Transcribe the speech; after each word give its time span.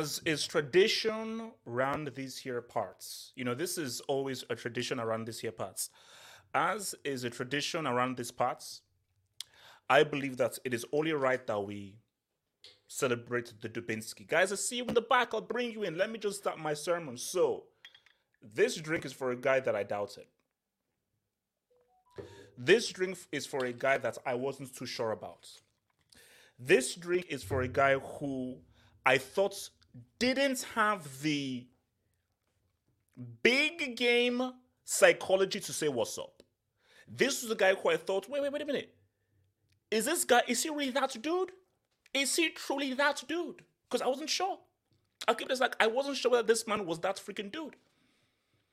as 0.00 0.22
is 0.24 0.46
tradition 0.46 1.52
around 1.66 2.10
these 2.14 2.38
here 2.38 2.62
parts, 2.62 3.32
you 3.36 3.44
know, 3.44 3.54
this 3.54 3.76
is 3.76 4.00
always 4.08 4.44
a 4.48 4.54
tradition 4.54 4.98
around 4.98 5.26
these 5.26 5.40
here 5.40 5.52
parts. 5.52 5.90
As 6.54 6.94
is 7.04 7.24
a 7.24 7.30
tradition 7.30 7.86
around 7.86 8.16
these 8.16 8.30
parts, 8.30 8.80
I 9.90 10.04
believe 10.04 10.38
that 10.38 10.58
it 10.64 10.72
is 10.72 10.86
only 10.92 11.12
right 11.12 11.46
that 11.46 11.60
we 11.60 11.96
celebrate 12.88 13.52
the 13.60 13.68
Dubinsky. 13.68 14.26
Guys, 14.26 14.52
I 14.52 14.54
see 14.54 14.76
you 14.76 14.84
in 14.86 14.94
the 14.94 15.02
back. 15.02 15.34
I'll 15.34 15.42
bring 15.42 15.70
you 15.72 15.82
in. 15.82 15.98
Let 15.98 16.10
me 16.10 16.18
just 16.18 16.38
start 16.38 16.58
my 16.58 16.74
sermon. 16.74 17.18
So, 17.18 17.64
this 18.42 18.76
drink 18.76 19.04
is 19.04 19.12
for 19.12 19.32
a 19.32 19.36
guy 19.36 19.60
that 19.60 19.76
I 19.76 19.82
doubted. 19.82 20.26
This 22.56 22.88
drink 22.88 23.18
is 23.32 23.44
for 23.46 23.66
a 23.66 23.72
guy 23.72 23.98
that 23.98 24.16
I 24.24 24.34
wasn't 24.34 24.74
too 24.74 24.86
sure 24.86 25.12
about. 25.12 25.46
This 26.58 26.94
drink 26.94 27.26
is 27.28 27.42
for 27.42 27.60
a 27.62 27.68
guy 27.68 27.98
who 27.98 28.56
I 29.04 29.18
thought 29.18 29.70
didn't 30.18 30.66
have 30.74 31.22
the 31.22 31.66
big 33.42 33.96
game 33.96 34.52
psychology 34.84 35.60
to 35.60 35.72
say 35.72 35.88
what's 35.88 36.18
up. 36.18 36.42
This 37.08 37.42
was 37.42 37.50
a 37.50 37.56
guy 37.56 37.74
who 37.74 37.90
I 37.90 37.96
thought, 37.96 38.28
wait, 38.28 38.42
wait, 38.42 38.52
wait 38.52 38.62
a 38.62 38.66
minute. 38.66 38.94
Is 39.90 40.04
this 40.04 40.24
guy, 40.24 40.42
is 40.46 40.62
he 40.62 40.70
really 40.70 40.90
that 40.90 41.20
dude? 41.20 41.50
Is 42.14 42.36
he 42.36 42.50
truly 42.50 42.94
that 42.94 43.22
dude? 43.28 43.62
Because 43.88 44.02
I 44.02 44.08
wasn't 44.08 44.30
sure. 44.30 44.58
I'll 45.26 45.34
keep 45.34 45.48
this 45.48 45.60
like, 45.60 45.76
I 45.80 45.86
wasn't 45.86 46.16
sure 46.16 46.32
that 46.32 46.46
this 46.46 46.66
man 46.66 46.86
was 46.86 47.00
that 47.00 47.16
freaking 47.16 47.50
dude. 47.50 47.76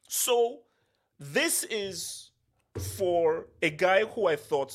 So, 0.08 0.60
this 1.20 1.64
is 1.66 2.32
for 2.98 3.48
a 3.62 3.70
guy 3.70 4.06
who 4.06 4.28
I 4.28 4.36
thought 4.36 4.74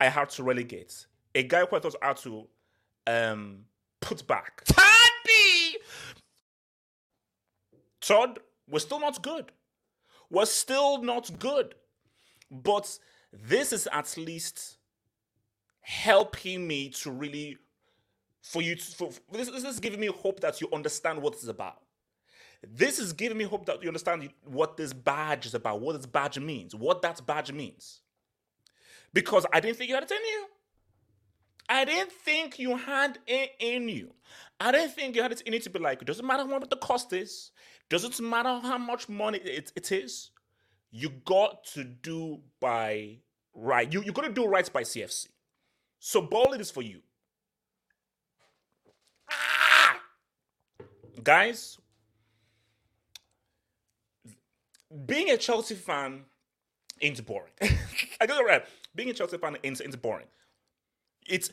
I 0.00 0.08
had 0.08 0.30
to 0.30 0.42
relegate, 0.42 1.06
a 1.34 1.42
guy 1.42 1.64
who 1.64 1.76
I 1.76 1.80
thought 1.80 1.94
I 2.02 2.08
had 2.08 2.16
to 2.18 2.48
um, 3.06 3.64
put 4.00 4.26
back. 4.26 4.64
Todd 4.64 5.10
B! 5.24 5.76
Todd 8.10 8.40
was 8.68 8.82
still 8.82 8.98
not 8.98 9.22
good. 9.22 9.52
Was 10.30 10.52
still 10.52 11.00
not 11.02 11.30
good. 11.38 11.76
But 12.50 12.98
this 13.32 13.72
is 13.72 13.88
at 13.92 14.16
least 14.16 14.78
helping 15.80 16.66
me 16.66 16.88
to 16.90 17.10
really 17.10 17.58
for 18.42 18.62
you 18.62 18.74
to 18.74 18.82
for, 18.82 19.10
this, 19.30 19.48
this 19.50 19.64
is 19.64 19.78
giving 19.78 20.00
me 20.00 20.08
hope 20.08 20.40
that 20.40 20.60
you 20.60 20.68
understand 20.72 21.22
what 21.22 21.34
it's 21.34 21.46
about. 21.46 21.82
This 22.66 22.98
is 22.98 23.12
giving 23.12 23.38
me 23.38 23.44
hope 23.44 23.64
that 23.66 23.80
you 23.82 23.88
understand 23.88 24.28
what 24.44 24.76
this 24.76 24.92
badge 24.92 25.46
is 25.46 25.54
about, 25.54 25.80
what 25.80 25.96
this 25.96 26.06
badge 26.06 26.38
means, 26.38 26.74
what 26.74 27.02
that 27.02 27.24
badge 27.24 27.52
means. 27.52 28.00
Because 29.14 29.46
I 29.52 29.60
didn't 29.60 29.76
think 29.76 29.88
you 29.88 29.94
had 29.94 30.04
it 30.04 30.10
in 30.10 30.18
you. 30.18 30.46
I 31.68 31.84
didn't 31.84 32.10
think 32.10 32.58
you 32.58 32.76
had 32.76 33.18
it 33.26 33.52
in 33.60 33.88
you. 33.88 34.12
I 34.58 34.72
didn't 34.72 34.90
think 34.90 35.14
you 35.14 35.22
had 35.22 35.32
it 35.32 35.40
in 35.42 35.52
you 35.52 35.60
to 35.60 35.70
be 35.70 35.78
like, 35.78 36.02
it 36.02 36.06
doesn't 36.06 36.26
matter 36.26 36.44
what 36.44 36.68
the 36.68 36.76
cost 36.76 37.12
is, 37.12 37.52
doesn't 37.90 38.20
matter 38.20 38.60
how 38.60 38.78
much 38.78 39.08
money 39.08 39.38
it, 39.38 39.72
it 39.76 39.92
is. 39.92 40.30
You 40.90 41.10
got 41.24 41.64
to 41.74 41.84
do 41.84 42.40
by 42.60 43.18
right. 43.54 43.92
You 43.92 44.02
you 44.02 44.12
got 44.12 44.22
to 44.22 44.32
do 44.32 44.46
right 44.46 44.72
by 44.72 44.82
CFC. 44.82 45.28
So 45.98 46.22
ball 46.22 46.52
it 46.54 46.60
is 46.60 46.70
for 46.70 46.82
you. 46.82 47.00
Ah! 49.30 50.00
Guys, 51.22 51.78
being 55.06 55.30
a 55.30 55.36
Chelsea 55.36 55.74
fan 55.74 56.24
ain't 57.00 57.24
boring. 57.26 57.52
I 58.20 58.26
got 58.26 58.40
it 58.40 58.46
right. 58.46 58.64
Being 58.94 59.10
a 59.10 59.12
Chelsea 59.12 59.38
fan 59.38 59.56
ain't, 59.62 59.80
ain't 59.80 60.00
boring. 60.00 60.26
It's 61.28 61.50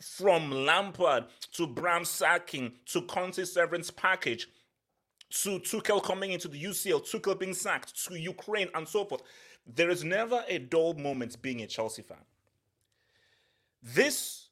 from 0.00 0.50
Lampard 0.50 1.24
to 1.54 1.66
Bram 1.66 2.04
sacking 2.04 2.72
to 2.86 3.02
Conte's 3.02 3.52
severance 3.52 3.90
package 3.90 4.48
to 5.42 5.58
Tuchel 5.60 6.02
coming 6.02 6.32
into 6.32 6.48
the 6.48 6.62
UCL, 6.62 7.10
Tuchel 7.10 7.38
being 7.38 7.54
sacked 7.54 8.04
to 8.06 8.18
Ukraine 8.18 8.68
and 8.74 8.86
so 8.86 9.04
forth. 9.04 9.22
There 9.66 9.90
is 9.90 10.04
never 10.04 10.44
a 10.48 10.58
dull 10.58 10.94
moment 10.94 11.40
being 11.40 11.62
a 11.62 11.66
Chelsea 11.66 12.02
fan. 12.02 12.18
This, 13.82 14.48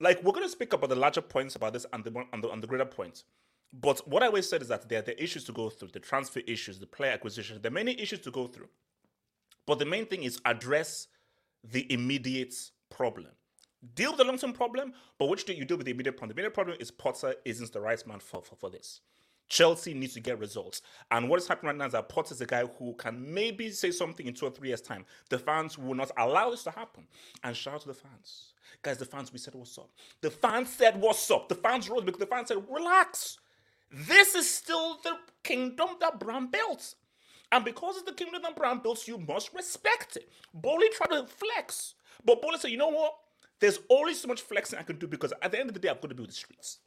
like, 0.00 0.22
we're 0.22 0.32
going 0.32 0.44
to 0.44 0.50
speak 0.50 0.72
about 0.72 0.88
the 0.90 0.96
larger 0.96 1.20
points 1.20 1.54
about 1.56 1.72
this 1.72 1.86
and 1.92 2.04
the, 2.04 2.24
and 2.32 2.42
the, 2.42 2.48
the 2.56 2.66
greater 2.66 2.84
points. 2.84 3.24
But 3.72 4.06
what 4.08 4.22
I 4.22 4.26
always 4.26 4.48
said 4.48 4.62
is 4.62 4.68
that 4.68 4.88
there 4.88 4.98
are 4.98 5.02
the 5.02 5.22
issues 5.22 5.44
to 5.44 5.52
go 5.52 5.70
through, 5.70 5.90
the 5.92 6.00
transfer 6.00 6.40
issues, 6.46 6.78
the 6.78 6.86
player 6.86 7.12
acquisition. 7.12 7.58
There 7.62 7.70
are 7.70 7.74
many 7.74 7.98
issues 8.00 8.20
to 8.20 8.30
go 8.30 8.48
through. 8.48 8.68
But 9.66 9.78
the 9.78 9.86
main 9.86 10.06
thing 10.06 10.24
is 10.24 10.40
address 10.44 11.06
the 11.62 11.90
immediate 11.92 12.54
problem 12.88 13.30
deal 13.94 14.10
with 14.10 14.18
the 14.18 14.24
long 14.24 14.38
term 14.38 14.52
problem, 14.52 14.92
but 15.18 15.26
which 15.26 15.44
do 15.44 15.52
you 15.52 15.64
deal 15.64 15.76
with 15.76 15.86
the 15.86 15.92
immediate 15.92 16.16
problem? 16.16 16.34
The 16.34 16.40
immediate 16.40 16.54
problem 16.54 16.76
is 16.80 16.90
Potter 16.90 17.34
isn't 17.44 17.72
the 17.72 17.80
right 17.80 18.04
man 18.06 18.20
for, 18.20 18.42
for, 18.42 18.56
for 18.56 18.70
this. 18.70 19.00
Chelsea 19.50 19.92
needs 19.92 20.14
to 20.14 20.20
get 20.20 20.38
results. 20.38 20.80
And 21.10 21.28
what 21.28 21.40
is 21.40 21.48
happening 21.48 21.70
right 21.70 21.76
now 21.76 21.86
is 21.86 21.92
that 21.92 22.08
Potter 22.08 22.32
is 22.32 22.40
a 22.40 22.46
guy 22.46 22.64
who 22.78 22.94
can 22.94 23.34
maybe 23.34 23.70
say 23.70 23.90
something 23.90 24.26
in 24.26 24.32
two 24.32 24.46
or 24.46 24.50
three 24.50 24.68
years' 24.68 24.80
time. 24.80 25.04
The 25.28 25.38
fans 25.38 25.76
will 25.76 25.94
not 25.94 26.12
allow 26.16 26.50
this 26.50 26.62
to 26.64 26.70
happen. 26.70 27.06
And 27.42 27.54
shout 27.54 27.74
out 27.74 27.80
to 27.82 27.88
the 27.88 27.94
fans. 27.94 28.54
Guys, 28.82 28.98
the 28.98 29.04
fans, 29.04 29.32
we 29.32 29.38
said 29.38 29.54
what's 29.54 29.76
up. 29.76 29.90
The 30.20 30.30
fans 30.30 30.72
said 30.72 30.98
what's 31.00 31.28
up. 31.30 31.48
The 31.48 31.56
fans 31.56 31.90
rose 31.90 32.04
because 32.04 32.20
the 32.20 32.26
fans 32.26 32.48
said, 32.48 32.62
relax. 32.70 33.38
This 33.92 34.36
is 34.36 34.48
still 34.48 34.98
the 35.02 35.16
kingdom 35.42 35.88
that 36.00 36.20
Bram 36.20 36.48
built. 36.50 36.94
And 37.50 37.64
because 37.64 37.96
it's 37.96 38.06
the 38.06 38.12
kingdom 38.12 38.42
that 38.42 38.54
Bram 38.54 38.78
built, 38.78 39.08
you 39.08 39.18
must 39.18 39.52
respect 39.52 40.16
it. 40.16 40.30
Boehly 40.54 40.88
tried 40.90 41.16
to 41.16 41.26
flex. 41.26 41.94
But 42.24 42.40
Boehly 42.40 42.58
said, 42.58 42.70
you 42.70 42.78
know 42.78 42.88
what? 42.88 43.16
There's 43.58 43.80
only 43.90 44.14
so 44.14 44.28
much 44.28 44.42
flexing 44.42 44.78
I 44.78 44.82
can 44.82 44.96
do 44.96 45.08
because 45.08 45.32
at 45.42 45.50
the 45.50 45.58
end 45.58 45.70
of 45.70 45.74
the 45.74 45.80
day, 45.80 45.88
I've 45.88 46.00
got 46.00 46.08
to 46.08 46.14
be 46.14 46.22
with 46.22 46.30
the 46.30 46.36
streets. 46.36 46.78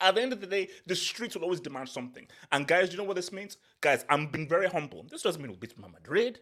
At 0.00 0.14
the 0.14 0.22
end 0.22 0.32
of 0.32 0.40
the 0.40 0.46
day, 0.46 0.68
the 0.86 0.94
streets 0.94 1.34
will 1.34 1.42
always 1.42 1.60
demand 1.60 1.88
something. 1.88 2.26
And 2.52 2.66
guys, 2.66 2.88
do 2.88 2.92
you 2.92 2.98
know 2.98 3.04
what 3.04 3.16
this 3.16 3.32
means? 3.32 3.56
Guys, 3.80 4.04
I'm 4.08 4.28
being 4.28 4.48
very 4.48 4.68
humble. 4.68 5.04
This 5.10 5.22
doesn't 5.22 5.42
mean 5.42 5.50
we'll 5.50 5.58
beat 5.58 5.78
Madrid. 5.78 6.40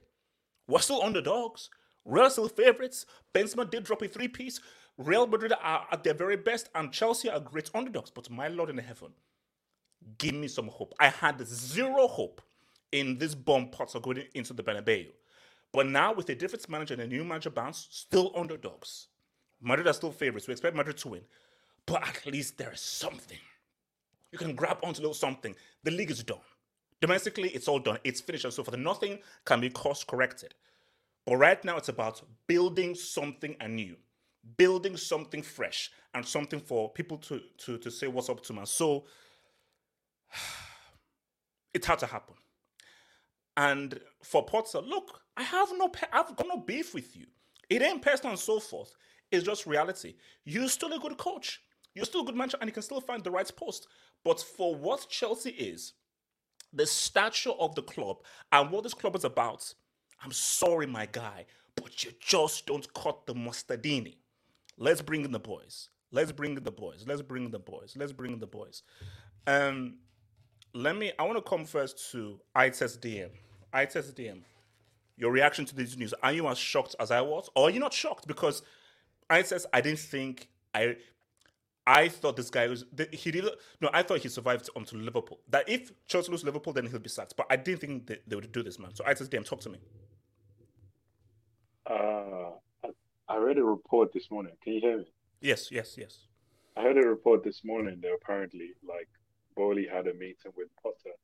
We're 0.69 0.81
still 0.81 1.03
underdogs. 1.03 1.70
Real 2.05 2.31
still 2.31 2.49
favorites. 2.49 3.06
Benzema 3.35 3.69
did 3.70 3.85
drop 3.85 4.03
a 4.03 4.08
three 4.08 4.29
piece. 4.29 4.61
Real 4.99 5.26
Madrid 5.26 5.53
are 5.62 5.87
at 5.91 6.05
their 6.05 6.14
very 6.14 6.37
best, 6.37 6.69
and 6.75 6.93
Chelsea 6.93 7.29
are 7.29 7.41
great 7.41 7.70
underdogs. 7.75 8.11
But 8.11 8.31
my 8.31 8.49
Lord 8.49 8.70
in 8.70 8.79
heaven, 8.79 9.12
give 10.19 10.35
me 10.35 10.49
some 10.49 10.69
hope. 10.69 10.94
I 11.00 11.09
had 11.09 11.47
zero 11.47 12.06
hope 12.06 12.41
in 12.93 13.19
this 13.19 13.35
bomb 13.35 13.70
Potter 13.70 14.00
going 14.00 14.25
into 14.35 14.52
the 14.52 14.62
Bernabeu. 14.62 15.09
But 15.73 15.87
now 15.87 16.14
with 16.14 16.29
a 16.31 16.35
different 16.35 16.69
manager 16.69 16.94
and 16.94 17.02
a 17.02 17.06
new 17.06 17.25
manager 17.25 17.50
bounce, 17.50 17.88
still 17.91 18.32
underdogs. 18.37 19.09
Madrid 19.61 19.87
are 19.87 19.93
still 19.93 20.12
favorites. 20.12 20.47
We 20.47 20.52
expect 20.52 20.76
Madrid 20.76 20.97
to 20.99 21.09
win. 21.09 21.23
But 21.87 22.03
at 22.03 22.27
least 22.27 22.59
there 22.59 22.73
is 22.73 22.81
something. 22.81 23.38
You 24.33 24.38
can 24.38 24.55
grab 24.55 24.79
onto 24.83 25.00
little 25.00 25.15
something. 25.15 25.55
The 25.85 25.93
league 25.93 26.11
is 26.11 26.23
done. 26.23 26.41
Domestically, 27.00 27.50
it's 27.50 27.69
all 27.69 27.79
done. 27.79 27.99
It's 28.05 28.21
finished 28.21 28.44
and 28.44 28.53
so 28.53 28.65
forth. 28.65 28.79
Nothing 28.79 29.19
can 29.44 29.61
be 29.61 29.71
course 29.71 30.03
corrected. 30.03 30.55
But 31.25 31.37
right 31.37 31.62
now, 31.65 31.77
it's 31.77 31.88
about 31.88 32.23
building 32.47 32.94
something 32.94 33.56
anew, 33.61 33.97
building 34.56 34.97
something 34.97 35.43
fresh, 35.43 35.91
and 36.15 36.27
something 36.27 36.61
for 36.61 36.93
people 36.93 37.19
to 37.19 37.41
to 37.59 37.79
to 37.79 37.91
say 37.91 38.09
what's 38.09 38.29
up 38.29 38.43
to 38.44 38.53
man. 38.53 38.67
So 38.67 39.05
it 41.75 41.85
had 41.85 41.99
to 42.00 42.06
happen. 42.06 42.35
And 43.56 44.00
for 44.23 44.44
Potter, 44.44 44.81
look, 44.81 45.21
I 45.37 45.43
have 45.43 45.69
no, 45.77 45.91
I've 46.12 46.37
got 46.37 46.47
no 46.47 46.59
beef 46.59 46.94
with 46.94 47.17
you. 47.17 47.27
It 47.71 47.83
ain't 47.83 48.03
personal 48.03 48.33
and 48.33 48.41
so 48.41 48.61
forth. 48.61 48.94
It's 49.31 49.44
just 49.44 49.67
reality. 49.67 50.15
You're 50.44 50.69
still 50.69 50.93
a 50.93 50.99
good 50.99 51.17
coach. 51.17 51.61
You're 51.96 52.04
still 52.04 52.20
a 52.20 52.25
good 52.26 52.37
manager, 52.37 52.58
and 52.60 52.69
you 52.69 52.75
can 52.75 52.82
still 52.82 53.00
find 53.00 53.25
the 53.25 53.31
right 53.31 53.50
post. 53.56 53.88
But 54.22 54.38
for 54.40 54.75
what 54.75 55.08
Chelsea 55.08 55.50
is, 55.50 55.94
the 56.70 56.84
stature 56.84 57.52
of 57.58 57.75
the 57.75 57.82
club 57.82 58.19
and 58.52 58.70
what 58.70 58.82
this 58.82 58.93
club 58.93 59.16
is 59.16 59.25
about, 59.25 59.72
I'm 60.22 60.31
sorry, 60.31 60.87
my 60.87 61.06
guy, 61.10 61.46
but 61.75 62.04
you 62.04 62.12
just 62.20 62.66
don't 62.66 62.93
cut 62.93 63.26
the 63.26 63.34
mustardini. 63.34 64.19
Let's 64.76 65.00
bring 65.00 65.25
in 65.25 65.32
the 65.32 65.38
boys. 65.38 65.88
Let's 66.12 66.32
bring 66.32 66.54
in 66.58 66.62
the 66.62 66.70
boys. 66.70 67.04
Let's 67.06 67.22
bring 67.22 67.46
in 67.46 67.50
the 67.50 67.58
boys. 67.58 67.94
Let's 67.96 68.12
bring 68.12 68.34
in 68.34 68.40
the 68.40 68.46
boys. 68.46 68.82
Um, 69.46 69.96
let 70.75 70.96
me. 70.96 71.12
I 71.19 71.22
want 71.22 71.37
to 71.37 71.42
come 71.42 71.64
first 71.64 72.10
to 72.12 72.38
ITES 72.54 72.99
DM. 72.99 73.31
ITES 73.72 74.12
DM. 74.12 74.42
Your 75.16 75.32
reaction 75.32 75.64
to 75.64 75.75
this 75.75 75.96
news? 75.96 76.12
Are 76.22 76.32
you 76.32 76.46
as 76.46 76.58
shocked 76.58 76.94
as 77.00 77.10
I 77.10 77.22
was, 77.22 77.49
or 77.56 77.69
are 77.69 77.70
you 77.70 77.81
not 77.81 77.94
shocked? 77.94 78.26
Because 78.26 78.60
ITES, 79.31 79.64
I 79.72 79.81
didn't 79.81 80.00
think 80.00 80.50
I. 80.75 80.96
I 81.87 82.09
thought 82.09 82.37
this 82.37 82.50
guy 82.50 82.67
was 82.67 82.85
he 83.12 83.31
did 83.31 83.44
no. 83.81 83.91
I 83.93 84.03
thought 84.03 84.19
he 84.19 84.29
survived 84.29 84.69
onto 84.75 84.97
Liverpool. 84.97 85.38
That 85.49 85.69
if 85.69 85.93
Chelsea 86.09 86.33
lose 86.33 86.43
Liverpool, 86.43 86.73
then 86.73 86.87
he'll 86.87 86.99
be 86.99 87.09
sacked. 87.09 87.37
But 87.37 87.47
I 87.49 87.56
didn't 87.56 87.81
think 87.81 88.06
they, 88.06 88.19
they 88.27 88.35
would 88.35 88.50
do 88.50 88.62
this, 88.62 88.79
man. 88.79 88.94
So 88.94 89.05
I 89.05 89.11
ITES 89.11 89.29
DM, 89.29 89.44
talk 89.44 89.61
to 89.61 89.71
me. 89.71 89.79
Uh, 91.88 92.50
I 93.29 93.37
read 93.37 93.59
a 93.59 93.65
report 93.65 94.12
this 94.12 94.31
morning. 94.31 94.53
Can 94.62 94.73
you 94.73 94.81
hear 94.81 94.99
me? 94.99 95.12
Yes, 95.41 95.71
yes, 95.71 95.97
yes. 95.97 96.27
I 96.77 96.83
heard 96.83 96.97
a 96.97 97.09
report 97.09 97.44
this 97.44 97.62
morning 97.65 98.00
that 98.03 98.11
apparently, 98.21 98.71
like, 98.87 99.09
Boehly 99.56 99.87
had 99.87 100.09
a 100.09 100.15
meeting 100.15 100.53
with 100.56 100.69
Potter, 100.83 101.15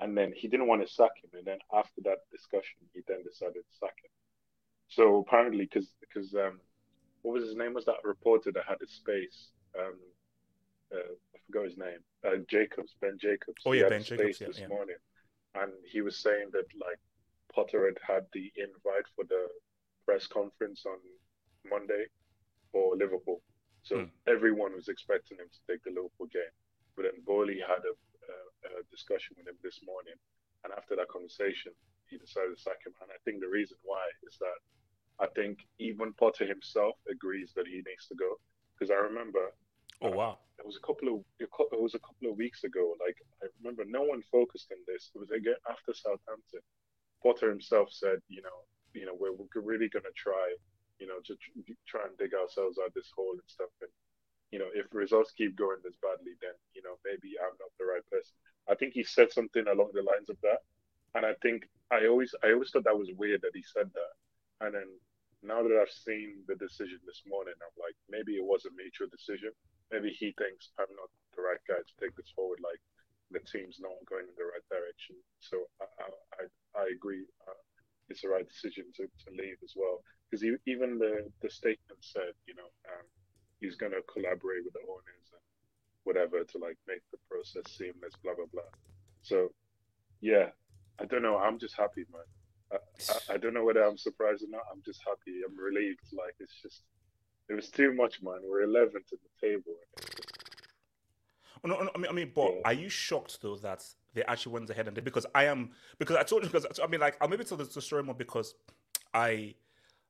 and 0.00 0.16
then 0.16 0.32
he 0.36 0.46
didn't 0.46 0.66
want 0.66 0.86
to 0.86 0.92
sack 0.92 1.12
him, 1.22 1.30
and 1.32 1.46
then 1.46 1.58
after 1.72 2.02
that 2.02 2.18
discussion, 2.30 2.78
he 2.92 3.00
then 3.08 3.22
decided 3.24 3.54
to 3.54 3.78
sack 3.78 3.96
him. 4.02 4.10
So 4.88 5.24
apparently, 5.26 5.64
because 5.64 5.94
because 6.00 6.34
um, 6.34 6.60
what 7.22 7.32
was 7.32 7.44
his 7.44 7.56
name? 7.56 7.74
Was 7.74 7.86
that 7.86 7.96
reporter 8.04 8.52
that 8.52 8.64
had 8.68 8.78
a 8.82 8.86
space? 8.86 9.48
Um, 9.78 9.98
uh, 10.92 11.12
I 11.34 11.38
forgot 11.46 11.64
his 11.64 11.78
name. 11.78 11.98
Uh, 12.24 12.38
Jacobs, 12.48 12.94
Ben 13.00 13.18
Jacobs. 13.20 13.62
Oh 13.64 13.72
yeah, 13.72 13.88
Ben 13.88 14.02
Jacobs. 14.02 14.40
Yeah, 14.40 14.46
this 14.48 14.60
yeah. 14.60 14.68
morning, 14.68 14.96
and 15.54 15.72
he 15.84 16.00
was 16.00 16.18
saying 16.18 16.50
that 16.52 16.66
like 16.80 16.98
Potter 17.52 17.86
had 17.86 17.98
had 18.06 18.26
the 18.32 18.52
invite 18.56 19.06
for 19.14 19.24
the 19.24 19.48
press 20.04 20.26
conference 20.26 20.84
on 20.86 20.98
Monday 21.68 22.06
for 22.70 22.96
Liverpool. 22.96 23.42
So 23.82 23.96
mm. 23.96 24.10
everyone 24.26 24.74
was 24.74 24.88
expecting 24.88 25.38
him 25.38 25.50
to 25.50 25.60
take 25.66 25.82
the 25.84 25.90
Liverpool 25.90 26.28
game. 26.30 26.54
But 26.94 27.04
then 27.04 27.22
Boehly 27.24 27.60
had 27.60 27.82
a, 27.86 27.94
a, 27.94 28.80
a, 28.80 28.82
discussion 28.90 29.36
with 29.38 29.46
him 29.46 29.58
this 29.62 29.80
morning. 29.84 30.18
And 30.64 30.72
after 30.72 30.96
that 30.96 31.08
conversation, 31.08 31.72
he 32.08 32.18
decided 32.18 32.56
to 32.56 32.60
sack 32.60 32.82
him. 32.84 32.94
And 33.02 33.10
I 33.10 33.18
think 33.24 33.40
the 33.40 33.52
reason 33.52 33.76
why 33.82 34.02
is 34.26 34.38
that 34.38 34.58
I 35.20 35.28
think 35.34 35.64
even 35.78 36.12
Potter 36.14 36.46
himself 36.46 36.96
agrees 37.10 37.52
that 37.54 37.66
he 37.66 37.82
needs 37.86 38.06
to 38.08 38.16
go. 38.16 38.40
Because 38.74 38.90
I 38.90 38.98
remember. 39.00 39.52
Oh, 40.02 40.10
wow. 40.10 40.38
It 40.58 40.66
was 40.66 40.76
a 40.76 40.86
couple 40.86 41.08
of 41.08 41.20
it 41.38 41.48
was 41.80 41.94
a 41.94 42.00
couple 42.00 42.30
of 42.30 42.36
weeks 42.36 42.64
ago. 42.64 42.94
Like 43.00 43.16
I 43.42 43.46
remember, 43.60 43.84
no 43.86 44.02
one 44.02 44.22
focused 44.32 44.72
on 44.72 44.78
this. 44.86 45.10
It 45.14 45.18
was 45.18 45.30
again 45.30 45.56
after 45.68 45.92
Southampton. 45.94 46.60
Potter 47.22 47.48
himself 47.48 47.88
said, 47.92 48.20
you 48.28 48.42
know, 48.42 48.64
you 48.92 49.04
know, 49.06 49.16
we're, 49.18 49.32
we're 49.32 49.60
really 49.60 49.88
going 49.88 50.04
to 50.08 50.16
try, 50.16 50.56
you 50.98 51.06
know, 51.06 51.20
to 51.24 51.36
try 51.86 52.04
and 52.08 52.16
dig 52.18 52.32
ourselves 52.34 52.78
out 52.80 52.88
of 52.88 52.94
this 52.94 53.12
hole 53.14 53.32
and 53.36 53.48
stuff. 53.48 53.72
And, 53.80 53.90
you 54.50 54.58
know, 54.58 54.68
if 54.72 54.86
results 54.92 55.32
keep 55.36 55.56
going 55.56 55.80
this 55.84 55.96
badly, 56.00 56.36
then, 56.40 56.56
you 56.74 56.82
know, 56.82 56.96
maybe 57.04 57.36
I'm 57.40 57.56
not 57.60 57.72
the 57.78 57.88
right 57.88 58.04
person. 58.08 58.36
I 58.68 58.74
think 58.74 58.92
he 58.94 59.04
said 59.04 59.32
something 59.32 59.64
along 59.68 59.92
the 59.92 60.04
lines 60.04 60.28
of 60.28 60.36
that. 60.42 60.64
And 61.14 61.24
I 61.24 61.32
think 61.40 61.68
I 61.90 62.06
always, 62.06 62.34
I 62.44 62.52
always 62.52 62.70
thought 62.70 62.84
that 62.84 62.98
was 62.98 63.10
weird 63.16 63.42
that 63.42 63.56
he 63.56 63.64
said 63.64 63.88
that. 63.92 64.12
And 64.60 64.74
then 64.74 64.88
now 65.42 65.62
that 65.62 65.76
I've 65.76 65.92
seen 65.92 66.44
the 66.48 66.56
decision 66.56 67.00
this 67.04 67.22
morning, 67.28 67.54
I'm 67.60 67.76
like, 67.76 67.96
maybe 68.08 68.36
it 68.36 68.44
was 68.44 68.64
a 68.64 68.72
mutual 68.76 69.08
decision. 69.08 69.52
Maybe 69.90 70.10
he 70.10 70.34
thinks 70.34 70.70
I'm 70.78 70.90
not 70.96 71.10
the 71.34 71.42
right 71.42 71.62
guy 71.68 71.78
to 71.78 71.94
take 72.00 72.16
this 72.16 72.32
forward. 72.34 72.58
Like 72.62 72.80
the 73.30 73.42
team's 73.42 73.78
not 73.80 73.94
going 74.06 74.26
in 74.26 74.36
the 74.38 74.46
right 74.46 74.66
direction. 74.70 75.16
So 75.40 75.66
I, 75.80 75.86
I, 76.40 76.42
I 76.78 76.84
agree. 76.94 77.26
Uh, 77.46 77.60
it's 78.08 78.22
the 78.22 78.28
right 78.28 78.46
decision 78.46 78.84
to, 78.96 79.06
to 79.06 79.28
leave 79.30 79.58
as 79.62 79.74
well. 79.74 80.02
Because 80.30 80.44
even 80.66 80.98
the, 80.98 81.26
the 81.42 81.50
statement 81.50 82.02
said, 82.02 82.34
you 82.46 82.54
know, 82.54 82.70
um, 82.90 83.06
he's 83.60 83.76
going 83.76 83.92
to 83.92 84.02
collaborate 84.10 84.64
with 84.64 84.74
the 84.74 84.86
owners 84.86 85.26
and 85.30 85.42
whatever 86.04 86.42
to 86.42 86.58
like 86.58 86.78
make 86.86 87.02
the 87.10 87.18
process 87.30 87.66
seamless, 87.70 88.14
blah, 88.22 88.34
blah, 88.34 88.50
blah. 88.52 88.70
So, 89.22 89.50
yeah, 90.20 90.50
I 91.00 91.04
don't 91.06 91.22
know. 91.22 91.38
I'm 91.38 91.58
just 91.58 91.76
happy, 91.76 92.06
man. 92.10 92.26
I, 92.72 92.76
I, 92.78 93.34
I, 93.34 93.36
don't 93.38 93.54
know 93.54 93.64
whether 93.64 93.82
I'm 93.82 93.98
surprised 93.98 94.42
or 94.42 94.50
not. 94.50 94.66
I'm 94.72 94.82
just 94.84 95.00
happy. 95.06 95.42
I'm 95.46 95.56
relieved. 95.58 96.02
Like, 96.12 96.34
it's 96.40 96.60
just, 96.62 96.82
it 97.48 97.54
was 97.54 97.68
too 97.70 97.92
much, 97.92 98.22
man. 98.22 98.40
We're 98.44 98.66
11th 98.66 99.12
in 99.12 99.18
the 99.22 99.48
table. 99.48 99.72
Oh, 101.64 101.68
no, 101.68 101.82
no, 101.82 101.90
I 101.94 101.98
mean, 101.98 102.10
I 102.10 102.12
mean, 102.12 102.32
but 102.34 102.52
yeah. 102.54 102.60
are 102.64 102.72
you 102.72 102.88
shocked 102.88 103.40
though 103.42 103.56
that 103.56 103.82
they 104.14 104.22
actually 104.24 104.52
went 104.52 104.70
ahead 104.70 104.86
and 104.86 104.94
did? 104.94 105.04
Because 105.04 105.26
I 105.34 105.44
am, 105.44 105.70
because 105.98 106.16
I 106.16 106.22
told 106.22 106.42
you, 106.42 106.50
because 106.50 106.66
I 106.82 106.86
mean, 106.86 107.00
like, 107.00 107.16
I'll 107.20 107.28
maybe 107.28 107.44
tell 107.44 107.56
the 107.56 107.80
story 107.80 108.02
more 108.02 108.14
because 108.14 108.54
I, 109.14 109.54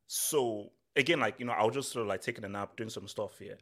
so 0.06 0.70
again, 0.96 1.20
like, 1.20 1.38
you 1.38 1.46
know, 1.46 1.52
I 1.52 1.64
was 1.64 1.74
just 1.74 1.92
sort 1.92 2.02
of 2.02 2.08
like 2.08 2.22
taking 2.22 2.44
a 2.44 2.48
nap, 2.48 2.76
doing 2.76 2.90
some 2.90 3.06
stuff 3.06 3.38
here. 3.38 3.58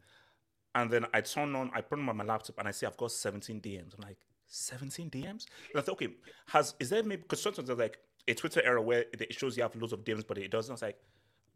And 0.75 0.90
then 0.90 1.07
I 1.12 1.21
turn 1.21 1.54
on, 1.54 1.71
I 1.75 1.81
put 1.83 1.99
on 1.99 2.16
my 2.16 2.25
laptop 2.25 2.59
and 2.59 2.66
I 2.66 2.71
see 2.71 2.87
I've 2.87 2.97
got 2.97 3.12
17 3.12 3.61
DMs. 3.61 3.95
I'm 3.95 4.02
like, 4.02 4.19
17 4.49 5.11
DMs? 5.11 5.47
And 5.73 5.76
I 5.76 5.81
thought, 5.81 5.93
okay, 5.93 6.09
has, 6.49 6.75
is 6.81 6.90
there 6.90 7.02
maybe, 7.02 7.23
because 7.23 7.43
sometimes 7.43 7.69
there's 7.69 7.78
like 7.78 7.99
a 8.26 8.35
Twitter 8.35 8.62
error 8.64 8.81
where 8.81 9.04
it 9.12 9.35
shows 9.35 9.57
you 9.57 9.62
have 9.62 9.75
loads 9.76 9.93
of 9.93 10.04
DMs, 10.04 10.25
but 10.26 10.38
it 10.38 10.50
doesn't. 10.50 10.73
I 10.73 10.75
was 10.75 10.83
like, 10.83 10.99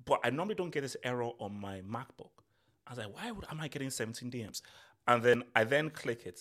but 0.04 0.20
I 0.24 0.30
normally 0.30 0.54
don't 0.54 0.70
get 0.70 0.82
this 0.82 0.96
error 1.02 1.30
on 1.38 1.60
my 1.60 1.80
MacBook. 1.80 2.30
I 2.86 2.92
was 2.92 2.98
like, 2.98 3.14
why 3.14 3.30
would, 3.30 3.44
am 3.50 3.60
I 3.60 3.68
getting 3.68 3.90
17 3.90 4.30
DMs? 4.30 4.62
And 5.06 5.22
then 5.22 5.44
I 5.54 5.64
then 5.64 5.90
click 5.90 6.26
it, 6.26 6.40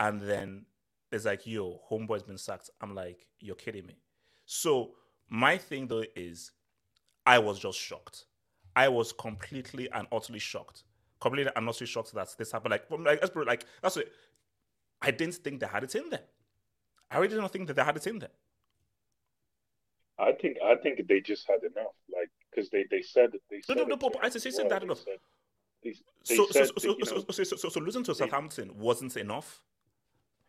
and 0.00 0.20
then 0.20 0.66
it's 1.10 1.24
like, 1.24 1.46
yo, 1.46 1.80
homeboy's 1.90 2.22
been 2.22 2.38
sacked. 2.38 2.70
I'm 2.80 2.94
like, 2.94 3.26
you're 3.40 3.56
kidding 3.56 3.86
me. 3.86 3.96
So 4.46 4.92
my 5.28 5.56
thing 5.56 5.86
though 5.86 6.04
is, 6.16 6.52
I 7.26 7.38
was 7.38 7.58
just 7.58 7.78
shocked. 7.78 8.24
I 8.74 8.88
was 8.88 9.12
completely 9.12 9.90
and 9.90 10.06
utterly 10.12 10.38
shocked. 10.38 10.84
Completely 11.20 11.52
and 11.54 11.68
utterly 11.68 11.86
shocked 11.86 12.14
that 12.14 12.34
this 12.38 12.52
happened. 12.52 12.72
Like, 12.72 12.84
like, 12.90 13.34
like 13.46 13.64
that's 13.82 13.96
what 13.96 14.06
I 15.02 15.10
didn't 15.10 15.34
think 15.34 15.60
they 15.60 15.66
had 15.66 15.84
it 15.84 15.94
in 15.94 16.10
there. 16.10 16.24
I 17.10 17.18
really 17.18 17.36
don't 17.36 17.50
think 17.50 17.66
that 17.66 17.74
they 17.74 17.84
had 17.84 17.96
it 17.96 18.06
in 18.06 18.18
there. 18.18 18.30
I 20.18 20.32
think 20.32 20.56
I 20.64 20.74
think 20.76 21.06
they 21.06 21.20
just 21.20 21.46
had 21.46 21.60
enough, 21.62 21.94
like 22.12 22.30
because 22.50 22.70
they 22.70 22.84
they 22.90 23.02
said 23.02 23.32
that 23.32 23.40
they 23.50 23.60
said 23.60 23.76
no 23.76 23.84
no 23.84 23.96
no, 23.96 24.10
I 24.22 24.28
said 24.28 24.52
well, 24.58 24.68
that 24.68 24.82
enough. 24.82 25.04
They, 25.04 25.16
they 25.84 25.94
so, 26.24 26.46
so, 26.50 26.64
so, 26.64 26.96
so, 27.30 27.44
so, 27.44 27.68
so, 27.68 27.80
losing 27.80 28.04
to 28.04 28.14
Southampton 28.14 28.76
wasn't 28.78 29.16
enough. 29.16 29.62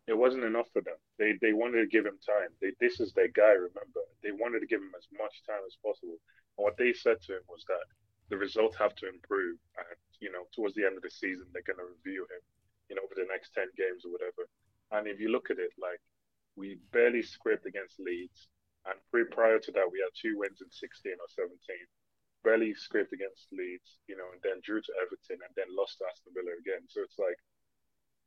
It 0.08 0.18
wasn't 0.18 0.44
enough 0.44 0.68
for 0.74 0.82
them. 0.82 0.98
They 1.20 1.34
they 1.42 1.54
wanted 1.54 1.82
to 1.82 1.88
give 1.88 2.06
him 2.06 2.18
time. 2.26 2.50
They, 2.62 2.72
this 2.80 3.00
is 3.00 3.14
their 3.14 3.28
guy. 3.30 3.54
Remember, 3.54 4.02
they 4.24 4.32
wanted 4.32 4.62
to 4.62 4.68
give 4.68 4.82
him 4.82 4.92
as 4.98 5.08
much 5.14 5.44
time 5.46 5.62
as 5.68 5.78
possible. 5.86 6.18
And 6.58 6.66
what 6.66 6.78
they 6.78 6.94
said 6.94 7.22
to 7.28 7.38
him 7.38 7.46
was 7.48 7.64
that 7.68 7.86
the 8.30 8.38
results 8.38 8.76
have 8.78 8.96
to 8.96 9.08
improve, 9.08 9.58
and 9.78 9.98
you 10.20 10.32
know, 10.32 10.50
towards 10.56 10.74
the 10.76 10.86
end 10.86 10.98
of 10.98 11.04
the 11.04 11.12
season, 11.12 11.46
they're 11.54 11.66
going 11.66 11.78
to 11.78 11.94
review 12.02 12.26
him, 12.26 12.42
you 12.90 12.96
know, 12.96 13.06
over 13.06 13.14
the 13.16 13.30
next 13.30 13.54
ten 13.54 13.70
games 13.78 14.04
or 14.06 14.12
whatever. 14.12 14.50
And 14.92 15.08
if 15.08 15.20
you 15.20 15.30
look 15.30 15.52
at 15.52 15.60
it, 15.60 15.72
like 15.78 16.02
we 16.56 16.78
barely 16.92 17.22
scraped 17.22 17.66
against 17.66 18.00
Leeds, 18.00 18.50
and 18.90 19.00
pre 19.12 19.26
prior 19.26 19.60
to 19.60 19.72
that, 19.74 19.92
we 19.92 20.00
had 20.00 20.14
two 20.14 20.38
wins 20.38 20.62
in 20.62 20.70
sixteen 20.72 21.18
or 21.22 21.30
seventeen 21.30 21.86
barely 22.44 22.74
scraped 22.74 23.14
against 23.14 23.52
Leeds, 23.52 24.00
you 24.08 24.16
know, 24.16 24.28
and 24.32 24.42
then 24.44 24.64
drew 24.64 24.82
to 24.82 24.94
Everton 25.04 25.44
and 25.44 25.54
then 25.56 25.68
lost 25.76 26.00
to 26.00 26.06
Aston 26.08 26.34
Villa 26.34 26.56
again. 26.56 26.88
So 26.88 27.02
it's 27.04 27.20
like 27.20 27.38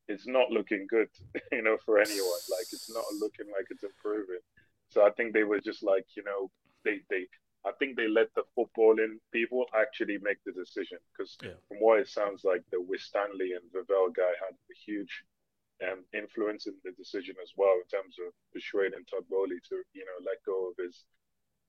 it's 0.08 0.26
not 0.26 0.50
looking 0.50 0.86
good, 0.88 1.08
you 1.52 1.62
know, 1.62 1.76
for 1.84 1.98
anyone. 1.98 2.42
Like 2.50 2.68
it's 2.72 2.92
not 2.92 3.04
looking 3.20 3.48
like 3.52 3.66
it's 3.70 3.84
improving. 3.84 4.42
So 4.90 5.06
I 5.06 5.10
think 5.10 5.32
they 5.32 5.44
were 5.44 5.60
just 5.60 5.82
like, 5.82 6.04
you 6.16 6.24
know, 6.24 6.50
they 6.84 7.00
they 7.08 7.26
I 7.64 7.70
think 7.78 7.96
they 7.96 8.08
let 8.08 8.28
the 8.34 8.42
footballing 8.58 9.22
people 9.32 9.66
actually 9.74 10.18
make 10.20 10.38
the 10.44 10.52
decision 10.52 10.98
because 11.12 11.36
yeah. 11.42 11.54
from 11.68 11.78
what 11.78 12.00
it 12.00 12.08
sounds 12.08 12.42
like, 12.44 12.62
the 12.70 12.80
Winstanley 12.80 13.54
and 13.54 13.62
Vivell 13.70 14.12
guy 14.14 14.34
had 14.42 14.54
a 14.54 14.76
huge 14.84 15.22
um, 15.90 16.04
influence 16.14 16.66
in 16.66 16.74
the 16.84 16.92
decision 16.92 17.34
as 17.42 17.52
well 17.56 17.74
in 17.74 17.88
terms 17.88 18.16
of 18.24 18.32
persuading 18.52 19.04
Todd 19.10 19.24
Boehly 19.30 19.58
to 19.68 19.76
you 19.94 20.04
know 20.04 20.18
let 20.24 20.38
go 20.46 20.70
of 20.70 20.84
his. 20.84 21.04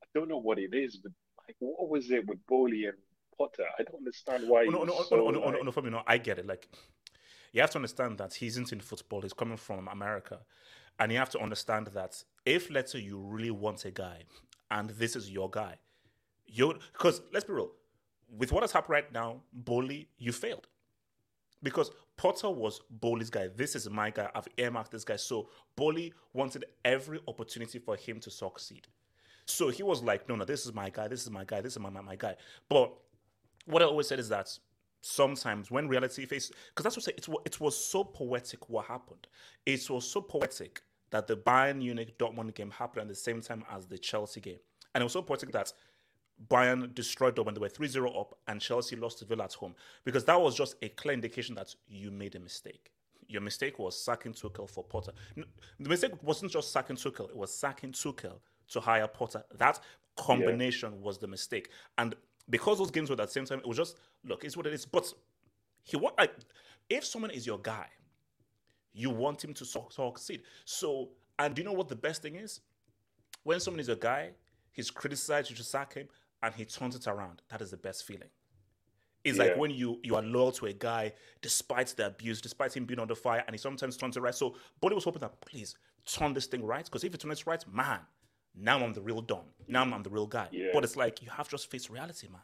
I 0.04 0.08
don't 0.14 0.30
know 0.30 0.40
what 0.40 0.60
it 0.60 0.74
is, 0.74 0.98
but 0.98 1.12
like 1.48 1.56
what 1.60 1.90
was 1.90 2.12
it 2.12 2.28
with 2.28 2.40
Boehly 2.48 2.86
and 2.86 2.98
Potter? 3.38 3.66
I 3.80 3.84
don't 3.84 3.98
understand 3.98 4.48
why. 4.48 4.66
Oh, 4.68 4.72
no, 4.72 4.84
no, 4.84 5.04
so, 5.04 5.16
no, 5.16 5.30
no, 5.30 5.40
no, 5.40 5.62
no, 5.62 5.72
no, 5.76 5.90
no, 5.90 6.04
I 6.06 6.18
get 6.18 6.40
it. 6.40 6.46
Like 6.46 6.68
you 7.52 7.62
have 7.62 7.72
to 7.72 7.78
understand 7.78 8.18
that 8.18 8.34
he's 8.34 8.58
into 8.58 8.78
football. 8.80 9.22
He's 9.22 9.34
coming 9.34 9.58
from 9.58 9.88
America, 9.88 10.40
and 11.00 11.12
you 11.12 11.18
have 11.18 11.30
to 11.32 11.40
understand 11.40 11.88
that 11.88 12.24
if 12.46 12.70
let's 12.70 12.92
say 12.92 13.00
you 13.00 13.20
really 13.20 13.52
want 13.52 13.86
a 13.86 13.92
guy, 13.92 14.24
and 14.72 14.90
this 14.92 15.16
is 15.16 15.30
your 15.30 15.50
guy, 15.50 15.78
you 16.46 16.76
because 16.92 17.22
let's 17.32 17.46
be 17.46 17.54
real, 17.54 17.72
with 18.30 18.52
what 18.52 18.64
has 18.64 18.72
happened 18.72 18.94
right 18.94 19.12
now, 19.14 19.42
Boehly, 19.54 20.08
you 20.18 20.32
failed. 20.32 20.68
Because 21.64 21.92
Potter 22.18 22.50
was 22.50 22.82
Boehly's 22.90 23.30
guy. 23.30 23.48
This 23.48 23.76
is 23.76 23.90
my 23.90 24.10
guy. 24.10 24.30
I've 24.36 24.48
earmarked 24.58 24.92
this 24.92 25.06
guy. 25.06 25.16
So 25.16 25.50
Boehly 25.76 26.14
wanted 26.34 26.66
every 26.84 27.20
opportunity 27.28 27.80
for 27.80 27.96
him 27.96 28.20
to 28.20 28.30
succeed. 28.30 28.88
So 29.46 29.70
he 29.70 29.84
was 29.84 30.04
like, 30.04 30.28
no, 30.30 30.36
no, 30.36 30.46
this 30.46 30.66
is 30.66 30.74
my 30.74 30.90
guy. 30.90 31.08
This 31.08 31.24
is 31.24 31.32
my 31.32 31.44
guy. 31.44 31.62
This 31.62 31.74
is 31.74 31.80
my, 31.80 31.90
my, 31.90 32.02
my 32.02 32.16
guy. 32.16 32.36
But 32.70 32.94
what 33.66 33.82
I 33.82 33.86
always 33.86 34.08
said 34.08 34.20
is 34.20 34.30
that 34.30 34.50
sometimes 35.02 35.70
when 35.70 35.88
reality 35.88 36.26
faces, 36.26 36.52
because 36.70 36.84
that's 36.84 36.98
what 36.98 37.08
I 37.08 37.12
it, 37.18 37.46
it 37.46 37.60
was 37.60 37.78
so 37.78 38.04
poetic 38.04 38.70
what 38.70 38.86
happened. 38.86 39.28
It 39.66 39.90
was 39.90 40.10
so 40.10 40.22
poetic 40.22 40.82
that 41.12 41.28
the 41.28 41.38
Bayern 41.38 41.78
Munich 41.78 42.18
Dortmund 42.18 42.56
game 42.56 42.72
happened 42.72 43.04
at 43.04 43.08
the 43.08 43.16
same 43.16 43.42
time 43.42 43.64
as 43.72 43.86
the 43.86 43.98
Chelsea 43.98 44.42
game. 44.42 44.60
And 44.94 45.02
it 45.02 45.06
was 45.06 45.14
so 45.14 45.22
poetic 45.22 45.52
that 45.52 45.72
Bayern 46.50 46.94
destroyed 46.94 47.36
them 47.36 47.46
when 47.46 47.54
they 47.54 47.60
were 47.60 47.70
3 47.70 47.88
0 47.88 48.12
up 48.12 48.38
and 48.48 48.60
Chelsea 48.60 48.96
lost 48.96 49.20
to 49.20 49.26
Villa 49.26 49.46
at 49.46 49.54
home 49.54 49.76
because 50.04 50.26
that 50.26 50.40
was 50.40 50.56
just 50.56 50.76
a 50.82 50.90
clear 50.90 51.14
indication 51.14 51.56
that 51.56 51.74
you 51.88 52.12
made 52.12 52.36
a 52.36 52.40
mistake. 52.40 52.92
Your 53.28 53.42
mistake 53.42 53.80
was 53.80 54.00
sacking 54.00 54.34
Tuchel 54.34 54.70
for 54.70 54.84
Potter. 54.84 55.12
The 55.36 55.90
mistake 55.90 56.12
wasn't 56.22 56.52
just 56.52 56.72
sacking 56.72 56.96
Tuchel, 56.96 57.30
it 57.30 57.36
was 57.36 57.54
sacking 57.54 57.92
Tuchel 57.92 58.40
to 58.70 58.80
hire 58.80 59.08
Potter. 59.08 59.44
That 59.58 59.80
combination 60.16 60.94
yeah. 60.94 61.06
was 61.06 61.18
the 61.18 61.28
mistake. 61.28 61.70
And 61.98 62.16
because 62.50 62.78
those 62.78 62.92
games 62.92 63.10
were 63.10 63.14
at 63.14 63.28
the 63.28 63.32
same 63.32 63.46
time, 63.46 63.60
it 63.60 63.68
was 63.68 63.78
just, 63.78 63.98
look, 64.26 64.44
it's 64.44 64.58
what 64.58 64.68
it 64.68 64.74
is. 64.74 64.86
But 64.86 65.12
he 65.84 65.98
want 65.98 66.18
like, 66.18 66.34
if 66.90 67.06
someone 67.06 67.32
is 67.32 67.48
your 67.48 67.60
guy, 67.60 67.88
you 68.94 69.10
want 69.10 69.44
him 69.44 69.54
to 69.54 69.66
succeed. 69.66 70.42
So, 70.66 71.10
and 71.40 71.56
do 71.56 71.62
you 71.62 71.68
know 71.68 71.74
what 71.74 71.88
the 71.88 71.96
best 71.96 72.22
thing 72.22 72.36
is? 72.36 72.60
When 73.44 73.60
someone 73.60 73.80
is 73.80 73.88
your 73.88 73.98
guy, 73.98 74.32
he's 74.72 74.92
criticized, 74.92 75.50
you 75.50 75.56
should 75.56 75.66
sack 75.66 75.94
him 75.94 76.08
and 76.44 76.54
he 76.54 76.66
turns 76.66 76.96
it 76.96 77.08
around. 77.08 77.42
That 77.50 77.62
is 77.62 77.72
the 77.72 77.78
best 77.78 78.06
feeling. 78.06 78.30
It's 79.24 79.38
yeah. 79.38 79.46
like 79.46 79.58
when 79.58 79.72
you 79.72 80.00
you 80.04 80.16
are 80.16 80.22
loyal 80.22 80.52
to 80.54 80.66
a 80.66 80.74
guy 80.74 81.14
despite 81.42 81.88
the 81.96 82.08
abuse, 82.08 82.42
despite 82.42 82.76
him 82.76 82.86
being 82.86 83.00
under 83.00 83.16
fire, 83.16 83.44
and 83.48 83.54
he 83.54 83.58
sometimes 83.58 83.96
turns 83.96 84.18
it 84.18 84.20
right. 84.20 84.36
So 84.36 84.56
Boehly 84.82 84.96
was 84.96 85.06
hoping 85.06 85.22
that 85.22 85.40
please 85.42 85.76
turn 86.06 86.34
this 86.34 86.46
thing 86.46 86.64
right, 86.64 86.84
because 86.84 87.06
if 87.06 87.14
you 87.14 87.18
turn 87.18 87.32
it 87.32 87.44
right, 87.48 87.64
man, 87.72 88.00
now 88.54 88.84
I'm 88.84 88.94
the 88.94 89.02
real 89.02 89.22
Don. 89.22 89.46
Now 89.68 89.84
I'm 89.84 90.04
the 90.04 90.10
real 90.10 90.28
guy. 90.28 90.50
Yeah. 90.52 90.68
But 90.74 90.84
it's 90.84 90.98
like 90.98 91.22
you 91.22 91.30
have 91.30 91.48
to 91.48 91.52
just 91.52 91.72
face 91.72 91.90
reality, 91.90 92.28
man. 92.28 92.42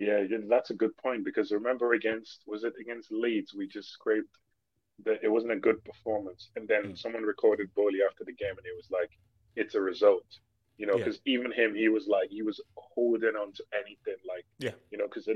Yeah, 0.00 0.24
that's 0.48 0.70
a 0.70 0.74
good 0.74 0.96
point 0.96 1.24
because 1.24 1.52
remember 1.52 1.92
against 1.92 2.42
was 2.46 2.64
it 2.64 2.72
against 2.80 3.12
Leeds 3.12 3.54
we 3.54 3.68
just 3.68 3.90
scraped 3.90 4.36
that 5.04 5.20
it 5.22 5.28
wasn't 5.28 5.52
a 5.52 5.56
good 5.56 5.84
performance, 5.84 6.50
and 6.56 6.66
then 6.66 6.82
mm. 6.84 6.98
someone 6.98 7.22
recorded 7.22 7.72
Boehly 7.76 8.00
after 8.08 8.24
the 8.24 8.32
game, 8.32 8.56
and 8.58 8.66
it 8.66 8.76
was 8.76 8.88
like 8.90 9.10
it's 9.54 9.76
a 9.76 9.80
result 9.80 10.24
you 10.78 10.86
know, 10.86 10.96
because 10.96 11.20
yeah. 11.24 11.34
even 11.34 11.52
him, 11.52 11.74
he 11.74 11.88
was 11.88 12.06
like, 12.08 12.30
he 12.30 12.42
was 12.42 12.60
holding 12.76 13.36
on 13.36 13.52
to 13.52 13.64
anything, 13.74 14.20
like, 14.26 14.44
yeah, 14.58 14.76
you 14.90 14.98
know, 14.98 15.06
because 15.06 15.28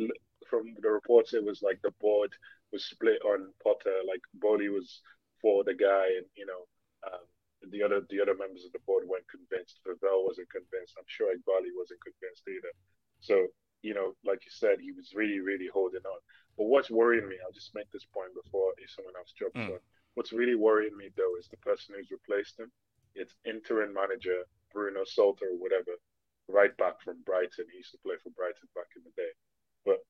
from 0.49 0.75
the 0.81 0.91
reports, 0.91 1.35
it 1.35 1.45
was 1.45 1.63
like 1.63 1.81
the 1.83 1.93
board 2.01 2.33
was 2.73 2.85
split 2.85 3.21
on 3.25 3.53
Potter, 3.63 4.03
like 4.09 4.21
Boehly 4.35 4.69
was 4.69 5.03
for 5.41 5.65
the 5.65 5.75
guy, 5.75 6.07
and 6.17 6.27
you 6.37 6.47
know, 6.47 6.67
um, 7.07 7.25
the 7.71 7.83
other 7.83 8.03
the 8.11 8.21
other 8.21 8.35
members 8.35 8.65
of 8.65 8.73
the 8.73 8.85
board 8.87 9.05
weren't 9.07 9.29
convinced. 9.29 9.81
Vivell 9.87 10.27
wasn't 10.27 10.51
convinced. 10.51 10.95
I'm 10.99 11.09
sure 11.09 11.33
Eghbali 11.33 11.71
wasn't 11.77 12.03
convinced 12.03 12.45
either. 12.49 12.73
So, 13.21 13.47
you 13.83 13.95
know, 13.95 14.15
like 14.25 14.45
you 14.45 14.53
said, 14.53 14.79
he 14.81 14.93
was 14.93 15.15
really, 15.15 15.41
really 15.41 15.69
holding 15.73 16.05
on. 16.05 16.21
But 16.57 16.67
what's 16.67 16.91
worrying 16.91 17.29
me, 17.29 17.37
I'll 17.45 17.53
just 17.53 17.75
make 17.75 17.91
this 17.93 18.05
point 18.05 18.33
before 18.35 18.73
if 18.79 18.91
someone 18.91 19.17
else 19.17 19.33
jumps 19.37 19.59
mm. 19.59 19.73
on. 19.77 19.81
What's 20.15 20.33
really 20.33 20.55
worrying 20.55 20.97
me 20.97 21.11
though 21.17 21.37
is 21.39 21.49
the 21.49 21.61
person 21.61 21.95
who's 21.97 22.11
replaced 22.11 22.59
him. 22.59 22.73
It's 23.15 23.35
interim 23.45 23.93
manager 23.93 24.45
Bruno 24.77 25.05
Saltor 25.07 25.47
or 25.57 25.59
whatever, 25.59 25.97
right 26.49 26.77
back 26.77 27.01
from 27.01 27.17
Brighton. 27.25 27.65
He 27.73 27.79
used 27.79 27.93
to 27.93 28.05
play 28.05 28.17
for 28.23 28.29
Brighton 28.37 28.69
back 28.77 28.93
in 28.93 29.03
the 29.09 29.15
day. 29.17 29.33
But 29.89 30.01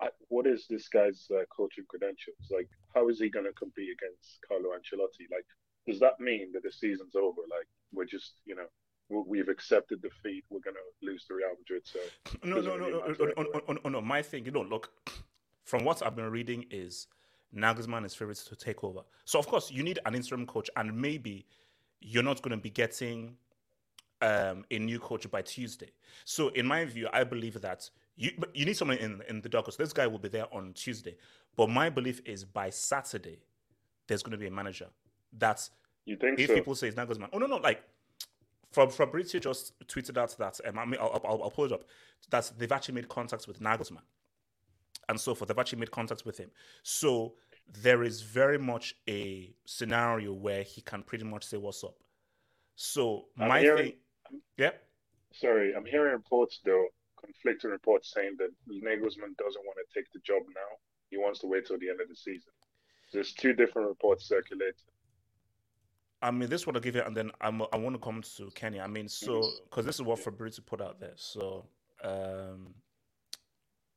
I, 0.00 0.08
what 0.28 0.46
is 0.46 0.64
this 0.70 0.88
guy's 0.88 1.28
uh, 1.30 1.44
coaching 1.54 1.84
credentials? 1.86 2.48
Like, 2.50 2.70
how 2.94 3.10
is 3.10 3.20
he 3.20 3.28
going 3.28 3.44
to 3.44 3.52
compete 3.52 3.90
against 3.92 4.40
Carlo 4.48 4.72
Ancelotti? 4.72 5.28
Like, 5.30 5.44
does 5.86 6.00
that 6.00 6.18
mean 6.18 6.52
that 6.54 6.62
the 6.62 6.72
season's 6.72 7.14
over? 7.14 7.42
Like, 7.50 7.68
we're 7.92 8.06
just, 8.06 8.40
you 8.46 8.56
know, 8.56 8.68
we've 9.10 9.50
accepted 9.50 10.00
defeat. 10.00 10.44
We're 10.48 10.64
going 10.64 10.80
to 10.80 11.06
lose 11.06 11.26
to 11.26 11.34
Real 11.34 11.52
Madrid. 11.60 11.82
So 11.84 12.00
no, 12.42 12.60
no, 12.60 12.76
no, 12.76 12.88
no, 12.88 13.14
no, 13.18 13.44
no, 13.68 13.78
no, 13.84 13.90
no. 13.90 14.00
My 14.00 14.22
thing, 14.22 14.46
you 14.46 14.50
know, 14.50 14.62
look, 14.62 14.90
from 15.64 15.84
what 15.84 16.02
I've 16.04 16.16
been 16.16 16.30
reading 16.30 16.64
is 16.70 17.06
Nagelsmann 17.54 18.06
is 18.06 18.14
favourites 18.14 18.44
to 18.44 18.56
take 18.56 18.82
over. 18.82 19.00
So 19.26 19.38
of 19.38 19.46
course 19.46 19.70
you 19.70 19.82
need 19.82 19.98
an 20.06 20.14
interim 20.14 20.46
coach, 20.46 20.70
and 20.76 20.96
maybe 20.96 21.46
you're 22.00 22.22
not 22.22 22.42
going 22.42 22.56
to 22.56 22.62
be 22.62 22.70
getting 22.70 23.36
um, 24.24 24.64
a 24.70 24.78
new 24.78 24.98
coach 24.98 25.30
by 25.30 25.42
Tuesday. 25.42 25.90
So 26.24 26.48
in 26.48 26.66
my 26.66 26.84
view, 26.86 27.08
I 27.12 27.24
believe 27.24 27.60
that 27.60 27.88
you 28.16 28.30
you 28.54 28.64
need 28.64 28.76
someone 28.76 28.98
in 28.98 29.22
in 29.28 29.40
the 29.42 29.48
dark. 29.48 29.70
So 29.70 29.82
this 29.82 29.92
guy 29.92 30.06
will 30.06 30.18
be 30.18 30.28
there 30.28 30.52
on 30.52 30.72
Tuesday. 30.72 31.16
But 31.56 31.68
my 31.68 31.90
belief 31.90 32.20
is 32.24 32.44
by 32.44 32.70
Saturday, 32.70 33.38
there's 34.06 34.22
going 34.22 34.32
to 34.32 34.38
be 34.38 34.46
a 34.46 34.50
manager. 34.50 34.86
That's 35.32 35.70
you 36.06 36.16
think 36.16 36.40
if 36.40 36.48
so? 36.48 36.54
people 36.54 36.74
say 36.74 36.88
it's 36.88 36.96
Nagelsmann. 36.96 37.28
Oh 37.32 37.38
no 37.38 37.46
no 37.46 37.56
like. 37.56 37.82
Fabrizio 38.72 39.38
just 39.38 39.72
tweeted 39.86 40.18
out 40.18 40.36
that 40.36 40.60
um, 40.66 40.80
I 40.80 40.84
mean, 40.84 40.98
I'll, 41.00 41.20
I'll, 41.24 41.42
I'll 41.44 41.50
pull 41.50 41.66
it 41.66 41.70
up. 41.70 41.84
That 42.30 42.50
they've 42.58 42.72
actually 42.72 42.94
made 42.94 43.08
contacts 43.08 43.46
with 43.46 43.60
Nagelsmann, 43.60 44.02
and 45.08 45.20
so 45.20 45.32
forth. 45.32 45.46
They've 45.46 45.58
actually 45.58 45.78
made 45.78 45.92
contacts 45.92 46.24
with 46.24 46.38
him. 46.38 46.50
So 46.82 47.34
there 47.82 48.02
is 48.02 48.22
very 48.22 48.58
much 48.58 48.96
a 49.08 49.54
scenario 49.64 50.32
where 50.32 50.64
he 50.64 50.80
can 50.80 51.04
pretty 51.04 51.24
much 51.24 51.44
say 51.44 51.56
what's 51.56 51.84
up. 51.84 51.94
So 52.74 53.26
I'm 53.38 53.48
my 53.48 53.60
hearing, 53.60 53.84
thing, 53.84 53.92
yeah. 54.56 54.70
Sorry, 55.32 55.74
I'm 55.74 55.84
hearing 55.84 56.12
reports 56.12 56.60
though, 56.64 56.86
conflicting 57.22 57.70
reports 57.70 58.12
saying 58.14 58.36
that 58.38 58.50
Nagelsmann 58.68 59.36
doesn't 59.36 59.64
want 59.64 59.78
to 59.78 59.94
take 59.94 60.12
the 60.12 60.20
job 60.20 60.42
now. 60.54 60.78
He 61.10 61.16
wants 61.16 61.40
to 61.40 61.46
wait 61.46 61.66
till 61.66 61.78
the 61.78 61.90
end 61.90 62.00
of 62.00 62.08
the 62.08 62.16
season. 62.16 62.52
There's 63.12 63.32
two 63.32 63.52
different 63.52 63.88
reports 63.88 64.28
circulating. 64.28 64.74
I 66.22 66.30
mean, 66.30 66.48
this 66.48 66.66
one 66.66 66.74
I'll 66.74 66.80
give 66.80 66.94
you, 66.94 67.02
and 67.02 67.14
then 67.14 67.30
I'm, 67.40 67.62
I 67.72 67.76
want 67.76 67.94
to 67.94 68.00
come 68.00 68.22
to 68.36 68.50
Kenny. 68.54 68.80
I 68.80 68.86
mean, 68.86 69.08
so 69.08 69.42
because 69.64 69.84
this 69.84 69.96
is 69.96 70.02
what 70.02 70.18
Fabrizio 70.18 70.64
put 70.66 70.80
out 70.80 70.98
there. 70.98 71.12
So, 71.16 71.66
um, 72.02 72.74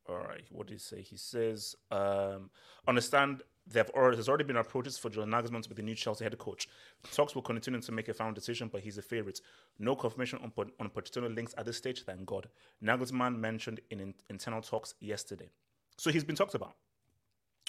all 0.10 0.18
right, 0.18 0.44
what 0.50 0.68
did 0.68 0.74
he 0.74 0.80
say? 0.80 1.02
He 1.02 1.16
says, 1.16 1.76
um, 1.90 2.50
understand 2.88 3.44
Already, 3.76 4.16
there's 4.16 4.30
already 4.30 4.46
been 4.46 4.58
approaches 4.58 4.98
for 4.98 5.10
Julian 5.10 5.32
Nagelsmann 5.32 5.62
to 5.64 5.70
be 5.70 5.76
the 5.76 5.82
new 5.82 5.96
Chelsea 5.96 6.24
head 6.24 6.38
coach. 6.38 6.70
Talks 7.12 7.36
will 7.36 7.42
continue 7.42 7.82
to 7.82 7.92
make 7.92 8.08
a 8.08 8.14
final 8.14 8.34
decision, 8.34 8.70
but 8.72 8.82
he's 8.82 8.98
a 8.98 9.02
favourite. 9.02 9.42
No 9.78 9.96
confirmation 9.96 10.40
on, 10.42 10.52
on 10.80 10.90
Pochettino 10.90 11.34
links 11.36 11.54
at 11.58 11.66
this 11.66 11.78
stage, 11.78 12.04
thank 12.04 12.26
God. 12.26 12.48
Nagelsmann 12.84 13.38
mentioned 13.38 13.82
in, 13.90 14.00
in 14.00 14.14
internal 14.30 14.62
talks 14.62 14.94
yesterday. 15.00 15.50
So 15.98 16.12
he's 16.12 16.24
been 16.24 16.36
talked 16.36 16.56
about. 16.56 16.76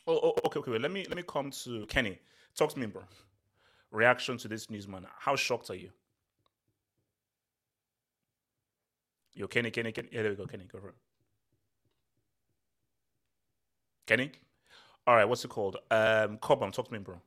Oh, 0.07 0.19
oh 0.23 0.35
okay, 0.47 0.61
okay, 0.61 0.71
wait. 0.71 0.81
Let 0.81 0.93
me 0.93 1.05
let 1.09 1.17
me 1.17 1.25
come 1.27 1.51
to 1.65 1.87
Kenny. 1.87 2.19
Talk 2.57 2.73
to 2.73 2.79
me, 2.79 2.87
bro. 2.87 3.03
Reaction 3.91 4.39
to 4.39 4.49
this 4.49 4.71
news, 4.71 4.87
man. 4.87 5.07
How 5.19 5.35
shocked 5.35 5.71
are 5.71 5.75
you? 5.75 5.91
Yo, 9.35 9.47
Kenny, 9.47 9.71
Kenny, 9.71 9.93
Kenny. 9.93 10.09
Yeah, 10.13 10.23
there 10.23 10.31
we 10.31 10.37
go, 10.37 10.47
Kenny. 10.47 10.65
Go 10.65 10.79
for 10.79 10.89
it. 10.89 10.95
Kenny? 14.07 14.33
All 15.09 15.17
right, 15.17 15.25
what's 15.25 15.43
it 15.43 15.49
called? 15.49 15.79
Um, 15.91 16.37
Cobham, 16.37 16.71
talk 16.71 16.89
to 16.89 16.93
me, 16.93 16.99
bro. 16.99 17.19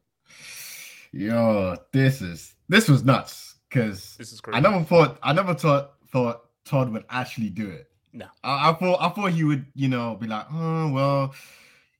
Yo, 1.12 1.76
this 1.92 2.22
is 2.22 2.54
this 2.70 2.88
was 2.88 3.04
nuts 3.04 3.56
because 3.68 4.16
this 4.18 4.32
is 4.32 4.40
crazy. 4.40 4.56
I 4.56 4.60
never 4.60 4.84
thought 4.84 5.18
I 5.24 5.34
never 5.34 5.56
thought 5.56 5.94
thought 6.12 6.44
Todd 6.64 6.92
would 6.92 7.06
actually 7.10 7.50
do 7.50 7.68
it. 7.68 7.90
No, 8.14 8.28
I, 8.44 8.70
I 8.70 8.74
thought 8.74 9.02
I 9.02 9.10
thought 9.10 9.32
he 9.32 9.44
would, 9.44 9.66
you 9.74 9.88
know, 9.88 10.16
be 10.16 10.28
like, 10.28 10.46
oh 10.54 10.92
well, 10.92 11.34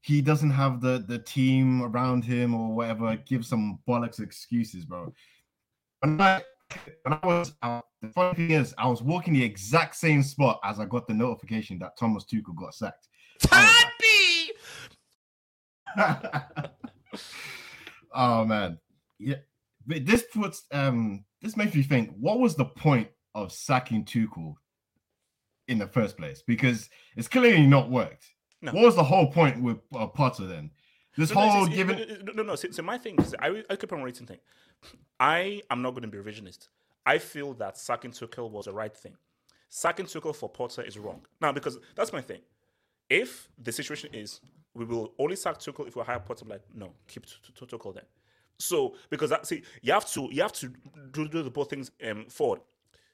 he 0.02 0.22
doesn't 0.22 0.52
have 0.52 0.82
the 0.82 1.04
the 1.08 1.18
team 1.18 1.82
around 1.82 2.24
him 2.24 2.54
or 2.54 2.76
whatever. 2.76 3.18
Give 3.26 3.44
some 3.44 3.80
bollocks 3.88 4.20
excuses, 4.20 4.86
bro. 4.86 5.12
When 6.02 6.22
I 6.22 6.44
when 7.02 7.20
I 7.22 7.26
was 7.26 7.54
out, 7.64 7.88
the 8.04 8.10
funny 8.10 8.36
thing 8.36 8.52
is, 8.52 8.76
I 8.78 8.88
was 8.88 9.02
walking 9.02 9.34
the 9.34 9.44
exact 9.44 9.96
same 9.96 10.22
spot 10.22 10.60
as 10.64 10.80
I 10.80 10.86
got 10.86 11.08
the 11.08 11.16
notification 11.16 11.80
that 11.80 11.98
Thomas 11.98 12.24
Tuchel 12.24 12.56
got 12.56 12.76
sacked. 12.76 13.08
Happy. 13.52 13.90
oh 18.13 18.45
man, 18.45 18.79
yeah. 19.19 19.36
But 19.86 20.05
this 20.05 20.24
puts 20.33 20.63
um 20.71 21.25
this 21.41 21.57
makes 21.57 21.75
me 21.75 21.83
think. 21.83 22.12
What 22.19 22.39
was 22.39 22.55
the 22.55 22.65
point 22.65 23.10
of 23.33 23.51
sacking 23.51 24.05
Tuchel 24.05 24.55
in 25.67 25.79
the 25.79 25.88
first 25.88 26.17
place? 26.17 26.43
Because 26.45 26.89
it's 27.15 27.27
clearly 27.27 27.65
not 27.65 27.89
worked. 27.89 28.25
No. 28.62 28.74
What 28.74 28.86
was 28.86 28.95
the 28.95 29.03
whole 29.03 29.31
point 29.31 29.62
with 29.62 29.77
uh, 29.95 30.07
Potter 30.07 30.45
then? 30.45 30.71
This 31.17 31.33
no, 31.33 31.41
whole 31.41 31.67
no, 31.67 31.75
given 31.75 32.24
no 32.24 32.33
no 32.33 32.43
no. 32.43 32.55
So, 32.55 32.69
so 32.71 32.83
my 32.83 32.98
thing 32.98 33.19
is, 33.19 33.36
I 33.39 33.63
I 33.69 33.75
keep 33.75 33.91
on 33.91 34.03
rating 34.03 34.27
thing. 34.27 34.39
I 35.19 35.62
am 35.69 35.81
not 35.81 35.91
going 35.91 36.03
to 36.03 36.07
be 36.07 36.17
revisionist. 36.17 36.67
I 37.05 37.17
feel 37.17 37.53
that 37.55 37.77
sacking 37.77 38.12
Tuchel 38.12 38.50
was 38.50 38.65
the 38.65 38.74
right 38.74 38.95
thing. 38.95 39.15
Sacking 39.69 40.05
Tuchel 40.05 40.36
for 40.36 40.50
Potter 40.50 40.81
is 40.83 40.98
wrong. 40.98 41.21
Now, 41.41 41.51
because 41.51 41.79
that's 41.95 42.13
my 42.13 42.21
thing. 42.21 42.41
If 43.10 43.50
the 43.57 43.71
situation 43.71 44.12
is 44.13 44.39
we 44.74 44.86
will 44.86 45.13
only 45.20 45.36
sack 45.36 45.60
Tuchel 45.60 45.88
if 45.88 45.96
we 45.96 46.04
hire 46.04 46.20
Potter, 46.20 46.44
I'm 46.46 46.50
like 46.50 46.62
no, 46.74 46.92
keep 47.08 47.25
Tuchel 47.25 47.94
then. 47.94 48.04
So 48.58 48.96
because 49.10 49.30
that 49.32 49.46
see, 49.46 49.63
you 49.82 49.94
have 49.94 50.10
to 50.12 50.30
you 50.32 50.42
have 50.42 50.54
to 50.54 50.72
do, 51.12 51.28
do 51.28 51.44
the 51.44 51.50
both 51.50 51.70
things 51.70 51.92
um, 52.10 52.25
forward. 52.30 52.62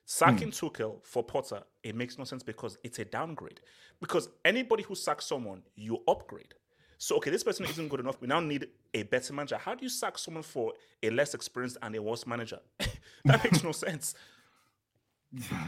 Sacking 0.05 0.51
mm. 0.51 0.71
Tuchel 0.71 1.03
for 1.03 1.23
Potter, 1.23 1.63
it 1.83 1.95
makes 1.95 2.17
no 2.17 2.23
sense 2.23 2.41
because 2.43 2.77
it's 2.83 2.99
a 2.99 3.05
downgrade. 3.05 3.59
Because 3.99 4.29
anybody 4.45 4.83
who 4.83 4.95
sacks 4.95 5.25
someone, 5.25 5.63
you 5.75 6.01
upgrade. 6.07 6.53
So 6.97 7.17
okay, 7.17 7.29
this 7.29 7.43
person 7.43 7.65
isn't 7.65 7.89
good 7.89 7.99
enough. 7.99 8.19
We 8.21 8.27
now 8.27 8.39
need 8.39 8.67
a 8.93 9.03
better 9.03 9.33
manager. 9.33 9.57
How 9.57 9.75
do 9.75 9.83
you 9.83 9.89
sack 9.89 10.17
someone 10.17 10.43
for 10.43 10.73
a 11.03 11.09
less 11.09 11.33
experienced 11.33 11.77
and 11.81 11.95
a 11.95 12.01
worse 12.01 12.25
manager? 12.25 12.59
that 13.25 13.43
makes 13.43 13.63
no 13.63 13.71
sense. 13.71 14.15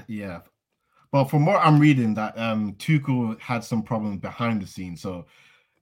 Yeah. 0.08 0.40
But 1.12 1.26
from 1.26 1.46
what 1.46 1.62
I'm 1.62 1.80
reading, 1.80 2.14
that 2.14 2.38
um 2.38 2.74
Tuchel 2.76 3.40
had 3.40 3.64
some 3.64 3.84
problems 3.84 4.22
behind 4.22 4.62
the 4.62 4.68
scenes. 4.68 5.02
So 5.02 5.26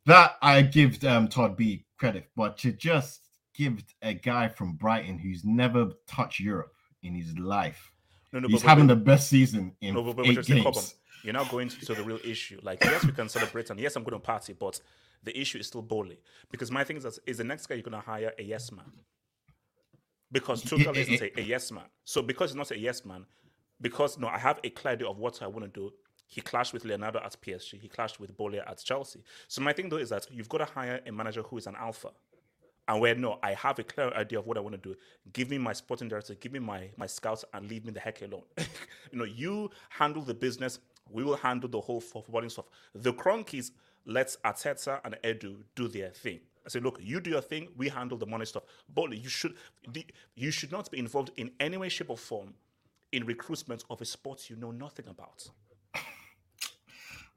that 0.08 0.38
I 0.42 0.64
give 0.64 1.04
um 1.04 1.28
Todd 1.28 1.56
B 1.56 1.86
credit, 1.98 2.30
but 2.36 2.58
to 2.60 2.72
just 2.72 3.22
give 3.54 3.84
a 4.02 4.14
guy 4.14 4.48
from 4.48 4.74
Brighton 4.74 5.18
who's 5.18 5.44
never 5.46 5.92
touched 6.08 6.40
Europe 6.40 6.74
in 7.04 7.14
his 7.14 7.38
life. 7.38 7.92
No, 8.34 8.40
no, 8.40 8.48
he's 8.48 8.62
but, 8.62 8.70
having 8.70 8.88
but, 8.88 8.96
the 8.96 9.02
best 9.02 9.30
season 9.30 9.74
in 9.82 9.94
no, 9.94 10.14
but, 10.14 10.26
eight 10.26 10.44
games. 10.46 10.96
You're 11.24 11.34
now 11.34 11.46
going 11.46 11.70
to, 11.70 11.86
to 11.86 11.96
the 11.96 12.04
real 12.04 12.20
issue. 12.24 12.60
Like, 12.62 12.84
yes, 12.84 13.04
we 13.04 13.12
can 13.12 13.28
celebrate, 13.28 13.70
and 13.70 13.80
yes, 13.80 13.96
I'm 13.96 14.04
going 14.04 14.14
to 14.14 14.20
party, 14.20 14.54
but 14.54 14.80
the 15.24 15.38
issue 15.38 15.58
is 15.58 15.68
still 15.68 15.82
Boehly. 15.82 16.20
Because 16.52 16.72
my 16.72 16.84
thing 16.84 16.98
is, 16.98 17.04
that, 17.04 17.18
is 17.26 17.38
the 17.38 17.44
next 17.44 17.66
guy 17.66 17.76
you're 17.76 17.84
going 17.84 18.00
to 18.00 18.06
hire 18.06 18.34
a 18.38 18.44
yes 18.44 18.72
man? 18.72 18.86
Because 20.32 20.64
Tuchel 20.64 20.96
isn't 20.96 21.22
a, 21.22 21.40
a, 21.40 21.44
yes 21.44 21.72
man. 21.72 21.86
So 22.04 22.22
because 22.22 22.52
he's 22.52 22.56
not 22.56 22.72
a 22.72 22.78
yes 22.78 23.04
man, 23.04 23.26
because 23.82 24.18
no, 24.18 24.28
I 24.28 24.38
have 24.38 24.60
a 24.64 24.70
clear 24.70 24.94
idea 24.94 25.08
of 25.08 25.18
what 25.18 25.42
I 25.42 25.48
want 25.48 25.66
to 25.66 25.80
do. 25.80 25.92
He 26.28 26.42
clashed 26.42 26.74
with 26.74 26.86
Leonardo 26.86 27.20
at 27.20 27.36
PSG. 27.42 27.80
He 27.80 27.88
clashed 27.88 28.20
with 28.20 28.36
Boehly 28.36 28.60
at 28.60 28.78
Chelsea. 28.84 29.22
So 29.48 29.62
my 29.62 29.74
thing 29.74 29.90
though 29.90 29.98
is 29.98 30.10
that 30.10 30.28
you've 30.30 30.50
got 30.50 30.60
to 30.60 30.66
hire 30.66 31.02
a 31.06 31.12
manager 31.12 31.42
who 31.42 31.58
is 31.58 31.68
an 31.68 31.76
alpha. 31.76 32.10
And 32.90 33.02
where 33.02 33.16
no, 33.16 33.40
I 33.44 33.54
have 33.54 33.80
a 33.80 33.84
clear 33.84 34.14
idea 34.14 34.40
of 34.40 34.48
what 34.48 34.58
I 34.58 34.62
want 34.62 34.82
to 34.82 34.90
do. 34.90 34.96
Give 35.34 35.50
me 35.50 35.58
my 35.58 35.74
sporting 35.74 36.08
director, 36.08 36.36
give 36.36 36.54
me 36.54 36.60
my 36.60 36.90
my 36.98 37.06
scouts, 37.06 37.44
and 37.54 37.70
leave 37.70 37.86
me 37.86 37.92
the 37.92 38.00
heck 38.00 38.22
alone. 38.22 38.44
you 38.58 39.20
know, 39.20 39.26
you 39.26 39.72
handle 39.90 40.22
the 40.22 40.34
business. 40.34 40.80
We 41.10 41.24
will 41.24 41.36
handle 41.36 41.70
the 41.70 41.82
whole 41.82 42.02
footballing 42.02 42.52
stuff. 42.52 42.66
The 42.94 43.14
Kroenkes 43.14 43.72
let 44.06 44.36
Arteta 44.46 45.02
and 45.04 45.18
Edu 45.24 45.58
do 45.76 45.88
their 45.88 46.10
thing. 46.10 46.40
I 46.66 46.70
say, 46.70 46.80
look, 46.80 47.00
you 47.02 47.22
do 47.22 47.30
your 47.30 47.42
thing. 47.42 47.70
We 47.78 47.88
handle 47.88 48.18
the 48.18 48.26
money 48.26 48.46
stuff. 48.46 48.64
But 48.94 49.18
you 49.18 49.30
should 49.30 49.56
you 50.36 50.52
should 50.52 50.72
not 50.72 50.90
be 50.92 51.00
involved 51.00 51.32
in 51.38 51.52
any 51.60 51.78
way, 51.78 51.90
shape, 51.90 52.10
or 52.10 52.18
form 52.18 52.54
in 53.12 53.26
recruitment 53.26 53.84
of 53.90 54.02
a 54.02 54.06
sport 54.06 54.50
you 54.50 54.56
know 54.56 54.72
nothing 54.72 55.08
about. 55.08 55.50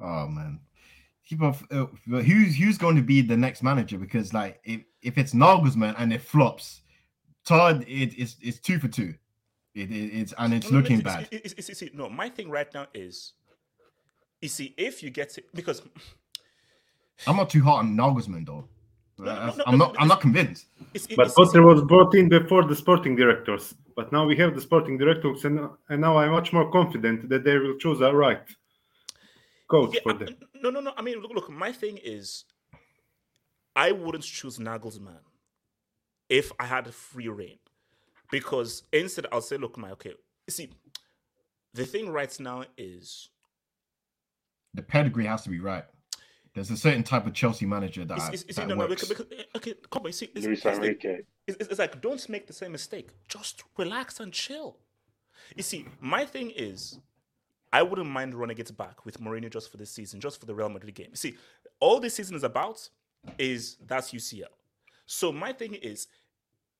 Oh 0.00 0.26
man, 0.28 0.60
keep 1.26 1.42
off. 1.42 1.62
Uh, 1.70 1.86
who's 2.06 2.56
who's 2.56 2.78
going 2.78 2.96
to 2.96 3.02
be 3.02 3.20
the 3.20 3.36
next 3.36 3.62
manager? 3.62 3.98
Because 3.98 4.32
like 4.32 4.60
if 4.64 4.82
if 5.02 5.18
it's 5.18 5.34
Nagelsmann 5.34 5.94
and 5.98 6.12
it 6.12 6.22
flops, 6.22 6.82
Todd 7.44 7.84
it, 7.86 8.14
it's 8.16 8.36
it's 8.40 8.58
two 8.58 8.78
for 8.78 8.88
two. 8.88 9.14
It, 9.74 9.90
it 9.90 9.94
it's 9.94 10.34
and 10.38 10.54
it's 10.54 10.70
no, 10.70 10.78
looking 10.78 10.96
it's, 10.96 11.04
bad. 11.04 11.28
It's, 11.30 11.54
it's, 11.54 11.82
it's, 11.82 11.94
no, 11.94 12.08
my 12.08 12.28
thing 12.28 12.50
right 12.50 12.72
now 12.74 12.86
is, 12.94 13.34
you 14.40 14.48
see, 14.48 14.74
if 14.76 15.02
you 15.02 15.10
get 15.10 15.36
it 15.38 15.46
because 15.54 15.82
I'm 17.26 17.36
not 17.36 17.50
too 17.50 17.62
hot 17.62 17.80
on 17.80 17.96
Nagelsmann 17.96 18.46
though. 18.46 18.68
No, 19.18 19.24
no, 19.26 19.54
no, 19.54 19.64
I'm 19.66 19.78
not. 19.78 19.96
I'm 19.98 20.08
not 20.08 20.22
convinced. 20.22 20.66
It's, 20.94 21.04
it's, 21.04 21.14
but 21.14 21.34
Potter 21.34 21.62
was 21.62 21.82
brought 21.82 22.14
in 22.14 22.30
before 22.30 22.64
the 22.64 22.74
sporting 22.74 23.16
directors. 23.16 23.74
But 23.94 24.12
now 24.12 24.24
we 24.24 24.34
have 24.36 24.54
the 24.54 24.62
sporting 24.62 24.96
directors, 24.96 25.44
and, 25.44 25.68
and 25.90 26.00
now 26.00 26.16
I'm 26.16 26.32
much 26.32 26.54
more 26.54 26.70
confident 26.70 27.28
that 27.28 27.44
they 27.44 27.58
will 27.58 27.76
choose 27.76 28.00
a 28.00 28.14
right 28.14 28.40
coach 29.70 29.94
yeah, 29.94 30.00
for 30.02 30.12
them. 30.12 30.36
No, 30.62 30.70
no, 30.70 30.80
no. 30.80 30.92
I 30.96 31.02
mean, 31.02 31.20
look, 31.20 31.32
look. 31.32 31.50
My 31.50 31.72
thing 31.72 31.98
is, 32.02 32.44
I 33.76 33.92
wouldn't 33.92 34.24
choose 34.24 34.58
Nagelsmann 34.58 35.24
if 36.28 36.52
I 36.58 36.66
had 36.66 36.86
a 36.86 36.92
free 36.92 37.28
reign, 37.28 37.58
because 38.30 38.82
instead 38.92 39.26
I'll 39.32 39.40
say, 39.40 39.56
look, 39.56 39.78
my 39.78 39.90
okay. 39.92 40.14
You 40.46 40.52
see, 40.52 40.70
the 41.74 41.84
thing 41.84 42.10
right 42.10 42.40
now 42.40 42.64
is 42.76 43.30
the 44.74 44.82
pedigree 44.82 45.26
has 45.26 45.42
to 45.42 45.50
be 45.50 45.60
right. 45.60 45.84
There's 46.54 46.70
a 46.70 46.76
certain 46.76 47.04
type 47.04 47.26
of 47.26 47.32
Chelsea 47.32 47.64
manager 47.64 48.04
that, 48.04 48.34
it's, 48.34 48.42
it's, 48.42 48.56
that 48.56 48.66
no, 48.66 48.76
works. 48.76 49.08
No, 49.08 49.08
because, 49.08 49.26
eh, 49.38 49.42
okay, 49.56 49.74
come 49.88 50.06
on. 50.06 50.12
See, 50.12 50.30
it's, 50.34 50.46
Luis 50.46 50.66
Enrique. 50.66 51.20
It's, 51.46 51.68
it's, 51.68 51.78
like 51.78 52.00
don't 52.00 52.28
make 52.28 52.48
the 52.48 52.52
same 52.52 52.72
mistake. 52.72 53.10
Just 53.28 53.62
relax 53.78 54.18
and 54.18 54.32
chill. 54.32 54.78
You 55.54 55.62
see, 55.62 55.86
my 56.00 56.24
thing 56.24 56.50
is, 56.50 56.98
I 57.72 57.82
wouldn't 57.82 58.08
mind 58.08 58.34
running 58.34 58.58
it 58.58 58.76
back 58.76 59.04
with 59.04 59.20
Mourinho 59.20 59.50
just 59.50 59.70
for 59.70 59.76
this 59.76 59.90
season, 59.90 60.20
just 60.20 60.40
for 60.40 60.46
the 60.46 60.54
Real 60.54 60.68
Madrid 60.68 60.94
game. 60.94 61.14
See, 61.14 61.36
all 61.78 62.00
this 62.00 62.14
season 62.14 62.36
is 62.36 62.42
about 62.42 62.88
is 63.38 63.76
that's 63.86 64.12
UCL. 64.12 64.44
So 65.06 65.32
my 65.32 65.52
thing 65.52 65.74
is, 65.74 66.08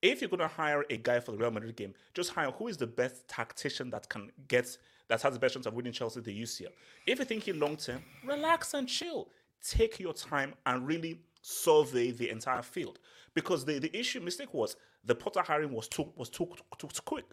if 0.03 0.21
you're 0.21 0.31
gonna 0.31 0.49
hire 0.49 0.85
a 0.91 0.97
guy 0.97 1.21
for 1.21 1.33
the 1.33 1.39
Real 1.39 1.51
Madrid 1.51 1.77
game, 1.77 1.95
just 2.15 2.31
hire 2.31 2.51
who 2.51 2.69
is 2.69 2.77
the 2.77 2.87
best 2.87 3.29
tactician 3.29 3.91
that 3.91 4.09
can 4.09 4.31
get 4.49 4.77
that 5.09 5.21
has 5.23 5.35
the 5.35 5.41
best 5.41 5.55
chance 5.55 5.67
of 5.67 5.75
winning 5.75 5.93
Chelsea 5.93 6.21
the 6.21 6.43
UCL. 6.43 6.69
If 7.07 7.19
you're 7.19 7.27
thinking 7.27 7.59
long 7.59 7.77
term, 7.77 8.03
relax 8.25 8.75
and 8.75 8.89
chill 8.89 9.29
take 9.63 10.01
your 10.01 10.13
time 10.13 10.55
and 10.67 10.87
really 10.87 11.21
survey 11.43 12.11
the 12.11 12.31
entire 12.31 12.63
field. 12.63 12.99
Because 13.35 13.65
the, 13.65 13.79
the 13.79 13.97
issue 13.97 14.21
mistake 14.21 14.53
was 14.53 14.77
the 15.05 15.15
Potter 15.15 15.43
hiring 15.43 15.73
was 15.73 15.89
too 15.89 16.13
was 16.17 16.29
too, 16.29 16.49
too, 16.79 16.89
too 16.89 17.03
quick. 17.05 17.27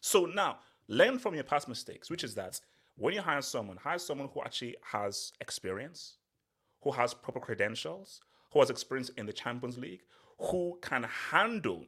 So 0.00 0.26
now 0.26 0.58
learn 0.88 1.18
from 1.18 1.34
your 1.34 1.44
past 1.44 1.68
mistakes, 1.68 2.10
which 2.10 2.24
is 2.24 2.34
that 2.34 2.60
when 2.98 3.14
you 3.14 3.22
hire 3.22 3.42
someone, 3.42 3.76
hire 3.76 3.98
someone 3.98 4.28
who 4.34 4.42
actually 4.42 4.76
has 4.82 5.32
experience, 5.40 6.18
who 6.82 6.90
has 6.90 7.14
proper 7.14 7.40
credentials, 7.40 8.20
who 8.52 8.60
has 8.60 8.70
experience 8.70 9.08
in 9.10 9.24
the 9.24 9.32
Champions 9.32 9.78
League, 9.78 10.02
who 10.38 10.78
can 10.82 11.04
handle 11.30 11.84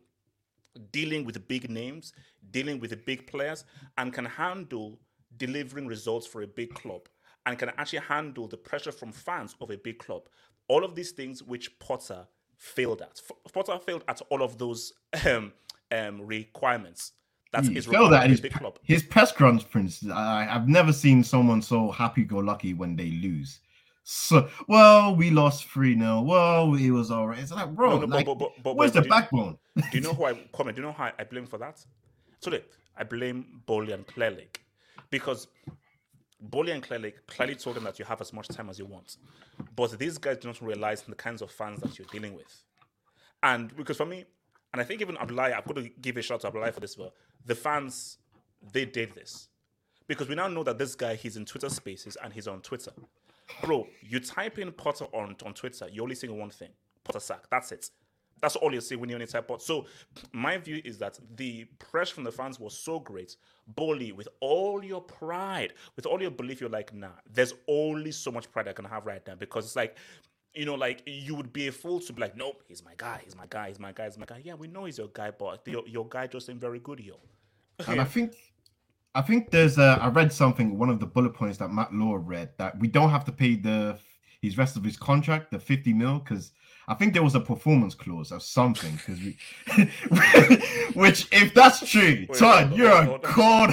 dealing 0.93 1.25
with 1.25 1.47
big 1.49 1.69
names, 1.69 2.13
dealing 2.51 2.79
with 2.79 3.05
big 3.05 3.27
players, 3.27 3.65
and 3.99 4.13
can 4.13 4.25
handle 4.25 4.99
delivering 5.37 5.87
results 5.87 6.27
for 6.27 6.43
a 6.43 6.47
big 6.47 6.73
club 6.75 7.03
and 7.47 7.59
can 7.59 7.71
actually 7.71 8.01
handle 8.01 8.47
the 8.47 8.57
pressure 8.57 8.93
from 8.93 9.13
fans 9.13 9.57
of 9.61 9.71
a 9.71 9.77
big 9.77 9.99
club. 9.99 10.23
All 10.69 10.85
of 10.85 10.95
these 10.95 11.11
things 11.11 11.43
which 11.43 11.77
Potter 11.79 12.27
failed 12.57 13.03
at. 13.03 13.21
Potter 13.53 13.79
failed 13.85 14.05
at 14.07 14.21
all 14.29 14.43
of 14.43 14.59
those 14.59 14.93
um, 15.27 15.53
um, 15.91 16.21
requirements. 16.21 17.13
That's 17.53 17.69
his 17.69 17.87
failed 17.87 18.13
at 18.13 18.31
his, 18.31 18.41
big 18.41 18.53
club. 18.53 18.79
His 18.83 19.03
press 19.03 19.33
conference. 19.33 20.07
I, 20.09 20.49
I've 20.51 20.69
never 20.69 20.93
seen 20.93 21.25
someone 21.25 21.63
so 21.63 21.91
happy-go-lucky 21.91 22.75
when 22.75 22.95
they 22.95 23.11
lose. 23.11 23.61
So, 24.05 24.49
well, 24.69 25.15
we 25.15 25.31
lost 25.31 25.67
3 25.67 25.99
0. 25.99 26.23
Well, 26.23 26.75
it 26.75 26.91
was 26.91 27.11
all 27.11 27.29
right. 27.29 27.39
It's 27.39 27.53
like, 27.53 27.75
bro, 27.75 28.01
no, 28.01 28.07
no, 28.07 28.17
like, 28.17 28.27
but, 28.27 28.39
but, 28.39 28.53
but, 28.63 28.77
where's 28.77 28.93
the 28.93 29.03
backbone? 29.03 29.59
do 29.77 29.85
you 29.93 30.01
know 30.01 30.15
who 30.15 30.25
I 30.27 30.35
comment? 30.53 30.77
Do 30.77 30.83
you 30.83 30.89
know 30.89 30.93
how 30.93 31.13
I 31.19 31.25
blame 31.25 31.47
for 31.47 31.59
that? 31.59 31.85
So, 32.41 32.53
I 32.97 33.05
blame 33.05 33.63
Boehly 33.67 33.93
and 33.93 34.07
Clearlake 34.07 34.57
because 35.11 35.49
Boehly 36.41 36.73
and 36.73 36.83
Clearlake 36.83 37.15
clearly 37.27 37.55
told 37.55 37.77
them 37.77 37.85
that 37.85 37.99
you 37.99 38.05
have 38.05 38.21
as 38.21 38.33
much 38.33 38.49
time 38.49 38.71
as 38.71 38.79
you 38.79 38.87
want. 38.87 39.17
But 39.77 39.99
these 39.99 40.19
guys 40.19 40.39
do 40.39 40.49
not 40.49 40.61
realize 40.63 41.03
the 41.03 41.15
kinds 41.15 41.43
of 41.43 41.51
fans 41.51 41.81
that 41.81 41.99
you're 41.99 42.09
dealing 42.11 42.35
with. 42.35 42.65
And 43.43 43.75
because 43.77 43.97
for 43.97 44.07
me, 44.07 44.25
and 44.73 44.81
I 44.81 44.85
think 44.85 45.01
even 45.01 45.17
Abdullahi, 45.17 45.53
I've 45.53 45.65
got 45.65 45.77
to 45.77 45.89
give 46.01 46.17
a 46.17 46.23
shout 46.23 46.41
to 46.41 46.47
Abdullahi 46.47 46.73
for 46.73 46.81
this 46.81 46.97
well. 46.97 47.13
The 47.47 47.55
fans, 47.55 48.19
they 48.73 48.85
did 48.85 49.15
this. 49.15 49.49
Because 50.07 50.29
we 50.29 50.35
now 50.35 50.49
know 50.49 50.65
that 50.65 50.79
this 50.79 50.95
guy, 50.95 51.15
he's 51.15 51.37
in 51.37 51.45
Twitter 51.45 51.69
spaces 51.69 52.17
and 52.23 52.33
he's 52.33 52.49
on 52.49 52.61
Twitter. 52.61 52.93
Bro, 53.63 53.87
you 54.03 54.21
type 54.21 54.59
in 54.59 54.73
Potter 54.73 55.07
on, 55.13 55.37
on 55.45 55.55
Twitter, 55.55 55.89
you're 55.91 56.03
only 56.03 56.15
seeing 56.15 56.37
one 56.39 56.51
thing 56.51 56.71
Potter 57.05 57.21
sack. 57.21 57.45
That's 57.51 57.73
it. 57.73 57.91
That's 58.41 58.57
all 58.57 58.73
you 58.73 58.81
see 58.81 58.97
when 58.97 59.11
in 59.11 59.21
a 59.21 59.27
type 59.27 59.49
pot. 59.49 59.63
So 59.63 59.87
my 60.33 60.57
view 60.57 60.81
is 60.85 60.99
that 60.99 61.19
the 61.37 61.65
pressure 61.79 62.15
from 62.15 62.25
the 62.25 62.33
fans 62.33 62.59
was 62.59 62.77
so 62.77 62.99
great. 62.99 63.37
Boehly, 63.67 64.13
with 64.13 64.29
all 64.41 64.83
your 64.83 65.03
pride, 65.03 65.75
with 65.97 66.07
all 66.07 66.21
your 66.21 66.31
belief, 66.31 66.61
you're 66.61 66.71
like, 66.71 66.95
nah, 66.95 67.09
there's 67.31 67.53
only 67.69 68.13
so 68.13 68.31
much 68.31 68.51
pride 68.51 68.69
I 68.69 68.73
can 68.73 68.87
have 68.87 69.07
right 69.07 69.23
now 69.27 69.35
because 69.35 69.67
it's 69.67 69.77
like, 69.77 69.97
you 70.55 70.65
know, 70.65 70.75
like 70.75 71.03
you 71.07 71.35
would 71.35 71.53
be 71.53 71.69
a 71.69 71.73
fool 71.73 72.01
to 72.01 72.13
be 72.13 72.21
like, 72.21 72.37
nope, 72.37 72.63
he's 72.67 72.85
my 72.85 72.93
guy, 72.97 73.21
he's 73.25 73.37
my 73.37 73.47
guy, 73.49 73.69
he's 73.69 73.79
my 73.79 73.93
guy, 73.93 74.05
he's 74.07 74.19
my 74.19 74.27
guy. 74.27 74.41
Yeah, 74.45 74.55
we 74.55 74.69
know 74.69 74.85
he's 74.85 74.99
your 74.99 75.09
guy, 75.09 75.31
but 75.31 75.67
your, 75.67 75.87
your 75.87 76.09
guy 76.09 76.27
just 76.27 76.51
ain't 76.51 76.61
very 76.61 76.81
good, 76.81 77.01
yo. 77.01 77.17
and 77.87 78.01
I 78.01 78.05
think 78.05 78.35
I 79.15 79.23
think 79.23 79.51
there's 79.51 79.79
a 79.79 79.99
I 80.01 80.09
read 80.09 80.33
something, 80.33 80.79
one 80.79 80.91
of 80.91 81.01
the 81.01 81.07
bullet 81.07 81.35
points 81.35 81.59
that 81.59 81.71
Matt 81.71 81.93
Law 81.93 82.19
read 82.21 82.51
that 82.59 82.79
we 82.79 82.89
don't 82.89 83.11
have 83.11 83.25
to 83.27 83.33
pay 83.33 83.57
the 83.57 83.99
his 84.43 84.57
rest 84.57 84.77
of 84.77 84.85
his 84.85 84.97
contract, 84.97 85.51
the 85.51 85.59
50 85.59 85.93
mil, 85.93 86.19
because 86.19 86.53
I 86.89 86.95
think 86.95 87.13
there 87.13 87.23
was 87.23 87.35
a 87.35 87.41
performance 87.41 87.95
clause 87.95 88.33
or 88.33 88.41
something. 88.41 88.93
Because 88.97 89.21
we, 89.21 89.37
which 91.01 91.29
if 91.31 91.55
that's 91.55 91.89
true, 91.89 92.27
Wait, 92.29 92.39
Todd, 92.39 92.75
you're 92.75 92.91
a 92.91 93.05
hold 93.05 93.71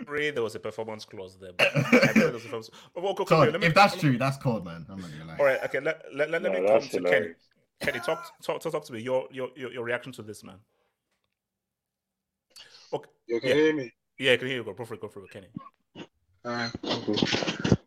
on. 0.00 0.06
corner. 0.06 0.18
Agree 0.18 0.30
there 0.30 0.42
was 0.42 0.54
a 0.54 0.60
performance 0.60 1.04
clause 1.04 1.36
there. 1.40 1.52
But 1.52 1.74
I 1.74 2.10
agree 2.10 2.22
there 2.24 2.32
was 2.32 2.44
a 2.44 2.48
performance. 2.48 2.70
Oh, 2.96 3.02
oh 3.02 3.08
okay, 3.10 3.22
okay, 3.22 3.34
Todd, 3.34 3.52
let 3.52 3.60
me- 3.60 3.66
if 3.66 3.74
that's 3.74 3.96
true, 4.00 4.18
that's 4.18 4.36
cold, 4.38 4.64
man. 4.64 4.86
I'm 4.88 5.00
not 5.00 5.10
gonna 5.10 5.24
lie. 5.26 5.36
All 5.38 5.44
right, 5.44 5.64
okay. 5.64 5.80
Let, 5.80 6.02
let, 6.14 6.30
let, 6.30 6.42
let 6.42 6.52
No, 6.52 6.60
me 6.60 6.68
come 6.68 6.80
to 6.80 6.88
Kenny. 6.88 7.04
hilarious. 7.04 7.48
Kenny, 7.80 8.00
talk, 8.00 8.24
talk, 8.42 8.60
talk, 8.60 8.72
talk 8.72 8.84
to 8.84 8.92
me. 8.92 9.00
Your, 9.00 9.28
your, 9.30 9.48
your, 9.56 9.72
your 9.72 9.84
reaction 9.84 10.12
to 10.12 10.22
this, 10.22 10.44
man. 10.44 10.56
Okay. 12.92 13.10
You 13.26 13.40
can 13.40 13.48
Yeah. 13.48 13.54
hear 13.54 13.74
me? 13.74 13.92
Yeah, 14.18 14.32
I 14.32 14.36
can 14.36 14.48
hear 14.48 14.56
you. 14.58 14.64
Go, 14.64 14.74
go 14.74 14.84
for 14.84 14.94
it. 14.94 15.00
Go 15.00 15.08
for 15.08 15.24
it, 15.24 15.30
Kenny. 15.30 15.48
Alright, 16.46 16.72
cool. 16.82 17.16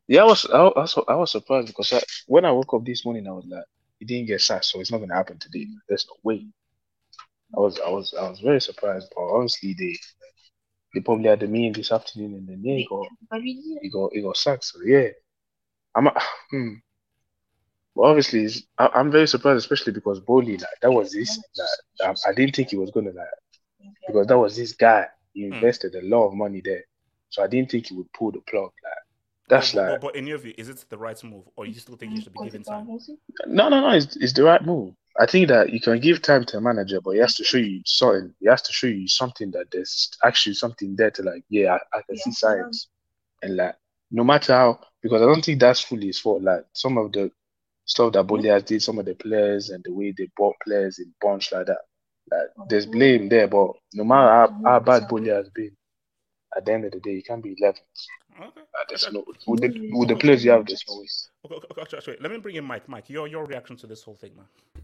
Yeah, 0.07 0.21
I 0.21 0.25
was 0.25 0.45
I 0.45 0.61
was 0.61 0.97
I 1.07 1.15
was 1.15 1.31
surprised 1.31 1.67
because 1.67 1.91
I, 1.93 2.01
when 2.27 2.45
I 2.45 2.51
woke 2.51 2.73
up 2.73 2.85
this 2.85 3.03
morning, 3.03 3.27
I 3.27 3.31
was 3.31 3.45
like, 3.47 3.63
he 3.99 4.05
didn't 4.05 4.27
get 4.27 4.41
sacked, 4.41 4.65
so 4.65 4.79
it's 4.79 4.91
not 4.91 4.99
gonna 4.99 5.15
happen 5.15 5.39
today. 5.39 5.65
There's 5.87 6.05
no 6.07 6.15
way. 6.23 6.45
I 7.55 7.59
was 7.59 7.79
I 7.79 7.89
was 7.89 8.13
I 8.13 8.29
was 8.29 8.39
very 8.41 8.61
surprised, 8.61 9.11
but 9.15 9.21
honestly, 9.23 9.73
they 9.77 9.95
they 10.93 11.01
probably 11.01 11.29
had 11.29 11.43
a 11.43 11.47
meeting 11.47 11.73
this 11.73 11.91
afternoon, 11.91 12.35
and 12.35 12.47
then 12.47 12.61
yeah, 12.63 12.75
he 12.75 12.87
got 12.89 13.07
he 13.81 13.89
got 13.89 14.13
he 14.13 14.21
got 14.21 14.37
sacked. 14.37 14.65
So 14.65 14.79
yeah, 14.85 15.09
I'm 15.95 16.07
hmm. 16.51 16.73
But 17.95 18.01
obviously, 18.03 18.49
I, 18.77 18.89
I'm 18.93 19.11
very 19.11 19.27
surprised, 19.27 19.57
especially 19.59 19.93
because 19.93 20.19
Boehly, 20.19 20.57
like 20.57 20.79
that 20.81 20.91
was 20.91 21.11
this 21.11 21.39
like 22.01 22.15
I, 22.25 22.29
I 22.29 22.33
didn't 22.33 22.55
think 22.55 22.69
he 22.69 22.77
was 22.77 22.91
gonna 22.91 23.11
like 23.11 23.27
because 24.07 24.27
that 24.27 24.37
was 24.37 24.55
this 24.55 24.73
guy. 24.73 25.07
He 25.33 25.45
Hmm. 25.45 25.53
invested 25.53 25.95
a 25.95 26.01
lot 26.01 26.27
of 26.27 26.33
money 26.33 26.61
there, 26.63 26.83
so 27.29 27.43
I 27.43 27.47
didn't 27.47 27.71
think 27.71 27.87
he 27.87 27.95
would 27.95 28.11
pull 28.13 28.31
the 28.31 28.41
plug. 28.49 28.71
Like 28.83 28.93
that's 29.47 29.73
but, 29.73 29.79
but- 29.79 29.91
like 29.91 30.01
but, 30.01 30.07
but 30.07 30.15
in 30.15 30.27
your 30.27 30.37
view, 30.37 30.53
is 30.57 30.69
it 30.69 30.85
the 30.89 30.97
right 30.97 31.21
move, 31.23 31.45
or 31.55 31.65
you 31.65 31.73
still 31.73 31.95
think 31.95 32.13
he 32.13 32.21
should 32.21 32.33
be 32.33 32.39
given 32.39 32.63
time? 32.63 32.87
no, 33.47 33.69
no, 33.69 33.81
no. 33.81 33.89
It's, 33.91 34.15
it's 34.17 34.33
the 34.33 34.43
right 34.43 34.63
move. 34.63 34.93
I 35.19 35.25
think 35.27 35.47
that 35.49 35.71
you 35.71 35.79
can 35.79 35.99
give 35.99 36.21
time 36.21 36.43
to 36.45 36.57
a 36.57 36.61
manager, 36.61 36.99
but 37.01 37.11
he 37.11 37.19
has 37.19 37.35
to 37.35 37.43
show 37.43 37.57
you 37.57 37.81
something. 37.85 38.33
He 38.39 38.47
has 38.47 38.61
to 38.63 38.73
show 38.73 38.87
you 38.87 39.07
something 39.07 39.51
that 39.51 39.69
there's 39.71 40.09
actually 40.23 40.55
something 40.55 40.95
there 40.95 41.11
to 41.11 41.21
like, 41.21 41.43
yeah, 41.49 41.77
I, 41.93 41.99
I 41.99 42.01
can 42.01 42.17
see 42.17 42.31
signs, 42.31 42.87
and 43.41 43.55
like 43.55 43.75
no 44.11 44.23
matter 44.23 44.53
how, 44.53 44.79
because 45.01 45.21
I 45.21 45.25
don't 45.25 45.43
think 45.43 45.59
that's 45.59 45.81
fully 45.81 46.07
his 46.07 46.19
fault. 46.19 46.41
Like 46.41 46.65
some 46.73 46.97
of 46.97 47.11
the 47.11 47.31
stuff 47.85 48.13
that 48.13 48.25
Bolias 48.27 48.65
did, 48.65 48.81
some 48.81 48.99
of 48.99 49.05
the 49.05 49.15
players 49.15 49.69
and 49.69 49.83
the 49.83 49.93
way 49.93 50.13
they 50.17 50.29
bought 50.37 50.55
players 50.63 50.99
in 50.99 51.13
bunch 51.21 51.51
like 51.51 51.67
that, 51.67 51.79
like 52.31 52.69
there's 52.69 52.85
blame 52.85 53.29
there. 53.29 53.47
But 53.47 53.71
no 53.93 54.03
matter 54.03 54.29
how, 54.29 54.61
how 54.65 54.79
bad 54.79 55.03
Bolias 55.09 55.37
has 55.37 55.49
been, 55.49 55.75
at 56.55 56.65
the 56.65 56.73
end 56.73 56.85
of 56.85 56.91
the 56.91 56.99
day, 56.99 57.13
you 57.13 57.23
can't 57.23 57.43
be 57.43 57.55
11th. 57.61 57.79
Okay. 58.39 58.61
Uh, 58.61 58.83
there's 58.89 59.03
Okay. 59.05 59.13
no 59.13 59.25
with 59.47 59.61
the, 59.61 59.89
with 59.93 60.09
the 60.09 60.15
players 60.15 60.43
you 60.43 60.51
have. 60.51 60.65
There's 60.65 60.83
no 60.87 60.99
way. 60.99 61.07
Okay, 61.45 61.55
okay, 61.55 61.81
okay, 61.81 61.97
actually, 61.97 62.17
let 62.19 62.31
me 62.31 62.37
bring 62.37 62.55
in 62.55 62.63
Mike. 62.63 62.87
Mike, 62.87 63.09
your 63.09 63.27
your 63.27 63.45
reaction 63.45 63.75
to 63.77 63.87
this 63.87 64.01
whole 64.03 64.15
thing, 64.15 64.31
man. 64.35 64.82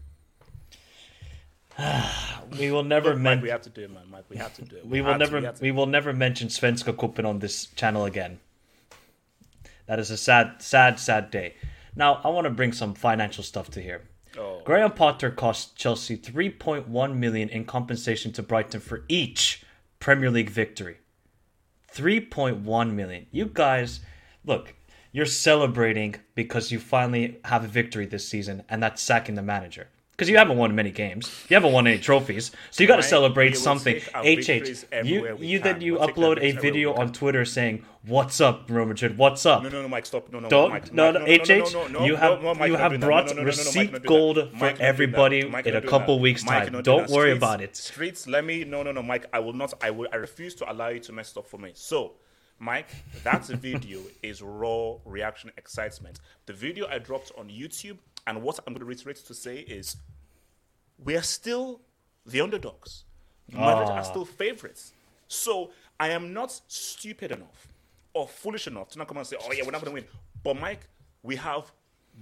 We 2.58 2.72
will 2.72 2.82
never 2.82 3.10
Look, 3.10 3.18
Mike, 3.18 3.22
mention. 3.22 3.42
we 3.44 3.48
have 3.50 3.62
to 3.62 3.70
do 3.70 3.82
it, 3.82 3.92
man. 3.92 4.02
Mike, 4.10 4.24
we 4.28 4.36
have 4.36 4.54
to 4.56 4.62
do 4.62 4.76
it. 4.76 4.86
We 4.86 5.00
will 5.02 5.16
never 5.16 5.40
to. 5.40 5.54
we 5.60 5.70
will 5.70 5.86
never 5.86 6.12
mention 6.12 6.48
Svenska 6.48 6.98
Cupen 6.98 7.24
on 7.24 7.38
this 7.38 7.66
channel 7.66 8.04
again. 8.06 8.40
That 9.86 10.00
is 10.00 10.10
a 10.10 10.16
sad, 10.16 10.60
sad, 10.60 10.98
sad 10.98 11.30
day. 11.30 11.54
Now 11.94 12.20
I 12.24 12.28
want 12.28 12.46
to 12.46 12.50
bring 12.50 12.72
some 12.72 12.94
financial 12.94 13.44
stuff 13.44 13.70
to 13.70 13.80
here. 13.80 14.02
Oh. 14.36 14.62
Graham 14.64 14.92
Potter 14.92 15.30
cost 15.30 15.76
Chelsea 15.76 16.16
3.1 16.16 17.16
million 17.16 17.48
in 17.48 17.64
compensation 17.64 18.32
to 18.32 18.42
Brighton 18.42 18.80
for 18.80 19.04
each 19.08 19.64
Premier 20.00 20.30
League 20.30 20.50
victory. 20.50 20.98
3.1 21.94 22.92
million. 22.94 23.26
You 23.30 23.46
guys, 23.52 24.00
look, 24.44 24.74
you're 25.12 25.26
celebrating 25.26 26.16
because 26.34 26.70
you 26.70 26.78
finally 26.78 27.38
have 27.44 27.64
a 27.64 27.68
victory 27.68 28.06
this 28.06 28.26
season, 28.28 28.62
and 28.68 28.82
that's 28.82 29.02
sacking 29.02 29.34
the 29.34 29.42
manager. 29.42 29.88
Because 30.20 30.28
you 30.28 30.36
haven't 30.36 30.58
won 30.58 30.74
many 30.74 30.90
games, 30.90 31.46
you 31.48 31.54
haven't 31.54 31.72
won 31.72 31.86
any 31.86 31.98
trophies, 31.98 32.50
so 32.70 32.82
you 32.82 32.86
got 32.86 32.96
to 32.96 33.02
celebrate 33.02 33.56
something. 33.56 34.02
HH, 34.14 34.84
you 35.02 35.34
you 35.40 35.60
then 35.60 35.80
you 35.80 35.94
We'll 35.94 36.08
upload 36.08 36.42
a 36.42 36.52
video 36.52 36.92
on 36.92 37.10
Twitter 37.14 37.46
saying, 37.46 37.86
"What's 38.04 38.38
up, 38.38 38.68
Real 38.68 38.84
Madrid? 38.84 39.16
What's 39.16 39.46
up?" 39.46 39.62
No, 39.62 39.70
no, 39.70 39.80
no, 39.80 39.88
Mike, 39.88 40.04
stop. 40.04 40.30
No, 40.30 40.40
no, 40.40 40.50
Don't 40.50 40.72
Mike, 40.72 40.92
no 40.92 41.10
Mike, 41.10 41.22
no, 41.22 41.24
no, 41.24 41.32
HH. 41.32 41.48
no, 41.72 41.86
no, 41.86 41.86
no, 42.00 42.04
you 42.04 42.16
have 42.16 42.42
no, 42.42 42.54
Mike, 42.54 42.68
you 42.68 42.76
have 42.76 43.00
brought 43.00 43.28
No, 43.28 43.32
no, 43.32 43.42
no, 43.44 43.50
no, 43.50 43.56
no, 43.64 43.72
Mike, 43.74 43.92
receipt 43.92 44.04
gold 44.04 44.36
for 44.36 44.44
Mike, 44.44 44.52
not 44.52 44.60
doing 44.60 44.74
that. 44.76 44.80
everybody 44.84 45.48
Mike, 45.48 45.66
in 45.66 45.76
a 45.76 45.80
couple 45.80 46.16
that. 46.16 46.22
weeks 46.22 46.44
Mike, 46.44 46.64
time. 46.64 46.72
not 46.74 46.84
Don't 46.84 47.06
that. 47.06 47.14
worry 47.16 47.30
Streets- 47.30 47.38
about 47.42 47.60
it. 47.62 47.76
Streets, 47.76 48.26
let 48.26 48.44
me. 48.44 48.64
No, 48.64 48.82
no, 48.82 48.92
no, 48.92 49.02
Mike. 49.02 49.24
I 49.32 49.38
will 49.38 49.54
not. 49.54 49.72
I 49.82 49.90
will. 49.90 50.06
I 50.12 50.16
refuse 50.16 50.54
to 50.56 50.70
allow 50.70 50.88
you 50.88 51.00
to 51.00 51.12
mess 51.14 51.34
up 51.34 51.46
for 51.46 51.56
me. 51.56 51.70
So, 51.72 52.12
Mike, 52.62 52.90
that 53.24 53.46
video 53.46 54.00
is 54.22 54.42
raw 54.42 54.96
reaction 55.06 55.50
excitement. 55.56 56.20
The 56.44 56.52
video 56.52 56.86
I 56.88 56.98
dropped 56.98 57.32
on 57.38 57.48
YouTube, 57.48 57.96
and 58.26 58.42
what 58.42 58.58
I'm 58.66 58.74
going 58.74 58.80
to 58.80 58.84
reiterate 58.84 59.16
to 59.16 59.34
say 59.34 59.60
is, 59.60 59.96
we 61.02 61.16
are 61.16 61.22
still 61.22 61.80
the 62.26 62.42
underdogs. 62.42 63.04
Madrid 63.50 63.88
Ah. 63.88 63.96
are 64.00 64.04
still 64.04 64.26
favorites. 64.26 64.92
So 65.26 65.70
I 65.98 66.10
am 66.10 66.34
not 66.34 66.60
stupid 66.68 67.32
enough 67.32 67.66
or 68.12 68.28
foolish 68.28 68.66
enough 68.66 68.90
to 68.90 68.98
not 68.98 69.08
come 69.08 69.16
and 69.16 69.26
say, 69.26 69.36
"Oh 69.40 69.52
yeah, 69.52 69.64
we're 69.64 69.70
not 69.72 69.82
going 69.82 69.96
to 69.96 70.02
win." 70.02 70.08
But 70.44 70.60
Mike, 70.60 70.86
we 71.22 71.36
have 71.36 71.72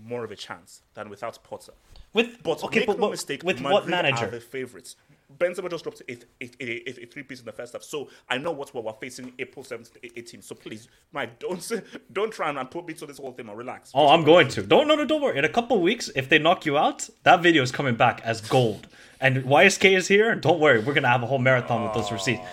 more 0.05 0.23
of 0.25 0.31
a 0.31 0.37
chance 0.37 0.83
than 0.95 1.09
without 1.11 1.43
Potter. 1.43 1.73
With 2.13 2.43
But 2.45 2.63
okay, 2.65 2.81
make 2.81 2.87
but 2.87 2.97
no 2.99 3.03
what- 3.07 3.11
mistake, 3.11 3.43
with 3.43 3.57
Madrid 3.61 3.73
what 3.73 3.85
are 3.85 3.91
manager? 3.91 4.31
the 4.31 4.41
favorites. 4.41 4.95
Benzema 5.37 5.69
just 5.69 5.85
dropped 5.85 6.01
a, 6.09 6.13
a, 6.41 6.51
a, 6.61 7.03
a, 7.03 7.07
three 7.07 7.23
piece 7.23 7.41
in 7.41 7.45
the 7.45 7.53
first 7.53 7.75
half, 7.75 7.83
so 7.83 8.09
I 8.31 8.39
know 8.39 8.51
what 8.51 8.75
we're 8.75 8.91
facing 8.95 9.33
April 9.39 9.63
seventh, 9.63 9.95
eighteen. 10.03 10.41
So 10.41 10.55
please, 10.55 10.89
Mike, 11.13 11.39
don't 11.39 11.71
don't 12.13 12.33
try 12.33 12.49
and 12.49 12.71
put 12.71 12.87
me 12.87 12.95
to 12.95 13.07
this 13.07 13.19
whole 13.19 13.33
thing. 13.33 13.47
Man, 13.47 13.57
relax. 13.57 13.93
Oh, 13.95 14.09
I'm 14.09 14.25
going 14.25 14.49
to. 14.49 14.63
Don't 14.63 14.89
no 14.89 14.95
no 14.95 15.05
don't 15.05 15.21
worry. 15.21 15.37
In 15.39 15.45
a 15.45 15.49
couple 15.49 15.81
weeks, 15.83 16.11
if 16.17 16.31
they 16.31 16.39
knock 16.39 16.65
you 16.65 16.79
out, 16.79 17.09
that 17.25 17.43
video 17.43 17.63
is 17.63 17.71
coming 17.71 17.95
back 17.95 18.23
as 18.25 18.41
gold. 18.41 18.89
And 19.21 19.45
YSK 19.45 19.97
is 19.97 20.09
here. 20.09 20.35
Don't 20.35 20.61
worry, 20.61 20.79
we're 20.81 20.95
gonna 20.95 21.09
have 21.09 21.23
a 21.23 21.27
whole 21.27 21.39
marathon 21.39 21.85
with 21.85 21.93
those 21.93 22.11
receipts. 22.11 22.47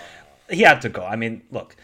He 0.49 0.61
had 0.61 0.81
to 0.81 0.89
go. 0.89 1.05
I 1.05 1.15
mean, 1.15 1.43
look, 1.51 1.77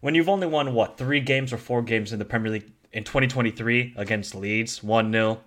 when 0.00 0.14
you've 0.14 0.28
only 0.28 0.46
won 0.46 0.74
what 0.74 0.98
three 0.98 1.20
games 1.20 1.54
or 1.54 1.56
four 1.56 1.80
games 1.80 2.12
in 2.12 2.18
the 2.18 2.24
Premier 2.26 2.52
League 2.52 2.70
in 2.92 3.02
2023 3.04 3.94
against 3.96 4.34
Leeds, 4.34 4.82
one 4.82 5.10
0 5.10 5.40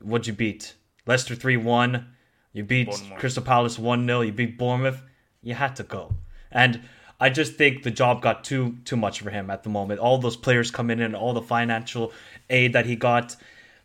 What'd 0.00 0.26
you 0.26 0.32
beat? 0.32 0.74
Leicester 1.06 1.34
three 1.34 1.58
one. 1.58 2.14
You 2.52 2.64
beat 2.64 2.88
Bournemouth. 2.88 3.18
Crystal 3.18 3.42
Palace 3.42 3.78
one 3.78 4.06
0 4.06 4.22
You 4.22 4.32
beat 4.32 4.58
Bournemouth. 4.58 5.02
You 5.42 5.54
had 5.54 5.76
to 5.76 5.82
go. 5.82 6.14
And 6.50 6.82
I 7.20 7.30
just 7.30 7.54
think 7.54 7.82
the 7.82 7.90
job 7.90 8.22
got 8.22 8.44
too 8.44 8.76
too 8.84 8.96
much 8.96 9.20
for 9.20 9.30
him 9.30 9.50
at 9.50 9.62
the 9.62 9.68
moment. 9.68 10.00
All 10.00 10.18
those 10.18 10.36
players 10.36 10.70
coming 10.70 11.00
in, 11.00 11.14
all 11.14 11.34
the 11.34 11.42
financial 11.42 12.12
aid 12.48 12.72
that 12.72 12.86
he 12.86 12.96
got, 12.96 13.36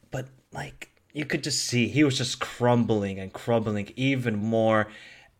but 0.10 0.28
like 0.52 0.90
you 1.14 1.26
could 1.26 1.44
just 1.44 1.66
see 1.66 1.88
he 1.88 2.04
was 2.04 2.18
just 2.18 2.40
crumbling 2.40 3.20
and 3.20 3.32
crumbling 3.32 3.92
even 3.96 4.36
more, 4.38 4.88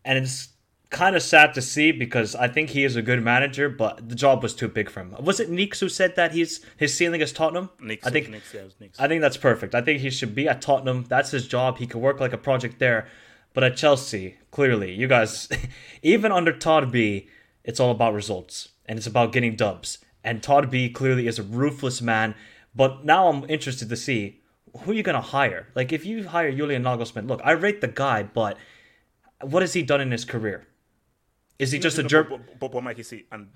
and 0.04 0.18
it's 0.18 0.48
kind 0.90 1.16
of 1.16 1.22
sad 1.22 1.52
to 1.54 1.62
see 1.62 1.92
because 1.92 2.34
I 2.34 2.48
think 2.48 2.70
he 2.70 2.84
is 2.84 2.96
a 2.96 3.02
good 3.02 3.22
manager, 3.22 3.68
but 3.68 4.08
the 4.08 4.14
job 4.14 4.42
was 4.42 4.54
too 4.54 4.68
big 4.68 4.88
for 4.88 5.00
him. 5.00 5.14
Was 5.20 5.40
it 5.40 5.50
Neeks 5.50 5.80
who 5.80 5.88
said 5.88 6.16
that 6.16 6.32
he's 6.32 6.64
his 6.76 6.94
ceiling 6.94 7.20
is 7.20 7.32
Tottenham? 7.32 7.70
I 8.04 8.10
think 8.10 8.28
yeah, 8.28 8.60
it 8.60 8.64
was 8.64 8.74
Knicks. 8.80 9.00
I 9.00 9.08
think 9.08 9.20
that's 9.20 9.36
perfect. 9.36 9.74
I 9.74 9.80
think 9.80 10.00
he 10.00 10.10
should 10.10 10.34
be 10.34 10.48
at 10.48 10.62
Tottenham. 10.62 11.04
That's 11.08 11.30
his 11.30 11.48
job. 11.48 11.78
He 11.78 11.86
could 11.86 12.00
work 12.00 12.20
like 12.20 12.32
a 12.32 12.38
project 12.38 12.78
there. 12.78 13.08
But 13.52 13.64
at 13.64 13.76
Chelsea, 13.76 14.36
clearly, 14.50 14.92
you 14.92 15.08
guys, 15.08 15.48
even 16.02 16.30
under 16.30 16.52
Todd 16.52 16.92
B, 16.92 17.28
it's 17.64 17.80
all 17.80 17.90
about 17.90 18.14
results 18.14 18.68
and 18.84 18.98
it's 18.98 19.06
about 19.06 19.32
getting 19.32 19.56
dubs. 19.56 19.98
And 20.22 20.42
Todd 20.42 20.70
B 20.70 20.88
clearly 20.90 21.26
is 21.26 21.38
a 21.38 21.42
ruthless 21.42 22.02
man. 22.02 22.34
But 22.74 23.04
now 23.04 23.28
I'm 23.28 23.48
interested 23.48 23.88
to 23.88 23.96
see 23.96 24.40
who 24.80 24.92
you're 24.92 25.02
gonna 25.02 25.20
hire. 25.20 25.68
Like 25.74 25.92
if 25.92 26.04
you 26.04 26.28
hire 26.28 26.52
Julian 26.52 26.82
Nagelsmann, 26.82 27.28
look, 27.28 27.40
I 27.42 27.52
rate 27.52 27.80
the 27.80 27.88
guy, 27.88 28.22
but 28.22 28.58
what 29.40 29.62
has 29.62 29.72
he 29.72 29.82
done 29.82 30.00
in 30.00 30.10
his 30.10 30.24
career? 30.24 30.66
Is 31.58 31.72
he 31.72 31.78
just 31.78 31.96
No, 31.96 32.00
a 32.00 32.02
no, 32.02 32.08
jerk? 32.08 32.28
But, 32.28 32.60
but, 32.60 32.72
but 32.72 32.82
Mike, 32.84 32.98
you 32.98 33.04
see, 33.04 33.24
and 33.32 33.48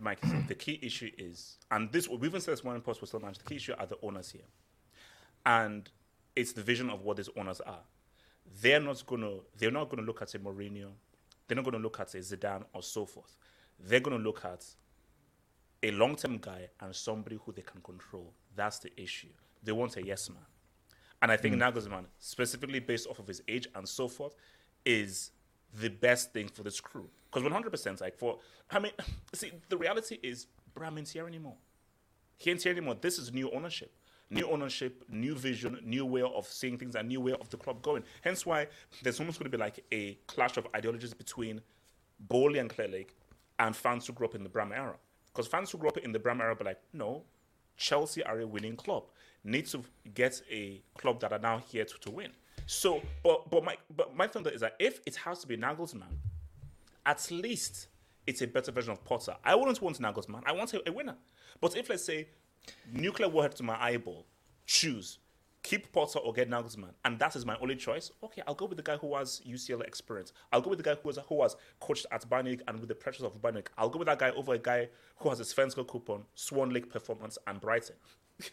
Mike, 0.00 0.18
you 0.22 0.30
see, 0.30 0.40
the 0.48 0.54
key 0.54 0.78
issue 0.82 1.10
is, 1.16 1.58
and 1.70 1.90
this 1.92 2.08
we 2.08 2.28
even 2.28 2.40
said 2.40 2.52
this 2.52 2.64
morning 2.64 2.82
post 2.82 3.00
was 3.00 3.10
still 3.10 3.20
managed. 3.20 3.40
The 3.40 3.44
key 3.48 3.56
issue 3.56 3.74
are 3.78 3.86
the 3.86 3.98
owners 4.02 4.30
here, 4.30 4.42
and 5.46 5.88
it's 6.36 6.52
the 6.52 6.62
vision 6.62 6.90
of 6.90 7.02
what 7.02 7.16
these 7.16 7.30
owners 7.36 7.60
are. 7.60 7.80
They're 8.60 8.80
not 8.80 9.04
gonna. 9.06 9.38
They're 9.56 9.70
not 9.70 9.88
gonna 9.88 10.02
look 10.02 10.22
at 10.22 10.34
a 10.34 10.38
Mourinho. 10.38 10.90
They're 11.46 11.56
not 11.56 11.64
gonna 11.64 11.78
look 11.78 12.00
at 12.00 12.14
a 12.14 12.18
Zidane 12.18 12.64
or 12.74 12.82
so 12.82 13.06
forth. 13.06 13.36
They're 13.78 14.00
gonna 14.00 14.18
look 14.18 14.44
at 14.44 14.64
a 15.82 15.90
long-term 15.92 16.38
guy 16.38 16.68
and 16.80 16.94
somebody 16.94 17.38
who 17.44 17.52
they 17.52 17.62
can 17.62 17.80
control. 17.82 18.32
That's 18.56 18.78
the 18.78 18.90
issue. 19.00 19.28
They 19.62 19.72
want 19.72 19.96
a 19.96 20.04
yes 20.04 20.28
man. 20.28 20.42
And 21.22 21.32
I 21.32 21.36
think 21.36 21.56
mm. 21.56 21.60
Nagelsmann, 21.60 22.04
specifically 22.18 22.80
based 22.80 23.08
off 23.08 23.18
of 23.18 23.26
his 23.26 23.42
age 23.48 23.68
and 23.74 23.88
so 23.88 24.08
forth, 24.08 24.34
is 24.84 25.30
the 25.74 25.88
best 25.88 26.32
thing 26.32 26.48
for 26.48 26.62
this 26.62 26.80
crew. 26.80 27.08
Because 27.30 27.48
100%, 27.48 28.00
like 28.00 28.18
for, 28.18 28.38
I 28.70 28.78
mean, 28.78 28.92
see, 29.34 29.52
the 29.68 29.76
reality 29.76 30.18
is, 30.22 30.46
Bram 30.74 30.98
ain't 30.98 31.08
here 31.08 31.26
anymore. 31.26 31.56
He 32.36 32.50
ain't 32.50 32.62
here 32.62 32.72
anymore. 32.72 32.96
This 33.00 33.18
is 33.18 33.32
new 33.32 33.50
ownership. 33.50 33.92
New 34.30 34.46
ownership, 34.50 35.04
new 35.08 35.34
vision, 35.34 35.78
new 35.82 36.04
way 36.04 36.20
of 36.20 36.46
seeing 36.46 36.76
things, 36.76 36.94
and 36.94 37.08
new 37.08 37.20
way 37.20 37.32
of 37.32 37.48
the 37.48 37.56
club 37.56 37.80
going. 37.80 38.04
Hence 38.20 38.44
why 38.44 38.66
there's 39.02 39.18
almost 39.20 39.38
going 39.38 39.50
to 39.50 39.56
be 39.56 39.60
like 39.60 39.82
a 39.90 40.18
clash 40.26 40.58
of 40.58 40.66
ideologies 40.76 41.14
between 41.14 41.62
Boehly 42.20 42.58
and 42.58 42.68
Clearlake 42.68 43.10
and 43.58 43.74
fans 43.74 44.06
who 44.06 44.12
grew 44.12 44.26
up 44.26 44.34
in 44.34 44.42
the 44.42 44.48
Bram 44.50 44.70
era. 44.72 44.96
Because 45.32 45.46
fans 45.46 45.70
who 45.70 45.78
grew 45.78 45.88
up 45.88 45.96
in 45.96 46.12
the 46.12 46.18
Bram 46.18 46.42
era 46.42 46.54
be 46.54 46.64
like, 46.64 46.80
no, 46.92 47.22
Chelsea 47.78 48.22
are 48.22 48.40
a 48.40 48.46
winning 48.46 48.76
club. 48.76 49.04
Need 49.44 49.66
to 49.68 49.82
get 50.12 50.42
a 50.50 50.82
club 50.98 51.20
that 51.20 51.32
are 51.32 51.38
now 51.38 51.58
here 51.58 51.86
to, 51.86 51.98
to 52.00 52.10
win. 52.10 52.32
So, 52.66 53.02
but 53.22 53.50
but 53.50 53.64
my 53.64 53.76
but 53.96 54.16
my 54.16 54.26
thing 54.26 54.44
is 54.46 54.60
that 54.60 54.76
if 54.78 55.00
it 55.06 55.16
has 55.16 55.40
to 55.40 55.46
be 55.46 55.56
Nagelsmann, 55.56 56.16
at 57.06 57.30
least 57.30 57.88
it's 58.26 58.42
a 58.42 58.46
better 58.46 58.72
version 58.72 58.92
of 58.92 59.04
Potter. 59.04 59.36
I 59.44 59.54
wouldn't 59.54 59.80
want 59.80 59.98
Nagelsmann. 59.98 60.42
I 60.46 60.52
want 60.52 60.74
a, 60.74 60.88
a 60.88 60.92
winner. 60.92 61.16
But 61.60 61.76
if 61.76 61.88
let's 61.88 62.04
say 62.04 62.28
nuclear 62.92 63.28
warhead 63.28 63.52
to 63.56 63.62
my 63.62 63.82
eyeball, 63.82 64.26
choose 64.66 65.18
keep 65.62 65.92
Potter 65.92 66.18
or 66.20 66.32
get 66.32 66.48
Nagelsmann, 66.48 66.94
and 67.04 67.18
that 67.18 67.36
is 67.36 67.44
my 67.44 67.56
only 67.60 67.76
choice. 67.76 68.10
Okay, 68.22 68.42
I'll 68.46 68.54
go 68.54 68.64
with 68.66 68.78
the 68.78 68.82
guy 68.82 68.96
who 68.96 69.14
has 69.16 69.42
UCL 69.46 69.82
experience. 69.82 70.32
I'll 70.52 70.60
go 70.60 70.70
with 70.70 70.78
the 70.78 70.82
guy 70.82 70.96
who 71.02 71.08
has 71.10 71.18
who 71.28 71.42
has 71.42 71.56
coached 71.80 72.06
at 72.10 72.28
Bayern 72.28 72.60
and 72.66 72.80
with 72.80 72.88
the 72.88 72.94
pressures 72.94 73.24
of 73.24 73.40
Bayern. 73.42 73.66
I'll 73.76 73.90
go 73.90 73.98
with 73.98 74.06
that 74.06 74.18
guy 74.18 74.30
over 74.30 74.54
a 74.54 74.58
guy 74.58 74.88
who 75.16 75.28
has 75.28 75.40
a 75.40 75.42
Svenska 75.42 75.88
Cupen, 75.88 76.22
Swan 76.34 76.70
Lake 76.70 76.90
performance, 76.90 77.36
and 77.46 77.60
Brighton. 77.60 77.96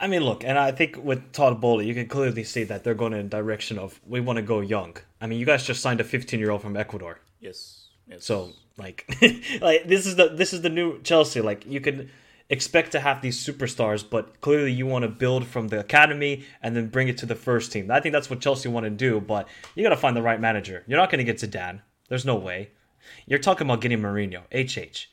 I 0.00 0.06
mean, 0.06 0.22
look, 0.22 0.44
and 0.44 0.56
I 0.58 0.70
think 0.70 0.96
with 0.96 1.32
Todd 1.32 1.60
Boehly, 1.60 1.86
you 1.86 1.94
can 1.94 2.06
clearly 2.06 2.44
see 2.44 2.62
that 2.64 2.84
they're 2.84 2.94
going 2.94 3.12
in 3.12 3.20
a 3.20 3.24
direction 3.24 3.78
of 3.78 4.00
we 4.06 4.20
want 4.20 4.36
to 4.36 4.42
go 4.42 4.60
young. 4.60 4.96
I 5.20 5.26
mean, 5.26 5.40
you 5.40 5.46
guys 5.46 5.66
just 5.66 5.82
signed 5.82 6.00
a 6.00 6.04
15 6.04 6.38
year 6.38 6.50
old 6.50 6.62
from 6.62 6.76
Ecuador. 6.76 7.20
Yes. 7.40 7.88
yes. 8.06 8.24
So 8.24 8.52
like, 8.76 9.04
like 9.60 9.88
this 9.88 10.06
is 10.06 10.16
the 10.16 10.28
this 10.28 10.52
is 10.52 10.62
the 10.62 10.68
new 10.68 11.00
Chelsea. 11.02 11.40
Like 11.40 11.66
you 11.66 11.80
can 11.80 12.10
expect 12.48 12.92
to 12.92 13.00
have 13.00 13.20
these 13.22 13.44
superstars, 13.44 14.08
but 14.08 14.40
clearly 14.40 14.72
you 14.72 14.86
want 14.86 15.02
to 15.02 15.08
build 15.08 15.46
from 15.46 15.68
the 15.68 15.80
academy 15.80 16.44
and 16.62 16.74
then 16.76 16.88
bring 16.88 17.08
it 17.08 17.18
to 17.18 17.26
the 17.26 17.34
first 17.34 17.72
team. 17.72 17.90
I 17.90 18.00
think 18.00 18.12
that's 18.12 18.30
what 18.30 18.40
Chelsea 18.40 18.68
want 18.68 18.84
to 18.84 18.90
do, 18.90 19.20
but 19.20 19.48
you 19.74 19.82
got 19.82 19.90
to 19.90 19.96
find 19.96 20.16
the 20.16 20.22
right 20.22 20.40
manager. 20.40 20.84
You're 20.86 20.98
not 20.98 21.10
going 21.10 21.24
to 21.24 21.30
get 21.30 21.36
Zidane. 21.36 21.80
There's 22.08 22.24
no 22.24 22.36
way. 22.36 22.70
You're 23.26 23.38
talking 23.38 23.66
about 23.66 23.80
getting 23.80 23.98
Mourinho, 23.98 24.42
HH. 24.52 25.08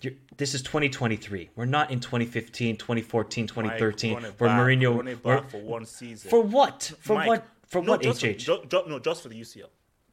You're, 0.00 0.14
this 0.36 0.54
is 0.54 0.62
2023. 0.62 1.50
We're 1.54 1.64
not 1.66 1.90
in 1.90 2.00
2015, 2.00 2.76
2014, 2.76 3.46
2013. 3.46 4.12
Mike, 4.14 4.22
where 4.38 4.48
back, 4.50 4.58
Mourinho 4.58 5.22
back 5.22 5.50
for 5.50 5.58
one 5.58 5.84
season. 5.84 6.30
for 6.30 6.42
what? 6.42 6.92
For 7.00 7.14
Mike, 7.16 7.28
what? 7.28 7.48
For 7.66 7.82
no, 7.82 7.92
what? 7.92 8.02
just 8.02 8.20
HH? 8.20 8.24
For, 8.24 8.32
ju- 8.32 8.62
ju- 8.68 8.82
no, 8.88 8.98
just 8.98 9.22
for 9.22 9.28
the 9.28 9.40
UCL. 9.40 9.66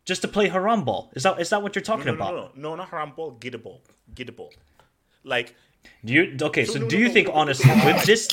Just 0.05 0.21
to 0.23 0.27
play 0.27 0.47
haram 0.47 0.83
ball? 0.83 1.11
Is 1.15 1.23
that 1.23 1.39
is 1.39 1.49
that 1.51 1.61
what 1.61 1.75
you're 1.75 1.83
talking 1.83 2.05
No, 2.05 2.11
no, 2.13 2.15
about? 2.17 2.33
no, 2.33 2.41
no, 2.55 2.69
no, 2.69 2.75
not 2.75 2.89
haram 2.89 3.13
ball, 3.15 3.31
get 3.31 3.61
ball, 3.63 3.81
get 4.15 4.35
ball. 4.35 4.51
Like 5.23 5.55
Do 6.03 6.13
you 6.13 6.35
okay? 6.41 6.65
So, 6.65 6.79
no, 6.79 6.87
do 6.87 6.97
you 6.97 7.09
think 7.09 7.29
honestly 7.31 7.69
with 7.85 8.03
this? 8.05 8.27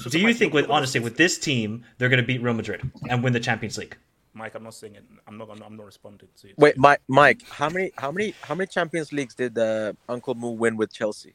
So 0.00 0.10
do 0.10 0.18
you 0.18 0.34
think 0.34 0.52
with 0.52 0.68
honestly 0.70 1.00
with 1.00 1.16
this 1.16 1.38
team 1.38 1.84
they're 1.98 2.08
going 2.08 2.20
to 2.20 2.26
beat 2.26 2.42
Real 2.42 2.54
Madrid 2.54 2.82
and 3.08 3.22
win 3.24 3.32
the 3.32 3.40
Champions 3.40 3.78
League? 3.78 3.96
Mike, 4.36 4.54
I'm 4.54 4.64
not 4.64 4.74
saying 4.74 4.96
it. 4.96 5.04
I'm 5.26 5.38
not. 5.38 5.48
I'm 5.64 5.76
not 5.76 5.86
responding 5.86 6.28
to 6.42 6.48
it. 6.48 6.54
Wait, 6.58 6.76
Mike, 6.76 7.00
Mike, 7.08 7.40
how 7.48 7.70
many, 7.70 7.90
how 7.96 8.12
many, 8.12 8.34
how 8.42 8.54
many 8.54 8.66
Champions 8.66 9.10
Leagues 9.12 9.34
did 9.34 9.56
uh, 9.56 9.94
Uncle 10.08 10.34
Moo 10.34 10.50
win 10.50 10.76
with 10.76 10.92
Chelsea? 10.92 11.34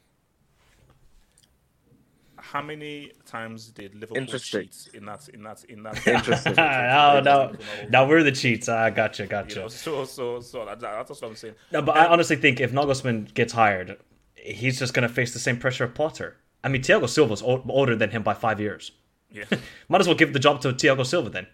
How 2.38 2.62
many 2.62 3.12
times 3.26 3.70
did 3.70 3.94
Liverpool 3.96 4.26
cheat 4.26 4.90
in 4.94 5.06
that? 5.06 5.30
In 5.30 5.44
that? 5.44 5.64
In 5.66 5.84
that? 5.84 6.08
Interesting. 6.08 6.54
no, 6.56 7.22
no, 7.24 7.54
no, 7.90 8.08
we're 8.08 8.24
the 8.24 8.32
cheats. 8.32 8.70
I 8.70 8.90
gotcha, 8.92 9.24
You 9.24 9.30
gotcha. 9.30 9.60
know, 9.62 9.68
so 9.68 10.06
so 10.06 10.40
so 10.40 10.66
that, 10.66 10.80
that's 10.80 11.10
what 11.10 11.24
I'm 11.24 11.36
saying. 11.36 11.56
No, 11.72 11.82
but 11.82 11.96
I 11.98 12.06
honestly 12.06 12.36
think 12.36 12.60
if 12.60 12.72
Nagelsmann 12.72 13.34
gets 13.34 13.54
hired, 13.54 13.98
he's 14.36 14.78
just 14.80 14.94
going 14.94 15.08
to 15.08 15.14
face 15.14 15.34
the 15.34 15.40
same 15.40 15.58
pressure 15.58 15.84
of 15.86 15.94
Potter. 15.96 16.38
I 16.64 16.70
mean, 16.70 16.82
Thiago 16.84 17.10
Silva's 17.10 17.42
o- 17.42 17.64
older 17.70 17.96
than 17.96 18.12
him 18.12 18.22
by 18.24 18.34
five 18.36 18.60
years. 18.60 18.92
Yeah. 19.32 19.46
Might 19.90 20.02
as 20.02 20.08
well 20.08 20.16
give 20.18 20.34
the 20.34 20.40
job 20.40 20.62
to 20.62 20.74
Thiago 20.74 21.06
Silva 21.06 21.30
then. 21.30 21.48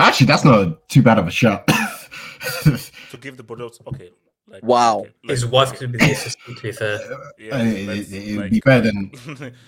Actually, 0.00 0.26
that's 0.26 0.44
not 0.44 0.88
too 0.88 1.02
bad 1.02 1.18
of 1.18 1.26
a 1.26 1.30
shot. 1.30 1.66
to 1.66 3.16
give 3.20 3.36
the 3.36 3.42
Bordeaux. 3.42 3.70
Okay. 3.88 4.10
Like, 4.48 4.62
Wow. 4.64 5.00
okay, 5.00 5.12
His 5.24 5.46
wife 5.46 5.68
okay, 5.68 5.78
could 5.78 5.92
be 5.92 5.98
the 5.98 6.10
assistant, 6.10 6.56
to 6.56 6.62
be 6.62 6.72
fair. 6.72 6.98
Yeah, 7.38 7.62
it, 7.62 7.86
let's, 7.86 8.10
it, 8.10 8.36
would 8.36 8.42
like- 8.44 8.50
be 8.50 8.60
better 8.60 8.90
than 8.90 9.12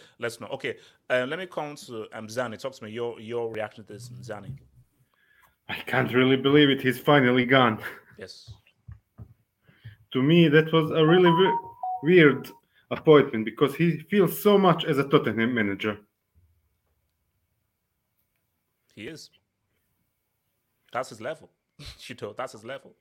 let's 0.18 0.40
not. 0.40 0.50
Okay. 0.52 0.76
Uh, 1.08 1.24
let 1.28 1.38
me 1.38 1.46
come 1.46 1.76
to 1.76 2.06
um, 2.12 2.26
Zani. 2.26 2.58
Talk 2.58 2.72
to 2.74 2.84
me. 2.84 2.90
Your 2.90 3.20
your 3.20 3.52
reaction 3.52 3.84
to 3.84 3.92
this, 3.92 4.08
Zani. 4.08 4.56
I 5.68 5.76
can't 5.86 6.12
really 6.12 6.36
believe 6.36 6.68
it. 6.70 6.80
He's 6.82 6.98
finally 6.98 7.44
gone. 7.46 7.78
Yes. 8.18 8.50
To 10.12 10.22
me, 10.22 10.48
that 10.48 10.72
was 10.72 10.90
a 10.90 11.06
really 11.06 11.30
we- 11.30 11.58
weird 12.02 12.50
appointment 12.90 13.44
because 13.44 13.74
he 13.76 13.98
feels 14.10 14.42
so 14.42 14.58
much 14.58 14.84
as 14.84 14.98
a 14.98 15.04
Tottenham 15.04 15.54
manager. 15.54 15.98
He 18.94 19.06
is. 19.06 19.30
That's 20.92 21.08
his 21.08 21.20
level. 21.20 21.50
she 21.98 22.14
told. 22.14 22.36
that's 22.36 22.52
his 22.52 22.64
level. 22.64 22.94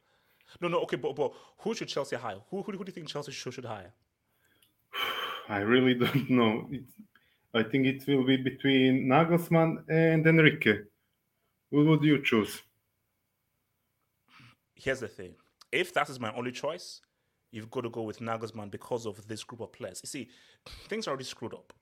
No, 0.59 0.67
no, 0.67 0.81
okay, 0.81 0.97
but, 0.97 1.15
but 1.15 1.33
who 1.59 1.73
should 1.73 1.87
Chelsea 1.87 2.15
hire? 2.15 2.37
Who, 2.49 2.61
who, 2.61 2.71
who 2.71 2.83
do 2.83 2.89
you 2.89 2.93
think 2.93 3.07
Chelsea 3.07 3.31
should, 3.31 3.53
should 3.53 3.65
hire? 3.65 3.93
I 5.49 5.59
really 5.59 5.93
don't 5.93 6.29
know. 6.39 6.69
I 7.53 7.63
think 7.63 7.85
it 7.85 8.03
will 8.07 8.25
be 8.25 8.37
between 8.37 9.07
Nagelsmann 9.07 9.83
and 9.89 10.25
Enrique. 10.25 10.79
Who 11.71 11.85
would 11.85 12.03
you 12.03 12.21
choose? 12.23 12.61
Here's 14.75 15.01
the 15.01 15.07
thing. 15.07 15.35
If 15.71 15.93
that 15.93 16.09
is 16.09 16.19
my 16.19 16.33
only 16.33 16.51
choice, 16.51 17.01
you've 17.51 17.69
got 17.69 17.81
to 17.81 17.89
go 17.89 18.01
with 18.01 18.19
Nagelsmann 18.19 18.71
because 18.71 19.05
of 19.05 19.27
this 19.27 19.43
group 19.43 19.61
of 19.61 19.71
players. 19.71 20.01
You 20.03 20.07
see, 20.07 20.29
things 20.87 21.07
are 21.07 21.11
already 21.11 21.25
screwed 21.25 21.53
up. 21.53 21.73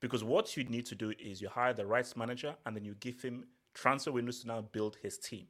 Because 0.00 0.24
what 0.24 0.56
you 0.56 0.64
need 0.64 0.86
to 0.86 0.96
do 0.96 1.12
is 1.18 1.40
you 1.40 1.48
hire 1.48 1.72
the 1.72 1.86
rights 1.86 2.16
manager 2.16 2.56
and 2.66 2.76
then 2.76 2.84
you 2.84 2.94
give 2.98 3.22
him 3.22 3.44
transfer 3.74 4.12
windows 4.12 4.40
to 4.40 4.48
now 4.48 4.60
build 4.60 4.96
his 5.02 5.18
team. 5.18 5.46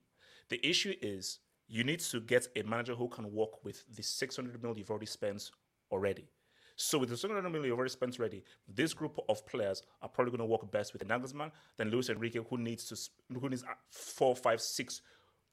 The 0.49 0.65
issue 0.67 0.95
is 1.01 1.39
you 1.69 1.85
need 1.85 2.01
to 2.01 2.21
get 2.21 2.49
a 2.57 2.63
manager 2.63 2.95
who 2.95 3.09
can 3.09 3.33
work 3.33 3.65
with 3.65 3.85
the 3.97 4.03
600 4.03 4.63
million 4.63 4.79
you've 4.79 4.91
already 4.91 5.07
spent 5.07 5.51
already. 5.91 6.29
So 6.77 6.99
with 6.99 7.11
the 7.11 7.17
600 7.17 7.43
million 7.43 7.65
you've 7.65 7.79
already 7.79 7.91
spent 7.91 8.19
already, 8.19 8.45
this 8.67 8.93
group 8.93 9.19
of 9.29 9.47
players 9.47 9.83
are 10.01 10.09
probably 10.09 10.31
going 10.33 10.41
to 10.41 10.47
work 10.47 10.71
best 10.71 10.93
with 10.93 11.07
Nagelsmann 11.07 11.51
than 11.77 11.91
Luis 11.91 12.11
Enrique, 12.11 12.41
who 12.49 12.59
needs 12.59 12.85
to 12.87 13.39
who 13.39 13.49
needs 13.49 13.63
uh, 13.63 13.75
four, 13.91 14.35
five, 14.35 14.61
six 14.61 15.03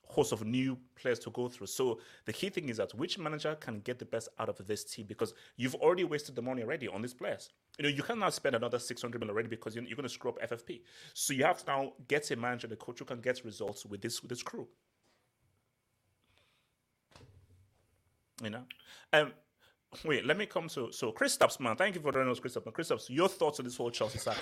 host 0.10 0.32
of 0.32 0.44
new 0.46 0.78
players 0.96 1.20
to 1.20 1.30
go 1.30 1.48
through. 1.48 1.68
So 1.68 2.00
the 2.26 2.34
key 2.34 2.50
thing 2.50 2.70
is 2.70 2.78
that 2.78 2.94
which 2.96 3.20
manager 3.20 3.56
can 3.56 3.80
get 3.82 4.00
the 4.00 4.06
best 4.06 4.28
out 4.40 4.50
of 4.50 4.66
this 4.66 4.84
team 4.84 5.06
because 5.08 5.34
you've 5.56 5.76
already 5.76 6.04
wasted 6.04 6.36
the 6.36 6.42
money 6.42 6.64
already 6.64 6.88
on 6.88 7.02
these 7.02 7.14
players. 7.14 7.50
You 7.78 7.84
know, 7.84 7.90
you 7.90 8.02
cannot 8.02 8.34
spend 8.34 8.56
another 8.56 8.80
600 8.80 9.20
million 9.20 9.34
already 9.34 9.50
because 9.50 9.76
you're, 9.76 9.84
you're 9.84 9.96
going 9.96 10.08
to 10.08 10.14
screw 10.14 10.32
up 10.32 10.42
FFP. 10.42 10.82
So 11.14 11.34
you 11.34 11.44
have 11.44 11.60
to 11.60 11.66
now 11.68 11.94
get 12.08 12.30
a 12.32 12.36
manager, 12.36 12.68
the 12.68 12.76
coach 12.76 13.00
who 13.00 13.06
can 13.06 13.22
get 13.22 13.46
results 13.46 13.86
with 13.86 14.02
this 14.02 14.22
with 14.22 14.30
this 14.30 14.42
crew. 14.42 14.68
You 18.44 18.50
know, 18.50 18.64
um, 19.14 19.34
wait. 20.06 20.26
Let 20.26 20.38
me 20.38 20.46
come 20.46 20.68
to 20.70 20.92
so 20.92 21.12
Chris 21.12 21.34
Stubbs, 21.34 21.60
man. 21.60 21.76
Thank 21.76 21.96
you 21.96 22.02
for 22.02 22.12
joining 22.12 22.32
us, 22.32 22.40
Chris 22.40 22.54
Stubbs. 22.54 22.68
Chris 22.74 22.88
Stubbs, 22.88 23.10
your 23.10 23.28
thoughts 23.28 23.60
on 23.60 23.66
this 23.66 23.78
whole 23.78 23.92
Chelsea 23.92 24.20
saga? 24.20 24.40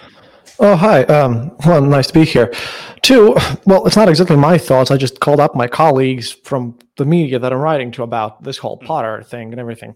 Oh, 0.60 0.76
hi. 0.76 1.04
Um, 1.04 1.56
well, 1.66 1.82
nice 1.82 2.08
to 2.08 2.14
be 2.14 2.26
here. 2.26 2.54
Two, 3.02 3.36
well, 3.66 3.86
it's 3.86 3.96
not 3.96 4.10
exactly 4.10 4.36
my 4.36 4.58
thoughts. 4.58 4.92
I 4.92 4.98
just 4.98 5.20
called 5.20 5.40
up 5.40 5.56
my 5.56 5.68
colleagues 5.68 6.32
from 6.32 6.78
the 6.98 7.06
media 7.06 7.40
that 7.40 7.54
I'm 7.54 7.60
writing 7.60 7.92
to 7.94 8.04
about 8.04 8.44
this 8.44 8.58
whole 8.58 8.78
Potter 8.78 9.24
thing 9.24 9.52
and 9.52 9.60
everything. 9.60 9.96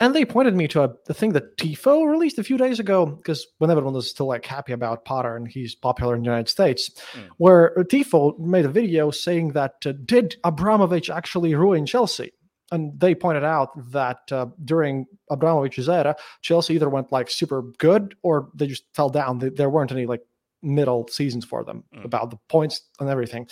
And 0.00 0.14
they 0.14 0.24
pointed 0.24 0.54
me 0.54 0.68
to 0.68 0.84
a, 0.84 0.94
the 1.06 1.14
thing 1.14 1.32
that 1.32 1.56
Tifo 1.56 2.08
released 2.08 2.38
a 2.38 2.44
few 2.44 2.56
days 2.56 2.78
ago, 2.78 3.04
because 3.04 3.48
when 3.58 3.68
everyone 3.68 3.94
was 3.94 4.08
still 4.08 4.26
like 4.26 4.46
happy 4.46 4.72
about 4.72 5.04
Potter 5.04 5.34
and 5.34 5.48
he's 5.48 5.74
popular 5.74 6.14
in 6.14 6.22
the 6.22 6.26
United 6.26 6.48
States, 6.48 6.90
where 7.38 7.74
Tifo 7.78 8.38
made 8.38 8.64
a 8.64 8.68
video 8.68 9.10
saying 9.10 9.54
that 9.54 9.74
uh, 9.84 9.92
did 10.04 10.36
Abramovich 10.44 11.10
actually 11.10 11.54
ruin 11.56 11.84
Chelsea? 11.84 12.32
And 12.70 12.98
they 13.00 13.14
pointed 13.14 13.44
out 13.44 13.70
that 13.92 14.30
uh, 14.30 14.46
during 14.64 15.06
Abramovich's 15.30 15.88
era, 15.88 16.14
Chelsea 16.42 16.74
either 16.74 16.88
went 16.90 17.10
like 17.12 17.30
super 17.30 17.62
good 17.78 18.14
or 18.22 18.50
they 18.54 18.66
just 18.66 18.84
fell 18.94 19.08
down. 19.08 19.40
Th- 19.40 19.54
There 19.54 19.70
weren't 19.70 19.92
any 19.92 20.06
like 20.06 20.22
middle 20.62 21.06
seasons 21.08 21.44
for 21.44 21.64
them 21.64 21.84
Mm. 21.94 22.04
about 22.04 22.30
the 22.30 22.36
points 22.48 22.82
and 23.00 23.08
everything. 23.08 23.48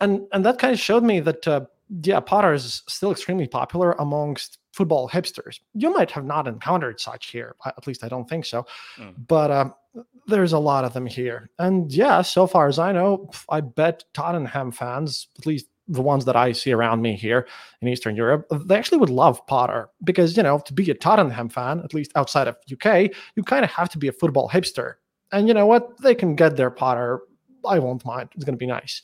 And 0.00 0.26
and 0.32 0.44
that 0.44 0.58
kind 0.58 0.72
of 0.72 0.80
showed 0.80 1.02
me 1.04 1.20
that 1.20 1.46
uh, 1.48 1.60
yeah, 2.02 2.20
Potter 2.20 2.52
is 2.52 2.82
still 2.88 3.10
extremely 3.12 3.46
popular 3.48 3.92
amongst 3.98 4.58
football 4.72 5.08
hipsters. 5.08 5.58
You 5.74 5.92
might 5.92 6.10
have 6.12 6.24
not 6.24 6.46
encountered 6.46 7.00
such 7.00 7.30
here, 7.30 7.56
at 7.66 7.86
least 7.86 8.04
I 8.04 8.08
don't 8.08 8.28
think 8.28 8.44
so. 8.46 8.64
Mm. 8.98 9.14
But 9.26 9.50
uh, 9.50 9.70
there's 10.26 10.52
a 10.52 10.58
lot 10.58 10.84
of 10.84 10.92
them 10.92 11.06
here. 11.06 11.50
And 11.58 11.92
yeah, 11.92 12.22
so 12.22 12.46
far 12.46 12.68
as 12.68 12.78
I 12.78 12.92
know, 12.92 13.30
I 13.48 13.60
bet 13.62 14.04
Tottenham 14.14 14.70
fans, 14.70 15.28
at 15.38 15.46
least 15.46 15.66
the 15.90 16.02
ones 16.02 16.24
that 16.24 16.36
I 16.36 16.52
see 16.52 16.72
around 16.72 17.02
me 17.02 17.16
here 17.16 17.46
in 17.82 17.88
Eastern 17.88 18.14
Europe, 18.14 18.46
they 18.64 18.76
actually 18.76 18.98
would 18.98 19.10
love 19.10 19.44
Potter 19.46 19.88
because, 20.04 20.36
you 20.36 20.42
know, 20.42 20.58
to 20.60 20.72
be 20.72 20.90
a 20.90 20.94
Tottenham 20.94 21.48
fan, 21.48 21.80
at 21.80 21.92
least 21.92 22.12
outside 22.14 22.48
of 22.48 22.56
UK, 22.72 23.10
you 23.34 23.42
kind 23.42 23.64
of 23.64 23.70
have 23.70 23.88
to 23.90 23.98
be 23.98 24.08
a 24.08 24.12
football 24.12 24.48
hipster. 24.48 24.94
And 25.32 25.48
you 25.48 25.54
know 25.54 25.66
what? 25.66 26.00
They 26.00 26.14
can 26.14 26.36
get 26.36 26.56
their 26.56 26.70
Potter. 26.70 27.20
I 27.66 27.78
won't 27.78 28.04
mind. 28.04 28.30
It's 28.34 28.44
going 28.44 28.54
to 28.54 28.58
be 28.58 28.66
nice. 28.66 29.02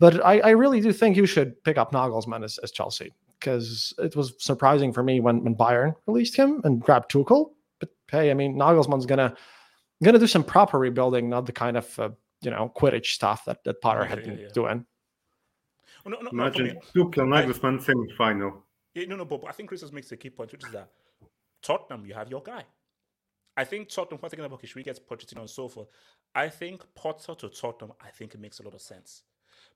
But 0.00 0.24
I, 0.24 0.40
I 0.40 0.50
really 0.50 0.80
do 0.80 0.92
think 0.92 1.16
you 1.16 1.26
should 1.26 1.62
pick 1.64 1.76
up 1.76 1.92
Nagelsmann 1.92 2.42
as, 2.42 2.58
as 2.58 2.72
Chelsea 2.72 3.12
because 3.38 3.92
it 3.98 4.16
was 4.16 4.34
surprising 4.38 4.92
for 4.92 5.02
me 5.02 5.20
when, 5.20 5.44
when 5.44 5.54
Bayern 5.54 5.94
released 6.06 6.34
him 6.34 6.60
and 6.64 6.80
grabbed 6.80 7.10
Tuchel. 7.10 7.50
But 7.78 7.90
hey, 8.10 8.30
I 8.30 8.34
mean, 8.34 8.56
Nagelsmann's 8.56 9.06
gonna 9.06 9.36
gonna 10.02 10.18
do 10.18 10.26
some 10.26 10.44
proper 10.44 10.78
rebuilding, 10.78 11.28
not 11.28 11.46
the 11.46 11.52
kind 11.52 11.76
of 11.76 11.98
uh, 11.98 12.10
you 12.40 12.50
know 12.50 12.72
Quidditch 12.76 13.06
stuff 13.06 13.44
that, 13.44 13.62
that 13.64 13.80
Potter 13.80 14.04
had 14.04 14.24
been 14.24 14.38
yeah. 14.38 14.48
doing. 14.52 14.86
Oh, 16.04 16.10
no, 16.10 16.18
no, 16.20 16.30
Imagine 16.30 16.78
I- 16.78 16.98
Nagelsmann 16.98 17.82
semi-final. 17.82 18.64
Yeah, 18.94 19.06
no, 19.06 19.16
no, 19.16 19.24
but, 19.24 19.42
but 19.42 19.48
I 19.48 19.52
think 19.52 19.68
Chris 19.68 19.90
makes 19.92 20.12
a 20.12 20.16
key 20.16 20.30
point, 20.30 20.52
which 20.52 20.64
is 20.64 20.72
that 20.72 20.88
Tottenham, 21.62 22.04
you 22.04 22.14
have 22.14 22.30
your 22.30 22.42
guy. 22.42 22.64
I 23.56 23.64
think 23.64 23.88
Tottenham, 23.88 24.18
we're 24.22 24.28
thinking 24.28 24.44
about 24.44 24.56
okay, 24.56 24.66
should 24.66 24.76
we 24.76 24.82
get 24.82 25.06
Pochettino 25.08 25.40
and 25.40 25.50
so 25.50 25.68
forth. 25.68 25.88
I 26.34 26.48
think 26.48 26.82
Potter 26.94 27.34
to 27.34 27.48
Tottenham, 27.48 27.92
I 28.00 28.08
think 28.08 28.34
it 28.34 28.40
makes 28.40 28.58
a 28.60 28.62
lot 28.62 28.74
of 28.74 28.80
sense 28.80 29.22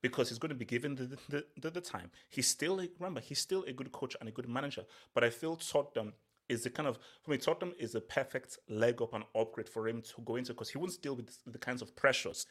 because 0.03 0.29
he's 0.29 0.39
going 0.39 0.51
to 0.51 0.55
be 0.55 0.65
given 0.65 0.95
the, 0.95 1.19
the, 1.29 1.45
the, 1.61 1.71
the 1.71 1.81
time. 1.81 2.11
He's 2.29 2.49
still, 2.49 2.81
a, 2.81 2.89
remember, 2.99 3.21
he's 3.21 3.39
still 3.39 3.65
a 3.65 3.73
good 3.73 3.93
coach 3.93 4.17
and 4.21 4.29
a 4.29 4.33
good 4.33 4.49
manager. 4.49 4.85
But 5.15 5.25
I 5.25 5.31
feel 5.31 5.57
Tottenham 5.57 6.15
is 6.49 6.63
the 6.65 6.71
kind 6.71 6.89
of, 6.89 6.99
for 7.23 7.31
me, 7.31 7.39
Tottenham 7.39 7.75
is 7.79 7.95
a 7.95 8.01
perfect 8.01 8.59
leg 8.69 9.03
up 9.03 9.15
and 9.15 9.25
upgrade 9.35 9.69
for 9.69 9.89
him 9.89 10.03
to 10.03 10.23
go 10.25 10.37
into 10.37 10.53
because 10.53 10.71
he 10.71 10.79
won't 10.79 11.01
deal 11.03 11.17
with 11.17 11.39
the 11.47 11.59
kinds 11.59 11.83
of 11.83 11.95
pressures 11.97 12.47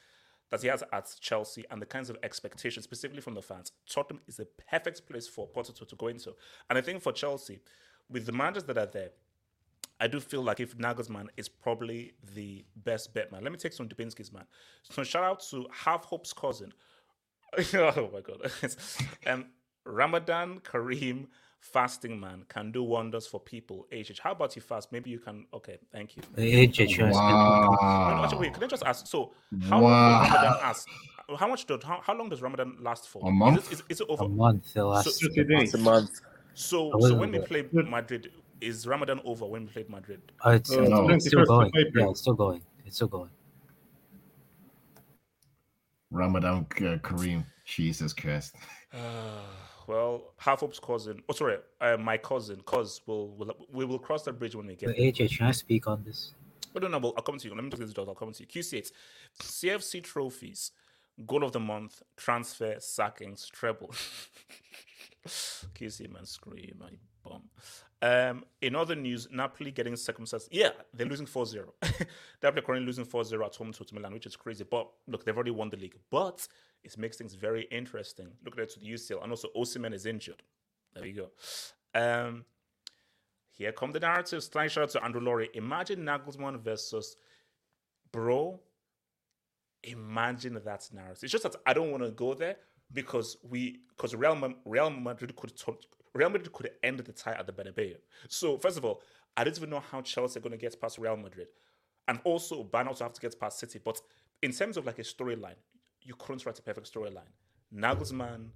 that 0.52 0.62
he 0.62 0.68
has 0.68 0.84
at 0.94 1.14
Chelsea 1.20 1.64
and 1.72 1.82
the 1.82 1.86
kinds 1.86 2.10
of 2.10 2.18
expectations, 2.24 2.84
specifically 2.84 3.22
from 3.22 3.34
the 3.34 3.42
fans. 3.42 3.72
Tottenham 3.90 4.22
is 4.28 4.40
a 4.40 4.46
perfect 4.70 5.08
place 5.08 5.28
for 5.28 5.48
Potter 5.48 5.74
to, 5.74 5.96
go 5.96 6.08
into. 6.08 6.34
And 6.70 6.78
I 6.78 6.82
think 6.82 7.02
for 7.02 7.12
Chelsea, 7.12 7.60
with 8.10 8.26
the 8.26 8.32
managers 8.32 8.64
that 8.66 8.78
are 8.78 8.86
there, 8.86 9.10
I 10.00 10.08
do 10.08 10.20
feel 10.20 10.42
like 10.42 10.60
if 10.60 10.78
Nagelsmann 10.78 11.28
is 11.38 11.48
probably 11.48 12.14
the 12.34 12.66
best 12.76 13.14
bet 13.14 13.32
man. 13.32 13.44
Let 13.44 13.52
me 13.52 13.58
take 13.58 13.74
some 13.74 13.88
Dubinsky's 13.88 14.32
man. 14.32 14.46
So 14.84 15.04
shout 15.04 15.24
out 15.24 15.42
to 15.52 15.68
Half 15.72 16.06
Hope's 16.06 16.34
cousin. 16.34 16.74
oh 17.74 18.10
my 18.14 18.22
god. 18.22 18.52
um, 19.28 19.46
Ramadan 19.86 20.60
Kareem 20.60 21.28
fasting 21.72 22.20
man 22.20 22.44
can 22.48 22.72
do 22.72 22.84
wonders 22.84 23.26
for 23.28 23.40
people. 23.40 23.88
HH, 23.92 24.20
how 24.20 24.32
about 24.32 24.56
you 24.56 24.62
fast? 24.62 24.92
Maybe 24.92 25.10
you 25.10 25.20
can. 25.20 25.46
Okay, 25.54 25.78
thank 25.92 26.16
you. 26.16 26.22
HH, 26.38 27.00
Wow. 27.00 28.22
Actually, 28.24 28.40
wait, 28.42 28.54
can 28.54 28.64
I 28.64 28.68
just 28.68 28.84
ask? 28.84 29.08
So, 29.08 29.34
how 29.70 29.82
Wow. 29.82 29.90
long 30.12 30.24
does 30.24 30.34
Ramadan 30.34 30.58
ask? 30.64 30.88
How 31.40 31.48
much 31.48 31.66
do 31.66 31.80
how, 31.84 32.00
how 32.02 32.16
long 32.16 32.30
does 32.30 32.42
Ramadan 32.42 32.78
last 32.82 33.10
for? 33.10 33.28
A 33.28 33.32
month? 33.32 33.72
Is 33.72 33.80
it, 33.80 33.84
is, 33.90 33.98
is 33.98 34.02
it 34.02 34.08
a 34.10 34.12
over? 34.12 34.28
month. 34.30 34.74
The 34.74 34.86
last 34.86 35.10
So- 35.20 35.28
It's 35.34 35.74
a 35.74 35.78
month. 35.78 36.12
So, 36.54 36.92
so 37.02 37.16
when 37.16 37.32
we 37.32 37.40
bit. 37.40 37.48
played 37.48 37.74
Madrid, 37.74 38.32
is 38.62 38.88
Ramadan 38.88 39.20
over 39.26 39.46
when 39.46 39.64
we 39.66 39.72
played 39.72 39.90
Madrid? 39.90 40.22
Oh, 40.46 40.52
it's, 40.52 40.72
Uh, 40.72 40.82
no. 40.82 41.10
it's 41.10 41.26
still 41.28 41.44
going. 41.46 41.72
Yeah, 41.96 42.10
it's 42.12 42.22
still 42.22 42.34
going. 42.34 42.62
It's 42.86 42.96
still 42.96 43.08
going. 43.10 43.32
Ramadan 46.12 46.58
uh, 46.70 46.98
Kareem. 47.08 47.44
Jesus 47.66 48.14
Christ. 48.14 48.56
Uh, 48.94 49.42
well, 49.88 50.34
half 50.38 50.62
Hope's 50.62 50.80
cousin. 50.80 51.22
Oh, 51.30 51.34
sorry, 51.34 51.58
uh, 51.82 51.98
my 51.98 52.18
cousin. 52.18 52.62
Cause 52.66 53.02
we'll, 53.06 53.28
we'll 53.30 53.56
we 53.72 53.86
will 53.86 54.00
cross 54.00 54.24
that 54.24 54.34
bridge 54.34 54.56
when 54.56 54.68
we 54.68 54.76
get. 54.76 54.88
But. 54.88 54.98
AJ, 54.98 55.38
can 55.38 55.48
I 55.48 55.52
speak 55.52 55.88
on 55.88 56.04
this? 56.04 56.34
Oh, 56.76 56.80
no, 56.80 56.88
no, 56.88 56.98
well, 56.98 57.14
I'll 57.16 57.24
come 57.24 57.38
to 57.38 57.48
you. 57.48 57.56
Let 57.56 57.64
me 57.64 57.70
get 57.70 57.80
this 57.80 57.94
done. 57.94 58.10
I'll 58.10 58.16
come 58.16 58.34
to 58.34 58.44
you. 58.44 58.48
QC8, 58.48 58.92
CFC 59.42 60.04
trophies, 60.04 60.72
goal 61.26 61.44
of 61.44 61.54
the 61.54 61.60
month, 61.60 62.02
transfer, 62.18 62.76
sackings, 62.80 63.50
treble. 63.50 63.94
QC 65.26 66.12
man, 66.12 66.26
scream, 66.26 66.76
my 66.80 66.90
bum. 67.24 67.44
Um, 68.02 68.44
in 68.62 68.76
other 68.76 68.96
news, 68.96 69.28
Napoli 69.32 69.72
getting 69.72 69.96
circumcised. 69.96 70.50
Yeah, 70.52 70.70
they're 70.94 71.08
losing 71.08 71.26
4 71.26 71.46
0. 71.46 71.74
Napoli 72.44 72.62
currently 72.62 72.86
losing 72.86 73.06
4 73.06 73.24
0 73.24 73.46
at 73.46 73.56
home 73.56 73.72
to 73.72 73.96
Milan, 73.96 74.14
which 74.14 74.26
is 74.26 74.36
crazy. 74.36 74.66
But 74.70 74.90
look, 75.08 75.26
they've 75.26 75.36
already 75.36 75.52
won 75.52 75.70
the 75.70 75.78
league. 75.78 75.96
But 76.12 76.48
it 76.86 76.98
makes 76.98 77.18
things 77.18 77.34
very 77.34 77.64
interesting. 77.72 78.28
Look 78.44 78.56
at 78.58 78.64
it 78.64 78.70
to 78.74 78.80
the 78.80 78.88
UCL. 78.88 79.24
And 79.24 79.32
also, 79.32 79.50
Osimhen 79.58 79.94
is 79.94 80.06
injured. 80.06 80.44
There 80.94 81.06
you 81.06 81.14
go. 81.14 81.30
Um, 82.00 82.46
here 83.52 83.72
come 83.72 83.92
the 83.92 84.00
narratives. 84.00 84.48
Thanks 84.48 84.74
shout 84.74 84.84
out 84.84 84.90
to 84.92 85.04
Andrew 85.04 85.22
Laurie. 85.22 85.50
Imagine 85.54 86.00
Nagelsmann 86.02 86.60
versus 86.60 87.16
Bro. 88.12 88.60
Imagine 89.84 90.60
that 90.64 90.90
narrative. 90.94 91.24
It's 91.24 91.32
just 91.32 91.44
that 91.44 91.56
I 91.66 91.74
don't 91.74 91.92
want 91.92 92.04
to 92.04 92.12
go 92.12 92.34
there 92.34 92.58
because 92.94 93.38
we 93.44 93.80
because 93.90 94.14
Real, 94.16 94.54
Real 94.66 94.90
Madrid 94.90 95.36
could 95.36 95.54
Real 96.14 96.30
Madrid 96.30 96.52
could 96.54 96.70
end 96.84 97.00
the 97.00 97.12
tie 97.12 97.34
at 97.34 97.46
the 97.46 97.54
Bernabeu. 97.54 97.96
So 98.30 98.58
first 98.58 98.78
of 98.78 98.86
all, 98.86 99.02
I 99.36 99.44
don't 99.44 99.58
even 99.58 99.70
know 99.70 99.82
how 99.92 100.02
Chelsea 100.02 100.40
are 100.40 100.42
going 100.42 100.52
to 100.52 100.58
get 100.58 100.80
past 100.80 100.98
Real 100.98 101.18
Madrid, 101.18 101.48
and 102.08 102.20
also 102.24 102.64
Bayern 102.64 102.88
also 102.88 103.06
have 103.06 103.14
to 103.14 103.22
get 103.22 103.40
past 103.40 103.60
City. 103.60 103.80
But 103.84 104.02
in 104.42 104.52
terms 104.52 104.78
of 104.78 104.86
like 104.86 105.00
a 105.00 105.04
storyline, 105.04 105.56
you 106.06 106.14
couldn't 106.16 106.46
write 106.46 106.60
a 106.60 106.62
perfect 106.62 106.92
storyline. 106.92 107.32
Nagelsmann 107.74 108.48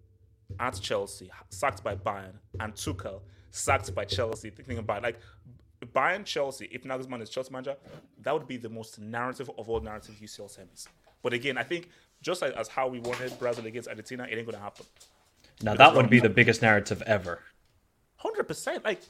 at 0.60 0.80
Chelsea, 0.82 1.30
sacked 1.50 1.84
by 1.84 1.96
Bayern, 1.96 2.34
and 2.60 2.74
Tuchel 2.74 3.22
sacked 3.52 3.94
by 3.94 4.06
Chelsea. 4.06 4.50
Thinking 4.50 4.78
about 4.78 5.04
like 5.04 5.20
Bayern 5.94 6.24
Chelsea, 6.26 6.70
if 6.72 6.84
Nagelsmann 6.84 7.22
is 7.22 7.30
Chelsea 7.30 7.52
manager, 7.52 7.76
that 8.22 8.34
would 8.34 8.48
be 8.48 8.58
the 8.58 8.70
most 8.70 9.00
narrative 9.00 9.50
of 9.58 9.70
all 9.70 9.80
narrative 9.80 10.16
UCL 10.22 10.56
semis. 10.56 10.88
But 11.22 11.34
again, 11.34 11.58
I 11.58 11.64
think 11.64 11.90
just 12.22 12.44
as, 12.44 12.54
as 12.54 12.68
how 12.68 12.88
we 12.88 13.00
wanted 13.00 13.38
Brazil 13.40 13.66
against 13.66 13.90
Argentina, 13.90 14.28
it 14.30 14.38
ain't 14.38 14.46
gonna 14.46 14.64
happen. 14.64 14.86
Now 15.62 15.76
that 15.76 15.94
would 15.96 16.10
be 16.10 16.20
the 16.20 16.30
biggest 16.30 16.62
narrative 16.62 17.02
ever. 17.06 17.40
Hundred 18.18 18.46
percent. 18.46 18.84
Like, 18.84 19.02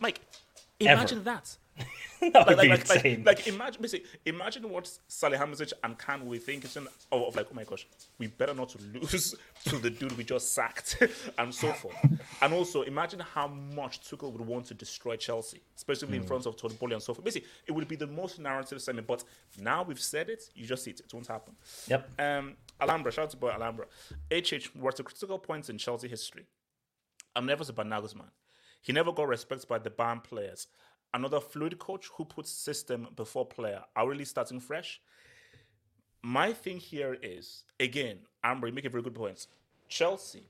Ever. 0.81 0.93
imagine 0.93 1.23
that. 1.25 1.57
That 2.21 2.33
Like, 2.33 2.47
would 2.47 2.57
like, 2.57 2.63
be 2.63 2.69
like, 2.69 2.89
like, 2.89 2.95
insane. 3.05 3.23
like, 3.23 3.47
imagine, 3.47 3.81
basically, 3.81 4.09
imagine 4.25 4.69
what 4.69 4.83
Salihamidzic 5.09 5.71
and 5.85 5.97
Kahn 5.97 6.25
we 6.27 6.37
think 6.37 6.65
is 6.65 6.75
of, 6.75 6.87
of 7.13 7.33
like, 7.33 7.47
oh 7.49 7.55
my 7.55 7.63
gosh, 7.63 7.87
we 8.17 8.27
better 8.27 8.53
not 8.53 8.67
to 8.69 8.77
lose 8.93 9.35
to 9.65 9.77
the 9.77 9.89
dude 9.89 10.17
we 10.17 10.25
just 10.25 10.51
sacked, 10.53 11.01
and 11.37 11.55
so 11.55 11.71
forth. 11.71 11.95
And 12.41 12.53
also, 12.53 12.81
imagine 12.81 13.21
how 13.21 13.47
much 13.47 14.01
Tuchel 14.01 14.33
would 14.33 14.45
want 14.45 14.65
to 14.65 14.73
destroy 14.73 15.15
Chelsea, 15.15 15.61
especially 15.77 16.17
in 16.17 16.23
front 16.23 16.45
of 16.45 16.57
Todd 16.57 16.77
Boehly 16.77 16.93
and 16.93 17.01
so 17.01 17.13
forth. 17.13 17.23
Basically, 17.23 17.47
it 17.67 17.71
would 17.71 17.87
be 17.87 17.95
the 17.95 18.07
most 18.07 18.37
narrative 18.37 18.81
semi. 18.81 19.01
But 19.01 19.23
now 19.57 19.83
we've 19.83 19.99
said 20.01 20.29
it, 20.29 20.43
you 20.55 20.65
just 20.65 20.83
see 20.83 20.91
it. 20.91 20.99
It 20.99 21.13
won't 21.13 21.27
happen. 21.27 21.55
Yep. 21.87 22.09
Um, 22.19 22.55
Alhambra, 22.81 23.13
shout 23.13 23.23
out 23.25 23.29
to 23.31 23.37
boy 23.37 23.49
Alhambra. 23.51 23.85
HH, 24.29 24.71
what's 24.73 24.99
a 24.99 25.03
critical 25.03 25.39
point 25.39 25.69
in 25.69 25.77
Chelsea 25.77 26.09
history? 26.09 26.47
I'm 27.33 27.45
nervous 27.45 27.69
about 27.69 27.85
Nagelsmann. 27.85 28.29
He 28.81 28.93
never 28.93 29.11
got 29.11 29.27
respect 29.27 29.67
by 29.67 29.77
the 29.79 29.89
Bayern 29.89 30.23
players. 30.23 30.67
Another 31.13 31.39
fluid 31.39 31.79
coach 31.79 32.07
who 32.13 32.25
puts 32.25 32.51
system 32.51 33.07
before 33.15 33.45
player. 33.45 33.83
Are 33.95 34.07
really 34.07 34.25
starting 34.25 34.59
fresh? 34.59 35.01
My 36.21 36.53
thing 36.53 36.77
here 36.77 37.17
is 37.21 37.63
again, 37.79 38.19
Amber, 38.43 38.67
you 38.67 38.73
make 38.73 38.85
a 38.85 38.89
very 38.89 39.03
good 39.03 39.15
point. 39.15 39.47
Chelsea. 39.87 40.43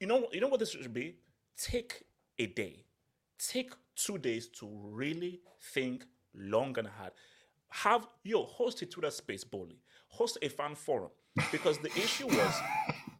You 0.00 0.06
know, 0.06 0.28
you 0.32 0.40
know 0.40 0.48
what 0.48 0.60
this 0.60 0.70
should 0.70 0.92
be? 0.92 1.16
Take 1.56 2.04
a 2.38 2.46
day. 2.46 2.84
Take 3.38 3.72
two 3.96 4.16
days 4.18 4.48
to 4.48 4.68
really 4.68 5.40
think 5.60 6.04
long 6.34 6.78
and 6.78 6.88
hard. 6.88 7.12
Have 7.70 8.06
yo 8.22 8.44
host 8.44 8.80
a 8.82 8.86
Twitter 8.86 9.10
space, 9.10 9.44
Boehly. 9.44 9.80
Host 10.08 10.38
a 10.40 10.48
fan 10.48 10.74
forum. 10.74 11.10
Because 11.52 11.78
the 11.78 11.90
issue 11.92 12.26
was 12.26 12.54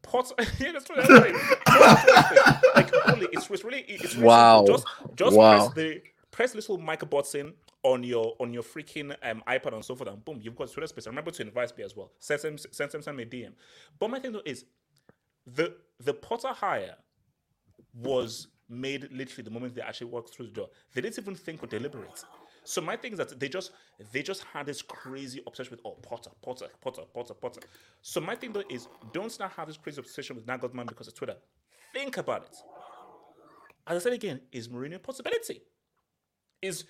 Potter. 0.08 0.34
yeah, 0.58 0.72
that's 0.72 0.88
what 0.88 1.00
I'm 1.00 1.06
saying. 1.22 1.34
like, 2.74 2.90
Boehly, 3.04 3.28
it's, 3.32 3.48
it's 3.50 3.64
really 3.64 3.80
it's 3.88 4.14
really 4.16 4.26
Wow. 4.26 4.64
simple. 4.64 4.74
Just 4.76 4.86
just 5.14 5.36
Wow. 5.36 5.50
press 5.50 5.68
the 5.74 6.02
press 6.30 6.54
little 6.54 6.78
mic 6.78 7.08
button 7.08 7.54
on 7.82 8.02
your 8.02 8.34
on 8.40 8.52
your 8.52 8.62
freaking 8.62 9.14
um, 9.22 9.42
iPad 9.46 9.74
and 9.74 9.84
so 9.84 9.94
forth, 9.94 10.10
and 10.10 10.24
boom, 10.24 10.40
you've 10.42 10.56
got 10.56 10.70
Twitter 10.72 10.86
space. 10.88 11.06
And 11.06 11.12
remember 11.12 11.30
to 11.32 11.42
invite 11.42 11.76
me 11.78 11.84
as 11.84 11.96
well. 11.96 12.12
Send 12.18 12.40
them 12.42 12.58
send 12.58 12.90
them 12.90 13.02
send 13.02 13.16
me 13.16 13.22
a 13.24 13.26
DM. 13.26 13.52
But 13.98 14.10
my 14.10 14.18
thing 14.18 14.32
though 14.32 14.42
is 14.44 14.64
the 15.46 15.74
the 16.00 16.14
Potter 16.14 16.48
hire 16.48 16.96
was 17.94 18.48
made 18.68 19.10
literally 19.12 19.44
the 19.44 19.50
moment 19.50 19.74
they 19.74 19.80
actually 19.82 20.08
walked 20.08 20.34
through 20.34 20.46
the 20.46 20.52
door. 20.52 20.68
They 20.94 21.00
didn't 21.00 21.18
even 21.18 21.34
think 21.34 21.62
or 21.62 21.66
deliberate. 21.66 22.24
So 22.68 22.82
my 22.82 22.96
thing 22.96 23.12
is 23.12 23.18
that 23.18 23.40
they 23.40 23.48
just 23.48 23.70
they 24.12 24.22
just 24.22 24.44
had 24.44 24.66
this 24.66 24.82
crazy 24.82 25.40
obsession 25.46 25.70
with 25.70 25.80
oh 25.86 25.92
Potter, 26.02 26.28
Potter, 26.42 26.66
Potter, 26.82 27.00
Potter, 27.14 27.32
Potter. 27.32 27.60
So 28.02 28.20
my 28.20 28.34
thing 28.34 28.52
though 28.52 28.62
is 28.68 28.88
don't 29.14 29.34
now 29.40 29.48
have 29.56 29.68
this 29.68 29.78
crazy 29.78 29.98
obsession 30.00 30.36
with 30.36 30.44
Nagelsmann 30.46 30.86
because 30.86 31.08
of 31.08 31.14
Twitter. 31.14 31.36
Think 31.94 32.18
about 32.18 32.42
it. 32.42 32.56
As 33.86 33.96
I 33.96 34.00
said 34.04 34.12
again, 34.12 34.40
is 34.52 34.68
Mourinho 34.68 34.96
a 34.96 34.98
possibility? 34.98 35.62
Is 36.60 36.84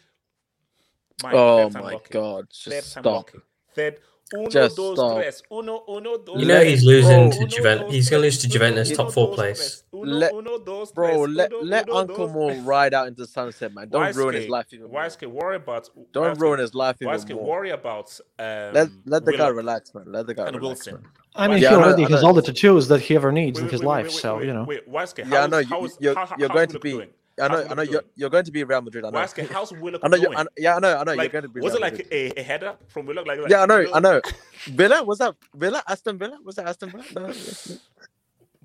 my 1.22 1.32
Oh 1.32 1.70
my 1.70 1.92
lucky. 1.92 2.12
god! 2.12 2.48
Third 2.52 2.72
Just 2.72 2.94
time 2.94 3.02
stop. 3.04 3.14
lucky. 3.14 3.38
Third 3.76 4.00
uno 4.34 4.50
Just 4.50 4.76
dos 4.76 4.98
stop. 4.98 5.16
tres. 5.22 5.42
Uno 5.48 5.84
uno 5.86 6.18
dos 6.18 6.40
You 6.40 6.46
know 6.48 6.60
he's 6.64 6.84
losing 6.84 7.30
Bro, 7.30 7.38
to 7.38 7.46
Juventus. 7.46 7.94
He's 7.94 8.10
going 8.10 8.20
to 8.22 8.26
lose 8.26 8.38
to 8.38 8.48
Juventus 8.48 8.88
Uno, 8.88 8.96
top 8.96 9.06
dos, 9.06 9.14
four 9.14 9.36
tres. 9.36 9.58
place. 9.58 9.82
Uno, 10.02 10.12
Let- 10.12 10.32
uno, 10.34 10.58
dos, 10.58 10.92
Bro, 10.92 11.26
tres. 11.26 11.36
let 11.36 11.52
Uno, 11.52 11.62
let 11.64 11.88
uno, 11.88 11.96
Uncle 11.98 12.28
Mo 12.28 12.54
ride 12.62 12.94
out 12.94 13.08
into 13.08 13.22
the 13.22 13.26
sunset, 13.28 13.72
man. 13.74 13.88
Don't 13.88 14.14
ruin 14.16 14.34
his 14.34 14.48
life 14.48 14.66
even 14.72 14.90
more. 14.90 15.02
YSK, 15.02 15.26
worry 15.28 15.56
about. 15.56 15.88
Don't 16.12 16.36
YSK, 16.36 16.40
ruin 16.40 16.60
his 16.60 16.74
life 16.74 16.96
even 17.00 17.14
YSK, 17.14 17.34
more. 17.34 17.44
worry 17.46 17.70
about. 17.70 18.18
Um, 18.38 18.46
Let 18.74 18.88
let 19.04 19.24
the 19.24 19.36
guy 19.36 19.48
relax, 19.48 19.94
man. 19.94 20.04
Let 20.06 20.26
the 20.26 20.34
guy 20.34 20.46
and 20.46 20.56
relax, 20.56 20.86
Wilson. 20.86 20.94
man. 21.02 21.12
I 21.34 21.48
mean, 21.48 21.58
Yeah, 21.62 21.70
he 21.70 21.74
I 21.74 21.78
already 21.78 22.04
I 22.06 22.08
has 22.10 22.24
all 22.24 22.32
the 22.32 22.42
tattoos 22.42 22.88
that 22.88 23.00
he 23.00 23.14
ever 23.16 23.30
needs 23.32 23.58
Wait, 23.60 23.66
in 23.66 23.70
his 23.70 23.80
wait, 23.80 23.86
life. 23.86 24.04
wait, 24.06 24.12
wait, 24.14 24.20
so 24.22 24.40
you 24.40 24.52
know, 24.54 24.64
Wait, 24.64 24.88
YSK, 24.90 25.30
Yeah, 25.30 25.44
I 25.44 25.46
know 25.46 25.58
you, 25.58 25.66
how's- 25.68 25.96
you're 26.00 26.14
how- 26.14 26.26
how- 26.26 26.36
you're 26.38 26.48
how's 26.48 26.54
going 26.56 26.68
to 26.70 26.78
be. 26.80 26.90
doing? 26.92 27.08
I 27.40 27.46
know 27.46 27.64
I 27.70 27.74
know 27.74 27.82
you're 27.82 28.02
you're 28.16 28.30
going 28.30 28.44
to 28.46 28.50
be 28.50 28.64
Real 28.64 28.80
Madrid. 28.82 29.04
I 29.04 29.10
know. 29.10 29.18
YSK, 29.20 29.48
how's 29.48 29.70
Willock 29.72 30.00
I 30.02 30.08
know 30.08 30.16
you. 30.16 30.24
doing? 30.24 30.38
I, 30.38 30.44
yeah, 30.56 30.74
I 30.74 30.80
know. 30.80 30.96
I 30.98 31.04
know. 31.04 31.14
Like, 31.14 31.32
you're 31.32 31.40
going 31.40 31.42
to 31.44 31.48
be. 31.48 31.60
was 31.60 31.72
Real 31.74 31.84
it 31.84 31.92
Madrid. 31.92 32.06
like 32.10 32.36
a, 32.36 32.40
a 32.40 32.42
header 32.42 32.74
from 32.88 33.06
Willock? 33.06 33.28
Like, 33.28 33.38
like 33.38 33.48
Yeah, 33.48 33.62
I 33.62 33.66
know. 33.66 33.78
you 33.78 33.94
I 33.94 34.00
know. 34.00 34.20
Villa 34.66 35.04
was 35.04 35.18
that 35.18 35.36
Villa? 35.54 35.80
Aston 35.86 36.18
Villa? 36.18 36.36
Was 36.44 36.56
that 36.56 36.66
Aston 36.66 36.90
Villa? 36.90 37.04
No, 37.14 37.32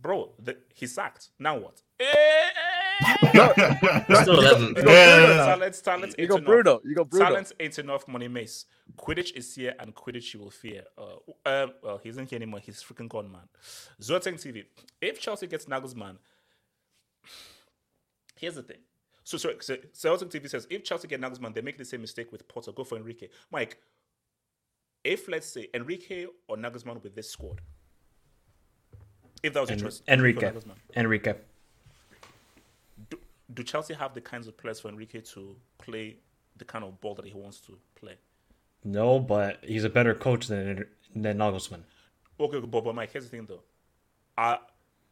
bro, 0.03 0.33
the, 0.37 0.57
he's 0.75 0.93
sacked. 0.93 1.29
Now 1.39 1.57
what? 1.57 1.81
Still 4.21 4.39
11. 4.39 4.75
Yeah. 4.77 5.45
Talent, 5.45 5.81
talent, 5.83 6.15
you 6.19 6.27
got. 6.27 6.45
Bruno. 6.45 6.81
You 6.83 6.93
got 6.95 7.09
Bruno. 7.09 7.25
Talent 7.25 7.51
ain't 7.59 7.79
enough, 7.79 8.07
money 8.07 8.27
mace. 8.27 8.65
Quidditch 8.97 9.35
is 9.35 9.55
here 9.55 9.73
and 9.79 9.95
Quidditch 9.95 10.33
you 10.33 10.41
will 10.41 10.51
fear. 10.51 10.83
Uh, 10.97 11.15
uh, 11.45 11.67
well, 11.81 11.97
he 12.03 12.09
isn't 12.09 12.29
here 12.29 12.37
anymore. 12.37 12.59
He's 12.59 12.83
freaking 12.83 13.09
gone, 13.09 13.31
man. 13.31 13.47
Zoteng 13.99 14.35
TV. 14.35 14.65
If 15.01 15.19
Chelsea 15.19 15.47
gets 15.47 15.65
Nagelsmann, 15.65 16.17
here's 18.37 18.55
the 18.55 18.63
thing. 18.63 18.79
So, 19.23 19.37
so, 19.37 19.53
so 19.61 19.77
Celtic 19.93 20.29
TV 20.29 20.49
says 20.49 20.67
if 20.69 20.83
Chelsea 20.83 21.07
get 21.07 21.21
Nagelsmann, 21.21 21.55
they 21.55 21.61
make 21.61 21.77
the 21.77 21.85
same 21.85 22.01
mistake 22.01 22.31
with 22.31 22.47
Potter. 22.47 22.73
Go 22.73 22.83
for 22.83 22.97
Enrique. 22.97 23.29
Mike, 23.51 23.77
if 25.03 25.27
let's 25.29 25.47
say 25.47 25.69
Enrique 25.73 26.27
or 26.47 26.57
Nagelsmann 26.57 27.01
with 27.01 27.15
this 27.15 27.29
squad, 27.29 27.61
if 29.43 29.53
that 29.53 29.59
was 29.61 29.69
your 29.69 29.77
En- 29.77 29.83
choice, 29.83 30.01
Enrique. 30.07 30.51
Enrique. 30.95 31.33
do, 33.09 33.17
do 33.53 33.63
Chelsea 33.63 33.93
have 33.93 34.13
the 34.13 34.21
kinds 34.21 34.47
of 34.47 34.57
players 34.57 34.79
for 34.79 34.87
Enrique 34.89 35.21
to 35.21 35.55
play 35.77 36.17
the 36.57 36.65
kind 36.65 36.83
of 36.83 36.99
ball 37.01 37.15
that 37.15 37.25
he 37.25 37.33
wants 37.33 37.59
to 37.61 37.77
play? 37.95 38.15
No, 38.83 39.19
but 39.19 39.59
he's 39.63 39.83
a 39.83 39.89
better 39.89 40.13
coach 40.15 40.47
than 40.47 40.85
than 41.15 41.37
Nagelsmann. 41.37 41.83
Okay, 42.39 42.59
but, 42.59 42.83
but 42.83 42.95
Mike, 42.95 43.11
here's 43.11 43.25
the 43.25 43.29
thing 43.29 43.45
though. 43.45 43.61
Uh, 44.37 44.57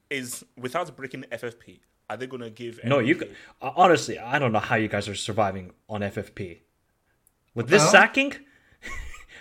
is 0.09 0.43
without 0.57 0.93
breaking 0.95 1.23
FFP, 1.31 1.79
are 2.09 2.17
they 2.17 2.27
going 2.27 2.41
to 2.41 2.49
give? 2.49 2.79
No, 2.83 2.99
you 2.99 3.13
Enrique- 3.15 3.31
c- 3.31 3.37
uh, 3.61 3.71
honestly, 3.75 4.17
I 4.19 4.39
don't 4.39 4.51
know 4.51 4.59
how 4.59 4.75
you 4.75 4.87
guys 4.87 5.07
are 5.07 5.15
surviving 5.15 5.71
on 5.87 6.01
FFP. 6.01 6.59
With 7.53 7.67
this 7.67 7.81
hell? 7.83 7.91
sacking, 7.91 8.33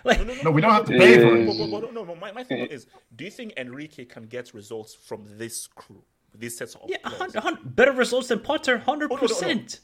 like 0.04 0.24
No, 0.26 0.34
no. 0.44 0.50
we 0.50 0.60
don't 0.60 0.72
have 0.72 0.84
to 0.86 0.92
pay 0.98 1.18
for 1.20 1.36
it. 1.36 1.46
but, 1.46 1.70
but, 1.80 1.92
no, 1.94 2.04
no, 2.04 2.14
my, 2.16 2.32
my 2.32 2.44
thing 2.44 2.66
is, 2.66 2.86
do 3.16 3.24
you 3.24 3.30
think 3.30 3.52
Enrique 3.56 4.04
can 4.04 4.24
get 4.24 4.52
results 4.54 4.94
from 4.94 5.24
this 5.38 5.66
crew, 5.66 6.02
this 6.34 6.56
sets 6.58 6.74
of 6.76 6.82
yeah, 6.88 6.96
a 7.04 7.10
players? 7.10 7.34
hun- 7.34 7.36
a 7.36 7.40
hun- 7.40 7.58
better 7.64 7.92
results 7.92 8.28
than 8.28 8.40
Potter, 8.40 8.78
hundred 8.78 9.10
no, 9.10 9.16
no, 9.16 9.22
no. 9.22 9.28
percent. 9.28 9.80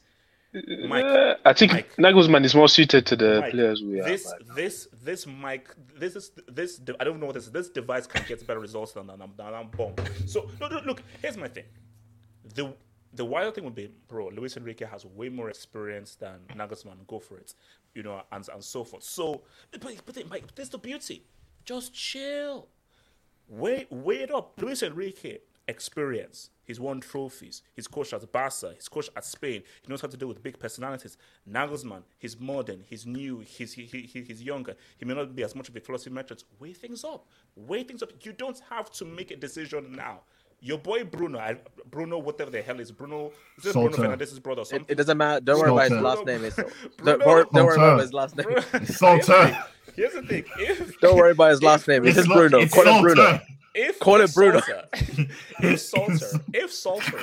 Mike, 0.88 1.04
Uh, 1.04 1.34
I 1.44 1.52
think 1.52 1.72
Mike. 1.72 1.94
Nagelsmann 1.96 2.42
is 2.44 2.54
more 2.54 2.68
suited 2.68 3.04
to 3.06 3.16
the 3.16 3.40
Mike, 3.42 3.52
players 3.52 3.82
we 3.82 3.98
have. 3.98 4.06
this, 4.06 4.24
right 4.32 4.46
now. 4.48 4.54
this, 4.54 4.88
this 5.02 5.26
mic, 5.26 5.68
this 5.98 6.16
is 6.16 6.30
this. 6.48 6.80
I 6.98 7.04
don't 7.04 7.20
know 7.20 7.26
what 7.26 7.34
this. 7.34 7.48
This 7.48 7.68
device 7.68 8.06
can 8.06 8.24
get 8.26 8.46
better 8.46 8.60
results 8.60 8.92
than 8.92 9.06
than, 9.08 9.18
than 9.36 9.54
I'm 9.54 9.68
bomb. 9.68 9.94
So 10.26 10.48
no, 10.60 10.68
no, 10.68 10.80
look. 10.86 11.02
Here's 11.20 11.36
my 11.36 11.48
thing. 11.48 11.64
The 12.54 12.72
the 13.12 13.24
wild 13.24 13.54
thing 13.54 13.64
would 13.64 13.74
be, 13.74 13.90
bro. 14.08 14.28
Luis 14.28 14.56
Enrique 14.56 14.86
has 14.86 15.04
way 15.04 15.28
more 15.28 15.50
experience 15.50 16.14
than 16.14 16.38
Nagelsmann. 16.54 17.06
Go 17.06 17.18
for 17.18 17.36
it, 17.36 17.52
you 17.96 18.02
know, 18.04 18.22
and 18.30 18.48
and 18.52 18.62
so 18.62 18.84
forth. 18.84 19.02
So, 19.02 19.42
but 19.72 19.80
but 20.06 20.14
this 20.54 20.66
is 20.66 20.68
the 20.70 20.78
beauty. 20.78 21.24
Just 21.64 21.92
chill. 21.94 22.68
Wait, 23.48 23.86
wait 23.90 24.30
up. 24.30 24.52
Luis 24.60 24.82
Enrique, 24.82 25.38
experience. 25.68 26.50
He's 26.64 26.80
won 26.80 27.00
trophies. 27.00 27.62
He's 27.74 27.86
coached 27.86 28.12
at 28.12 28.30
Barca. 28.32 28.72
He's 28.74 28.88
coached 28.88 29.10
at 29.16 29.24
Spain. 29.24 29.62
He 29.82 29.88
knows 29.88 30.00
how 30.00 30.08
to 30.08 30.16
deal 30.16 30.26
with 30.26 30.42
big 30.42 30.58
personalities. 30.58 31.16
Nagelsmann, 31.48 32.02
he's 32.18 32.38
modern. 32.40 32.82
He's 32.88 33.06
new. 33.06 33.38
He's 33.38 33.72
he, 33.72 33.84
he, 33.84 34.00
he- 34.02 34.22
he's 34.22 34.42
younger. 34.42 34.74
He 34.98 35.04
may 35.04 35.14
not 35.14 35.34
be 35.36 35.44
as 35.44 35.54
much 35.54 35.68
of 35.68 35.76
a 35.76 35.80
philosophy 35.80 36.10
merchant. 36.10 36.42
Weigh 36.58 36.72
things 36.72 37.04
up. 37.04 37.26
Weigh 37.54 37.84
things 37.84 38.02
up. 38.02 38.10
You 38.22 38.32
don't 38.32 38.60
have 38.68 38.90
to 38.92 39.04
make 39.04 39.30
a 39.30 39.36
decision 39.36 39.92
now. 39.92 40.22
Your 40.60 40.78
boy 40.78 41.04
Bruno, 41.04 41.38
I, 41.38 41.56
Bruno, 41.90 42.18
whatever 42.18 42.50
the 42.50 42.62
hell 42.62 42.80
is 42.80 42.90
Bruno, 42.90 43.30
is 43.58 43.64
this 43.64 43.72
Bruno 43.72 43.88
Saltor. 43.90 44.02
Fernandes's 44.02 44.38
brother 44.40 44.60
or 44.60 44.62
It, 44.62 44.66
something? 44.68 44.86
it 44.88 44.94
doesn't 44.96 45.18
matter. 45.18 45.40
Don't 45.40 45.58
worry 45.60 45.70
about 45.70 45.90
his 45.90 46.00
last 46.00 46.24
name. 46.26 46.44
It's, 46.44 46.56
Bruno- 46.96 47.18
don't, 47.18 47.26
worry, 47.26 47.44
don't 47.52 47.64
worry 47.66 47.76
about 47.76 48.00
his 48.00 48.12
last 48.12 48.36
name. 48.36 48.46
Saltor. 48.86 49.64
Here's 49.94 50.12
the 50.14 50.22
thing. 50.22 50.44
If, 50.58 50.98
Don't 51.00 51.16
worry 51.16 51.30
about 51.32 51.50
his 51.50 51.62
last 51.62 51.88
name. 51.88 52.04
It's 52.06 52.16
just 52.16 52.28
Bruno. 52.28 52.58
it's 52.58 52.74
Call 52.74 52.82
him 52.82 52.88
Saltor. 52.88 53.14
Bruno. 53.14 53.40
if 53.74 53.98
Call 54.00 54.20
it 54.20 54.34
Bruno. 54.34 54.60
Saltor, 54.60 54.88
if 55.62 55.80
Saltor, 55.80 56.40
if 56.52 56.72
Saltor, 56.72 57.18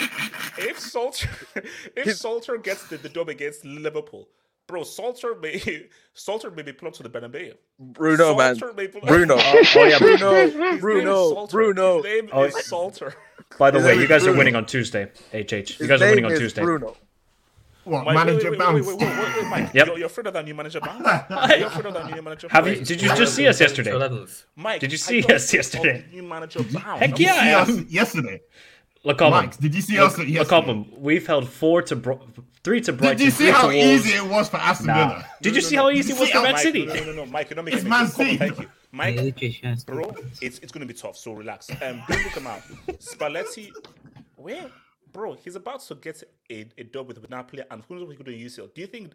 if 0.58 0.80
Saltor, 0.80 1.30
if 1.96 2.16
Saltor 2.16 2.58
gets 2.58 2.88
the, 2.88 2.98
the 2.98 3.10
dub 3.10 3.30
against 3.30 3.64
Liverpool, 3.66 4.28
bro, 4.68 4.84
Saltor 4.84 5.36
may 5.36 5.88
Saltor 6.14 6.52
may 6.52 6.62
be 6.62 6.74
plugged 6.74 6.96
to 6.96 7.04
the 7.04 7.10
Bernabeu. 7.10 7.54
Bruno, 7.80 8.36
man. 8.36 8.56
Saltor 8.56 8.74
may 8.76 8.88
be- 8.88 9.00
Bruno. 9.00 9.36
Oh, 9.40 9.64
oh 9.76 9.84
yeah, 9.86 9.98
Bruno. 10.00 10.34
His 10.34 10.56
name 10.56 10.74
is 10.76 10.82
Bruno. 10.82 11.48
Bruno. 11.48 11.96
His 12.02 12.04
name 12.06 12.30
Oh, 12.32 12.44
is 12.44 12.66
Saltor. 12.66 13.14
By 13.60 13.72
the 13.72 13.78
His 13.80 13.88
way, 13.88 13.96
you 13.96 14.02
is 14.04 14.10
guys 14.10 14.28
are 14.28 14.34
winning 14.36 14.56
on 14.56 14.66
Tuesday. 14.66 15.06
HH, 15.34 15.80
you 15.80 15.88
guys 15.88 16.02
are 16.02 16.10
winning 16.10 16.26
on 16.26 16.32
Tuesday. 16.36 16.62
Bruno. 16.62 16.96
What, 17.86 18.06
Mike, 18.06 18.16
manager 18.16 18.50
wait, 18.50 18.52
wait, 18.52 18.60
bounce? 18.60 18.88
wait, 18.88 18.98
wait, 18.98 19.10
wait, 19.10 19.18
wait, 19.20 19.36
wait, 19.36 19.48
Mike. 19.50 19.70
Yep. 19.74 19.88
You're, 19.88 19.98
you're 19.98 20.06
afraid 20.06 20.28
of 20.28 20.34
that 20.34 20.46
manager 20.56 20.80
bounce? 20.80 21.06
You're 21.30 21.68
afraid 21.68 21.86
of 21.88 21.94
that 21.96 22.16
new 22.16 22.22
manager 22.22 22.48
Have 22.50 22.66
you? 22.68 22.76
bounce? 22.78 22.88
Did 22.88 23.02
you 23.02 23.10
just 23.10 23.36
see 23.36 23.46
us 23.46 23.60
yesterday? 23.60 23.92
11th. 23.92 24.46
Mike, 24.56 24.80
did 24.80 24.92
you 24.94 24.98
see 24.98 25.22
us 25.24 25.54
yesterday? 25.54 26.00
of 26.00 26.14
New 26.14 26.24
manager 26.24 26.64
bounce. 26.64 26.76
Heck 27.02 27.10
I'm 27.10 27.10
Did 27.10 27.20
you 27.20 27.26
yeah, 27.26 27.58
I 27.58 27.62
us 27.62 27.92
yesterday? 27.92 28.42
Look 29.06 29.22
up, 29.22 29.32
Max, 29.34 29.58
did 29.58 29.76
you 29.76 29.82
see 29.82 30.00
us 30.00 30.18
look, 30.18 30.28
yesterday? 30.28 30.40
look 30.40 30.52
up 30.54 30.66
him. 30.66 30.86
We've 31.02 31.26
held 31.28 31.50
four 31.50 31.82
to 31.84 31.96
Bro- 31.96 32.22
three 32.64 32.80
to 32.82 32.94
Brighton. 32.94 33.18
Did 33.18 33.26
you 33.26 33.32
see 33.32 33.50
how 33.50 33.68
Wolves. 33.68 33.76
easy 34.08 34.16
it 34.16 34.26
was 34.26 34.48
for 34.48 34.58
Aston 34.58 34.88
Nah. 34.88 34.94
Villa? 35.10 35.26
Did 35.42 35.56
you 35.56 35.62
see 35.62 35.76
how 35.76 35.90
easy 35.90 36.14
it 36.14 36.20
was 36.20 36.30
for 36.30 36.38
how- 36.38 36.44
Man 36.44 36.58
City? 36.58 36.86
No, 36.86 36.94
no, 36.94 37.04
no, 37.06 37.12
no, 37.14 37.26
Mike, 37.26 37.50
you're 37.50 37.56
not 37.58 37.66
making 37.66 37.80
It's. 37.80 37.88
Man 37.90 38.08
City. 38.08 38.38
Thank 38.38 38.60
you, 38.60 38.68
Mike. 38.94 39.16
Bro, 39.86 40.16
it's 40.42 40.60
it's 40.60 40.72
gonna 40.72 40.86
be 40.86 40.94
tough. 40.94 41.18
So 41.18 41.34
relax. 41.34 41.70
Um, 41.70 42.02
don't 42.08 42.24
look 42.24 42.34
him 42.38 42.48
out. 42.48 42.62
Spalletti, 43.00 43.72
where, 44.38 44.72
bro? 45.12 45.34
He's 45.34 45.56
about 45.56 45.82
to 45.82 45.96
get 45.96 46.24
a, 46.50 46.66
a 46.78 46.84
dub 46.84 47.08
with 47.08 47.30
Napoli, 47.30 47.64
and 47.70 47.84
who 47.88 47.96
knows 47.96 48.04
what 48.06 48.12
he 48.12 48.18
could 48.18 48.26
do 48.28 48.32
in 48.32 48.40
UCL. 48.40 48.74
Do 48.74 48.82
you 48.82 48.88
think 48.88 49.12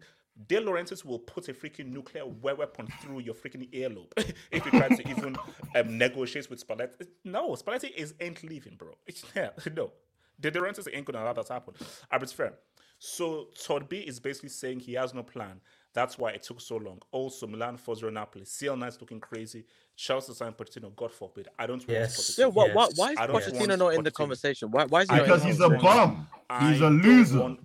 De 0.47 0.55
Laurentiis 0.57 1.03
will 1.03 1.19
put 1.19 1.49
a 1.49 1.53
freaking 1.53 1.87
nuclear 1.91 2.25
we- 2.25 2.53
weapon 2.53 2.87
through 3.01 3.19
your 3.19 3.33
freaking 3.35 3.69
earlobe 3.73 4.11
if 4.51 4.65
you 4.65 4.71
try 4.71 4.87
to 4.87 5.09
even 5.09 5.35
um, 5.75 5.97
negotiate 5.97 6.49
with 6.49 6.65
Spalletti? 6.65 7.07
No, 7.25 7.49
Spalletti 7.51 7.91
is 7.95 8.13
ain't 8.19 8.43
leaving, 8.43 8.75
bro. 8.75 8.95
Yeah, 9.35 9.49
no. 9.75 9.91
De 10.39 10.49
Laurentiis 10.51 10.87
ain't 10.93 11.05
gonna 11.05 11.21
allow 11.21 11.33
that 11.33 11.45
to 11.47 11.53
happen. 11.53 11.73
Abbott's 12.11 12.31
fair. 12.31 12.53
So 12.99 13.47
Todd 13.65 13.87
B 13.89 13.97
is 13.97 14.19
basically 14.19 14.49
saying 14.49 14.79
he 14.81 14.93
has 14.93 15.13
no 15.13 15.23
plan. 15.23 15.59
That's 15.93 16.17
why 16.17 16.31
it 16.31 16.43
took 16.43 16.61
so 16.61 16.77
long. 16.77 17.01
Also, 17.11 17.47
Milan, 17.47 17.77
Fozzo, 17.77 18.11
Napoli, 18.13 18.45
CL9's 18.45 19.01
looking 19.01 19.19
crazy. 19.19 19.65
Chelsea 19.95 20.33
signed 20.33 20.55
Pochettino. 20.55 20.95
God 20.95 21.11
forbid. 21.11 21.47
I 21.57 21.65
don't 21.65 21.83
Yes. 21.87 22.37
want 22.37 22.53
Pochettino. 22.55 22.67
Yeah, 22.67 22.73
why, 22.73 22.73
why, 22.73 22.87
why 22.95 23.11
is 23.13 23.17
I 23.17 23.27
don't 23.27 23.35
Pochettino 23.41 23.77
not 23.79 23.93
in 23.95 24.03
the 24.03 24.11
conversation? 24.11 24.69
Why, 24.71 24.85
why 24.85 25.01
is 25.01 25.09
he 25.09 25.15
not 25.15 25.23
in 25.23 25.29
Because 25.29 25.43
he's 25.43 25.59
a 25.59 25.69
bum. 25.69 26.27
He's 26.61 26.81
a 26.81 26.89
loser. 26.89 27.39
want- 27.39 27.59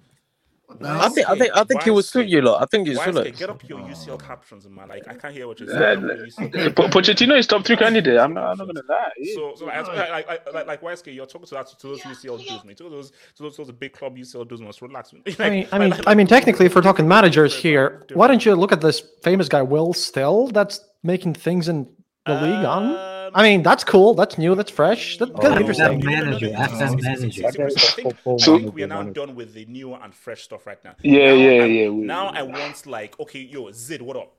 I 0.83 1.09
think, 1.09 1.29
I 1.29 1.39
think, 1.39 1.57
I 1.57 1.65
think 1.65 1.83
he 1.83 1.91
will 1.91 2.03
suit 2.03 2.27
you 2.27 2.41
lot. 2.41 2.63
I 2.63 2.67
think 2.67 2.89
he's 2.89 2.97
Why 2.97 3.05
suit 3.07 3.11
is 3.11 3.17
it- 3.19 3.27
it. 3.29 3.37
Get 3.39 3.51
up 3.51 3.69
your 3.69 3.79
UCL 3.81 4.19
captions, 4.23 4.67
man. 4.69 4.89
Like 4.89 5.07
I 5.09 5.15
can't 5.15 5.33
hear 5.35 5.47
what 5.47 5.61
you're 5.61 5.69
saying. 5.69 6.01
Get 6.01 6.11
up 6.11 6.17
your 6.17 6.27
UCL 6.73 6.77
Po- 6.77 6.89
Pochettino 6.89 7.39
is 7.39 7.47
top 7.47 7.65
three 7.65 7.77
candidate. 7.77 8.19
I'm 8.19 8.35
not. 8.35 8.53
I'm 8.53 8.59
not 8.59 8.67
gonna 8.67 8.81
lie. 8.89 9.11
So, 9.35 9.55
so 9.57 9.67
like, 9.67 9.87
like, 9.87 10.27
like, 10.27 10.55
like, 10.55 10.67
like, 10.67 10.81
YSK, 10.81 11.15
you're 11.15 11.27
talking 11.27 11.47
to 11.47 11.55
that 11.55 11.67
to 11.79 11.87
those 11.87 12.01
UCL 12.01 12.39
dudes, 12.39 12.65
man. 12.65 12.75
To 12.77 12.89
those, 12.89 13.11
to 13.11 13.43
those, 13.43 13.57
those 13.57 13.71
big 13.73 13.93
club 13.93 14.17
UCL 14.17 14.49
dudes, 14.49 14.63
man. 14.63 14.73
So 14.73 14.87
relax, 14.87 15.13
man. 15.13 15.23
I 15.39 15.51
mean, 15.51 15.69
I 15.73 15.79
mean, 15.79 15.95
I 16.07 16.15
mean, 16.15 16.27
technically, 16.27 16.67
if 16.67 16.75
we're 16.75 16.83
talking 16.83 17.07
managers 17.07 17.55
here, 17.55 18.03
why 18.15 18.27
don't 18.27 18.45
you 18.45 18.55
look 18.55 18.73
at 18.73 18.81
this 18.81 19.01
famous 19.23 19.49
guy, 19.49 19.63
Will 19.63 19.93
Still, 19.93 20.49
that's 20.49 20.81
making 21.03 21.35
things 21.35 21.69
in 21.69 21.89
the 22.27 22.35
league 22.35 22.65
on? 22.65 22.85
Um, 22.97 23.31
I 23.35 23.43
mean, 23.43 23.63
that's 23.63 23.85
cool. 23.85 24.15
That's 24.15 24.39
new. 24.39 24.55
That's 24.55 24.71
fresh. 24.71 25.19
That's 25.19 25.31
Oh, 25.35 25.53
of 25.53 25.61
interesting. 25.61 25.99
no, 25.99 26.05
manager, 26.11 26.51
no, 26.53 26.59
FM 26.59 26.79
no, 26.81 26.87
no, 26.87 27.03
manager. 27.03 27.47
I 27.47 27.51
think- 27.51 27.79
I 27.79 28.13
think- 28.31 28.41
So- 28.41 28.59
we 28.71 28.83
are 28.83 28.87
now 28.87 29.03
done 29.03 29.35
with 29.35 29.55
the 29.55 29.65
new 29.67 29.93
and 29.95 30.15
fresh 30.15 30.43
stuff 30.43 30.67
right 30.67 30.83
now. 30.85 30.95
Yeah, 31.03 31.29
Now 31.29 31.35
yeah, 31.35 31.51
I- 31.63 31.67
yeah, 31.67 31.89
we- 31.89 32.05
Now 32.05 32.27
I 32.29 32.43
want 32.43 32.87
like, 32.87 33.19
okay, 33.21 33.41
yo, 33.41 33.71
Zid, 33.73 34.03
what 34.03 34.17
up? 34.17 34.33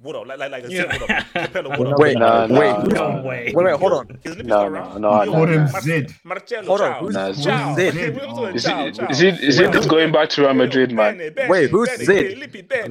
What 0.00 0.14
up? 0.14 0.28
Like, 0.28 0.38
like, 0.38 0.52
like, 0.52 0.66
Zid, 0.66 0.86
what 0.86 1.02
up? 1.10 1.26
Capello, 1.34 1.70
what 1.76 1.92
up? 1.92 1.98
Wait, 1.98 2.16
Nah, 2.16 2.46
nah, 2.46 2.60
wait, 2.60 2.70
nah. 2.94 3.16
No 3.16 3.22
way. 3.26 3.52
wait, 3.52 3.64
wait, 3.66 3.80
hold 3.80 3.92
on. 3.94 4.06
His 4.22 4.36
lip 4.36 4.40
is 4.42 4.46
No, 4.46 4.68
no, 4.68 4.96
no, 4.96 5.24
Yo, 5.24 5.30
no, 5.32 5.32
Call 5.32 5.46
Mar- 5.72 5.80
Zid. 5.80 6.14
Marcello, 6.22 6.66
Hold 6.68 6.80
on, 6.82 7.00
who's- 7.00 7.14
Nah, 7.14 7.32
Ciao. 7.32 7.74
Zid? 7.74 7.96
Okay, 7.96 8.10
we're 8.10 8.24
also- 8.26 8.46
Is 8.46 8.62
ciao, 8.62 8.86
it, 8.86 8.94
ciao. 8.94 9.06
is 9.08 9.20
it, 9.22 9.40
is 9.40 9.58
it 9.58 9.88
going 9.88 10.12
back 10.12 10.28
to 10.28 10.42
Real 10.42 10.54
Madrid, 10.54 10.92
man? 10.92 11.18
Benny, 11.18 11.30
Benny, 11.30 11.50
Wait, 11.50 11.70
who's 11.70 11.90
Zid? 11.96 12.38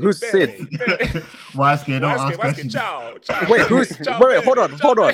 Who's 0.01 0.17
Zid? 0.19 0.57
Benny. 0.57 1.23
YSK, 1.55 1.99
don't 2.01 2.03
ask 2.11 2.37
questions. 2.39 2.73
ciao, 2.73 3.13
ciao. 3.21 3.49
Wait, 3.49 3.61
who's- 3.61 3.97
Ciao, 4.03 4.19
wait, 4.19 4.43
hold 4.43 4.57
on, 4.57 4.71
hold 4.71 4.99
on. 4.99 5.13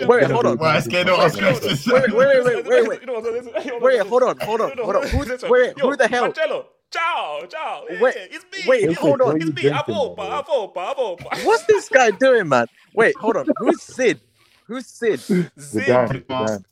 Wait, 0.00 0.24
hold 0.28 0.46
on. 0.46 0.58
YSK, 0.58 1.04
don't 1.06 1.20
ask 1.20 1.38
questions. 1.38 1.86
Wait, 1.86 2.12
wait, 2.12 2.44
wait, 2.44 2.44
wait, 2.44 2.66
wait, 2.66 2.88
wait. 2.88 3.00
You 3.00 3.06
know 3.06 3.12
what- 3.20 3.24
you 3.24 3.42
know 3.70 3.74
what- 3.74 3.82
Wait, 3.82 4.00
hold 4.00 4.22
on, 4.24 4.36
hold 4.40 4.60
on, 4.60 4.72
hold 4.76 4.96
on. 4.96 5.06
Who's- 5.06 5.42
wait, 5.44 5.78
who 5.78 5.94
the 5.94 6.08
hell? 6.08 6.22
Marcello, 6.24 6.66
ciao, 6.92 7.40
ciao. 7.48 7.84
Yeah, 7.90 8.00
Wait, 8.00 8.14
it's 8.16 8.44
me. 8.52 8.58
wait, 8.66 8.84
it's 8.90 8.98
hold 8.98 9.20
on. 9.22 9.36
It's 9.36 9.46
me. 9.46 9.70
Avopa, 9.70 10.42
avopa, 10.44 10.94
avopa. 10.94 11.44
What's 11.44 11.64
this 11.66 11.88
guy 11.88 12.10
doing, 12.10 12.48
man? 12.48 12.66
Wait, 12.94 13.16
hold 13.16 13.36
on. 13.36 13.46
Who's 13.58 13.82
Sid? 13.96 14.20
Who's 14.66 14.86
Sid? 14.86 15.20
Zid. 15.20 15.50
Zidane. 15.58 16.64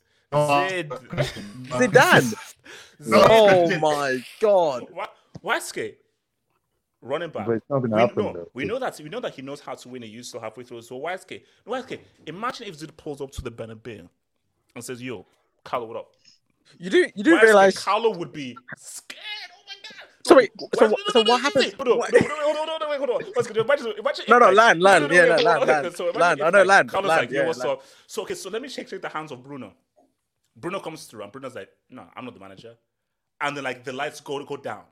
Zid. 0.69 0.89
Zidane. 1.69 2.33
No, 2.99 3.25
Oh 3.29 3.79
my 3.79 4.23
god. 4.39 4.87
Wa- 4.91 5.07
Waske, 5.43 5.95
running 7.01 7.29
back. 7.29 7.47
But 7.47 7.53
it's 7.53 7.69
not 7.69 7.79
gonna 7.79 7.95
we, 7.95 8.01
happen, 8.01 8.23
no, 8.25 8.33
though. 8.33 8.49
we 8.53 8.65
know 8.65 8.79
that 8.79 8.99
we 8.99 9.09
know 9.09 9.19
that 9.19 9.33
he 9.33 9.41
knows 9.41 9.59
how 9.59 9.73
to 9.73 9.89
win 9.89 10.03
a 10.03 10.05
UCL 10.07 10.39
halfway 10.41 10.63
through. 10.63 10.83
So 10.83 10.99
Waske, 10.99 11.41
Waske, 11.67 11.99
imagine 12.27 12.67
if 12.67 12.75
Zid 12.75 12.95
pulls 12.97 13.21
up 13.21 13.31
to 13.31 13.41
the 13.41 13.49
Bernabeu 13.51 14.07
and 14.75 14.83
says, 14.83 15.01
"Yo, 15.01 15.25
Carlo, 15.63 15.87
what 15.87 15.97
up?" 15.97 16.11
You 16.77 16.89
do 16.91 17.09
you 17.15 17.23
do 17.23 17.35
Waske, 17.35 17.41
realize 17.41 17.77
Carlo 17.77 18.15
would 18.15 18.31
be 18.31 18.55
scared. 18.77 19.19
Oh 20.29 20.35
my 20.35 20.35
god. 20.35 20.35
So 20.35 20.35
wait, 20.37 20.51
No, 20.59 20.69
so 20.73 20.87
what- 20.87 20.99
no, 20.99 21.13
so 21.13 21.19
no, 21.19 21.23
no, 21.23 21.31
what 21.31 21.41
happens- 21.41 21.73
Hold 21.73 21.89
on, 21.89 21.97
what- 21.99 22.13
no, 22.13 22.19
no, 22.19 22.35
hold 22.35 22.57
on, 22.57 22.67
hold 22.67 22.81
on, 22.83 22.89
wait, 22.89 22.97
hold 22.99 23.09
on. 23.11 23.33
Waske, 23.33 23.57
imagine, 23.57 23.93
imagine 23.99 24.25
No, 24.29 24.39
no, 24.39 24.51
land, 24.51 24.81
land, 24.83 25.11
yeah, 25.11 25.21
oh, 25.21 25.25
wait, 25.25 25.29
no, 25.29 25.35
hold 25.35 25.67
land, 25.67 25.85
land, 26.15 26.15
land. 26.15 26.43
I 26.43 26.49
know 26.51 26.63
land, 26.63 26.89
Carlo's 26.89 27.09
land, 27.09 27.21
like, 27.21 27.31
yeah, 27.31 27.43
what's 27.47 27.59
up? 27.65 27.83
So 28.07 28.21
okay, 28.23 28.35
so 28.35 28.49
let 28.49 28.61
me 28.61 28.69
shake 28.69 28.89
shake 28.89 29.01
the 29.01 29.09
hands 29.09 29.31
of 29.31 29.43
Bruno. 29.43 29.73
Bruno 30.55 30.79
comes 30.79 31.05
through, 31.05 31.23
and 31.23 31.31
Bruno's 31.31 31.55
like, 31.55 31.69
"No, 31.89 32.05
I'm 32.15 32.25
not 32.25 32.33
the 32.33 32.39
manager." 32.39 32.75
And 33.41 33.57
then 33.57 33.63
like 33.63 33.83
the 33.83 33.93
lights 33.93 34.21
go 34.21 34.43
go 34.45 34.57
down, 34.57 34.83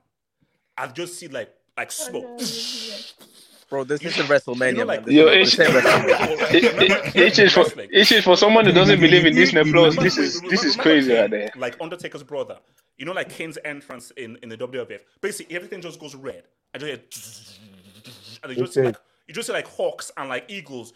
I 0.76 0.88
just 0.88 1.18
see 1.18 1.28
like 1.28 1.54
like 1.76 1.92
oh, 2.00 2.38
smoke. 2.38 2.40
bro, 3.70 3.84
this 3.84 4.02
isn't 4.02 4.26
WrestleMania, 4.26 4.72
You 4.72 4.78
know, 4.78 4.84
man. 4.84 4.86
like- 4.86 5.04
This 5.06 5.14
Yo, 5.14 5.26
is- 5.28 5.56
this 5.56 5.60
ain't 5.68 5.84
WrestleMania. 5.84 6.54
It- 6.54 6.64
it- 6.82 7.16
It 7.16 7.38
is 7.38 7.52
for 7.54 7.64
it 7.78 8.12
is 8.12 8.24
for 8.24 8.36
someone 8.36 8.66
who 8.66 8.72
doesn't 8.72 9.00
believe 9.00 9.24
in 9.24 9.34
Disney 9.34 9.62
Plus. 9.72 9.96
This 9.96 10.18
is 10.18 10.40
this 10.42 10.64
is 10.64 10.76
crazy 10.76 11.12
right 11.14 11.30
there. 11.30 11.50
Like 11.56 11.76
Undertaker's 11.80 12.22
brother, 12.22 12.58
You 12.98 13.06
know, 13.06 13.12
like 13.12 13.30
Kane's 13.30 13.58
entrance 13.64 14.10
in, 14.16 14.36
in 14.42 14.48
the 14.50 14.56
WWF. 14.58 15.00
Basically, 15.22 15.56
everything 15.56 15.80
just 15.80 15.98
goes 15.98 16.14
red. 16.14 16.42
I 16.74 16.78
just 16.78 16.88
hear, 16.90 17.00
and 18.44 18.52
you 18.56 18.62
just 18.64 18.74
see 18.74 18.82
like 18.82 18.96
you 19.28 19.34
just 19.34 19.46
see 19.46 19.52
like 19.54 19.66
hawks 19.68 20.10
and 20.16 20.28
like 20.28 20.44
eagles. 20.48 20.92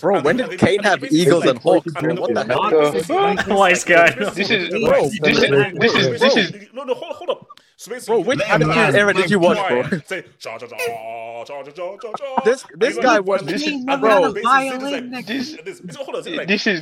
Bro, 0.00 0.16
And 0.16 0.24
when 0.24 0.36
did 0.36 0.58
Kane 0.60 0.76
and 0.78 0.84
have 0.86 1.02
eagles 1.10 1.44
and 1.46 1.58
hawks? 1.58 1.86
and 1.86 1.94
bro? 1.94 2.14
What 2.16 2.34
the 2.34 2.44
the- 2.44 2.52
hell? 2.52 2.70
the- 2.70 2.92
basically, 2.92 3.16
like, 3.16 3.46
Wise 3.46 3.84
guy. 3.84 4.10
This 4.10 4.38
is- 4.38 4.46
this 4.48 4.50
is- 4.50 4.70
this 4.70 5.94
is- 5.94 6.20
this 6.20 6.36
is- 6.36 6.52
no 6.74 6.84
no 6.84 6.94
hold, 6.94 7.16
hold 7.16 7.30
up. 7.30 7.46
So 7.80 7.92
basically, 7.92 8.22
bro, 8.24 8.28
which 8.28 8.40
Attitude 8.40 8.94
Era 8.96 9.14
did 9.14 9.30
you 9.30 9.38
watch, 9.38 9.56
bro? 9.68 10.00
Say, 10.04 10.24
cha 10.40 10.58
cha 10.58 10.66
cha 10.66 10.76
cha 11.44 11.62
cha 11.62 11.72
cha 11.72 12.12
cha. 12.18 12.40
This 12.44 12.64
this 12.74 12.98
guy 12.98 13.20
was 13.20 13.42
this 13.42 13.62
bro. 14.00 14.32
This, 14.32 15.54
this, 16.48 16.66
is 16.66 16.80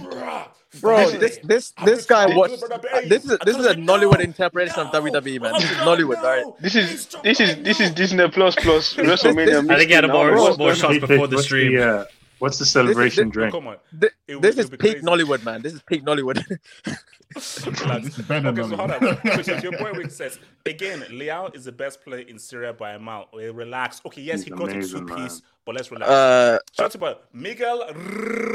bro. 0.81 1.11
This 1.11 1.39
this 1.45 1.73
this 1.85 2.07
guy 2.07 2.35
was 2.35 2.65
this 3.09 3.27
is 3.27 3.37
this 3.45 3.59
is 3.59 3.67
a 3.67 3.75
Nollywood 3.75 4.21
interpretation 4.21 4.79
of 4.81 4.87
WWE, 4.87 5.43
man. 5.43 5.53
This 5.61 5.71
is 5.71 5.77
Nollywood, 5.85 6.23
right? 6.23 6.47
This 6.61 6.75
is 6.75 7.09
this 7.23 7.41
is 7.41 7.63
this 7.63 7.79
is 7.79 7.91
Disney 7.91 8.27
Plus 8.31 8.55
plus 8.55 8.95
WrestleMania. 8.97 9.71
I 9.71 9.77
think 9.77 9.91
he 9.91 9.95
had 9.97 10.09
more 10.09 10.57
more 10.57 10.75
shots 10.75 10.99
before 10.99 11.29
the 11.29 11.43
stream. 11.43 11.73
Yeah 11.73 12.05
what's 12.39 12.59
the 12.59 12.67
celebration 12.67 13.29
this- 13.29 13.37
No, 13.37 13.41
drink? 13.41 13.53
come 13.55 13.67
on. 13.69 13.77
Thi- 14.01 14.09
It 14.29 14.35
would- 14.37 14.43
This 14.43 14.59
is 14.59 14.71
would 14.71 14.81
peak 14.81 15.03
crazy. 15.03 15.07
Nollywood, 15.07 15.45
man. 15.45 15.63
This 15.63 15.73
is 15.75 15.83
peak 15.83 16.05
Nollywood. 16.05 16.43
Lads. 17.87 18.17
Better 18.23 18.49
Okay, 18.49 18.61
than 18.63 18.71
so 18.71 18.77
hold 18.77 18.91
on. 18.93 19.01
So, 19.25 19.43
so 19.49 19.57
your 19.59 19.73
boy 19.79 19.93
Wick 19.95 20.11
says 20.11 20.39
again, 20.65 21.01
Leao 21.11 21.55
is 21.57 21.65
the 21.65 21.73
best 21.73 22.03
player 22.03 22.21
in 22.27 22.39
Serie 22.39 22.69
A 22.69 22.73
by 22.73 22.93
a 22.93 22.99
mile. 22.99 23.29
Okay, 23.35 23.51
relax. 23.51 24.01
Okay, 24.07 24.23
yes, 24.23 24.43
he 24.43 24.51
He's 24.51 24.59
got 24.59 24.69
a 24.69 24.73
amazing, 24.73 25.07
two 25.07 25.15
piece, 25.17 25.43
but 25.65 25.75
let's 25.75 25.91
relax. 25.91 26.11
Uh, 26.11 26.59
Shout 26.73 26.85
out 26.87 26.93
to 26.93 27.19
Miguel 27.33 27.85
Ramirez. 27.95 28.55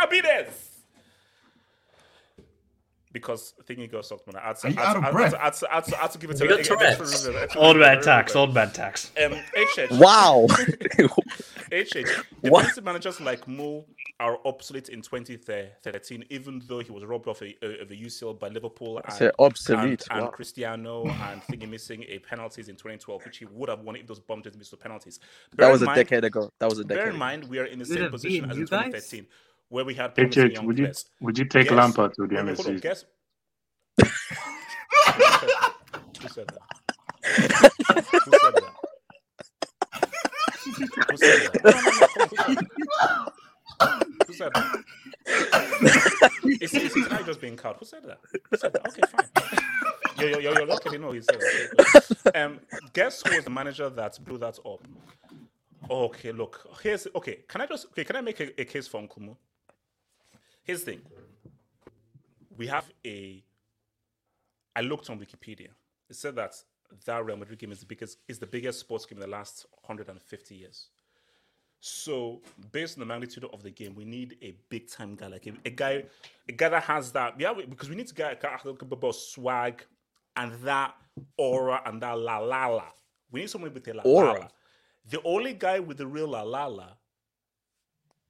man. 0.00 0.06
I 0.06 0.08
had 0.08 0.08
to, 0.08 0.08
Are 0.08 0.10
you 0.10 0.20
I 0.20 0.30
had 0.30 0.38
out 0.38 0.44
to- 0.44 0.46
of 0.50 0.50
I 4.98 5.00
had 5.00 5.12
breath? 5.12 5.32
to- 5.32 5.40
I 5.40 5.44
had 5.44 5.52
to- 5.54 5.70
I 5.70 5.74
had 5.74 5.84
to- 5.84 5.96
I 5.98 6.00
had 6.02 6.10
to 6.12 6.18
give 6.18 6.30
it 6.30 6.36
to 6.38 6.44
You 6.44 6.50
got 6.50 6.64
Tourette's. 6.64 7.00
extra- 7.12 7.42
extra- 7.42 7.60
Old 7.60 7.76
man 7.78 8.00
tax, 8.02 8.34
old 8.36 8.54
man 8.54 8.70
tax. 8.72 9.10
Um, 9.22 9.34
HH. 9.56 9.90
wow. 9.92 10.46
HH. 11.70 12.06
What? 12.42 12.60
Defensive 12.62 12.84
managers 12.84 13.20
like 13.20 13.46
Mo 13.46 13.84
are 14.18 14.38
obsolete 14.44 14.88
in 14.88 15.00
2013, 15.02 16.24
even 16.30 16.60
though 16.66 16.80
he 16.80 16.90
was 16.90 17.04
robbed 17.04 17.28
of 17.28 17.40
a, 17.42 17.54
of 17.82 17.90
a 17.90 17.94
UCL 17.94 18.38
by 18.38 18.48
Liverpool 18.48 19.00
and, 19.04 19.12
Say 19.12 19.30
obsolete. 19.38 20.04
and, 20.10 20.18
and 20.18 20.20
Wow. 20.22 20.30
Cristiano 20.30 21.06
and 21.06 21.42
thingy 21.44 21.68
missing 21.68 22.04
a 22.08 22.18
penalties 22.18 22.68
in 22.68 22.76
2012, 22.76 23.24
which 23.24 23.38
he 23.38 23.44
would 23.46 23.68
have 23.68 23.80
won 23.80 23.96
if 23.96 24.06
those 24.06 24.18
bums 24.20 24.42
didn't 24.44 24.58
miss 24.58 24.70
the 24.70 24.76
penalties. 24.76 25.20
That 25.56 25.70
was 25.70 25.82
a 25.82 25.86
mind- 25.86 25.96
decade 25.96 26.24
ago. 26.24 26.50
That 26.58 26.68
was 26.68 26.78
a 26.80 26.84
decade. 26.84 27.04
Bear 27.04 27.10
in 27.12 27.18
mind, 27.18 27.44
we 27.44 27.58
are 27.58 27.64
in 27.64 27.78
the 27.78 27.84
same 27.84 28.10
position 28.10 28.50
as 28.50 28.56
in 28.56 28.62
you 28.62 28.66
guys? 28.66 29.14
2013, 29.72 29.76
where 29.76 29.84
we 29.84 29.94
had 29.94 30.14
HH, 30.18 30.54
young 30.54 30.66
would 30.66 30.78
you 30.78 30.86
players. 30.86 31.06
would 31.20 31.38
you 31.38 31.46
take 31.46 31.68
Guess- 31.68 31.76
Lampard 31.76 32.14
to 32.14 32.26
the 32.28 32.36
wait, 32.36 32.46
wait, 32.46 32.56
hold 32.56 32.68
on, 32.68 32.76
MSC? 32.76 32.80
Guess. 32.80 33.04
Who 36.22 36.28
said 36.28 36.48
that? 36.48 36.62
Who 38.24 38.32
said 38.34 38.54
that? 38.56 38.74
Who 41.10 41.16
said 41.18 41.40
that? 41.40 41.54
Who 42.28 42.36
said 42.36 42.52
that? 42.52 42.64
Who 44.26 44.34
said 44.34 44.52
that? 44.54 44.84
Is, 46.60 46.74
is 46.74 46.94
his 46.94 47.08
eye 47.08 47.22
just 47.22 47.40
being 47.40 47.56
cut? 47.56 47.76
Who 47.78 47.86
said 47.86 48.04
that? 48.04 48.20
Who 48.50 48.56
said 48.56 48.72
that? 48.74 48.86
Okay, 48.88 49.02
fine. 49.10 49.28
Yo, 50.18 50.28
yo, 50.28 50.38
yo, 50.38 50.52
yo, 50.54 50.64
luckily, 50.64 50.98
no, 50.98 51.12
he 51.12 51.22
said 51.22 51.40
that. 51.40 52.36
Um, 52.36 52.60
guess 52.92 53.22
who 53.26 53.34
was 53.36 53.44
the 53.44 53.50
manager 53.50 53.90
that 53.90 54.18
blew 54.24 54.38
that 54.38 54.58
up? 54.66 54.86
Okay, 55.90 56.32
look, 56.32 56.66
here's 56.82 57.06
okay. 57.16 57.40
Can 57.48 57.60
I 57.62 57.66
just 57.66 57.86
okay? 57.88 58.04
Can 58.04 58.16
I 58.16 58.20
make 58.20 58.40
a, 58.40 58.60
a 58.60 58.64
case 58.64 58.88
for 58.88 59.00
Nkumu? 59.02 59.36
Here's 60.64 60.84
the 60.84 60.92
thing. 60.92 61.02
We 62.56 62.66
have 62.68 62.90
a. 63.06 63.42
I 64.76 64.80
looked 64.82 65.10
on 65.10 65.18
Wikipedia. 65.18 65.68
It 66.08 66.16
said 66.16 66.36
that 66.36 66.54
that 67.06 67.24
Real 67.24 67.36
Madrid 67.36 67.58
game 67.58 67.72
is 67.72 67.80
the 67.80 67.86
biggest 67.86 68.18
is 68.28 68.38
the 68.38 68.46
biggest 68.46 68.80
sports 68.80 69.06
game 69.06 69.18
in 69.18 69.22
the 69.22 69.26
last 69.36 69.66
150 69.84 70.54
years. 70.54 70.88
So, 71.84 72.40
based 72.70 72.96
on 72.96 73.00
the 73.00 73.06
magnitude 73.06 73.44
of 73.52 73.62
the 73.64 73.70
game, 73.70 73.94
we 73.96 74.04
need 74.04 74.36
a 74.40 74.54
big 74.68 74.88
time 74.88 75.16
guy, 75.16 75.26
like 75.26 75.46
a, 75.48 75.52
a 75.64 75.70
guy, 75.70 76.04
a 76.48 76.52
guy 76.52 76.68
that 76.68 76.84
has 76.84 77.10
that. 77.12 77.40
Yeah, 77.40 77.50
we- 77.52 77.66
because 77.66 77.88
we 77.90 77.96
need 77.96 78.06
to 78.06 78.14
get 78.14 78.40
a 78.44 79.12
swag 79.12 79.84
and 80.36 80.52
that 80.62 80.94
aura 81.36 81.82
and 81.84 82.00
that 82.00 82.16
la 82.16 82.38
la 82.38 82.66
la. 82.68 82.84
We 83.32 83.40
need 83.40 83.50
someone 83.50 83.74
with 83.74 83.88
a 83.88 83.94
la 83.94 84.02
la 84.04 84.10
Aura. 84.10 84.40
la. 84.40 84.48
The 85.10 85.20
only 85.24 85.54
guy 85.54 85.80
with 85.80 85.98
the 85.98 86.06
real 86.06 86.28
la 86.28 86.42
la 86.42 86.66
la, 86.66 86.88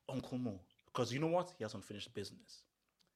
Uncle 0.09 0.39
Mo, 0.39 0.59
because 0.93 1.13
you 1.13 1.19
know 1.21 1.29
what? 1.29 1.53
He 1.57 1.65
has 1.65 1.75
unfinished 1.75 2.13
business. 2.15 2.63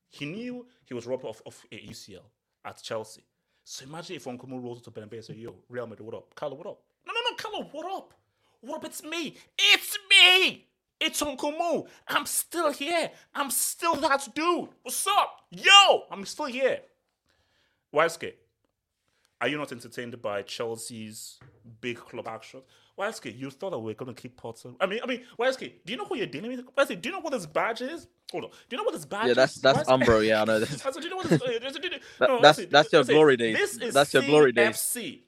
He 0.08 0.24
knew 0.24 0.66
he 0.84 0.94
was 0.94 1.06
robbed 1.06 1.24
of, 1.24 1.42
of 1.44 1.62
a 1.70 1.76
UCL 1.76 2.22
at 2.64 2.82
Chelsea. 2.82 3.24
So 3.64 3.84
imagine 3.84 4.16
if 4.16 4.26
Uncle 4.26 4.48
Mo 4.48 4.58
rolls 4.58 4.80
to 4.82 4.90
Bernabeu 4.90 5.14
and 5.14 5.24
says, 5.24 5.36
"Yo, 5.36 5.56
Real 5.68 5.86
Madrid, 5.86 6.06
what 6.06 6.16
up? 6.16 6.34
Carlo, 6.34 6.54
what 6.54 6.66
up? 6.66 6.80
No, 7.06 7.12
no, 7.12 7.20
no, 7.30 7.36
Carlo, 7.36 7.68
what 7.72 7.92
up? 7.92 8.14
What 8.60 8.76
up? 8.76 8.84
It's 8.84 9.02
me. 9.02 9.36
It's 9.58 9.98
me. 10.08 10.66
It's 11.00 11.20
Uncle 11.20 11.52
Mo. 11.52 11.86
I'm 12.08 12.24
still 12.26 12.72
here. 12.72 13.10
I'm 13.34 13.50
still 13.50 13.96
that 13.96 14.28
dude. 14.34 14.68
What's 14.82 15.06
up? 15.06 15.42
Yo, 15.50 16.04
I'm 16.10 16.24
still 16.24 16.46
here. 16.46 16.80
Wildskate, 17.94 18.34
are 19.40 19.48
you 19.48 19.58
not 19.58 19.72
entertained 19.72 20.20
by 20.22 20.42
Chelsea's 20.42 21.38
big 21.80 21.98
club 21.98 22.26
action? 22.26 22.62
Wildskate, 22.98 23.38
you 23.38 23.50
thought 23.50 23.70
that 23.70 23.78
we 23.78 23.92
are 23.92 23.94
going 23.94 24.14
to 24.14 24.20
keep 24.20 24.36
Potter. 24.36 24.70
I 24.80 24.86
mean, 24.86 25.00
I 25.02 25.06
mean, 25.06 25.22
Wildskate, 25.38 25.72
do 25.84 25.92
you 25.92 25.96
know 25.98 26.06
who 26.06 26.16
you're 26.16 26.26
dealing 26.26 26.50
with? 26.56 26.74
Wildskate, 26.74 27.02
do 27.02 27.08
you 27.10 27.14
know 27.14 27.20
what 27.20 27.32
this 27.32 27.44
badge 27.46 27.82
is? 27.82 28.06
Hold 28.32 28.44
on. 28.44 28.50
Do 28.50 28.56
you 28.70 28.76
know 28.78 28.84
what 28.84 28.94
this 28.94 29.04
badge 29.04 29.24
is? 29.24 29.28
Yeah, 29.28 29.34
that's 29.34 29.56
is? 29.56 29.62
that's 29.62 29.78
Wildskate- 29.88 30.04
Umbro. 30.06 30.26
Yeah, 30.26 30.42
I 30.42 30.44
know. 30.46 30.58
That's 30.64 30.96
do 30.96 31.02
you 31.02 31.10
know 31.10 31.16
what 31.16 31.26
this, 31.28 31.42
uh, 31.42 31.46
do 31.46 31.52
you- 31.52 31.60
do 31.60 31.88
you- 31.88 32.00
That- 32.18 32.28
no, 32.28 32.36
that's- 32.40 32.56
listen, 32.58 32.70
that's 32.72 32.92
your 32.92 33.00
listen, 33.02 33.14
glory 33.14 33.36
days. 33.36 33.56
This 33.58 33.76
is 33.78 33.94
That's 33.94 34.14
your 34.14 34.22
glory 34.22 34.52
days. 34.52 34.76
CFC. 34.76 35.20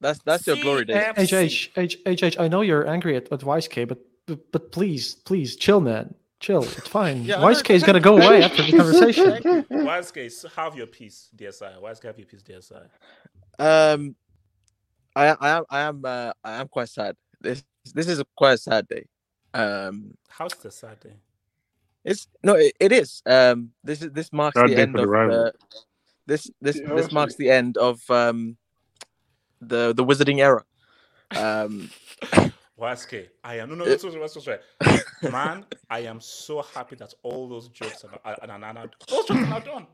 that's, 0.00 0.18
that's 0.20 0.46
your 0.46 0.56
glory 0.56 0.84
days. 0.84 0.96
CFC. 1.16 1.70
HH, 1.76 1.78
H, 1.78 1.98
HH, 2.06 2.38
I 2.38 2.48
know 2.48 2.60
you're 2.60 2.86
angry 2.86 3.16
at, 3.16 3.32
at 3.32 3.40
YSK, 3.40 3.88
but, 3.88 3.98
but 4.26 4.52
but 4.52 4.72
please, 4.72 5.14
please 5.14 5.56
chill, 5.56 5.80
man. 5.80 6.14
Chill. 6.38 6.64
It's 6.64 6.86
fine. 6.88 7.24
Yeah, 7.24 7.40
I 7.42 7.50
YSK 7.54 7.70
is 7.70 7.82
gonna 7.82 7.98
go 8.00 8.18
away 8.18 8.42
after 8.42 8.62
the 8.62 8.72
conversation. 8.76 9.24
Wildskate, 9.70 10.52
have 10.52 10.76
your 10.76 10.86
piece, 10.86 11.30
DSI. 11.34 11.80
Wildskate, 11.80 12.04
have 12.04 12.18
your 12.18 12.26
piece, 12.26 12.42
DSI. 12.42 12.88
Um, 13.58 14.14
I 15.16 15.28
I 15.40 15.50
am 15.56 15.64
I 15.70 15.80
am 15.80 16.04
uh, 16.04 16.32
I 16.44 16.60
am 16.60 16.68
quite 16.68 16.90
sad. 16.90 17.16
This 17.40 17.64
this 17.94 18.06
is 18.06 18.20
a 18.20 18.26
quite 18.36 18.60
sad 18.60 18.86
day. 18.86 19.06
Um, 19.54 20.14
How's 20.28 20.54
the 20.54 20.70
sad 20.70 21.00
day? 21.00 21.14
it's 22.04 22.28
no, 22.44 22.54
it, 22.54 22.74
it 22.78 22.92
is. 22.92 23.22
Um, 23.26 23.70
this 23.82 24.02
is 24.02 24.12
this 24.12 24.32
marks 24.32 24.58
Sad 24.58 24.68
the 24.68 24.76
end 24.76 24.92
for 24.92 25.06
the 25.06 25.12
of 25.12 25.30
the, 25.30 25.52
this 26.26 26.50
this 26.60 26.76
Yeah, 26.76 26.94
this 26.94 27.10
marks 27.10 27.34
the 27.34 27.50
end 27.50 27.78
of 27.78 28.00
um 28.10 28.56
the 29.60 29.94
the 29.94 30.04
wizarding 30.04 30.38
era. 30.38 30.64
Um, 31.34 31.90
Wildskate, 32.78 33.28
I 33.42 33.58
am 33.58 33.70
no, 33.70 33.74
no, 33.74 33.84
no, 33.86 33.96
no, 33.96 34.10
no, 34.10 34.58
no, 34.84 34.98
no, 35.22 35.30
man. 35.30 35.64
I 35.88 36.00
am 36.00 36.20
so 36.20 36.60
happy 36.60 36.94
that 36.96 37.14
all 37.22 37.48
those 37.48 37.68
jokes 37.68 38.04
are, 38.04 38.20
are, 38.22 38.36
are, 38.42 38.50
are, 38.50 38.76
are 38.76 38.90
those 39.08 39.26
jokes 39.26 39.30
are 39.30 39.46
now 39.46 39.58
done. 39.60 39.86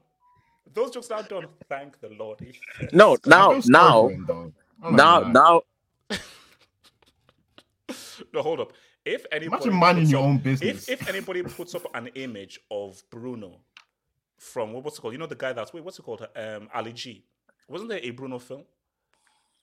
Those 0.74 0.90
jokes 0.90 1.10
are 1.12 1.22
now 1.22 1.28
done. 1.28 1.46
Thank 1.68 2.00
the 2.00 2.08
Lord. 2.08 2.40
no, 2.92 3.14
I 3.14 3.28
now 3.28 3.60
feel 3.60 3.70
now 3.70 4.52
for 4.82 4.88
him, 4.90 4.96
though. 4.96 5.02
I'm 5.04 5.32
not 5.32 5.32
now 5.32 5.32
gonna 5.32 5.32
now 5.32 5.62
No, 8.32 8.42
hold 8.42 8.60
up. 8.60 8.72
If 9.04 9.26
anybody 9.32 9.64
Imagine 9.68 9.74
minding 9.80 10.06
your 10.06 10.20
up- 10.20 10.26
own 10.26 10.38
business. 10.38 10.88
If 10.88 11.02
if 11.02 11.08
anybody 11.08 11.42
puts 11.58 11.74
up 11.74 11.82
an 11.94 12.08
image 12.14 12.60
of 12.70 13.02
Bruno 13.10 13.60
from 14.38 14.72
what, 14.72 14.84
what's 14.84 14.98
it 14.98 15.00
called? 15.02 15.14
You 15.14 15.18
know 15.18 15.26
the 15.26 15.34
guy 15.34 15.52
that's 15.52 15.72
wait, 15.72 15.84
what's 15.84 15.98
it 15.98 16.02
called? 16.02 16.26
Um, 16.36 16.68
Ali 16.74 16.92
G. 16.92 17.24
Wasn't 17.68 17.90
there 17.90 18.00
a 18.02 18.10
Bruno 18.10 18.38
film? 18.38 18.64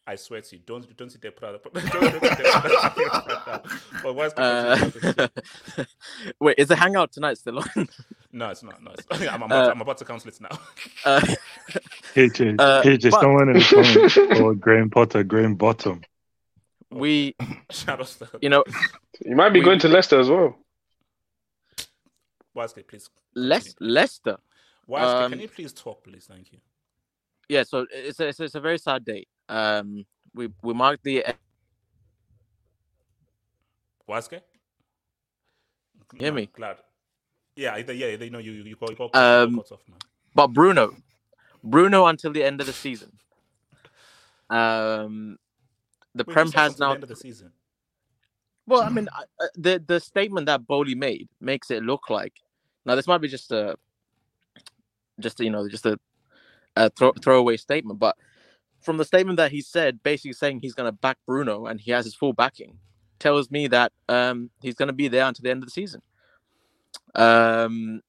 I 0.07 0.15
swear 0.15 0.41
to 0.41 0.55
you, 0.55 0.61
don't 0.65 0.97
don't 0.97 1.11
sit 1.11 1.21
there 1.21 1.31
put 1.31 1.49
out. 1.49 1.63
Don't, 1.73 1.73
don't 1.91 2.11
sit 2.11 2.21
there 2.21 2.61
put 2.61 3.47
out. 3.47 3.65
But 4.03 4.15
why 4.15 4.25
is 4.25 4.33
uh, 4.33 5.27
wait, 6.39 6.55
is 6.57 6.67
the 6.69 6.75
hangout 6.75 7.11
tonight 7.11 7.37
still 7.37 7.59
on? 7.59 7.87
no, 8.31 8.49
it's 8.49 8.63
not. 8.63 8.81
No, 8.81 8.91
it's, 8.91 9.05
I'm, 9.27 9.43
about, 9.43 9.67
Uh, 9.67 9.71
I'm 9.71 9.81
about 9.81 9.97
to 9.99 10.05
cancel 10.05 10.29
it 10.29 10.41
now. 10.41 10.57
Uh, 11.05 11.21
HH, 12.15 12.55
Uh, 12.59 12.81
HH, 12.83 13.09
but- 13.11 13.21
someone 13.21 13.49
in 13.49 13.53
the 13.55 14.13
comments 14.15 14.39
called 14.39 14.59
Graham 14.59 14.89
Potter, 14.89 15.23
Graham 15.23 15.55
Bottom. 15.55 16.01
we, 16.91 17.35
Shout 17.71 17.99
out 18.01 18.17
you 18.41 18.49
know, 18.49 18.63
You 19.25 19.35
might 19.35 19.49
be 19.49 19.59
We- 19.59 19.65
going 19.65 19.79
to 19.79 19.87
Leicester 19.87 20.19
as 20.19 20.29
well. 20.29 20.57
Wesley, 22.53 22.83
please. 22.83 23.09
Les- 23.35 23.75
Leicester. 23.79 24.37
Wesley, 24.87 25.07
Um, 25.23 25.31
can 25.31 25.39
you 25.39 25.47
please 25.47 25.71
talk, 25.71 26.03
please? 26.03 26.25
Thank 26.25 26.51
you. 26.51 26.59
Yeah, 27.47 27.63
so 27.63 27.85
it's 27.91 28.19
a, 28.19 28.27
it's 28.27 28.39
a, 28.39 28.43
it's 28.45 28.55
a 28.55 28.59
very 28.59 28.77
sad 28.79 29.05
day. 29.05 29.25
Um, 29.47 30.05
we 30.33 30.49
we 30.63 30.73
marked 30.73 31.03
the 31.03 31.23
Wesley? 34.07 34.39
Hear 36.17 36.31
Man, 36.31 36.35
me? 36.35 36.49
Glad. 36.53 36.77
Yeah, 37.55 37.73
I- 37.75 37.91
yeah, 37.91 38.15
they 38.15 38.29
know 38.29 38.39
you. 38.39 38.51
You, 38.51 38.75
call, 38.75 38.87
got, 38.89 38.99
you 39.01 39.09
got, 39.11 39.15
Um, 39.43 39.53
you 39.55 39.59
off, 39.61 39.81
man. 39.87 39.99
but 40.33 40.47
Bruno, 40.47 40.95
Bruno 41.63 42.05
until 42.05 42.31
the 42.31 42.43
end 42.43 42.61
of 42.61 42.67
the 42.67 42.73
season. 42.73 43.11
Um, 44.49 45.37
the 46.15 46.25
Wait, 46.25 46.33
Prem 46.33 46.51
has 46.53 46.73
until 46.73 46.85
the 46.87 46.89
now. 46.89 46.93
end 46.95 47.03
of 47.03 47.09
the 47.09 47.15
season. 47.15 47.51
Well, 48.67 48.81
I 48.81 48.89
mean, 48.89 49.09
I- 49.13 49.23
uh, 49.43 49.47
the 49.55 49.83
the 49.85 49.99
statement 49.99 50.45
that 50.45 50.67
Boehly 50.67 50.95
made 50.95 51.29
makes 51.41 51.71
it 51.71 51.83
look 51.83 52.09
like. 52.09 52.33
Now, 52.85 52.95
this 52.95 53.07
might 53.07 53.21
be 53.21 53.27
just 53.27 53.51
a 53.51 53.75
just 55.19 55.39
you 55.39 55.49
know 55.49 55.67
just 55.67 55.85
a, 55.85 55.99
a 56.75 56.89
throw, 56.91 57.11
throwaway 57.13 57.57
statement. 57.57 57.99
But 57.99 58.15
from 58.81 58.97
the 58.97 59.05
statement 59.05 59.37
that 59.37 59.51
he 59.51 59.61
said, 59.61 60.01
basically 60.03 60.33
saying 60.33 60.59
he's 60.61 60.73
going 60.73 60.87
to 60.87 60.91
back 60.91 61.17
Bruno 61.25 61.65
and 61.65 61.79
he 61.79 61.91
has 61.91 62.05
his 62.05 62.15
full 62.15 62.33
backing, 62.33 62.77
tells 63.19 63.51
me 63.51 63.67
that 63.67 63.91
um, 64.07 64.49
he's 64.61 64.75
going 64.75 64.87
to 64.87 64.93
be 64.93 65.07
there 65.07 65.25
until 65.25 65.43
the 65.43 65.51
end 65.51 65.63
of 65.63 65.67
the 65.67 65.71
season. 65.71 66.01
Um, 67.15 68.01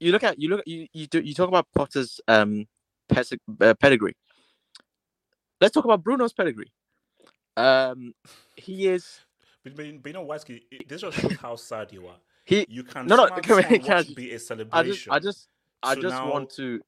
you 0.00 0.12
look 0.12 0.22
at 0.24 0.40
you 0.40 0.48
look 0.48 0.62
you 0.66 0.86
you, 0.92 1.06
do, 1.06 1.20
you 1.20 1.34
talk 1.34 1.48
about 1.48 1.66
Potter's 1.74 2.20
um 2.28 2.66
uh, 3.60 3.74
pedigree. 3.74 4.14
Let's 5.60 5.72
talk 5.74 5.84
about 5.84 6.02
Bruno's 6.02 6.32
pedigree. 6.32 6.72
Um, 7.56 8.12
he 8.56 8.88
is 8.88 9.20
But, 9.64 9.74
but, 9.76 10.02
but 10.02 10.08
you 10.08 10.12
know, 10.12 10.24
Wisky, 10.26 10.60
this 10.86 11.00
just 11.00 11.18
shows 11.18 11.36
how 11.36 11.56
sad 11.56 11.92
you 11.92 12.06
are. 12.06 12.16
he. 12.44 12.66
You 12.68 12.84
can 12.84 13.06
No, 13.06 13.16
no, 13.16 13.26
can 13.28 13.56
we- 13.56 13.62
can 13.78 14.04
just- 14.04 14.14
be 14.16 14.30
a 14.30 14.34
I 14.34 14.36
just 14.36 14.46
celebration. 14.48 15.12
I 15.12 15.18
just 15.18 15.48
I 15.82 15.94
So 15.94 16.02
just 16.02 16.14
now- 16.14 16.30
want 16.30 16.50
to. 16.50 16.80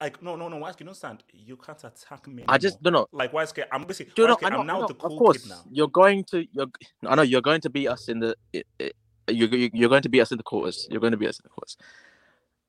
like 0.00 0.20
no, 0.22 0.34
no, 0.36 0.48
no, 0.48 0.56
Wisky, 0.56 0.80
you 0.80 0.86
don't 0.86 0.94
stand. 0.96 1.22
You 1.32 1.56
can't 1.56 1.82
attack 1.84 2.26
me. 2.26 2.44
I 2.48 2.58
just 2.58 2.78
anymore. 2.84 2.92
no 2.92 2.98
no. 3.12 3.18
like 3.18 3.32
Wisky. 3.32 3.64
I'm 3.70 3.84
basically. 3.84 4.14
You 4.16 4.28
know, 4.28 4.36
I'm 4.42 4.66
now 4.66 4.86
the 4.86 4.94
cool 4.94 5.12
of 5.12 5.18
course, 5.18 5.42
kid 5.42 5.50
now. 5.50 5.60
you're 5.70 5.88
going 5.88 6.24
to 6.24 6.46
you're 6.52 6.66
I 7.06 7.14
know 7.14 7.22
you're 7.22 7.40
going 7.42 7.60
to 7.60 7.70
beat 7.70 7.88
us 7.88 8.08
in 8.08 8.18
the 8.20 8.34
you're 8.52 9.48
you- 9.54 9.70
you're 9.72 9.88
going 9.88 10.02
to 10.02 10.08
beat 10.08 10.20
us 10.22 10.32
in 10.32 10.38
the 10.38 10.42
quarters. 10.44 10.88
You're 10.90 11.00
going 11.00 11.12
to 11.12 11.16
beat 11.18 11.28
us 11.28 11.38
in 11.38 11.44
the 11.44 11.50
quarters. 11.50 11.76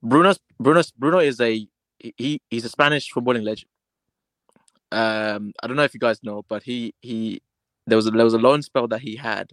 Bruno's 0.05 0.39
Bruno's 0.59 0.91
Bruno 0.91 1.19
is 1.19 1.41
a 1.41 1.67
he 1.99 2.41
he's 2.49 2.65
a 2.65 2.69
Spanish 2.69 3.11
footballing 3.11 3.43
legend. 3.43 3.69
Um, 4.91 5.51
I 5.61 5.67
don't 5.67 5.75
know 5.75 5.83
if 5.83 5.93
you 5.93 5.99
guys 5.99 6.23
know, 6.23 6.43
but 6.47 6.63
he 6.63 6.93
he 7.01 7.41
there 7.87 7.97
was 7.97 8.07
a, 8.07 8.11
there 8.11 8.23
was 8.23 8.35
a 8.35 8.39
loan 8.39 8.61
spell 8.61 8.87
that 8.89 9.01
he 9.01 9.15
had 9.15 9.51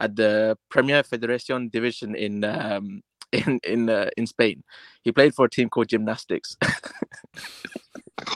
at 0.00 0.16
the 0.16 0.58
Premier 0.68 1.02
Federación 1.02 1.70
division 1.70 2.14
in 2.16 2.44
um 2.44 3.02
in 3.32 3.60
in 3.62 3.88
uh, 3.88 4.10
in 4.16 4.26
Spain. 4.26 4.64
He 5.02 5.12
played 5.12 5.34
for 5.34 5.46
a 5.46 5.50
team 5.50 5.68
called 5.68 5.88
Gymnastics. 5.88 6.56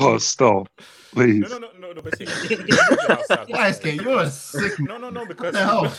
Oh, 0.01 0.19
stop, 0.19 0.69
please. 1.13 1.41
No, 1.41 1.59
no, 1.59 1.59
no, 1.59 1.69
no, 1.79 1.93
no. 1.93 2.03
Basically, 2.03 2.57
you 2.57 2.67
know 2.67 2.97
how 3.07 3.23
sad 3.25 3.47
this 3.47 3.57
Why, 3.57 3.69
is. 3.69 3.85
You're 3.95 4.21
a 4.21 4.31
sick 4.31 4.81
No, 4.81 4.99
no, 4.99 5.09
no, 5.11 5.25
because 5.25 5.53
the 5.55 5.65
hell? 5.65 5.93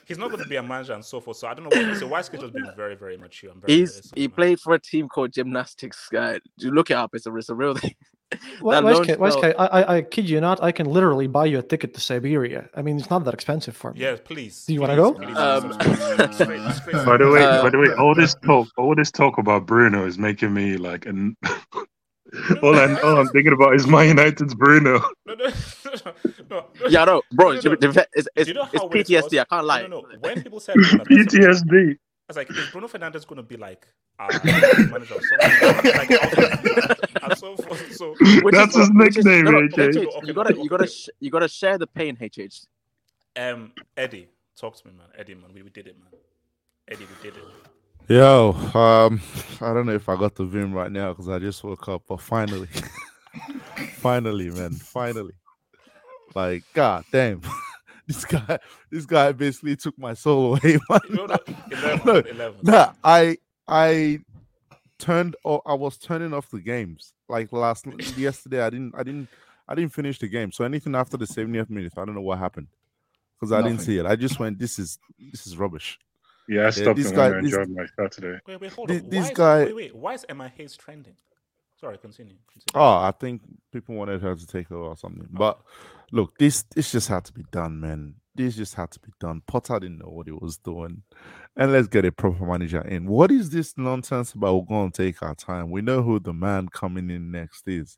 he's 0.06 0.18
not 0.18 0.30
going 0.30 0.42
to 0.42 0.48
be 0.48 0.56
a 0.56 0.62
manager 0.62 0.92
and 0.92 1.04
so 1.04 1.20
forth. 1.20 1.38
So 1.38 1.48
I 1.48 1.54
don't 1.54 1.64
know. 1.64 1.88
What, 1.88 1.96
so 1.98 2.08
Wisky 2.08 2.38
just 2.40 2.52
been 2.52 2.70
very, 2.76 2.94
very 2.96 3.16
mature. 3.16 3.50
I'm 3.50 3.60
very, 3.60 3.78
He's 3.80 4.00
very 4.14 4.22
he 4.22 4.28
played 4.28 4.60
for 4.60 4.74
a 4.74 4.78
team 4.78 5.08
called 5.08 5.32
Gymnastics. 5.32 6.08
Guy, 6.12 6.40
you 6.58 6.70
look 6.70 6.90
it 6.90 6.94
up. 6.94 7.14
It's 7.14 7.26
a 7.26 7.34
it's 7.36 7.48
a 7.48 7.54
real 7.54 7.74
thing. 7.82 7.94
Why, 8.60 8.74
That 8.74 8.84
why, 8.84 8.92
loan 8.92 9.04
SK, 9.04 9.18
why, 9.20 9.30
spell- 9.30 9.42
SK, 9.52 9.56
I, 9.58 9.66
I, 9.66 9.96
I 9.96 10.02
kid 10.02 10.28
you 10.28 10.40
not, 10.40 10.62
I 10.62 10.72
can 10.72 10.86
literally 10.86 11.28
buy 11.28 11.44
you 11.46 11.58
a 11.58 11.62
ticket 11.62 11.94
to 11.94 12.00
Siberia. 12.00 12.68
I 12.74 12.82
mean, 12.82 12.98
it's 12.98 13.08
not 13.10 13.24
that 13.24 13.34
expensive 13.34 13.76
for 13.76 13.92
me. 13.92 14.00
Yeah, 14.00 14.16
please. 14.22 14.64
Do 14.66 14.74
you 14.74 14.80
wanna 14.80 14.96
go? 14.96 15.14
Um, 15.36 15.70
please, 15.78 16.34
straight- 16.34 16.60
straight- 16.74 17.06
By 17.06 17.16
the 17.16 17.30
way, 17.30 17.40
by 17.62 17.70
the 17.70 17.78
way, 17.78 17.92
all 17.96 18.14
this 18.14 18.34
talk, 18.44 18.68
all 18.76 18.94
this 18.96 19.10
talk 19.12 19.38
about 19.38 19.66
Bruno 19.66 20.04
is 20.06 20.18
making 20.18 20.52
me 20.52 20.76
like, 20.76 21.06
an 21.06 21.36
all 22.62 22.74
I 22.76 22.94
all 23.00 23.18
I'm 23.18 23.28
thinking 23.28 23.52
about 23.52 23.74
is 23.74 23.86
My 23.86 24.04
United's 24.04 24.54
Bruno. 24.54 25.00
No, 25.26 25.34
no, 25.34 25.44
no, 25.44 25.50
no, 26.04 26.12
no. 26.50 26.66
Yeah, 26.88 27.04
no, 27.04 27.22
bro, 27.32 27.50
No, 27.50 27.54
it's, 27.56 27.64
no, 27.64 27.70
no. 27.72 27.76
it's, 28.14 28.28
it's, 28.34 28.46
Do 28.46 28.48
you 28.48 28.54
know 28.54 28.68
it's 28.72 28.80
how 28.82 28.88
it 28.88 28.92
PTSD. 29.06 29.40
I 29.40 29.44
can't 29.44 29.66
lie. 29.66 29.82
No, 29.82 29.88
no, 29.88 30.00
no. 30.00 30.18
When 30.20 30.42
people 30.42 30.60
said 30.60 30.74
Bruno, 30.74 30.88
I 30.88 30.92
was 30.98 31.08
like- 31.08 31.08
PTSD. 31.28 31.92
I 31.94 31.96
was 32.28 32.36
like, 32.38 32.50
is 32.50 32.70
Bruno 32.70 32.88
Fernandes 32.88 33.26
going 33.26 33.36
to 33.36 33.42
be 33.42 33.56
like 33.58 33.86
uh, 34.18 34.26
manager 34.44 35.16
like, 35.38 36.10
and 36.10 37.36
so 37.38 37.54
forth. 37.56 37.92
So, 37.94 38.14
That's 38.50 38.74
is- 38.74 38.88
his 38.88 38.90
which 38.94 39.18
is- 39.18 39.24
nickname, 39.26 39.44
no, 39.44 39.50
no, 39.60 39.66
HH. 39.68 39.96
HH, 40.22 40.26
You 40.26 40.32
gotta, 40.32 40.54
you 40.56 40.68
gotta, 40.68 40.86
sh- 40.86 41.08
you 41.20 41.30
gotta 41.30 41.48
share 41.48 41.76
the 41.76 41.86
pain, 41.86 42.16
HH. 42.16 42.64
um, 43.38 43.72
Eddie, 43.96 44.28
talk 44.58 44.76
to 44.80 44.86
me, 44.88 44.94
man. 44.96 45.06
Eddie, 45.18 45.34
man, 45.34 45.50
we, 45.52 45.62
we 45.62 45.70
did 45.70 45.86
it, 45.86 45.96
man. 45.98 46.08
Eddie, 46.88 47.04
we 47.04 47.30
did 47.30 47.36
it. 47.36 47.44
Yo, 48.06 48.52
um, 48.74 49.18
I 49.62 49.72
don't 49.72 49.86
know 49.86 49.94
if 49.94 50.10
I 50.10 50.16
got 50.16 50.34
the 50.34 50.44
vim 50.44 50.74
right 50.74 50.92
now 50.92 51.12
because 51.14 51.30
I 51.30 51.38
just 51.38 51.64
woke 51.64 51.88
up, 51.88 52.02
but 52.06 52.20
finally, 52.20 52.68
finally, 53.94 54.50
man, 54.50 54.72
finally, 54.72 55.32
like, 56.34 56.64
god 56.74 57.06
damn, 57.10 57.40
this 58.06 58.26
guy, 58.26 58.58
this 58.90 59.06
guy 59.06 59.32
basically 59.32 59.74
took 59.76 59.98
my 59.98 60.12
soul 60.12 60.56
away. 60.62 60.76
No, 61.08 61.24
no, 61.24 61.38
11, 61.70 62.00
No, 62.04 62.14
11. 62.18 62.54
Nah, 62.62 62.92
I, 63.02 63.38
I 63.66 64.18
turned, 64.98 65.34
or 65.42 65.62
I 65.64 65.72
was 65.72 65.96
turning 65.96 66.34
off 66.34 66.50
the 66.50 66.60
games 66.60 67.14
like 67.30 67.54
last 67.54 67.86
yesterday. 68.18 68.60
I 68.60 68.68
didn't, 68.68 68.94
I 68.94 69.02
didn't, 69.02 69.28
I 69.66 69.74
didn't 69.74 69.94
finish 69.94 70.18
the 70.18 70.28
game. 70.28 70.52
So 70.52 70.64
anything 70.64 70.94
after 70.94 71.16
the 71.16 71.24
70th 71.24 71.70
minute, 71.70 71.94
I 71.96 72.04
don't 72.04 72.14
know 72.14 72.20
what 72.20 72.38
happened 72.38 72.66
because 73.40 73.50
I 73.50 73.62
didn't 73.62 73.80
see 73.80 73.96
it. 73.96 74.04
I 74.04 74.14
just 74.14 74.38
went, 74.38 74.58
this 74.58 74.78
is, 74.78 74.98
this 75.32 75.46
is 75.46 75.56
rubbish. 75.56 75.98
Yeah, 76.48 76.66
I 76.66 76.70
stopped 76.70 76.96
this 76.96 77.08
and 77.08 77.16
guy- 77.16 77.22
went 77.30 77.36
and 77.36 77.46
this- 77.46 77.54
enjoyed 77.54 77.76
my 77.76 77.86
Saturday. 77.96 78.40
Wait, 78.46 78.60
wait, 78.60 78.72
hold 78.72 78.88
Thi- 78.88 79.00
on. 79.00 79.08
this 79.08 79.24
why 79.24 79.30
is, 79.30 79.36
guy- 79.36 79.64
Wait, 79.64 79.76
wait. 79.76 79.96
Why 79.96 80.14
is 80.14 80.26
Emma 80.28 80.48
Hayes 80.48 80.76
trending? 80.76 81.16
Sorry, 81.80 81.98
continue. 81.98 82.36
continue. 82.50 82.72
Oh, 82.74 82.98
I 82.98 83.12
think 83.18 83.42
people 83.72 83.94
wanted 83.94 84.22
her 84.22 84.34
to 84.34 84.46
take 84.46 84.70
over 84.70 84.84
or 84.84 84.96
something. 84.96 85.28
Oh. 85.34 85.38
But 85.38 85.60
look, 86.12 86.36
this 86.38 86.62
this 86.74 86.92
just 86.92 87.08
had 87.08 87.24
to 87.26 87.32
be 87.32 87.44
done, 87.50 87.80
man. 87.80 88.14
This 88.34 88.56
just 88.56 88.74
had 88.74 88.90
to 88.92 89.00
be 89.00 89.12
done. 89.20 89.42
Potter 89.46 89.78
didn't 89.78 89.98
know 89.98 90.08
what 90.08 90.26
he 90.26 90.32
was 90.32 90.56
doing. 90.58 91.02
And 91.56 91.72
let's 91.72 91.86
get 91.86 92.04
a 92.04 92.10
proper 92.12 92.44
manager 92.44 92.80
in. 92.80 93.06
What 93.06 93.30
is 93.30 93.50
this 93.50 93.74
nonsense 93.76 94.32
about 94.32 94.54
we're 94.54 94.76
going 94.76 94.90
to 94.90 95.02
take 95.04 95.22
our 95.22 95.34
time? 95.36 95.70
We 95.70 95.82
know 95.82 96.02
who 96.02 96.18
the 96.18 96.32
man 96.32 96.68
coming 96.68 97.10
in 97.10 97.30
next 97.30 97.68
is. 97.68 97.96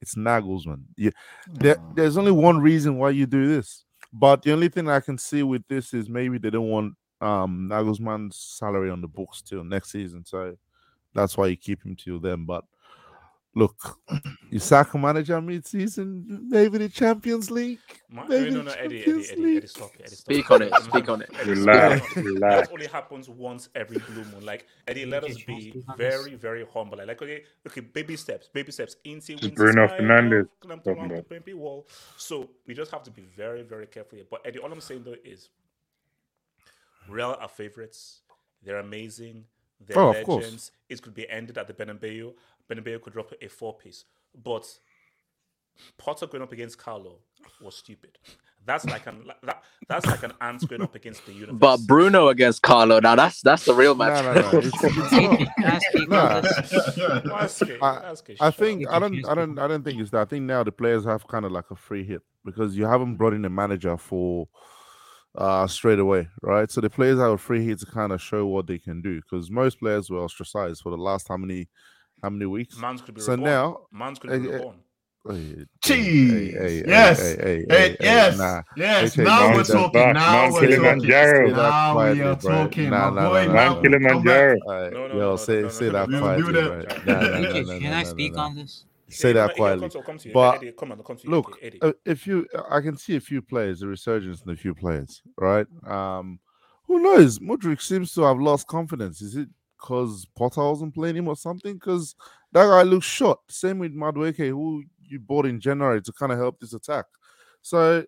It's 0.00 0.14
Nagelsmann. 0.14 0.82
You, 0.96 1.12
there, 1.52 1.76
hmm. 1.76 1.94
there's 1.94 2.18
only 2.18 2.32
one 2.32 2.58
reason 2.58 2.98
why 2.98 3.10
you 3.10 3.26
do 3.26 3.48
this. 3.48 3.84
But 4.12 4.42
the 4.42 4.52
only 4.52 4.68
thing 4.68 4.88
I 4.88 5.00
can 5.00 5.16
see 5.16 5.42
with 5.42 5.62
this 5.68 5.94
is 5.94 6.08
maybe 6.08 6.38
they 6.38 6.50
don't 6.50 6.68
want 6.68 6.94
um 7.20 7.68
Nagelsmann's 7.70 8.36
salary 8.36 8.90
on 8.90 9.00
the 9.00 9.08
books 9.08 9.42
till 9.42 9.64
next 9.64 9.90
season. 9.90 10.24
So 10.24 10.56
that's 11.14 11.36
why 11.36 11.48
you 11.48 11.56
keep 11.56 11.84
him 11.84 11.96
till 11.96 12.20
then. 12.20 12.44
But 12.44 12.64
look, 13.54 13.98
you 14.50 14.58
sack 14.58 14.94
a 14.94 14.98
manager 14.98 15.40
mid-season, 15.40 16.46
maybe 16.48 16.78
the 16.78 16.88
Champions 16.88 17.50
League. 17.50 17.78
Ma- 18.10 18.24
maybe 18.26 18.50
no, 18.50 18.58
no, 18.58 18.62
no, 18.62 18.72
Eddie, 18.72 18.84
Eddie, 18.84 19.04
Champions 19.04 19.30
Eddie, 19.32 19.42
League. 19.42 19.56
Eddie, 19.58 19.66
stop 19.66 19.90
it. 19.96 20.02
Eddie, 20.06 20.14
stop 20.14 20.34
Speak 20.34 20.50
on 20.50 20.62
it, 20.62 20.76
speak 20.76 21.08
on 21.08 21.22
it. 21.22 21.30
Eddie, 21.40 21.54
Relax, 21.56 22.00
stop 22.00 22.16
it. 22.16 22.24
relax. 22.24 22.68
That 22.68 22.72
only 22.72 22.86
happens 22.86 23.28
once 23.28 23.68
every 23.74 23.98
blue 23.98 24.24
moon. 24.24 24.44
Like 24.46 24.66
Eddie, 24.86 25.06
let 25.06 25.24
us 25.24 25.32
Okay, 25.32 25.42
can 25.44 25.54
I 25.54 25.58
be 25.58 25.70
speak 25.70 25.84
on 25.88 25.96
this? 25.98 26.14
very, 26.14 26.34
very 26.36 26.66
humble. 26.72 26.98
Like, 26.98 27.20
okay, 27.20 27.42
okay, 27.66 27.80
baby 27.80 28.16
steps, 28.16 28.48
baby 28.52 28.72
steps. 28.72 28.96
Into 29.04 29.36
This 29.36 29.50
is 29.52 29.56
Bruno 29.56 29.88
Fernandes 29.88 30.46
talking 30.84 31.06
about. 31.06 31.56
wall. 31.56 31.86
So 32.16 32.48
we 32.66 32.74
just 32.74 32.90
have 32.92 33.02
to 33.04 33.10
be 33.10 33.22
very, 33.36 33.62
very 33.62 33.86
careful 33.86 34.16
here. 34.16 34.26
But 34.30 34.42
Eddie, 34.46 34.60
all 34.60 34.72
I'm 34.72 34.80
saying 34.80 35.02
though 35.04 35.16
is, 35.24 35.48
Real 37.08 37.36
are 37.40 37.48
favorites. 37.48 38.20
They're 38.62 38.78
amazing. 38.78 39.44
They're 39.80 39.98
Oh, 39.98 40.10
of 40.10 40.24
course. 40.24 40.44
legends. 40.44 40.72
It 40.88 41.02
could 41.02 41.14
be 41.14 41.28
ended 41.28 41.56
at 41.58 41.66
the 41.66 41.72
Bernabeu. 41.72 42.34
Bernabeu 42.70 43.00
could 43.00 43.12
drop 43.12 43.32
a 43.40 43.48
four 43.48 43.76
piece, 43.76 44.04
but 44.42 44.66
Potter 45.96 46.26
going 46.26 46.42
up 46.42 46.52
against 46.52 46.78
Carlo 46.78 47.18
was 47.62 47.76
stupid. 47.76 48.18
That's 48.66 48.84
like 48.84 49.06
an 49.06 49.30
that, 49.44 49.62
that's 49.88 50.04
like 50.06 50.22
an 50.24 50.32
ant 50.40 50.68
going 50.68 50.82
up 50.82 50.94
against 50.94 51.24
the 51.24 51.32
universe. 51.32 51.56
But 51.58 51.78
Bruno 51.86 52.28
against 52.28 52.60
Carlo, 52.62 52.98
now 53.00 53.14
that's 53.14 53.40
that's 53.40 53.64
the 53.64 53.72
real 53.72 53.94
No, 53.94 54.04
match. 54.04 54.24
no, 54.24 54.34
no. 54.52 54.58
It's, 54.58 54.84
it's 54.84 55.12
not. 55.12 55.40
I 55.58 55.80
Nah. 56.08 56.36
on 56.36 56.42
this? 56.42 56.70
That's 57.24 57.62
okay, 57.62 57.78
I- 57.80 57.98
that's 58.00 58.20
okay, 58.22 58.36
I 58.40 58.46
shut 58.50 58.56
think. 58.56 58.88
I 58.90 58.98
don't 58.98 59.24
I 59.26 59.34
don't 59.34 59.58
I 59.58 59.68
don't 59.68 59.84
think 59.84 60.00
it's 60.00 60.10
that. 60.10 60.20
I 60.22 60.24
think 60.26 60.44
now 60.44 60.64
the 60.64 60.72
players 60.72 61.04
have 61.04 61.26
kind 61.28 61.44
of 61.46 61.52
like 61.52 61.70
a 61.70 61.76
free 61.76 62.04
hit 62.04 62.22
because 62.44 62.76
you 62.76 62.84
haven't 62.84 63.16
brought 63.16 63.32
in 63.32 63.44
a 63.44 63.50
manager 63.50 63.96
for 63.96 64.48
uh 65.38 65.66
straight 65.66 65.98
away, 65.98 66.28
right? 66.42 66.70
So 66.70 66.80
the 66.80 66.90
players 66.90 67.18
have 67.18 67.30
a 67.32 67.38
free 67.38 67.64
hit 67.64 67.78
to 67.80 67.86
kind 67.86 68.12
of 68.12 68.20
show 68.20 68.46
what 68.46 68.66
they 68.66 68.78
can 68.78 69.00
do 69.00 69.20
because 69.22 69.50
most 69.50 69.78
players 69.78 70.10
were 70.10 70.18
ostracized 70.18 70.82
for 70.82 70.90
the 70.90 70.96
last 70.96 71.28
how 71.28 71.36
many 71.36 71.68
how 72.22 72.30
many 72.30 72.46
weeks. 72.46 72.76
Mans 72.78 73.00
could 73.00 73.14
be 73.14 73.20
So 73.20 73.32
reborn. 73.32 73.50
now, 73.50 73.80
Mans 73.92 74.18
could 74.18 74.30
be 74.30 74.48
eh, 74.48 74.50
eh, 74.50 74.56
reborn. 74.56 74.76
Hey, 75.28 75.64
Jeez. 75.84 76.30
hey, 76.30 76.52
hey, 76.52 76.84
yes. 76.86 77.20
hey, 77.20 77.36
hey, 77.36 77.36
Hey, 77.42 77.64
hey, 77.68 77.88
hey, 77.90 77.96
yes. 78.00 78.38
nah. 78.38 78.62
Yes. 78.76 79.14
HH, 79.14 79.18
now 79.18 79.38
don't 79.40 79.50
we're 79.56 79.62
do 79.62 79.72
that. 79.72 79.72
talking. 79.78 80.12
Now 80.14 80.32
Mount 80.32 80.52
we're 80.52 80.60
talking. 80.60 80.68
Kilimanjaro. 80.70 81.50
Now 81.50 81.90
we 81.90 81.94
quietly, 81.94 82.22
are 82.22 82.36
bro. 82.36 82.50
talking. 82.64 82.90
Nah, 82.90 83.10
my 83.10 83.22
nah, 83.22 83.28
boy, 83.28 83.46
nah, 83.46 83.52
now 83.52 83.52
nah, 83.52 83.54
Mount 83.54 83.76
nah. 83.76 83.82
Kilimanjaro. 83.82 84.56
Alright, 84.66 84.92
No, 84.92 85.06
no, 85.08 85.14
yo, 85.14 85.20
no, 85.20 85.36
say 85.36 85.54
no, 85.56 85.62
no, 85.62 85.68
say 85.68 85.86
no, 85.86 85.92
that 85.92 86.08
no, 86.08 86.18
no. 86.18 86.24
quietly, 86.24 86.52
We'll 86.52 86.62
do 86.62 86.70
right? 86.70 86.88
that. 86.88 87.06
Nah, 87.06 87.12
nah, 87.14 87.38
nah, 87.40 87.48
HH, 87.48 87.66
nah, 87.66 87.78
can 87.78 87.82
nah, 87.90 87.98
I 87.98 88.02
nah, 88.02 88.08
speak 88.08 88.34
nah. 88.34 88.44
on 88.44 88.54
this? 88.56 88.84
Say 89.10 89.32
that 89.32 89.54
quietly. 89.56 89.88
Come 89.88 90.02
come 90.02 90.18
to 90.18 90.28
you. 90.28 90.34
But 90.34 90.56
Eddie, 90.56 90.72
come 90.72 90.92
on, 90.92 91.02
come 91.02 91.16
to 91.16 91.24
you. 91.24 91.30
look, 91.30 91.58
uh, 91.82 91.92
if 92.04 92.26
you, 92.26 92.46
I 92.70 92.80
can 92.80 92.96
see 92.96 93.16
a 93.16 93.20
few 93.20 93.40
players, 93.40 93.82
a 93.82 93.86
resurgence 93.86 94.42
in 94.42 94.50
a 94.50 94.56
few 94.56 94.74
players, 94.74 95.22
right? 95.38 95.66
Um, 95.86 96.38
who 96.84 97.00
knows? 97.00 97.38
Mudryk 97.38 97.80
seems 97.80 98.12
to 98.14 98.22
have 98.22 98.38
lost 98.38 98.66
confidence. 98.66 99.22
Is 99.22 99.36
it 99.36 99.48
because 99.78 100.26
Potter 100.36 100.62
wasn't 100.62 100.94
playing 100.94 101.16
him 101.16 101.28
or 101.28 101.36
something? 101.36 101.74
Because 101.74 102.14
that 102.52 102.66
guy 102.66 102.82
looks 102.82 103.06
shot. 103.06 103.40
Same 103.48 103.78
with 103.78 103.94
Madueke, 103.94 104.48
who 104.48 104.82
you 105.02 105.18
bought 105.18 105.46
in 105.46 105.60
January 105.60 106.02
to 106.02 106.12
kind 106.12 106.32
of 106.32 106.38
help 106.38 106.60
this 106.60 106.74
attack. 106.74 107.06
So 107.62 108.04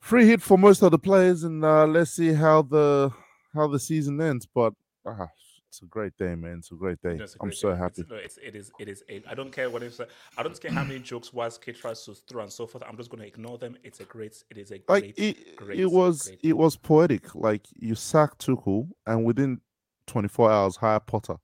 free 0.00 0.26
hit 0.26 0.42
for 0.42 0.58
most 0.58 0.82
of 0.82 0.90
the 0.90 0.98
players, 0.98 1.44
and 1.44 1.64
uh, 1.64 1.86
let's 1.86 2.12
see 2.12 2.32
how 2.32 2.62
the 2.62 3.10
how 3.54 3.66
the 3.66 3.78
season 3.78 4.20
ends. 4.20 4.46
But 4.46 4.74
ah, 5.06 5.28
it's 5.74 5.82
a 5.82 5.86
great 5.86 6.16
day, 6.16 6.36
man. 6.36 6.58
It's 6.58 6.70
a 6.70 6.76
great 6.76 7.02
day. 7.02 7.16
No, 7.16 7.24
a 7.24 7.28
I'm 7.40 7.52
so 7.52 7.72
day. 7.72 7.78
happy. 7.78 8.02
It's, 8.02 8.10
no, 8.10 8.16
it's, 8.16 8.38
it 8.38 8.54
is. 8.54 8.70
It 8.78 8.88
is. 8.88 9.02
A, 9.10 9.22
I 9.28 9.34
don't 9.34 9.50
care 9.50 9.68
what 9.68 9.82
it's. 9.82 10.00
I 10.38 10.42
don't 10.44 10.60
care 10.60 10.70
how 10.70 10.84
many 10.84 11.00
jokes 11.00 11.32
Wise 11.32 11.58
Kid 11.58 11.74
tries 11.74 12.04
to 12.04 12.14
throw 12.14 12.44
and 12.44 12.52
so 12.52 12.64
forth. 12.64 12.84
I'm 12.86 12.96
just 12.96 13.10
going 13.10 13.22
to 13.22 13.26
ignore 13.26 13.58
them. 13.58 13.76
It's 13.82 13.98
a 13.98 14.04
great. 14.04 14.40
It 14.50 14.58
is 14.58 14.70
a 14.70 14.78
great. 14.78 14.88
like 14.88 15.18
it, 15.18 15.56
great, 15.56 15.80
it 15.80 15.86
was 15.86 16.28
great 16.28 16.38
it 16.44 16.52
was 16.52 16.76
poetic. 16.76 17.34
Like 17.34 17.66
you 17.74 17.96
sack 17.96 18.38
Tuchel 18.38 18.88
and 19.04 19.24
within 19.24 19.60
24 20.06 20.50
hours 20.52 20.76
hire 20.76 21.00
Potter. 21.00 21.36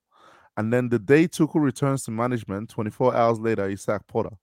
And 0.57 0.72
then 0.72 0.91
the 0.91 1.01
day 1.01 1.26
Tuchel 1.26 1.61
returns 1.61 2.05
to 2.05 2.12
management, 2.12 2.70
24 2.70 3.14
hours 3.16 3.41
later, 3.41 3.68
he 3.68 3.74
sack 3.74 4.07
Potter. 4.07 4.37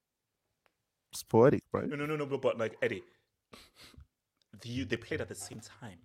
It's 1.13 1.23
poetic, 1.23 1.63
right? 1.71 1.88
No, 1.88 1.95
no, 1.95 2.05
no, 2.05 2.17
no, 2.17 2.25
but, 2.25 2.41
but 2.41 2.57
like 2.57 2.75
Eddie, 2.81 3.03
the, 4.61 4.83
they 4.83 4.97
played 4.97 5.21
at 5.21 5.29
the 5.29 5.35
same 5.35 5.61
time. 5.61 5.99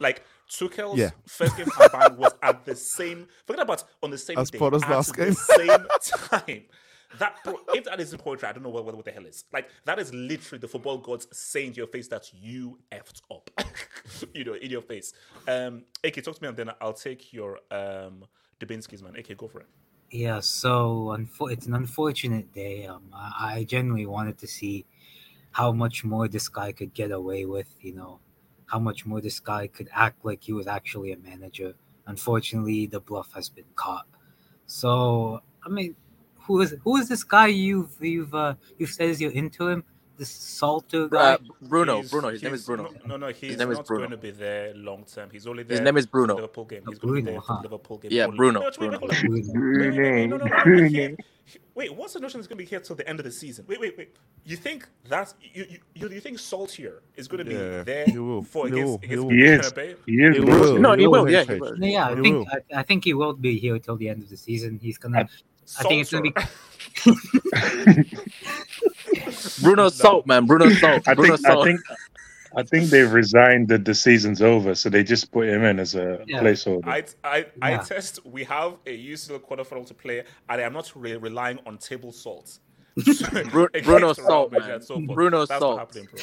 Like 0.00 0.24
Tuchel's 0.52 0.98
Yeah. 0.98 1.10
first 1.26 1.56
game 1.56 1.66
at 1.80 1.92
Bayern 1.92 2.16
was 2.16 2.32
at 2.42 2.64
the 2.64 2.74
same. 2.74 3.28
Forget 3.46 3.62
about 3.62 3.84
on 4.02 4.10
the 4.10 4.18
same 4.18 4.38
As 4.38 4.50
day. 4.50 4.58
Potter's 4.58 4.82
at 4.82 4.90
last 4.90 5.14
the 5.16 5.24
game. 5.24 5.34
same 5.58 5.86
time. 6.28 6.62
That 7.18 7.36
if 7.74 7.84
that 7.84 7.98
isn't 7.98 8.18
poetry, 8.20 8.48
I 8.48 8.52
don't 8.52 8.62
know 8.62 8.68
what, 8.70 8.84
what, 8.84 8.94
what 8.94 9.04
the 9.04 9.10
hell 9.10 9.26
is. 9.26 9.44
Like 9.52 9.68
that 9.84 9.98
is 9.98 10.14
literally 10.14 10.60
the 10.60 10.68
football 10.68 10.98
gods 10.98 11.26
saying 11.32 11.72
to 11.72 11.78
your 11.78 11.88
face 11.88 12.06
that 12.08 12.30
you 12.32 12.78
effed 12.92 13.20
up. 13.30 13.50
you 14.34 14.44
know, 14.44 14.54
in 14.54 14.70
your 14.70 14.82
face. 14.82 15.12
Um, 15.48 15.84
AK, 16.04 16.22
talk 16.22 16.36
to 16.36 16.42
me, 16.42 16.48
and 16.48 16.56
then 16.56 16.70
I'll 16.80 16.92
take 16.92 17.32
your 17.32 17.58
um 17.70 18.24
Dubinski's 18.60 19.02
man. 19.02 19.16
AK, 19.16 19.36
go 19.36 19.48
for 19.48 19.60
it. 19.60 19.66
Yeah, 20.10 20.40
so 20.40 21.16
unfo- 21.16 21.50
it's 21.52 21.66
an 21.66 21.74
unfortunate 21.74 22.52
day. 22.52 22.86
Um, 22.86 23.10
I, 23.12 23.56
I 23.58 23.64
genuinely 23.64 24.06
wanted 24.06 24.38
to 24.38 24.46
see 24.46 24.86
how 25.52 25.72
much 25.72 26.04
more 26.04 26.28
this 26.28 26.48
guy 26.48 26.70
could 26.72 26.94
get 26.94 27.10
away 27.10 27.44
with. 27.44 27.74
You 27.80 27.94
know, 27.94 28.20
how 28.70 28.78
much 28.78 29.04
more 29.06 29.20
this 29.20 29.40
guy 29.40 29.66
could 29.66 29.88
act 29.92 30.24
like 30.24 30.42
he 30.42 30.52
was 30.52 30.66
actually 30.66 31.12
a 31.12 31.18
manager. 31.18 31.74
Unfortunately, 32.06 32.86
the 32.86 33.00
bluff 33.00 33.32
has 33.34 33.48
been 33.48 33.64
caught. 33.74 34.06
So, 34.66 35.40
I 35.64 35.68
mean, 35.68 35.96
who 36.46 36.60
is 36.60 36.76
who 36.82 36.96
is 36.96 37.08
this 37.08 37.24
guy 37.24 37.48
you've 37.48 37.96
you've 38.00 38.34
uh, 38.34 38.54
you 38.78 38.86
says 38.86 39.20
you're 39.20 39.32
into 39.32 39.68
him? 39.68 39.84
This 40.20 40.28
Saltor 40.28 41.08
guy. 41.08 41.32
Uh, 41.32 41.38
Bruno, 41.62 41.96
He's- 41.96 42.10
Bruno. 42.10 42.28
His 42.28 42.42
name 42.42 42.52
is 42.52 42.60
he's- 42.60 42.66
Bruno. 42.66 42.90
No, 43.06 43.16
no, 43.16 43.28
he's 43.28 43.56
name 43.56 43.70
is 43.70 43.78
not 43.78 43.86
Bruno. 43.86 44.00
going 44.02 44.10
to 44.10 44.16
be 44.18 44.30
there 44.30 44.74
long 44.74 45.04
term. 45.04 45.30
He's 45.32 45.46
only 45.46 45.62
there. 45.62 45.78
His 45.78 45.80
name 45.82 45.96
is 45.96 46.04
Bruno. 46.04 46.34
Liverpool 46.34 46.66
game. 46.66 46.82
He's 46.86 46.98
going 46.98 47.14
to 47.14 47.22
be 47.22 47.22
Bruno, 47.22 47.30
there 47.30 47.40
for 47.40 47.54
huh? 47.54 47.60
Liverpool 47.62 47.96
game. 47.96 48.10
Yeah, 48.12 48.24
only. 48.26 48.36
Bruno, 48.36 48.60
No, 48.60 48.66
wait, 48.66 48.90
wait, 49.30 49.52
Bruno. 49.54 50.38
hold. 50.46 51.16
Wait, 51.74 51.96
what's 51.96 52.12
the 52.12 52.20
notion 52.20 52.38
is 52.38 52.46
going 52.46 52.58
to 52.58 52.62
be 52.62 52.68
here 52.68 52.80
till 52.80 52.94
the 52.96 53.08
end 53.08 53.18
of 53.18 53.24
the 53.24 53.30
season? 53.32 53.64
Wait, 53.66 53.80
wait, 53.80 53.96
wait. 53.96 54.14
You 54.44 54.56
think 54.56 54.86
that 55.08 55.32
you 55.40 55.64
you, 55.70 55.78
you, 55.94 56.08
you 56.10 56.20
think 56.20 56.38
Saltier 56.38 57.00
is 57.16 57.26
going 57.26 57.38
to 57.42 57.44
be 57.50 57.54
Yeah, 57.54 57.82
there 57.82 58.04
he 58.04 58.18
will. 58.18 58.42
for 58.42 58.66
He 58.68 58.74
against 58.74 58.90
will. 58.90 58.98
He 59.30 59.44
against. 59.46 59.74
He 59.76 59.82
is. 59.86 59.96
He 60.04 60.22
is. 60.22 60.36
He 60.36 60.40
will. 60.44 60.78
No, 60.78 60.92
he 60.92 61.06
will, 61.06 61.30
yeah, 61.30 61.44
he 61.44 61.54
will. 61.54 61.74
No, 61.78 61.86
yeah, 61.86 62.08
I 62.08 62.14
He 62.14 62.20
think 62.20 62.36
will. 62.36 62.46
I, 62.74 62.80
I 62.80 62.82
think 62.82 63.04
he 63.04 63.14
will 63.14 63.32
be 63.32 63.58
here 63.58 63.78
till 63.78 63.96
the 63.96 64.10
end 64.10 64.22
of 64.22 64.28
the 64.28 64.36
season. 64.36 64.78
He's 64.82 64.98
gonna. 64.98 65.26
I 65.78 65.82
think 65.84 66.02
it's 66.02 66.10
gonna 66.10 66.24
be. 66.24 66.34
Saltor. 69.40 69.62
Bruno 69.62 69.88
Salt, 70.02 70.26
man. 70.26 70.46
Bruno 70.46 70.68
Salt. 70.82 71.08
I 71.08 71.14
Bruno 71.14 71.36
think. 71.36 71.48
I 71.48 71.64
think. 71.64 71.80
I 72.56 72.62
think 72.64 72.90
they've 72.90 73.12
resigned 73.12 73.68
that 73.68 73.84
the 73.84 73.94
season's 73.94 74.42
over, 74.42 74.74
so 74.74 74.90
they 74.90 75.04
just 75.04 75.30
put 75.30 75.48
him 75.48 75.62
in 75.62 75.78
as 75.78 75.94
a 75.94 76.24
Yeah. 76.26 76.40
placeholder. 76.42 76.84
I, 76.88 77.04
I, 77.22 77.46
I 77.62 77.70
Yeah. 77.72 77.78
test. 77.78 78.18
We 78.26 78.42
have 78.44 78.74
a 78.86 78.90
UCL 79.12 79.38
quarterfinal 79.40 79.86
to 79.86 79.94
play, 79.94 80.24
and 80.48 80.60
I 80.60 80.64
am 80.64 80.72
not 80.72 80.90
re- 80.96 81.16
relying 81.16 81.60
on 81.64 81.78
table 81.78 82.10
salt. 82.10 82.58
Bru- 83.52 83.68
Bruno 83.84 84.12
Salt, 84.14 84.50
man. 84.50 84.82
so. 84.82 84.98
Bruno 84.98 85.46
That's 85.46 85.60
Salt. 85.60 85.76
not 85.76 85.86
happening, 85.86 86.08
bro. 86.12 86.22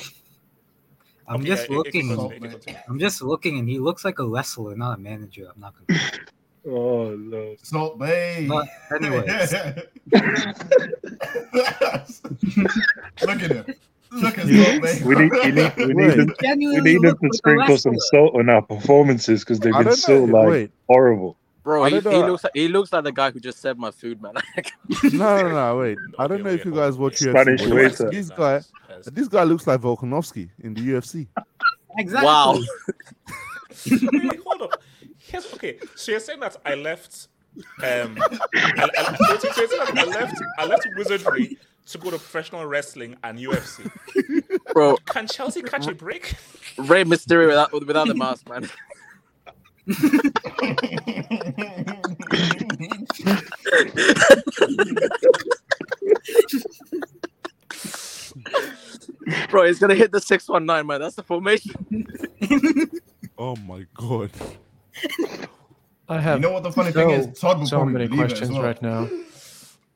I'm 1.30 1.36
Okay, 1.42 1.46
just 1.48 1.70
yeah, 1.70 1.78
it- 1.86 1.96
it 1.96 2.06
looking. 2.06 2.52
it. 2.68 2.78
I'm 2.90 3.00
just 3.00 3.22
looking, 3.22 3.60
and 3.60 3.70
he 3.70 3.80
looks 3.80 4.04
like 4.04 4.20
a 4.20 4.28
wrestler, 4.28 4.76
not 4.76 4.98
a 4.98 5.02
manager. 5.02 5.48
I'm 5.54 5.62
not 5.62 5.76
gonna. 5.88 6.00
Oh 6.68 7.16
no! 7.16 7.56
Salt 7.64 7.98
Bae. 7.98 8.46
But 8.50 8.68
anyways, 8.94 9.54
Look 13.26 13.42
at 13.42 13.52
him. 13.52 13.66
Look 14.12 14.38
at 14.38 14.46
We 14.46 14.64
Salt 14.64 14.82
Bae. 14.82 15.02
we 15.06 15.16
need, 15.16 15.32
we 15.32 15.52
need, 15.52 15.74
we 15.78 15.94
Wait. 15.94 16.16
them, 16.18 16.58
we 16.60 16.82
need 16.82 17.02
them 17.02 17.18
to 17.18 17.30
sprinkle 17.34 17.78
some 17.78 17.98
salt 18.12 18.36
on 18.36 18.50
our 18.50 18.62
performances 18.62 19.44
because 19.44 19.60
they've 19.60 19.74
been 19.74 19.94
so 19.94 20.26
know. 20.26 20.40
like 20.40 20.50
Wait. 20.50 20.72
horrible. 20.90 21.38
Bro, 21.64 21.84
he, 21.86 21.96
he 21.96 22.00
looks 22.02 22.44
like 22.44 22.54
he 22.54 22.68
looks 22.70 22.94
like 22.94 23.04
the 23.04 23.12
guy 23.12 23.32
who 23.32 23.40
just 23.42 23.60
served 23.62 23.80
my 23.80 23.92
food, 23.92 24.22
man. 24.22 24.34
No, 25.14 25.42
no, 25.42 25.50
no, 25.52 25.78
wait. 25.78 25.98
I 26.18 26.28
don't 26.28 26.42
know 26.44 26.50
if 26.50 26.64
you 26.64 26.74
guys 26.74 26.98
watch 26.98 27.18
Spanish 27.18 27.62
UFC. 27.62 27.70
but 27.70 27.76
waiter. 27.76 28.10
This 28.10 28.30
guy, 28.30 28.62
this 29.12 29.28
guy 29.28 29.44
looks 29.44 29.68
like 29.68 29.82
Volkanovski 29.82 30.50
in 30.64 30.74
the 30.74 30.82
UFC. 30.82 31.28
Exactly. 31.98 32.26
wow. 32.26 32.54
wait, 32.54 34.02
wait, 34.14 34.40
hold 34.46 34.62
up. 34.62 34.77
Here's, 35.28 35.54
okay, 35.54 35.78
so 35.96 36.12
you're 36.12 36.20
saying 36.22 36.40
that 36.40 36.56
I 36.66 36.76
left. 36.76 37.28
Um, 37.84 38.18
I, 38.22 38.90
I, 38.98 39.38
so 39.40 39.48
you're 39.62 39.68
saying 39.68 39.86
that 39.86 39.98
I 39.98 40.04
left. 40.06 40.36
I 40.58 40.66
left 40.66 40.88
wizardry 40.96 41.58
to 41.88 41.98
go 41.98 42.12
to 42.12 42.18
professional 42.18 42.66
wrestling 42.66 43.16
and 43.24 43.40
UFC. 43.40 43.92
Bro, 44.74 44.98
Can 45.06 45.28
Chelsea 45.28 45.62
catch 45.62 45.88
a 45.88 45.96
break? 45.96 46.36
Rey 46.78 47.04
Mysterio 47.04 47.48
without 47.48 47.74
without 47.74 48.08
the 48.08 48.16
mask, 48.16 48.48
man. 48.50 48.70
Bro, 59.50 59.68
he's 59.68 59.80
gonna 59.80 59.96
hit 59.96 60.12
the 60.12 60.22
six 60.22 60.48
one 60.48 60.66
nine, 60.66 60.88
man. 60.88 61.02
That's 61.02 61.16
the 61.16 61.24
formation. 61.24 61.74
Oh 63.38 63.56
my 63.56 63.86
god. 63.96 64.32
I 66.10 66.20
have. 66.22 66.24
You 66.24 66.30
have 66.30 66.42
know 66.42 66.52
what 66.52 66.64
the 66.64 66.72
funny 66.72 66.92
thing 66.92 67.10
so, 67.10 67.30
is? 67.32 67.40
Todd 67.40 67.60
will 67.60 67.66
so 67.68 67.76
probably 67.78 67.94
many 67.94 68.08
believe 68.08 68.22
it 68.22 68.32
as 68.32 68.38
questions 68.40 68.52
well. 68.58 68.64
right 68.64 68.82
now. 68.82 69.10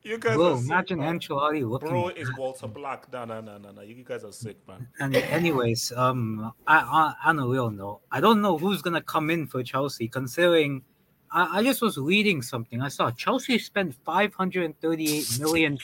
You 0.04 0.18
guys 0.18 0.36
Bro, 0.36 0.54
are 0.54 0.58
sick, 0.58 0.66
imagine 0.66 0.97
man. 0.99 1.20
Ancelotti 1.20 1.70
looking. 1.70 1.89
Bro 1.89 2.08
is 2.10 2.28
Walter 2.36 2.66
Black. 2.68 3.14
No, 3.14 3.24
no, 3.24 3.39
no, 3.39 3.60
no, 3.60 3.70
no. 3.72 3.82
You 3.84 4.04
guys 4.04 4.24
are 4.24 4.32
sick, 4.32 4.58
man. 4.68 4.88
And 4.99 5.16
anyways, 5.16 5.91
um, 5.95 6.52
I, 6.66 7.14
I 7.24 7.30
on 7.30 7.38
a 7.38 7.45
real 7.47 7.70
note, 7.70 8.02
I 8.12 8.20
don't 8.20 8.41
know 8.41 8.58
who's 8.58 8.82
gonna 8.82 9.04
come 9.04 9.30
in 9.30 9.45
for 9.45 9.62
Chelsea. 9.62 10.08
Considering, 10.08 10.82
I, 11.32 11.60
I 11.60 11.64
just 11.64 11.84
was 11.84 11.99
reading 11.99 12.41
something. 12.41 12.82
I 12.82 12.88
saw 12.88 13.12
Chelsea 13.12 13.60
spent 13.60 13.93
538 14.04 15.39
million, 15.39 15.78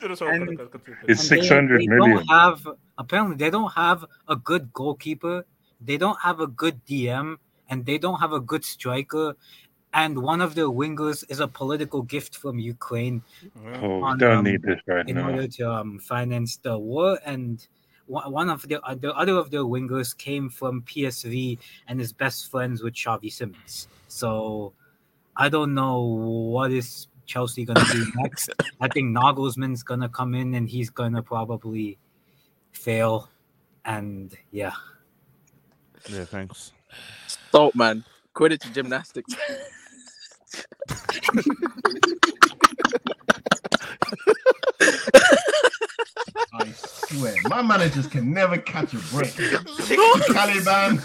No, 0.00 0.06
no, 0.08 0.14
sorry, 0.14 0.36
And- 0.36 0.46
continue, 0.46 0.68
continue, 0.70 0.98
It's 1.08 1.28
and 1.30 1.42
they- 1.42 1.46
they 1.78 1.86
million. 1.88 2.16
Don't 2.16 2.26
have 2.28 2.68
apparently 2.96 3.36
they 3.36 3.50
don't 3.50 3.72
have 3.72 4.04
a 4.28 4.36
good 4.36 4.72
goalkeeper. 4.72 5.44
They 5.84 5.96
don't 5.96 6.18
have 6.20 6.40
a 6.40 6.46
good 6.46 6.84
DM, 6.86 7.36
and 7.68 7.84
they 7.84 7.98
don't 7.98 8.20
have 8.20 8.32
a 8.32 8.40
good 8.40 8.64
striker. 8.64 9.34
And 9.94 10.22
one 10.22 10.40
of 10.40 10.54
their 10.54 10.68
wingers 10.68 11.24
is 11.28 11.40
a 11.40 11.48
political 11.48 12.02
gift 12.02 12.36
from 12.36 12.58
Ukraine. 12.58 13.22
Oh, 13.74 14.02
on, 14.02 14.18
don't 14.18 14.38
um, 14.38 14.44
need 14.44 14.62
this 14.62 14.80
right 14.86 15.06
in 15.06 15.16
now. 15.16 15.28
order 15.28 15.46
to 15.46 15.70
um, 15.70 15.98
finance 15.98 16.56
the 16.56 16.78
war. 16.78 17.18
And 17.26 17.66
one 18.06 18.32
one 18.32 18.48
of 18.48 18.62
the, 18.68 18.80
uh, 18.82 18.94
the 18.94 19.14
other 19.14 19.34
of 19.34 19.50
their 19.50 19.64
wingers 19.64 20.16
came 20.16 20.48
from 20.48 20.82
PSV 20.82 21.58
and 21.88 22.00
is 22.00 22.12
best 22.12 22.50
friends 22.50 22.82
with 22.82 22.94
Xavi 22.94 23.30
Simons. 23.30 23.88
So 24.08 24.72
I 25.36 25.48
don't 25.48 25.74
know 25.74 26.00
what 26.00 26.72
is 26.72 27.08
Chelsea 27.26 27.64
gonna 27.64 27.84
do 27.92 28.06
next. 28.16 28.50
I 28.80 28.88
think 28.88 29.16
Nagelsmann's 29.16 29.82
gonna 29.82 30.08
come 30.08 30.34
in 30.34 30.54
and 30.54 30.68
he's 30.68 30.90
gonna 30.90 31.22
probably 31.22 31.98
fail. 32.72 33.28
And 33.84 34.36
yeah, 34.50 34.72
Yeah, 36.08 36.24
thanks. 36.24 36.72
Salt, 37.50 37.74
man. 37.74 38.04
Quidditch 38.34 38.72
gymnastics. 38.72 39.34
I 46.54 46.70
swear, 46.72 47.34
my 47.48 47.62
managers 47.62 48.06
can 48.06 48.32
never 48.32 48.58
catch 48.58 48.92
a 48.94 48.98
break. 49.14 49.34
Caliban. 49.34 50.98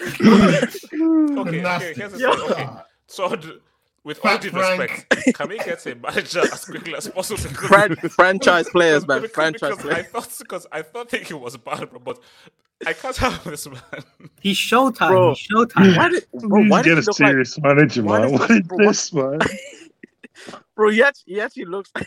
Okay, 0.00 1.64
okay, 1.64 1.94
here's 1.94 2.12
the 2.12 2.18
thing. 2.18 2.50
Okay, 2.50 2.68
so 3.06 3.34
d- 3.36 3.58
with 4.04 4.24
all 4.24 4.38
due 4.38 4.50
Frank. 4.50 4.80
respect, 4.80 5.34
can 5.36 5.48
we 5.48 5.58
get 5.58 5.84
a 5.86 5.94
manager 5.94 6.40
as 6.40 6.64
quickly 6.64 6.94
as 6.94 7.08
possible? 7.08 7.38
Fran- 7.52 7.96
franchise 7.96 8.68
players, 8.70 9.06
man. 9.06 9.22
Because- 9.22 9.34
Franchise 9.34 9.76
because 9.76 9.92
I 9.92 10.02
thought 10.02 10.36
because 10.38 10.66
I 10.72 10.82
thought 10.82 11.10
thinking 11.10 11.40
was 11.40 11.56
bad, 11.56 11.90
bro, 11.90 11.98
but 12.00 12.18
I 12.86 12.92
can't 12.92 13.16
have 13.16 13.44
this 13.44 13.66
man. 13.68 13.80
he's 14.40 14.56
showtime. 14.56 15.08
Bro, 15.08 15.34
he's 15.34 15.48
showtime. 15.48 15.96
Why 15.96 16.08
did, 16.08 16.26
bro, 16.32 16.60
Please 16.62 16.70
why 16.70 16.82
get 16.82 16.94
does 16.96 17.08
a 17.08 17.12
he 17.12 17.12
look 17.12 17.20
like 17.20 17.28
serious 17.30 17.58
manager, 17.60 18.02
why 18.02 18.18
man. 18.20 18.30
does- 18.30 18.40
What 18.40 18.50
is 18.50 18.60
bro, 18.62 18.76
why- 18.78 18.86
this, 18.86 19.12
man? 19.12 19.38
bro? 20.74 20.90
He 20.90 21.02
actually, 21.02 21.34
he 21.34 21.40
actually 21.40 21.64
looks. 21.66 21.90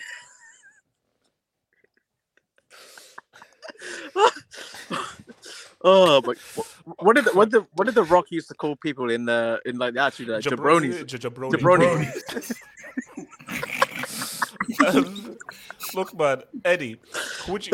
oh, 5.84 6.21
but 6.21 6.38
what 6.97 7.15
did 7.15 7.26
the, 7.26 7.32
what 7.34 7.51
the 7.51 7.65
what 7.73 7.86
did 7.86 7.95
the 7.95 8.03
Rock 8.03 8.26
used 8.32 8.47
to 8.49 8.53
call 8.55 8.76
people 8.76 9.09
in 9.09 9.26
the 9.26 9.59
in 9.65 9.78
like 9.78 9.93
the 9.93 10.01
actually 10.01 10.26
the 10.26 10.39
jabronis? 10.39 11.05
J- 11.05 11.17
Jabroni. 11.17 11.51
Jabroni. 11.51 12.05
Um, 14.95 15.38
look, 15.94 16.18
man, 16.18 16.42
Eddie, 16.64 17.00
would 17.48 17.68
you? 17.68 17.74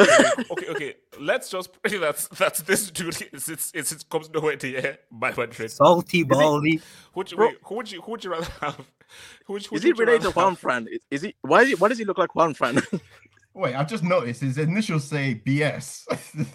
Okay, 0.51 0.67
okay. 0.69 0.93
Let's 1.19 1.49
just 1.49 1.71
pray 1.83 1.97
that 1.97 2.17
that 2.37 2.55
this 2.65 2.91
dude 2.91 3.21
is 3.31 3.49
it's, 3.49 3.71
it's, 3.73 3.91
it 3.91 4.05
comes 4.09 4.29
nowhere 4.29 4.57
near 4.61 4.97
my 5.09 5.31
Madrid. 5.31 5.71
Salty 5.71 6.23
baldy. 6.23 6.77
Who 7.13 7.19
would 7.19 7.31
you, 7.31 7.37
Bro- 7.37 7.51
who 7.63 7.75
would 7.75 7.91
you 7.91 8.01
who 8.01 8.11
would 8.11 8.23
you 8.23 8.31
rather 8.31 8.51
have? 8.61 8.85
Who 9.45 9.53
would, 9.53 9.65
who 9.65 9.75
Is 9.75 9.83
he 9.83 9.91
related 9.93 10.21
to 10.21 10.27
rather 10.29 10.39
Juan? 10.39 10.55
Fran? 10.55 10.87
Is, 10.91 10.99
is 11.09 11.21
he? 11.21 11.35
Why? 11.41 11.61
Is 11.61 11.69
he, 11.69 11.75
why 11.75 11.87
does 11.87 11.97
he 11.97 12.05
look 12.05 12.17
like 12.17 12.35
Juan 12.35 12.53
Fran? 12.53 12.81
Wait, 13.53 13.75
I've 13.75 13.89
just 13.89 14.03
noticed 14.03 14.41
his 14.41 14.57
initials 14.57 15.03
say 15.07 15.41
BS. 15.45 16.05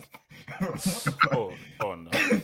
Oh, 1.33 1.53
oh 1.81 1.95
no. 1.95 2.09
Okay, 2.09 2.41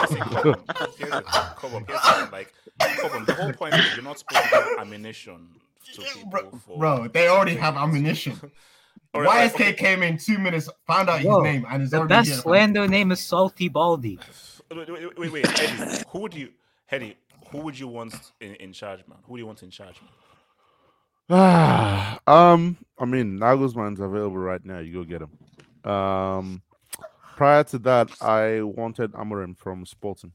listen, 0.00 0.20
Cobham, 0.20 0.64
here's 0.98 1.10
the 1.10 1.22
thing, 1.22 1.42
Cobham, 1.56 1.84
here's 1.88 2.02
the 2.02 2.12
thing, 2.12 2.30
like, 2.30 2.52
Cobham, 2.98 3.24
the 3.24 3.32
whole 3.32 3.52
point 3.54 3.74
is 3.74 3.94
you're 3.94 4.04
not 4.04 4.18
supposed 4.18 4.42
to 4.42 4.48
give 4.50 4.78
ammunition 4.78 5.48
to 5.54 5.60
people 5.60 5.61
bro, 6.30 6.50
for. 6.50 6.78
bro, 6.78 7.08
they 7.08 7.28
already 7.28 7.56
have 7.56 7.76
ammunition. 7.76 8.38
All 9.14 9.20
right, 9.20 9.50
YSK 9.50 9.54
okay. 9.54 9.72
came 9.74 10.02
in 10.02 10.16
two 10.16 10.38
minutes, 10.38 10.70
found 10.86 11.10
out 11.10 11.22
Bro, 11.22 11.42
his 11.42 11.52
name, 11.52 11.66
and 11.68 11.82
is 11.82 11.90
The 11.90 11.98
already 11.98 12.14
best 12.14 12.30
here. 12.30 12.38
slander 12.38 12.88
name 12.88 13.12
is 13.12 13.20
Salty 13.20 13.68
Baldy. 13.68 14.18
Wait, 14.74 14.88
wait, 14.88 15.18
wait, 15.18 15.32
wait, 15.32 15.60
Eddie, 15.60 16.02
who 16.08 16.20
would 16.20 16.32
you, 16.32 16.48
Eddie, 16.90 17.14
who 17.50 17.58
would 17.58 17.78
you 17.78 17.88
want 17.88 18.14
in, 18.40 18.54
in 18.54 18.72
charge, 18.72 19.00
man? 19.06 19.18
Who 19.24 19.36
do 19.36 19.40
you 19.40 19.46
want 19.46 19.62
in 19.62 19.68
charge, 19.68 20.00
man? 20.00 20.10
Ah, 21.28 22.18
um, 22.26 22.78
I 22.98 23.04
mean, 23.04 23.38
Nagelsmann's 23.38 24.00
available 24.00 24.38
right 24.38 24.64
now. 24.64 24.78
You 24.78 24.94
go 24.94 25.04
get 25.04 25.20
him. 25.20 25.90
Um, 25.92 26.62
prior 27.36 27.64
to 27.64 27.78
that, 27.80 28.10
I 28.22 28.62
wanted 28.62 29.12
Amorim 29.12 29.58
from 29.58 29.84
Sporting. 29.84 30.32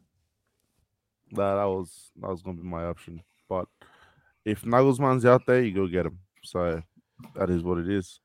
That, 1.31 1.55
that 1.55 1.65
was 1.65 2.11
that 2.21 2.29
was 2.29 2.43
gonna 2.43 2.57
be 2.57 2.67
my 2.67 2.85
option. 2.85 3.23
But 3.49 3.67
if 4.47 4.63
Nagelsmann's 4.63 5.25
out 5.25 5.45
there, 5.45 5.61
you 5.61 5.73
go 5.73 5.87
get 5.87 6.05
him. 6.05 6.19
So 6.43 6.81
that 7.35 7.49
is 7.49 7.63
what 7.63 7.79
it 7.79 7.89
is. 7.89 8.19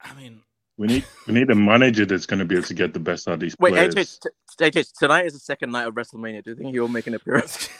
I 0.00 0.14
mean, 0.14 0.40
We 0.78 0.86
need 0.86 1.04
we 1.26 1.34
need 1.34 1.50
a 1.50 1.54
manager 1.54 2.06
that's 2.06 2.24
going 2.24 2.38
to 2.38 2.46
be 2.46 2.54
able 2.54 2.66
to 2.66 2.74
get 2.74 2.94
the 2.94 3.00
best 3.00 3.28
out 3.28 3.34
of 3.34 3.40
these 3.40 3.54
Wait, 3.58 3.72
players. 3.72 3.94
AJ, 3.94 4.20
t- 4.22 4.64
AJ, 4.64 4.98
tonight 4.98 5.26
is 5.26 5.34
the 5.34 5.40
second 5.40 5.72
night 5.72 5.86
of 5.86 5.94
WrestleMania. 5.94 6.42
Do 6.42 6.50
you 6.50 6.56
think 6.56 6.70
he'll 6.70 6.88
make 6.88 7.06
an 7.06 7.14
appearance? 7.14 7.68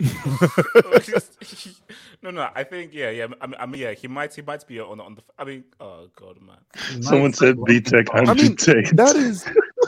no, 2.22 2.30
no. 2.30 2.48
I 2.54 2.64
think 2.64 2.94
yeah, 2.94 3.10
yeah. 3.10 3.26
I 3.40 3.46
mean, 3.46 3.56
I 3.58 3.66
mean, 3.66 3.80
yeah. 3.82 3.92
He 3.92 4.08
might, 4.08 4.34
he 4.34 4.40
might 4.40 4.66
be 4.66 4.80
on 4.80 4.98
on 5.00 5.16
the. 5.16 5.22
I 5.38 5.44
mean, 5.44 5.64
oh 5.78 6.08
god, 6.16 6.38
man. 6.40 6.56
Someone 7.02 7.34
said 7.34 7.62
B 7.64 7.82
Tech 7.82 8.06
I 8.14 8.32
mean, 8.32 8.54
that 8.54 9.14
is 9.16 9.44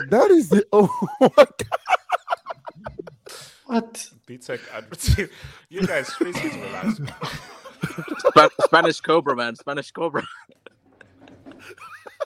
that 0.09 0.29
is 0.29 0.49
the 0.49 0.63
oh 0.73 0.89
my 1.19 1.29
God. 1.35 1.79
What? 3.65 4.09
B-Tech 4.25 4.59
advertising. 4.73 5.29
You 5.69 5.85
guys, 5.87 6.09
please 6.11 6.35
to 6.35 6.47
relax. 6.49 6.99
Spa- 8.19 8.49
Spanish 8.65 8.99
Cobra, 9.01 9.35
man. 9.35 9.55
Spanish 9.55 9.91
Cobra. 9.91 10.23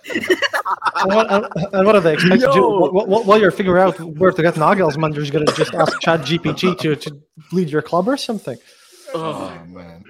And 0.09 1.13
what, 1.13 1.31
and, 1.31 1.45
and 1.73 1.85
what 1.85 1.93
do 1.93 1.99
they 1.99 2.13
expect 2.13 2.41
to 2.41 2.47
do? 2.51 2.59
Yo. 2.59 2.89
Wh- 2.89 3.05
wh- 3.05 3.27
While 3.27 3.39
you're 3.39 3.51
figuring 3.51 3.81
out 3.83 3.99
where 3.99 4.31
to 4.31 4.41
get 4.41 4.55
Nagelsmann, 4.55 5.13
you're 5.13 5.23
just 5.23 5.33
going 5.33 5.45
to 5.45 5.53
just 5.53 5.73
ask 5.75 5.99
ChatGPT 6.01 6.77
to, 6.79 6.95
to 6.95 7.21
lead 7.51 7.69
your 7.69 7.81
club 7.81 8.07
or 8.07 8.17
something. 8.17 8.57
Oh, 9.13 9.21
Oh 9.61 9.65
man, 9.73 10.03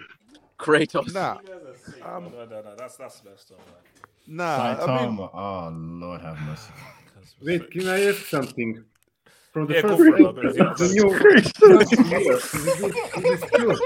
Kratos. 0.59 1.13
Nah, 1.13 1.37
no, 1.45 1.53
um, 2.15 2.25
oh, 2.25 2.29
no, 2.29 2.45
no, 2.45 2.61
no. 2.61 2.75
That's 2.77 2.97
that's 2.97 3.23
messed 3.23 3.51
up. 3.51 3.59
Man. 4.27 4.37
nah. 4.37 4.83
I 4.83 5.05
mean, 5.07 5.17
Saitama. 5.17 5.29
Oh 5.33 5.69
Lord 5.73 6.21
have 6.21 6.39
mercy. 6.41 6.71
Wait, 7.41 7.69
can 7.69 7.87
I 7.87 8.05
ask 8.05 8.25
something? 8.25 8.83
From 9.57 9.67
the 9.67 9.75
Yeah, 9.75 9.81
first 9.81 10.05
for 10.05 10.17
it, 10.17 10.17
the, 10.17 10.25
go 10.25 10.33
for 10.33 10.75
the 10.75 10.89
new 10.89 11.15
transfer 11.17 11.89
year, 11.97 12.43
is 12.53 12.79
it- 12.81 12.97
is 13.15 13.43
it 13.43 13.53
true? 13.55 13.81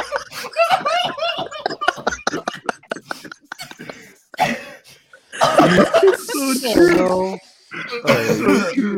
Oh, 6.67 7.39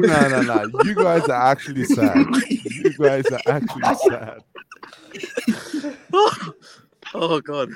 no, 0.02 0.28
no, 0.30 0.42
no. 0.42 0.72
You 0.80 0.96
guys 0.96 1.28
are 1.30 1.42
actually 1.52 1.86
sad. 1.86 2.28
You 2.66 2.94
guys 2.94 3.32
are 3.32 3.42
actually 3.48 3.94
sad. 3.96 4.42
Oh 7.14 7.40
god. 7.42 7.70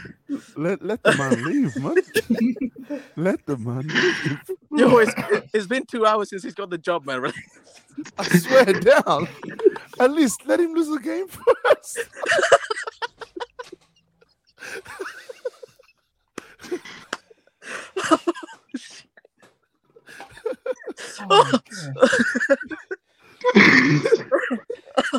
Let 0.55 0.83
let 0.83 1.03
the 1.03 1.15
man 1.15 1.43
leave, 1.45 1.75
man. 1.77 1.95
Let 3.15 3.45
the 3.45 3.57
man 3.57 3.87
leave. 3.87 4.41
Yo, 4.71 4.97
it's, 4.97 5.13
it's 5.53 5.67
been 5.67 5.85
two 5.85 6.05
hours 6.05 6.29
since 6.29 6.43
he's 6.43 6.53
got 6.53 6.69
the 6.69 6.77
job, 6.77 7.05
man. 7.05 7.31
I 8.17 8.23
swear 8.27 8.65
down. 8.65 9.27
At 9.99 10.11
least 10.11 10.45
let 10.45 10.59
him 10.59 10.73
lose 10.73 10.87
the 10.87 10.99
game 10.99 11.27
first. 11.27 11.99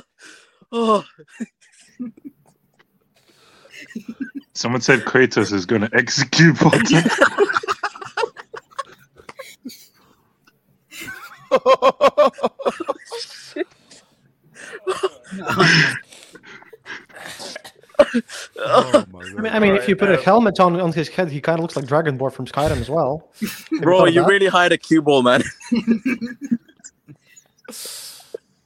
Oh, 0.71 1.03
Someone 4.55 4.81
said 4.81 5.01
Kratos 5.01 5.53
is 5.53 5.67
going 5.67 5.83
to 5.83 5.91
execute 5.95 6.57
Potter. 6.57 7.03
Oh 18.61 19.05
my 19.11 19.21
I 19.21 19.41
mean. 19.41 19.53
I 19.53 19.59
mean, 19.59 19.75
if 19.75 19.89
you 19.89 19.97
put 19.97 20.09
a 20.09 20.19
um, 20.19 20.23
helmet 20.23 20.61
on 20.61 20.81
on 20.81 20.93
his 20.93 21.09
head, 21.09 21.31
he 21.31 21.41
kind 21.41 21.59
of 21.59 21.63
looks 21.63 21.77
like 21.77 21.85
Dragonborn 21.85 22.33
from 22.33 22.47
Skyrim 22.47 22.81
as 22.81 22.89
well. 22.89 23.29
Have 23.41 23.69
you 23.71 23.81
bro, 23.81 24.07
you 24.07 24.23
that? 24.23 24.29
really 24.29 24.47
hired 24.47 24.73
a 24.73 24.79
cue 24.79 25.03
ball, 25.03 25.23
man. 25.23 25.43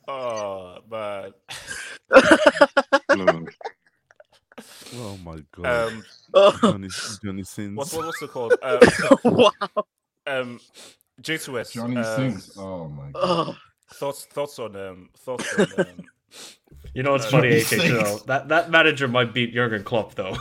Oh, 0.08 0.78
but 0.88 1.40
No. 3.16 3.46
Oh 4.94 5.16
my 5.18 5.42
god. 5.56 5.66
um, 5.86 6.04
Oh, 6.34 6.56
Johnny, 6.62 6.88
Johnny 7.24 7.44
sins. 7.44 7.76
what 7.76 7.92
what 7.92 8.04
what's 8.06 8.22
it 8.22 8.30
called? 8.30 8.54
Uh, 8.62 8.86
wow. 9.24 9.52
um, 10.26 10.60
J2S. 11.20 11.72
Johnny 11.72 11.96
um, 11.96 12.04
sings. 12.04 12.56
Oh 12.58 12.88
my 12.88 13.10
god. 13.12 13.56
Thoughts 13.90 14.24
thoughts 14.24 14.58
on 14.58 14.74
um 14.76 15.08
thoughts 15.18 15.52
on 15.52 15.72
um, 15.78 16.04
You 16.94 17.02
know 17.02 17.12
what's 17.12 17.26
Uh, 17.26 17.30
funny, 17.30 17.50
he 17.50 17.60
AJ? 17.60 17.86
You 17.86 17.92
know, 17.94 18.02
sings. 18.04 18.22
that 18.24 18.48
that 18.48 18.70
manager 18.70 19.08
might 19.08 19.32
beat 19.34 19.52
Jurgen 19.54 19.84
Klopp, 19.84 20.14
though. 20.14 20.36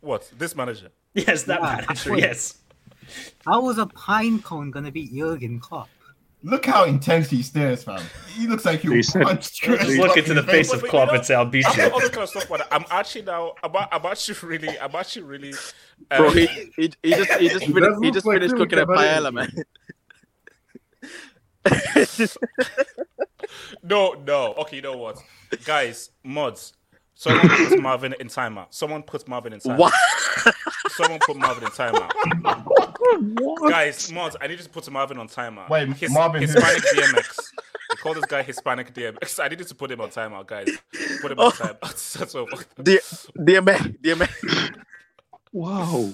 what 0.00 0.30
this 0.38 0.54
manager? 0.56 0.90
yes, 1.14 1.44
that 1.44 1.60
Yeah, 1.62 1.76
manager. 1.76 2.12
wait. 2.12 2.22
Yes. 2.22 2.58
How 3.44 3.60
was 3.62 3.78
a 3.78 3.86
pine 3.86 4.40
cone 4.42 4.70
gonna 4.70 4.90
beat 4.92 5.12
Jurgen 5.12 5.58
Klopp? 5.60 5.88
Look 6.44 6.66
how 6.66 6.84
intense 6.84 7.28
he 7.30 7.42
stares, 7.42 7.82
fam. 7.82 8.00
He 8.36 8.46
looks 8.46 8.64
like 8.64 8.80
he 8.80 8.88
He 8.88 8.96
will 8.96 9.02
said- 9.02 9.22
punch 9.24 9.40
Just 9.58 9.62
Chris 9.62 9.98
look 9.98 10.16
into 10.16 10.34
the 10.34 10.42
face 10.44 10.68
But- 10.68 10.74
of 10.76 10.80
but 10.82 10.86
you 10.86 10.90
Klopp 10.90 11.08
know, 11.08 11.14
and 11.14 11.26
say, 11.26 11.34
"I'll 11.34 11.44
beat 11.44 11.66
I'm 11.66 11.76
you." 11.76 11.82
not 11.82 11.92
all 11.92 12.00
this 12.00 12.10
kind 12.10 12.22
of 12.22 12.28
stuff, 12.28 12.48
but 12.48 12.68
I'm 12.72 12.84
actually 12.90 13.22
now. 13.22 13.54
About 13.64 13.88
I'm, 13.92 14.04
I'm 14.04 14.12
actually 14.12 14.38
really. 14.48 14.78
I'm 14.78 14.94
actually 14.94 15.22
really. 15.22 15.52
Uh, 16.10 16.16
bro, 16.18 16.30
he, 16.30 16.46
he, 16.76 16.92
he 17.02 17.10
just 17.10 17.32
he 17.34 17.48
just 17.48 17.64
He 17.64 17.72
finished, 17.72 17.98
he 18.04 18.10
just 18.12 18.24
like 18.26 18.36
finished 18.36 18.54
cooking 18.56 18.78
a 18.78 18.86
paella, 18.86 19.32
Cavallini. 19.32 19.64
man. 22.04 22.28
No, 23.82 24.12
no. 24.26 24.54
Okay, 24.54 24.76
you 24.76 24.82
know 24.82 24.96
what, 24.96 25.18
guys, 25.64 26.10
mods. 26.22 26.74
Someone 27.14 27.48
put 27.48 27.80
Marvin 27.80 28.14
in 28.20 28.28
timeout. 28.28 28.66
Someone 28.70 29.02
put 29.02 29.26
Marvin 29.26 29.52
in 29.54 29.58
timeout. 29.60 29.76
What? 29.78 29.92
Someone 30.90 31.18
put 31.20 31.36
Marvin 31.36 31.64
in 31.64 31.70
timeout. 31.70 32.12
Guys, 33.68 34.10
mods, 34.12 34.36
I 34.40 34.46
need 34.46 34.58
you 34.58 34.64
to 34.64 34.68
put 34.70 34.90
Marvin 34.90 35.18
on 35.18 35.28
timeout. 35.28 35.68
Wait, 35.68 35.88
His, 35.94 36.12
Marvin 36.12 36.42
who? 36.42 36.46
Hispanic 36.48 36.82
DMX. 36.82 37.38
We 37.90 37.96
call 37.96 38.14
this 38.14 38.24
guy 38.26 38.42
Hispanic 38.42 38.92
DMX. 38.94 39.42
I 39.42 39.48
needed 39.48 39.66
to 39.68 39.74
put 39.74 39.90
him 39.90 40.00
on 40.00 40.10
timeout, 40.10 40.46
guys. 40.46 40.68
Put 41.22 41.32
him 41.32 41.38
on 41.40 41.46
Oh. 41.46 41.50
timeout. 41.50 42.12
That's 42.18 42.34
all. 42.34 42.46
D- 42.82 42.98
DMA, 43.38 43.98
DMA. 44.02 44.74
wow. 45.52 46.10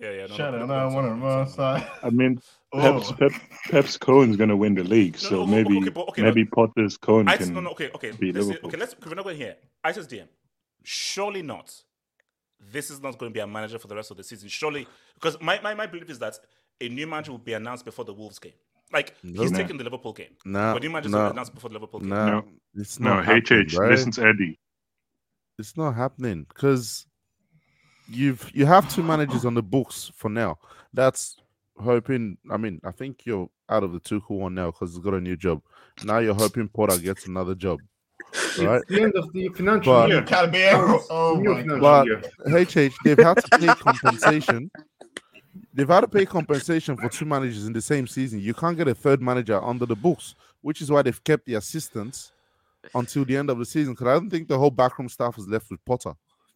Yeah, 0.00 0.10
yeah. 0.10 0.26
No, 0.26 0.34
Shut 0.34 0.52
no, 0.54 0.60
up, 0.62 0.68
no, 0.68 0.74
no, 0.74 0.88
no, 0.88 0.94
one 0.94 1.04
no, 1.04 1.10
of 1.12 1.18
no, 1.18 1.26
us. 1.26 1.58
no, 1.58 1.64
no. 1.64 1.70
uh, 1.70 1.88
I 2.02 2.10
mean, 2.10 2.40
Oh. 2.76 2.80
Pep's, 3.00 3.12
Pep, 3.12 3.32
Pep's 3.70 3.96
Cohen's 3.96 4.36
going 4.36 4.48
to 4.48 4.56
win 4.56 4.74
the 4.74 4.82
league, 4.82 5.12
No, 5.22 5.28
so 5.28 5.36
no, 5.36 5.46
maybe 5.46 5.76
okay, 5.78 5.90
but- 5.90 6.08
okay, 6.08 6.22
maybe 6.22 6.44
Potter's 6.44 6.96
Cohen 6.96 7.28
I 7.28 7.36
can. 7.36 7.54
no, 7.54 7.60
no, 7.60 7.70
okay, 7.70 7.90
okay. 7.94 8.10
beat 8.10 8.32
This 8.34 8.42
is, 8.42 8.48
Liverpool. 8.48 8.68
okay, 8.70 8.78
let's. 8.78 8.96
We're 9.06 9.14
not 9.14 9.24
going 9.24 9.36
here. 9.36 9.54
ISIS 9.84 10.06
DM. 10.08 10.26
Surely 10.82 11.42
not. 11.42 11.72
This 12.72 12.90
is 12.90 13.00
not 13.00 13.18
going 13.18 13.30
to 13.30 13.34
be 13.34 13.40
a 13.40 13.46
manager 13.46 13.78
for 13.78 13.88
the 13.88 13.94
rest 13.96 14.10
of 14.10 14.16
the 14.16 14.24
season. 14.24 14.48
Surely, 14.48 14.86
because 15.14 15.40
my, 15.40 15.60
my, 15.62 15.74
my 15.74 15.86
belief 15.86 16.10
is 16.10 16.18
that 16.20 16.38
a 16.80 16.88
new 16.88 17.06
manager 17.06 17.32
will 17.32 17.38
be 17.38 17.52
announced 17.52 17.84
before 17.84 18.04
the 18.04 18.12
Wolves 18.14 18.38
game. 18.38 18.52
Like 18.92 19.14
he's 19.22 19.50
No. 19.50 19.58
taking 19.58 19.76
the 19.76 19.84
Liverpool 19.84 20.12
game. 20.12 20.36
No, 20.44 20.72
but 20.74 20.82
new 20.82 20.90
managers 20.90 21.12
will 21.12 21.20
no, 21.20 21.26
be 21.28 21.32
announced 21.32 21.54
before 21.54 21.70
the 21.70 21.74
Liverpool 21.74 22.00
game. 22.00 22.08
no, 22.10 22.26
No. 22.26 22.44
it's 22.74 23.00
No, 23.00 23.14
not 23.16 23.24
happening, 23.24 23.66
HH, 23.66 23.74
bro. 23.74 23.88
listen 23.88 24.12
to 24.12 24.26
Eddie. 24.26 24.58
It's 25.58 25.76
not 25.76 25.94
happening 25.94 26.44
because 26.48 27.06
you've 28.08 28.50
you 28.54 28.66
have 28.66 28.92
two 28.92 29.02
managers 29.02 29.44
on 29.44 29.54
the 29.54 29.62
books 29.62 30.10
for 30.14 30.28
now. 30.28 30.58
That's 30.92 31.36
hoping. 31.78 32.36
I 32.50 32.56
mean, 32.56 32.80
I 32.84 32.90
think 32.90 33.24
you're 33.24 33.48
out 33.68 33.82
of 33.84 33.92
the 33.92 34.00
two 34.00 34.20
who 34.20 34.34
one 34.34 34.54
now 34.54 34.70
because 34.70 34.90
he's 34.94 35.02
got 35.04 35.14
a 35.14 35.20
new 35.20 35.36
job. 35.36 35.62
Now 36.04 36.18
you're 36.18 36.34
hoping 36.34 36.68
Potter 36.68 36.98
gets 36.98 37.26
another 37.26 37.54
job, 37.54 37.80
right? 38.58 38.80
It's 38.82 38.88
the 38.88 39.02
end 39.02 39.14
of 39.14 39.32
the 39.32 39.48
financial 39.48 39.92
But- 39.92 40.08
year. 40.10 40.22
Caballero. 40.22 41.00
Oh 41.10 41.36
New 41.40 41.64
my. 41.66 41.78
But 41.78 42.06
year. 42.06 42.22
HH, 42.90 42.94
they've 43.04 43.18
had 43.18 43.34
to 43.38 43.58
pay 43.58 43.66
compensation. 43.68 44.70
They've 45.72 45.88
had 45.88 46.00
to 46.02 46.08
pay 46.08 46.24
compensation 46.26 46.96
for 46.96 47.08
two 47.08 47.24
managers 47.24 47.66
in 47.66 47.72
the 47.72 47.80
same 47.82 48.06
season. 48.06 48.40
You 48.40 48.54
can't 48.54 48.76
get 48.76 48.86
a 48.88 48.94
third 48.94 49.20
manager 49.20 49.62
under 49.62 49.86
the 49.86 49.96
books, 49.96 50.34
which 50.62 50.80
is 50.80 50.90
why 50.90 51.02
they've 51.02 51.24
kept 51.24 51.46
the 51.46 51.54
assistants 51.54 52.32
until 52.94 53.24
the 53.24 53.36
end 53.36 53.50
of 53.50 53.58
the 53.58 53.64
season. 53.64 53.94
Because 53.94 54.06
I 54.06 54.12
don't 54.14 54.30
think 54.30 54.46
the 54.46 54.58
whole 54.58 54.70
backroom 54.70 55.08
staff 55.08 55.36
is 55.38 55.48
left 55.48 55.70
with 55.70 55.84
Potter. 55.84 56.12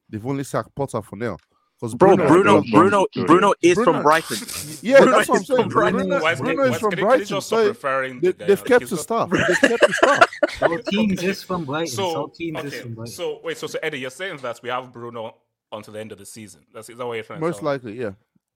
They've 0.08 0.24
only 0.24 0.44
sacked 0.44 0.74
Potter 0.74 1.02
for 1.02 1.16
now. 1.16 1.36
Because 1.80 1.94
Bro, 1.94 2.16
Bruno- 2.16 2.28
Bruno, 2.28 2.60
Bruno- 2.62 2.70
Bruno, 2.72 3.06
Bruno- 3.14 3.26
Bruno 3.26 3.54
is 3.62 3.74
Bruno- 3.76 3.92
from 3.92 4.02
Brighton. 4.02 4.36
Yeah, 4.82 4.98
Bruno 4.98 5.12
that's 5.16 5.28
what 5.28 5.36
I'm 5.36 5.40
is 5.42 5.46
from 5.46 5.56
saying. 5.58 5.68
Brighton. 5.68 5.98
Bruno, 6.00 6.20
Guys, 6.20 6.40
Bruno 6.40 6.56
guys, 6.64 6.74
is 6.74 6.80
from 6.80 6.90
can 6.90 6.98
you- 6.98 7.04
can 7.04 7.04
you 7.04 7.04
Brighton, 7.06 7.26
just 7.26 7.48
so 7.48 7.66
referring 7.68 8.20
they, 8.20 8.32
to 8.32 8.32
the 8.32 8.38
guy? 8.38 8.46
they've 8.48 8.64
kept 8.64 8.82
he's 8.82 8.90
his 8.90 9.00
stuff. 9.00 9.30
They've 9.30 9.46
kept 9.70 9.86
his 9.86 9.96
stuff. 9.96 10.30
Saltines 10.58 11.22
is 11.22 11.42
from 11.42 11.64
Brighton. 11.64 11.94
So 11.94 12.14
Saltines 12.14 12.64
is 12.64 12.72
okay, 12.74 12.80
from 12.82 12.94
Brighton. 12.94 13.12
so 13.14 13.40
wait, 13.44 13.58
so 13.58 13.66
so 13.68 13.78
Eddie, 13.82 14.00
you're 14.00 14.10
saying 14.10 14.38
that 14.38 14.60
we 14.62 14.68
have 14.70 14.92
Bruno 14.92 15.36
until 15.70 15.92
the 15.94 16.00
end 16.00 16.12
of 16.12 16.18
the 16.18 16.26
season. 16.26 16.62
That's 16.74 16.88
is 16.88 16.98
that 16.98 17.06
what 17.06 17.14
you're 17.14 17.22
trying 17.24 17.40
to 17.40 17.46
Most 17.46 17.58
tell 17.60 17.66
likely, 17.66 17.98
yeah. 17.98 18.10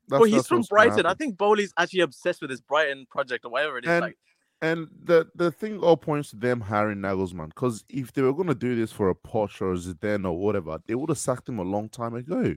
That's, 0.08 0.20
Well, 0.20 0.24
he's 0.24 0.46
from 0.48 0.62
Brighton. 0.62 1.06
I 1.06 1.14
think 1.14 1.36
Boehly's 1.38 1.72
actually 1.78 2.00
obsessed 2.00 2.40
with 2.42 2.50
his 2.50 2.60
Brighton 2.60 3.06
project 3.08 3.44
or 3.44 3.50
whatever 3.52 3.78
it 3.78 3.84
is. 3.84 3.90
And 3.90 4.00
like, 4.00 4.18
and 4.62 4.88
the 5.04 5.28
the 5.34 5.50
thing 5.52 5.78
all 5.78 5.96
points 5.96 6.30
to 6.30 6.36
them 6.36 6.60
hiring 6.60 6.98
Nagelsmann 6.98 7.48
because 7.48 7.84
if 7.88 8.12
they 8.12 8.22
were 8.22 8.32
going 8.32 8.48
to 8.48 8.54
do 8.54 8.74
this 8.74 8.90
for 8.92 9.10
a 9.10 9.14
Poch 9.14 9.60
or 9.60 9.74
Zidane 9.74 10.24
or 10.24 10.36
whatever, 10.38 10.80
they 10.86 10.94
would 10.94 11.08
have 11.10 11.18
sacked 11.18 11.48
him 11.48 11.58
a 11.58 11.62
long 11.64 11.88
time 11.88 12.14
ago. 12.14 12.54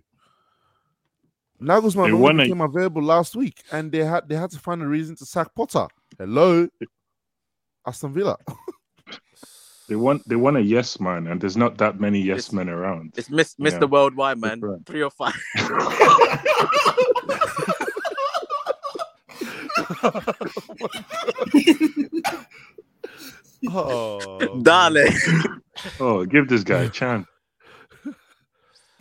Nagelsmann 1.61 2.07
They 2.07 2.11
only 2.11 2.21
won 2.21 2.39
a- 2.39 2.43
became 2.43 2.61
available 2.61 3.01
last 3.01 3.35
week, 3.35 3.63
and 3.71 3.91
they 3.91 4.03
had 4.03 4.27
they 4.27 4.35
had 4.35 4.51
to 4.51 4.59
find 4.59 4.81
a 4.81 4.87
reason 4.87 5.15
to 5.17 5.25
sack 5.25 5.53
Potter. 5.55 5.87
Hello, 6.17 6.67
Aston 7.85 8.13
Villa. 8.13 8.37
They 9.87 9.95
want 9.95 10.27
they 10.27 10.35
want 10.35 10.57
a 10.57 10.61
yes 10.63 10.99
man, 10.99 11.27
and 11.27 11.39
there's 11.39 11.55
not 11.55 11.77
that 11.77 11.99
many 11.99 12.19
yes 12.19 12.47
It's- 12.47 12.53
men 12.53 12.69
around. 12.69 13.13
it's 13.17 13.29
Miss, 13.29 13.53
Yeah. 13.59 13.69
Mr. 13.69 13.87
Worldwide, 13.87 14.39
man. 14.39 14.59
Different. 14.59 14.87
Three 14.87 15.03
or 15.03 15.11
five. 15.11 15.35
oh, 23.69 24.59
Darling. 24.61 25.07
Oh, 25.99 26.25
give 26.25 26.47
this 26.47 26.63
guy 26.63 26.83
a 26.83 26.89
chance. 26.89 27.27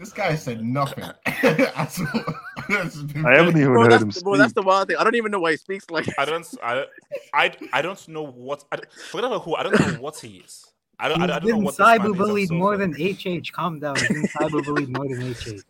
This 0.04 0.12
guy 0.12 0.34
said 0.36 0.62
nothing. 0.62 1.02
At 1.26 1.98
all. 1.98 2.34
I 2.68 3.36
haven't 3.36 3.56
even 3.56 3.72
Bro, 3.72 3.82
heard 3.84 3.92
that's, 3.92 4.02
him 4.18 4.22
bro, 4.22 4.36
that's 4.36 4.52
the 4.52 4.60
wild 4.60 4.88
thing. 4.88 4.96
I 4.98 5.04
don't 5.04 5.14
even 5.14 5.30
know 5.32 5.40
why 5.40 5.52
he 5.52 5.56
speaks 5.56 5.88
like 5.88 6.06
I 6.18 6.26
don't. 6.26 6.46
I, 6.62 6.84
I, 7.32 7.52
I 7.72 7.80
don't 7.80 8.06
know 8.08 8.22
what. 8.22 8.64
I, 8.70 8.76
don't- 8.76 8.92
forget 8.92 9.24
about 9.24 9.42
who. 9.44 9.54
I 9.54 9.62
don't 9.62 9.80
know 9.80 10.00
what 10.02 10.18
he 10.18 10.38
is. 10.44 10.66
I 10.98 11.08
don't. 11.08 11.22
I, 11.22 11.26
don't- 11.26 11.36
I 11.36 11.40
He's 11.40 11.50
don't 11.52 11.60
know 11.60 11.64
what 11.64 11.76
this 11.76 11.78
man 11.78 11.96
is 11.96 12.02
cyberbullied 12.02 12.48
so 12.48 12.54
more 12.54 12.76
forth. 12.76 12.96
than 13.24 13.40
HH. 13.42 13.52
Calm 13.52 13.80
down. 13.80 13.96
He's 13.96 14.08
been 14.08 14.22
cyberbullied 14.24 14.94
more 14.94 15.08
than 15.08 15.32
HH. 15.32 15.62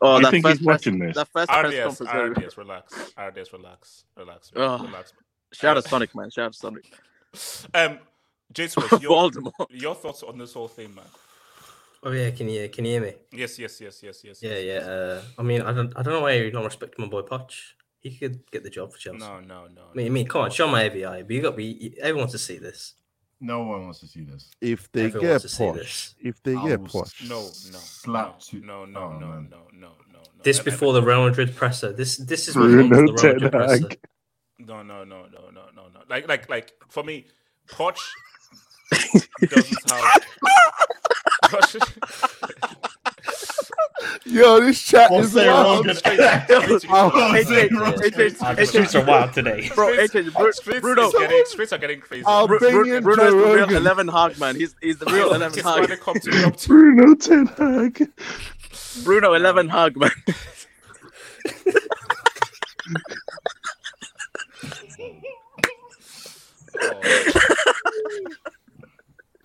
Oh, 0.00 0.14
I 0.16 0.22
that 0.22 0.30
think 0.30 0.44
first 0.46 0.58
he's 0.58 0.66
watching 0.66 0.98
press, 0.98 1.08
this. 1.08 1.16
That 1.16 1.28
first 1.32 1.48
press 1.50 1.96
conference. 1.98 2.38
RDS, 2.38 2.56
relax. 2.58 2.94
RDS, 3.18 3.52
relax, 3.52 4.04
relax, 4.16 4.52
Ugh. 4.54 4.80
relax. 4.82 5.12
Shout 5.52 5.76
out 5.76 5.84
Sonic, 5.84 6.14
man. 6.14 6.30
Shout 6.30 6.46
out 6.46 6.54
Sonic. 6.54 6.92
Um, 7.74 7.98
J 8.52 8.68
Swiss, 8.68 9.02
your, 9.02 9.30
your 9.70 9.94
thoughts 9.96 10.22
on 10.22 10.38
this 10.38 10.52
whole 10.52 10.68
thing, 10.68 10.94
man? 10.94 11.04
Oh 12.06 12.12
yeah, 12.12 12.30
can 12.30 12.48
you 12.48 12.68
can 12.68 12.84
you 12.84 12.92
hear 12.92 13.00
me? 13.00 13.14
Yes, 13.32 13.58
yes, 13.58 13.80
yes, 13.80 14.02
yes, 14.02 14.22
yes. 14.24 14.42
Yeah, 14.42 14.50
yes, 14.50 14.62
yeah. 14.64 14.74
yes. 14.74 14.84
Uh, 14.86 15.22
I 15.38 15.42
mean, 15.42 15.62
I 15.62 15.72
don't 15.72 15.92
I 15.96 16.02
don't 16.02 16.12
know 16.14 16.20
why 16.20 16.32
you're 16.34 16.52
not 16.52 16.64
respecting 16.64 17.04
my 17.04 17.08
boy 17.10 17.22
Poch. 17.22 17.54
He 18.00 18.14
could 18.18 18.42
get 18.50 18.62
the 18.62 18.68
job 18.70 18.92
for 18.92 18.98
Chelsea. 18.98 19.18
No, 19.18 19.40
no, 19.40 19.66
no. 19.74 19.82
I 19.92 19.94
mean, 19.96 20.06
I 20.06 20.10
mean, 20.10 20.26
come 20.28 20.42
on, 20.42 20.50
show 20.50 20.68
my 20.68 20.82
AVI. 20.84 21.22
But 21.22 21.30
you 21.30 21.40
got 21.40 21.56
be 21.56 21.94
everyone 22.00 22.20
wants 22.24 22.32
to 22.32 22.38
see 22.38 22.58
this. 22.58 22.94
No 23.40 23.60
one 23.64 23.84
wants 23.84 24.00
to 24.00 24.06
see 24.06 24.22
this. 24.22 24.50
if 24.60 24.90
they 24.92 25.06
Everyone 25.06 25.20
get 25.26 25.30
wants 25.30 25.42
to 25.44 25.48
see 25.48 25.64
Poch, 25.64 26.14
if 26.20 26.42
they 26.42 26.54
I 26.56 26.68
get 26.68 26.80
will 26.80 26.88
Poch, 26.88 27.28
No, 27.28 27.40
no, 27.40 27.78
Slap 27.78 28.26
no, 28.26 28.34
to- 28.40 28.66
no, 28.66 28.84
no, 28.84 29.00
oh, 29.00 29.10
no, 29.12 29.18
no, 29.18 29.40
no, 29.40 29.58
no, 29.72 29.88
no. 30.12 30.20
This 30.42 30.58
And- 30.58 30.66
and- 30.68 30.72
before 30.74 30.92
the 30.92 31.02
Real 31.02 31.24
Madrid 31.24 31.56
presser. 31.56 31.92
This 31.92 32.18
this 32.18 32.48
is 32.48 32.54
what 32.56 32.64
Bruno 32.66 32.94
comes 32.94 33.22
the 33.22 33.28
Real 33.28 33.34
Madrid 33.40 33.52
presser. 33.52 33.88
No, 34.58 34.82
no, 34.82 35.04
no, 35.04 35.26
no, 35.26 35.50
no, 35.50 35.62
no, 35.74 35.88
no. 35.94 36.00
Like, 36.08 36.28
like, 36.28 36.48
like 36.50 36.72
for 36.90 37.02
me, 37.02 37.26
Poch 37.68 37.98
doesn't 39.50 39.90
have. 39.90 40.22
Yo, 44.26 44.60
this 44.60 44.82
chat 44.82 45.10
is 45.12 45.32
Jose 45.32 45.46
wild. 45.48 45.78
Rogan. 45.86 45.96
Straight- 45.96 46.20
straight 46.20 46.80
to- 46.82 46.86
Oh, 46.90 47.08
Jose 47.10 47.66
HH, 47.66 47.72
Rogan. 47.72 48.00
HH, 48.02 48.42
Uh, 48.42 48.54
the 48.54 48.66
streets 48.66 48.94
are 48.94 49.04
wild 49.04 49.32
today. 49.32 49.70
Bro, 49.74 49.92
Streets- 50.06 50.34
Bru- 50.36 50.52
streets 50.52 50.80
Bruno. 50.80 51.06
is 51.08 51.12
getting, 51.14 51.44
streets 51.46 51.72
are 51.72 51.78
getting 51.78 52.00
crazy. 52.00 52.24
I'll 52.26 52.46
Bru- 52.46 52.58
bring 52.58 52.74
Bru- 52.74 52.96
in 52.96 53.02
Bruno's 53.02 53.32
Joe 53.32 53.40
the 53.40 53.54
real 53.66 53.76
11 53.76 54.08
hog, 54.08 54.38
man. 54.38 54.56
He's 54.56 54.74
he's 54.80 54.98
the 54.98 55.06
real 55.06 55.32
11 55.34 55.58
It's 55.58 55.66
hog. 55.66 55.88
come 56.00 56.18
to 56.20 56.30
come 56.30 56.52
to 56.52 56.66
Bruno 56.68 57.14
Ten 57.14 57.46
Hag. 57.46 58.10
Bruno 59.04 59.34
11 59.34 59.68
hog, 59.68 59.96
man. 59.96 60.10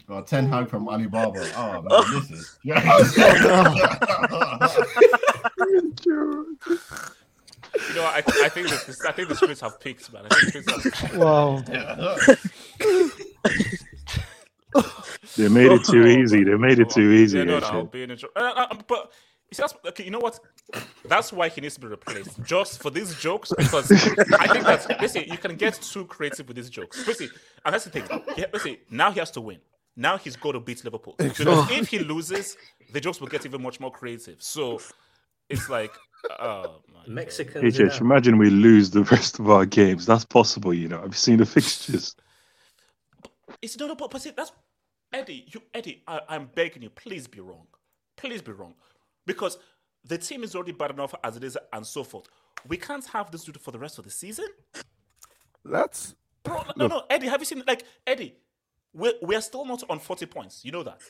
Got 0.09 0.25
Ten 0.25 0.47
Hag 0.47 0.67
from 0.67 0.89
Alibaba. 0.89 1.47
Oh 1.55 1.83
man, 1.83 2.13
this 2.27 2.31
is. 2.31 2.57
You 7.87 7.95
know, 7.95 8.03
I, 8.03 8.17
I 8.17 8.49
think 8.49 8.67
this, 8.67 8.83
this, 8.83 9.05
I 9.05 9.11
think 9.11 9.29
the 9.29 9.35
streets 9.35 9.61
have 9.61 9.79
peaked, 9.79 10.11
man. 10.11 10.25
I 10.25 10.29
think 10.35 10.65
the 10.65 10.79
streets 10.79 10.99
have. 10.99 11.17
Well, 11.17 11.61
They 15.37 15.47
made 15.47 15.71
it 15.71 15.85
too 15.85 16.07
easy. 16.07 16.43
They 16.43 16.55
made 16.55 16.79
it 16.79 16.89
too 16.89 17.11
easy. 17.11 17.37
Yeah, 17.37 17.43
no, 17.43 17.57
actually. 17.57 17.77
no, 17.77 17.83
being 17.85 18.09
a 18.11 18.17
uh, 18.35 18.35
uh, 18.35 18.75
but 18.87 19.11
you 19.49 19.55
see, 19.55 19.61
that's, 19.61 19.75
okay, 19.85 20.03
you 20.03 20.11
know 20.11 20.19
what? 20.19 20.39
That's 21.05 21.31
why 21.31 21.49
he 21.49 21.61
needs 21.61 21.75
to 21.75 21.81
be 21.81 21.87
replaced, 21.87 22.43
just 22.43 22.81
for 22.81 22.89
these 22.89 23.13
jokes. 23.15 23.53
Because 23.55 23.91
I 23.91 24.47
think 24.47 24.65
that 24.65 24.97
listen, 24.99 25.23
you 25.27 25.37
can 25.37 25.55
get 25.55 25.75
too 25.75 26.05
creative 26.05 26.47
with 26.47 26.57
these 26.57 26.69
jokes. 26.69 27.07
Listen, 27.07 27.29
and 27.63 27.73
that's 27.73 27.85
the 27.85 27.91
thing. 27.91 28.03
He, 28.35 28.45
listen, 28.51 28.77
now 28.89 29.11
he 29.11 29.19
has 29.19 29.31
to 29.31 29.41
win. 29.41 29.59
Now 29.99 30.17
he's 30.17 30.37
got 30.37 30.53
to 30.53 30.61
beat 30.61 30.83
Liverpool. 30.85 31.15
Because 31.19 31.69
if 31.71 31.89
he 31.89 31.99
loses, 31.99 32.55
the 32.93 33.01
jokes 33.01 33.19
will 33.19 33.27
get 33.27 33.45
even 33.45 33.61
much 33.61 33.81
more 33.81 33.91
creative. 33.91 34.41
So 34.41 34.79
it's 35.49 35.69
like, 35.69 35.91
oh 36.39 36.81
my 36.87 36.99
God. 36.99 37.07
Mexicans. 37.07 37.77
HH, 37.77 37.99
imagine 37.99 38.37
we 38.37 38.49
lose 38.49 38.89
the 38.89 39.03
rest 39.03 39.39
of 39.39 39.49
our 39.49 39.65
games. 39.65 40.05
That's 40.05 40.23
possible, 40.23 40.73
you 40.73 40.87
know. 40.87 41.01
I've 41.03 41.17
seen 41.17 41.37
the 41.37 41.45
fixtures. 41.45 42.15
It's 43.61 43.77
not 43.77 43.87
no, 43.87 43.95
but, 43.95 44.09
but 44.11 44.21
see, 44.21 44.29
that's 44.29 44.53
Eddie. 45.11 45.43
You, 45.47 45.61
Eddie, 45.73 46.01
I, 46.07 46.21
I'm 46.29 46.49
begging 46.55 46.83
you, 46.83 46.89
please 46.91 47.27
be 47.27 47.41
wrong. 47.41 47.67
Please 48.15 48.41
be 48.41 48.53
wrong, 48.53 48.73
because 49.25 49.57
the 50.05 50.17
team 50.17 50.43
is 50.43 50.55
already 50.55 50.71
bad 50.71 50.91
enough 50.91 51.13
as 51.25 51.35
it 51.35 51.43
is, 51.43 51.57
and 51.73 51.85
so 51.85 52.05
forth. 52.05 52.27
We 52.67 52.77
can't 52.77 53.05
have 53.07 53.31
this 53.31 53.43
dude 53.43 53.59
for 53.59 53.71
the 53.71 53.79
rest 53.79 53.97
of 53.97 54.05
the 54.05 54.11
season, 54.11 54.45
That's 55.65 56.15
bro. 56.43 56.63
No, 56.77 56.87
no, 56.87 57.03
Eddie. 57.09 57.27
Have 57.27 57.41
you 57.41 57.45
seen 57.45 57.63
like 57.67 57.83
Eddie? 58.07 58.37
We 58.93 59.13
we 59.21 59.35
are 59.35 59.41
still 59.41 59.65
not 59.65 59.83
on 59.89 59.99
forty 59.99 60.25
points. 60.25 60.63
You 60.63 60.71
know 60.71 60.83
that. 60.83 61.01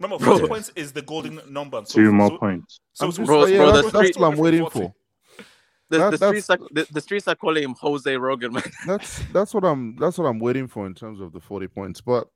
Remember, 0.00 0.24
forty 0.24 0.40
Bro. 0.40 0.48
points 0.48 0.72
is 0.74 0.92
the 0.92 1.02
golden 1.02 1.40
number. 1.48 1.82
So, 1.84 2.00
Two 2.00 2.12
more 2.12 2.28
so, 2.30 2.38
points. 2.38 2.80
So, 2.92 3.06
I'm 3.06 3.12
so- 3.12 3.24
Bro, 3.24 3.44
yeah, 3.46 3.58
bro, 3.58 3.66
the 3.66 3.82
that's, 3.82 3.92
that's 3.92 4.18
what 4.18 4.32
I'm 4.32 4.38
waiting 4.38 4.60
40. 4.60 4.78
for. 4.78 4.94
The, 5.90 5.98
That- 5.98 6.10
the, 6.12 6.16
streets 6.26 6.50
are, 6.50 6.58
the, 6.72 6.86
the 6.90 7.00
streets 7.00 7.28
are 7.28 7.34
calling 7.34 7.62
him 7.62 7.74
Jose 7.78 8.16
Rogan, 8.16 8.54
man. 8.54 8.62
That's 8.86 9.22
that's 9.32 9.52
what 9.52 9.62
I'm 9.64 9.94
that's 9.96 10.16
what 10.16 10.24
I'm 10.24 10.38
waiting 10.38 10.66
for 10.66 10.86
in 10.86 10.94
terms 10.94 11.20
of 11.20 11.32
the 11.32 11.40
40 11.40 11.68
points. 11.68 12.00
But 12.00 12.28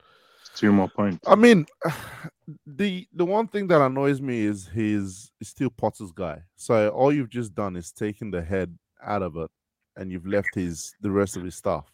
Two 0.57 0.73
more 0.73 0.89
points. 0.89 1.27
I 1.27 1.35
mean, 1.35 1.67
the 2.67 3.07
the 3.13 3.25
one 3.25 3.47
thing 3.47 3.67
that 3.69 3.81
annoys 3.83 4.21
me 4.21 4.41
is 4.45 4.69
he's, 4.73 5.31
he's 5.39 5.49
still 5.49 5.71
Potter's 5.71 6.13
guy. 6.13 6.43
So 6.57 6.89
all 6.89 7.13
you've 7.13 7.31
just 7.31 7.55
done 7.55 7.77
is 7.77 7.93
taken 7.93 8.31
the 8.31 8.43
head 8.43 8.77
out 9.03 9.23
of 9.23 9.37
it, 9.37 9.51
and 9.97 10.11
you've 10.11 10.27
left 10.27 10.49
his 10.55 10.95
the 11.03 11.11
rest 11.11 11.37
of 11.37 11.45
his 11.45 11.55
stuff. 11.55 11.93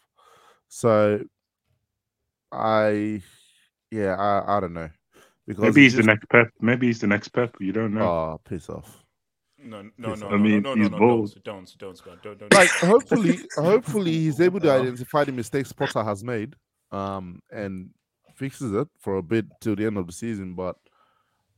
So 0.68 1.20
I, 2.52 3.22
yeah, 3.90 4.16
I 4.16 4.58
I 4.58 4.60
don't 4.60 4.74
know 4.74 4.90
because 5.46 5.62
Maybe 5.62 5.82
he 5.82 5.82
he's 5.82 5.96
the 5.96 6.02
next 6.04 6.28
Pep. 6.30 6.48
Maybe 6.60 6.86
he's 6.88 7.00
the 7.00 7.06
next 7.08 7.28
Pep. 7.28 7.56
You 7.60 7.72
don't 7.72 7.94
know. 7.94 8.02
Oh, 8.02 8.40
piss 8.44 8.68
off. 8.70 9.04
no, 9.58 9.82
no, 9.98 10.10
Yes, 10.10 10.20
no, 10.20 10.30
I 10.30 10.36
no, 10.36 10.38
mean, 10.38 10.62
no, 10.62 10.74
he's 10.74 10.90
no, 10.90 10.98
no, 10.98 10.98
bold. 10.98 11.34
don't, 11.44 11.44
don't, 11.44 11.78
don't, 11.78 12.04
don't, 12.04 12.22
don't, 12.22 12.38
don't. 12.38 12.52
Like 12.52 12.70
hopefully, 12.70 13.40
hopefully 13.56 14.12
he's 14.12 14.40
able 14.40 14.60
to 14.60 14.70
identify 14.70 15.24
the 15.24 15.32
mistakes 15.32 15.72
Potter 15.72 16.02
has 16.04 16.24
made, 16.24 16.54
um, 16.92 17.40
and 17.50 17.90
fixes 18.34 18.72
it 18.72 18.88
for 18.98 19.16
a 19.16 19.22
bit 19.22 19.46
till 19.60 19.76
the 19.76 19.86
end 19.86 19.98
of 19.98 20.06
the 20.06 20.12
season. 20.12 20.54
But 20.54 20.76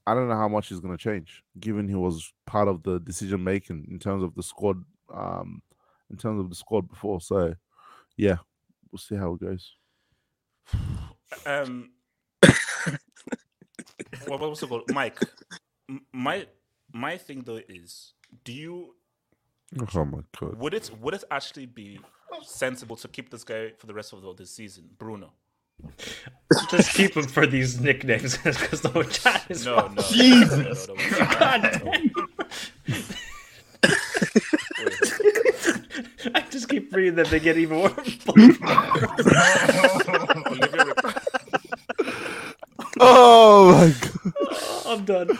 I 0.07 0.15
don't 0.15 0.29
know 0.29 0.37
how 0.37 0.49
much 0.49 0.73
is 0.73 0.81
going 0.81 0.97
to 0.97 1.03
change, 1.03 1.43
given 1.61 1.89
he 1.89 1.95
was 1.95 2.33
part 2.47 2.69
of 2.69 2.83
the 2.83 3.01
decision 3.01 3.45
making 3.45 3.89
in 3.91 3.99
terms 3.99 4.23
of 4.23 4.35
the 4.35 4.43
squad, 4.43 4.83
um, 5.13 5.63
in 6.11 6.17
terms 6.17 6.41
of 6.41 6.49
the 6.51 6.57
squad 6.57 6.89
before. 6.89 7.21
So, 7.21 7.55
yeah, 8.17 8.37
we'll 8.93 8.99
see 8.99 9.17
how 9.17 9.35
it 9.35 9.41
goes. 9.41 9.77
Um, 11.47 11.91
what 14.27 14.41
what 14.41 14.51
was 14.51 14.63
it 14.63 14.69
called, 14.69 14.89
Mike? 14.89 15.19
My 16.13 16.47
my 16.93 17.19
thing 17.19 17.43
though 17.47 17.61
is, 17.69 18.15
do 18.45 18.53
you 18.53 18.95
Oh 19.95 20.05
my 20.05 20.21
god! 20.41 20.59
would 20.59 20.75
it 20.75 20.91
would 21.01 21.15
it 21.15 21.25
actually 21.31 21.67
be 21.67 22.01
sensible 22.41 22.97
to 22.97 23.09
keep 23.09 23.31
this 23.31 23.45
guy 23.45 23.73
for 23.79 23.87
the 23.87 23.95
rest 23.95 24.13
of 24.13 24.23
the, 24.23 24.35
the 24.35 24.47
season, 24.47 24.91
Bruno? 24.99 25.33
Just 26.69 26.95
keep 26.95 27.17
him 27.17 27.29
for 27.29 27.47
these 27.47 27.81
nicknames 27.81 28.39
because 28.39 28.83
the 28.83 29.05
chat 29.11 29.47
is 29.51 29.69
No, 29.69 29.89
no, 29.89 30.15
Jesus. 30.15 30.61
no, 30.85 30.85
no, 30.87 31.07
no, 31.09 31.19
no, 31.21 31.39
no, 31.39 31.39
God 31.39 31.63
no, 31.63 31.75
no. 31.81 31.99
I 32.89 33.14
just 36.55 36.69
keep 36.69 36.95
reading 36.95 37.17
them; 37.17 37.27
they 37.29 37.41
get 37.41 37.59
even 37.59 37.79
more. 37.79 37.91
Oh 43.01 43.73
my 43.73 43.93
god! 44.01 44.33
I'm 44.87 45.05
done. 45.05 45.39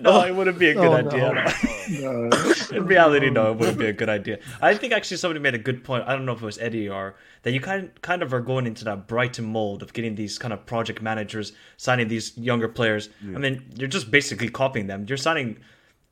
No, 0.00 0.22
it 0.22 0.34
wouldn't 0.34 0.36
wouldn't 0.36 0.58
be 0.58 0.70
a 0.70 0.74
good 0.74 0.88
Oh, 0.88 0.94
idea. 0.94 1.54
no. 2.00 2.30
In 2.76 2.86
reality, 2.86 3.30
no, 3.30 3.52
it 3.52 3.58
wouldn't 3.58 3.78
be 3.78 3.86
a 3.86 3.92
good 3.92 4.08
idea. 4.08 4.38
I 4.60 4.74
think 4.74 4.92
actually 4.92 5.18
somebody 5.18 5.38
made 5.40 5.54
a 5.54 5.58
good 5.58 5.84
point. 5.84 6.04
I 6.06 6.12
don't 6.12 6.26
know 6.26 6.32
if 6.32 6.42
it 6.42 6.44
was 6.44 6.58
Eddie 6.58 6.88
or 6.88 7.14
that 7.42 7.52
you 7.52 7.60
kind 7.60 7.90
kind 8.02 8.22
of 8.22 8.34
are 8.34 8.40
going 8.40 8.66
into 8.66 8.84
that 8.86 9.06
Brighton 9.06 9.44
mold 9.44 9.82
of 9.82 9.92
getting 9.92 10.16
these 10.16 10.36
kind 10.38 10.52
of 10.52 10.66
project 10.66 11.00
managers 11.00 11.52
signing 11.76 12.08
these 12.08 12.36
younger 12.36 12.68
players. 12.68 13.08
I 13.22 13.38
mean, 13.38 13.62
you're 13.76 13.88
just 13.88 14.10
basically 14.10 14.48
copying 14.48 14.88
them. 14.88 15.06
You're 15.08 15.16
signing 15.18 15.58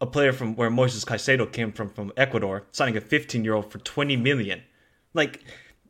a 0.05 0.07
player 0.07 0.33
from 0.33 0.55
where 0.55 0.71
Moises 0.71 1.05
Caicedo 1.05 1.51
came 1.51 1.73
from 1.73 1.89
from 1.89 2.13
Ecuador, 2.17 2.65
signing 2.71 2.97
a 2.97 3.01
15 3.01 3.43
year 3.45 3.55
old 3.55 3.73
for 3.73 3.79
20 3.79 4.17
million. 4.17 4.63
Like 5.15 5.43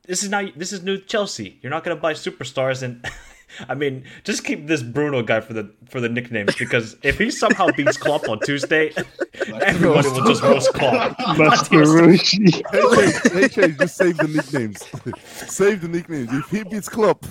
this 0.07 0.23
is 0.23 0.31
not 0.31 0.57
this 0.59 0.73
is 0.73 0.83
new 0.83 0.99
Chelsea. 0.99 1.59
You're 1.61 1.71
not 1.71 1.85
gonna 1.85 2.01
buy 2.01 2.15
superstars 2.15 2.83
and. 2.83 3.05
I 3.69 3.75
mean, 3.75 4.03
just 4.25 4.43
keep 4.43 4.67
this 4.67 4.83
Bruno 4.83 5.23
guy 5.23 5.41
for 5.41 5.53
the 5.53 5.73
for 5.89 6.01
the 6.01 6.09
nicknames 6.09 6.57
because 6.57 6.97
if 7.05 7.19
he 7.19 7.31
somehow 7.31 7.69
beats 7.77 7.97
Klopp 7.97 8.29
on 8.29 8.41
Tuesday, 8.41 8.91
everybody 9.63 10.09
will 10.09 10.25
just 10.27 10.43
roast 10.43 10.73
Klopp. 10.75 11.17
Mascaroshi. 11.39 12.51
HH, 12.73 13.79
just 13.79 13.97
save 13.97 14.17
the 14.17 14.27
nicknames. 14.27 14.83
save 15.55 15.83
the 15.83 15.89
nicknames. 15.89 16.31
If 16.33 16.51
he 16.51 16.65
beats 16.65 16.89
Klopp, 16.89 17.25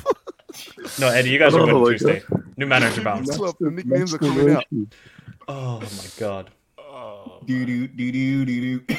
No, 0.98 1.10
Eddie, 1.10 1.32
you 1.32 1.40
guys 1.40 1.56
are 1.56 1.62
winning 1.66 1.82
my 1.82 1.90
Tuesday. 1.90 2.24
Uh, 2.32 2.38
new 2.56 2.68
manager 2.68 3.02
bounce. 3.02 3.36
Klopp, 3.36 3.58
the 3.60 3.72
nicknames 3.72 4.14
are 4.14 4.20
coming 4.20 4.52
out. 4.52 4.66
Oh 5.50 5.80
my 5.82 6.08
god. 6.18 6.52
Do 7.46 7.66
do 7.66 7.88
do 7.88 8.12
do 8.12 8.46
do 8.46 8.80
do. 8.80 8.96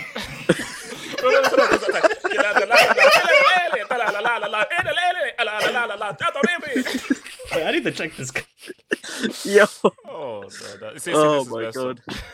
Wait, 6.34 7.62
I 7.62 7.70
need 7.72 7.84
to 7.84 7.92
check 7.92 8.16
this. 8.16 8.30
guy. 8.30 8.42
Yo. 9.44 9.64
Oh, 10.08 10.42
no, 10.42 10.88
no. 10.88 10.94
See, 10.96 10.98
see, 10.98 11.12
Oh 11.14 11.38
this 11.38 11.46
is 11.46 11.52
my 11.52 11.62
messed 11.62 11.76
god. 11.76 12.00
up. 12.08 12.14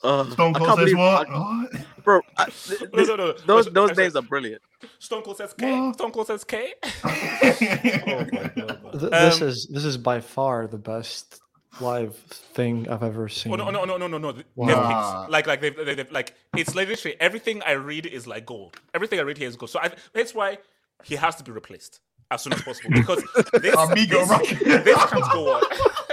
Uh, 0.00 0.30
Stone 0.30 0.54
I 0.54 0.58
Cold 0.60 0.68
can't 0.68 0.78
says 0.78 0.84
believe 0.92 0.98
what? 0.98 1.28
I- 1.28 1.32
What? 1.40 2.04
bro. 2.04 2.20
I, 2.36 2.44
th- 2.44 2.80
No, 2.82 2.86
this- 2.94 3.08
no, 3.08 3.16
no. 3.16 3.32
Those 3.32 3.66
Actually- 3.66 3.72
those 3.74 3.90
actually- 3.90 4.02
names 4.04 4.14
are 4.16 4.22
brilliant. 4.22 4.62
Stone 5.00 5.22
Cold 5.24 5.36
says 5.38 5.54
K. 5.58 5.92
Stone 5.94 6.12
Cold 6.12 6.26
says 6.28 6.44
K. 6.44 6.72
oh 6.84 6.90
my 7.04 8.52
god. 8.54 8.80
Th- 8.92 9.10
this 9.10 9.42
Um, 9.42 9.48
is 9.48 9.66
this 9.72 9.84
is 9.84 9.98
by 9.98 10.20
far 10.20 10.68
the 10.68 10.78
best 10.78 11.40
live 11.80 12.16
thing 12.16 12.88
I've 12.88 13.02
ever 13.02 13.24
oh, 13.24 13.28
seen. 13.28 13.52
Oh 13.52 13.56
no 13.56 13.70
no 13.70 13.84
no 13.84 13.96
no 13.96 14.06
no 14.06 14.18
no! 14.18 14.32
They've 14.32 14.44
Wow. 14.56 15.26
like 15.28 15.46
like 15.46 15.60
they've, 15.60 15.76
they've, 15.76 15.96
they've- 15.96 16.10
like 16.12 16.34
it's 16.56 16.74
literally 16.74 17.16
everything 17.20 17.62
I 17.64 17.72
read 17.72 18.06
is 18.06 18.26
like 18.26 18.46
gold. 18.46 18.76
Everything 18.94 19.18
I 19.18 19.22
read 19.22 19.38
here 19.38 19.48
is 19.48 19.56
gold. 19.56 19.70
So 19.70 19.80
I, 19.80 19.90
that's 20.12 20.34
why 20.34 20.58
he 21.04 21.16
has 21.16 21.36
to 21.36 21.44
be 21.44 21.52
replaced 21.52 22.00
as 22.30 22.42
soon 22.42 22.52
as 22.52 22.62
possible 22.62 22.90
because 22.92 23.22
this 23.62 23.74
Amigo 23.74 24.18
this, 24.20 24.28
Rocky. 24.30 24.54
this 24.56 25.04
can't 25.06 25.32
go 25.32 25.52
on. 25.54 25.62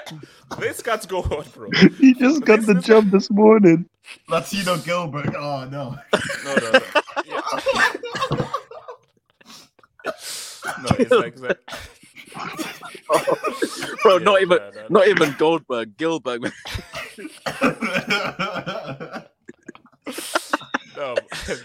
this 0.60 0.82
can't 0.82 1.08
go 1.08 1.20
on, 1.24 1.46
bro. 1.54 1.70
He 1.98 2.14
just 2.14 2.44
got 2.46 2.62
the 2.66 2.76
job 2.76 3.10
this 3.12 3.30
morning. 3.32 3.90
Latino 4.30 4.78
Gilbert. 4.78 5.34
Oh 5.36 5.66
no. 5.66 5.98
No 6.46 6.56
no 6.56 6.72
no. 6.72 6.80
Yeah. 7.26 7.42
No, 10.82 10.90
it's 11.00 11.12
like, 11.12 11.34
it's 11.34 11.42
like 11.42 11.60
Bro, 14.04 14.20
Yeah, 14.20 14.26
not 14.26 14.42
even 14.42 14.60
no, 14.60 14.72
no, 14.72 14.88
not 14.90 15.08
even 15.08 15.34
Goldberg, 15.38 15.98
Gilbert. 15.98 16.42
no, 20.98 21.16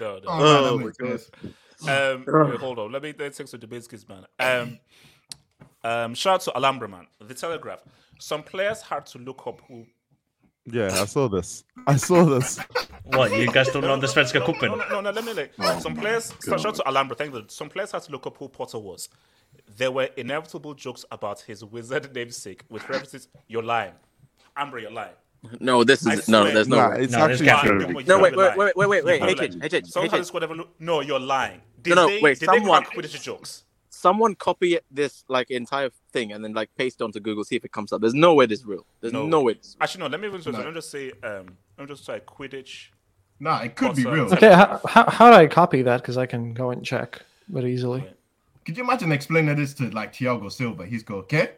no, 0.01 0.19
no. 0.19 0.21
Oh, 0.27 0.75
Oh 0.75 0.79
my 0.79 0.85
makes 0.85 0.99
God. 0.99 1.21
Um, 1.89 2.31
wait, 2.43 2.59
hold 2.59 2.79
on. 2.79 2.93
Let 2.93 3.03
me 3.03 3.15
let's 3.19 3.39
take 3.39 3.49
some 3.49 3.61
debates, 3.61 3.89
kids, 3.89 4.07
man. 4.09 4.27
Um, 4.39 4.79
um, 5.83 6.15
shout 6.15 6.35
out 6.35 6.41
to 6.43 6.57
Alhambra, 6.57 6.89
man. 6.89 7.07
The 7.21 7.35
Telegraph. 7.35 7.83
Some 8.19 8.43
players 8.43 8.83
had 8.83 9.07
to 9.07 9.19
look 9.19 9.47
up 9.47 9.61
who. 9.69 9.87
Yeah, 10.67 10.89
I 10.93 11.07
saw 11.07 11.29
this. 11.29 11.65
I 11.87 11.97
saw 11.97 12.25
this. 12.25 12.59
What, 13.05 13.33
you 13.33 13.47
guys 13.51 13.69
don't 13.71 13.83
know 13.83 13.97
the 13.99 14.07
Svenska 14.07 14.41
No, 14.41 14.45
Cupen? 14.47 14.71
no, 14.71 14.89
no, 14.89 15.01
no. 15.01 15.11
Let 15.11 15.25
me 15.25 15.33
like. 15.33 15.55
some 15.81 15.97
players. 15.97 16.33
So 16.41 16.57
shout 16.59 16.67
out 16.67 16.75
to 16.77 16.87
Alhambra. 16.87 17.17
Thank 17.17 17.35
you. 17.35 17.45
Some 17.49 17.71
players 17.71 17.93
had 17.93 18.03
to 18.03 18.13
look 18.13 18.27
up 18.27 18.37
who 18.37 18.49
Potter 18.49 18.79
was. 18.79 19.09
There 19.81 19.91
were 19.91 20.11
inevitable 20.19 20.75
jokes 20.75 21.07
about 21.11 21.41
his 21.41 21.65
wizard 21.65 22.15
namesake 22.15 22.65
with 22.69 22.87
references. 22.87 23.29
You're 23.49 23.63
lying, 23.63 23.95
Amber. 24.55 24.79
You're 24.79 24.91
lying. 24.91 25.15
No, 25.59 25.85
this 25.85 26.05
is 26.07 26.29
no, 26.29 26.45
there's 26.53 26.69
no. 26.69 26.77
Nah, 26.77 26.91
it's 26.97 27.13
No, 27.15 27.19
actually 27.25 27.49
true. 27.49 27.79
Lying. 27.95 28.07
No, 28.07 28.19
wait, 28.19 28.37
wait, 28.37 28.59
wait, 28.59 28.77
wait, 28.77 28.89
wait, 28.91 29.05
wait. 29.07 29.21
You're 29.21 29.29
Hey, 29.31 29.35
lying. 29.37 29.55
H, 29.65 29.73
H, 29.73 29.73
H, 29.73 29.87
Someone 29.87 30.07
H, 30.09 30.11
had 30.11 30.17
to 30.19 30.25
squad 30.27 30.43
every- 30.43 30.63
No, 30.79 31.01
you're 31.01 31.19
lying. 31.19 31.63
Did 31.81 31.95
No, 31.95 32.03
no, 32.03 32.09
they, 32.09 32.21
wait, 32.21 32.39
Did 32.39 32.45
someone- 32.45 32.83
they 32.83 32.89
crack 32.91 32.95
Quidditch 32.95 33.23
jokes? 33.23 33.65
Someone 33.89 34.35
copy 34.35 34.79
this 34.91 35.25
like 35.29 35.51
entire 35.51 35.89
thing 36.13 36.33
and 36.33 36.45
then 36.45 36.53
like 36.53 36.69
paste 36.77 37.01
it 37.01 37.05
onto 37.05 37.19
Google, 37.19 37.43
see 37.45 37.57
if 37.57 37.65
it 37.65 37.73
comes 37.73 37.91
up. 37.91 38.03
There's 38.03 38.13
no 38.13 38.35
way 38.35 38.45
this 38.45 38.59
is 38.61 38.67
real. 38.67 38.85
There's 39.01 39.15
No. 39.15 39.25
no, 39.27 39.41
way. 39.41 39.55
This 39.55 39.77
real. 39.79 39.83
Actually, 39.85 40.01
no. 40.01 40.07
Let 40.09 40.21
me 40.21 40.27
even 40.29 40.43
No. 40.53 40.59
let 40.59 40.67
me 40.67 40.75
just 40.75 40.91
say. 40.91 41.11
Um, 41.23 41.57
let 41.79 41.89
me 41.89 41.95
just 41.95 42.05
try 42.05 42.21
Quidditch. 42.21 42.89
Nah, 43.39 43.61
it 43.63 43.75
could 43.77 43.97
be 43.97 44.05
real. 44.05 44.31
Okay, 44.35 44.53
how, 44.53 44.79
how, 44.87 45.09
how 45.09 45.31
do 45.31 45.37
I 45.39 45.47
copy 45.47 45.81
that? 45.81 46.03
Because 46.03 46.19
I 46.19 46.27
can 46.27 46.53
go 46.53 46.71
and 46.71 46.85
check, 46.85 47.23
but 47.49 47.65
easily. 47.65 48.05
Could 48.65 48.77
you 48.77 48.85
imagine 48.85 49.13
explaining 49.13 49.57
this 49.57 49.75
to 49.75 49.91
like 49.91 50.13
Thiago 50.13 50.51
Silva? 50.51 50.87
He's 50.87 51.03
go, 51.03 51.17
okay? 51.17 51.53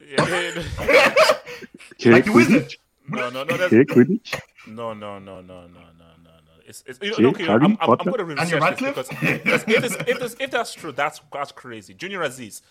Yeah, 0.00 0.22
like 2.06 2.24
the 2.24 2.32
wizard. 2.32 2.74
no, 3.08 3.30
no, 3.30 3.44
no. 3.44 3.56
That's, 3.56 3.72
No, 4.66 4.94
no, 4.94 5.18
no, 5.18 5.40
no, 5.40 5.40
no, 5.40 5.62
no, 5.66 5.66
no, 5.66 5.84
no. 6.22 6.52
It's, 6.66 6.84
it's 6.86 6.98
you 7.02 7.18
know, 7.18 7.30
okay, 7.30 7.48
I'm, 7.48 7.64
I'm, 7.64 7.78
I'm 7.80 7.96
going 7.96 8.36
to 8.36 8.42
And 8.42 8.50
you're 8.50 8.60
research 8.60 8.80
this 8.80 9.08
because, 9.08 9.08
because 9.08 9.62
if, 9.66 9.84
it's, 9.84 9.94
if, 9.96 10.22
it's, 10.22 10.36
if 10.38 10.50
that's 10.50 10.74
true, 10.74 10.92
that's 10.92 11.20
that's 11.32 11.52
crazy. 11.52 11.94
Junior 11.94 12.22
Aziz, 12.22 12.62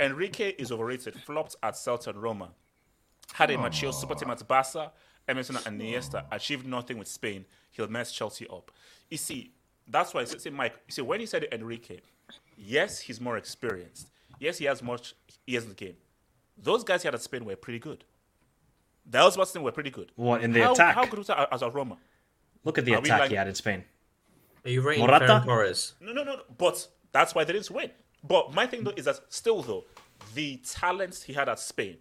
Enrique 0.00 0.50
is 0.50 0.70
overrated. 0.72 1.16
Flopped 1.22 1.56
at 1.62 1.74
Celta 1.74 2.12
Roma. 2.14 2.50
Had 3.32 3.50
a 3.50 3.58
mature 3.58 3.92
super 3.92 4.14
team 4.14 4.30
at 4.30 4.46
Barca. 4.46 4.92
Emerson 5.28 5.58
and 5.66 5.80
Iniesta 5.80 6.24
achieved 6.30 6.66
nothing 6.66 6.98
with 6.98 7.08
Spain. 7.08 7.44
He'll 7.72 7.88
mess 7.88 8.12
Chelsea 8.12 8.46
up. 8.48 8.70
You 9.10 9.16
see, 9.16 9.52
that's 9.88 10.14
why 10.14 10.20
I 10.22 10.24
say, 10.24 10.50
Mike. 10.50 10.74
You 10.86 10.92
see, 10.92 11.02
when 11.02 11.20
he 11.20 11.26
said 11.26 11.46
Enrique, 11.52 12.00
yes, 12.56 13.00
he's 13.00 13.20
more 13.20 13.36
experienced. 13.36 14.10
Yes, 14.38 14.58
he 14.58 14.64
has 14.66 14.82
much 14.82 15.14
years 15.46 15.62
in 15.64 15.70
the 15.70 15.74
game. 15.74 15.96
Those 16.58 16.84
guys 16.84 17.02
he 17.02 17.06
had 17.06 17.14
at 17.14 17.22
Spain 17.22 17.44
were 17.44 17.56
pretty 17.56 17.78
good. 17.78 18.04
The 19.08 19.18
Elsbaston 19.18 19.62
were 19.62 19.72
pretty 19.72 19.90
good. 19.90 20.10
What, 20.16 20.42
in 20.42 20.52
the 20.52 20.62
how, 20.62 20.72
attack? 20.72 20.94
How 20.94 21.06
good 21.06 21.18
was 21.18 21.28
that 21.28 21.48
as 21.52 21.62
a 21.62 21.70
Roma? 21.70 21.96
Look 22.64 22.78
at 22.78 22.84
the 22.84 22.94
Are 22.94 22.98
attack 22.98 23.20
like- 23.20 23.30
he 23.30 23.36
had 23.36 23.46
in 23.46 23.54
Spain. 23.54 23.84
Are 24.64 24.70
you 24.70 24.82
rating 24.82 25.06
Morata? 25.06 25.26
Ferran 25.26 25.44
Torres? 25.44 25.94
No, 26.00 26.12
no, 26.12 26.24
no, 26.24 26.34
no. 26.34 26.42
But 26.58 26.88
that's 27.12 27.34
why 27.34 27.44
they 27.44 27.52
didn't 27.52 27.70
win. 27.70 27.90
But 28.24 28.52
my 28.52 28.66
thing 28.66 28.82
though 28.82 28.94
is 28.96 29.04
that 29.04 29.20
still 29.28 29.62
though, 29.62 29.84
the 30.34 30.56
talent 30.56 31.22
he 31.24 31.32
had 31.32 31.48
at 31.48 31.60
Spain, 31.60 31.98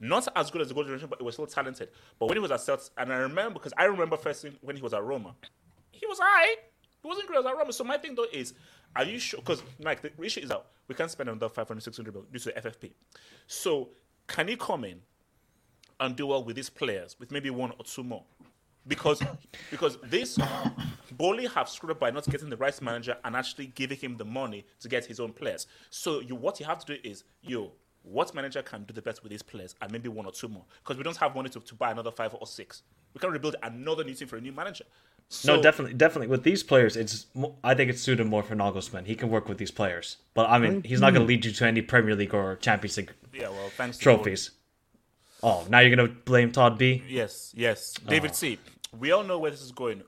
not 0.00 0.26
as 0.34 0.50
good 0.50 0.62
as 0.62 0.68
the 0.68 0.74
golden 0.74 0.88
generation, 0.88 1.08
but 1.10 1.20
it 1.20 1.24
was 1.24 1.34
still 1.34 1.46
talented. 1.46 1.90
But 2.18 2.26
when 2.28 2.36
he 2.36 2.40
was 2.40 2.50
at 2.50 2.62
Celtic, 2.62 2.92
and 2.96 3.12
I 3.12 3.16
remember 3.16 3.54
because 3.54 3.74
I 3.76 3.84
remember 3.84 4.16
first 4.16 4.40
thing 4.40 4.56
when 4.62 4.76
he 4.76 4.80
was 4.80 4.94
at 4.94 5.02
Roma, 5.02 5.34
he 5.90 6.06
was 6.06 6.18
high. 6.18 6.56
He 7.02 7.06
wasn't 7.06 7.26
great 7.26 7.40
as 7.40 7.46
at 7.46 7.56
Roma. 7.56 7.72
So 7.74 7.84
my 7.84 7.98
thing 7.98 8.14
though 8.14 8.26
is, 8.32 8.54
are 8.96 9.04
you 9.04 9.18
sure? 9.18 9.40
Because 9.40 9.62
Mike, 9.82 10.02
the 10.02 10.12
issue 10.22 10.40
is 10.40 10.48
that 10.48 10.64
we 10.88 10.94
can't 10.94 11.10
spend 11.10 11.28
another 11.28 11.48
500, 11.48 11.82
600 11.82 12.14
mil 12.14 12.24
due 12.32 12.38
to 12.38 12.52
FFP. 12.52 12.92
So 13.46 13.90
can 14.26 14.48
he 14.48 14.56
come 14.56 14.84
in 14.84 15.00
and 16.00 16.16
do 16.16 16.26
well 16.26 16.44
with 16.44 16.56
these 16.56 16.70
players 16.70 17.16
with 17.18 17.30
maybe 17.30 17.50
one 17.50 17.72
or 17.78 17.84
two 17.84 18.04
more? 18.04 18.24
Because 18.86 19.22
because 19.70 19.98
this 20.04 20.38
Boehly 21.12 21.46
have 21.46 21.68
screwed 21.68 21.92
up 21.92 22.00
by 22.00 22.10
not 22.10 22.24
getting 22.30 22.48
the 22.48 22.56
right 22.56 22.80
manager 22.80 23.16
and 23.24 23.36
actually 23.36 23.66
giving 23.66 23.98
him 23.98 24.16
the 24.16 24.24
money 24.24 24.64
to 24.80 24.88
get 24.88 25.04
his 25.04 25.20
own 25.20 25.32
players. 25.32 25.66
So 25.90 26.20
you 26.20 26.34
what 26.34 26.58
you 26.60 26.66
have 26.66 26.84
to 26.84 26.94
do 26.94 27.00
is 27.08 27.24
you 27.42 27.72
what 28.02 28.34
manager 28.34 28.62
can 28.62 28.84
do 28.84 28.94
the 28.94 29.02
best 29.02 29.22
with 29.22 29.30
these 29.30 29.42
players 29.42 29.74
and 29.82 29.92
maybe 29.92 30.08
one 30.08 30.24
or 30.24 30.32
two 30.32 30.48
more? 30.48 30.64
Because 30.82 30.96
we 30.96 31.02
don't 31.02 31.16
have 31.16 31.34
money 31.34 31.50
to, 31.50 31.60
to 31.60 31.74
buy 31.74 31.90
another 31.90 32.10
five 32.10 32.34
or 32.34 32.46
six. 32.46 32.82
We 33.14 33.20
can 33.20 33.30
rebuild 33.30 33.56
another 33.62 34.04
new 34.04 34.14
team 34.14 34.28
for 34.28 34.36
a 34.36 34.40
new 34.40 34.52
manager. 34.52 34.84
So, 35.30 35.56
no, 35.56 35.62
definitely, 35.62 35.92
definitely. 35.94 36.28
With 36.28 36.42
these 36.42 36.62
players, 36.62 36.96
it's 36.96 37.26
I 37.62 37.74
think 37.74 37.90
it's 37.90 38.00
suited 38.00 38.26
more 38.26 38.42
for 38.42 38.56
Nagelsmann. 38.56 39.04
He 39.06 39.14
can 39.14 39.28
work 39.28 39.46
with 39.46 39.58
these 39.58 39.70
players, 39.70 40.16
but 40.32 40.48
I 40.48 40.58
mean, 40.58 40.82
he's 40.84 41.00
not 41.02 41.12
going 41.12 41.20
to 41.22 41.28
lead 41.28 41.44
you 41.44 41.52
to 41.52 41.66
any 41.66 41.82
Premier 41.82 42.14
League 42.14 42.32
or 42.32 42.56
Champions 42.56 42.96
League 42.96 43.12
Yeah, 43.34 43.50
well, 43.50 43.68
thanks 43.76 43.98
to 43.98 44.02
trophies. 44.02 44.52
Oh, 45.42 45.66
now 45.68 45.80
you're 45.80 45.94
going 45.94 46.08
to 46.08 46.14
blame 46.24 46.50
Todd 46.50 46.78
B? 46.78 47.02
Yes, 47.08 47.52
yes. 47.54 47.92
David 48.08 48.30
Oh. 48.30 48.34
C. 48.34 48.58
We 48.98 49.12
all 49.12 49.22
know 49.22 49.38
where 49.38 49.50
this 49.50 49.60
is 49.60 49.70
going. 49.70 50.02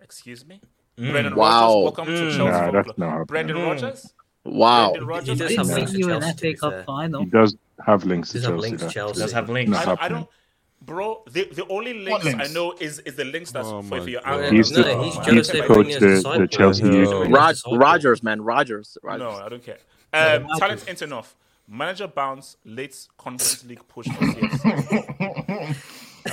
Excuse 0.00 0.46
me? 0.46 0.60
Mm. 0.98 1.10
Brendan 1.12 1.34
Wow. 1.36 1.60
Rodgers, 1.68 1.82
welcome 1.84 2.04
to 2.06 2.12
Mm. 2.12 2.36
Chelsea. 2.36 2.38
Nah, 2.44 2.60
Football 2.64 2.82
that's 2.84 2.98
not. 2.98 3.26
Brendan 3.26 3.56
Mm. 3.56 3.66
Rodgers? 3.66 4.12
Wow. 4.44 4.90
Brendan 4.90 5.06
Rodgers? 5.08 5.28
He 5.28 5.34
does 5.46 5.56
have 5.56 5.66
links 5.68 5.92
to 5.92 5.98
Chelsea, 5.98 6.20
to 6.20 6.36
FA 6.36 6.42
be 6.42 6.54
Cup 6.54 6.72
fair. 6.72 6.82
final? 6.84 7.20
He 7.24 7.30
does 7.30 7.56
have 7.86 8.04
links 8.04 8.28
to 8.30 8.34
Does 8.34 8.44
have 8.44 8.52
Chelsea. 8.54 8.68
links 8.68 8.80
to 8.82 8.86
though. 8.86 8.92
Chelsea. 8.92 9.20
Does 9.20 9.32
have 9.32 9.48
links. 9.48 9.70
Not 9.70 9.88
I, 10.00 10.04
I 10.04 10.08
don't, 10.08 10.28
bro. 10.82 11.22
The, 11.30 11.44
the 11.44 11.66
only 11.68 11.94
links, 11.94 12.24
links? 12.24 12.50
I 12.50 12.52
know 12.52 12.74
is 12.80 12.98
is 13.00 13.16
the 13.16 13.24
links 13.24 13.50
that's 13.52 13.66
Oh 13.68 13.82
for, 13.82 13.88
my 13.96 14.00
for 14.00 14.08
your 14.10 14.22
God. 14.22 14.34
uncle. 14.40 14.50
He's 14.56 14.70
the- 14.70 14.82
no, 14.82 15.02
he's 15.02 15.16
Uh, 15.16 15.24
jealous 15.24 15.50
he's 15.50 15.60
of 15.60 15.68
the 15.68 15.74
coach 15.74 15.86
the- 15.94 16.38
the. 16.40 16.48
Chelsea 16.50 16.82
He's 16.84 16.94
youth. 16.94 17.08
everything 17.12 17.36
as 17.36 17.62
a 17.66 17.70
Rog- 17.70 17.80
Rodgers, 17.80 18.22
man, 18.22 18.40
Rodgers. 18.42 18.98
No, 19.04 19.30
I 19.30 19.48
don't 19.48 19.62
care. 19.64 19.78
Um, 20.12 20.46
Yeah, 20.48 20.56
talent 20.58 20.84
ain't 20.88 21.02
enough. 21.02 21.36
Manager 21.68 22.08
bounce 22.08 22.56
late 22.64 22.96
Conference 23.16 23.64
League 23.68 23.86
push 23.88 24.06
for 24.06 24.24
CFC. 24.24 25.76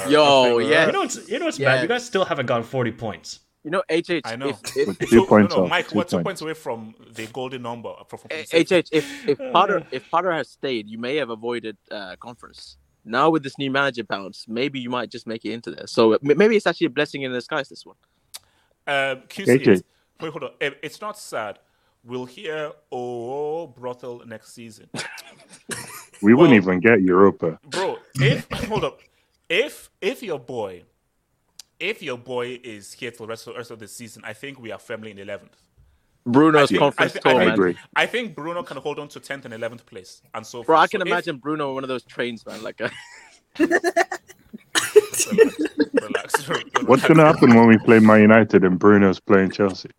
Yo, 0.09 0.57
You 0.59 0.69
know 0.91 0.99
what's 1.01 1.29
you 1.29 1.39
know 1.39 1.45
what's 1.45 1.59
Yeah. 1.59 1.75
bad? 1.75 1.81
You 1.83 1.87
guys 1.87 2.05
still 2.05 2.25
haven't 2.25 2.45
gotten 2.47 2.63
forty 2.63 2.91
points. 2.91 3.41
You 3.63 3.71
know, 3.71 3.83
HH. 3.89 4.21
I 4.25 4.35
know. 4.37 4.49
If, 4.49 4.77
if, 4.77 4.87
With 4.87 4.99
So, 4.99 5.05
two 5.07 5.25
points 5.25 5.53
no, 5.55 5.63
no, 5.63 5.67
Mike, 5.67 5.89
two 5.89 5.97
we're 5.97 6.03
two 6.05 6.17
points. 6.17 6.23
points 6.27 6.41
away 6.41 6.53
from 6.53 6.95
the 7.13 7.25
golden 7.27 7.61
number. 7.63 7.93
For, 8.07 8.17
for, 8.17 8.27
for 8.29 8.33
HH, 8.35 8.89
if 8.91 9.27
if 9.27 9.37
Potter 9.51 9.83
if 9.91 10.09
Potter 10.09 10.31
has 10.31 10.49
stayed, 10.49 10.87
you 10.87 10.97
may 10.97 11.17
have 11.17 11.29
avoided 11.29 11.77
uh, 11.91 12.15
conference. 12.19 12.77
Now 13.07 13.29
with 13.29 13.43
this 13.43 13.57
new 13.57 13.71
manager 13.71 14.03
bounce, 14.03 14.45
maybe 14.47 14.79
you 14.79 14.89
might 14.89 15.09
just 15.09 15.27
make 15.27 15.45
it 15.45 15.51
into 15.51 15.71
there. 15.71 15.87
So 15.87 16.17
maybe 16.21 16.55
it's 16.55 16.67
actually 16.67 16.87
a 16.87 16.91
blessing 16.91 17.23
in 17.23 17.31
disguise. 17.31 17.69
This 17.69 17.85
one. 17.85 17.95
Um, 18.85 19.23
QC 19.27 19.67
is, 19.67 19.83
wait, 20.21 20.31
hold 20.31 20.43
on. 20.43 20.51
It's 20.59 21.01
not 21.01 21.17
sad. 21.17 21.59
We'll 22.03 22.25
hear 22.25 22.71
oh 22.91 23.67
brothel 23.67 24.21
next 24.25 24.53
season, 24.53 24.89
We 26.21 26.33
wouldn't 26.33 26.55
even 26.55 26.79
get 26.79 27.01
Europa. 27.01 27.59
bro. 27.65 27.97
If 28.15 28.49
hold 28.51 28.85
up, 28.85 29.01
if 29.49 29.89
if 30.01 30.23
your 30.23 30.39
boy, 30.39 30.83
if 31.79 32.01
your 32.01 32.17
boy 32.17 32.59
is 32.63 32.93
here 32.93 33.11
till 33.11 33.25
the 33.25 33.29
rest 33.29 33.47
of, 33.47 33.55
rest 33.55 33.71
of 33.71 33.79
the 33.79 33.87
season, 33.87 34.23
I 34.25 34.33
think 34.33 34.59
we 34.59 34.71
are 34.71 34.79
firmly 34.79 35.11
in 35.11 35.19
eleventh. 35.19 35.66
Bruno's 36.27 36.69
think- 36.69 36.79
conference 36.79 37.13
thi- 37.13 37.19
tour, 37.19 37.31
I 37.31 37.35
man. 37.35 37.43
think, 37.45 37.53
agree. 37.53 37.77
I 37.95 38.05
think 38.05 38.35
Bruno 38.35 38.63
can 38.63 38.77
hold 38.77 38.99
on 38.99 39.07
to 39.09 39.19
tenth 39.19 39.45
and 39.45 39.53
eleventh 39.53 39.85
place, 39.85 40.21
and 40.33 40.45
so 40.45 40.63
Bro, 40.63 40.75
forth. 40.77 40.83
I 40.83 40.87
can 40.87 41.01
So 41.01 41.07
if- 41.07 41.11
imagine 41.11 41.37
Bruno 41.37 41.69
on 41.69 41.75
one 41.75 41.83
of 41.83 41.87
those 41.87 42.03
trains, 42.03 42.45
man. 42.45 42.61
Like, 42.63 42.81
uh, 42.81 42.89
relax, 43.59 43.81
relax, 46.47 46.83
What's 46.85 47.03
going 47.07 47.17
to 47.17 47.25
happen 47.25 47.55
when 47.55 47.67
we 47.67 47.77
play 47.79 47.99
Man 47.99 48.21
United 48.21 48.63
and 48.63 48.77
Bruno's 48.79 49.19
playing 49.19 49.51
Chelsea? 49.51 49.89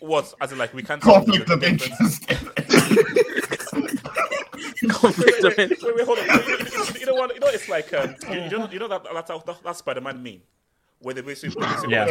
What? 0.00 0.34
As 0.40 0.52
in, 0.52 0.58
like 0.58 0.74
we 0.74 0.82
can't 0.82 1.00
Conflict 1.00 1.46
tell 1.46 1.54
of 1.54 1.60
the 1.60 1.70
difference. 1.70 2.20
interest. 2.28 4.02
conflict 4.90 5.38
of 5.44 5.56
wait, 5.56 5.58
interest. 5.58 5.82
wait, 5.84 5.96
wait, 5.96 6.04
hold 6.06 6.18
on. 6.18 6.26
You, 6.26 6.32
you- 6.58 7.00
you 7.00 7.06
know 7.06 7.14
what? 7.14 7.34
You 7.34 7.40
know, 7.40 7.46
it's 7.48 7.68
like 7.68 7.92
um, 7.94 8.14
you, 8.30 8.40
you 8.42 8.50
know, 8.58 8.68
you 8.70 8.78
know 8.78 8.88
that 8.88 9.02
that's 9.12 9.28
that, 9.44 9.62
that 9.64 9.76
Spider-Man 9.76 10.22
meme, 10.22 10.40
where 11.00 11.14
they 11.14 11.20
basically, 11.22 11.60
where 11.60 11.70
they 11.74 11.80
say, 11.82 11.88
Yeah. 11.90 12.06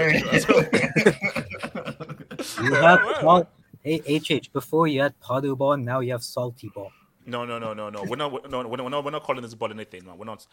You 2.64 2.74
have 2.76 3.00
Pod- 3.22 3.48
Hey, 3.84 4.00
HH, 4.18 4.54
before 4.54 4.88
you 4.88 5.02
had 5.02 5.14
Padu 5.20 5.58
ball, 5.58 5.76
now 5.76 6.00
you 6.00 6.14
have 6.14 6.24
salty 6.24 6.70
ball. 6.74 6.90
No, 7.26 7.44
no, 7.44 7.60
no, 7.60 7.74
no, 7.74 7.90
no. 7.90 8.04
We're 8.04 8.16
not. 8.16 8.32
We're, 8.32 8.48
no, 8.50 8.66
we're 8.66 8.78
not. 8.90 9.04
We're 9.04 9.12
not 9.12 9.24
calling 9.24 9.42
this 9.42 9.54
ball 9.56 9.72
anything, 9.72 10.06
man. 10.06 10.18
We're 10.18 10.24
not. 10.26 10.48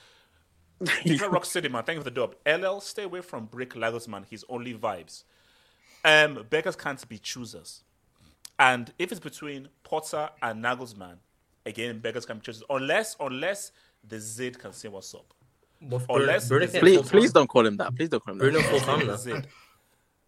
Detroit 1.05 1.31
Rock 1.31 1.45
City, 1.45 1.69
man. 1.69 1.85
Thank 1.85 1.99
you 1.99 2.03
for 2.03 2.11
the 2.11 2.11
dub. 2.11 2.35
LL, 2.47 2.81
stay 2.81 3.05
away 3.05 3.21
from 3.21 3.47
Brick 3.47 3.77
Lagos, 3.77 4.09
man. 4.09 4.27
He's 4.29 4.45
only 4.49 4.75
vibes. 4.75 5.23
Um, 6.05 6.45
beggars 6.51 6.75
can't 6.75 7.07
be 7.09 7.19
choosers. 7.19 7.85
And 8.59 8.93
if 8.99 9.13
it's 9.13 9.21
between 9.21 9.69
Potter 9.85 10.31
and 10.43 10.65
Nagelsmann, 10.65 11.17
again, 11.67 11.99
beggars 12.01 12.27
can 12.27 12.39
be 12.39 12.43
choosers. 12.43 12.65
Unless, 12.69 13.17
unless 13.21 13.73
the 14.07 14.19
Zid 14.19 14.59
can 14.59 14.73
say 14.73 14.89
what's 14.89 15.15
up. 15.15 15.33
But 15.83 16.03
Unless 16.11 16.49
Bruno, 16.49 16.67
Bruno 16.67 16.81
please, 16.81 17.11
please 17.11 17.33
don't 17.33 17.49
call 17.49 17.67
him 17.67 17.77
that. 17.79 17.95
Please 17.97 18.09
don't 18.11 18.23
call 18.23 18.35
him 18.35 18.39
that. 18.39 18.63
full 18.65 18.81
time 18.81 19.07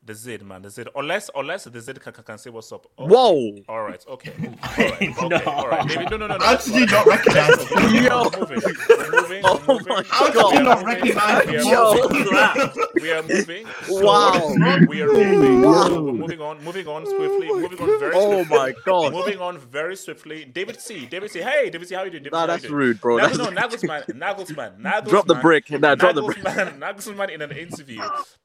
the 0.04 0.12
now. 0.12 0.14
Zid. 0.14 0.14
The 0.14 0.14
Zid, 0.14 0.42
man. 0.42 0.62
The 0.62 0.70
Zid. 0.70 0.88
Unless, 0.96 1.30
unless 1.34 1.64
the 1.64 1.80
Zid 1.80 2.00
can, 2.00 2.12
can, 2.12 2.24
can 2.24 2.38
say 2.38 2.50
what's 2.50 2.72
up. 2.72 2.86
Oh, 2.98 3.06
Whoa! 3.06 3.62
All 3.68 3.82
right. 3.82 4.04
Okay. 4.08 4.32
All 4.62 4.70
right. 4.76 5.02
Okay. 5.02 5.14
No. 5.28 5.38
All 5.46 5.68
right. 5.68 5.86
Maybe, 5.86 6.04
no, 6.06 6.16
no, 6.16 6.26
no, 6.26 6.36
no. 6.36 6.44
How 6.44 6.56
did 6.56 6.74
you 6.74 6.86
not 6.86 7.06
recognize 7.06 7.50
it? 7.60 8.02
Yo. 8.02 8.28
We're 8.32 8.40
moving. 8.40 8.74
We're 8.88 9.10
moving. 9.22 9.42
Oh 9.44 9.64
We're 9.66 9.74
moving. 9.74 9.88
my 9.94 10.04
How 10.08 10.26
did 10.26 10.34
God. 10.34 10.54
you 10.54 10.62
not 10.62 10.84
recognize 10.84 11.46
We 11.46 11.56
are 11.56 11.62
Yo. 11.62 12.08
moving. 12.08 12.92
We 13.00 13.10
are 13.12 13.22
moving. 13.22 13.66
Wow. 13.88 14.54
We 14.88 15.02
are 15.02 15.06
moving. 15.12 15.62
Wow. 15.62 15.88
We're 16.02 16.12
moving 16.12 16.40
on. 16.40 16.64
Moving 16.64 16.86
on 16.88 17.06
swiftly. 17.06 17.48
Oh 17.50 17.60
moving 17.60 17.80
on 17.80 17.98
very 18.00 18.12
oh 18.14 18.32
swiftly. 18.42 18.56
Oh 18.56 18.60
my 18.60 18.74
god. 18.84 19.12
Moving 19.12 19.38
on 19.40 19.58
very 19.58 19.96
swiftly. 19.96 20.44
David 20.44 20.80
C. 20.80 21.06
David 21.06 21.30
C. 21.30 21.40
Hey, 21.40 21.70
David 21.70 21.88
C. 21.88 21.94
How 21.94 22.02
you 22.04 22.10
doing? 22.10 22.22
David 22.24 22.32
Nah, 22.32 22.46
that's 22.46 22.62
doing? 22.62 22.74
rude, 22.74 23.00
bro. 23.00 23.16
No, 23.18 23.26
That's 23.26 23.38
no, 23.38 23.50
no, 23.50 23.60
Nagelsmann, 23.60 24.04
Nagelsmann, 24.06 24.80
Nagelsmann. 24.80 25.08
Drop 25.08 25.26
the 25.26 25.34
brick. 25.36 25.70
Nah, 25.70 25.94
drop 25.94 26.14
the 26.14 26.22
brick. 26.22 26.38
Nagelsmann, 26.38 26.78
Nagelsmann 26.78 27.30
in 27.30 27.42
an 27.42 27.52
interview 27.52 28.00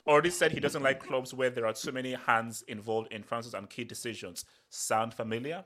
already 0.08 0.30
said 0.30 0.52
he 0.52 0.60
doesn't 0.60 0.84
like 0.84 1.04
clubs 1.04 1.34
where 1.34 1.47
there 1.50 1.66
are 1.66 1.76
so 1.76 1.92
many 1.92 2.14
hands 2.14 2.64
involved 2.68 3.12
in 3.12 3.24
transfers 3.24 3.54
and 3.54 3.70
key 3.70 3.84
decisions. 3.84 4.46
Sound 4.70 5.14
familiar? 5.14 5.64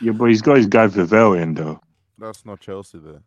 Yeah, 0.00 0.12
but 0.12 0.26
he's 0.26 0.42
got 0.42 0.56
his 0.56 0.66
guy 0.66 0.86
Vivell 0.88 1.40
in 1.40 1.54
though. 1.54 1.80
That's 2.18 2.44
not 2.44 2.60
Chelsea 2.60 2.98
there. 2.98 3.22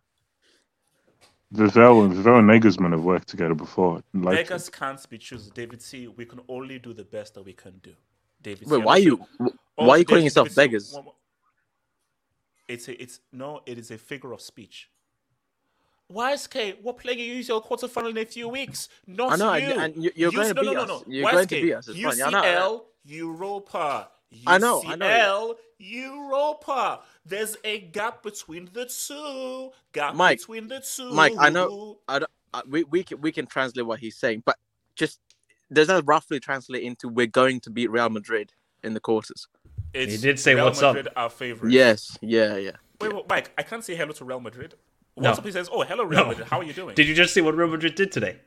Vivell 1.53 2.05
and 2.05 2.13
Vivell 2.13 2.39
and 2.39 2.49
Nagelsmann 2.49 2.91
have 2.91 3.03
worked 3.03 3.27
together 3.27 3.55
before. 3.55 4.03
Like, 4.13 4.37
Beggars 4.37 4.69
can't 4.69 5.09
be 5.09 5.17
choosers. 5.17 5.49
David 5.49 5.81
C. 5.81 6.07
We 6.07 6.25
can 6.25 6.41
only 6.47 6.77
do 6.77 6.93
the 6.93 7.03
best 7.03 7.33
that 7.35 7.43
we 7.43 7.53
can 7.53 7.79
do. 7.81 7.93
David 8.41 8.67
Wait, 8.69 8.75
And 8.77 8.85
why 8.85 8.93
also- 8.93 9.03
you? 9.03 9.19
also 9.39 9.55
oh, 9.77 9.85
Why 9.85 9.95
are 9.95 9.97
you 9.99 10.05
calling 10.05 10.19
David- 10.21 10.25
yourself 10.25 10.47
David 10.49 10.55
beggars? 10.55 10.97
It's 12.67 12.87
a, 12.87 13.01
it's 13.01 13.19
no, 13.31 13.61
it 13.65 13.79
is 13.79 13.89
a 13.89 13.97
figure 13.97 14.31
of 14.31 14.41
speech. 14.41 14.89
YSK, 16.11 16.81
what 16.81 16.97
player 16.97 17.15
you 17.15 17.33
use 17.35 17.47
your 17.47 17.63
quarterfinal 17.63 18.09
in 18.09 18.17
a 18.17 18.25
few 18.25 18.49
weeks? 18.49 18.89
Not 19.05 19.33
I 19.33 19.35
know, 19.35 19.53
you. 19.53 19.67
and- 19.73 19.81
and 19.95 20.03
you- 20.03 20.11
you're 20.15 20.31
going 20.31 20.47
to 20.47 20.53
no, 20.55 20.61
beat 20.61 20.67
no, 20.67 20.73
no, 20.73 20.81
us. 20.81 20.87
no. 20.87 21.03
You're 21.13 21.31
going 21.31 21.47
to 21.47 21.55
YSK, 21.55 21.61
beat 21.61 21.73
us. 21.73 21.87
It's 21.87 21.97
fine. 22.01 22.11
UCL, 22.13 22.17
Yeah, 22.17 22.27
I 22.27 22.29
know, 22.31 22.39
I 22.39 22.53
know. 22.55 22.85
Europa. 23.05 24.09
I 24.47 24.57
know, 24.57 24.83
I 24.85 24.95
know. 24.95 25.05
UCL, 25.07 25.55
Europa. 25.79 27.01
There's 27.25 27.57
a 27.63 27.79
gap 27.79 28.23
between 28.23 28.69
the 28.73 28.85
two. 28.85 29.71
Gap 29.93 30.15
Mike, 30.15 30.39
between 30.39 30.67
the 30.67 30.79
two. 30.81 31.11
Mike, 31.11 31.33
I 31.37 31.49
know. 31.49 31.99
I 32.07 32.19
don't, 32.19 32.31
I, 32.53 32.61
we 32.67 32.83
we 32.85 33.03
can 33.03 33.21
we 33.21 33.31
can 33.31 33.45
translate 33.45 33.85
what 33.85 33.99
he's 33.99 34.15
saying, 34.17 34.43
but 34.45 34.57
just 34.95 35.19
does 35.71 35.87
that 35.87 36.03
roughly 36.05 36.39
translate 36.39 36.83
into 36.83 37.07
we're 37.07 37.27
going 37.27 37.59
to 37.61 37.69
beat 37.69 37.89
Real 37.91 38.09
Madrid 38.09 38.53
in 38.83 38.93
the 38.93 38.99
quarters? 38.99 39.47
It's 39.93 40.11
He 40.13 40.17
did 40.19 40.39
say 40.39 40.55
Real 40.55 40.65
what's 40.65 40.81
up. 40.81 40.97
Our 41.15 41.29
favorite. 41.29 41.71
Yes, 41.71 42.17
yeah, 42.21 42.55
yeah. 42.57 42.71
Wait, 43.01 43.13
wait, 43.13 43.25
Mike, 43.29 43.51
I 43.57 43.63
can't 43.63 43.83
say 43.83 43.95
hello 43.95 44.11
to 44.11 44.25
Real 44.25 44.39
Madrid. 44.39 44.75
No. 45.19 45.29
What's 45.29 45.39
up? 45.39 45.45
He 45.45 45.51
says, 45.51 45.69
"Oh, 45.71 45.81
hello, 45.83 46.03
Real 46.03 46.21
No. 46.23 46.27
Madrid. 46.29 46.47
How 46.47 46.59
are 46.59 46.63
you 46.63 46.73
doing?" 46.73 46.95
Did 46.95 47.07
you 47.07 47.15
just 47.15 47.33
see 47.33 47.41
what 47.41 47.55
Real 47.55 47.67
Madrid 47.67 47.95
did 47.95 48.11
today? 48.11 48.37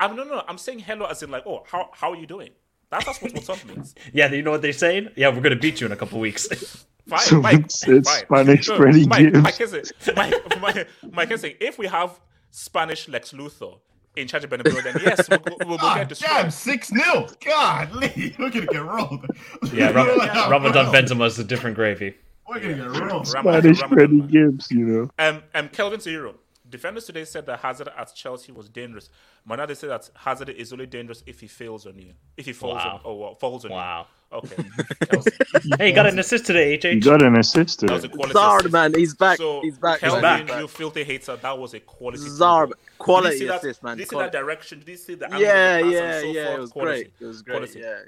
I'm 0.00 0.16
no, 0.16 0.24
no, 0.24 0.36
no. 0.36 0.44
I'm 0.48 0.58
saying 0.58 0.80
hello 0.80 1.06
as 1.06 1.22
in 1.22 1.30
like, 1.30 1.46
"Oh, 1.46 1.64
how 1.66 1.90
how 1.92 2.10
are 2.10 2.16
you 2.16 2.26
doing?" 2.26 2.50
That's 2.90 3.04
that's 3.06 3.20
what 3.22 3.32
what's 3.34 3.48
up 3.50 3.64
means. 3.64 3.94
Yeah, 4.12 4.30
you 4.32 4.42
know 4.42 4.50
what 4.52 4.62
they're 4.62 4.72
saying? 4.72 5.08
Yeah, 5.16 5.28
we're 5.28 5.40
gonna 5.40 5.56
beat 5.56 5.80
you 5.80 5.86
in 5.86 5.92
a 5.92 5.96
couple 5.96 6.20
weeks. 6.20 6.46
Fine, 7.06 7.18
Someone 7.20 7.42
Mike. 7.52 7.70
said 7.70 8.04
fine. 8.06 8.24
Spanish 8.24 8.68
No, 8.68 8.76
Freddie 8.78 9.06
Mike, 9.06 9.18
Gibbs. 9.32 9.42
Mike 9.42 9.60
is 9.60 9.70
saying, 9.98 10.16
Mike, 10.16 10.60
Mike, 10.60 10.88
Mike 11.12 11.30
is 11.32 11.40
saying, 11.42 11.56
if 11.60 11.76
we 11.78 11.86
have 11.86 12.18
Spanish 12.50 13.08
Lex 13.08 13.32
Luthor 13.32 13.78
in 14.16 14.26
charge 14.26 14.44
of 14.44 14.48
Bernabeu, 14.50 14.82
then 14.82 14.96
yes, 15.04 15.28
we'll, 15.28 15.38
we'll, 15.44 15.68
we'll 15.68 15.78
Ah, 15.82 15.96
get 15.96 16.08
destroyed. 16.08 16.30
damn, 16.30 16.50
6 16.50 16.88
0. 16.88 17.26
God, 17.44 17.92
Lee, 17.92 18.34
we're 18.38 18.48
going 18.48 18.66
to 18.66 18.72
get 18.72 18.82
rolled. 18.82 19.26
yeah, 19.74 19.90
Ram- 19.90 20.16
Yeah, 20.16 20.48
Ramadan 20.50 20.90
bro. 20.90 20.94
Benzema's 21.02 21.38
a 21.38 21.44
different 21.44 21.76
gravy. 21.76 22.14
We're 22.48 22.60
going 22.60 22.76
to 22.76 22.82
get 22.90 23.00
rolled. 23.00 23.26
Spanish 23.26 23.80
Ramadan, 23.82 23.88
Freddie. 23.88 24.20
Gibbs, 24.32 24.70
you 24.70 24.78
know. 24.86 25.10
Um, 25.18 25.42
um, 25.54 25.68
Kelvin 25.70 26.00
to 26.00 26.10
Euro. 26.10 26.34
Defenders 26.68 27.04
today 27.04 27.24
said 27.24 27.46
that 27.46 27.60
Hazard 27.60 27.88
at 27.96 28.14
Chelsea 28.14 28.50
was 28.50 28.68
dangerous. 28.68 29.08
But 29.46 29.56
now 29.56 29.66
they 29.66 29.74
say 29.74 29.86
that 29.88 30.10
Hazard 30.14 30.48
is 30.48 30.72
only 30.72 30.86
dangerous 30.86 31.22
if 31.26 31.40
he 31.40 31.46
fails 31.46 31.86
on 31.86 31.98
you. 31.98 32.14
If 32.36 32.46
he 32.46 32.52
falls 32.52 32.76
Wow. 32.76 32.94
on, 32.94 33.00
oh, 33.04 33.14
well, 33.14 33.34
falls 33.34 33.64
on 33.64 33.70
Wow. 33.70 34.06
you. 34.32 34.36
Wow. 34.36 34.42
Okay. 34.42 34.64
Hey, 35.78 35.88
you 35.90 35.94
got 35.94 36.06
an 36.06 36.18
assist 36.18 36.46
today, 36.46 36.76
He 36.76 36.98
HH. 36.98 37.04
got 37.04 37.22
an 37.22 37.36
assist 37.36 37.80
That 37.82 37.90
was 37.92 38.04
a 38.04 38.08
quality 38.08 38.34
Zard, 38.34 38.58
assist. 38.60 38.72
man, 38.72 38.94
he's 38.94 39.14
back. 39.14 39.36
So, 39.38 39.60
he's 39.62 39.78
back. 39.78 40.00
Kelvin, 40.00 40.22
back. 40.22 40.48
you 40.60 40.66
filthy 40.66 41.04
hater, 41.04 41.36
that 41.36 41.58
was 41.58 41.72
a 41.74 41.80
quality. 41.80 42.18
Zarb, 42.24 42.68
football. 42.70 42.84
quality 42.98 43.30
Did 43.36 43.40
you 43.42 43.48
that, 43.48 43.56
assist, 43.58 43.82
man. 43.84 43.96
Did 43.96 44.00
you 44.02 44.06
see 44.06 44.10
Quality. 44.16 44.30
that 44.32 44.38
direction? 44.38 44.78
Did 44.80 44.88
you 44.88 44.96
see 44.96 45.14
the 45.14 45.26
angle 45.26 45.40
Yeah, 45.40 45.76
of 45.76 45.86
the 45.86 45.92
pass 45.92 45.92
yeah, 45.94 46.12
and 46.14 46.20
so 46.22 46.26
yeah. 46.32 46.44
forth? 46.46 46.56
It 46.56 46.60
was 46.60 46.72
Quality. 46.72 47.02
great. 47.02 47.12
It 47.20 47.24
was 47.26 47.42
great. 47.42 47.54
Quality. 47.56 47.80
Yeah, 47.80 47.98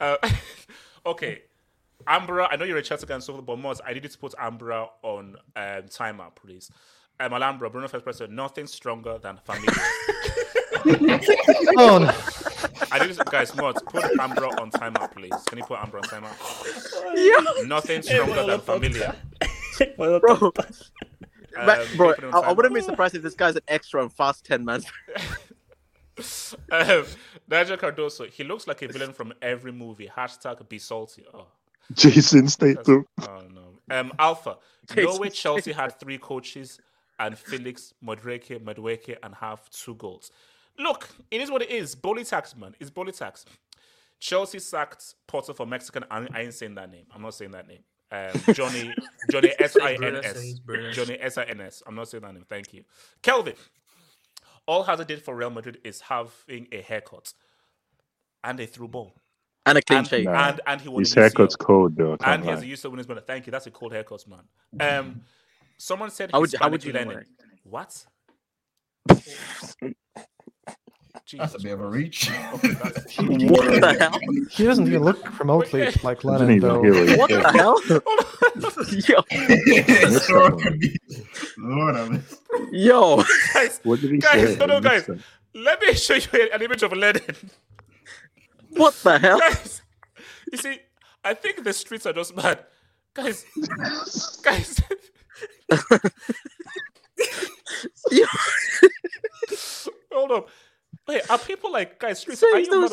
yeah. 0.00 0.06
Uh, 0.22 0.28
okay. 1.10 1.42
Ambra, 2.06 2.48
I 2.50 2.56
know 2.56 2.64
you're 2.64 2.78
a 2.78 2.82
Chelsea 2.82 3.06
guy 3.06 3.14
and 3.14 3.22
so 3.22 3.32
forth, 3.34 3.46
but 3.46 3.58
Moz, 3.58 3.80
I 3.86 3.92
need 3.92 4.02
you 4.02 4.08
to 4.08 4.18
put 4.18 4.32
Ambra 4.32 4.88
on 5.02 5.36
um, 5.56 5.82
timeout, 5.84 6.34
please. 6.36 6.70
Um, 7.20 7.32
Alhambra, 7.32 7.70
Bruno 7.70 7.86
First 7.88 8.04
President, 8.04 8.32
nothing 8.34 8.66
stronger 8.66 9.18
than 9.18 9.38
familia. 9.44 9.74
Oh, 11.76 11.98
no. 11.98 12.12
I 12.92 12.98
need 12.98 13.16
you, 13.16 13.24
guys, 13.30 13.52
Moz, 13.52 13.74
put 13.86 14.04
Ambra 14.18 14.60
on 14.60 14.70
timeout, 14.70 15.12
please. 15.12 15.32
Can 15.46 15.58
you 15.58 15.64
put 15.64 15.78
Ambra 15.78 15.96
on 15.96 16.02
timeout? 16.02 17.66
Nothing 17.66 18.02
stronger 18.02 18.44
than 18.44 18.60
familia. 18.60 19.16
Bro, 19.96 20.20
Um, 21.56 21.86
bro, 21.96 22.14
keep 22.14 22.24
it 22.24 22.34
on 22.34 22.44
I, 22.44 22.48
I 22.48 22.52
wouldn't 22.52 22.74
be 22.74 22.80
surprised 22.80 23.14
if 23.14 23.22
this 23.22 23.34
guy's 23.34 23.56
an 23.56 23.62
extra 23.68 24.02
on 24.02 24.08
Fast 24.08 24.44
10, 24.44 24.64
man. 24.64 24.82
Um, 26.70 27.04
Nigel 27.48 27.76
Cardoso, 27.76 28.30
he 28.30 28.44
looks 28.44 28.68
like 28.68 28.82
a 28.82 28.88
villain 28.88 29.12
from 29.12 29.32
every 29.42 29.72
movie. 29.72 30.08
Hashtag 30.16 30.68
be 30.68 30.78
salty. 30.78 31.24
Oh, 31.34 31.46
Jason 31.92 32.42
that's, 32.42 32.54
Statham. 32.54 33.06
oh 33.22 33.42
no. 33.52 33.96
Um, 33.96 34.12
Alpha, 34.18 34.58
Jason 34.88 35.04
Norway 35.04 35.30
Chelsea 35.30 35.72
had 35.72 35.98
three 36.00 36.18
coaches 36.18 36.78
and 37.18 37.38
Felix, 37.38 37.92
Mudryk, 38.04 38.58
Madueke, 38.60 39.16
and 39.22 39.34
have 39.34 39.68
two 39.70 39.94
goals. 39.94 40.30
Look, 40.78 41.08
it 41.30 41.40
is 41.40 41.50
what 41.50 41.62
it 41.62 41.70
is. 41.70 41.94
Bully 41.94 42.24
tax, 42.24 42.56
man. 42.56 42.74
It's 42.80 42.90
bully 42.90 43.12
tax. 43.12 43.44
Chelsea 44.18 44.58
sacked 44.58 45.14
Potter 45.26 45.52
for 45.54 45.66
Mexican. 45.66 46.04
I, 46.10 46.26
I 46.32 46.40
ain't 46.42 46.54
saying 46.54 46.74
that 46.76 46.90
name. 46.90 47.04
I'm 47.14 47.22
not 47.22 47.34
saying 47.34 47.52
that 47.52 47.68
name. 47.68 47.80
Um, 48.10 48.54
Johnny, 48.54 48.94
Johnny 49.30 49.52
S 49.58 49.76
I 49.80 49.92
N 49.92 49.98
Bruno 49.98 50.18
S, 50.20 50.32
says 50.34 50.60
Bruno. 50.60 50.92
Johnny 50.92 51.18
S 51.20 51.38
I 51.38 51.44
N 51.44 51.60
S. 51.60 51.82
I'm 51.86 51.94
not 51.94 52.08
saying 52.08 52.22
that 52.22 52.34
name. 52.34 52.44
Thank 52.48 52.72
you, 52.72 52.84
Kelvin. 53.22 53.54
All 54.66 54.82
Hazard 54.82 55.08
did 55.08 55.22
for 55.22 55.34
Real 55.36 55.50
Madrid 55.50 55.78
is 55.84 56.00
having 56.00 56.68
a 56.72 56.80
haircut 56.80 57.34
and 58.42 58.58
a 58.60 58.66
through 58.66 58.88
ball, 58.88 59.14
And 59.66 59.78
a 59.78 59.82
clean 59.82 60.00
and, 60.00 60.08
shave. 60.08 60.24
Nah. 60.26 60.48
and 60.48 60.60
and 60.66 60.80
he 60.80 60.88
won 60.88 61.00
His 61.00 61.14
haircut's 61.14 61.56
cold 61.56 61.96
though. 61.96 62.12
And 62.12 62.20
can't 62.20 62.42
he 62.44 62.50
has 62.50 62.60
lie. 62.60 62.66
a 62.66 62.72
UCL 62.72 62.90
winners 62.90 63.06
banner. 63.06 63.20
Thank 63.22 63.46
you. 63.46 63.50
That's 63.50 63.66
a 63.66 63.70
cold 63.70 63.92
haircut, 63.92 64.24
man. 64.28 64.40
Um, 64.98 65.22
someone 65.78 66.10
said 66.10 66.30
How 66.32 66.40
he's 66.40 66.40
would 66.40 66.52
you- 66.52 66.58
how 66.60 66.68
would 66.70 66.84
you 66.84 66.92
know 66.92 66.98
Lenin. 67.00 67.24
What? 67.64 68.04
That's 71.38 71.54
a 71.54 71.58
bit 71.58 71.72
of 71.72 71.80
a 71.80 71.86
reach. 71.86 72.30
What 72.30 72.60
the 72.62 73.96
hell? 73.98 74.18
He 74.50 74.64
doesn't 74.64 74.86
even 74.86 75.02
look 75.02 75.38
remotely 75.38 75.84
like 76.02 76.20
Doesn't 76.20 76.46
Lennon, 76.46 76.60
though. 76.60 76.80
What 77.16 77.30
the 77.30 77.52
hell? 77.52 77.80
Lord 81.58 81.96
have 81.96 82.10
mercy. 82.10 82.36
Yo, 82.72 83.16
yo, 83.18 83.24
guys, 83.54 83.80
What 83.82 84.00
did 84.00 84.10
he 84.12 84.18
guys, 84.18 84.50
say? 84.52 84.56
no, 84.58 84.66
no, 84.66 84.80
guys. 84.80 85.08
Let 85.54 85.80
me 85.80 85.94
show 85.94 86.14
you 86.14 86.48
an 86.52 86.62
image 86.62 86.82
of 86.82 86.92
Lennon. 86.92 87.22
What 88.76 88.94
the 89.02 89.18
hell? 89.18 89.38
guys, 89.40 89.82
you 90.52 90.58
see, 90.58 90.78
I 91.24 91.34
think 91.34 91.62
the 91.64 91.72
streets 91.72 92.06
are 92.06 92.12
just 92.12 92.34
mad. 92.36 92.64
Guys, 93.14 93.44
guys. 94.42 94.80
Hold 100.12 100.32
up. 100.32 100.48
Wait, 101.08 101.28
are 101.30 101.38
people 101.38 101.72
like 101.72 101.98
guys? 101.98 102.20
Streets? 102.20 102.42
Are 102.42 102.58
you 102.58 102.70
no 102.70 102.80
mad- 102.82 102.92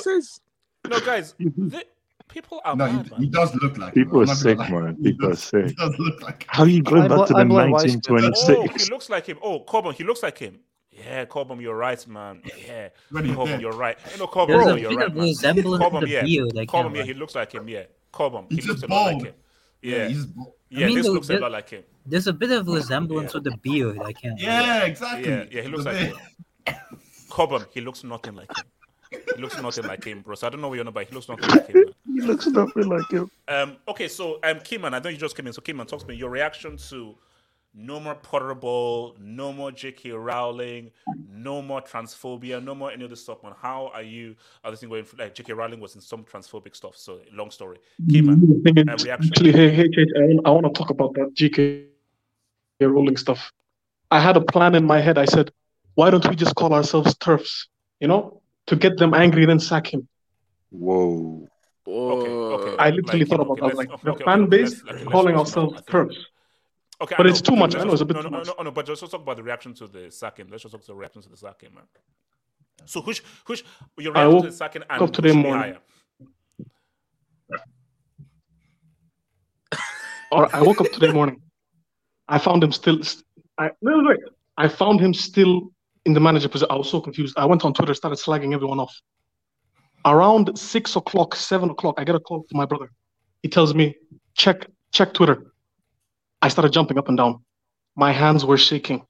No, 0.90 0.99
guys. 0.99 1.34
they- 1.40 1.84
people 2.28 2.62
are 2.66 2.76
No, 2.76 2.86
mad, 2.91 3.06
he, 3.06 3.12
man. 3.12 3.22
he 3.22 3.28
does 3.30 3.53
look 3.56 3.78
like 3.78 3.94
People 3.94 4.22
him. 4.22 4.30
are 4.30 4.36
sick, 4.36 4.58
gonna 4.58 4.80
man. 4.82 4.95
He 4.98 5.12
People 5.12 5.28
are 5.28 5.30
does- 5.32 5.44
sick. 5.44 5.66
He 5.68 5.74
does 5.74 5.95
look 5.99 6.22
like 6.22 6.45
How 6.49 6.64
are 6.64 6.70
you 6.70 6.82
going 6.84 7.03
I 7.03 7.08
back 7.08 7.18
bl- 7.18 7.24
to 7.26 7.36
I 7.38 7.44
the 7.44 7.49
blame 7.49 7.72
Weiss. 7.72 7.84
Oh, 8.10 8.14
1926? 8.14 8.84
he 8.86 8.91
looks 8.91 9.10
like 9.10 9.26
him. 9.28 9.38
Oh, 9.41 9.60
Cobham, 9.64 9.94
he 9.94 10.03
looks 10.03 10.24
like 10.24 10.38
him. 10.38 10.60
Yeah, 11.06 11.26
Cobham, 11.26 11.61
you're 11.61 11.76
right, 11.76 12.06
man. 12.07 12.41
Yeah, 12.68 12.90
When 13.10 13.34
Cobham, 13.36 13.60
you're 13.60 13.72
right. 13.73 13.98
You 14.11 14.19
know, 14.19 14.28
Cobham, 14.28 14.57
There's 14.65 14.82
you're 14.82 14.91
right, 14.95 15.07
of 15.07 15.15
man. 15.15 15.34
Cobham, 15.64 15.99
to 16.02 16.06
the 16.06 16.11
yeah. 16.11 16.23
beard. 16.23 16.57
I 16.57 16.65
Cobham, 16.65 16.95
yeah, 16.95 17.03
he 17.03 17.14
looks 17.14 17.36
like 17.36 17.52
him. 17.53 17.68
Yeah, 17.68 17.84
Cobham, 18.11 18.45
he 18.49 18.56
He's 18.56 18.68
looks 18.68 18.84
a 18.84 18.88
lot 18.88 19.14
like 19.14 19.23
him. 19.26 19.34
Yeah, 19.82 20.07
he's 20.07 20.18
just 20.18 20.36
bald. 20.36 20.53
yeah, 20.69 20.86
mean, 20.88 20.95
this 20.98 21.06
the- 21.07 21.11
looks 21.11 21.30
a 21.30 21.40
lot 21.40 21.52
like 21.52 21.69
him. 21.69 21.84
There's 22.06 22.28
a 22.28 22.34
bit 22.34 22.52
of 22.52 22.68
resemblance 22.68 23.34
Yeah. 23.34 23.38
with 23.40 23.44
the 23.45 23.57
beard. 23.57 23.99
I 23.99 24.11
can't. 24.14 24.40
lie. 24.40 24.45
Yeah, 24.45 24.84
exactly. 24.86 25.30
Yeah, 25.30 25.44
yeah, 25.52 25.61
he 25.61 25.68
looks 25.68 25.84
The 25.84 25.91
like 25.91 25.99
beard. 25.99 26.15
him. 26.68 26.76
Cobham, 27.30 27.65
he 27.73 27.82
looks 27.82 28.03
nothing 28.03 28.36
like 28.36 28.49
him. 28.57 28.65
He 29.36 29.41
looks 29.41 29.61
nothing 29.61 29.86
like 29.86 30.03
him, 30.03 30.22
bro. 30.22 30.36
So 30.36 30.48
I 30.48 30.49
don't 30.49 30.61
know 30.61 30.68
what 30.69 30.76
you're 30.76 30.84
on 30.84 30.88
about. 30.88 31.06
He 31.06 31.14
looks 31.14 31.28
nothing 31.30 31.49
like 31.49 31.68
him. 31.68 31.76
Man. 31.84 31.94
He 32.15 32.22
looks 32.22 32.48
nothing 32.48 32.88
like 32.90 33.10
him. 33.11 33.30
Um, 33.48 33.78
okay, 33.88 34.07
so 34.07 34.36
um, 34.44 34.60
Kiman, 34.60 34.94
I 34.94 34.99
know 34.99 35.10
you 35.10 35.18
just 35.18 35.36
came 35.36 35.48
in. 35.48 35.53
So 35.53 35.61
Kiman, 35.61 35.86
talk 35.88 35.99
to 36.02 36.07
me. 36.07 36.15
Your 36.15 36.30
reaction 36.30 36.78
to 36.90 37.15
no 37.73 37.99
more 37.99 38.15
Potterball, 38.15 39.18
no 39.19 39.53
more 39.53 39.72
J.K. 39.72 40.11
Rowling, 40.11 40.91
no 41.30 41.61
more 41.61 41.81
transphobia, 41.81 42.64
no 42.64 42.76
more 42.76 42.91
any 42.91 43.03
of 43.06 43.10
this 43.10 43.23
stuff, 43.23 43.41
man. 43.43 43.53
How 43.57 43.91
are 43.93 44.02
you? 44.02 44.35
Are 44.64 44.72
this 44.72 44.81
thing 44.81 44.89
going? 44.89 45.06
Like 45.18 45.35
J.K. 45.35 45.53
Rowling 45.53 45.80
was 45.80 45.95
in 45.95 46.02
some 46.02 46.23
transphobic 46.23 46.76
stuff. 46.76 46.98
So 46.98 47.19
long 47.31 47.49
story. 47.52 47.77
Kiman, 48.10 48.41
The 48.41 48.72
thing 48.73 48.89
uh, 48.89 48.98
reaction. 48.98 49.31
Actually, 49.31 49.52
hey, 49.53 49.69
hey, 49.72 49.89
Kate, 49.89 50.10
I 50.18 50.22
want, 50.22 50.48
I 50.48 50.49
want 50.52 50.65
to 50.65 50.77
talk 50.77 50.89
about 50.89 51.14
that 51.15 51.34
J.K. 51.34 51.85
Rowling 52.81 53.18
stuff. 53.18 53.52
I 54.10 54.19
had 54.19 54.35
a 54.35 54.41
plan 54.41 54.76
in 54.76 54.85
my 54.85 54.99
head. 54.99 55.18
I 55.18 55.26
said, 55.26 55.52
why 55.95 56.10
don't 56.10 56.27
we 56.27 56.35
just 56.35 56.56
call 56.56 56.73
ourselves 56.73 57.15
turfs? 57.18 57.68
You 57.99 58.07
know, 58.07 58.41
to 58.68 58.76
get 58.76 58.98
them 58.98 59.14
angry, 59.14 59.45
then 59.45 59.60
sack 59.60 59.93
him. 59.93 60.07
Whoa. 60.72 61.48
Okay, 61.88 62.30
okay. 62.30 62.76
I 62.77 62.89
literally 62.89 63.19
Like, 63.19 63.30
thought 63.30 63.39
okay, 63.39 63.52
about 63.52 63.60
that. 63.69 63.76
Like 63.76 63.91
okay, 63.91 64.02
the 64.03 64.11
okay, 64.11 64.23
fan 64.23 64.41
okay, 64.43 64.49
base 64.49 64.84
okay, 64.84 65.03
calling 65.06 65.35
ourselves 65.35 65.73
I 65.73 65.77
think. 65.77 65.88
turfs. 65.88 66.15
Okay, 67.02 67.15
But 67.18 67.26
it's 67.26 67.41
too 67.41 67.56
much. 67.56 67.76
I 67.76 67.84
know 67.84 67.94
it's 67.94 68.02
a 68.02 68.06
bit 68.06 68.15
no, 68.15 68.22
too 68.22 68.30
no, 68.30 68.38
much. 68.38 68.48
No, 68.48 68.53
no, 68.60 68.64
no, 68.65 68.72
but 68.72 68.88
let's 68.88 69.02
talk 69.02 69.14
about 69.14 69.38
the 69.38 69.44
reaction 69.44 69.73
to 69.76 69.88
the 69.88 70.11
sacking. 70.11 70.48
Let's 70.49 70.61
just 70.61 70.72
talk 70.72 70.82
about 70.82 70.88
the 70.88 70.95
reaction 70.95 71.23
to 71.23 71.30
the 71.30 71.38
sacking, 71.38 71.73
man. 71.73 71.84
So, 72.86 73.02
who's 73.02 73.22
who's 73.45 73.64
your 73.98 74.14
reaction 74.14 74.41
to 74.44 74.48
the 74.49 74.53
sacking 74.53 74.84
up 74.84 75.02
and 75.02 75.14
today 75.14 75.30
should 75.30 75.36
be 75.36 75.41
morning. 75.41 75.78
Or 80.34 80.56
I 80.56 80.61
woke 80.61 80.80
up 80.80 80.90
today 80.94 81.11
morning. 81.11 81.41
I 82.30 82.38
found 82.38 82.64
him 82.64 82.72
still. 82.72 83.02
I 83.57 83.72
no, 83.82 83.99
no, 83.99 84.10
wait. 84.10 84.19
I 84.57 84.69
found 84.69 85.02
him 85.02 85.14
still 85.14 85.73
in 86.06 86.14
the 86.14 86.22
manager 86.22 86.48
position. 86.48 86.72
I 86.72 86.76
was 86.76 86.90
so 86.90 87.02
confused. 87.02 87.38
I 87.38 87.44
went 87.44 87.65
on 87.65 87.73
Twitter, 87.73 87.94
started 87.94 88.18
slagging 88.18 88.53
everyone 88.53 88.80
off. 88.80 88.95
Around 90.06 90.57
six 90.57 90.95
o'clock, 90.95 91.36
seven 91.36 91.69
o'clock, 91.69 91.95
I 91.98 92.06
get 92.06 92.15
a 92.15 92.19
call 92.22 92.45
from 92.49 92.60
my 92.60 92.65
brother. 92.65 92.90
He 93.44 93.49
tells 93.49 93.73
me, 93.73 93.95
"Check, 94.36 94.68
check 94.94 95.14
Twitter." 95.14 95.51
I 96.42 96.48
started 96.48 96.72
jumping 96.74 96.98
up 96.98 97.08
and 97.08 97.18
down. 97.18 97.44
My 97.96 98.12
hands 98.12 98.46
were 98.46 98.58
shaking. 98.58 99.06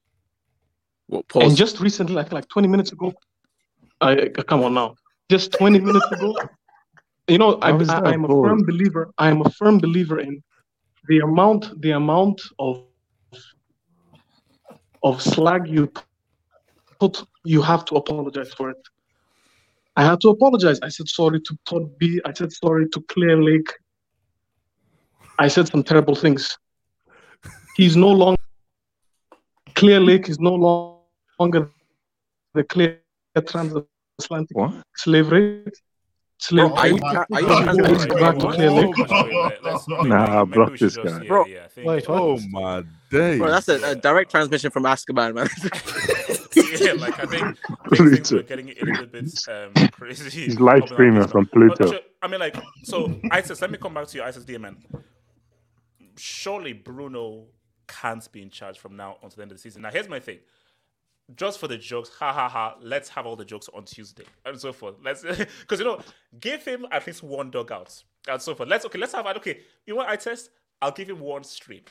What, 1.06 1.24
And 1.34 1.56
just 1.56 1.80
recently, 1.80 2.14
like 2.14 2.32
like 2.32 2.48
20 2.48 2.68
minutes 2.68 2.92
ago, 2.92 3.12
I 4.00 4.12
uh, 4.16 4.42
come 4.42 4.62
on 4.64 4.74
now. 4.74 4.94
Just 5.30 5.52
20 5.52 5.80
minutes 5.80 6.06
ago, 6.12 6.36
you 7.28 7.38
know, 7.38 7.54
I, 7.62 7.70
I, 7.70 8.00
I 8.10 8.12
am 8.12 8.24
a 8.24 8.28
firm 8.28 8.64
believer. 8.64 9.12
I 9.18 9.30
am 9.30 9.40
a 9.42 9.50
firm 9.50 9.78
believer 9.78 10.20
in 10.20 10.42
the 11.08 11.20
amount, 11.20 11.80
the 11.80 11.92
amount 11.92 12.40
of 12.58 12.84
of 15.02 15.20
slag 15.20 15.68
you 15.68 15.90
put, 17.00 17.24
you 17.44 17.60
have 17.60 17.84
to 17.86 17.96
apologize 17.96 18.52
for 18.54 18.70
it. 18.70 18.76
I 19.96 20.04
had 20.04 20.20
to 20.20 20.28
apologize. 20.28 20.78
I 20.80 20.88
said 20.88 21.08
sorry 21.08 21.40
to 21.40 21.58
Todd 21.66 21.98
B. 21.98 22.20
I 22.24 22.32
said 22.32 22.52
sorry 22.52 22.88
to 22.90 23.00
Clearlake. 23.00 23.70
I 25.38 25.48
said 25.48 25.66
some 25.68 25.82
terrible 25.82 26.14
things. 26.14 26.56
He's 27.76 27.96
no 27.96 28.08
longer 28.10 28.42
Clearlake 29.74 30.28
is 30.28 30.38
no 30.38 30.54
longer 31.38 31.70
the 32.54 32.64
clear 32.64 33.00
transatlantic 33.34 34.56
What? 34.56 34.74
slave 34.96 35.30
rate. 35.30 35.76
Slave 36.38 36.68
Bro, 36.68 36.76
are 36.76 36.88
you 36.88 36.98
are 37.02 37.26
you 37.30 37.46
He 37.46 37.46
transmitting 37.46 37.92
needs 37.92 38.02
to 38.02 38.08
go 38.08 38.18
back 38.18 38.38
to 38.38 38.46
Clearlake. 38.46 40.08
Nah, 40.08 40.26
maybe- 40.26 40.32
I 40.32 40.44
blocked 40.44 40.80
this 40.80 40.96
guy. 40.96 41.26
Bro. 41.26 41.46
yeah, 41.46 41.66
I 41.76 41.82
Wait. 41.84 42.04
Oh 42.08 42.38
my 42.50 42.82
days. 43.10 43.38
Bro, 43.38 43.50
that's 43.50 43.68
a, 43.68 43.90
a 43.90 43.94
direct 43.94 44.30
transmission 44.30 44.70
from 44.70 44.82
Azkaban, 44.84 45.34
man. 45.34 45.48
yeah, 46.80 46.92
like 46.94 47.18
I 47.18 47.26
think, 47.26 47.58
I 47.70 47.96
think 47.96 48.10
things 48.16 48.32
were 48.32 48.42
getting 48.42 48.70
a 48.70 48.84
little 48.84 49.06
bit 49.06 49.30
um, 49.48 49.88
crazy. 49.92 50.30
He's 50.30 50.60
live 50.60 50.88
streaming 50.88 51.26
from 51.28 51.46
Pluto. 51.46 51.84
actually, 51.84 52.00
I 52.20 52.28
mean, 52.28 52.40
like, 52.40 52.56
so 52.82 53.20
ISIS. 53.30 53.60
Let 53.60 53.70
me 53.70 53.78
come 53.78 53.94
back 53.94 54.08
to 54.08 54.18
you, 54.18 54.24
ISIS 54.24 54.44
DMN. 54.44 54.76
Surely 56.16 56.72
Bruno 56.72 57.46
can't 57.86 58.30
be 58.32 58.42
in 58.42 58.50
charge 58.50 58.78
from 58.78 58.96
now 58.96 59.16
until 59.22 59.36
the 59.36 59.42
end 59.42 59.52
of 59.52 59.58
the 59.58 59.62
season. 59.62 59.82
Now, 59.82 59.90
here's 59.90 60.08
my 60.08 60.20
thing. 60.20 60.38
Just 61.36 61.58
for 61.58 61.68
the 61.68 61.78
jokes, 61.78 62.10
ha 62.10 62.32
ha 62.32 62.48
ha. 62.48 62.76
Let's 62.80 63.08
have 63.10 63.26
all 63.26 63.36
the 63.36 63.44
jokes 63.44 63.68
on 63.74 63.84
Tuesday 63.84 64.24
and 64.44 64.60
so 64.60 64.72
forth. 64.72 64.96
Let's 65.02 65.22
because 65.60 65.78
you 65.78 65.84
know, 65.84 66.00
give 66.40 66.64
him 66.64 66.86
at 66.90 67.06
least 67.06 67.22
one 67.22 67.50
dugout 67.50 68.02
and 68.28 68.42
so 68.42 68.54
forth. 68.54 68.68
Let's 68.68 68.84
okay. 68.86 68.98
Let's 68.98 69.12
have 69.12 69.26
okay. 69.26 69.60
You 69.86 69.96
want 69.96 70.08
I 70.08 70.16
test? 70.16 70.50
I'll 70.82 70.90
give 70.90 71.08
him 71.08 71.20
one 71.20 71.44
stream 71.44 71.82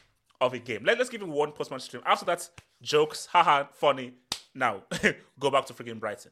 of 0.42 0.54
a 0.54 0.60
game. 0.60 0.84
Let, 0.84 0.98
let's 0.98 1.10
give 1.10 1.22
him 1.22 1.32
one 1.32 1.54
post 1.54 1.72
match 1.72 1.84
stream. 1.84 2.04
After 2.06 2.26
that, 2.26 2.50
jokes, 2.82 3.28
haha, 3.28 3.66
funny. 3.72 4.14
Now 4.54 4.84
go 5.40 5.50
back 5.50 5.66
to 5.68 5.74
freaking 5.74 6.00
Brighton. 6.00 6.32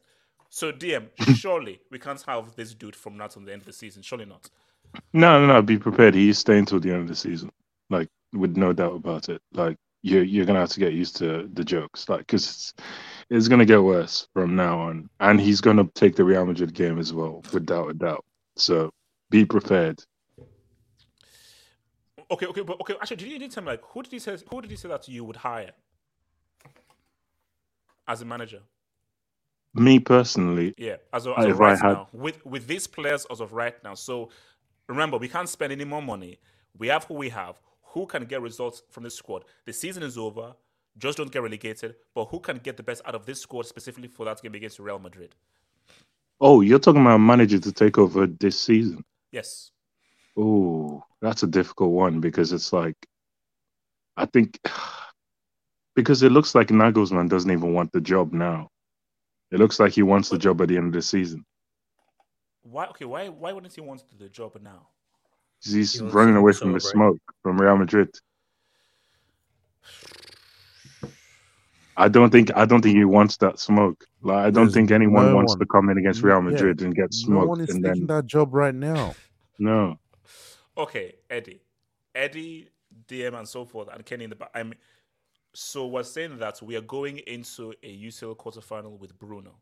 So 0.50 0.72
DM, 0.72 1.08
surely 1.36 1.80
we 1.90 1.98
can't 1.98 2.20
have 2.22 2.54
this 2.56 2.74
dude 2.74 2.96
from 2.96 3.16
now 3.16 3.28
to 3.28 3.40
the 3.40 3.52
end 3.52 3.62
of 3.62 3.66
the 3.66 3.72
season. 3.72 4.02
Surely 4.02 4.26
not. 4.26 4.50
No, 5.12 5.40
no, 5.40 5.46
no. 5.46 5.62
Be 5.62 5.78
prepared. 5.78 6.14
He's 6.14 6.38
staying 6.38 6.66
till 6.66 6.80
the 6.80 6.90
end 6.90 7.02
of 7.02 7.08
the 7.08 7.14
season, 7.14 7.50
like 7.88 8.08
with 8.32 8.56
no 8.56 8.72
doubt 8.72 8.94
about 8.94 9.28
it. 9.28 9.40
Like 9.52 9.76
you're 10.02 10.22
you're 10.22 10.46
gonna 10.46 10.60
have 10.60 10.70
to 10.70 10.80
get 10.80 10.92
used 10.92 11.16
to 11.16 11.48
the 11.52 11.64
jokes, 11.64 12.08
like 12.08 12.20
because 12.20 12.44
it's, 12.46 12.74
it's 13.28 13.48
gonna 13.48 13.64
get 13.66 13.82
worse 13.82 14.28
from 14.32 14.56
now 14.56 14.78
on, 14.80 15.08
and 15.20 15.40
he's 15.40 15.60
gonna 15.60 15.88
take 15.94 16.16
the 16.16 16.24
Real 16.24 16.46
Madrid 16.46 16.74
game 16.74 16.98
as 16.98 17.12
well, 17.12 17.42
without 17.52 17.88
a 17.90 17.94
doubt. 17.94 18.24
So 18.56 18.90
be 19.30 19.44
prepared. 19.44 20.02
Okay, 22.30 22.46
okay, 22.46 22.62
but 22.62 22.80
okay. 22.80 22.94
Actually, 23.00 23.16
did 23.16 23.42
you 23.42 23.48
tell 23.48 23.62
me 23.64 23.70
like 23.70 23.82
who 23.84 24.02
did 24.02 24.12
he 24.12 24.18
say 24.18 24.36
who 24.48 24.60
did 24.62 24.70
he 24.70 24.76
say 24.76 24.88
that 24.88 25.08
you 25.08 25.24
would 25.24 25.36
hire 25.36 25.72
as 28.06 28.22
a 28.22 28.24
manager? 28.24 28.60
Me 29.74 30.00
personally, 30.00 30.74
Yeah, 30.76 30.96
as 31.12 31.26
of, 31.26 31.38
as 31.38 31.44
of 31.46 31.58
right 31.60 31.78
had- 31.78 31.92
now, 31.92 32.08
with 32.12 32.44
with 32.44 32.66
these 32.66 32.86
players 32.86 33.24
as 33.30 33.40
of 33.40 33.52
right 33.52 33.74
now. 33.84 33.94
So 33.94 34.30
remember, 34.88 35.16
we 35.16 35.28
can't 35.28 35.48
spend 35.48 35.72
any 35.72 35.84
more 35.84 36.02
money. 36.02 36.38
We 36.76 36.88
have 36.88 37.04
who 37.04 37.14
we 37.14 37.28
have. 37.28 37.56
Who 37.90 38.06
can 38.06 38.24
get 38.24 38.40
results 38.42 38.82
from 38.90 39.04
this 39.04 39.16
squad? 39.16 39.44
The 39.64 39.72
season 39.72 40.02
is 40.02 40.18
over. 40.18 40.54
Just 40.98 41.18
don't 41.18 41.30
get 41.30 41.42
relegated. 41.42 41.96
But 42.14 42.26
who 42.26 42.40
can 42.40 42.58
get 42.58 42.76
the 42.76 42.82
best 42.82 43.02
out 43.04 43.14
of 43.14 43.26
this 43.26 43.40
squad 43.40 43.66
specifically 43.66 44.08
for 44.08 44.24
that 44.26 44.42
game 44.42 44.54
against 44.54 44.78
Real 44.78 44.98
Madrid? 44.98 45.34
oh, 46.40 46.60
you're 46.62 46.78
talking 46.78 47.02
about 47.02 47.16
a 47.16 47.18
manager 47.18 47.58
to 47.58 47.72
take 47.72 47.98
over 47.98 48.26
this 48.26 48.58
season. 48.58 49.04
Yes. 49.30 49.70
Oh, 50.36 51.04
that's 51.20 51.42
a 51.42 51.46
difficult 51.46 51.90
one 51.90 52.20
because 52.20 52.52
it's 52.52 52.72
like, 52.72 52.96
I 54.16 54.26
think, 54.26 54.58
because 55.94 56.22
it 56.22 56.32
looks 56.32 56.54
like 56.54 56.68
Nagelsmann 56.68 57.28
doesn't 57.28 57.50
even 57.50 57.74
want 57.74 57.92
the 57.92 58.00
job 58.00 58.32
now. 58.32 58.68
It 59.50 59.58
looks 59.58 59.80
like 59.80 59.92
he 59.92 60.02
wants 60.02 60.28
the 60.28 60.38
job 60.38 60.60
at 60.62 60.68
the 60.68 60.76
end 60.76 60.88
of 60.88 60.92
the 60.92 61.02
season. 61.02 61.44
Why? 62.62 62.86
Okay. 62.86 63.04
Why? 63.04 63.28
Why 63.28 63.52
wouldn't 63.52 63.74
he 63.74 63.80
want 63.80 64.04
the 64.16 64.28
job 64.28 64.56
now? 64.62 64.88
'Cause 65.64 65.72
He's 65.74 65.92
He 65.94 66.00
running 66.00 66.36
away 66.36 66.52
from 66.52 66.72
the 66.72 66.80
celebrate. 66.80 66.92
smoke 66.92 67.18
from 67.42 67.60
Real 67.60 67.76
Madrid. 67.76 68.10
I 71.96 72.08
don't 72.08 72.30
think 72.30 72.50
I 72.56 72.64
don't 72.64 72.80
think 72.80 72.96
he 72.96 73.04
wants 73.04 73.36
that 73.38 73.58
smoke. 73.58 74.04
Like 74.22 74.36
I 74.46 74.50
don't 74.50 74.64
There's 74.64 74.74
think 74.74 74.90
anyone 74.90 75.26
no 75.30 75.36
wants 75.36 75.52
one. 75.52 75.58
to 75.60 75.66
come 75.66 75.90
in 75.90 75.98
against 75.98 76.22
Real 76.22 76.36
Yeah, 76.38 76.42
Madrid 76.44 76.80
and 76.80 76.94
get 76.94 77.12
smoked. 77.12 77.42
No 77.42 77.48
one 77.48 77.60
is 77.60 77.70
and 77.70 77.84
taking 77.84 78.06
then 78.06 78.16
that 78.16 78.26
job 78.26 78.54
right 78.54 78.74
now. 78.74 79.14
no. 79.58 79.98
Okay, 80.78 81.16
Eddie, 81.28 81.60
Eddie, 82.14 82.68
DM, 83.06 83.34
and 83.38 83.46
so 83.46 83.64
forth, 83.66 83.88
and 83.92 84.04
Kenny 84.06 84.24
in 84.24 84.30
the 84.30 84.36
back. 84.36 84.50
I 84.54 84.62
mean, 84.62 84.76
so 85.52 85.88
we're 85.88 86.04
saying 86.04 86.38
that 86.38 86.62
we 86.62 86.76
are 86.76 86.80
going 86.80 87.18
into 87.18 87.74
a 87.82 87.88
UCL 88.08 88.36
quarterfinal 88.36 88.98
with 88.98 89.18
Bruno. 89.18 89.56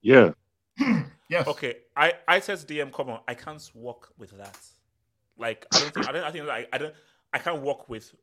Yeah, 0.00 0.30
yes. 1.28 1.46
Okay, 1.46 1.76
I 1.96 2.14
I 2.26 2.40
said 2.40 2.58
DM, 2.60 2.90
come 2.92 3.10
on, 3.10 3.20
I 3.28 3.34
can't 3.34 3.70
walk 3.74 4.12
with 4.16 4.30
that. 4.38 4.58
Like 5.38 5.66
I 5.74 5.78
don't 5.80 5.92
think 5.94 6.08
I 6.08 6.12
don't 6.12 6.24
I 6.24 6.30
think 6.30 6.46
like 6.46 6.68
I 6.72 6.78
don't 6.78 6.94
I 7.32 7.38
can't 7.38 7.62
work 7.62 7.88
with 7.88 8.14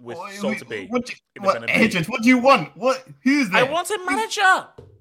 with 0.00 0.16
What- 0.18 0.32
Salt 0.34 0.68
Bae. 0.68 0.86
What, 0.88 1.06
do- 1.06 1.14
in 1.36 1.42
the 1.42 1.46
what, 1.46 1.62
Bernabeu. 1.62 1.76
agent, 1.76 2.08
what 2.08 2.22
do 2.22 2.28
you 2.28 2.38
want? 2.38 2.76
What? 2.76 3.04
Who's 3.24 3.50
that? 3.50 3.68
I 3.68 3.70
want 3.70 3.90
a 3.90 3.98
manager. 4.08 4.40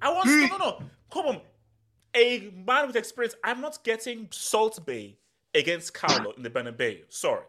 I 0.02 0.12
want 0.12 0.26
no 0.26 0.48
no 0.48 0.58
no. 0.58 0.82
Come 1.14 1.26
on, 1.28 1.42
a 2.16 2.52
man 2.66 2.88
with 2.88 2.96
experience. 2.96 3.36
I'm 3.44 3.62
not 3.62 3.84
getting 3.84 4.28
Salt 4.32 4.84
Bae 4.86 5.16
against 5.54 5.94
Carlo 5.94 6.32
in 6.32 6.42
the 6.44 6.50
Bernabeu. 6.50 7.02
Sorry. 7.10 7.44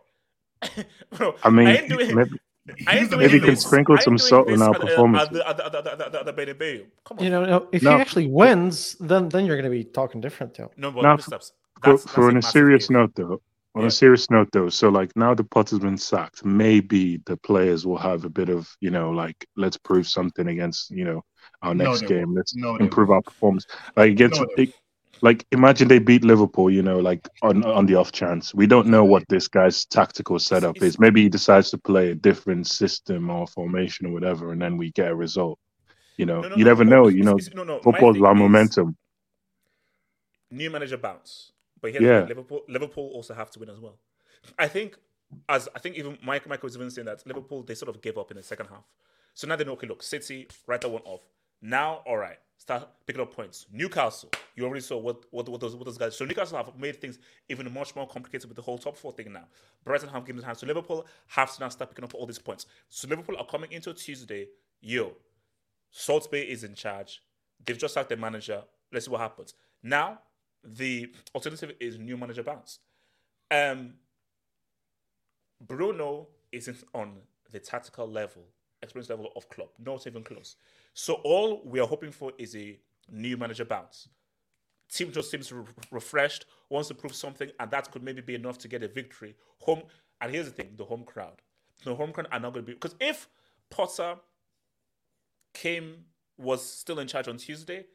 Bro, 1.17 1.37
I 1.43 1.51
mean, 1.51 1.67
ain't 1.69 1.89
doing, 1.89 2.15
maybe, 2.15 2.39
I 2.87 2.99
ain't 2.99 3.11
doing 3.11 3.23
maybe 3.23 3.35
you 3.35 3.41
can 3.41 3.57
sprinkle 3.57 3.97
some 3.99 4.17
salt 4.19 4.49
in 4.49 4.63
our 4.63 4.73
performance. 4.75 5.29
the- 5.31 5.39
performances. 5.39 5.43
At 5.49 5.57
the, 5.57 5.65
at 5.67 5.73
the, 5.73 5.79
at 5.79 5.99
the, 5.99 6.19
at 6.19 6.27
at 6.29 6.37
the 6.37 6.55
Bernabeu. 6.55 6.87
Come 7.05 7.19
on. 7.19 7.25
You 7.25 7.31
know, 7.31 7.69
if 7.73 7.83
No. 7.83 7.97
he 7.97 8.01
actually 8.01 8.27
wins, 8.29 8.95
then 9.01 9.29
then 9.29 9.47
you're 9.47 9.57
going 9.57 9.71
to 9.71 9.77
be 9.77 9.83
talking 9.85 10.21
different 10.21 10.55
too. 10.55 10.69
No, 10.77 10.91
but 10.93 11.03
Now, 11.03 11.17
Mr. 11.17 11.23
Steps, 11.23 11.53
for, 11.83 11.91
that's, 11.91 12.05
for 12.11 12.29
on 12.29 12.37
a 12.37 12.43
serious 12.43 12.91
note 12.91 13.13
though, 13.17 13.41
on 13.75 13.85
Yeah. 13.85 13.87
a 13.87 13.91
serious 13.91 14.31
note 14.31 14.49
though, 14.53 14.69
so 14.69 14.89
like 14.89 15.13
now 15.17 15.35
the 15.35 15.45
Potter's 15.45 15.79
been 15.81 15.97
sacked, 15.99 16.45
maybe 16.45 17.21
the 17.27 17.37
players 17.39 17.87
will 17.87 17.99
have 17.99 18.25
a 18.25 18.31
bit 18.31 18.49
of, 18.49 18.69
you 18.81 18.91
know, 18.91 19.11
like 19.11 19.37
let's 19.57 19.77
prove 19.77 20.07
something 20.07 20.47
against, 20.49 20.91
you 20.91 21.05
know, 21.05 21.23
our 21.63 21.75
next 21.75 22.03
they 22.03 22.07
game. 22.07 22.35
won't. 22.35 22.35
Let's 22.35 22.55
No, 22.55 22.79
improve 22.79 23.11
our 23.11 23.23
performance. 23.23 23.67
Like 23.97 24.11
against 24.11 24.41
No, 24.41 24.49
it- 24.57 24.75
like 25.23 25.45
imagine 25.53 25.89
they 25.89 25.99
beat 25.99 26.25
Liverpool, 26.25 26.71
you 26.71 26.83
know, 26.83 26.99
like 26.99 27.29
on 27.43 27.65
on 27.65 27.87
the 27.87 27.95
off 27.97 28.13
chance. 28.13 28.55
We 28.55 28.67
don't 28.67 28.89
know 28.89 29.05
what 29.05 29.25
this 29.29 29.49
guy's 29.49 29.85
tactical 29.87 30.39
setup 30.39 30.83
is. 30.83 30.99
Maybe 30.99 31.23
he 31.23 31.29
decides 31.29 31.71
to 31.71 31.79
play 31.79 32.11
a 32.11 32.15
different 32.15 32.67
system 32.67 33.31
or 33.31 33.47
formation 33.47 34.07
or 34.07 34.13
whatever, 34.13 34.53
and 34.53 34.61
then 34.61 34.77
we 34.77 34.91
get 34.93 35.11
a 35.11 35.15
result. 35.15 35.59
You 36.17 36.27
know, 36.27 36.47
No, 36.47 36.49
no, 36.49 36.57
you 36.57 36.65
no, 36.65 36.67
never 36.67 36.85
no, 36.85 36.85
know. 36.85 37.09
You 37.09 37.25
know, 37.25 37.39
no, 37.55 37.65
no, 37.65 37.81
football's 37.83 38.19
about 38.19 38.37
momentum. 38.37 38.97
new 40.51 40.71
manager 40.71 40.97
bounce. 40.99 41.52
But 41.83 41.93
Yeah. 42.01 42.25
Liverpool 42.25 42.63
Liverpool 42.69 43.11
also 43.13 43.35
have 43.35 43.51
to 43.53 43.61
win 43.61 43.69
as 43.69 43.81
well. 43.81 43.99
I 44.59 44.69
think 44.69 44.97
as 45.49 45.69
I 45.75 45.81
think 45.81 45.97
even 45.97 46.19
Mike 46.25 46.49
Michael 46.49 46.69
was 46.69 46.77
even 46.77 46.91
saying 46.91 47.07
that 47.07 47.27
Liverpool 47.27 47.63
they 47.63 47.75
sort 47.75 47.91
of 47.91 48.01
gave 48.01 48.17
up 48.17 48.31
in 48.31 48.39
the 48.39 48.43
second 48.43 48.69
half. 48.69 48.85
So 49.35 49.47
now 49.47 49.57
they 49.57 49.65
know 49.65 49.73
okay, 49.73 49.87
look, 49.87 50.03
City, 50.03 50.49
write 50.67 50.81
that 50.83 50.89
one 50.89 51.03
off. 51.05 51.23
Now, 51.65 52.03
all 52.07 52.17
right, 52.17 52.39
start 52.59 52.89
picking 53.07 53.23
up 53.23 53.35
points. 53.35 53.67
Newcastle, 53.73 54.31
you 54.57 54.65
already 54.65 54.81
saw 54.81 54.99
what 54.99 55.25
what, 55.31 55.49
what 55.49 55.61
those 55.61 55.77
what 55.77 55.85
those 55.85 55.99
guys. 55.99 56.17
So 56.17 56.25
Newcastle 56.25 56.57
have 56.57 56.79
made 56.79 57.01
things 57.01 57.19
even 57.49 57.73
much 57.73 57.95
more 57.97 58.07
complicated 58.07 58.49
with 58.49 58.57
the 58.57 58.63
whole 58.63 58.79
top 58.79 58.97
four 58.97 59.13
thing 59.13 59.33
now. 59.33 59.45
Brighton 59.85 60.09
have 60.09 60.25
given 60.25 60.43
hand. 60.43 60.59
So 60.59 60.67
Liverpool 60.67 61.07
have 61.29 61.55
to 61.55 61.61
now 61.61 61.69
start 61.69 61.91
picking 61.91 62.05
up 62.05 62.15
all 62.15 62.27
these 62.27 62.39
points. 62.39 62.67
So 62.89 63.09
Liverpool 63.09 63.37
are 63.39 63.47
coming 63.47 63.73
into 63.73 63.95
Tuesday. 63.95 64.49
Yo, 64.81 65.13
Salt 65.91 66.31
Bae 66.31 66.39
is 66.39 66.65
in 66.65 66.75
charge. 66.75 67.23
They've 67.65 67.79
just 67.79 67.95
sacked 67.95 68.09
their 68.09 68.19
manager. 68.19 68.63
Let's 68.93 69.07
see 69.07 69.11
what 69.13 69.21
happens. 69.21 69.55
Now, 69.83 70.19
the 70.65 71.13
alternative 71.35 71.73
is 71.81 71.99
new 71.99 72.17
manager 72.17 72.43
bounce. 72.43 72.79
Um, 73.51 73.95
Bruno 75.61 76.29
isn't 76.51 76.85
on 76.95 77.19
the 77.51 77.59
tactical 77.59 78.09
level, 78.09 78.43
experience 78.83 79.11
level 79.11 79.33
of 79.37 79.49
club, 79.49 79.69
not 79.79 80.07
even 80.07 80.23
close. 80.23 80.57
So 80.95 81.15
all 81.25 81.63
we 81.65 81.81
are 81.81 81.87
hoping 81.87 82.13
for 82.13 82.33
is 82.39 82.57
a 82.57 82.79
new 83.11 83.37
manager 83.37 83.65
bounce. 83.65 84.09
Team 84.91 85.11
just 85.11 85.31
seems 85.31 85.51
re- 85.53 85.65
refreshed, 85.91 86.47
wants 86.69 86.89
to 86.89 86.95
prove 86.95 87.15
something, 87.15 87.51
and 87.59 87.71
that 87.71 87.91
could 87.91 88.03
maybe 88.03 88.21
be 88.21 88.35
enough 88.35 88.59
to 88.59 88.69
get 88.69 88.83
a 88.83 88.89
victory. 88.89 89.35
Home, 89.61 89.83
and 90.21 90.33
here's 90.33 90.47
the 90.47 90.53
thing: 90.53 90.73
the 90.77 90.85
home 90.85 91.05
crowd. 91.05 91.41
The 91.85 91.95
home 91.95 92.13
crowd 92.13 92.29
are 92.31 92.41
not 92.41 92.53
going 92.53 92.67
to 92.67 92.71
be 92.71 92.75
because 92.75 92.95
if 93.01 93.29
Potter 93.71 94.17
came 95.55 96.05
was 96.37 96.65
still 96.65 96.99
in 96.99 97.07
charge 97.07 97.29
on 97.29 97.37
Tuesday, 97.39 97.87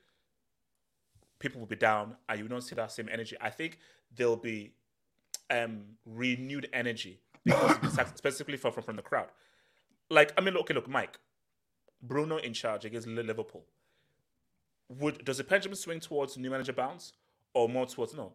people 1.40 1.60
will 1.60 1.68
be 1.68 1.76
down 1.76 2.16
and 2.28 2.40
you 2.40 2.48
not 2.48 2.64
see 2.64 2.76
that 2.76 2.92
same 2.92 3.10
energy. 3.12 3.36
I 3.40 3.50
think 3.50 3.80
there'll 4.16 4.36
be 4.36 4.74
um 5.50 5.84
renewed 6.06 6.68
energy 6.74 7.20
because 7.44 7.78
specifically 8.16 8.58
from, 8.58 8.74
from 8.74 8.84
from 8.84 8.96
the 8.96 9.02
crowd. 9.02 9.30
Like 10.10 10.34
I 10.38 10.42
mean, 10.42 10.56
okay, 10.58 10.74
look, 10.74 10.88
Mike, 10.88 11.20
Bruno 12.02 12.38
in 12.38 12.54
charge 12.54 12.86
against 12.86 13.08
Liverpool. 13.08 13.66
Would 14.90 15.26
does 15.26 15.38
the 15.38 15.44
pendulum 15.44 15.76
swing 15.76 16.00
towards 16.00 16.38
new 16.38 16.50
manager 16.50 16.74
bounce 16.74 17.14
or 17.54 17.68
more 17.68 17.86
towards 17.86 18.14
no? 18.14 18.34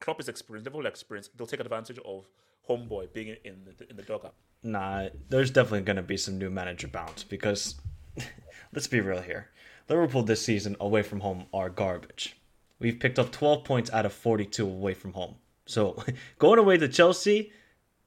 Klopp 0.00 0.20
is 0.20 0.28
experienced, 0.28 0.66
Liverpool 0.66 0.86
experience. 0.86 1.30
They'll 1.36 1.46
take 1.46 1.60
advantage 1.60 1.98
of 2.04 2.26
homeboy 2.68 3.12
being 3.12 3.36
in 3.44 3.64
the 3.64 3.90
in 3.90 3.96
the 3.96 4.02
dugout. 4.02 4.34
Nah, 4.62 5.08
there's 5.28 5.50
definitely 5.50 5.82
going 5.82 5.96
to 5.96 6.02
be 6.02 6.16
some 6.16 6.38
new 6.38 6.50
manager 6.50 6.88
bounce 6.88 7.24
because 7.24 7.76
let's 8.72 8.86
be 8.86 9.00
real 9.00 9.22
here. 9.22 9.50
Liverpool 9.88 10.22
this 10.22 10.42
season 10.42 10.76
away 10.80 11.02
from 11.02 11.20
home 11.20 11.46
are 11.52 11.70
garbage. 11.70 12.36
We've 12.78 12.98
picked 12.98 13.18
up 13.18 13.32
12 13.32 13.64
points 13.64 13.90
out 13.90 14.06
of 14.06 14.12
42 14.12 14.64
away 14.64 14.94
from 14.94 15.14
home. 15.14 15.36
So 15.66 16.02
going 16.38 16.58
away 16.58 16.76
to 16.76 16.88
Chelsea, 16.88 17.52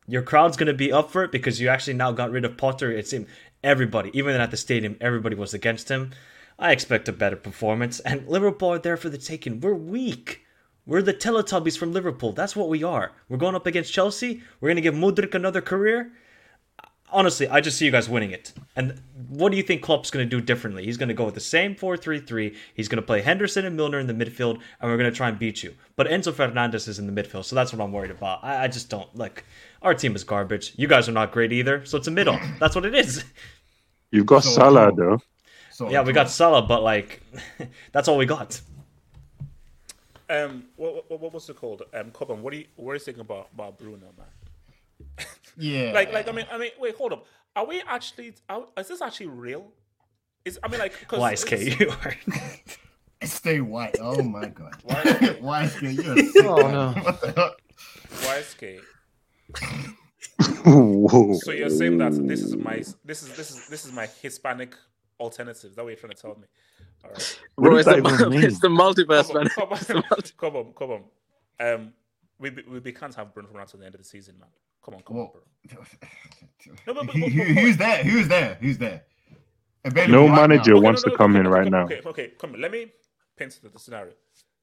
your 0.07 0.21
crowd's 0.21 0.57
going 0.57 0.67
to 0.67 0.73
be 0.73 0.91
up 0.91 1.11
for 1.11 1.23
it 1.23 1.31
because 1.31 1.59
you 1.59 1.69
actually 1.69 1.93
now 1.93 2.11
got 2.11 2.31
rid 2.31 2.45
of 2.45 2.57
Potter. 2.57 2.91
It 2.91 3.07
seemed 3.07 3.27
everybody, 3.63 4.11
even 4.13 4.39
at 4.39 4.51
the 4.51 4.57
stadium, 4.57 4.97
everybody 5.01 5.35
was 5.35 5.53
against 5.53 5.89
him. 5.89 6.11
I 6.59 6.71
expect 6.71 7.09
a 7.09 7.13
better 7.13 7.35
performance, 7.35 7.99
and 8.01 8.27
Liverpool 8.27 8.73
are 8.73 8.79
there 8.79 8.97
for 8.97 9.09
the 9.09 9.17
taking. 9.17 9.59
We're 9.61 9.73
weak. 9.73 10.45
We're 10.85 11.01
the 11.01 11.13
Teletubbies 11.13 11.77
from 11.77 11.91
Liverpool. 11.91 12.33
That's 12.33 12.55
what 12.55 12.69
we 12.69 12.83
are. 12.83 13.13
We're 13.29 13.37
going 13.37 13.55
up 13.55 13.65
against 13.65 13.93
Chelsea. 13.93 14.43
We're 14.59 14.69
going 14.69 14.75
to 14.75 14.81
give 14.81 14.93
Mudryk 14.93 15.33
another 15.33 15.61
career 15.61 16.11
honestly, 17.11 17.47
I 17.47 17.61
just 17.61 17.77
see 17.77 17.85
you 17.85 17.91
guys 17.91 18.09
winning 18.09 18.31
it. 18.31 18.53
And 18.75 19.01
what 19.29 19.51
do 19.51 19.57
you 19.57 19.63
think 19.63 19.81
Klopp's 19.81 20.11
going 20.11 20.27
to 20.27 20.29
do 20.29 20.41
differently? 20.43 20.85
He's 20.85 20.97
going 20.97 21.09
to 21.09 21.13
go 21.15 21.25
with 21.25 21.35
the 21.35 21.39
same 21.39 21.75
4-3-3. 21.75 22.55
He's 22.73 22.87
going 22.87 23.01
to 23.01 23.05
play 23.05 23.21
Henderson 23.21 23.65
and 23.65 23.75
Milner 23.75 23.99
in 23.99 24.07
the 24.07 24.13
midfield, 24.13 24.55
and 24.79 24.89
we're 24.91 24.97
going 24.97 25.09
to 25.11 25.15
try 25.15 25.29
and 25.29 25.37
beat 25.39 25.63
you. 25.63 25.73
But 25.95 26.07
Enzo 26.07 26.33
Fernandez 26.33 26.87
is 26.87 26.99
in 26.99 27.13
the 27.13 27.23
midfield, 27.23 27.45
so 27.45 27.55
that's 27.55 27.73
what 27.73 27.83
I'm 27.83 27.91
worried 27.91 28.11
about. 28.11 28.43
I, 28.43 28.63
I 28.63 28.67
just 28.67 28.89
don't 28.89 29.13
like. 29.15 29.45
Our 29.81 29.93
team 29.93 30.15
is 30.15 30.23
garbage. 30.23 30.73
You 30.75 30.87
guys 30.87 31.07
are 31.09 31.13
not 31.13 31.31
great 31.31 31.51
either, 31.51 31.85
so 31.85 31.97
it's 31.97 32.07
a 32.07 32.11
middle. 32.11 32.39
That's 32.59 32.75
what 32.75 32.85
it 32.85 32.95
is. 32.95 33.23
You've 34.11 34.25
got 34.25 34.43
So- 34.43 34.51
Salah 34.51 34.91
though. 34.95 35.19
So 35.71 35.89
yeah, 35.89 36.01
we 36.03 36.11
got 36.13 36.29
Salah, 36.29 36.61
but 36.61 36.83
like, 36.83 37.21
that's 37.91 38.07
all 38.07 38.17
we 38.17 38.25
got. 38.25 38.59
Um, 40.29 40.65
what, 40.75 41.09
what, 41.09 41.21
what 41.21 41.33
what's 41.33 41.49
it 41.49 41.55
called? 41.55 41.81
Um, 41.93 42.11
Coban, 42.11 42.39
what 42.41 42.51
do 42.53 42.59
you 42.59 42.65
what 42.75 42.91
are 42.91 42.95
you 42.95 42.99
thinking 42.99 43.21
about 43.21 43.47
about 43.53 43.77
Bruno, 43.79 44.07
man? 44.17 45.25
Yeah. 45.57 45.91
Like, 45.93 46.11
like 46.13 46.27
I 46.27 46.31
mean, 46.31 46.45
I 46.51 46.57
mean, 46.57 46.71
wait, 46.79 46.95
hold 46.95 47.13
up. 47.13 47.25
Are 47.55 47.65
we 47.65 47.81
actually? 47.87 48.33
Are, 48.49 48.65
is 48.77 48.87
this 48.87 49.01
actually 49.01 49.27
real? 49.27 49.71
Is 50.45 50.57
I 50.63 50.67
mean, 50.69 50.79
like, 50.79 51.07
cause 51.07 51.19
Why 51.19 51.33
is 51.33 51.43
it's- 51.43 51.77
K? 51.77 51.83
You 51.85 51.91
are. 52.03 52.15
Stay 53.27 53.61
white. 53.61 53.97
Oh 54.01 54.23
my 54.23 54.47
god. 54.47 54.75
Why- 54.83 55.37
Why 55.39 55.63
is 55.65 55.75
it? 55.75 56.03
You're 56.03 56.17
sick 56.31 56.45
Oh, 56.45 56.57
man. 56.57 56.71
no. 56.95 57.01
What 57.03 57.21
the 57.21 57.31
hell? 57.33 57.55
YSK. 58.09 58.79
Whoa. 60.65 61.33
So 61.43 61.51
you're 61.51 61.69
saying 61.69 61.97
that 61.99 62.13
this 62.27 62.41
is 62.41 62.55
my 62.55 62.77
this 63.05 63.23
is 63.23 63.35
this 63.35 63.51
is 63.51 63.67
this 63.67 63.85
is 63.85 63.91
my 63.93 64.07
Hispanic 64.21 64.75
alternative? 65.19 65.69
Is 65.71 65.75
that 65.75 65.83
what 65.83 65.89
you're 65.89 65.97
trying 65.97 66.13
to 66.13 66.21
tell 66.21 66.35
me? 66.35 66.47
All 67.03 67.11
right. 67.11 67.39
Bro, 67.57 67.77
it's 67.77 67.85
the, 67.87 68.39
it's 68.47 68.59
the 68.59 68.67
multiverse, 68.69 69.27
Come 69.27 69.37
on, 69.37 69.69
man. 69.69 69.77
come 69.77 70.03
on, 70.11 70.21
come 70.37 70.55
on, 70.55 70.73
come 70.73 70.91
on. 70.91 71.73
Um, 71.73 71.93
we 72.41 72.49
we, 72.69 72.79
we 72.79 72.91
can't 72.91 73.15
have 73.15 73.33
Bruno 73.33 73.49
Fernandes 73.49 73.73
at 73.73 73.79
the 73.79 73.85
end 73.85 73.95
of 73.95 74.01
the 74.01 74.07
season, 74.07 74.35
man. 74.39 74.49
Come 74.83 74.95
on, 74.95 75.01
come 75.01 75.17
on, 75.17 75.29
bro. 75.31 75.41
No, 76.87 76.93
but- 76.93 77.05
but- 77.07 77.07
but- 77.07 77.15
but- 77.21 77.29
who's 77.31 77.77
there? 77.77 78.03
Who's 78.03 78.27
there? 78.27 78.57
Who's 78.61 78.77
there? 78.77 79.03
Available 79.85 80.13
No 80.13 80.27
right 80.27 80.49
manager 80.49 80.71
now. 80.71 80.77
Okay, 80.77 80.85
wants 80.85 81.05
no, 81.05 81.11
to 81.11 81.17
come 81.17 81.31
okay, 81.31 81.39
in 81.39 81.47
okay, 81.47 81.53
right 81.53 81.61
okay, 81.67 81.69
now. 81.69 81.83
Okay, 81.85 82.01
okay, 82.05 82.27
come 82.39 82.53
on. 82.53 82.61
Let 82.61 82.71
me 82.71 82.91
paint 83.37 83.59
the, 83.63 83.69
the 83.69 83.79
scenario. 83.79 84.13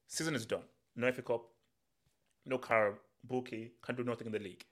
Season 0.07 0.33
is 0.35 0.45
done. 0.45 0.63
No 0.95 1.11
FA 1.11 1.21
Cup. 1.21 1.43
No 2.45 2.57
car. 2.57 2.99
Buki 3.29 3.71
can 3.81 3.95
do 3.95 4.03
nothing 4.03 4.27
in 4.27 4.33
the 4.33 4.39
league. 4.39 4.63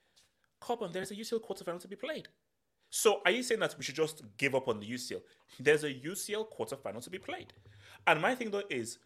Come 0.62 0.80
on, 0.82 0.92
there's 0.94 1.12
a 1.12 1.16
UCL 1.16 1.42
quarterfinal 1.46 1.80
to 1.82 1.88
be 1.88 1.98
played. 1.98 2.28
So 2.90 3.22
are 3.26 3.32
you 3.32 3.44
saying 3.44 3.60
that 3.60 3.76
we 3.78 3.84
should 3.84 3.96
just 3.96 4.22
give 4.38 4.56
up 4.56 4.70
on 4.70 4.80
the 4.80 4.90
UCL? 4.90 5.22
There's 5.60 5.84
a 5.84 5.94
UCL 5.94 6.46
quarterfinal 6.58 7.04
to 7.04 7.10
be 7.10 7.18
played. 7.20 7.52
And 8.08 8.22
my 8.22 8.34
thing 8.36 8.50
though 8.52 8.64
is 8.70 9.00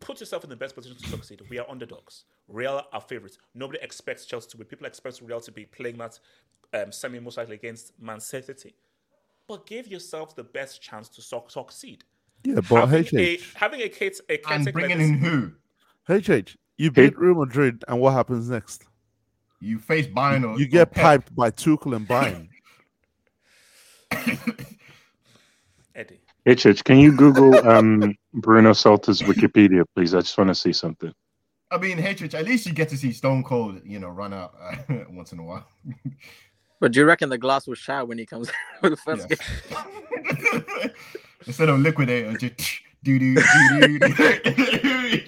put 0.00 0.20
yourself 0.20 0.44
in 0.44 0.50
the 0.50 0.56
best 0.56 0.74
position 0.74 0.96
to 0.96 1.08
succeed. 1.08 1.40
We 1.48 1.58
are 1.58 1.66
underdogs. 1.68 2.24
Real 2.48 2.82
are 2.92 3.00
favorites. 3.00 3.38
Nobody 3.54 3.78
expects 3.82 4.24
Chelsea 4.24 4.48
to 4.50 4.56
win. 4.56 4.66
People 4.66 4.86
expect 4.86 5.20
Real 5.22 5.40
to 5.40 5.52
be 5.52 5.66
playing 5.66 5.98
that 5.98 6.18
um, 6.74 6.90
semi 6.90 7.20
most 7.20 7.36
likely 7.36 7.54
against 7.54 7.92
Man 8.00 8.20
City. 8.20 8.74
But 9.46 9.66
give 9.66 9.86
yourself 9.86 10.34
the 10.34 10.44
best 10.44 10.82
chance 10.82 11.08
to 11.10 11.22
suc- 11.22 11.50
succeed. 11.50 12.04
Yeah, 12.44 12.60
but 12.68 12.88
having 12.88 13.04
HH, 13.04 13.14
a 13.14 13.38
having 13.54 13.82
a 13.82 13.88
Kate 13.88 14.18
a 14.30 14.40
And 14.50 14.72
bringing 14.72 14.98
like 14.98 15.06
in 15.06 15.18
who? 15.18 15.52
HH, 16.08 16.56
you 16.78 16.90
beat 16.90 17.18
Real 17.18 17.34
Madrid, 17.34 17.84
and 17.86 18.00
what 18.00 18.12
happens 18.14 18.48
next? 18.48 18.84
You 19.60 19.78
face 19.78 20.06
Bayern 20.06 20.48
or 20.48 20.58
You 20.58 20.66
get 20.66 20.88
or 20.88 21.02
piped 21.02 21.34
by 21.34 21.50
Tuchel 21.50 21.94
and 21.94 22.08
Bayern. 22.08 22.48
Eddie. 25.94 26.20
HH, 26.50 26.84
can 26.84 26.98
you 26.98 27.12
Google 27.12 27.54
um, 27.68 28.14
Bruno 28.34 28.72
Saltor's 28.72 29.20
Wikipedia, 29.22 29.84
please? 29.94 30.14
I 30.14 30.20
just 30.20 30.36
want 30.36 30.48
to 30.48 30.54
see 30.54 30.72
something. 30.72 31.12
I 31.70 31.78
mean, 31.78 31.98
HH, 31.98 32.34
at 32.34 32.44
least 32.46 32.66
you 32.66 32.72
get 32.72 32.88
to 32.88 32.96
see 32.96 33.12
Stone 33.12 33.44
Cold, 33.44 33.80
you 33.84 33.98
know, 34.00 34.08
run 34.08 34.32
out 34.32 34.54
uh, 34.60 34.76
once 35.10 35.32
in 35.32 35.38
a 35.38 35.42
while. 35.44 35.66
But 36.80 36.92
do 36.92 37.00
you 37.00 37.06
reckon 37.06 37.28
the 37.28 37.38
glass 37.38 37.66
will 37.66 37.74
shatter 37.74 38.04
when 38.06 38.18
he 38.18 38.26
comes 38.26 38.50
for 38.80 38.90
the 38.90 38.96
first 38.96 39.26
Yeah. 39.30 39.36
game? 40.82 40.90
Instead 41.46 41.68
of 41.68 41.78
liquidator, 41.80 42.36
just 42.36 42.80
do 43.02 43.18
do 43.18 43.34
do 43.34 43.98
do. 43.98 45.20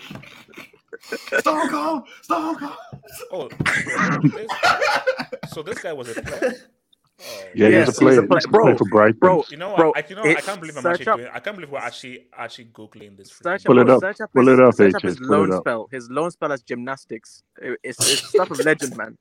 Stone 1.39 1.69
Cold, 1.69 2.03
Stone 2.23 2.57
Cold. 2.59 2.75
Oh, 3.33 3.49
so 5.53 5.63
this 5.63 5.79
guy 5.81 5.93
was 5.93 6.17
a 6.17 6.23
player. 6.23 6.55
Oh, 7.25 7.45
yeah, 7.55 7.69
he 7.69 7.77
was 7.77 7.89
a 7.89 7.93
player. 7.93 8.11
He 8.23 8.35
used 8.35 8.47
to 8.47 8.49
play 8.51 8.77
for 8.77 8.85
Brighton. 8.91 9.43
You 9.51 9.57
know 9.57 9.69
what? 9.71 9.77
bro, 9.77 9.93
I, 9.95 10.05
you 10.09 10.17
know, 10.17 10.23
what? 10.23 10.37
I 10.39 10.41
can't 10.41 10.61
believe 10.61 10.77
I'm 10.77 10.83
search 10.83 11.01
actually 11.01 11.11
up- 11.13 11.19
doing. 11.19 11.31
I 11.33 11.39
can't 11.41 11.57
believe 11.57 11.71
we're 11.71 11.79
actually 11.79 12.27
actually 12.37 12.65
googling 12.67 13.17
this. 13.17 13.31
Search 13.31 13.65
Pull 13.65 13.79
up, 13.79 13.87
it 13.87 13.91
up. 13.91 14.01
Search 14.01 14.21
up 14.23 14.33
Pull 14.33 14.47
his, 14.49 14.59
it 14.59 14.65
up, 14.65 14.75
search 14.75 14.95
up 14.95 15.03
his 15.03 15.17
pull 15.19 15.29
loan 15.29 15.51
it 15.53 15.55
up. 15.55 15.63
spell. 15.63 15.89
His 15.93 16.11
loan 16.11 16.31
spell 16.33 16.53
as 16.53 16.63
gymnastics. 16.63 17.43
It- 17.61 17.79
It's 17.83 17.99
it's 18.13 18.29
stuff 18.29 18.51
of 18.51 18.59
legend, 18.65 18.97
man. 18.97 19.17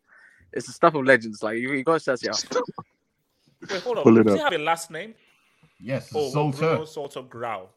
It's 0.53 0.65
the 0.67 0.73
stuff 0.73 0.95
of 0.95 1.05
legends. 1.05 1.43
Like 1.43 1.57
you, 1.59 1.71
you 1.73 1.83
gotta 1.83 1.99
search 1.99 2.23
it 2.23 2.29
out. 2.29 2.43
Wait, 3.69 3.81
hold 3.83 3.97
on. 3.99 4.03
Pull 4.03 4.17
it 4.17 4.23
Does 4.23 4.33
he 4.35 4.39
up. 4.41 4.51
have 4.51 4.59
a 4.59 4.63
last 4.63 4.89
name? 4.89 5.13
Yes, 5.79 6.11
Oh, 6.15 6.29
Saltor. 6.31 6.57
Bruno 6.59 6.85
Saltor 6.85 7.21
Grau. 7.23 7.69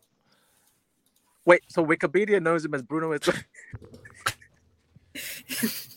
Wait, 1.45 1.61
so 1.69 1.85
Wikipedia 1.85 2.41
knows 2.43 2.65
him 2.65 2.73
as 2.75 2.83
Bruno. 2.83 3.13
Is 3.13 3.29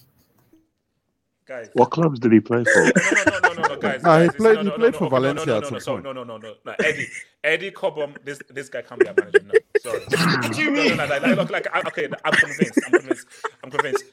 Guys. 1.48 1.70
What 1.74 1.92
clubs 1.92 2.20
did 2.20 2.34
he 2.34 2.42
play 2.42 2.64
for? 2.66 2.84
No, 2.84 2.92
no, 2.92 3.24
no, 3.24 3.40
no, 3.40 3.54
no, 3.54 3.68
no, 3.70 3.78
guys. 3.78 4.04
Nah, 4.04 4.22
he 4.24 4.30
played- 4.30 4.56
no, 4.58 4.64
he 4.64 4.70
played 4.72 4.94
no, 4.94 5.00
for 5.00 5.06
okay, 5.06 5.16
no, 5.16 5.20
Valencia 5.22 5.46
No, 5.48 5.58
at 5.58 5.62
no, 5.64 5.68
some 5.68 5.74
no, 5.76 5.80
so, 5.80 5.98
no, 6.00 6.12
no, 6.12 6.24
no, 6.26 6.38
no, 6.38 6.54
no. 6.66 6.76
Eddie, 6.84 7.08
Eddie 7.44 7.72
Cobham. 7.72 8.16
This 8.26 8.40
this 8.50 8.68
guy 8.68 8.82
can't 8.82 9.00
be 9.00 9.08
a 9.08 9.14
manager. 9.14 9.40
No, 9.46 9.54
sorry. 9.82 10.00
What 10.10 10.54
do 10.54 10.62
you 10.64 10.72
mean? 10.72 10.98
no, 10.98 11.06
no, 11.06 11.20
no, 11.20 11.34
look, 11.36 11.50
like, 11.50 11.68
I- 11.74 11.82
okay, 11.88 12.10
I'm 12.26 12.34
convinced. 12.34 12.80
I'm 12.86 12.92
convinced. 12.92 13.28
I'm 13.64 13.72
convinced. 13.72 14.04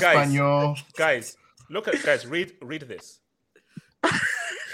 Guys, 0.00 0.38
guys, 0.96 1.36
look 1.68 1.88
at 1.88 2.02
guys. 2.02 2.26
Read 2.26 2.52
read 2.62 2.82
this. 2.82 3.18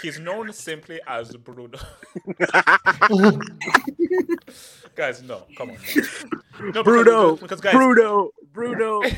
He's 0.01 0.19
known 0.19 0.51
simply 0.53 0.99
as 1.07 1.35
Bruno. 1.35 1.77
guys, 4.95 5.21
no, 5.23 5.43
come 5.57 5.71
on. 5.71 5.77
No, 6.59 6.69
no 6.71 6.83
Bruno, 6.83 7.35
because, 7.35 7.41
because 7.41 7.61
guys, 7.61 7.73
Bruno, 7.73 8.31
Bruno. 8.53 9.01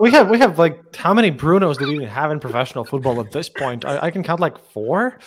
We 0.00 0.10
have 0.10 0.28
we 0.28 0.38
have 0.38 0.58
like 0.58 0.94
how 0.94 1.14
many 1.14 1.30
Brunos 1.30 1.78
do 1.78 1.86
we 1.86 1.94
even 1.96 2.08
have 2.08 2.30
in 2.30 2.40
professional 2.40 2.84
football 2.84 3.20
at 3.20 3.32
this 3.32 3.48
point? 3.48 3.84
I, 3.84 3.98
I 4.06 4.10
can 4.10 4.22
count 4.22 4.40
like 4.40 4.58
four. 4.58 5.18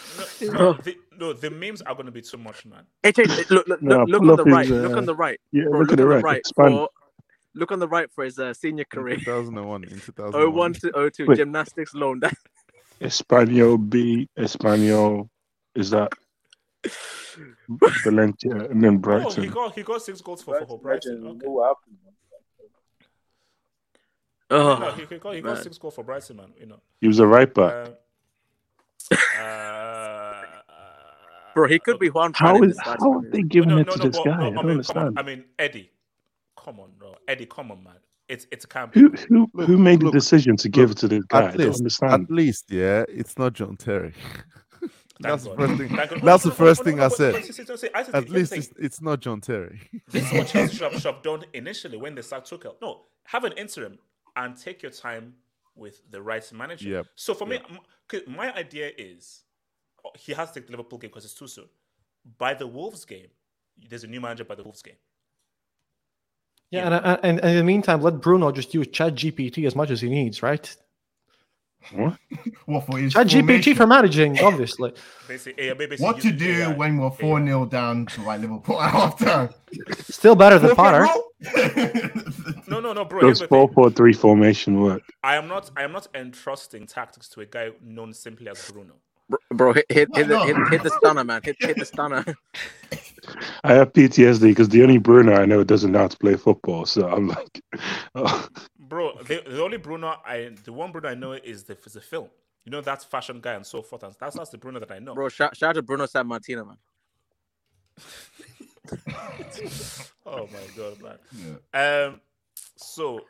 no, 0.41 0.73
the, 0.73 0.95
no, 1.17 1.33
the 1.33 1.49
memes 1.49 1.81
are 1.81 1.93
going 1.95 2.05
to 2.05 2.11
be 2.11 2.21
too 2.21 2.37
much, 2.37 2.65
man. 2.65 2.83
Hey, 3.03 3.11
hey, 3.15 3.23
look, 3.49 3.67
look, 3.67 3.81
No, 3.81 4.03
look, 4.03 4.21
look 4.21 4.21
on 4.21 4.27
the 4.27 4.33
up 4.33 4.47
his, 4.47 4.53
right. 4.53 4.67
look 4.69 4.93
uh, 4.93 4.97
on 4.97 5.05
the 5.05 5.15
right. 5.15 5.39
yeah, 5.51 5.63
Bro, 5.63 5.79
look 5.79 5.89
look 5.89 5.99
it 5.99 6.01
on 6.01 6.07
the 6.07 6.07
right, 6.07 6.23
right. 6.23 6.37
expand. 6.37 6.73
For, 6.73 6.89
look 7.55 7.71
on 7.71 7.79
the 7.79 7.87
right 7.87 8.11
for 8.11 8.23
his 8.23 8.37
uh, 8.39 8.53
senior 8.53 8.85
In 8.93 8.97
career. 8.99 9.17
2001. 9.17 9.83
In 9.85 9.99
2001. 9.99 10.53
01 10.53 10.73
to 10.73 11.11
02, 11.11 11.25
Wait. 11.25 11.37
gymnastics 11.37 11.93
loan. 11.93 12.19
That 12.19 12.33
Espanyol 13.01 13.89
B, 13.89 14.27
Espanyol. 14.37 15.29
Is 15.75 15.91
that 15.91 16.11
Valencia 18.03 18.51
and 18.51 18.83
then 18.83 19.01
Oh, 19.05 19.29
he 19.29 19.47
got 19.47 19.75
he 19.75 19.83
got 19.83 20.01
six 20.01 20.21
goals 20.21 20.41
for, 20.41 20.65
for 20.65 20.79
Brighton. 20.79 21.25
Okay. 21.25 21.47
What 21.47 21.67
happened? 21.67 21.97
oh, 24.49 24.79
no, 24.79 24.91
he, 24.91 25.05
he 25.05 25.17
got 25.19 25.35
he 25.35 25.41
got 25.41 25.57
six 25.61 25.77
goals 25.77 25.95
for 25.95 26.03
Brighton, 26.03 26.37
man. 26.37 26.53
You 26.59 26.65
know. 26.65 26.81
He 27.01 27.07
was 27.07 27.19
a 27.19 27.27
right 27.27 27.53
back. 27.53 27.89
Uh, 29.11 29.43
uh, 29.43 30.43
bro, 31.53 31.67
he 31.67 31.79
could 31.79 31.99
be 31.99 32.09
Juan. 32.09 32.33
How 32.33 32.51
Fran 32.51 32.63
in 32.63 32.69
is 32.71 32.77
this 32.77 32.85
how 32.85 33.13
are 33.13 33.29
they 33.29 33.43
giving 33.43 33.69
no, 33.69 33.77
it 33.77 33.87
no, 33.87 33.93
to 33.93 33.99
no, 33.99 34.05
this 34.05 34.17
but, 34.17 34.25
guy? 34.25 34.37
no, 34.37 34.43
I 34.43 34.47
I 34.47 34.49
don't 34.49 34.55
mean, 34.55 34.65
on. 34.65 34.71
understand. 34.71 35.19
I 35.19 35.23
mean, 35.23 35.45
Eddie, 35.57 35.91
come 36.57 36.79
on, 36.79 36.91
bro. 36.97 37.15
Eddie, 37.27 37.45
come 37.45 37.71
on, 37.71 37.83
man. 37.83 37.93
It's 38.29 38.47
it's 38.51 38.65
a 38.65 38.67
camp. 38.67 38.93
Who 38.93 39.09
who 39.29 39.49
Look, 39.53 39.67
who 39.67 39.77
made 39.77 40.01
the 40.01 40.11
decision 40.11 40.55
to 40.57 40.69
give 40.69 40.91
it 40.91 40.97
to 40.99 41.07
this 41.07 41.23
guy? 41.25 41.39
I 41.41 41.45
At 41.49 41.57
don't 41.57 41.67
least, 41.67 41.79
understand. 41.79 42.23
at 42.25 42.31
least, 42.31 42.65
yeah, 42.71 43.03
it's 43.09 43.37
not 43.37 43.53
John 43.53 43.75
Terry. 43.77 44.13
that's 45.19 45.43
the 45.45 45.55
first 45.55 45.77
thing. 45.77 45.89
Thank 45.89 46.09
God. 46.11 46.21
That's 46.23 46.45
No, 46.45 46.51
the 46.51 46.55
no, 46.59 46.65
no, 46.65 46.69
first 46.69 46.81
no, 46.81 46.83
thing 46.85 46.97
no, 46.97 47.03
I 47.03 47.07
no, 47.07 47.09
said. 47.09 47.33
wait, 47.33 47.43
wait, 47.49 47.57
wait, 47.57 47.69
wait, 47.69 47.91
I 47.95 48.03
said- 48.03 48.15
At 48.15 48.29
here's 48.29 48.51
least 48.51 48.53
it's, 48.53 48.69
it's 48.79 49.01
not 49.01 49.19
John 49.19 49.41
Terry. 49.41 49.81
This 50.09 50.25
is 50.27 50.33
what 50.33 50.47
Chelsea 50.53 50.75
should 50.77 50.91
have, 50.91 51.01
should 51.01 51.13
have 51.13 51.23
done 51.23 51.43
initially 51.53 51.97
when 51.97 52.15
they 52.15 52.21
sacked 52.21 52.49
Tuchel. 52.49 52.75
No, 52.81 53.01
have 53.25 53.43
an 53.43 53.53
interim 53.53 53.99
and 54.35 54.55
take 54.57 54.81
your 54.83 54.91
time 54.91 55.33
with 55.75 56.01
the 56.11 56.21
right 56.21 56.49
manager. 56.53 56.89
Yep. 56.89 57.07
So 57.15 57.33
for 57.33 57.45
me, 57.45 57.59
my 58.27 58.53
idea 58.55 58.91
is 58.97 59.43
oh, 60.05 60.11
he 60.17 60.33
has 60.33 60.51
to 60.51 60.59
take 60.59 60.67
the 60.67 60.71
Liverpool 60.73 60.99
game 60.99 61.09
because 61.09 61.25
it's 61.25 61.33
too 61.33 61.47
soon. 61.47 61.65
By 62.37 62.53
the 62.53 62.67
Wolves 62.67 63.05
game, 63.05 63.27
there's 63.89 64.03
a 64.03 64.07
new 64.07 64.21
manager 64.21 64.43
by 64.43 64.55
the 64.55 64.63
Wolves 64.63 64.81
game. 64.81 64.95
Yeah, 66.71 66.85
and, 66.85 66.93
uh, 66.93 67.17
and, 67.23 67.39
and 67.39 67.49
in 67.49 67.57
the 67.57 67.63
meantime, 67.63 68.01
let 68.01 68.21
Bruno 68.21 68.51
just 68.51 68.73
use 68.73 68.87
ChatGPT 68.87 69.65
as 69.65 69.75
much 69.75 69.89
as 69.89 70.01
he 70.01 70.09
needs, 70.09 70.43
right? 70.43 70.75
What? 71.93 72.17
What 72.65 72.85
for 72.85 72.97
his 72.99 73.13
ChatGPT 73.13 73.75
for 73.75 73.87
managing, 73.87 74.39
obviously. 74.39 74.93
Basically, 75.27 75.73
basically 75.73 76.05
What 76.05 76.19
to 76.21 76.31
do 76.31 76.63
AI. 76.63 76.73
when 76.73 76.97
we're 76.97 77.09
4 77.09 77.43
0 77.43 77.65
down 77.65 78.05
to 78.07 78.21
like 78.21 78.41
Liverpool 78.41 78.79
at 78.81 78.93
halftime? 78.93 79.53
Still 80.11 80.35
better 80.35 80.59
than 80.59 80.75
Potter. 80.75 81.07
No, 82.67 82.79
no, 82.79 82.93
no, 82.93 83.05
bro. 83.05 83.21
Here's 83.21 83.39
Does 83.39 83.39
the 83.39 83.47
four 83.47 83.67
thing. 83.67 83.73
four 83.73 83.89
three 83.89 84.13
formation 84.13 84.81
work? 84.81 85.01
I 85.23 85.35
am 85.35 85.47
not. 85.47 85.71
I 85.75 85.83
am 85.83 85.91
not 85.91 86.07
entrusting 86.13 86.85
tactics 86.85 87.27
to 87.29 87.41
a 87.41 87.45
guy 87.45 87.71
known 87.81 88.13
simply 88.13 88.49
as 88.49 88.69
Bruno. 88.71 88.93
Bro, 89.29 89.39
bro, 89.53 89.73
hit, 89.73 89.85
hit, 89.89 90.09
hit, 90.15 90.27
the, 90.27 90.35
Why 90.35 90.47
hit, 90.47 90.57
hit 90.69 90.83
the 90.83 90.89
stunner, 90.89 91.23
man. 91.23 91.41
Hit, 91.43 91.55
hit 91.59 91.77
the 91.77 91.85
stunner. 91.85 92.25
I 93.63 93.73
have 93.73 93.93
PTSD 93.93 94.41
because 94.41 94.69
the 94.69 94.83
only 94.83 94.97
Bruno 94.97 95.33
I 95.33 95.45
know 95.45 95.63
doesn't 95.63 95.91
know 95.91 95.99
how 95.99 96.07
to 96.07 96.17
play 96.17 96.35
football. 96.35 96.85
So 96.85 97.07
I'm 97.07 97.27
like, 97.27 97.61
oh, 98.15 98.47
Bro, 98.79 99.19
the, 99.27 99.43
the 99.47 99.63
only 99.63 99.77
Bruno 99.77 100.15
I, 100.25 100.51
the 100.63 100.73
one 100.73 100.91
Bruno 100.91 101.09
I 101.09 101.15
know 101.15 101.33
is 101.33 101.63
the 101.63 101.77
is 101.85 101.93
the 101.93 102.01
film. 102.01 102.29
You 102.65 102.71
know 102.71 102.81
that's 102.81 103.05
fashion 103.05 103.39
guy 103.39 103.53
and 103.53 103.65
so 103.65 103.81
forth, 103.81 104.03
and 104.03 104.13
that's 104.19 104.35
that's 104.35 104.49
the 104.49 104.57
Bruno 104.57 104.79
that 104.79 104.91
I 104.91 104.99
know. 104.99 105.13
Bro, 105.13 105.29
shout, 105.29 105.55
shout 105.55 105.69
out 105.69 105.75
to 105.75 105.81
Bruno 105.81 106.05
Sammartino, 106.05 106.67
man. 106.67 106.77
oh 110.25 110.47
my 110.47 110.59
god, 110.75 110.97
man. 111.01 112.11
Um, 112.11 112.21
so 112.75 113.21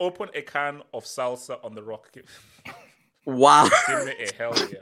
open 0.00 0.28
a 0.34 0.42
can 0.42 0.82
of 0.92 1.04
salsa 1.04 1.58
on 1.64 1.74
the 1.74 1.82
rock. 1.82 2.10
Wow. 3.26 3.70
give 3.88 4.04
me 4.04 4.12
a 4.18 4.34
hell 4.34 4.52
yeah. 4.70 4.80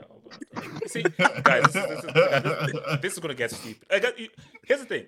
See, 0.87 1.03
guys, 1.43 1.63
this, 1.73 1.75
is- 1.75 2.01
this, 2.01 2.03
is, 2.05 2.71
this, 2.71 3.01
this 3.01 3.13
is 3.13 3.19
gonna 3.19 3.33
get 3.33 3.51
stupid. 3.51 3.85
I 3.91 3.99
got, 3.99 4.13
here's 4.65 4.79
the 4.81 4.85
thing: 4.85 5.05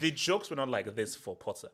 the 0.00 0.10
jokes 0.10 0.50
were 0.50 0.56
not 0.56 0.68
like 0.68 0.94
this 0.94 1.14
for 1.16 1.34
Potter. 1.36 1.68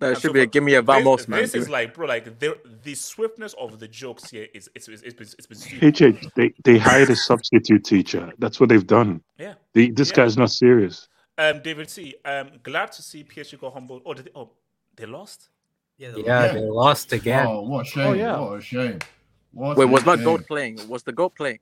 No, 0.00 0.08
it 0.08 0.10
And 0.12 0.16
should 0.20 0.28
so 0.28 0.32
be 0.32 0.40
a 0.42 0.46
give 0.46 0.62
me 0.62 0.74
a 0.74 0.82
this, 0.82 0.86
vamos, 0.86 1.28
man. 1.28 1.40
This 1.42 1.52
Give 1.52 1.62
is 1.62 1.68
like, 1.70 1.94
bro, 1.94 2.06
like 2.06 2.38
the 2.38 2.58
the 2.82 2.94
swiftness 2.94 3.54
of 3.58 3.78
the 3.78 3.88
jokes 3.88 4.30
here 4.30 4.46
is 4.54 4.68
it's 4.74 4.88
it's, 4.88 5.02
it's, 5.02 5.14
been, 5.14 5.28
it's 5.38 5.46
been 5.46 5.58
stupid. 5.58 6.14
HH, 6.22 6.28
they, 6.36 6.52
they 6.64 6.78
hired 6.78 7.10
a 7.10 7.16
substitute 7.16 7.84
teacher. 7.84 8.32
That's 8.38 8.58
what 8.60 8.68
they've 8.68 8.86
done. 8.86 9.22
Yeah. 9.38 9.54
The, 9.74 9.90
this 9.90 10.10
Yeah. 10.10 10.16
guy's 10.16 10.36
not 10.36 10.50
serious. 10.50 11.08
Um, 11.38 11.60
David 11.62 11.90
C. 11.90 12.14
Um, 12.24 12.50
glad 12.62 12.92
to 12.92 13.02
see 13.02 13.22
PSG 13.24 13.58
go 13.60 13.68
humble. 13.70 14.00
Oh, 14.06 14.14
did 14.14 14.26
they, 14.26 14.30
oh, 14.34 14.50
they 14.96 15.04
lost. 15.06 15.50
Yeah, 15.98 16.12
Yeah, 16.16 16.52
they 16.52 16.60
lost 16.60 17.12
again. 17.12 17.46
Oh, 17.46 17.62
what 17.62 17.86
a 17.86 17.90
shame. 17.90 18.06
Oh, 18.06 18.12
yeah. 18.14 18.38
What 18.38 18.58
a 18.58 18.60
shame. 18.62 18.98
What 19.52 19.76
Wait, 19.78 19.84
a 19.84 19.86
was 19.88 20.04
not 20.06 20.16
shame. 20.18 20.24
Goat 20.24 20.46
playing? 20.46 20.88
Was 20.88 21.02
the 21.02 21.12
Goat 21.12 21.34
playing? 21.34 21.58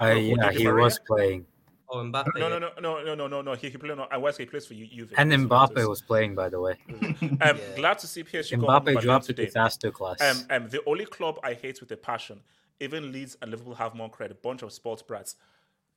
Uh, 0.00 0.06
yeah, 0.06 0.52
he 0.52 0.64
Maria? 0.64 0.84
was 0.84 0.98
playing, 1.06 1.46
Oh, 1.90 1.96
Mbappe. 1.98 2.38
No, 2.38 2.48
no, 2.48 2.58
no, 2.58 2.70
no, 2.80 3.02
no, 3.02 3.14
no, 3.14 3.26
no, 3.26 3.40
no. 3.42 3.54
He, 3.54 3.70
he 3.70 3.76
played. 3.78 3.96
No, 3.96 4.06
I 4.10 4.18
was 4.18 4.36
he 4.36 4.44
plays 4.44 4.66
for 4.66 4.74
you. 4.74 4.86
Juve. 4.86 5.14
and 5.16 5.32
That's 5.32 5.42
Mbappe 5.42 5.88
was 5.88 6.02
playing. 6.02 6.34
By 6.34 6.48
the 6.50 6.60
way, 6.60 6.76
Um, 6.90 7.38
Yeah. 7.40 7.74
glad 7.76 7.98
to 8.00 8.06
see 8.06 8.22
PSG 8.24 8.60
go 8.60 8.66
humble, 8.66 8.92
Mbappe 8.92 9.00
dropped 9.02 9.06
not 9.06 9.22
the 9.26 9.32
today. 9.34 9.46
faster 9.50 9.90
class. 9.90 10.20
Um, 10.20 10.44
um, 10.50 10.68
the 10.68 10.82
only 10.86 11.06
club 11.06 11.38
I 11.42 11.54
hate 11.54 11.80
with 11.80 11.90
a 11.92 11.96
passion, 11.96 12.40
even 12.80 13.10
Leeds 13.12 13.36
and 13.40 13.50
Liverpool 13.50 13.74
have 13.74 13.94
more 13.94 14.10
credit. 14.10 14.42
Bunch 14.42 14.62
of 14.62 14.72
sports 14.72 15.02
brats. 15.02 15.36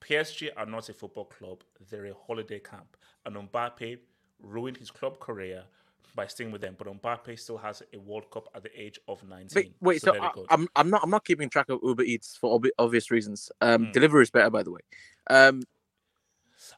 PSG 0.02 0.50
are 0.58 0.66
not 0.66 0.90
a 0.90 0.94
football 0.94 1.26
club; 1.26 1.64
they're 1.90 2.06
a 2.06 2.14
holiday 2.28 2.60
camp. 2.60 2.96
And 3.26 3.36
Mbappe 3.36 4.00
ruined 4.42 4.78
his 4.78 4.90
club 4.90 5.20
career 5.20 5.64
by 6.16 6.28
staying 6.28 6.52
with 6.52 6.62
them. 6.62 6.76
But 6.78 6.88
Mbappe 6.88 7.40
still 7.40 7.58
has 7.58 7.82
a 7.94 8.00
World 8.00 8.30
Cup 8.32 8.50
at 8.56 8.64
the 8.64 8.70
age 8.82 9.00
of 9.08 9.24
nineteen. 9.28 9.56
Wait, 9.56 9.74
wait. 9.82 10.02
So, 10.02 10.12
there 10.12 10.22
I, 10.22 10.28
it 10.30 10.34
goes. 10.36 10.46
I'm 10.50 10.68
I'm 10.76 10.90
not 10.90 11.02
I'm 11.04 11.10
not 11.10 11.24
keeping 11.26 11.50
track 11.50 11.70
of 11.70 11.80
Uber 11.84 12.04
Eats 12.04 12.38
for 12.38 12.60
obvi- 12.60 12.72
obvious 12.80 13.12
reasons. 13.12 13.52
Um, 13.62 13.86
Hmm. 13.86 13.92
delivery 13.92 14.24
is 14.24 14.30
better, 14.32 14.50
by 14.50 14.64
the 14.64 14.72
way. 14.72 14.82
Um, 15.30 15.64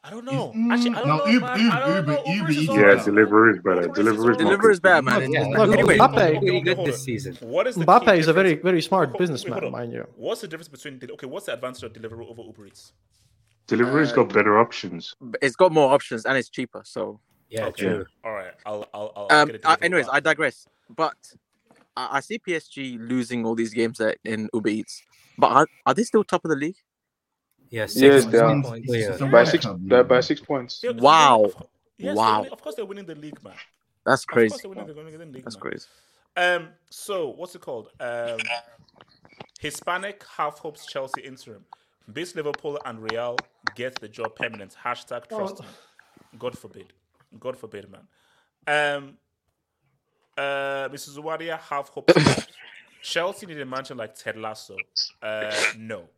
I 0.02 0.10
don't 0.10 0.24
know. 0.24 0.50
Mm, 0.56 0.72
Actually, 0.72 0.90
I 0.90 0.98
don't 1.00 1.08
no, 1.08 1.16
know, 1.18 1.26
Uber- 1.26 1.46
man. 1.46 1.70
I 1.70 1.78
don't 1.80 1.96
Uber- 1.96 2.06
know. 2.12 2.22
Uber 2.24 2.30
Uber 2.32 2.50
is 2.50 2.56
Eats. 2.58 2.68
all 2.70 2.76
Yeah, 2.76 2.82
right. 2.82 3.04
delivery 3.04 3.52
is 3.54 3.62
better. 3.62 3.82
Delivery 3.88 4.12
is 4.12 4.18
all 4.18 4.28
right. 4.28 4.40
more 4.40 4.48
delivery 4.50 4.72
is 4.72 4.80
better, 4.80 5.02
man. 5.02 5.14
Look, 5.14 5.24
It's, 5.24 5.32
yeah, 5.34 5.40
it's 5.40 5.48
look, 5.50 5.58
like, 5.58 5.68
Look, 5.68 5.78
anyway, 5.78 5.98
Mbappe- 5.98 6.38
pretty 6.40 6.60
good 6.62 6.78
this 6.86 7.02
season. 7.04 7.36
What 7.40 7.66
is 7.66 7.76
Mbappe 7.76 8.18
is 8.18 8.28
a 8.28 8.32
very, 8.32 8.54
very 8.54 8.80
smart 8.82 9.10
Hold- 9.10 9.18
businessman, 9.18 9.60
hold 9.60 9.72
mind 9.72 9.92
you. 9.92 10.06
What's 10.16 10.40
the 10.40 10.48
difference 10.48 10.68
between 10.68 11.00
okay? 11.12 11.26
What's 11.26 11.46
the 11.46 11.52
advantage 11.54 11.82
of 11.82 11.92
delivery 11.92 12.26
over 12.26 12.42
Uber 12.42 12.66
Eats? 12.66 12.92
Delivery's 13.66 14.12
Uh, 14.12 14.16
got 14.16 14.32
better 14.32 14.58
options. 14.58 15.14
it's 15.42 15.56
got 15.56 15.70
more 15.72 15.92
options 15.92 16.24
and 16.26 16.36
it's 16.38 16.48
cheaper. 16.48 16.82
So, 16.84 17.20
yeah, 17.54 17.66
Okay. 17.66 17.84
true. 17.84 18.06
All 18.24 18.32
right, 18.32 18.52
I'll 18.66 18.88
I'll 18.92 19.12
I'll. 19.16 19.26
I'll 19.30 19.40
um, 19.42 19.48
get 19.48 19.64
a 19.64 19.68
uh, 19.70 19.76
anyways, 19.82 20.06
back. 20.06 20.14
I 20.14 20.20
digress. 20.20 20.66
But 20.94 21.16
I, 21.96 22.16
I 22.18 22.20
see 22.20 22.38
PSG 22.38 22.98
losing 22.98 23.44
all 23.46 23.54
these 23.54 23.72
games 23.72 24.00
at, 24.00 24.18
in 24.24 24.48
Uber 24.52 24.68
Eats. 24.68 25.02
But 25.38 25.50
are, 25.52 25.66
are 25.86 25.94
they 25.94 26.04
still 26.04 26.24
top 26.24 26.44
of 26.44 26.50
the 26.50 26.56
league? 26.56 26.76
Yeah, 27.70 27.82
Yes, 27.82 27.94
six 27.94 28.24
they 28.26 28.38
are. 28.38 28.62
points. 28.62 28.88
Yeah. 28.88 29.16
By 29.30 29.44
six, 29.44 29.64
Cup, 29.66 30.08
by 30.08 30.20
six 30.20 30.40
points. 30.40 30.80
They're- 30.80 30.92
they're 30.92 31.02
Wow. 31.02 31.50
Yes, 31.98 32.16
Wow. 32.16 32.38
winning- 32.38 32.52
Of 32.52 32.60
course, 32.62 32.74
they're 32.76 32.84
winning 32.84 33.06
the 33.06 33.14
league, 33.16 33.42
man. 33.42 33.54
That's 34.06 34.22
Of 34.22 34.28
crazy. 34.28 34.48
course, 34.50 34.62
they're 34.62 34.68
winning, 34.70 34.86
they're 34.86 34.94
winning 34.96 35.18
the 35.18 35.24
league, 35.26 35.44
That's 35.44 35.56
man. 35.56 35.62
crazy. 35.62 35.86
Um, 36.36 36.68
so 36.90 37.28
what's 37.30 37.54
it 37.54 37.62
called? 37.62 37.88
Um, 38.00 38.38
Hispanic 39.60 40.22
half 40.36 40.58
hopes 40.58 40.86
Chelsea 40.86 41.22
interim. 41.22 41.64
Beats 42.12 42.34
Liverpool 42.34 42.78
and 42.84 43.00
Real 43.10 43.36
get 43.74 43.94
the 44.00 44.08
job 44.08 44.36
permanent. 44.36 44.76
Hashtag 44.84 45.28
trust 45.28 45.60
Oh. 45.62 45.64
God 46.38 46.56
forbid. 46.58 46.92
God 47.38 47.56
forbid, 47.56 47.86
man. 47.90 48.06
Um, 48.66 49.18
Uh, 50.36 50.88
Mrs. 50.88 51.16
Wadia 51.18 51.58
have 51.60 51.88
hope. 51.90 52.10
Chelsea 53.02 53.46
need 53.46 53.60
a 53.60 53.64
manager 53.64 53.94
like 53.94 54.16
Ted 54.16 54.36
Lasso. 54.36 54.76
Uh, 55.22 55.54
no. 55.78 56.08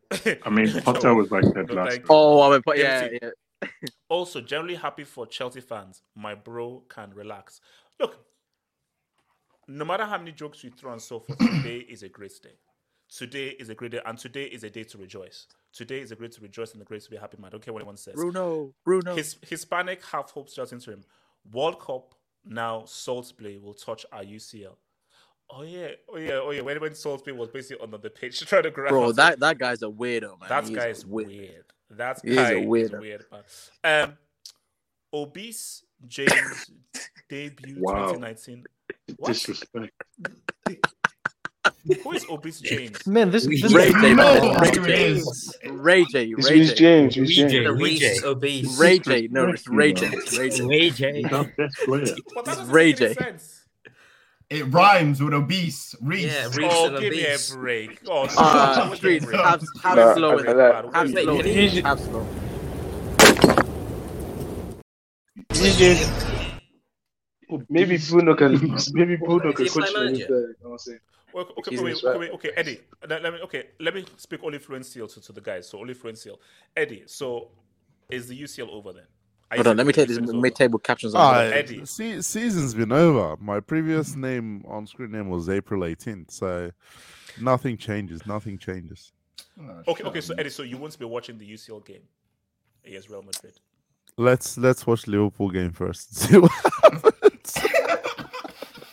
I 0.42 0.48
mean, 0.50 0.80
Potter 0.84 1.12
was 1.14 1.30
like 1.30 1.42
Ted 1.52 1.70
Lasso. 1.70 1.90
thank. 1.90 2.06
Oh, 2.08 2.40
I 2.40 2.50
mean, 2.52 2.62
but 2.64 2.78
yeah, 2.78 3.08
yeah. 3.20 3.30
Also, 4.08 4.40
generally 4.40 4.76
happy 4.76 5.04
for 5.04 5.26
Chelsea 5.26 5.60
fans. 5.60 6.02
My 6.14 6.34
bro 6.34 6.84
can 6.88 7.12
relax. 7.12 7.60
Look, 8.00 8.16
no 9.68 9.84
matter 9.84 10.06
how 10.06 10.16
many 10.16 10.32
jokes 10.32 10.62
we 10.62 10.70
throw 10.70 10.92
and 10.92 11.02
so 11.02 11.20
forth, 11.20 11.38
today 11.56 11.78
is 11.78 12.02
a 12.02 12.08
great 12.08 12.32
day. 12.42 12.56
Today 13.14 13.48
is 13.58 13.68
a 13.68 13.74
great 13.74 13.92
day, 13.92 14.00
and 14.04 14.18
today 14.18 14.44
is 14.44 14.64
a 14.64 14.70
day 14.70 14.84
to 14.84 14.98
rejoice. 14.98 15.46
Today 15.72 16.00
is 16.00 16.10
a 16.10 16.16
great 16.16 16.32
to 16.32 16.40
rejoice 16.40 16.72
and 16.72 16.82
a 16.82 16.84
great 16.84 17.02
to 17.02 17.10
be 17.10 17.16
happy, 17.16 17.36
man. 17.38 17.46
I 17.46 17.50
don't 17.50 17.62
care 17.64 17.72
what 17.72 17.80
anyone 17.80 17.96
says. 17.96 18.14
Bruno, 18.14 18.74
Bruno. 18.84 19.14
His 19.14 19.36
Hispanic 19.48 20.04
half 20.04 20.30
hopes 20.32 20.54
just 20.54 20.72
into 20.72 20.90
him. 20.90 21.04
World 21.52 21.80
Cup 21.80 22.14
now, 22.44 22.84
Salisbury 22.86 23.58
will 23.58 23.74
touch 23.74 24.04
our 24.12 24.22
UCL. 24.22 24.74
Oh 25.48 25.62
yeah, 25.62 25.88
oh 26.08 26.16
yeah, 26.16 26.32
oh 26.42 26.50
yeah. 26.50 26.62
When 26.62 26.80
when 26.80 26.94
Salisbury 26.94 27.36
was 27.36 27.48
basically 27.50 27.82
on 27.82 27.90
the 28.00 28.10
pitch 28.10 28.40
trying 28.46 28.64
to 28.64 28.70
grab, 28.72 28.88
Bro, 28.90 29.12
that 29.12 29.38
that 29.38 29.58
guy's 29.58 29.82
a 29.82 29.86
weirdo, 29.86 30.40
man. 30.40 30.48
that 30.48 30.66
He's 30.66 30.76
guy 30.76 30.86
is 30.88 31.06
weird. 31.06 31.28
weird. 31.28 31.64
That 31.90 32.20
He 32.24 32.30
is 32.30 32.36
guy 32.36 32.50
a 32.52 32.58
is 32.60 32.90
weird, 32.90 33.24
man. 33.30 34.02
Um, 34.08 34.18
obese 35.12 35.84
James 36.08 36.70
debut 37.28 37.76
Wow. 37.78 38.08
2019. 38.14 38.64
What? 39.18 39.28
Disrespect. 39.28 39.92
Who 42.02 42.12
is 42.12 42.24
obese 42.28 42.60
James? 42.62 43.06
Man, 43.06 43.30
this, 43.30 43.46
this 43.46 43.72
Ray 43.72 43.88
is 43.88 43.94
J, 43.94 44.14
No. 44.14 44.56
Ray 44.58 44.70
who 44.74 44.84
it 44.84 45.22
J. 45.62 45.70
Ray 45.70 46.04
J. 46.10 46.34
Ray 46.34 46.64
J. 46.66 46.74
James. 46.74 47.16
Reece 47.16 47.28
Reece 47.38 47.50
J. 47.52 47.66
Reece 47.68 48.00
Reece 48.02 48.20
J. 48.22 48.26
obese. 48.28 48.78
Ray 48.80 48.98
J. 48.98 49.28
No, 49.30 49.48
it's 49.50 49.68
Ray 49.68 49.92
J. 49.92 50.08
Ray 50.38 50.50
J. 50.50 50.62
Ray 50.64 50.90
J. 50.90 51.22
He's 51.22 51.32
our 51.32 51.44
best 51.44 51.76
player. 51.84 52.04
But 52.34 52.44
that 52.44 52.56
doesn't 52.56 52.70
Ray 52.74 52.92
J. 52.92 53.14
It 54.48 54.64
rhymes 54.72 55.20
with 55.22 55.34
obese. 55.34 55.94
Reese. 56.00 56.24
Yeah, 56.32 56.46
Reece 56.54 56.72
Oh, 56.72 56.86
and 56.88 56.98
give 57.00 57.12
me 57.12 57.24
a 57.26 57.36
break. 57.54 58.00
Oh, 58.08 58.28
Uh, 58.36 58.76
give 58.76 58.86
me 58.86 58.92
a 58.92 58.96
streets, 58.96 59.24
break. 59.26 59.40
have, 59.40 59.62
have 59.82 59.96
No, 59.96 60.14
slow 60.14 60.36
with 60.36 60.48
I- 60.48 60.50
it. 60.52 60.56
Bad. 60.56 60.94
Have 60.94 61.10
slow 61.10 61.34
wait, 61.34 61.36
with 61.44 61.46
can 61.46 61.58
it. 61.58 61.72
you- 61.74 61.82
Have 61.82 62.00
slow. 62.00 62.26
Maybe 67.68 67.96
Bruno 68.08 68.34
can. 68.34 68.52
Maybe 68.92 69.16
Bruno 69.16 69.52
can 69.52 69.68
coach 69.68 69.92
my 69.94 70.06
him. 70.06 70.14
you 70.16 70.28
know 70.28 70.54
what 70.62 70.72
I'm 70.72 70.78
saying? 70.78 70.98
Well, 71.32 71.48
okay, 71.58 71.76
wait, 71.78 71.90
his 71.90 72.02
wait, 72.02 72.18
wait, 72.18 72.30
okay, 72.32 72.50
Eddie. 72.56 72.80
Let, 73.08 73.22
let 73.22 73.32
me 73.34 73.40
okay. 73.42 73.64
Let 73.80 73.94
me 73.94 74.04
speak 74.16 74.40
only 74.42 74.58
fluential 74.58 75.12
to, 75.12 75.20
to 75.20 75.32
the 75.32 75.40
guys. 75.40 75.68
So 75.68 75.78
only 75.78 75.94
fluential. 75.94 76.38
Eddie. 76.76 77.02
So 77.06 77.50
is 78.10 78.28
the 78.28 78.40
UCL 78.40 78.68
over 78.70 78.92
then? 78.92 79.02
Are 79.50 79.56
Hold 79.58 79.66
on, 79.68 79.70
saying 79.70 79.76
let 79.76 79.86
me 79.86 79.92
take 79.92 80.08
this 80.08 80.18
UCL 80.18 80.24
is 80.24 80.30
over? 80.30 80.40
mid-table 80.40 80.78
captions 80.78 81.14
on. 81.14 81.20
Ah, 81.34 81.40
Eddie. 81.40 81.84
se- 81.84 82.22
season's 82.22 82.74
been 82.74 82.92
over. 82.92 83.36
My 83.40 83.60
previous 83.60 84.16
name 84.16 84.64
on 84.66 84.86
screen 84.86 85.12
name 85.12 85.28
was 85.28 85.48
April 85.48 85.82
18th, 85.82 86.30
so 86.30 86.70
nothing 87.40 87.76
changes. 87.76 88.24
Nothing 88.26 88.58
changes. 88.58 89.12
Oh, 89.60 89.82
Okay, 89.88 90.04
okay. 90.04 90.18
up, 90.18 90.24
So. 90.24 90.34
Eddie, 90.38 90.50
so 90.50 90.62
you 90.62 90.76
won't 90.78 90.98
be 90.98 91.04
watching 91.04 91.38
the 91.38 91.48
UCL 91.52 91.84
game 91.84 92.02
against 92.84 93.08
Real 93.10 93.22
Madrid. 93.22 93.52
Let's 94.18 94.56
let's 94.56 94.86
watch 94.86 95.06
Liverpool 95.06 95.50
game 95.50 95.72
first. 95.72 96.14
See 96.18 96.38
what 96.38 96.50
happens. 96.82 97.58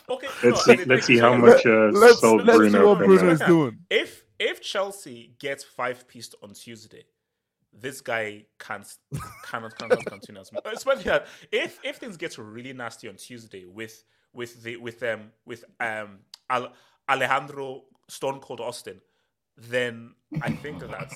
Okay, 0.10 0.28
Let's 0.44 0.65
see, 0.65 0.86
let's 0.86 1.06
see 1.06 1.18
how 1.18 1.36
much 1.36 1.65
uh, 1.65 1.90
let's 1.94 2.20
salt 2.20 2.44
let's 2.44 2.72
see 2.72 2.80
what 2.80 2.98
Bruno 2.99 3.30
is 3.32 3.40
doing. 3.41 3.78
If 3.90 4.26
if 4.40 4.61
Chelsea 4.61 5.36
gets 5.40 5.64
five 5.64 6.07
pieced 6.07 6.36
on 6.44 6.53
Tuesday, 6.53 7.06
this 7.72 8.02
guy 8.02 8.45
can't 8.60 8.86
cannot 9.45 9.78
cannot 9.78 10.06
continue. 10.06 10.41
as- 10.41 10.52
much. 10.52 10.64
Especially 10.72 11.03
that 11.03 11.28
if 11.52 11.80
if 11.84 11.98
things 11.98 12.18
get 12.18 12.38
really 12.38 12.74
nasty 12.74 13.07
on 13.07 13.15
Tuesday 13.15 13.65
with 13.65 14.03
with 14.34 14.61
the 14.64 14.78
with 14.78 15.02
um 15.03 15.32
with 15.45 15.64
um 15.80 16.20
Al- 16.49 16.74
Alejandro 17.10 17.84
Stone 18.10 18.40
Cold 18.40 18.60
Austin, 18.60 18.99
then 19.57 20.14
I 20.41 20.52
think 20.52 20.80
that 20.80 21.14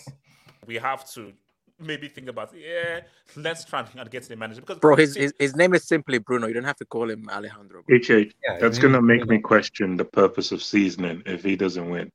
we 0.65 0.75
have 0.75 1.09
to 1.11 1.33
maybe 1.79 2.07
think 2.07 2.27
about 2.27 2.51
yeah 2.57 3.01
let's 3.35 3.63
try 3.63 3.85
and 3.95 4.09
get 4.09 4.23
to 4.23 4.29
the 4.29 4.35
manager 4.35 4.61
because 4.61 4.79
Bro, 4.79 4.95
his, 4.95 5.15
his 5.15 5.33
his 5.37 5.55
name 5.55 5.73
is 5.73 5.83
simply 5.83 6.17
Bruno. 6.17 6.47
You 6.47 6.53
don't 6.55 6.63
have 6.63 6.77
to 6.77 6.85
call 6.85 7.09
him 7.09 7.29
Alejandro. 7.29 7.83
bro. 7.85 7.97
HH, 7.97 8.33
Yeah, 8.43 8.57
that's 8.59 8.79
gonna 8.79 9.01
make 9.01 9.21
Bruno. 9.21 9.33
me 9.35 9.39
question 9.39 9.95
the 9.95 10.05
purpose 10.05 10.51
of 10.51 10.63
seasoning 10.63 11.21
if 11.25 11.43
he 11.43 11.55
doesn't 11.55 11.89
win. 11.89 12.11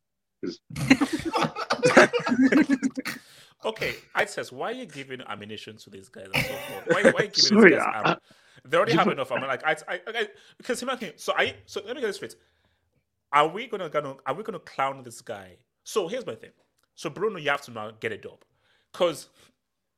Okay, 3.65 3.95
I 4.15 4.25
says, 4.25 4.51
why 4.51 4.71
are 4.71 4.75
you 4.75 4.87
giving 4.87 5.21
ammunition 5.23 5.77
to 5.79 5.91
these 5.91 6.09
guys 6.09 6.27
and 6.35 6.45
so 6.45 6.53
forth? 6.53 6.87
Why, 6.87 7.03
why 7.13 7.21
are 7.21 7.25
you 7.25 7.31
giving 7.31 7.33
Sorry, 7.33 7.71
these 7.71 7.79
guys 7.79 8.03
ammo? 8.05 8.17
They 8.65 8.77
already 8.77 8.93
have 8.95 9.09
enough. 9.09 9.31
I'm 9.31 9.41
like, 9.43 9.65
I, 9.65 9.77
I, 9.89 10.01
I 10.07 10.29
because 10.59 10.83
imagine. 10.83 11.13
So 11.17 11.33
I, 11.37 11.55
so 11.67 11.81
let 11.87 11.95
me 11.95 12.01
get 12.01 12.09
this 12.09 12.17
straight. 12.17 12.35
Are 13.33 13.49
we 13.49 13.67
gonna, 13.69 13.89
gonna, 13.89 14.17
are 14.27 14.35
we 14.35 14.43
gonna 14.43 14.59
clown 14.59 15.03
this 15.03 15.21
guy? 15.21 15.57
So 15.85 16.09
here's 16.09 16.27
my 16.27 16.35
thing. 16.35 16.51
So 16.97 17.09
Bruno, 17.09 17.39
you 17.39 17.51
have 17.51 17.63
to 17.63 17.71
now 17.71 17.93
get 18.01 18.13
a 18.13 18.19
dub, 18.19 18.45
because 18.93 19.29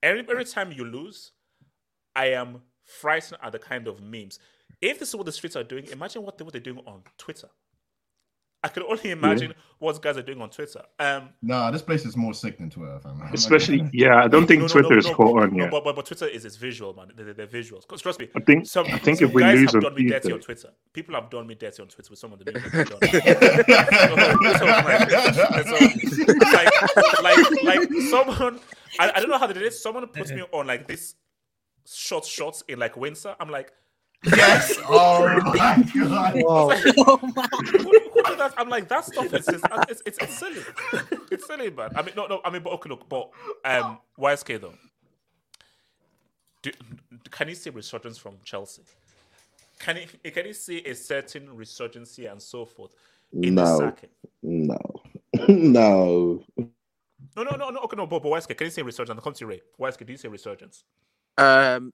every 0.05 0.21
every 0.31 0.45
time 0.45 0.71
you 0.71 0.85
lose, 0.85 1.33
I 2.15 2.27
am 2.27 2.63
frightened 2.85 3.39
at 3.43 3.53
the 3.53 3.59
kind 3.59 3.89
of 3.89 4.01
memes. 4.01 4.39
If 4.81 4.99
this 4.99 5.09
is 5.09 5.17
what 5.17 5.27
the 5.27 5.33
streets 5.33 5.57
are 5.57 5.65
doing, 5.65 5.87
imagine 5.87 6.23
what 6.23 6.39
they 6.39 6.45
what 6.45 6.53
they're 6.53 6.61
doing 6.61 6.83
on 6.87 7.03
Twitter. 7.19 7.49
I 8.65 8.69
can 8.69 8.83
only 8.85 9.11
imagine 9.11 9.53
what 9.79 10.01
guys 10.01 10.17
are 10.17 10.23
doing 10.23 10.41
on 10.41 10.49
Twitter. 10.49 10.81
Um, 10.99 11.29
Nah, 11.43 11.71
this 11.71 11.83
place 11.83 12.07
is 12.07 12.17
more 12.17 12.33
sick 12.33 12.57
than 12.57 12.71
Twitter, 12.71 12.99
fam. 12.99 13.21
Especially, 13.35 13.77
gonna- 13.79 13.91
yeah, 13.93 14.25
I 14.25 14.29
don't 14.29 14.47
think 14.47 14.61
no, 14.61 14.67
no, 14.67 14.73
Twitter 14.73 14.95
no, 14.95 14.99
is 14.99 15.07
no, 15.07 15.15
caught 15.15 15.37
no, 15.37 15.43
on 15.43 15.55
no, 15.55 15.65
yet. 15.65 15.71
but, 15.71 15.85
but, 15.85 15.95
but 15.97 16.07
Twitter 16.07 16.27
is, 16.27 16.47
it's 16.47 16.57
visual, 16.57 16.95
man. 16.95 17.13
They're, 17.15 17.35
they're 17.35 17.47
visuals. 17.47 17.83
Because 17.83 18.01
trust 18.01 18.21
me, 18.21 18.31
I 18.35 18.41
think 18.41 18.67
some, 18.67 18.87
I 18.87 18.97
think 18.99 19.19
some 19.19 19.29
if 19.29 19.35
we 19.35 19.43
guys 19.43 19.59
lose 19.61 19.73
have 19.75 19.83
done 19.83 19.95
me 19.95 20.09
dirty 20.09 20.33
on 20.33 20.41
Twitter. 20.41 20.71
People 20.95 21.15
have 21.15 21.29
done 21.29 21.47
me 21.47 21.55
dirty 21.57 21.83
on 21.83 21.89
Twitter 21.89 22.09
with 22.09 22.19
some 22.19 22.33
of 22.33 22.39
the 22.39 22.51
memes 22.51 22.65
that 22.73 22.73
they've 22.73 22.89
done. 22.89 24.59
so, 24.59 24.65
like, 24.65 26.01
so, 26.09 27.23
like, 27.23 27.39
like, 27.63 27.63
like 27.63 27.93
someone, 28.09 28.61
I, 28.99 29.11
I 29.15 29.21
don't 29.21 29.29
know 29.29 29.39
how 29.39 29.47
they 29.47 29.53
did 29.55 29.65
it. 29.65 29.75
Someone 29.75 30.07
puts 30.07 30.33
me 30.33 30.43
on 30.53 30.67
like 30.67 30.89
this 30.89 31.17
short 31.87 32.25
shots 32.25 32.65
in 32.69 32.79
like 32.79 32.97
Windsor. 32.97 33.37
I'm 33.39 33.51
like, 33.51 33.73
Yes. 34.25 34.79
Oh 34.89 35.33
my 35.41 35.85
god. 35.95 36.35
Whoa. 36.35 36.85
who, 37.83 38.01
who 38.15 38.25
did 38.25 38.39
that? 38.39 38.55
I'm 38.59 38.71
like, 38.71 38.89
that 38.91 39.05
stuff 39.07 39.35
is 39.35 39.49
just, 39.49 39.67
it's, 39.89 40.03
it's, 40.07 40.19
it's 40.21 40.35
silly. 40.35 40.67
It's 41.31 41.47
silly, 41.47 41.71
man. 41.71 41.91
I 41.97 42.03
mean, 42.03 42.15
no, 42.17 42.27
no, 42.27 42.41
I 42.45 42.51
mean, 42.51 42.63
but 42.63 42.73
okay, 42.75 42.91
look, 42.91 43.09
but 43.09 43.31
um, 43.65 43.99
YSK 44.19 44.61
though. 44.61 44.75
Do, 46.63 46.73
can 47.31 47.49
you 47.49 47.55
see 47.57 47.71
resurgence 47.71 48.19
from 48.19 48.37
Chelsea? 48.45 48.83
Can 49.81 49.99
you 49.99 50.31
can 50.33 50.47
you 50.47 50.55
see 50.55 50.79
a 50.85 50.95
certain 50.95 51.55
resurgence 51.57 52.19
and 52.19 52.43
so 52.43 52.65
forth 52.67 52.93
in 53.43 53.57
the 53.59 53.65
No, 53.65 53.67
sacking? 53.67 54.11
no, 54.43 54.79
no. 55.49 56.45
No, 57.37 57.45
no, 57.45 57.57
no, 57.57 57.71
no. 57.71 57.81
Okay, 57.81 57.97
no, 57.97 58.07
but, 58.07 58.23
but 58.23 58.31
YSK, 58.31 58.57
can 58.57 58.67
you 58.67 58.71
say 58.71 58.83
resurgence? 58.83 59.21
Come 59.23 59.35
to 59.35 59.47
Ray. 59.47 59.63
YSK, 59.81 60.07
do 60.07 60.13
you 60.13 60.19
say 60.19 60.29
resurgence? 60.29 60.85
Um, 61.39 61.93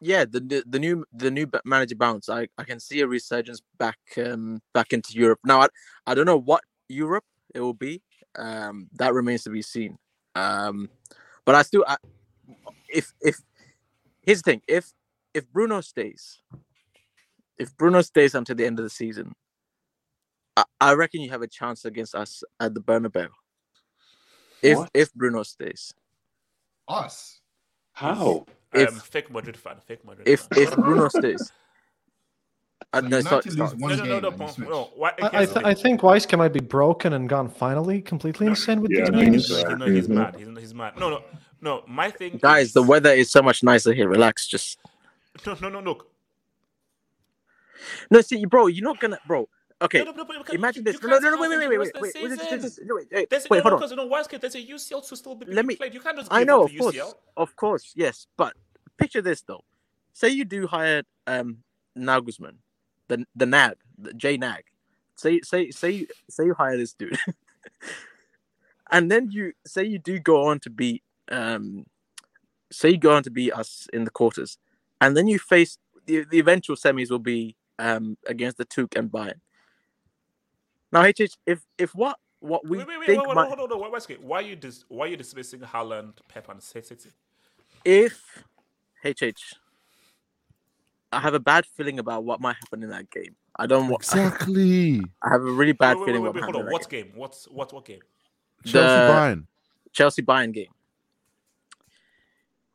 yeah, 0.00 0.24
the, 0.24 0.40
the 0.40 0.64
the 0.66 0.78
new 0.78 1.04
the 1.12 1.30
new 1.30 1.46
manager 1.64 1.96
bounce. 1.96 2.28
I, 2.28 2.48
I 2.58 2.64
can 2.64 2.80
see 2.80 3.00
a 3.00 3.06
resurgence 3.06 3.60
back 3.78 3.98
um 4.18 4.60
back 4.72 4.92
into 4.92 5.12
Europe. 5.14 5.40
Now 5.44 5.62
I, 5.62 5.68
I 6.06 6.14
don't 6.14 6.26
know 6.26 6.38
what 6.38 6.64
Europe 6.88 7.24
it 7.54 7.60
will 7.60 7.74
be. 7.74 8.02
Um, 8.36 8.88
that 8.94 9.12
remains 9.12 9.44
to 9.44 9.50
be 9.50 9.62
seen. 9.62 9.98
Um, 10.34 10.88
but 11.44 11.54
I 11.54 11.62
still 11.62 11.84
I, 11.86 11.96
if 12.88 13.12
if 13.20 13.40
here's 14.22 14.42
the 14.42 14.52
thing 14.52 14.62
if 14.66 14.92
if 15.34 15.50
Bruno 15.52 15.80
stays, 15.80 16.40
if 17.58 17.76
Bruno 17.76 18.02
stays 18.02 18.34
until 18.34 18.56
the 18.56 18.66
end 18.66 18.78
of 18.78 18.84
the 18.84 18.90
season, 18.90 19.34
I, 20.56 20.64
I 20.80 20.94
reckon 20.94 21.20
you 21.20 21.30
have 21.30 21.42
a 21.42 21.48
chance 21.48 21.84
against 21.84 22.14
us 22.14 22.42
at 22.58 22.74
the 22.74 22.80
Bernabeu. 22.80 23.28
If 24.62 24.78
What? 24.78 24.90
if 24.94 25.12
Bruno 25.14 25.42
stays, 25.42 25.92
Us. 26.88 27.40
how? 27.92 28.46
If- 28.48 28.54
um, 28.74 28.86
fake 28.88 29.30
Madrid 29.30 29.56
fan, 29.56 29.76
fake 29.86 30.04
Madrid 30.04 30.28
if 30.28 30.40
fan. 30.42 30.58
if 30.58 30.76
Bruno 30.76 31.08
stays, 31.08 31.52
So 32.94 33.00
no, 33.00 33.16
it's 33.18 33.30
not, 33.30 33.46
United 33.46 33.46
it's 33.46 33.56
lose 33.56 33.70
not. 33.70 33.78
one 33.80 33.90
no, 33.90 33.96
no, 33.96 34.20
no, 34.20 34.30
game 34.30 34.38
no, 34.38 34.54
no, 34.58 34.68
no. 34.68 34.90
Why, 34.96 35.12
I, 35.22 35.42
I, 35.42 35.46
th- 35.46 35.64
I 35.64 35.74
think 35.74 36.00
Weiske 36.00 36.36
might 36.38 36.52
be 36.52 36.60
broken 36.60 37.12
and 37.12 37.28
gone 37.28 37.48
finally, 37.48 38.00
completely 38.00 38.46
insane 38.48 38.80
with 38.80 38.90
Yeah, 38.92 39.00
these 39.00 39.10
I 39.10 39.18
think 39.20 39.32
memes. 39.32 39.48
so. 39.48 39.74
No, 39.74 39.86
he's 39.86 40.08
Mhm. 40.08 40.14
mad. 40.14 40.34
He's, 40.36 40.48
he's 40.58 40.74
mad. 40.74 40.98
No, 40.98 41.10
no, 41.10 41.22
no. 41.60 41.84
My 41.86 42.10
thing, 42.10 42.38
Guys, 42.42 42.68
is, 42.68 42.72
the 42.72 42.82
weather 42.82 43.10
is 43.10 43.30
so 43.30 43.42
much 43.42 43.62
nicer 43.62 43.92
here. 43.92 44.08
Relax, 44.08 44.46
just 44.46 44.78
No, 45.46 45.56
no, 45.60 45.68
no. 45.68 45.80
Look, 45.80 46.10
no. 48.10 48.20
See, 48.20 48.44
bro, 48.44 48.66
you're 48.66 48.84
not 48.84 48.98
gonna, 49.00 49.18
bro. 49.26 49.48
Okay, 49.82 50.04
No, 50.04 50.12
no, 50.12 50.22
no, 50.24 50.42
imagine 50.52 50.84
this. 50.84 51.02
No, 51.02 51.18
no, 51.18 51.30
no, 51.30 51.40
wait, 51.40 51.48
wait, 51.48 51.62
it 51.62 51.78
wait, 51.78 51.92
the 51.94 52.00
wait, 52.00 52.14
wait, 52.14 52.22
wait, 52.22 52.30
the 52.30 52.84
wait, 52.92 53.08
wait, 53.12 53.30
wait, 53.30 53.50
wait, 53.50 53.62
hold 53.62 53.72
on. 53.72 53.78
because 53.78 53.90
you 53.90 53.96
know, 53.96 54.04
why 54.04 54.22
there's 54.22 54.54
a 54.54 54.62
UCL 54.62 55.08
to 55.08 55.16
still 55.16 55.34
be 55.34 55.46
Let 55.46 55.64
me- 55.64 55.76
played. 55.76 55.94
You 55.94 56.00
can't 56.00 56.18
just 56.18 56.30
I 56.30 56.40
give 56.40 56.48
know, 56.48 56.64
of 56.64 56.70
the 56.70 56.78
course, 56.78 56.94
UCL. 56.96 57.14
of 57.38 57.56
course, 57.56 57.92
yes, 57.96 58.26
but 58.36 58.52
picture 58.98 59.22
this 59.22 59.40
though. 59.40 59.64
Say 60.12 60.28
you 60.28 60.44
do 60.44 60.66
hire 60.66 61.02
um 61.26 61.58
Nagelsmann, 61.96 62.56
the 63.08 63.24
the 63.34 63.46
Nag, 63.46 63.76
the 63.98 64.12
J 64.12 64.36
Nag. 64.36 64.64
Say 65.16 65.40
say 65.40 65.70
say 65.70 66.06
say 66.28 66.44
you 66.44 66.54
hire 66.54 66.76
this 66.76 66.92
dude, 66.92 67.18
and 68.90 69.10
then 69.10 69.30
you 69.30 69.52
say 69.66 69.84
you 69.84 69.98
do 69.98 70.18
go 70.18 70.46
on 70.46 70.60
to 70.60 70.70
beat 70.70 71.02
um, 71.30 71.86
say 72.70 72.90
you 72.90 72.98
go 72.98 73.14
on 73.14 73.22
to 73.22 73.30
beat 73.30 73.52
us 73.52 73.88
in 73.92 74.04
the 74.04 74.10
quarters, 74.10 74.58
and 75.00 75.16
then 75.16 75.26
you 75.28 75.38
face 75.38 75.78
the, 76.06 76.24
the 76.30 76.38
eventual 76.38 76.76
semis 76.76 77.10
will 77.10 77.18
be 77.18 77.56
um, 77.78 78.16
against 78.26 78.56
the 78.58 78.64
Tuke 78.66 78.96
and 78.96 79.10
Bayern. 79.10 79.40
Now, 80.92 81.02
HH, 81.04 81.36
if 81.46 81.62
if 81.78 81.94
what 81.94 82.18
what 82.40 82.66
we 82.66 82.78
Wait, 82.78 82.88
wait, 82.88 82.98
wait, 83.00 83.06
think 83.06 83.18
hold 83.24 83.30
on, 83.30 83.34
might, 83.36 83.48
hold 83.48 83.60
on, 83.60 83.70
hold 83.70 83.84
on. 83.84 83.92
Westgate, 83.92 84.22
why 84.22 84.38
are 84.38 84.42
you 84.42 84.56
dis- 84.56 84.84
why 84.88 85.06
are 85.06 85.08
you 85.08 85.16
dismissing 85.16 85.60
Haaland, 85.60 86.14
Pep, 86.28 86.48
and 86.48 86.62
City? 86.62 86.96
if 87.84 88.44
HH, 89.04 89.54
I 91.12 91.20
have 91.20 91.34
a 91.34 91.40
bad 91.40 91.66
feeling 91.76 91.98
about 91.98 92.24
what 92.24 92.40
might 92.40 92.56
happen 92.56 92.82
in 92.82 92.90
that 92.90 93.10
game. 93.10 93.36
I 93.56 93.66
don't 93.66 93.88
want. 93.88 94.02
Exactly. 94.02 95.00
I 95.22 95.30
have 95.30 95.42
a 95.42 95.52
really 95.52 95.72
bad 95.72 95.98
wait, 95.98 96.00
wait, 96.00 96.06
feeling 96.06 96.22
wait, 96.22 96.28
what 96.28 96.34
wait, 96.34 96.40
might 96.40 96.44
hold 96.44 96.56
happen. 96.56 96.66
on. 96.66 96.66
in 96.66 96.72
What 96.72 96.82
that 96.82 96.90
game? 96.90 97.12
What's 97.14 97.44
what? 97.48 97.72
What 97.72 97.84
game? 97.84 98.00
game. 98.64 98.72
Chelsea 98.72 99.00
The 99.00 99.12
Bayern. 99.12 99.46
Chelsea 99.92 100.22
Bayern 100.22 100.52
game. 100.52 100.72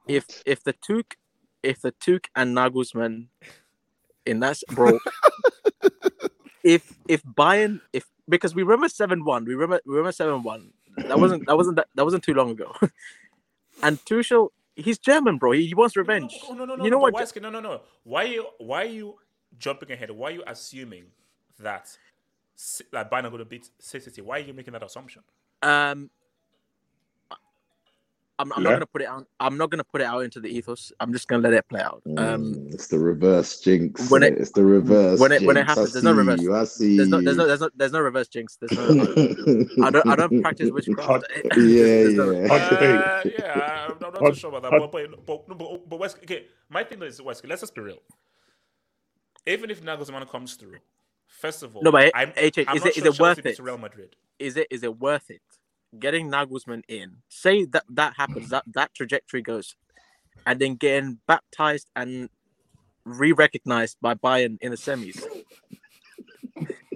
If 0.07 0.25
if 0.45 0.63
the 0.63 0.73
Tuke, 0.73 1.13
if 1.63 1.81
the 1.81 1.91
Tuke 1.93 2.27
and 2.35 2.55
Nagelsmann, 2.55 3.27
in 4.25 4.39
that 4.41 4.59
bro, 4.71 4.99
if 6.65 6.97
if 7.07 7.23
Bayern, 7.23 7.79
if 7.93 8.05
because 8.27 8.55
we 8.55 8.63
remember 8.63 8.89
seven 8.89 9.23
one, 9.23 9.45
we 9.45 9.53
remember 9.53 9.79
we 9.85 9.91
remember 9.93 10.11
seven 10.11 10.43
one. 10.43 10.73
That 10.97 11.19
wasn't 11.19 11.45
that 11.45 11.55
wasn't 11.55 11.75
that, 11.77 11.87
that 11.93 12.03
wasn't 12.03 12.23
too 12.23 12.33
long 12.33 12.49
ago. 12.49 12.73
and 13.83 13.99
Tuchel, 14.05 14.49
he's 14.75 14.97
German, 14.97 15.37
bro. 15.37 15.51
He, 15.51 15.67
he 15.67 15.75
wants 15.75 15.95
revenge. 15.95 16.33
Oh 16.49 16.53
no, 16.53 16.65
no, 16.65 16.75
no. 16.75 16.83
you 16.83 16.89
know 16.89 16.97
no, 16.97 17.03
what? 17.03 17.13
Westgate, 17.13 17.43
no, 17.43 17.51
no, 17.51 17.61
no. 17.61 17.81
Why 18.03 18.23
are 18.23 18.27
you 18.27 18.47
why 18.57 18.81
are 18.81 18.85
you 18.85 19.15
jumping 19.59 19.91
ahead? 19.91 20.09
Why 20.09 20.29
are 20.29 20.31
you 20.31 20.43
assuming 20.47 21.05
that 21.59 21.95
like 22.91 23.11
Bayern 23.11 23.25
are 23.25 23.29
going 23.29 23.39
to 23.39 23.45
beat 23.45 23.69
City? 23.77 24.21
Why 24.21 24.37
are 24.37 24.43
you 24.43 24.53
making 24.53 24.73
that 24.73 24.83
assumption? 24.83 25.21
Um, 25.61 26.09
I'm, 28.37 28.51
I'm 28.53 28.63
Yeah. 28.63 28.69
not 28.71 28.75
gonna 28.75 28.85
put 28.87 29.01
it 29.01 29.07
out. 29.07 29.27
I'm 29.39 29.57
not 29.57 29.69
gonna 29.69 29.83
put 29.85 30.01
it 30.01 30.05
out 30.05 30.19
into 30.19 30.39
the 30.41 30.49
ethos. 30.49 30.91
I'm 30.99 31.13
just 31.13 31.27
gonna 31.27 31.41
let 31.41 31.53
it 31.53 31.67
play 31.69 31.79
out. 31.81 32.01
Um, 32.17 32.53
Mm, 32.53 32.73
it's 32.73 32.87
the 32.87 32.99
reverse 32.99 33.59
jinx. 33.61 34.01
when 34.11 34.21
When 34.21 34.23
it- 34.33 34.39
it's 34.39 34.51
the 34.51 34.65
reverse. 34.65 35.19
when 35.19 35.31
it 35.31 35.41
when 35.43 35.55
it 35.55 35.65
happens, 35.65 35.89
I 35.89 35.93
there's 35.93 36.03
no 36.03 36.11
reverse. 36.11 36.41
you, 36.41 36.53
I 36.53 36.65
see 36.65 36.97
There's 36.97 37.07
no, 37.09 37.21
there's 37.21 37.37
no, 37.37 37.43
you. 37.43 37.47
there's 37.47 37.61
no, 37.61 37.69
there's 37.75 37.91
no 37.93 38.01
reverse 38.01 38.27
jinx. 38.27 38.57
There's 38.57 38.71
no. 38.73 39.05
I 39.85 39.89
don't, 39.89 40.07
I 40.07 40.15
don't 40.17 40.41
practice 40.41 40.69
witchcraft. 40.71 41.25
Yeah, 41.33 41.51
There's 41.55 42.13
no- 42.15 42.31
yeah. 42.31 42.53
Uh, 42.53 43.21
yeah, 43.39 43.85
I'm, 43.87 43.91
I'm 43.93 43.99
not 43.99 44.17
Hot- 44.19 44.33
too 44.33 44.39
sure 44.39 44.49
about 44.49 44.63
that. 44.63 44.71
hot- 44.79 44.91
But, 44.91 45.11
but, 45.11 45.25
but, 45.25 45.49
no, 45.49 45.55
but, 45.55 45.89
but 45.89 45.99
West, 45.99 46.17
okay, 46.23 46.47
my 46.69 46.83
thing 46.83 47.01
is 47.03 47.21
West. 47.21 47.45
Let's 47.47 47.61
just 47.61 47.73
be 47.73 47.81
real. 47.81 47.99
Even 49.47 49.69
if 49.69 49.81
Nagelsmann 49.83 50.27
comes 50.29 50.55
through, 50.55 50.77
first 51.27 51.63
of 51.63 51.75
all, 51.75 51.83
No, 51.83 51.91
but 51.91 52.11
I'm, 52.15 52.29
HH, 52.31 52.65
I'm 52.67 52.75
is 52.77 52.83
not 52.83 52.87
it 52.87 52.87
is 52.87 52.93
sure 52.95 53.05
it 53.07 53.19
worth 53.19 53.37
Chelsea 53.37 53.41
beats 53.43 53.59
it? 53.59 53.63
Real 53.63 53.77
Madrid. 53.77 54.15
Is 54.39 54.57
it 54.57 54.67
is 54.71 54.83
it 54.83 54.99
worth 54.99 55.29
it? 55.29 55.41
Getting 55.99 56.29
Nagelsmann 56.29 56.83
in, 56.87 57.17
say 57.29 57.65
that 57.65 57.83
that 57.89 58.13
happens, 58.17 58.49
that 58.49 58.63
that 58.73 58.93
trajectory 58.93 59.41
goes, 59.41 59.75
and 60.45 60.59
then 60.59 60.75
getting 60.75 61.19
baptized 61.27 61.89
and 61.95 62.29
re-recognized 63.05 63.97
by 64.01 64.13
Bayern 64.15 64.57
in 64.61 64.71
the 64.71 64.77
semis. 64.77 65.17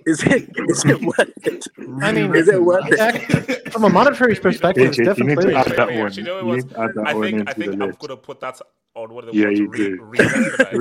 Is 0.05 0.23
it 0.23 0.49
is 0.67 0.83
it 0.85 1.01
worth 1.01 1.45
it? 1.45 1.65
I 2.01 2.11
mean, 2.11 2.33
is 2.35 2.47
it 2.47 2.61
worth 2.63 2.91
it? 2.91 2.97
heck, 2.99 3.71
from 3.71 3.83
a 3.83 3.89
monetary 3.89 4.33
perspective, 4.35 4.87
it's 4.97 4.97
HH, 4.97 5.17
you 5.19 5.25
need 5.25 5.39
to 5.41 5.55
add 5.55 5.67
that 5.77 5.93
one. 5.93 6.07
actually, 6.07 6.23
you 6.23 6.29
know 6.29 6.37
You 6.37 6.45
what? 6.47 6.55
need 6.57 6.73
add 6.77 6.89
that 6.95 7.03
I 7.05 7.13
one 7.13 7.21
think 7.21 7.43
I 7.47 7.53
think 7.53 7.73
I'm 7.73 7.79
list. 7.89 7.99
gonna 7.99 8.17
put 8.17 8.39
that 8.39 8.59
on 8.95 9.13
what 9.13 9.25
are 9.25 9.27
the 9.27 9.33
Yeah, 9.33 9.45
words? 9.45 9.59
you 9.59 9.67
Re- 9.67 9.77
do. 9.77 9.97
re-recognize. 9.99 10.73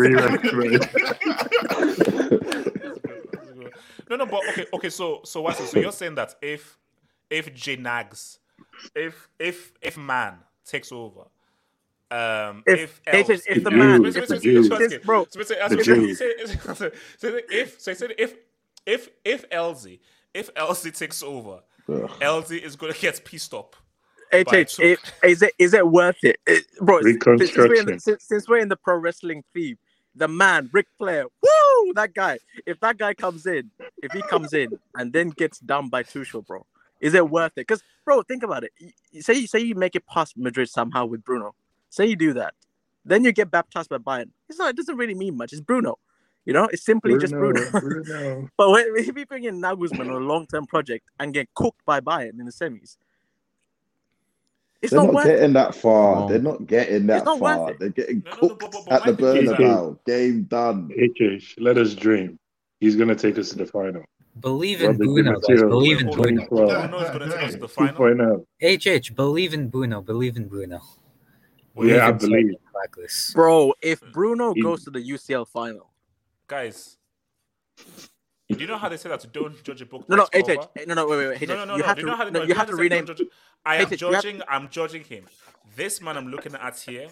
no, 4.08 4.16
no, 4.16 4.26
but 4.26 4.48
okay, 4.48 4.66
okay. 4.72 4.90
So, 4.90 5.20
so 5.24 5.42
what? 5.42 5.56
So 5.56 5.76
you're 5.76 5.92
saying 5.92 6.14
that 6.14 6.34
if 6.40 6.78
if 7.30 7.54
J 7.54 7.76
Nags, 7.76 8.38
if 8.94 9.28
if 9.38 9.72
if 9.82 9.96
man 9.96 10.38
takes 10.64 10.92
over, 10.92 11.22
um, 12.10 12.62
If- 12.66 13.00
if 13.06 13.14
if- 13.14 13.30
else, 13.30 13.42
if 13.46 13.64
the 13.64 13.70
if- 13.70 13.76
man- 13.76 14.04
if 14.04 15.04
bro, 15.04 15.26
so 15.30 15.38
wait, 15.38 15.46
so 15.48 15.54
the 15.54 15.62
ask 15.62 15.76
me- 15.76 15.82
Jew. 15.82 16.14
so 16.14 16.74
so- 16.74 16.90
so 17.18 17.38
if 17.50 17.88
if 18.18 18.34
if 18.86 19.08
if 19.24 19.44
Elsie 19.50 20.00
if 20.34 20.50
Elsie 20.56 20.90
takes 20.90 21.22
over, 21.22 21.62
Ugh. 21.88 22.10
Elsie 22.20 22.58
is 22.58 22.76
gonna 22.76 22.92
get 22.94 23.24
pissed 23.24 23.54
up. 23.54 23.76
HH, 24.30 24.44
by 24.44 24.56
it, 24.58 24.68
Tuchel. 24.68 24.98
is 25.24 25.42
it 25.42 25.54
is 25.58 25.74
it 25.74 25.86
worth 25.88 26.22
it, 26.22 26.38
It- 26.46 26.66
bro? 26.80 27.00
Since 27.02 27.56
we're, 27.56 27.74
in 27.74 27.86
the, 27.86 27.98
since, 28.00 28.24
since 28.24 28.48
we're 28.48 28.58
in 28.58 28.68
the 28.68 28.76
pro 28.76 28.96
wrestling 28.96 29.42
theme, 29.54 29.78
the 30.14 30.28
man 30.28 30.68
Ric 30.72 30.86
Flair, 30.98 31.24
woo, 31.24 31.92
that 31.94 32.12
guy. 32.12 32.38
If 32.66 32.78
that 32.80 32.98
guy 32.98 33.14
comes 33.14 33.46
in, 33.46 33.70
if 34.02 34.12
he 34.12 34.20
comes 34.22 34.52
in 34.52 34.78
and 34.96 35.12
then 35.14 35.30
gets 35.30 35.58
done 35.60 35.88
by 35.88 36.02
Tuchel, 36.02 36.46
bro, 36.46 36.66
is 37.00 37.14
it 37.14 37.28
worth 37.30 37.52
it? 37.52 37.66
Because, 37.66 37.82
bro, 38.04 38.22
think 38.22 38.42
about 38.42 38.64
it. 38.64 38.72
Y- 38.80 38.92
y- 39.14 39.20
Say 39.20 39.46
say 39.46 39.60
you 39.60 39.74
make 39.74 39.94
it 39.96 40.06
past 40.06 40.36
Madrid 40.36 40.68
somehow 40.68 41.06
with 41.06 41.24
Bruno. 41.24 41.54
Say 41.90 42.06
you 42.06 42.16
do 42.16 42.32
that, 42.34 42.54
then 43.04 43.24
you 43.24 43.32
get 43.32 43.50
baptized 43.50 43.88
by 43.90 43.98
Bayern. 43.98 44.30
It's 44.48 44.58
not. 44.58 44.70
It 44.70 44.76
doesn't 44.76 44.96
really 44.96 45.14
mean 45.14 45.36
much. 45.36 45.52
It's 45.52 45.60
Bruno. 45.62 45.98
You 46.44 46.54
know, 46.54 46.64
it's 46.72 46.84
simply 46.84 47.18
just 47.18 47.32
Bruno. 47.34 47.60
Bruno. 47.70 48.48
but 48.56 48.70
when, 48.70 48.86
if 48.96 49.06
you 49.16 49.26
bring 49.26 49.44
in 49.44 49.60
Nagelsmann 49.60 50.00
on 50.00 50.08
a 50.22 50.26
long 50.26 50.46
term 50.46 50.66
project 50.66 51.06
and 51.20 51.34
get 51.34 51.52
cooked 51.54 51.84
by 51.84 52.00
Bayern 52.00 52.38
in 52.40 52.46
the 52.46 52.52
semis, 52.52 52.96
it's 54.80 54.92
They're 54.92 55.00
not 55.00 55.06
not, 55.06 55.14
worth 55.14 55.26
it. 55.26 55.28
getting 55.36 55.52
that 55.54 55.74
far. 55.74 56.20
No. 56.20 56.28
They're 56.28 56.38
not 56.38 56.66
getting 56.66 57.06
that 57.08 57.24
not 57.24 57.38
far. 57.40 57.74
They're 57.74 57.88
getting 57.90 58.22
No, 58.24 58.30
no, 58.30 58.36
no, 58.42 58.48
cooked 58.48 58.60
but- 58.60 58.72
but- 58.72 58.84
but 58.88 59.08
at 59.08 59.16
the 59.16 59.22
my 59.22 59.52
Bernabeu. 59.56 59.98
Game 60.06 60.42
done. 60.44 60.90
HH, 60.96 61.56
let 61.58 61.76
us 61.78 61.94
dream. 61.94 62.38
He's 62.80 62.94
gonna 62.96 63.16
take 63.16 63.38
us 63.38 63.50
to 63.50 63.56
the 63.58 63.66
final. 63.66 64.04
Believe 64.40 64.82
in 64.82 64.96
Bruno, 64.96 65.38
guys. 65.40 65.62
Believe 65.62 66.00
in 66.00 66.10
Bruno. 66.10 66.44
2012. 66.46 66.90
Bruno 66.90 66.98
is 67.04 67.10
gonna 67.10 67.32
take 67.40 67.50
to 67.52 67.56
the 67.58 67.68
final. 67.68 68.46
HH, 68.62 69.14
believe 69.14 69.54
in 69.54 69.68
Bruno. 69.68 70.00
Believe 70.02 70.36
in 70.36 70.46
Bruno. 70.48 70.80
Yeah, 71.76 72.06
I 72.06 72.10
in 72.10 72.18
Sergio 72.18 72.20
believe. 72.20 72.54
Douglas. 72.74 73.32
Bro, 73.34 73.74
if 73.82 74.00
Bruno 74.12 74.52
He- 74.54 74.62
goes 74.62 74.84
to 74.84 74.90
the 74.90 75.00
UCL 75.00 75.46
final, 75.48 75.90
Guys, 76.48 76.96
do 78.48 78.56
you 78.58 78.66
know 78.66 78.78
how 78.78 78.88
they 78.88 78.96
say 78.96 79.10
that? 79.10 79.30
Don't 79.32 79.62
judge 79.62 79.82
a 79.82 79.86
book. 79.86 80.08
no, 80.08 80.16
no, 80.16 80.26
by 80.32 80.38
HH, 80.40 80.86
no, 80.86 80.94
no, 80.94 81.06
wait, 81.06 81.16
wait, 81.18 81.28
wait, 81.28 81.38
HH, 81.42 81.48
No, 81.48 81.56
no, 81.56 81.64
no, 81.66 81.72
you 81.76 81.80
no. 81.82 81.86
have 81.86 81.96
to, 81.96 82.00
you 82.00 82.06
know 82.06 82.16
how 82.16 82.24
no, 82.24 82.30
no, 82.30 82.42
you 82.44 82.54
have 82.54 82.66
to 82.68 82.74
rename. 82.74 83.04
judge- 83.06 83.22
I 83.66 83.76
am 83.76 83.86
HH, 83.86 84.00
you 84.00 84.06
have- 84.12 84.22
judging. 84.22 84.42
I'm 84.48 84.68
judging 84.70 85.04
him. 85.04 85.24
This 85.76 86.00
man 86.00 86.16
I'm 86.16 86.28
looking 86.28 86.54
at 86.54 86.78
here 86.80 87.08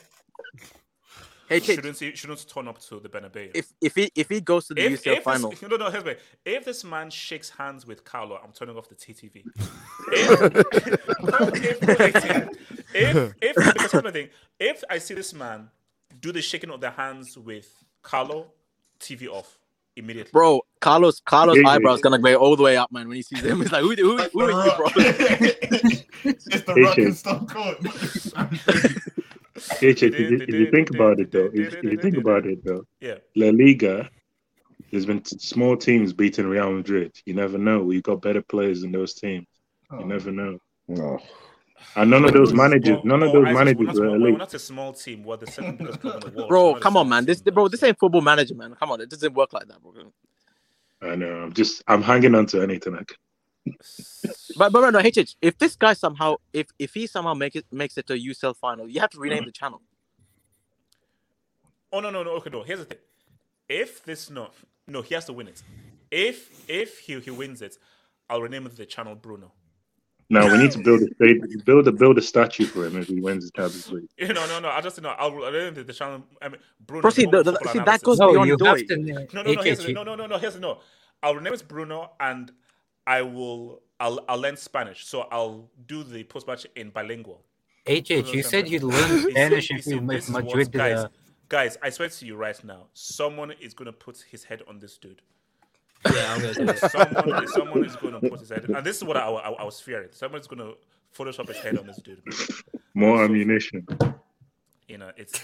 HH, 1.51 1.65
shouldn't 1.65 1.97
see, 1.97 2.15
shouldn't 2.15 2.49
turn 2.49 2.69
up 2.69 2.81
to 2.81 2.99
the 3.01 3.09
Bernabeu. 3.09 3.51
if 3.55 3.73
if 3.81 3.95
he 3.95 4.11
if 4.15 4.29
he 4.29 4.41
goes 4.41 4.67
to 4.67 4.75
the 4.75 4.85
if, 4.85 5.05
UCL 5.05 5.17
if 5.19 5.23
final, 5.23 5.51
This, 5.51 5.63
no, 5.63 5.77
no, 5.77 5.91
here's 5.91 6.05
me. 6.05 6.15
If 6.45 6.65
this 6.65 6.85
man 6.85 7.11
shakes 7.11 7.51
hands 7.51 7.87
with 7.87 8.05
Carlo, 8.05 8.41
I'm 8.43 8.53
turning 8.53 8.77
off 8.77 8.89
the 8.89 8.95
TTV. 8.95 9.45
If, 10.13 10.41
if, 12.95 12.95
if, 12.95 13.35
if, 13.43 13.57
because 13.57 13.93
here's 13.93 14.05
my 14.05 14.11
thing. 14.11 14.29
If 14.59 14.85
I 14.89 14.99
see 14.99 15.15
this 15.15 15.35
man 15.35 15.69
do 16.21 16.33
the 16.33 16.41
shaking 16.41 16.71
of 16.71 16.81
the 16.81 16.91
hands 16.91 17.37
with 17.37 17.85
Carlo, 18.03 18.53
TV 19.01 19.29
off 19.29 19.59
immediately. 19.97 20.31
bro, 20.33 20.61
Carlos 20.81 21.21
Carlos' 21.21 21.57
Yeah, 21.57 21.63
yeah, 21.63 21.69
eyebrows 21.71 22.01
gonna 22.01 22.19
go 22.19 22.35
all 22.37 22.57
the 22.57 22.63
way 22.63 22.77
up, 22.77 22.93
man. 22.93 23.09
When 23.09 23.17
he 23.17 23.23
sees 23.23 23.41
him, 23.41 23.61
he's 23.61 23.73
like, 23.73 23.83
who, 23.83 23.95
who, 23.95 24.17
who 24.19 24.41
are 24.43 24.67
you, 24.67 24.73
bro? 24.77 24.87
it's 26.25 26.45
the 26.45 26.75
HH. 26.75 26.85
rock 26.85 26.99
and 26.99 27.17
Stone 27.17 27.47
Cold. 27.47 27.77
HH, 29.57 30.03
if 30.03 30.19
you, 30.19 30.39
if 30.41 30.49
you 30.49 30.71
think 30.71 30.91
about 30.91 31.21
it 31.21 31.31
though, 31.31 31.51
if, 31.53 31.75
if 31.75 31.85
you 31.85 31.99
think 31.99 32.17
about 32.17 32.47
it 32.47 32.65
though, 32.65 32.85
Yeah. 33.01 33.17
La 33.35 33.51
Liga, 33.51 34.11
there's 34.91 35.07
been 35.07 35.25
small 35.25 35.77
teams 35.77 36.13
beating 36.13 36.47
Real 36.47 36.73
Madrid. 36.73 37.13
You 37.25 37.35
never 37.35 37.59
know. 37.59 37.83
We 37.83 38.03
got 38.03 38.23
better 38.23 38.43
players 38.43 38.83
than 38.83 38.93
those 38.93 39.15
teams. 39.15 39.47
Oh. 39.91 40.01
You 40.01 40.07
never 40.07 40.31
know. 40.31 40.59
Oh. 40.97 41.19
And 41.95 42.11
none 42.11 42.25
of 42.25 42.33
those 42.33 42.53
managers, 42.53 42.99
none 43.05 43.23
of 43.23 43.31
oh, 43.31 43.45
those 43.45 43.55
managers 43.55 43.99
were 43.99 44.11
we're, 44.11 44.11
we're 44.11 44.29
elite. 44.29 44.39
not 44.39 44.55
a 44.55 44.59
small 44.59 44.93
team. 44.93 45.25
We're 45.25 45.37
the 45.37 45.47
second 45.47 45.79
biggest 45.79 46.01
club 46.01 46.25
in 46.25 46.31
the 46.31 46.37
world. 46.37 46.49
bro, 46.49 46.73
We're 46.73 46.81
come 46.81 46.97
on, 46.97 47.09
man. 47.09 47.25
This 47.25 47.41
bro, 47.41 47.69
this 47.69 47.83
ain't 47.83 47.99
football 47.99 48.21
manager, 48.23 48.55
man. 48.55 48.75
Come 48.75 48.91
on, 48.93 49.01
it 49.01 49.11
doesn't 49.11 49.35
work 49.35 49.53
like 49.53 49.69
that, 49.69 49.83
bro. 49.83 49.93
I 51.03 51.15
know. 51.17 51.43
I'm 51.43 51.53
just, 51.53 51.83
I'm 51.87 52.03
hanging 52.03 52.35
on 52.35 52.47
to 52.47 52.63
anything 52.63 52.95
I 52.95 53.05
can. 53.05 53.17
But 54.57 54.73
but 54.73 54.91
no, 54.91 55.01
HH, 55.01 55.37
if 55.43 55.59
this 55.59 55.77
guy 55.77 55.93
somehow, 55.93 56.37
if 56.53 56.69
if 56.79 56.95
he 56.95 57.07
somehow 57.07 57.35
make 57.35 57.57
it 57.57 57.67
makes 57.71 57.99
it 57.99 58.07
to 58.07 58.15
a 58.15 58.19
UCL 58.19 58.57
final, 58.57 58.89
you 58.89 59.01
have 59.01 59.11
to 59.11 59.19
rename 59.19 59.41
mm-hmm. 59.41 59.47
the 59.47 59.53
channel. 59.53 59.83
Oh 61.93 62.01
no 62.01 62.11
no 62.11 62.23
no 62.23 62.31
okay 62.33 62.51
no 62.51 62.63
here's 62.63 62.81
the 62.81 62.85
thing. 62.85 62.99
If 63.69 64.05
this 64.05 64.31
no 64.31 64.51
no 64.87 65.03
he 65.03 65.15
has 65.15 65.27
to 65.27 65.33
win 65.33 65.49
it. 65.49 65.63
If 66.11 66.69
if 66.69 66.99
he 66.99 67.19
he 67.21 67.31
wins 67.31 67.63
it, 67.63 67.77
I'll 68.31 68.43
rename 68.43 68.69
the 68.75 68.87
channel 68.87 69.15
Bruno. 69.15 69.53
Now 70.29 70.51
we 70.51 70.59
need 70.59 70.73
to 70.73 70.79
build 70.79 71.03
a 71.03 71.35
build 71.65 71.87
a 71.87 71.93
build 71.93 72.19
a 72.19 72.23
statue 72.23 72.67
for 72.67 72.87
him 72.87 72.97
if 72.97 73.07
he 73.07 73.21
wins 73.21 73.45
the 73.45 73.51
Champions 73.53 73.91
League. 73.93 74.09
You 74.19 74.33
know 74.33 74.47
no 74.47 74.59
no 74.61 74.69
I 74.69 74.81
just 74.81 75.01
know 75.01 75.11
I'll 75.11 75.33
I'll 75.45 75.53
rename 75.53 75.79
it 75.79 75.87
the 75.87 75.93
channel. 75.93 76.23
I 76.43 76.49
mean 76.49 76.61
Bruno. 76.85 77.03
Bro, 77.03 77.11
see, 77.11 77.27
the- 77.27 77.43
the- 77.43 77.59
see, 77.73 77.79
that 77.81 78.03
goes 78.03 78.19
No, 78.19 78.33
beyond 78.33 78.49
you 78.49 78.57
Doi. 78.57 78.67
have 78.67 78.87
to. 78.87 78.97
No 78.97 79.43
no 79.43 79.53
no 79.53 79.63
here's 79.63 79.85
the, 79.85 79.93
no 79.93 80.03
no 80.03 80.15
no 80.15 80.27
no 80.27 80.39
here's 80.39 80.55
the 80.55 80.61
no. 80.61 80.81
I'll 81.23 81.35
rename 81.35 81.55
it 81.55 81.67
Bruno 81.69 82.11
and 82.21 82.51
I 83.07 83.23
will 83.23 83.83
I'll 84.01 84.21
I'll 84.29 84.41
learn 84.41 84.57
Spanish 84.57 85.07
so 85.07 85.23
I'll 85.31 85.71
do 85.87 86.03
the 86.03 86.25
post 86.25 86.47
match 86.47 86.67
in 86.77 86.91
bilingual. 86.91 87.43
HH, 87.89 88.11
you 88.11 88.43
said 88.43 88.69
you'd 88.69 88.83
learn 88.83 89.31
Spanish 89.31 89.71
if 89.71 89.87
you 89.87 90.01
this 90.01 90.29
if 90.29 90.35
Madrid 90.35 90.73
guys, 90.73 91.05
a. 91.05 91.11
guys, 91.49 91.79
I 91.83 91.91
swear 91.91 92.09
to 92.09 92.27
you 92.27 92.37
right 92.37 92.63
now, 92.65 92.87
someone 92.95 93.53
is 93.61 93.75
gonna 93.75 93.93
put 93.93 94.25
his 94.29 94.43
head 94.43 94.63
on 94.69 94.81
this 94.81 94.99
dude. 94.99 95.23
Yeah, 96.05 96.35
I'm 96.35 96.41
gonna 96.41 96.73
do 96.73 96.89
someone, 96.89 97.49
someone 97.49 97.85
is 97.85 97.97
going 97.97 98.21
to 98.21 98.29
put 98.29 98.41
his 98.41 98.51
head, 98.51 98.65
and 98.65 98.85
this 98.85 98.97
is 98.97 99.05
what 99.05 99.17
I, 99.17 99.29
I, 99.29 99.51
I 99.51 99.65
was 99.65 99.81
fearing. 99.81 100.09
Someone's 100.13 100.47
going 100.47 100.59
to 100.61 100.75
Photoshop 101.17 101.49
his 101.49 101.59
head 101.59 101.79
on 101.79 101.87
this 101.87 101.97
dude. 101.99 102.23
More 102.95 103.25
ammunition. 103.25 103.87
You 104.89 104.99
know, 104.99 105.11
it's 105.17 105.41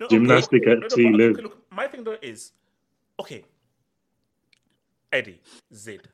no, 0.00 0.08
Gymnastic 0.08 0.62
okay, 0.62 0.72
at 0.72 0.78
no, 0.78 0.82
no, 0.82 0.88
sea 0.88 1.08
okay, 1.08 1.42
look, 1.42 1.58
my 1.70 1.88
thing 1.88 2.04
though 2.04 2.16
is, 2.22 2.52
okay, 3.18 3.44
Eddie, 5.12 5.40
Zid. 5.74 6.08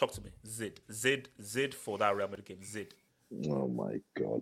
Talk 0.00 0.12
to 0.12 0.22
me. 0.22 0.30
Zid. 0.46 0.80
Zid. 0.90 1.28
Zid 1.42 1.74
for 1.74 1.98
that 1.98 2.16
Real 2.16 2.26
Madrid 2.26 2.46
game. 2.46 2.64
Zid. 2.64 2.94
Oh 3.50 3.68
my 3.68 4.00
god. 4.18 4.40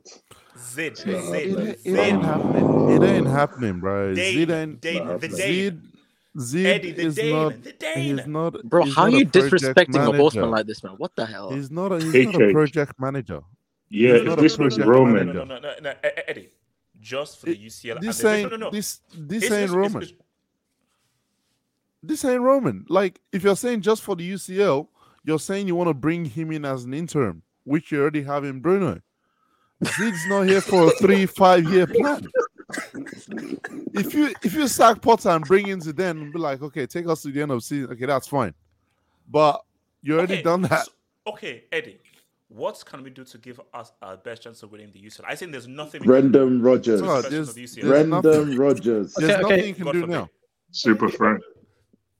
Zid. 0.56 0.92
It's 0.92 1.02
Zid. 1.02 1.12
not 1.12 1.24
happening. 1.24 1.74
It 1.84 1.98
ain't 1.98 2.22
Zid. 2.22 2.24
happening. 2.24 2.90
It 2.90 3.02
ain't 3.02 3.26
happening, 3.26 3.80
bro. 3.80 4.14
Dane, 4.14 4.34
Zid 4.34 4.50
ain't. 4.52 4.80
Dane, 4.80 5.04
not 5.08 5.20
the 5.20 5.28
Zid, 5.30 5.82
Zid 6.38 6.66
Eddie, 6.66 6.92
the 6.92 7.02
is 7.02 7.14
Dane, 7.16 7.32
not. 7.34 7.62
the 7.64 7.72
Dane. 7.72 8.18
He's 8.18 8.26
not. 8.28 8.62
Bro, 8.62 8.84
he's 8.84 8.94
how 8.94 9.02
are 9.02 9.10
not 9.10 9.16
a 9.16 9.18
you 9.18 9.26
project 9.26 9.52
disrespecting 9.64 9.94
a 9.96 9.98
manager. 9.98 10.16
horseman 10.18 10.50
like 10.52 10.66
this, 10.66 10.84
man? 10.84 10.92
What 10.92 11.16
the 11.16 11.26
hell? 11.26 11.50
He's 11.50 11.70
not. 11.72 11.90
A, 11.90 11.96
he's 12.00 12.12
Hey, 12.12 12.26
not 12.26 12.40
a 12.42 12.52
project 12.52 12.92
manager. 13.00 13.40
Yeah, 13.88 14.12
He's 14.12 14.20
if 14.20 14.26
not 14.26 14.38
a 14.38 14.42
this 14.42 14.58
was 14.58 14.74
project 14.76 14.88
Roman, 14.88 15.26
No, 15.26 15.32
no, 15.32 15.44
no, 15.44 15.58
no, 15.58 15.60
no, 15.60 15.74
no, 15.82 15.94
Eddie. 16.28 16.50
Just 17.00 17.40
for 17.40 17.46
the 17.46 17.56
UCL. 17.56 17.96
and 17.96 18.02
This 18.06 18.18
the- 18.18 18.28
ain't. 18.32 18.50
no, 18.52 18.56
no, 18.56 18.66
no. 18.66 18.70
This. 18.70 19.00
This 19.12 19.42
It's- 19.44 19.52
ain't 19.58 19.64
it's- 19.64 19.70
Roman. 19.76 20.02
it's- 20.02 20.24
This 22.02 22.24
ain't 22.24 22.40
Roman. 22.42 22.86
Like, 22.88 23.20
if 23.32 23.42
you're 23.42 23.56
saying 23.56 23.80
just 23.82 24.02
for 24.02 24.14
the 24.14 24.22
UCL, 24.24 24.88
you're 25.24 25.38
saying 25.38 25.66
you 25.68 25.74
want 25.74 25.88
to 25.88 25.94
bring 25.94 26.24
him 26.24 26.52
in 26.52 26.64
as 26.64 26.84
an 26.84 26.94
interim, 26.94 27.42
which 27.64 27.92
you 27.92 28.00
already 28.00 28.22
have 28.22 28.44
in 28.44 28.60
Bruno. 28.60 29.00
Zid's 29.84 30.26
not 30.28 30.42
here 30.48 30.60
for 30.60 30.88
a 30.88 30.90
three, 30.92 31.26
five 31.26 31.64
year 31.72 31.86
plan. 31.86 32.26
If 33.94 34.12
you 34.14 34.34
if 34.42 34.54
you 34.54 34.66
sack 34.68 35.00
Potter 35.00 35.30
and 35.30 35.44
bring 35.44 35.68
in 35.68 35.80
Zidane 35.80 36.10
and 36.22 36.32
be 36.32 36.38
like, 36.38 36.62
okay, 36.62 36.86
take 36.86 37.06
us 37.08 37.22
to 37.22 37.28
the 37.30 37.42
end 37.42 37.50
of 37.50 37.58
the 37.58 37.62
season, 37.62 37.90
okay, 37.92 38.06
that's 38.06 38.26
fine. 38.26 38.54
But 39.30 39.62
you 40.02 40.16
already 40.16 40.34
Okay, 40.34 40.42
done 40.42 40.62
that. 40.62 40.86
so- 40.86 40.92
okay, 41.28 41.64
Eddie. 41.72 42.00
What 42.50 42.82
can 42.86 43.02
we 43.02 43.10
do 43.10 43.24
to 43.24 43.36
give 43.38 43.60
us 43.74 43.92
our 44.00 44.16
best 44.16 44.42
chance 44.42 44.62
of 44.62 44.72
winning 44.72 44.90
the 44.90 44.98
UCL? 45.00 45.24
I 45.28 45.34
think 45.34 45.52
there's 45.52 45.68
nothing. 45.68 46.00
we 46.00 46.06
can 46.06 46.32
do 46.32 46.38
Brendan 46.38 46.62
Rodgers. 46.62 47.00
to 47.00 47.06
the 47.06 47.12
No, 47.12 47.20
there's- 47.22 47.48
of 47.50 47.54
the 47.54 47.62
UCL. 47.64 47.74
there's 47.74 47.88
Brendan 47.88 48.10
nothing- 48.10 48.56
There's 48.56 49.16
Okay, 49.18 49.26
nothing 49.26 49.44
okay. 49.46 49.68
you 49.68 49.74
can 49.74 49.84
God 49.84 49.92
do 49.92 50.06
now. 50.06 50.30
Super 50.70 51.08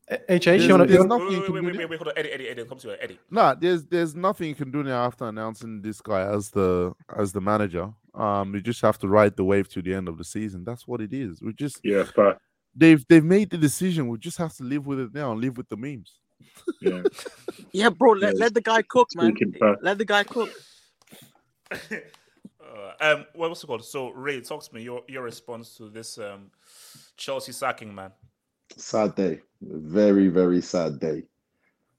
Frank. 0.09 0.23
HH, 0.29 0.47
you 0.47 0.59
There's- 0.59 0.71
want 0.71 0.89
to? 0.91 1.05
nothing 1.07 1.27
you 1.31 1.39
Wait, 1.41 1.45
can 1.47 1.55
wait, 1.55 1.61
do 1.61 1.67
wait, 1.67 1.73
now. 1.75 1.79
wait, 1.81 1.91
wait, 1.91 1.99
hold 1.99 2.09
on, 2.09 2.15
Eddie, 2.17 2.31
Eddie, 2.33 2.49
Eddie, 2.49 2.65
come 2.65 2.79
to 2.79 2.89
you, 2.89 2.97
Eddie. 3.01 3.19
Nah, 3.31 3.55
there's 3.55 3.85
there's 3.87 4.15
nothing 4.15 4.49
you 4.49 4.55
can 4.55 4.71
do 4.71 4.83
now 4.83 5.05
after 5.05 5.27
announcing 5.27 5.83
this 5.83 6.01
guy 6.01 6.23
as 6.23 6.51
the 6.51 6.93
as 7.17 7.33
the 7.33 7.41
manager. 7.41 7.93
Um, 8.15 8.55
you 8.55 8.61
just 8.61 8.81
have 8.83 8.99
to 9.01 9.09
ride 9.09 9.37
the 9.37 9.45
wave 9.45 9.69
to 9.71 9.83
the 9.83 9.95
end 9.95 10.09
of 10.09 10.19
the 10.19 10.25
season. 10.25 10.65
That's 10.65 10.89
what 10.89 11.01
it 11.01 11.13
is. 11.13 11.41
We 11.43 11.53
just 11.53 11.81
Yeah, 11.85 12.05
fact. 12.05 12.41
they've 12.75 13.05
they've 13.09 13.25
made 13.25 13.51
the 13.51 13.59
decision. 13.59 14.09
We 14.09 14.19
just 14.19 14.39
have 14.39 14.55
to 14.57 14.63
live 14.65 14.87
with 14.87 14.99
it 14.99 15.15
now 15.15 15.33
and 15.33 15.41
live 15.41 15.57
with 15.57 15.69
the 15.69 15.77
memes. 15.77 16.19
Yeah. 16.81 17.03
Yeah, 17.73 17.91
bro, 17.91 18.13
let, 18.13 18.35
Yeah, 18.35 18.41
let 18.45 18.55
the 18.55 18.61
guy 18.63 18.81
cook, 18.83 19.09
man. 19.15 19.35
Let 19.83 19.99
the 19.99 20.05
guy 20.05 20.25
cook. 20.25 20.51
Uh, 22.61 22.93
um, 23.01 23.27
what 23.35 23.49
was 23.51 23.63
it 23.65 23.67
called? 23.67 23.85
So, 23.85 24.11
Ray, 24.11 24.41
talk 24.41 24.63
to 24.63 24.75
me. 24.75 24.83
Your 24.83 25.03
your 25.09 25.23
response 25.23 25.75
to 25.79 25.89
this 25.89 26.19
um, 26.19 26.51
Chelsea 27.17 27.53
sacking, 27.53 27.95
man. 27.95 28.13
Sad 28.77 29.15
day. 29.15 29.41
Very, 29.63 30.29
very 30.29 30.61
sad 30.61 31.01
day. 31.01 31.25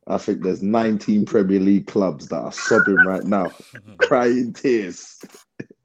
I 0.08 0.18
think 0.18 0.42
there's 0.42 0.64
19 0.64 1.26
Premier 1.26 1.60
League 1.60 1.88
clubs 1.88 2.28
that 2.30 2.40
are 2.40 2.52
sobbing 2.52 2.96
right 2.96 3.24
now, 3.24 3.52
crying 4.00 4.54
tears. 4.54 5.22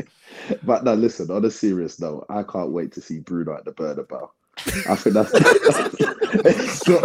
but 0.63 0.85
now, 0.85 0.95
listen, 0.95 1.31
on 1.31 1.45
a 1.45 1.51
serious 1.51 2.01
note, 2.01 2.25
I 2.31 2.43
can't 2.43 2.71
wait 2.71 2.93
to 2.93 3.03
see 3.03 3.19
Bruno 3.19 3.55
at 3.55 3.65
the 3.67 3.73
Bernabeu. 3.73 4.29
I 4.89 4.95
think 4.95 5.15
that's 5.15 5.31
it's 5.35 6.83
got 6.85 7.03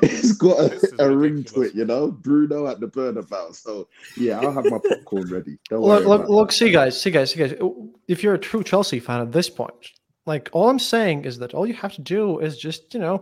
it's 0.00 0.32
got 0.32 0.58
a, 0.60 1.04
a 1.06 1.16
ring 1.16 1.42
to 1.44 1.62
it, 1.62 1.74
you 1.74 1.84
know. 1.84 2.12
Bruno 2.12 2.66
at 2.66 2.80
the 2.80 2.86
Bernabeu. 2.86 3.54
So 3.54 3.88
yeah, 4.16 4.40
I'll 4.40 4.52
have 4.52 4.64
my 4.64 4.78
popcorn 4.78 5.28
ready. 5.28 5.58
Don't 5.68 5.82
Look, 5.82 6.06
worry 6.06 6.18
look, 6.18 6.28
look, 6.28 6.52
see, 6.52 6.70
guys, 6.70 7.00
see, 7.00 7.10
guys, 7.10 7.32
see, 7.32 7.40
guys. 7.40 7.54
If 8.06 8.22
you're 8.22 8.34
a 8.34 8.38
true 8.38 8.62
Chelsea 8.62 9.00
fan 9.00 9.20
at 9.20 9.32
this 9.32 9.50
point, 9.50 9.74
like 10.28 10.48
all 10.52 10.68
I'm 10.68 10.78
saying 10.78 11.24
is 11.24 11.38
that 11.38 11.54
all 11.54 11.66
you 11.66 11.74
have 11.74 11.94
to 11.94 12.02
do 12.02 12.38
is 12.38 12.56
just, 12.58 12.94
you 12.94 13.00
know, 13.00 13.20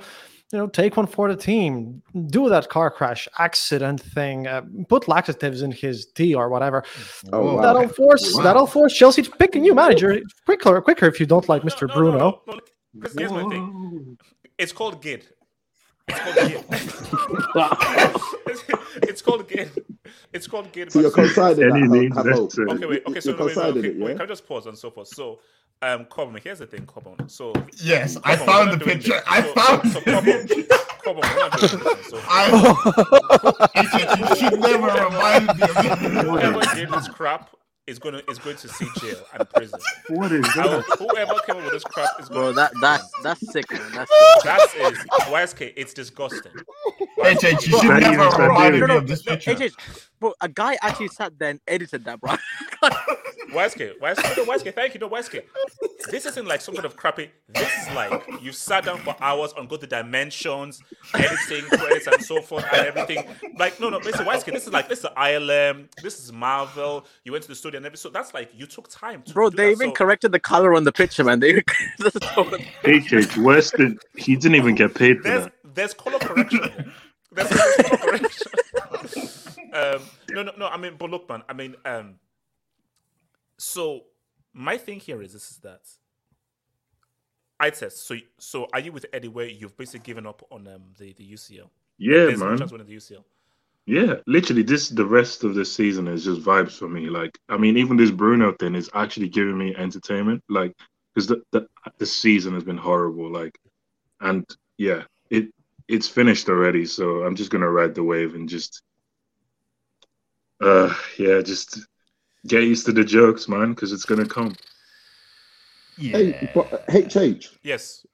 you 0.52 0.58
know, 0.58 0.66
take 0.68 0.96
one 0.96 1.06
for 1.06 1.28
the 1.32 1.36
team, 1.36 2.02
do 2.28 2.48
that 2.48 2.68
car 2.68 2.90
crash 2.90 3.26
accident 3.38 4.00
thing, 4.00 4.46
uh, 4.46 4.62
put 4.88 5.08
laxatives 5.08 5.62
in 5.62 5.72
his 5.72 6.06
tea 6.06 6.34
or 6.34 6.48
whatever. 6.48 6.84
Oh, 7.32 7.54
wow. 7.56 7.62
That'll 7.62 7.88
force 7.88 8.34
Wow. 8.34 8.42
that'll 8.42 8.66
force 8.66 8.92
Chelsea 8.92 9.22
to 9.22 9.30
pick 9.30 9.56
a 9.56 9.58
new 9.58 9.74
manager 9.74 10.20
quicker, 10.44 10.80
quicker 10.82 11.06
if 11.06 11.18
you 11.18 11.26
don't 11.26 11.48
like 11.48 11.62
Mr. 11.62 11.88
No, 11.88 11.88
no, 11.88 11.94
Bruno. 11.94 12.18
No, 12.18 12.42
no, 12.46 12.54
no. 12.54 12.60
Chris, 13.00 13.14
here's 13.18 13.32
my 13.32 13.48
thing. 13.48 14.18
It's 14.58 14.72
called 14.72 15.02
GID. 15.02 15.24
It's 16.08 16.20
called 16.20 16.36
GID. 16.48 16.64
it's, 18.46 18.62
it's 19.10 19.22
called 19.22 19.48
GID. 19.48 19.70
It's 20.32 20.46
called 20.46 20.72
GID. 20.72 20.92
So 20.92 20.98
but 20.98 21.02
you're 21.02 21.10
co-signing 21.10 21.64
Any 21.64 21.82
that, 21.82 21.88
means 21.88 22.16
Hamo? 22.16 22.30
necessary. 22.30 22.70
Okay, 22.70 22.86
wait. 22.86 23.02
Okay, 23.06 23.20
so 23.20 23.30
You're 23.30 23.38
no, 23.38 23.44
wait, 23.46 23.56
wait, 23.56 23.62
co-signing 23.62 23.78
okay, 23.78 23.88
it, 23.88 23.98
wait, 23.98 24.10
yeah? 24.10 24.14
can 24.14 24.22
I 24.22 24.26
just 24.26 24.46
pause 24.46 24.66
and 24.66 24.78
so 24.78 24.90
forth? 24.90 25.08
So, 25.08 25.40
um, 25.82 26.04
Corbin, 26.06 26.40
here's 26.42 26.58
the 26.60 26.66
thing, 26.66 26.86
Corbin. 26.86 27.28
So, 27.28 27.52
Yes, 27.82 28.16
I 28.24 28.36
found 28.36 28.72
the 28.72 28.84
picture. 28.84 29.12
this. 29.12 29.22
I 29.28 29.42
So- 29.42 29.52
found 29.54 29.92
so, 29.92 30.00
the 30.00 30.12
Corbin, 30.12 30.46
picture. 30.48 30.76
Corbin, 31.04 31.22
we're 31.22 31.36
not 31.38 31.60
doing 31.60 31.84
this. 31.84 32.06
So, 32.08 32.20
I, 32.28 34.18
you 34.18 34.36
should 34.36 34.60
never 34.60 34.86
remind 35.04 35.46
me 35.46 35.62
of 35.62 36.24
whoever 36.26 36.60
did 36.74 36.90
this 36.90 37.08
crap 37.08 37.50
is 37.86 38.00
gonna 38.00 38.20
is 38.28 38.38
going 38.40 38.56
to 38.56 38.66
see 38.68 38.88
jail 38.98 39.22
and 39.38 39.48
prison. 39.50 39.78
What 40.08 40.32
is 40.32 40.44
I 40.56 40.66
will- 40.66 40.70
that? 40.82 40.96
whoever 40.98 41.34
came 41.46 41.56
up 41.58 41.62
with 41.64 41.72
this 41.72 41.84
crap 41.84 42.08
is 42.18 42.28
going. 42.28 42.40
Bro, 42.40 42.54
going. 42.54 42.56
that 42.56 42.72
that's 42.80 43.08
that's 43.22 43.52
sick, 43.52 43.70
man. 43.70 43.80
That's 43.92 44.10
sick. 44.10 44.42
That 44.44 44.92
is 44.92 44.98
YSK. 45.28 45.72
It's 45.76 45.94
disgusting. 45.94 46.52
HH, 47.18 47.66
you 47.66 47.80
should 47.80 48.00
never 48.00 48.28
remind 48.42 48.74
me 48.80 48.94
of 48.96 49.06
this 49.06 49.24
no, 49.24 49.36
picture. 49.36 49.54
AJ, 49.54 49.72
bro, 50.18 50.34
a 50.40 50.48
guy 50.48 50.76
actually 50.82 51.08
sat 51.08 51.38
there 51.38 51.50
and 51.50 51.60
edited 51.68 52.04
that, 52.06 52.20
bro. 52.20 52.34
YSK, 53.50 53.98
YSK, 53.98 54.36
no, 54.36 54.44
YSK, 54.44 54.74
thank 54.74 54.94
you, 54.94 55.00
no, 55.00 55.08
YSK. 55.08 55.42
This 56.10 56.26
isn't 56.26 56.46
like 56.46 56.60
some 56.60 56.74
kind 56.74 56.84
of 56.84 56.96
crappy. 56.96 57.30
This 57.48 57.70
is 57.82 57.94
like 57.94 58.22
you've 58.40 58.54
sat 58.54 58.84
down 58.84 58.98
for 58.98 59.14
hours 59.20 59.52
on 59.54 59.66
go 59.66 59.76
to 59.76 59.86
dimensions, 59.86 60.82
editing, 61.14 61.64
credits, 61.70 62.06
and 62.06 62.22
so 62.22 62.40
forth, 62.42 62.64
and 62.72 62.86
everything. 62.86 63.24
Like, 63.58 63.80
no, 63.80 63.88
no, 63.88 63.98
listen, 63.98 64.24
YSK, 64.26 64.52
this 64.52 64.66
is 64.66 64.72
like, 64.72 64.88
this 64.88 65.00
is 65.00 65.06
ILM, 65.16 65.88
this 66.02 66.18
is 66.22 66.32
Marvel. 66.32 67.06
You 67.24 67.32
went 67.32 67.42
to 67.42 67.48
the 67.48 67.54
studio 67.54 67.78
and 67.78 67.86
everything. 67.86 68.02
So 68.02 68.10
that's 68.10 68.34
like, 68.34 68.50
you 68.54 68.66
took 68.66 68.88
time 68.88 69.22
to 69.22 69.32
bro, 69.32 69.50
do 69.50 69.56
they 69.56 69.66
that. 69.66 69.70
even 69.72 69.88
So 69.90 69.94
corrected 69.94 70.32
the 70.32 70.40
color 70.40 70.74
on 70.74 70.84
the 70.84 70.92
picture, 70.92 71.24
man. 71.24 71.40
They 71.40 71.62
that's 71.98 72.34
so- 72.34 72.58
HH 72.84 73.36
Weston, 73.38 73.98
he 74.16 74.36
didn't 74.36 74.56
even 74.56 74.74
get 74.74 74.94
paid 74.94 75.18
for 75.18 75.22
there's, 75.28 75.44
that. 75.44 75.52
there's 75.74 75.94
color 75.94 76.18
correction. 76.18 76.62
here. 76.62 76.92
There's, 77.32 77.48
there's 77.48 77.76
color 77.76 77.98
correction. 77.98 78.52
um, 79.72 80.02
no, 80.30 80.42
no, 80.42 80.52
no. 80.58 80.66
I 80.68 80.76
mean, 80.76 80.94
but 80.98 81.10
look, 81.10 81.28
man. 81.28 81.42
I 81.48 81.52
mean, 81.52 81.74
um, 81.84 82.14
so 83.58 84.04
my 84.52 84.76
thing 84.78 85.00
here 85.00 85.22
is 85.22 85.32
this: 85.32 85.50
is 85.50 85.58
that 85.58 85.82
I 87.58 87.70
test. 87.70 88.06
So, 88.06 88.16
so 88.38 88.68
are 88.72 88.80
you 88.80 88.92
with 88.92 89.06
Eddie? 89.12 89.28
Where 89.28 89.46
you've 89.46 89.76
basically 89.76 90.00
given 90.00 90.26
up 90.26 90.42
on 90.50 90.66
um 90.68 90.92
the 90.98 91.12
the 91.14 91.24
UCL? 91.24 91.70
Yeah, 91.98 92.26
There's 92.26 92.38
man. 92.38 92.58
winning 92.70 92.86
the 92.86 92.94
UCL. 92.94 93.24
Yeah, 93.86 94.16
literally, 94.26 94.62
this 94.62 94.88
the 94.88 95.06
rest 95.06 95.44
of 95.44 95.54
the 95.54 95.64
season 95.64 96.08
is 96.08 96.24
just 96.24 96.42
vibes 96.42 96.76
for 96.76 96.88
me. 96.88 97.08
Like, 97.08 97.38
I 97.48 97.56
mean, 97.56 97.76
even 97.76 97.96
this 97.96 98.10
Bruno 98.10 98.52
thing 98.52 98.74
is 98.74 98.90
actually 98.94 99.28
giving 99.28 99.56
me 99.56 99.74
entertainment. 99.76 100.42
Like, 100.48 100.74
because 101.14 101.28
the, 101.28 101.42
the 101.52 101.68
the 101.98 102.06
season 102.06 102.54
has 102.54 102.64
been 102.64 102.76
horrible. 102.78 103.30
Like, 103.30 103.56
and 104.20 104.44
yeah, 104.78 105.04
it 105.30 105.50
it's 105.88 106.08
finished 106.08 106.48
already. 106.48 106.84
So 106.86 107.22
I'm 107.24 107.36
just 107.36 107.50
gonna 107.50 107.70
ride 107.70 107.94
the 107.94 108.04
wave 108.04 108.34
and 108.34 108.48
just, 108.48 108.82
uh, 110.60 110.92
yeah, 111.18 111.40
just 111.42 111.86
get 112.46 112.62
used 112.64 112.86
to 112.86 112.92
the 112.92 113.04
jokes, 113.04 113.48
man, 113.48 113.70
because 113.70 113.92
it's 113.92 114.04
gonna 114.04 114.26
come. 114.26 114.56
Hey, 115.96 116.34
but 116.54 116.72
uh, 116.72 116.78
HH, 116.92 117.48
Yes. 117.62 118.06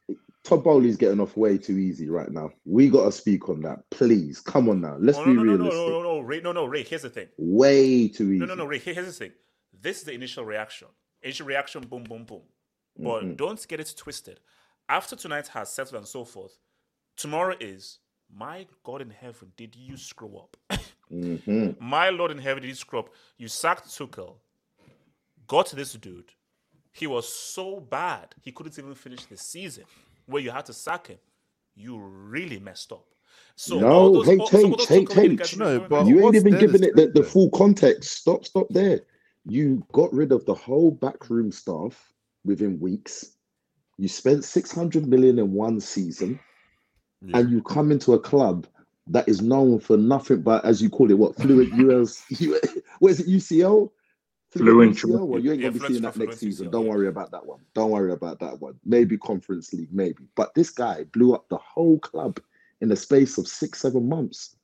Todd 0.45 0.65
Boehly's 0.65 0.97
getting 0.97 1.21
off 1.21 1.37
way 1.37 1.57
too 1.59 1.79
easy 1.79 2.09
right 2.09 2.31
now. 2.31 2.51
We 2.65 2.89
got 2.89 3.05
to 3.05 3.13
speak 3.13 3.49
on 3.49 3.61
that, 3.63 3.89
please. 3.91 4.41
Come 4.41 4.69
on 4.69 4.81
now, 4.81 4.97
let's 4.99 5.19
Oh, 5.19 5.25
be 5.25 5.33
no, 5.33 5.43
no, 5.43 5.57
no, 5.57 5.57
no, 5.57 5.65
realistic. 5.65 5.89
no, 5.89 6.03
no, 6.03 6.03
no, 6.15 6.21
Ray. 6.21 6.41
No, 6.41 6.53
no, 6.53 6.65
Ray. 6.65 6.83
Here's 6.83 7.03
the 7.03 7.11
thing. 7.11 7.29
Way 7.39 8.09
too 8.09 8.31
easy. 8.33 8.39
No, 8.41 8.47
no, 8.47 8.55
no, 8.55 8.65
Ray. 8.65 8.79
Here's 8.79 9.07
the 9.07 9.13
thing. 9.13 9.33
This 9.81 9.99
is 9.99 10.05
the 10.05 10.13
initial 10.13 10.45
reaction. 10.45 10.89
Initial 11.23 11.47
reaction. 11.47 11.83
Boom, 11.83 12.05
boom, 12.05 12.25
boom. 12.25 12.43
But 12.99 13.23
Mhm. 13.23 13.37
don't 13.37 13.69
get 13.69 13.81
it 13.81 13.95
twisted. 13.97 14.41
After 14.89 15.17
tonight 15.17 15.49
has 15.49 15.73
settled 15.73 15.99
and 15.99 16.09
so 16.09 16.25
forth, 16.25 16.59
tomorrow 17.17 17.57
is 17.61 17.99
my 18.35 18.67
God 18.85 19.01
in 19.03 19.11
heaven. 19.11 19.53
Did 19.57 19.77
you 19.77 19.97
screw 19.97 20.37
up? 20.39 20.57
Mhm. 21.13 21.81
My 21.81 22.09
Lord 22.11 22.31
in 22.31 22.39
heaven, 22.39 22.63
did 22.63 22.69
you 22.69 22.75
screw? 22.75 23.05
You 23.37 23.49
sacked 23.49 23.87
Tuchel. 23.89 24.37
Got 25.47 25.71
this 25.71 25.93
dude. 25.95 26.33
He 26.93 27.07
was 27.07 27.29
so 27.29 27.81
bad 27.81 28.35
he 28.41 28.53
couldn't 28.53 28.79
even 28.79 28.95
finish 28.95 29.25
the 29.27 29.37
season. 29.37 29.85
Where 30.27 30.43
you 30.43 30.51
had 30.51 30.67
to 30.67 30.73
sack 30.73 31.09
him. 31.09 31.19
You 31.75 31.99
really 31.99 32.59
messed 32.59 32.93
up. 32.93 33.07
So 33.57 33.79
no, 33.81 34.13
those, 34.13 34.29
H 34.29 34.41
all, 34.41 34.47
some 34.47 34.61
H 34.73 34.77
those 34.79 34.91
H 34.91 35.09
Tuchel 35.09 35.33
H. 35.33 35.39
guys 35.39 35.57
were 35.57 35.65
No, 35.65 35.81
but. 35.81 36.07
You 36.07 36.25
ain't 36.25 36.37
even 36.37 36.59
giving 36.59 36.83
it 36.85 36.97
the, 36.97 37.09
the 37.09 37.23
full 37.23 37.51
context. 37.51 38.11
Stop, 38.19 38.45
stop 38.45 38.67
there. 38.71 39.01
You 39.45 39.85
got 39.93 40.13
rid 40.13 40.33
of 40.33 40.45
the 40.45 40.55
whole 40.55 40.91
backroom 40.91 41.51
staff 41.51 42.13
within 42.45 42.79
weeks. 42.79 43.37
You 43.99 44.09
spent 44.09 44.45
600 44.45 45.07
million 45.07 45.39
in 45.39 45.53
one 45.53 45.81
season, 45.81 46.39
Yeah. 47.23 47.39
and 47.39 47.51
you 47.51 47.63
come 47.63 47.91
into 47.91 48.15
a 48.15 48.21
club 48.21 48.67
that 49.09 49.29
is 49.29 49.43
known 49.43 49.81
for 49.81 49.97
nothing 49.97 50.43
but, 50.43 50.65
as 50.65 50.81
you 50.81 50.89
call 50.89 51.11
it, 51.11 51.19
what 51.19 51.37
fluent 51.37 51.73
US, 51.75 52.25
what 52.99 53.11
is 53.11 53.21
it, 53.21 53.27
UCL? 53.29 53.91
Fluent 54.51 54.97
UCL? 54.97 55.27
Well, 55.27 55.41
you 55.41 55.53
ain't 55.53 55.61
Yeah, 55.61 55.69
gonna 55.69 55.73
be 55.73 55.79
fluent 55.79 55.93
seeing 55.95 56.03
that 56.03 56.15
fluent 56.15 56.31
next 56.31 56.41
season. 56.41 56.71
Don't 56.71 56.87
worry 56.87 57.09
about 57.09 57.31
that 57.33 57.45
one. 57.45 57.61
Don't 57.75 57.91
worry 57.91 58.13
about 58.13 58.39
that 58.41 58.61
one. 58.61 58.75
Maybe 58.85 59.17
Conference 59.19 59.73
League, 59.73 59.93
maybe. 59.93 60.25
But 60.35 60.55
this 60.55 60.71
guy 60.71 61.05
blew 61.13 61.35
up 61.35 61.49
the 61.49 61.59
whole 61.59 61.99
club 61.99 62.39
in 62.81 62.89
the 62.89 62.97
space 62.97 63.39
of 63.39 63.49
six, 63.49 63.81
seven 63.81 64.09
months. 64.09 64.57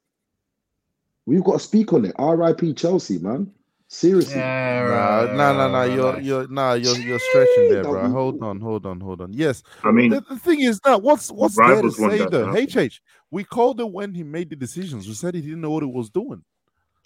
We've 1.27 1.44
got 1.44 1.55
to 1.55 1.59
speak 1.60 1.93
on 1.93 2.05
it. 2.05 2.15
R.I.P. 2.16 2.74
Chelsea, 2.74 3.19
man. 3.19 3.51
Seriously. 3.90 4.36
Nah, 4.36 5.32
nah, 5.32 5.52
nah, 5.55 5.69
nah. 5.69 5.85
You're, 5.85 6.20
you're, 6.20 6.48
nah, 6.48 6.74
you're, 6.74 6.98
you're 6.98 7.19
stretching 7.19 7.70
there, 7.70 7.85
bro. 7.85 8.10
Hold 8.10 8.43
on, 8.43 8.60
hold 8.60 8.85
on, 8.85 9.01
hold 9.01 9.23
on. 9.23 9.32
Yes, 9.32 9.62
I 9.82 9.90
mean, 9.90 10.10
the, 10.10 10.20
the 10.20 10.39
thing 10.39 10.60
is 10.60 10.78
that 10.81 11.01
what's 11.01 11.31
what's 11.31 11.56
there 11.56 11.69
to 11.69 11.74
rivals 11.74 11.97
say 11.97 12.19
though? 12.27 12.52
happen. 12.52 12.89
HH, 12.89 13.01
we 13.31 13.44
called 13.44 13.81
it 13.81 13.90
when 13.90 14.12
he 14.12 14.23
made 14.23 14.51
the 14.51 14.56
decisions. 14.56 15.09
We 15.09 15.15
said 15.15 15.35
he 15.35 15.40
didn't 15.40 15.62
know 15.62 15.70
what 15.70 15.82
he 15.82 15.89
was 15.89 16.10
doing. 16.10 16.44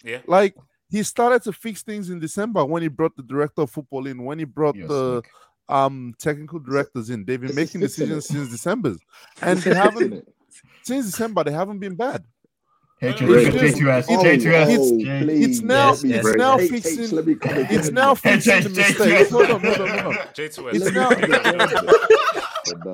Yeah. 0.03 0.19
Like 0.27 0.57
he 0.89 1.03
started 1.03 1.41
to 1.43 1.53
fix 1.53 1.83
things 1.83 2.09
in 2.09 2.19
December 2.19 2.65
when 2.65 2.81
he 2.81 2.89
brought 2.89 3.15
the 3.15 3.23
director 3.23 3.61
of 3.61 3.71
football 3.71 4.05
in, 4.05 4.21
when 4.21 4.39
he 4.39 4.45
brought 4.45 4.75
Yes, 4.75 4.89
the 4.89 5.23
um 5.69 6.13
technical 6.19 6.59
directors 6.59 7.09
in. 7.09 7.23
They've 7.23 7.39
been 7.39 7.55
making 7.55 7.79
decisions 7.79 8.27
since 8.27 8.49
December, 8.49 8.95
and 9.41 9.57
they 9.59 9.73
haven't 9.73 10.27
since 10.83 11.05
December. 11.05 11.45
They 11.45 11.53
haven't 11.53 11.79
been 11.79 11.95
bad. 11.95 12.25
H- 13.03 13.21
No, 13.21 13.27
no, 13.27 13.37
H- 13.37 13.53
no, 13.53 13.59
J2S, 13.59 13.99
it's- 13.99 14.23
J2S, 14.23 14.77
oh, 14.79 14.99
J- 14.99 15.23
please, 15.23 15.45
It's 15.45 15.61
now 15.61 15.89
Yes, 15.89 16.03
it's 16.03 16.35
now 16.37 16.55
H- 16.59 16.61
H, 16.63 16.69
fixing 16.83 17.15
let 17.15 17.27
it's 17.71 17.91
now 17.91 18.15
fixing 18.15 18.51
the 18.51 18.57
H- 18.59 18.65
H- 18.65 18.97
mistakes. 18.99 19.29
Hold 19.29 19.49
on, 19.51 19.59
hold 19.61 19.79
on, 19.81 19.89
hold 19.89 20.17
on. 20.17 20.27
J2S. 20.33 20.93
Now 20.93 21.09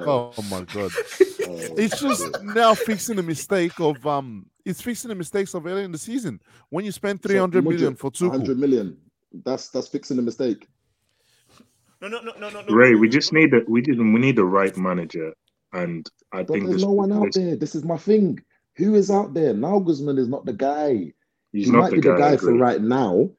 Oh, 0.06 0.34
Oh 0.38 0.42
my 0.50 0.62
god. 0.62 0.92
oh, 0.92 1.76
It's 1.78 2.00
just 2.00 2.24
shit. 2.24 2.44
now 2.44 2.74
fixing 2.74 3.16
the 3.16 3.24
mistake 3.24 3.80
of 3.80 4.06
um 4.08 4.46
it's 4.66 4.82
fixing 4.82 5.10
the 5.10 5.16
mistakes 5.16 5.54
of 5.54 5.66
earlier 5.66 5.86
in 5.86 5.92
the 5.92 5.98
season 5.98 6.40
when 6.70 6.86
you 6.86 6.92
spent 6.92 7.22
So, 7.24 7.30
300 7.30 7.64
Mudryk, 7.64 7.68
million 7.70 7.96
for 7.96 8.12
Tuchel. 8.12 8.30
100 8.30 8.58
million. 8.60 8.98
That's 9.46 9.70
that's 9.70 9.88
fixing 9.88 10.18
the 10.18 10.24
mistake. 10.24 10.68
No, 12.02 12.08
no, 12.08 12.22
no, 12.22 12.32
no, 12.40 12.50
no. 12.50 12.62
no. 12.62 12.74
Ray, 12.76 12.96
we 12.96 13.10
just 13.10 13.32
need 13.34 13.54
a 13.54 13.62
we 13.68 13.82
did 13.82 13.98
we 14.00 14.06
need 14.06 14.36
the 14.38 14.44
right 14.46 14.76
manager, 14.78 15.34
and 15.74 16.10
I 16.32 16.44
But 16.44 16.54
think 16.54 16.64
there's 16.66 16.78
this, 16.78 16.84
no 16.86 16.92
one 16.92 17.12
out 17.12 17.26
this- 17.26 17.36
there. 17.36 17.56
This 17.56 17.76
is 17.76 17.84
my 17.84 17.98
thing. 17.98 18.40
Who 18.80 18.96
is 18.96 19.12
out 19.12 19.34
there? 19.34 19.54
Nagelsmann 19.54 20.18
is 20.18 20.28
not 20.28 20.46
the 20.46 20.54
guy. 20.54 21.14
he's 21.52 21.66
he 21.68 21.72
not 21.72 21.80
might 21.82 21.90
the 21.92 21.96
be 21.98 22.02
guy. 22.02 22.14
the 22.14 22.20
guy 22.20 22.38
for 22.38 22.54
right 22.56 22.82
now, 22.82 23.30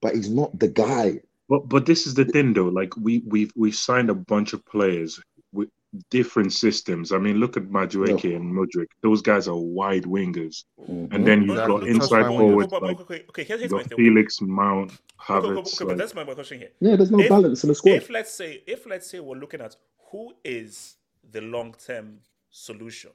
but 0.00 0.14
he's 0.14 0.30
not 0.30 0.58
the 0.58 0.68
guy. 0.68 1.20
But 1.48 1.68
but 1.68 1.86
this 1.86 2.06
is 2.06 2.14
the 2.14 2.24
thing 2.24 2.52
though. 2.54 2.68
Like 2.80 2.96
we 2.96 3.22
we've 3.26 3.52
we've 3.56 3.74
signed 3.74 4.10
a 4.10 4.14
bunch 4.14 4.52
of 4.52 4.64
players 4.66 5.20
with 5.52 5.68
different 6.10 6.52
systems. 6.52 7.12
I 7.12 7.18
mean, 7.18 7.36
look 7.36 7.56
at 7.56 7.64
Madueke 7.64 8.34
and 8.36 8.52
Mudryk. 8.52 8.88
Those 9.02 9.22
guys 9.22 9.46
are 9.48 9.56
wide 9.56 10.02
wingers, 10.04 10.64
Mhm. 10.80 11.12
and 11.14 11.26
then 11.26 11.42
you've 11.42 11.50
Exactly. 11.52 11.78
got 11.78 11.86
inside 11.88 12.08
fine 12.22 12.32
wingers. 12.32 12.38
forwards 12.38 12.70
But- 12.70 12.80
but- 12.80 12.86
like 12.88 13.00
okay, 13.02 13.24
okay, 13.30 13.44
here's 13.44 13.70
my. 13.70 13.82
Felix, 13.84 14.40
Mount, 14.40 14.90
Okay, 14.90 14.98
okay, 14.98 15.34
okay, 15.34 15.60
Havertz. 15.60 15.66
okay, 15.74 15.84
but 15.84 15.88
Like, 15.88 15.96
that's 15.98 16.14
my 16.14 16.24
my 16.24 16.34
question 16.34 16.58
here. 16.58 16.70
Yeah, 16.80 16.96
there's 16.96 17.10
no 17.12 17.20
If- 17.20 17.28
balance 17.28 17.62
in 17.64 17.68
the 17.68 17.74
squad. 17.76 17.92
If 17.92 18.10
let's 18.10 18.32
say, 18.32 18.62
if 18.66 18.86
let's 18.86 19.06
say 19.10 19.20
we're 19.20 19.36
looking 19.38 19.60
at 19.60 19.76
who 20.10 20.32
is 20.44 20.96
the 21.30 21.40
long-term 21.42 22.18
solution, 22.50 23.10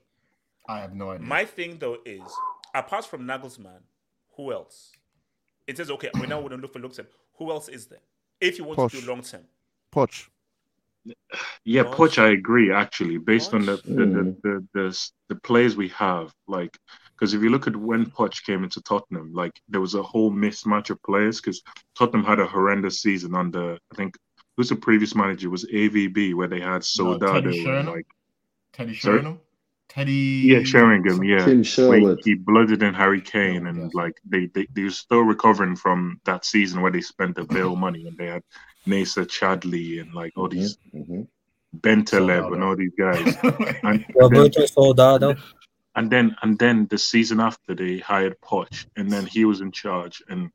I 0.67 0.79
have 0.79 0.93
no 0.95 1.11
idea. 1.11 1.25
my 1.27 1.45
thing 1.45 1.77
though 1.79 1.97
is 2.05 2.21
apart 2.73 3.05
from 3.05 3.23
Nagelsmann, 3.25 3.81
who 4.37 4.51
else? 4.53 4.91
It 5.67 5.77
says 5.77 5.89
okay, 5.91 6.09
we 6.19 6.27
now 6.27 6.39
want 6.39 6.51
to 6.51 6.57
look 6.57 6.73
for 6.73 6.79
long-term. 6.79 7.07
Who 7.37 7.51
else 7.51 7.67
is 7.69 7.87
there? 7.87 7.99
If 8.39 8.57
you 8.57 8.63
want 8.65 8.77
to 8.79 8.97
Poch. 8.97 9.01
do 9.01 9.07
long-term, 9.09 9.43
Poch. 9.93 10.27
Yeah, 11.63 11.83
Poch. 11.83 11.95
Poch, 11.95 12.17
I 12.21 12.29
agree. 12.29 12.71
Actually, 12.71 13.17
based 13.17 13.53
on 13.53 13.65
the 13.65 13.77
the, 13.85 13.93
the, 13.93 14.05
Mm. 14.05 14.41
the, 14.43 14.67
the, 14.73 14.85
s- 14.87 15.11
the 15.29 15.35
players 15.35 15.75
we 15.75 15.87
have, 15.89 16.33
like, 16.47 16.77
because 17.15 17.33
if 17.33 17.41
you 17.41 17.49
look 17.49 17.67
at 17.67 17.75
when 17.75 18.05
Poch 18.05 18.43
came 18.45 18.63
into 18.63 18.81
Tottenham, 18.81 19.33
like 19.33 19.59
there 19.67 19.81
was 19.81 19.95
a 19.95 20.03
whole 20.03 20.31
mismatch 20.31 20.89
of 20.91 21.01
players. 21.03 21.39
Because 21.41 21.61
Tottenham 21.97 22.23
had 22.25 22.39
a 22.39 22.45
horrendous 22.47 23.01
season 23.01 23.33
under, 23.35 23.73
I 23.91 23.95
think, 23.95 24.15
who's 24.57 24.69
the 24.69 24.75
previous 24.75 25.15
manager 25.15 25.47
it 25.47 25.51
was 25.51 25.65
AVB, 25.65 26.33
where 26.35 26.47
they 26.47 26.59
had 26.59 26.73
No, 26.73 26.79
Soldado 26.81 27.33
Teddy 27.41 27.57
and 27.57 27.65
Sheringham? 27.65 27.93
like, 27.95 28.07
Teddy 28.73 28.95
Sorry? 28.95 29.37
Sheringham? 29.93 30.05
Teddy. 30.05 30.43
yeah, 30.45 30.63
Sheringham, 30.63 31.23
yeah, 31.23 31.39
Tim 31.39 31.47
where 31.47 31.55
he, 31.57 31.63
Sherwood. 31.63 32.19
he 32.23 32.35
blooded 32.35 32.83
in 32.83 32.93
Harry 32.93 33.21
Kane, 33.21 33.67
and 33.67 33.77
yes. 33.83 33.93
like 33.93 34.13
they, 34.25 34.47
they 34.47 34.67
they 34.73 34.83
were 34.83 34.89
still 34.89 35.21
recovering 35.21 35.75
from 35.75 36.19
that 36.25 36.45
season 36.45 36.81
where 36.81 36.91
they 36.91 37.01
spent 37.01 37.35
the 37.35 37.43
Bale 37.43 37.75
money, 37.75 38.07
and 38.07 38.17
they 38.17 38.27
had 38.27 38.43
Nacer 38.87 39.25
Chadli 39.25 40.01
and 40.01 40.13
like 40.13 40.33
all 40.35 40.47
these 40.47 40.77
Mhm. 40.93 41.27
Bentaleb 41.77 42.53
and 42.53 42.63
all 42.63 42.75
these 42.75 42.91
guys. 42.97 43.35
And 43.83 43.99
then, 43.99 44.05
Roberto 44.15 44.65
Soldado. 44.65 45.35
and 45.95 46.09
then 46.11 46.35
and 46.41 46.57
then 46.59 46.87
the 46.89 46.97
season 46.97 47.39
after 47.39 47.73
they 47.75 47.99
hired 47.99 48.35
Poch, 48.41 48.85
and 48.97 49.09
then 49.11 49.25
he 49.25 49.45
was 49.45 49.61
in 49.61 49.71
charge, 49.71 50.21
and 50.29 50.49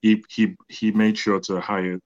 he 0.00 0.22
he 0.28 0.56
he 0.68 0.90
made 0.92 1.16
sure 1.18 1.40
to 1.40 1.60
hire. 1.60 1.98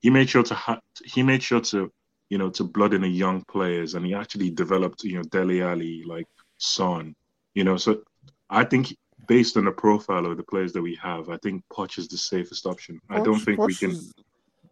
He 0.00 0.10
made 0.10 0.28
sure 0.30 0.44
to 0.44 0.54
ha- 0.54 0.80
he 1.04 1.22
made 1.22 1.42
sure 1.42 1.60
to 1.72 1.90
you 2.30 2.38
know 2.38 2.50
to 2.50 2.64
blood 2.64 2.94
in 2.94 3.02
the 3.02 3.08
young 3.08 3.42
players, 3.44 3.94
and 3.94 4.04
he 4.06 4.14
actually 4.14 4.50
developed 4.50 5.04
you 5.04 5.16
know 5.16 5.22
Dele 5.24 5.62
Ali 5.62 6.02
like 6.04 6.26
Son, 6.58 7.14
you 7.54 7.64
know. 7.64 7.76
So 7.76 8.02
I 8.50 8.64
think 8.64 8.96
based 9.26 9.56
on 9.56 9.64
the 9.66 9.72
profile 9.72 10.26
of 10.26 10.36
the 10.36 10.42
players 10.42 10.72
that 10.72 10.82
we 10.82 10.94
have, 11.02 11.28
I 11.30 11.36
think 11.38 11.62
Poch 11.72 11.98
is 11.98 12.08
the 12.08 12.18
safest 12.18 12.66
option. 12.66 13.00
I 13.10 13.20
don't 13.20 13.36
Poch- 13.40 13.44
think 13.44 13.58
we 13.60 13.74
can. 13.74 13.90
is- 13.90 14.12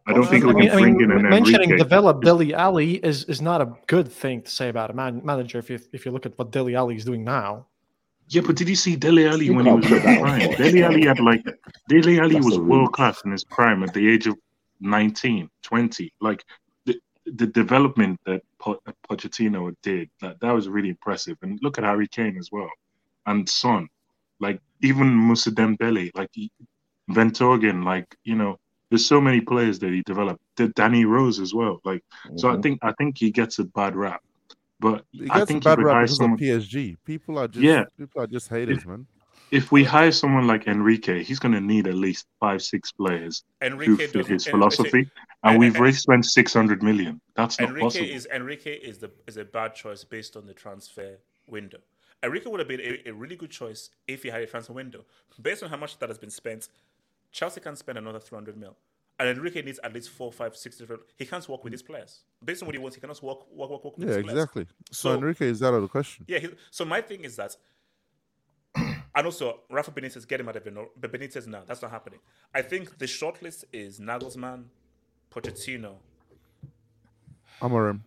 I 0.09 0.13
don't 0.13 0.25
Poch 0.25 0.31
think 0.31 0.45
is- 0.45 0.49
we 0.49 0.53
I 0.55 0.55
mean, 0.55 0.69
can 0.69 0.79
I 0.79 0.81
bring 0.81 0.95
mean, 0.97 1.05
in 1.05 1.11
an 1.17 1.23
mentioning 1.31 1.71
Enrique. 1.71 1.83
develop 1.85 2.23
Dele 2.23 2.55
Ali 2.55 2.93
is 3.05 3.25
is 3.25 3.41
not 3.41 3.61
a 3.61 3.73
good 3.87 4.09
thing 4.11 4.43
to 4.43 4.51
say 4.51 4.69
about 4.69 4.91
a 4.91 4.95
man, 4.95 5.21
manager 5.25 5.59
if 5.59 5.69
you 5.71 5.79
if 5.93 6.05
you 6.07 6.13
look 6.13 6.27
at 6.27 6.39
what 6.39 6.51
Dele 6.53 6.75
Ali 6.77 6.97
is 6.97 7.05
doing 7.05 7.25
now. 7.25 7.67
Yeah, 8.29 8.43
but 8.47 8.57
did 8.57 8.69
you 8.69 8.75
see 8.77 8.97
Dele 8.97 9.27
Ali 9.29 9.51
when 9.51 9.67
he 9.67 9.73
was 9.73 9.85
in 9.87 9.91
put 9.93 10.03
that 10.03 10.09
his 10.09 10.19
on 10.19 10.23
prime? 10.23 10.41
Poch, 10.41 10.57
Dele 10.59 10.83
Ali 10.85 11.07
had 11.07 11.21
like 11.21 11.45
Dele 11.89 12.19
Ali 12.21 12.35
That's 12.35 12.45
was 12.47 12.59
world 12.59 12.93
class 12.93 13.25
in 13.25 13.31
his 13.33 13.45
prime 13.45 13.83
at 13.85 13.93
the 13.95 14.09
age 14.13 14.27
of 14.27 14.37
19, 14.81 15.49
20. 15.63 16.13
Like 16.21 16.45
the 17.35 17.47
development 17.47 18.21
that 18.27 18.43
po- 18.59 18.81
Pochettino 19.11 19.75
did, 19.83 20.09
that 20.21 20.39
that 20.41 20.53
was 20.53 20.69
really 20.69 20.91
impressive. 20.91 21.37
And 21.43 21.59
look 21.63 21.79
at 21.79 21.85
Harry 21.85 22.09
Kane 22.09 22.37
as 22.39 22.51
well, 22.53 22.71
and 23.27 23.49
Son, 23.49 23.89
like 24.41 24.61
even 24.83 25.27
Musa 25.27 25.51
Dembele, 25.51 26.11
like 26.15 26.31
Vertonghen, 27.11 27.85
like 27.85 28.07
you 28.25 28.35
know, 28.35 28.57
there's 28.91 29.07
so 29.07 29.21
many 29.21 29.41
players 29.41 29.79
that 29.81 29.93
he 29.93 30.03
developed. 30.03 30.41
The 30.57 30.69
Danny 30.69 31.05
Rose 31.05 31.39
as 31.41 31.53
well. 31.55 31.81
Like 31.85 32.03
so, 32.37 32.49
I 32.51 32.57
Mhm. 32.57 32.63
think 32.63 32.79
I 32.83 32.93
think 32.99 33.19
he 33.19 33.31
gets 33.31 33.59
a 33.59 33.65
bad 33.65 33.97
rap, 33.97 34.21
but 34.81 35.05
He 35.13 35.27
I 35.31 35.39
gets 35.39 35.41
a 35.41 35.45
think 35.47 35.65
bad 35.65 35.73
if 35.75 35.79
we 35.79 35.85
rap 35.85 36.03
because 36.03 36.21
of. 36.21 36.31
PSG. 36.39 36.97
People 37.05 37.39
are 37.39 37.49
just 37.49 37.65
Yeah. 37.65 37.85
people 37.99 38.23
are 38.23 38.27
just 38.27 38.49
haters, 38.49 38.85
man. 38.87 39.07
If 39.51 39.71
we 39.73 39.85
hire 39.85 40.13
someone 40.13 40.47
like 40.47 40.67
Enrique, 40.67 41.23
he's 41.23 41.39
going 41.39 41.53
to 41.55 41.61
need 41.61 41.87
at 41.87 41.95
least 41.95 42.27
five, 42.41 42.63
six 42.63 42.91
players 42.93 43.45
who 43.61 43.67
Enrique 43.69 44.07
fit 44.09 44.27
his 44.27 44.47
philosophy, 44.47 44.99
En- 45.45 45.51
and 45.51 45.59
we've 45.59 45.77
already 45.79 45.97
spent 45.97 46.25
six 46.25 46.53
hundred 46.53 46.83
million. 46.83 47.21
That's 47.37 47.59
not 47.61 47.69
Enrique 47.71 47.85
possible. 47.85 48.07
is 48.07 48.27
Enrique 48.33 48.75
is 48.77 48.99
the 48.99 49.11
is 49.27 49.37
a 49.37 49.45
bad 49.45 49.75
choice 49.75 50.05
based 50.05 50.37
on 50.37 50.47
the 50.47 50.55
transfer 50.55 51.19
window. 51.47 51.79
Enrique 52.23 52.49
would 52.51 52.61
have 52.61 52.69
been 52.69 52.81
a, 52.81 53.11
a 53.11 53.13
really 53.13 53.37
good 53.37 53.51
choice 53.51 53.91
if 54.09 54.23
he 54.23 54.31
had 54.31 54.41
a 54.43 54.47
transfer 54.47 54.73
window. 54.73 55.05
Based 55.41 55.63
on 55.63 55.69
how 55.71 55.77
much 55.77 55.99
that 55.99 56.09
has 56.09 56.19
been 56.19 56.31
spent, 56.31 56.69
Chelsea 57.31 57.61
can 57.61 57.77
spend 57.77 57.99
another 57.99 58.19
300 58.19 58.57
mil. 58.57 58.77
And 59.19 59.29
Enrique 59.31 59.63
needs 59.63 59.79
at 59.85 59.95
least 59.95 60.11
four, 60.11 60.31
five, 60.33 60.55
six 60.57 60.77
different. 60.77 61.03
He 61.17 61.25
can't 61.25 61.47
work 61.49 61.63
with 61.65 61.73
these 61.73 61.83
players. 61.83 62.21
Based 62.45 62.63
on 62.63 62.67
what 62.67 62.75
he 62.75 62.79
wants, 62.79 62.97
he 62.97 63.01
cannot 63.01 63.23
work, 63.23 63.51
work, 63.51 63.71
work, 63.71 63.85
work 63.85 63.97
with 63.97 64.09
Yeah, 64.09 64.17
these 64.17 64.25
players. 64.25 64.39
exactly. 64.39 64.67
So, 64.91 65.11
So- 65.11 65.15
Enrique 65.17 65.47
is 65.49 65.63
out 65.63 65.73
of 65.75 65.83
the 65.83 65.89
question. 65.89 66.25
Yeah. 66.29 66.39
He, 66.41 66.49
so 66.71 66.85
my 66.85 67.01
thing 67.01 67.25
is 67.25 67.37
that, 67.37 67.57
and 69.17 69.27
also 69.27 69.61
Rafa 69.71 69.91
Benitez 69.91 70.27
get 70.29 70.39
him 70.41 70.49
out 70.49 70.57
of 70.57 70.65
Beno- 70.65 70.89
but 71.01 71.13
Benitez 71.13 71.47
now. 71.47 71.63
That's 71.67 71.83
not 71.83 71.91
happening. 71.91 72.21
I 72.55 72.63
think 72.63 72.99
the 72.99 73.07
shortlist 73.07 73.65
is 73.73 73.99
Nagelsmann, 73.99 74.65
Pochettino. 75.33 75.95
Amorim. 77.61 78.01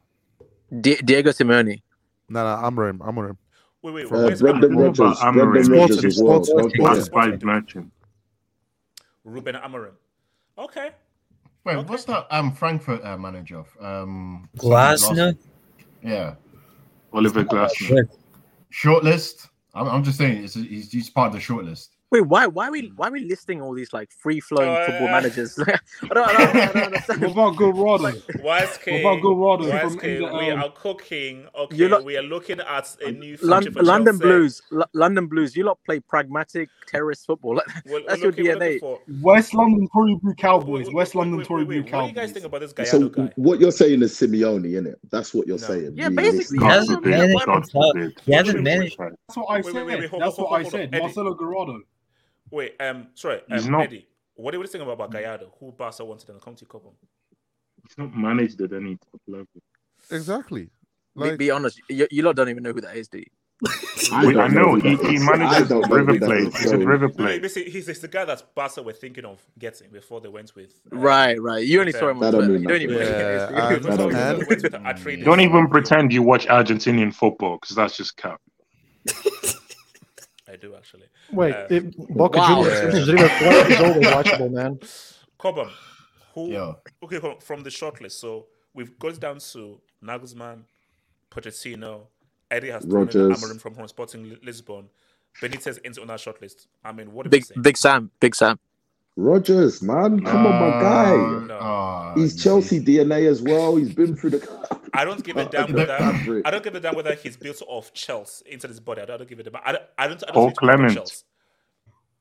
Di- 0.81 1.01
Diego 1.03 1.31
Simeone. 1.31 1.81
No, 2.29 2.43
no, 2.43 2.61
Amorim. 2.69 2.97
Amorim. 2.99 3.37
Wait, 3.81 3.93
wait, 3.93 4.05
Uh, 4.05 4.09
where's 4.09 4.41
Brendan 4.41 4.71
Amorim? 4.71 4.97
Rodgers. 4.99 5.17
Amorim. 5.19 5.33
Brendan 5.51 5.63
Sporting, 5.63 5.79
Rodgers 5.79 6.05
as 6.05 6.21
well. 6.21 6.43
sporting, 6.43 6.69
Don't 6.69 6.75
sporting. 6.75 6.85
forget. 6.85 6.95
That's 6.95 7.09
by 7.41 7.45
matching. 7.53 7.91
Ruben 9.23 9.55
Amorim. 9.55 9.93
Okay. 10.57 10.91
Wait, 11.65 11.75
Okay. 11.75 11.89
what's 11.89 12.05
that 12.05 12.27
um 12.31 12.51
Frankfurt 12.53 13.03
uh, 13.03 13.17
manager? 13.17 13.63
Um, 13.79 14.47
Glasner. 14.57 15.35
Yeah, 16.03 16.35
Oliver 17.13 17.43
Glasner. 17.43 18.07
shortlist. 18.71 19.49
I'm, 19.79 19.87
I'm 19.87 20.03
just 20.03 20.17
saying, 20.17 20.43
it's, 20.43 20.55
he's, 20.55 20.91
he's 20.91 21.09
part 21.09 21.27
of 21.27 21.33
the 21.33 21.39
shortlist. 21.39 21.89
Wait, 22.11 22.21
why 22.21 22.47
why 22.47 22.67
are 22.67 22.71
we 22.71 22.91
why 22.95 23.07
are 23.07 23.11
we 23.11 23.19
listing 23.25 23.61
all 23.61 23.71
these 23.71 23.93
like 23.93 24.11
free 24.11 24.39
flowing 24.39 24.67
Uh, 24.69 24.83
football 24.87 25.07
managers? 25.09 25.59
I 26.03 26.07
don't, 26.07 26.17
I 26.27 26.33
don't, 26.33 26.55
I 26.55 26.65
don't 26.73 26.83
understand. 26.85 27.21
What 27.21 27.31
about 27.33 27.57
Gallardo? 27.57 28.11
YSK, 28.13 28.91
What 28.91 28.99
about 29.01 29.21
Gallardo 29.21 29.63
from 29.69 29.89
YSK, 29.99 30.03
England, 30.15 30.37
we 30.39 30.49
um, 30.49 30.63
are 30.63 30.71
cooking. 30.71 31.45
Okay, 31.55 31.75
You 31.75 31.87
lot- 31.87 32.03
we 32.03 32.17
are 32.17 32.23
looking 32.23 32.61
at 32.61 32.95
a 33.05 33.11
new 33.11 33.37
future 33.37 33.45
Lon- 33.51 33.71
for 33.73 33.83
London 33.83 34.13
Chelsea. 34.15 34.23
Blues, 34.23 34.61
L- 34.73 34.89
London 34.93 35.27
Blues. 35.27 35.55
You 35.55 35.65
lot 35.65 35.77
play 35.85 35.99
pragmatic 35.99 36.69
terrorist 36.87 37.27
football. 37.27 37.55
Like, 37.59 37.67
We're, 37.85 38.01
That's 38.07 38.21
we're 38.21 38.23
your 38.23 38.31
looking, 38.31 38.45
we're 38.45 38.53
looking 38.55 38.77
DNA. 38.77 38.79
for. 38.79 38.99
West 39.21 39.53
London 39.53 39.87
Tory 39.93 40.15
Blue 40.15 40.33
Cowboys. 40.33 40.87
Wait, 40.87 40.95
West 40.95 41.13
London 41.13 41.37
wait, 41.37 41.47
Tory 41.47 41.65
Blue 41.65 41.83
wait. 41.83 41.91
What 41.93 42.01
do 42.01 42.07
you 42.07 42.13
guys 42.13 42.15
Cowboys. 42.15 42.31
think 42.31 42.45
about 42.45 42.61
this 42.61 42.89
So 42.89 43.07
guy? 43.09 43.31
what 43.35 43.59
you're 43.59 43.71
saying 43.71 44.01
is 44.01 44.13
Simeone, 44.13 44.65
isn't 44.65 44.87
it? 44.87 44.97
That's 45.11 45.31
what 45.35 45.45
you're 45.45 45.59
No. 45.59 45.67
saying. 45.67 45.91
Yeah, 45.95 46.09
basically, 46.09 46.57
God 46.57 46.65
yeah. 46.69 46.73
hasn't 46.73 47.05
managed 47.05 47.45
God 47.45 47.63
to 47.65 47.71
talk- 47.71 47.93
forbid. 47.93 48.19
He 48.25 48.33
hasn't 48.33 48.55
Wait, 48.57 48.63
wait, 48.65 48.77
managed. 48.77 48.97
That's 48.97 49.37
what 49.37 49.45
I 49.49 49.61
said. 49.61 49.73
wait, 49.75 49.85
wait, 49.85 50.11
wait, 50.11 50.19
That's 50.19 50.37
what 50.39 50.51
I 50.59 50.63
said. 50.63 50.91
Marcelo 50.91 51.33
Gallardo. 51.35 51.81
Wait, 52.51 52.75
um, 52.81 53.07
sorry, 53.15 53.41
He's 53.49 53.65
um, 53.65 53.71
not- 53.71 53.81
Eddie. 53.83 54.05
What 54.35 54.51
do 54.51 54.59
you 54.59 54.67
think 54.67 54.83
about 54.85 55.11
Gallardo, 55.11 55.51
who 55.59 55.71
Barca 55.73 56.05
wanted 56.05 56.29
in 56.29 56.35
the 56.35 56.41
County 56.41 56.65
Cup? 56.65 56.81
He's 57.87 57.97
not 57.97 58.15
managed 58.15 58.61
at 58.61 58.71
any 58.71 58.95
top 58.95 59.21
level. 59.27 59.47
Exactly. 60.11 60.63
be, 60.63 60.69
Like, 61.15 61.37
be 61.37 61.51
honest, 61.51 61.81
you, 61.89 62.07
you 62.09 62.23
lot 62.23 62.37
don't 62.37 62.47
even 62.47 62.63
know 62.63 62.71
who 62.71 62.79
that 62.81 62.95
is, 62.95 63.09
do 63.09 63.17
you? 63.19 63.25
I 64.13 64.25
We- 64.25 64.39
I 64.39 64.47
know 64.47 64.75
who 64.75 64.79
he, 64.79 64.95
he 64.95 65.19
manages 65.19 65.69
River 65.89 66.17
Plate. 66.17 66.43
He's 66.45 66.55
at 66.63 66.69
Sorry. 66.69 66.85
River 66.85 67.09
No, 67.09 67.13
Plate. 67.13 67.41
basically, 67.41 67.69
he's, 67.69 67.87
he's 67.87 67.99
the 67.99 68.07
guy 68.07 68.23
that 68.23 68.55
Barca 68.55 68.81
were 68.81 68.93
thinking 68.93 69.25
of 69.25 69.41
getting 69.59 69.89
before 69.91 70.21
they 70.21 70.29
went 70.29 70.55
with. 70.55 70.71
uh, 70.93 70.95
Right, 70.97 71.41
right. 71.41 71.65
You 71.67 71.81
only 71.81 71.91
Fair. 71.91 71.99
saw 72.01 72.09
him 72.09 72.17
on 72.17 72.21
That 72.23 72.31
don't 72.31 72.47
mean 72.53 72.61
You 72.61 72.67
don't 72.69 72.81
even 72.81 72.97
nothing. 72.97 73.13
Yeah, 73.13 73.19
I 73.19 73.73
history. 73.73 73.89
That 73.89 73.97
don't 73.97 74.07
mean 74.07 74.17
understand. 74.17 74.39
They 74.39 74.45
went 74.45 74.63
with 74.63 74.71
Atreides. 74.73 75.25
Don't 75.25 75.39
even 75.41 75.67
pretend 75.67 76.13
you 76.13 76.23
watch 76.23 76.47
Argentinian 76.47 77.13
football 77.13 77.57
because 77.59 77.75
that's 77.75 77.97
just 77.97 78.15
cap. 78.15 78.39
I 80.59 80.65
do 80.67 80.75
actually. 80.75 81.05
Wait, 81.31 81.53
Uh, 81.53 81.67
it, 81.69 81.97
Boca 82.15 82.37
Wow. 82.37 82.63
Juniors 82.63 82.79
versus 82.81 83.09
River 83.11 83.29
Plate 83.37 83.71
is 83.71 83.79
always 83.79 84.07
watchable, 84.07 84.51
man. 84.51 84.79
Cobham, 85.37 85.69
who? 86.33 86.51
Yo. 86.51 86.75
Okay, 87.03 87.19
from- 87.19 87.39
from 87.39 87.63
the 87.63 87.69
shortlist. 87.69 88.13
So 88.19 88.47
we've 88.73 88.97
got 88.99 89.19
down 89.19 89.39
to 89.39 89.79
Nagelsmann, 90.03 90.63
Pochettino, 91.31 92.07
Eddie 92.51 92.69
has 92.71 92.83
thrown 92.83 93.07
in 93.09 93.19
Rodgers. 93.19 93.37
Amorim 93.43 93.61
from, 93.61 93.73
from 93.75 93.87
Sporting 93.87 94.37
Lisbon, 94.43 94.89
Benitez 95.41 95.77
into 95.83 96.01
on 96.01 96.09
our 96.09 96.17
shortlist. 96.17 96.67
I 96.83 96.91
mean, 96.91 97.13
what 97.13 97.23
do 97.25 97.29
Big, 97.29 97.41
we 97.43 97.45
say? 97.45 97.55
Big 97.61 97.77
Sam, 97.77 98.11
Big 98.19 98.35
Sam. 98.35 98.59
Rodgers, 99.19 99.81
man, 99.81 100.21
come 100.23 100.45
on, 100.47 100.61
my 100.61 100.81
guy. 100.81 101.15
No. 101.47 101.55
Uh, 101.55 102.15
He's 102.15 102.41
Chelsea. 102.41 102.79
DNA 102.79 103.29
as 103.29 103.41
well. 103.41 103.75
He's 103.75 103.93
been 103.93 104.15
through 104.15 104.29
the. 104.31 104.79
I 104.93 105.03
don't 105.03 105.21
give 105.23 105.35
a 105.35 105.41
Uh, 105.41 105.49
damn 105.49 105.73
whether. 105.73 106.41
I 106.45 106.49
don't 106.51 106.63
give 106.63 106.73
a 106.75 106.79
damn 106.79 106.95
whether 106.95 107.13
he's 107.15 107.35
built 107.35 107.61
off 107.67 107.93
Chelsea 107.93 108.45
into 108.49 108.67
his 108.67 108.79
body. 108.79 109.01
I 109.01 109.05
don't, 109.05 109.15
I 109.15 109.17
don't 109.17 109.29
give 109.29 109.39
a 109.39 109.43
damn. 109.43 109.55
I 109.63 109.71
don't. 109.73 109.83
I 109.97 110.07
don't. 110.07 110.23
I 110.23 110.31
don't 110.31 110.33
Paul 110.33 110.45
think 110.45 110.59
he's 110.61 110.67
built 110.69 110.71
off 110.71 110.77
Clement. 110.77 110.93
Chelsea. 110.93 111.23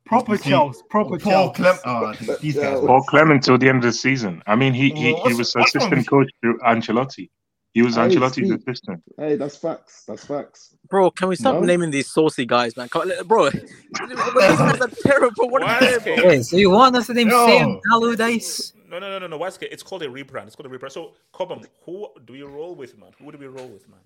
Proper 0.07 0.37
Chelsea. 0.39 0.83
Proper 0.91 1.19
Paul 1.19 1.53
Chelsea. 1.53 1.83
Oh, 1.85 2.13
these- 2.19 2.39
these 2.41 2.55
guys. 2.57 2.81
Paul 2.81 3.03
Clement 3.03 3.45
till 3.45 3.59
the 3.59 3.69
end 3.69 3.79
of 3.79 3.85
the 3.85 3.93
season. 3.93 4.43
I 4.47 4.57
mean, 4.57 4.75
he 4.75 4.91
he, 4.91 5.15
he 5.15 5.35
was 5.35 5.55
assistant 5.55 6.09
coach 6.09 6.29
to 6.43 6.55
Ancelotti. 6.67 7.31
He 7.75 7.83
was 7.83 7.97
Hey, 7.97 8.11
Ancelotti's 8.11 8.51
speak. 8.51 8.51
assistant. 8.51 9.03
Hey, 9.19 9.37
that's 9.37 9.57
facts. 9.57 10.05
That's 10.07 10.25
facts. 10.27 10.75
Bro, 10.89 11.11
can 11.13 11.29
we 11.29 11.37
stop 11.37 11.55
No? 11.57 11.61
naming 11.61 11.91
these 11.91 12.11
saucy 12.11 12.47
guys, 12.47 12.77
man? 12.77 12.89
Come 12.89 13.03
on, 13.03 13.27
bro, 13.27 13.51
these 14.09 14.59
guys 14.59 14.81
are 14.81 14.89
terrible. 15.03 15.51
What 15.51 15.63
Why 15.63 15.79
are 15.79 15.85
is 15.85 16.03
they? 16.03 16.15
Hey, 16.17 16.43
so 16.43 16.57
you 16.57 16.71
want 16.71 16.97
us 16.97 17.07
to 17.09 17.15
name 17.15 17.31
Yo. 17.31 17.47
Sam 17.47 17.81
Allardyce? 17.93 18.73
No, 18.89 18.99
no, 18.99 19.11
no, 19.11 19.19
no, 19.19 19.27
no. 19.27 19.37
Why 19.37 19.49
is 19.49 19.59
it? 19.61 19.71
It's 19.71 19.83
called 19.83 20.03
a 20.03 20.09
rebrand. 20.09 20.47
It's 20.47 20.57
called 20.57 20.73
a 20.73 20.77
rebrand. 20.79 20.93
So, 20.93 21.13
Cobham, 21.33 21.63
who 21.85 22.09
do 22.25 22.35
you 22.35 22.47
roll 22.47 22.75
with, 22.75 22.97
man? 22.99 23.11
Who 23.23 23.31
do 23.31 23.39
we 23.39 23.47
roll 23.47 23.69
with, 23.69 23.87
man? 23.89 24.01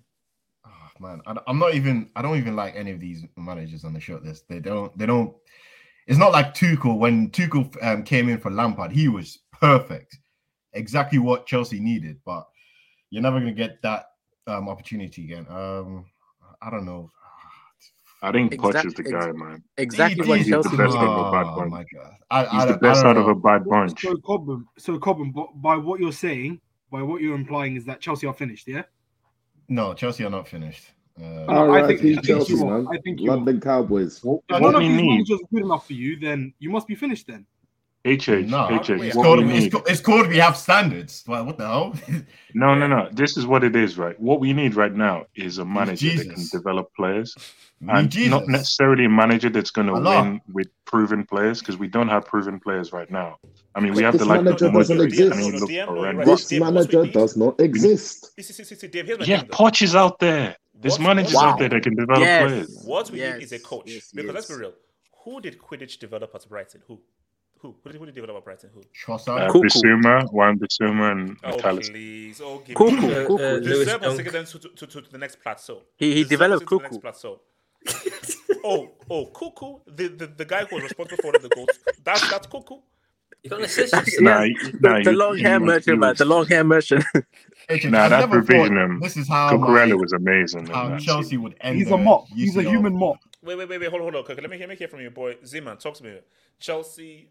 Oh, 0.65 0.69
man, 0.99 1.21
I, 1.25 1.37
I'm 1.47 1.59
not 1.59 1.73
even. 1.73 2.09
I 2.15 2.21
don't 2.21 2.37
even 2.37 2.55
like 2.55 2.75
any 2.75 2.91
of 2.91 2.99
these 2.99 3.23
managers 3.37 3.85
on 3.85 3.93
the 3.93 3.99
short 3.99 4.23
list. 4.23 4.45
They 4.49 4.59
don't. 4.59 4.95
They 4.97 5.05
don't. 5.05 5.33
It's 6.07 6.19
not 6.19 6.33
like 6.33 6.53
Tuchel. 6.53 6.97
When 6.97 7.29
Tuchel 7.31 7.75
um, 7.81 8.03
came 8.03 8.27
in 8.29 8.39
for 8.39 8.51
Lampard, 8.51 8.91
he 8.91 9.07
was 9.07 9.39
perfect, 9.53 10.17
exactly 10.73 11.19
what 11.19 11.45
Chelsea 11.45 11.79
needed. 11.79 12.17
But 12.25 12.45
you're 13.13 13.21
never 13.21 13.39
gonna 13.39 13.53
get 13.53 13.79
that 13.83 14.05
um, 14.47 14.67
opportunity 14.67 15.23
again. 15.25 15.45
Um, 15.49 16.05
I 16.61 16.71
don't 16.71 16.85
know. 16.85 17.11
I 18.23 18.31
think 18.31 18.53
Poch 18.53 18.83
is 18.85 18.93
the 18.95 19.01
ex- 19.01 19.11
guy, 19.11 19.31
man. 19.33 19.63
Exactly 19.77 20.25
He- 20.25 20.33
he's 20.37 20.45
the 20.47 20.51
Chelsea 20.53 20.77
best 20.77 20.93
needed. 20.95 21.07
of 21.09 21.27
a 21.27 21.31
bad 21.31 21.45
Oh 21.45 21.55
bunch. 21.57 21.71
my 21.71 21.85
god! 21.93 22.13
I, 22.31 22.43
He's 22.45 22.61
I, 22.63 22.65
the 22.65 22.73
I 22.73 22.77
best 22.77 23.03
don't 23.03 23.09
out 23.11 23.17
of 23.17 23.27
a 23.27 23.35
bad 23.35 23.65
bunch. 23.65 24.01
So 24.01 24.15
Cobham, 24.17 24.67
so 24.79 24.97
Cobham, 24.97 25.33
by 25.57 25.77
what 25.77 25.99
you're 25.99 26.11
saying, 26.11 26.59
by 26.91 27.03
what 27.03 27.21
you're 27.21 27.35
implying 27.35 27.75
is 27.75 27.85
that 27.85 28.01
Chelsea 28.01 28.25
are 28.25 28.33
finished, 28.33 28.67
yeah? 28.67 28.83
No, 29.69 29.93
Chelsea 29.93 30.23
are 30.25 30.29
not 30.31 30.47
finished. 30.47 30.85
Uh, 31.17 31.45
No, 31.47 31.73
I 31.73 31.85
think- 31.85 31.99
R.I.P. 32.01 32.11
I 32.11 32.13
think 32.15 32.25
Chelsea, 32.25 32.53
you 32.55 32.67
are. 32.67 32.81
man. 32.81 32.87
I 32.91 32.97
think 33.01 33.19
you 33.21 33.29
are. 33.31 33.35
London 33.35 33.59
Cowboys. 33.61 34.17
If 34.17 34.23
What 34.23 34.41
none 34.49 34.75
of 34.75 34.81
we 34.81 34.87
these 34.87 34.97
need, 35.01 35.09
managers 35.09 35.39
are 35.41 35.47
good 35.53 35.63
enough 35.65 35.85
for 35.85 35.93
you, 35.93 36.17
then 36.19 36.53
you 36.59 36.69
must 36.71 36.87
be 36.87 36.95
finished 36.95 37.27
then. 37.27 37.45
HH, 38.05 38.47
no, 38.49 38.67
HH, 38.67 38.89
it's 38.89 39.15
what 39.15 39.23
called, 39.23 39.45
we 39.45 39.53
it's, 39.53 39.71
called, 39.73 39.87
it's 39.87 40.01
called 40.01 40.27
we 40.27 40.35
have 40.37 40.57
standards. 40.57 41.23
Well, 41.25 41.45
what 41.45 41.57
the 41.57 41.65
hell? 41.67 41.95
No, 42.55 42.75
no, 42.75 42.85
no. 42.85 43.09
This 43.11 43.35
is 43.35 43.47
what 43.47 43.63
it 43.63 43.75
is, 43.75 43.97
right? 43.97 44.19
What 44.19 44.39
we 44.39 44.53
need 44.53 44.75
right 44.75 44.93
now 44.93 45.25
is 45.35 45.57
a 45.57 45.65
manager 45.65 46.15
that 46.17 46.29
can 46.35 46.45
develop 46.51 46.93
players, 46.95 47.33
and 47.87 48.11
Jesus. 48.11 48.29
not 48.29 48.47
necessarily 48.47 49.05
a 49.05 49.09
manager 49.09 49.49
that's 49.49 49.71
going 49.71 49.87
to 49.87 49.93
win 49.93 50.39
with 50.51 50.67
proven 50.85 51.25
players 51.25 51.59
because 51.59 51.77
we 51.77 51.87
don't 51.87 52.09
have 52.09 52.25
proven 52.25 52.59
players 52.59 52.93
right 52.93 53.09
now. 53.09 53.37
I 53.73 53.79
mean, 53.79 53.93
we 53.95 54.03
have 54.03 54.13
This 54.13 54.21
the 54.21 54.27
like 54.27 54.43
manager 54.43 54.67
of 54.67 54.73
doesn't 54.73 55.01
exist. 55.01 55.31
and 55.31 55.41
he 55.41 55.49
No, 55.51 55.57
no, 55.57 55.65
DM, 55.65 56.17
right. 56.17 56.25
This 56.27 56.45
DM, 56.51 56.59
manager 56.59 57.05
does 57.07 57.35
not 57.35 57.59
exist. 57.59 58.35
See, 58.35 58.43
see, 58.43 58.63
see, 58.63 58.75
see, 58.75 58.87
Dave, 58.87 59.07
Yeah, 59.25 59.39
thing. 59.39 59.47
Poch 59.49 59.81
is 59.81 59.95
out 59.95 60.19
there. 60.19 60.55
There's 60.75 60.99
What- 60.99 61.07
managers 61.07 61.33
what- 61.33 61.45
out 61.45 61.57
there 61.59 61.69
that 61.69 61.81
can 61.81 61.95
develop 61.95 62.21
Yes. 62.21 62.47
players. 62.47 62.81
What 62.85 63.09
we 63.09 63.19
Yes, 63.19 63.37
need 63.37 63.43
is 63.45 63.51
a 63.53 63.59
coach. 63.59 63.83
yes, 63.87 64.11
because 64.13 64.33
let's 64.35 64.47
be 64.49 64.55
real. 64.55 64.73
Who 65.23 65.41
did 65.41 65.57
Quidditch 65.57 65.97
develop 65.97 66.35
at 66.35 66.47
Brighton? 66.47 66.81
Who? 66.87 66.99
Who? 67.63 67.73
Who 67.81 67.91
did, 67.91 67.97
who 67.99 68.05
did 68.05 68.13
develop 68.15 68.37
at 68.37 68.43
Brighton? 68.43 68.69
Who? 68.73 68.81
Trossard. 68.93 69.39
Uh, 69.47 69.51
Cuckoo. 69.51 69.67
Bissouma, 69.67 70.31
Juan 70.31 70.59
Bissouma, 70.59 71.11
and 71.13 71.37
Oh, 71.45 71.51
McAllister. 71.57 71.91
please. 71.93 72.41
Oh, 72.41 72.59
give 72.59 72.75
Cuckoo, 72.75 72.95
me. 73.07 73.13
Uh, 73.15 73.21
Cuckoo. 73.27 73.43
uh, 73.43 73.53
Lewis 73.59 73.89
Zerb 73.89 74.01
has 74.03 74.17
taken 74.17 74.33
them 74.33 74.45
to, 74.45 74.59
to, 74.59 74.69
to, 74.87 75.01
to 75.01 75.11
the 75.11 75.17
next 75.17 75.41
plateau. 75.41 75.81
He- 75.95 76.13
he 76.13 76.23
The 76.23 76.29
developed 76.29 76.67
taken 76.69 76.77
to 76.79 76.83
the 76.83 76.89
next 76.89 77.01
plateau. 77.01 77.39
oh, 78.65 78.91
oh, 79.09 79.25
Cuckoo, 79.27 79.79
the, 79.87 80.09
the, 80.09 80.27
the 80.27 80.45
guy 80.45 80.65
who 80.65 80.75
was 80.75 80.83
responsible 80.83 81.17
for 81.21 81.27
all 81.27 81.35
of 81.37 81.41
the 81.41 81.49
goals. 81.49 81.79
That's 82.03 82.29
that's 82.29 82.47
Cuckoo. 82.47 82.75
You 83.43 83.49
got 83.49 83.59
an 83.59 83.65
assist. 83.65 83.93
Nah, 84.21 84.39
Yeah, 84.41 84.43
you- 84.43 84.71
the, 84.79 85.01
the 85.05 85.11
long 85.13 85.37
hair 85.37 85.59
merchant, 85.59 85.99
man. 85.99 86.15
The 86.17 86.25
long 86.25 86.45
hair 86.45 86.63
merchant. 86.65 87.05
Nah, 87.13 88.03
I 88.03 88.09
that 88.09 88.19
never 88.19 88.41
provision, 88.41 88.77
um, 88.77 88.99
This 88.99 89.15
is 89.15 89.27
how 89.29 89.49
Cucurella 89.57 89.97
was 89.99 90.11
amazing. 90.11 90.65
how 90.67 90.97
Chelsea 90.97 91.23
season. 91.29 91.43
would 91.43 91.55
end. 91.61 91.77
He's 91.77 91.87
a 91.87 91.91
the 91.91 91.97
mop. 91.97 92.27
He's 92.27 92.57
a 92.57 92.61
human 92.63 92.93
mop. 92.97 93.19
Wait, 93.41 93.57
wait, 93.57 93.67
wait, 93.69 93.79
wait. 93.79 93.89
Hold 93.89 94.01
on, 94.01 94.13
hold 94.13 94.15
on. 94.15 94.31
Okay, 94.31 94.41
let 94.41 94.49
me 94.49 94.57
hear, 94.57 94.67
let 94.67 94.73
me 94.73 94.75
hear 94.77 94.87
from 94.87 95.01
your 95.01 95.11
boy 95.11 95.35
Zeman. 95.43 95.77
Talk 95.79 95.95
to 95.95 96.03
me. 96.03 96.19
Chelsea 96.59 97.29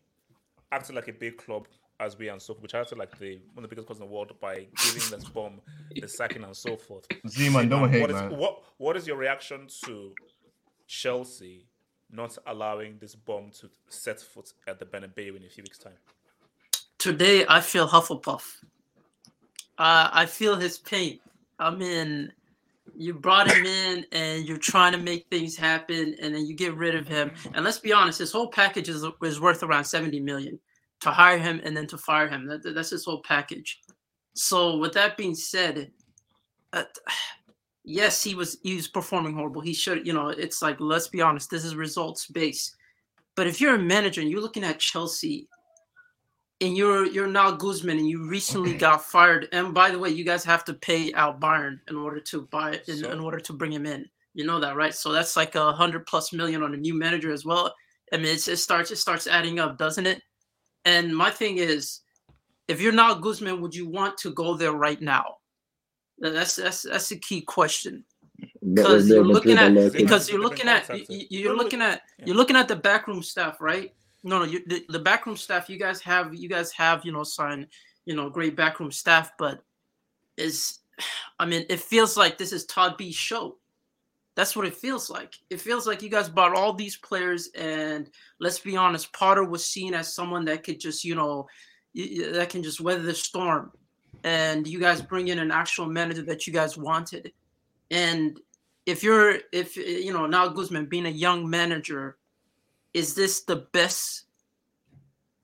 acted 0.73 0.97
like 0.97 1.09
a 1.09 1.13
big 1.13 1.37
club 1.37 1.69
as 2.01 2.19
we 2.19 2.29
and 2.29 2.43
so 2.43 2.55
forth, 2.55 2.63
which 2.63 2.75
acted 2.75 2.99
like 2.99 3.17
the 3.19 3.41
one 3.55 3.63
of 3.63 3.63
the 3.63 3.69
biggest 3.69 3.87
clubs 3.87 4.01
in 4.01 4.07
the 4.07 4.13
world 4.13 4.33
by 4.41 4.67
giving 4.85 5.11
this 5.11 5.29
bomb 5.29 5.61
the 6.01 6.09
sacking 6.09 6.43
and 6.43 6.57
so 6.57 6.77
forth. 6.77 7.07
Z-Man, 7.29 7.69
don't 7.69 7.91
hate, 7.91 8.01
what 8.01 8.11
is, 8.11 8.17
man. 8.17 8.37
What 8.37 8.63
what 8.79 8.97
is 8.97 9.07
your 9.07 9.17
reaction 9.17 9.69
to 9.85 10.13
Chelsea 10.89 11.67
not 12.11 12.37
allowing 12.47 12.99
this 12.99 13.15
bomb 13.15 13.51
to 13.61 13.71
set 13.89 14.21
foot 14.21 14.53
at 14.67 14.79
the 14.79 14.85
Bernabeu 14.85 15.37
in 15.37 15.45
a 15.45 15.49
few 15.49 15.63
weeks' 15.63 15.79
time? 15.79 15.93
Today, 16.99 17.45
I 17.49 17.61
feel 17.61 17.89
Hufflepuff. 17.89 18.43
Uh, 19.79 20.11
I 20.13 20.27
feel 20.27 20.57
his 20.57 20.79
pain. 20.79 21.21
I 21.59 21.71
mean, 21.71 22.33
you 22.97 23.15
brought 23.15 23.51
him 23.51 23.65
in 23.65 24.07
and 24.13 24.47
you're 24.47 24.59
trying 24.59 24.93
to 24.93 24.99
make 24.99 25.27
things 25.31 25.57
happen, 25.57 26.15
and 26.21 26.35
then 26.35 26.47
you 26.47 26.55
get 26.55 26.77
rid 26.77 26.95
of 26.95 27.07
him. 27.07 27.33
And 27.55 27.65
let's 27.65 27.79
be 27.79 27.93
honest, 27.93 28.19
his 28.19 28.33
whole 28.33 28.49
package 28.49 28.89
is, 28.89 29.05
is 29.23 29.41
worth 29.41 29.63
around 29.63 29.85
70 29.85 30.21
million 30.21 30.59
to 31.01 31.11
hire 31.11 31.39
him 31.39 31.61
and 31.65 31.77
then 31.77 31.87
to 31.89 31.99
fire 31.99 32.29
him. 32.29 32.47
That, 32.47 32.75
that's 32.75 32.91
his 32.91 33.05
whole 33.05 33.23
package. 33.23 33.81
So, 34.35 34.79
with 34.79 34.93
that 34.95 35.17
being 35.17 35.35
said, 35.35 35.91
uh, 36.73 36.85
yes, 37.85 38.23
he 38.23 38.35
was 38.35 38.59
he 38.63 38.77
was 38.77 38.89
performing 38.89 39.35
horrible. 39.35 39.61
He 39.61 39.75
should, 39.75 40.07
you 40.07 40.13
know, 40.13 40.29
it's 40.29 40.63
like 40.63 40.81
let's 40.81 41.09
be 41.09 41.21
honest, 41.21 41.51
this 41.51 41.65
is 41.65 41.75
results 41.75 42.27
based. 42.27 42.77
But 43.35 43.47
if 43.47 43.61
you're 43.61 43.75
a 43.75 43.79
manager 43.79 44.21
and 44.21 44.31
you're 44.31 44.43
looking 44.43 44.65
at 44.65 44.79
Chelsea 44.79 45.49
and 46.63 46.77
you're 46.77 47.07
you're 47.07 47.29
Nagelsmann 47.29 47.99
and 47.99 48.09
you 48.09 48.27
recently 48.29 48.75
got 48.75 49.05
fired, 49.05 49.49
and 49.53 49.75
by 49.75 49.91
the 49.91 49.99
way, 49.99 50.09
you 50.11 50.25
guys 50.25 50.45
have 50.45 50.65
to 50.67 50.75
pay 50.75 51.13
out 51.15 51.41
Bayern 51.41 51.81
in 51.89 51.97
order 51.97 52.21
to 52.21 52.43
buy 52.51 52.81
in, 52.87 52.99
So? 52.99 53.11
in 53.11 53.21
order 53.21 53.41
to 53.41 53.53
bring 53.53 53.73
him 53.73 53.85
in. 53.85 54.09
You 54.35 54.47
know 54.47 54.59
that, 54.61 54.77
right? 54.77 54.95
So 54.95 55.13
that's 55.13 55.37
like 55.37 55.55
a 55.57 55.73
hundred 55.73 56.07
plus 56.07 56.33
million 56.33 56.63
on 56.63 56.73
a 56.73 56.77
new 56.77 56.95
manager 56.95 57.33
as 57.33 57.45
well. 57.45 57.75
I 58.13 58.17
mean, 58.17 58.27
it's, 58.27 58.49
it 58.49 58.57
starts 58.59 58.91
it 58.91 58.97
starts 58.97 59.27
adding 59.27 59.59
up, 59.59 59.77
doesn't 59.77 60.07
it? 60.07 60.23
And 60.85 61.15
my 61.15 61.31
thing 61.31 61.59
is, 61.59 62.01
if 62.69 62.81
you're 62.81 62.93
Nagelsmann, 62.93 63.61
would 63.61 63.75
you 63.75 63.89
want 63.89 64.17
to 64.19 64.33
go 64.33 64.55
there 64.55 64.73
right 64.73 65.01
now? 65.03 65.37
That's 66.19 66.57
that's 66.57 66.83
that's 66.83 67.11
a 67.11 67.19
key 67.19 67.41
question 67.43 68.05
because 68.75 69.09
you're 69.09 69.25
looking 69.25 69.59
at 69.59 69.93
because 69.93 70.31
you're 70.31 70.41
looking 70.41 70.69
at 70.69 70.89
you- 71.11 71.27
you're 71.31 71.51
No, 71.51 71.57
no, 71.57 71.63
looking 71.65 71.83
at 71.83 72.03
you're 72.25 72.37
looking 72.37 72.57
at 72.57 72.69
the 72.69 72.77
backroom 72.77 73.23
staff, 73.23 73.61
right? 73.61 73.93
No, 74.25 74.39
no, 74.39 74.45
you, 74.45 74.63
the, 74.67 74.85
the 74.89 74.99
backroom 74.99 75.37
staff. 75.37 75.69
You 75.69 75.79
guys 75.79 76.01
have 76.03 76.35
you 76.35 76.49
guys 76.49 76.73
have 76.73 77.05
you 77.05 77.13
know 77.13 77.25
signed 77.25 77.67
you 78.05 78.15
know 78.15 78.31
great 78.31 78.57
backroom 78.57 78.93
staff, 78.93 79.33
but 79.39 79.63
is 80.37 80.79
I 81.39 81.47
mean 81.47 81.65
it 81.69 81.81
feels 81.81 82.17
like 82.17 82.39
this 82.39 82.53
is 82.53 82.65
Todd 82.67 82.97
B's 82.97 83.15
show. 83.15 83.57
That's 84.35 84.57
what 84.57 84.67
it 84.67 84.75
feels 84.75 85.11
like. 85.11 85.35
It 85.51 85.61
feels 85.61 85.87
like 85.87 86.03
you 86.03 86.09
guys 86.09 86.29
bought 86.29 86.57
all 86.57 86.73
these 86.73 86.97
players, 86.97 87.51
and 87.55 88.09
let's 88.41 88.59
be 88.59 88.77
honest, 88.77 89.13
Potter 89.13 89.45
was 89.45 89.65
seen 89.65 89.93
as 89.93 90.15
someone 90.15 90.45
that 90.47 90.65
could 90.65 90.81
just 90.81 91.05
you 91.05 91.15
know 91.15 91.47
that 91.95 92.49
can 92.49 92.63
just 92.63 92.81
weather 92.81 93.03
the 93.03 93.15
storm, 93.15 93.73
and 94.25 94.67
you 94.67 94.79
guys 94.81 95.03
bring 95.03 95.29
in 95.29 95.39
an 95.39 95.51
actual 95.51 95.87
manager 95.87 96.23
that 96.23 96.47
you 96.47 96.53
guys 96.53 96.79
wanted, 96.79 97.33
and 97.91 98.41
if 98.87 99.03
you're 99.03 99.39
if 99.53 99.77
you 99.77 100.13
know 100.13 100.21
Nagelsmann 100.21 100.89
being 100.89 101.07
a 101.07 101.11
young 101.11 101.49
manager, 101.49 102.17
is 102.95 103.15
this 103.15 103.43
the 103.43 103.57
best 103.57 104.25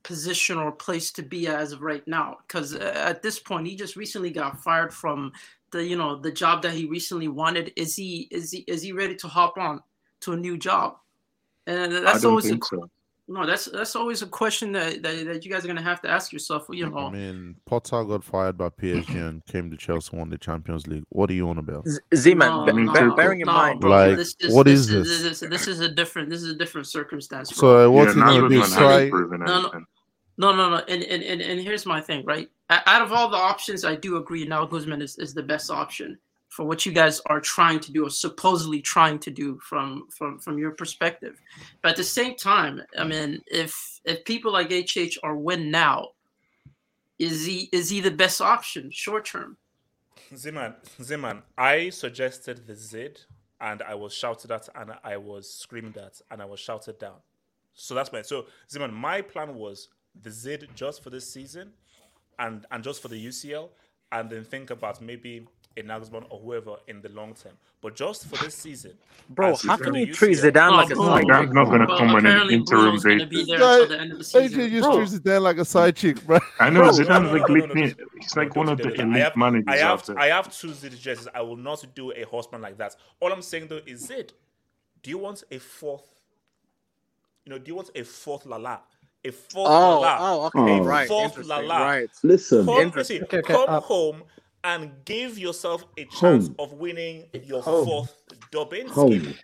position 0.02 0.58
or 0.58 0.72
place 0.72 1.10
to 1.12 1.22
be 1.22 1.46
as 1.46 1.72
of 1.72 1.82
right 1.82 2.06
now? 2.06 2.38
Because 2.46 2.74
uh, 2.74 2.92
at 2.94 3.22
this 3.22 3.38
point, 3.38 3.66
he 3.66 3.76
just 3.76 3.96
recently 3.96 4.30
got 4.30 4.62
fired 4.62 4.92
from 4.92 5.32
the 5.70 5.84
you 5.84 5.96
know 5.96 6.16
the 6.16 6.32
job 6.32 6.62
that 6.62 6.72
he 6.72 6.86
recently 6.86 7.28
wanted. 7.28 7.72
Is 7.76 7.94
he 7.94 8.28
is 8.30 8.50
he 8.50 8.58
is 8.60 8.82
he 8.82 8.92
ready 8.92 9.14
to 9.16 9.28
hop 9.28 9.58
on 9.58 9.82
to 10.20 10.32
a 10.32 10.36
new 10.36 10.56
job? 10.56 10.96
And 11.66 11.94
I 11.94 12.00
that's 12.00 12.22
don't 12.22 12.30
always 12.30 12.50
a, 12.50 12.58
so. 12.62 12.88
No, 13.30 13.44
that's 13.44 13.66
that's 13.66 13.94
always 13.94 14.22
a 14.22 14.26
question 14.26 14.72
that, 14.72 15.02
that, 15.02 15.26
that 15.26 15.44
you 15.44 15.50
guys 15.50 15.62
are 15.62 15.68
gonna 15.68 15.82
have 15.82 16.00
to 16.00 16.08
ask 16.08 16.32
yourself. 16.32 16.66
You 16.70 16.88
know, 16.88 16.96
I 16.96 17.10
mean, 17.10 17.56
Potter 17.66 18.02
got 18.04 18.24
fired 18.24 18.56
by 18.56 18.70
PSG 18.70 19.16
and 19.16 19.44
came 19.52 19.70
to 19.70 19.76
Chelsea, 19.76 20.16
won 20.16 20.30
the 20.30 20.38
Champions 20.38 20.86
League. 20.86 21.04
What 21.10 21.28
are 21.28 21.34
you 21.34 21.46
on 21.50 21.58
about? 21.58 21.86
Z 22.14 22.34
man, 22.34 22.48
No, 22.48 22.64
be- 22.64 22.72
no, 22.84 22.92
be- 22.92 23.00
no, 23.00 23.14
bearing 23.14 23.40
in 23.42 23.46
no, 23.46 23.52
mind, 23.52 23.80
bro, 23.80 23.90
Like, 23.90 24.16
this 24.16 24.34
is, 24.40 24.54
what 24.54 24.64
this 24.64 24.80
is 24.80 24.90
is, 24.90 25.08
this? 25.08 25.22
This 25.22 25.42
is, 25.42 25.50
this 25.50 25.68
is 25.68 25.80
a 25.80 25.90
different. 25.90 26.30
This 26.30 26.42
is 26.42 26.48
a 26.52 26.56
different 26.56 26.86
circumstance. 26.86 27.54
So, 27.54 27.60
bro. 27.60 27.86
uh, 27.86 27.90
what's 27.90 28.16
Yeah, 28.16 28.32
he 28.32 28.40
gonna 28.40 28.48
do? 28.48 28.60
Nagelsmann 28.62 28.76
Try? 28.76 29.08
No, 29.10 29.60
no, 29.60 29.82
no, 30.38 30.52
no, 30.56 30.70
no. 30.70 30.76
And, 30.88 31.02
and 31.02 31.22
and 31.22 31.42
and 31.42 31.60
here's 31.60 31.84
my 31.84 32.00
thing, 32.00 32.24
right? 32.24 32.48
Out 32.70 33.02
of 33.02 33.12
all 33.12 33.28
the 33.28 33.36
options, 33.36 33.84
I 33.84 33.94
do 33.94 34.16
agree 34.16 34.46
Nagelsmann 34.46 35.02
is, 35.02 35.18
is 35.18 35.34
the 35.34 35.42
best 35.42 35.70
option 35.70 36.18
for 36.58 36.64
what 36.64 36.84
you 36.84 36.90
guys 36.90 37.20
are 37.26 37.40
trying 37.40 37.78
to 37.78 37.92
do 37.92 38.04
or 38.04 38.10
supposedly 38.10 38.82
trying 38.82 39.16
to 39.16 39.30
do 39.30 39.60
from 39.60 40.08
from 40.10 40.40
from 40.40 40.58
your 40.58 40.72
perspective. 40.72 41.40
But 41.82 41.90
at 41.90 41.96
the 41.96 42.02
same 42.02 42.34
time, 42.34 42.82
I 42.98 43.04
mean, 43.04 43.40
if 43.46 44.00
if 44.04 44.24
people 44.24 44.50
like 44.52 44.72
HH 44.72 45.18
are 45.22 45.36
win 45.36 45.70
now, 45.70 46.08
is 47.16 47.46
he 47.46 47.68
is 47.70 47.90
he 47.90 48.00
the 48.00 48.10
best 48.10 48.40
option 48.40 48.90
short 48.90 49.24
term? 49.24 49.56
Ziman, 50.34 50.74
Ziman, 51.00 51.42
I 51.56 51.90
suggested 51.90 52.66
the 52.66 52.74
Zid, 52.74 53.20
and 53.60 53.80
I 53.80 53.94
was 53.94 54.12
shouted 54.12 54.50
at, 54.50 54.68
and 54.74 54.94
I 55.04 55.16
was 55.16 55.48
screamed 55.48 55.96
at, 55.96 56.20
and 56.28 56.42
I 56.42 56.44
was 56.44 56.58
shouted 56.58 56.98
down. 56.98 57.20
So 57.74 57.94
that's 57.94 58.12
my 58.12 58.22
so 58.22 58.46
Ziman. 58.68 58.92
My 58.92 59.22
plan 59.22 59.54
was 59.54 59.90
the 60.24 60.32
Zid 60.32 60.68
just 60.74 61.04
for 61.04 61.10
this 61.10 61.32
season, 61.32 61.70
and 62.40 62.66
and 62.72 62.82
just 62.82 63.00
for 63.00 63.06
the 63.06 63.26
UCL, 63.28 63.68
and 64.10 64.28
then 64.28 64.42
think 64.42 64.70
about 64.70 65.00
maybe 65.00 65.46
a 65.78 65.82
Nagelsmann 65.82 66.24
or 66.30 66.38
whoever 66.40 66.76
in 66.88 67.00
the 67.00 67.08
long 67.10 67.34
term. 67.34 67.52
But 67.80 67.94
just 67.94 68.26
for 68.26 68.36
this 68.36 68.54
season, 68.54 68.92
Bro, 69.30 69.56
how 69.66 69.76
can 69.76 69.94
you 69.94 70.12
treat 70.12 70.36
UCL 70.38 70.52
Zidane 70.52 70.70
like 70.76 70.90
a 70.90 70.94
bro, 70.96 71.04
side 71.06 71.24
That's 71.28 71.44
chick? 71.44 71.52
not 71.54 71.64
going 71.66 71.80
to 71.80 71.86
come 71.86 72.08
on 72.14 72.26
an 72.26 72.50
interim 72.50 72.64
Bruno's 72.64 73.04
gonna 73.04 73.26
basis. 73.26 73.46
be 73.46 73.56
Guy- 73.56 73.84
the 73.86 74.00
end 74.00 74.12
of 74.12 74.18
the 74.18 74.24
season. 74.24 74.60
AJ 74.60 74.70
just 74.70 74.82
Bro, 74.88 74.96
treats 74.96 75.12
it 75.14 75.24
there 75.24 75.40
like 75.40 75.58
a 75.58 75.64
side 75.64 75.96
chick, 75.96 76.26
bro. 76.26 76.38
I 76.60 76.70
know 76.70 76.80
Bro, 76.80 76.90
Zidane's 76.90 77.08
no, 77.08 77.20
no, 77.20 77.32
like 77.32 77.48
no, 77.48 77.54
no, 77.54 77.66
no, 77.66 77.74
no, 77.74 77.92
He's 78.20 78.36
like 78.36 78.56
one 78.56 78.68
of 78.68 78.78
the 78.78 78.92
elite 79.00 79.36
managers 79.36 79.64
I 79.68 79.76
have, 79.76 79.90
out 80.00 80.06
there. 80.06 80.18
I 80.18 80.26
have 80.26 80.54
two 80.56 80.72
Zid 80.74 80.96
jerseys. 80.98 81.28
I 81.34 81.42
will 81.42 81.56
not 81.56 81.84
do 81.94 82.12
a 82.12 82.22
horseman 82.24 82.60
like 82.62 82.76
that. 82.78 82.96
All 83.20 83.32
I'm 83.32 83.42
saying 83.42 83.68
though 83.68 83.80
is 83.86 84.06
Zid. 84.06 84.32
Do 85.02 85.10
you 85.10 85.18
want 85.18 85.44
a 85.50 85.58
fourth? 85.58 86.14
You 87.44 87.50
know, 87.52 87.58
do 87.58 87.68
you 87.70 87.76
want 87.76 87.90
a 87.94 88.02
fourth 88.04 88.44
Lala? 88.46 88.80
A 89.24 89.30
fourth 89.30 89.68
Oh, 89.68 90.00
Lala? 90.00 90.16
oh, 90.20 90.46
okay, 90.46 90.80
Oh. 90.80 90.84
right. 90.84 91.08
Fourth 91.08 91.36
Lala. 91.44 91.80
right. 91.80 92.10
Listen, 92.22 92.64
Come, 92.66 92.80
Interesting. 92.80 93.20
listen, 93.20 93.24
Okay, 93.38 93.38
okay, 93.38 93.52
come 93.52 93.68
uh, 93.68 93.80
home 93.80 94.22
and 94.64 94.90
give 95.04 95.38
yourself 95.38 95.84
a 95.96 96.04
chance 96.06 96.46
Home. 96.48 96.56
of 96.58 96.72
winning 96.74 97.26
your 97.44 97.62
Home. 97.62 97.84
fourth 97.86 98.14
Dubbin 98.50 98.88
home. 98.88 99.34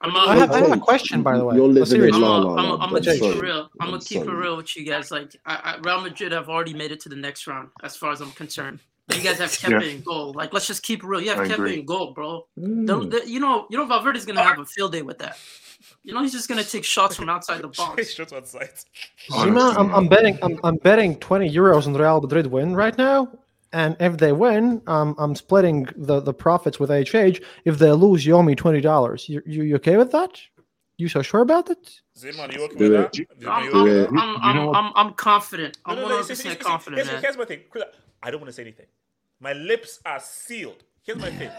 I'm 0.00 0.16
I 0.16 0.36
have, 0.36 0.50
I 0.50 0.58
have 0.60 0.72
a 0.72 0.80
question, 0.80 1.22
by 1.22 1.36
the 1.38 1.44
way. 1.44 1.54
You're 1.56 1.68
living 1.68 1.82
in 1.82 1.86
serious 1.86 2.16
I'm 2.16 2.22
La 2.22 2.30
one. 2.38 2.42
La 2.42 2.56
gonna 2.56 2.60
I'm 2.60 2.74
I'm 2.74 2.82
I'm 2.82 2.88
gonna 3.02 3.18
keep 3.18 3.22
it 3.36 3.40
real. 3.40 3.68
I'm 3.80 3.86
gonna 3.86 3.92
I'm 3.94 4.00
keep 4.00 4.22
it 4.22 4.30
real 4.30 4.56
with 4.56 4.76
you 4.76 4.84
guys. 4.84 5.10
Like 5.12 5.36
I, 5.46 5.54
I, 5.76 5.76
Real 5.82 6.00
Madrid 6.00 6.32
have 6.32 6.48
already 6.48 6.74
made 6.74 6.90
it 6.90 7.00
to 7.00 7.08
the 7.08 7.16
next 7.16 7.46
round, 7.46 7.68
as 7.84 7.94
far 7.96 8.10
as 8.12 8.20
I'm 8.20 8.32
concerned. 8.32 8.80
You 9.14 9.20
guys 9.20 9.38
have 9.38 9.52
kept 9.56 9.72
Yeah. 9.84 9.90
in 9.90 10.00
goal. 10.00 10.32
Like 10.32 10.52
let's 10.52 10.66
just 10.66 10.82
keep 10.82 11.04
it 11.04 11.06
real. 11.06 11.20
You 11.20 11.30
have 11.30 11.40
I 11.40 11.46
Kepa 11.46 11.54
agree. 11.54 11.78
in 11.80 11.86
goal, 11.86 12.12
bro. 12.14 12.46
The, 12.56 12.62
Mm. 12.98 13.10
the, 13.10 13.28
you 13.30 13.38
know, 13.40 13.66
you 13.70 13.78
know 13.78 13.84
Valverde's 13.86 14.24
gonna 14.24 14.42
have 14.42 14.58
a 14.58 14.64
field 14.66 14.92
day 14.92 15.02
with 15.02 15.18
that. 15.18 15.38
You 16.04 16.14
know, 16.14 16.22
he's 16.22 16.32
just 16.32 16.48
gonna 16.48 16.64
take 16.64 16.84
shots 16.84 17.14
from 17.16 17.28
outside 17.28 17.60
the 17.62 17.68
box. 17.76 18.12
Shot 18.14 18.32
on 18.32 18.44
sight. 18.44 18.84
Zima, 19.30 19.74
I'm, 19.78 19.94
I'm 19.94 20.08
betting 20.08 20.36
I'm, 20.42 20.58
I'm 20.64 20.76
betting 20.76 21.16
20 21.16 21.48
euros 21.52 21.86
on 21.86 21.94
Real 21.94 22.20
Madrid 22.20 22.46
win 22.48 22.74
right 22.74 22.96
now. 22.98 23.28
And 23.72 23.96
if 24.00 24.18
they 24.18 24.32
win, 24.32 24.82
um, 24.86 25.14
I'm 25.18 25.34
splitting 25.34 25.88
the, 25.96 26.20
the 26.20 26.34
profits 26.34 26.78
with 26.78 26.90
HH. 26.90 27.40
If 27.64 27.78
they 27.78 27.90
lose, 27.92 28.26
you 28.26 28.34
owe 28.34 28.42
me 28.42 28.54
twenty 28.54 28.80
dollars. 28.80 29.28
You, 29.28 29.42
you 29.46 29.62
you 29.62 29.76
okay 29.76 29.96
with 29.96 30.12
that? 30.12 30.40
You 30.98 31.08
so 31.08 31.22
sure 31.22 31.40
about 31.40 31.70
it? 31.70 32.00
Ziman, 32.18 32.54
you 32.54 32.64
okay 32.64 32.88
with 32.88 32.92
that? 32.92 33.16
I'm, 33.16 33.64
you 33.64 33.72
I'm, 33.72 33.78
okay 33.78 33.82
with 33.82 34.10
that? 34.10 34.20
I'm, 34.20 34.36
I'm. 34.42 34.74
I'm, 34.74 34.92
I'm 34.94 35.12
confident. 35.14 35.78
I'm 35.86 35.96
100 35.96 36.08
no. 36.08 36.18
you 36.18 36.24
see, 36.24 36.34
see, 36.34 36.42
percent 36.44 36.60
confident, 36.60 37.08
here's, 37.22 37.36
my 37.36 37.44
thing. 37.44 37.60
I 38.22 38.30
don't 38.30 38.40
want 38.40 38.48
to 38.48 38.52
say 38.52 38.62
anything. 38.62 38.86
My 39.40 39.54
lips 39.54 40.00
are 40.04 40.20
sealed. 40.20 40.84
Here's 41.04 41.18
my 41.18 41.30
thing. 41.30 41.50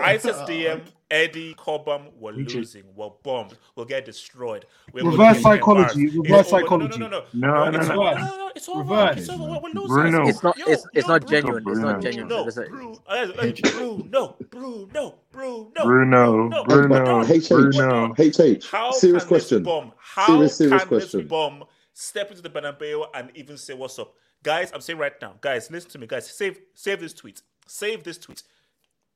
ISIS 0.00 0.36
DM, 0.48 0.80
Eddie, 1.10 1.54
Cobham, 1.54 2.02
we're 2.20 2.30
losing. 2.32 2.84
We're 2.94 3.10
bombed. 3.24 3.58
We'll 3.74 3.84
get 3.84 4.04
destroyed. 4.04 4.64
We're 4.92 5.04
Reverse 5.04 5.16
gonna 5.18 5.32
get 5.34 5.42
psychology, 5.42 6.00
embarrassed. 6.02 6.16
reverse 6.16 6.40
It's 6.46 6.52
over. 6.52 6.62
psychology. 6.62 6.98
No, 7.00 7.08
no, 7.08 7.18
no, 7.18 7.24
No, 7.32 7.64
no. 7.64 7.70
no, 7.70 7.78
it's 7.80 7.88
no. 7.88 7.94
over. 7.94 8.10
Reverse. 8.14 8.20
No, 8.20 8.36
no, 8.36 8.36
no. 8.36 8.52
It's 8.54 8.68
over. 8.68 8.78
Reverse. 8.80 9.18
It's 9.18 9.28
over. 9.28 9.60
We're 9.62 9.70
losing. 9.70 9.88
Bruno. 9.88 10.28
It's 10.28 10.42
not. 10.44 10.56
Yo, 10.58 10.64
It's 10.68 10.86
it's 10.94 11.06
yo, 11.08 11.12
not 11.12 11.26
Bruno. 11.26 11.42
genuine. 11.42 11.64
It's 11.66 11.78
not 11.80 12.00
genuine. 12.02 12.28
Bruno, 12.28 12.46
It's 12.46 12.56
a- 12.56 12.62
Bruno, 12.62 13.02
Bruno, 13.08 14.36
Bruno, 14.50 15.18
Bruno, 15.32 15.84
Bruno, 15.84 16.48
no, 16.48 16.64
Bruno, 16.64 17.24
HH, 17.24 17.48
Bruno. 17.48 18.14
HH. 18.16 18.66
How 18.70 18.92
Serious 18.92 19.22
can 19.24 19.28
question. 19.28 19.58
this 19.58 19.66
bomb? 19.66 19.92
How 19.98 20.26
Serious, 20.26 20.56
serious 20.56 20.80
can 20.82 20.88
question. 20.88 21.20
this 21.20 21.28
bomb 21.28 21.64
step 21.92 22.30
into 22.30 22.42
the 22.42 22.50
Bernabeu 22.50 23.06
and 23.14 23.30
even 23.34 23.56
say 23.58 23.74
what's 23.74 23.98
up, 23.98 24.14
guys? 24.44 24.70
I'm 24.72 24.80
saying 24.80 24.98
right 25.00 25.12
now, 25.20 25.34
guys, 25.40 25.70
listen 25.72 25.90
to 25.90 25.98
me, 25.98 26.06
guys. 26.06 26.30
Save, 26.30 26.58
save 26.74 27.00
this 27.00 27.12
tweet. 27.12 27.42
Save 27.66 28.04
this 28.04 28.18
tweet. 28.18 28.42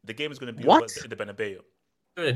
The 0.06 0.14
game 0.14 0.32
is 0.32 0.38
going 0.38 0.54
to 0.54 0.58
be 0.60 0.66
What? 0.66 0.84
over 0.84 1.04
in 1.04 1.10
the 1.10 1.16
Bernabeu. 1.16 1.58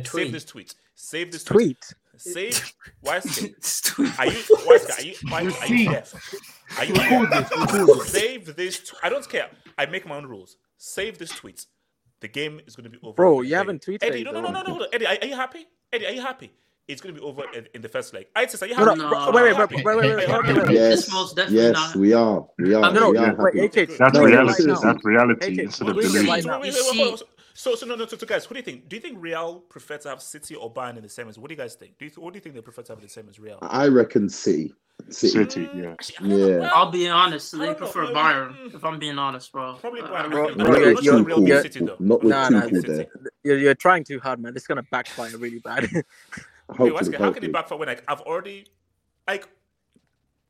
Save 0.07 0.33
this 0.33 0.45
tweet. 0.45 0.75
Save 0.95 1.33
this 1.33 1.45
tweet. 1.45 1.79
Tweet. 1.81 1.95
Save. 2.21 2.75
Why? 3.01 3.21
Save? 3.21 3.55
It's 3.57 3.99
Are 4.19 4.27
you? 4.27 4.43
Why? 4.65 4.79
Are 4.99 5.03
you? 5.03 5.15
Why, 5.29 5.41
are 5.61 5.67
you 5.75 5.89
deaf? 5.91 6.35
Are 6.79 6.85
you 6.85 6.95
deaf? 6.95 7.49
this, 7.51 7.79
record. 7.81 8.07
Save 8.07 8.57
this. 8.57 8.79
T- 8.81 8.97
I 9.03 9.09
don't 9.09 9.27
care. 9.27 9.49
I 9.79 9.87
make 9.87 10.07
my 10.07 10.17
own 10.17 10.27
rules. 10.27 10.57
Save 10.77 11.17
this 11.19 11.31
tweet. 11.31 11.65
The 12.21 12.29
game 12.29 12.61
is 12.67 12.77
going 12.77 12.85
to 12.85 12.91
be 12.91 12.99
over. 13.03 13.15
Bro, 13.15 13.41
you 13.43 13.51
leg. 13.53 13.59
haven't 13.59 13.83
tweeted 13.87 13.99
Eddie, 14.03 14.25
no, 14.25 14.33
no, 14.33 14.43
no, 14.43 14.51
no, 14.51 14.63
no, 14.63 14.79
no. 14.81 14.87
Eddie, 14.93 15.07
are, 15.07 15.17
are 15.23 15.27
you 15.27 15.35
happy? 15.35 15.67
Eddie, 15.91 16.07
are 16.07 16.13
you 16.13 16.21
happy? 16.21 16.53
It's 16.87 17.01
going 17.01 17.15
to 17.15 17.21
be 17.21 17.25
over 17.27 17.45
in, 17.55 17.67
in 17.73 17.81
the 17.81 17.89
first 17.89 18.13
leg. 18.13 18.27
I 18.37 18.47
says, 18.47 18.63
are 18.63 18.67
you 18.67 18.75
happy? 18.75 18.99
no, 18.99 19.09
No, 19.09 19.31
bro, 19.33 19.43
wait, 19.43 19.57
wait, 19.57 19.71
wait, 19.71 19.85
wait, 19.85 19.97
wait, 19.97 20.17
wait, 20.17 20.29
wait, 20.29 20.45
wait, 20.57 20.57
wait. 20.67 20.71
Yes, 20.75 21.09
It's 21.09 21.51
yes, 21.51 21.73
not. 21.73 21.97
we 21.97 22.13
are. 22.13 22.47
We 22.59 22.75
are. 22.75 22.83
I'm 22.83 22.93
gonna 22.93 23.11
we 23.11 23.17
are 23.17 23.35
wait, 23.55 23.55
happy. 23.75 23.85
HH. 23.95 23.97
That's 23.99 24.15
No, 24.15 24.25
reality. 24.25 24.53
seriously. 24.63 24.93
That's 24.93 25.05
reality 25.05 25.55
HH, 25.55 25.59
instead 25.61 25.89
of 25.89 25.97
we're 25.97 26.03
doing 26.03 26.27
it 26.27 26.29
right 26.29 26.43
delusion. 26.43 26.51
now. 26.51 26.61
Wait, 26.61 26.63
wait, 26.63 26.75
You 26.75 26.85
wait, 26.85 26.93
see- 26.93 27.03
wait, 27.05 27.11
wait. 27.13 27.23
So, 27.55 27.75
so 27.75 27.85
no, 27.87 27.95
no, 27.95 28.07
so, 28.07 28.17
so 28.17 28.27
guys, 28.27 28.45
who 28.45 28.55
do 28.55 28.59
you 28.61 28.65
think? 28.65 28.89
Do 28.89 28.97
you 28.97 29.03
think 29.03 29.19
Real 29.21 29.61
prefer 29.61 29.99
to 29.99 30.09
have 30.09 30.23
City 30.23 30.55
or 30.55 30.73
Bayern 30.73 30.97
in 30.97 31.03
the 31.03 31.09
semis? 31.09 31.37
What 31.39 31.49
do 31.49 31.55
you 31.55 31.59
guys 31.59 31.75
think? 31.75 31.99
Do 31.99 32.05
you, 32.07 32.11
what 32.17 32.33
do 32.33 32.37
you 32.39 32.41
think 32.41 32.55
they 32.55 32.61
prefer 32.61 32.83
to 32.83 32.93
have 32.93 32.99
in 32.99 33.05
the 33.05 33.09
semis? 33.11 33.41
Real. 33.41 33.59
I 33.63 33.87
reckon 33.89 34.29
City. 34.29 34.73
City. 35.09 35.33
City, 35.39 35.69
yeah. 35.75 35.93
Actually, 35.93 36.17
I 36.17 36.21
don't 36.21 36.29
know. 36.39 36.47
Yeah. 36.49 36.59
Well, 36.61 36.71
I'll 36.75 36.91
be 36.91 37.09
honest. 37.09 37.53
They 37.53 37.59
don't 37.59 37.69
know. 37.69 37.75
prefer 37.75 38.05
Uh, 38.05 38.11
Bayern. 38.11 38.57
mm, 38.57 38.75
If 38.75 38.85
I'm 38.85 38.99
being 38.99 39.19
honest, 39.19 39.51
bro. 39.51 39.75
Probably 39.81 40.03
Uh, 40.03 40.09
Bayern. 40.09 40.13
I 40.25 40.29
Bro, 40.29 40.55
bro, 40.55 40.65
Not 40.65 40.79
you're- 40.79 40.95
with 40.95 41.05
you're- 41.05 41.23
Real 41.23 41.49
you're- 41.49 41.63
City 41.63 41.85
though. 41.85 41.97
not 41.99 42.23
with 42.23 42.31
Nah, 42.31 42.49
nah, 42.51 42.61
Tuchel 42.63 42.81
City. 42.83 42.93
there. 42.95 43.07
You're, 43.43 43.59
you're 43.59 43.75
trying 43.75 44.05
too 44.05 44.21
hard, 44.21 44.41
man. 44.41 44.53
This 44.55 44.63
is 44.65 44.67
gonna 44.67 44.83
backfire 44.91 45.37
really 45.39 45.59
bad. 45.61 45.89
Wait, 45.91 46.05
Hopefully, 46.93 47.17
how 47.17 47.33
can 47.33 47.45
it 47.45 47.53
backfire 47.53 47.79
when 47.79 47.89
like 47.89 48.05
I've 48.07 48.21
already 48.21 48.67
like 49.27 49.49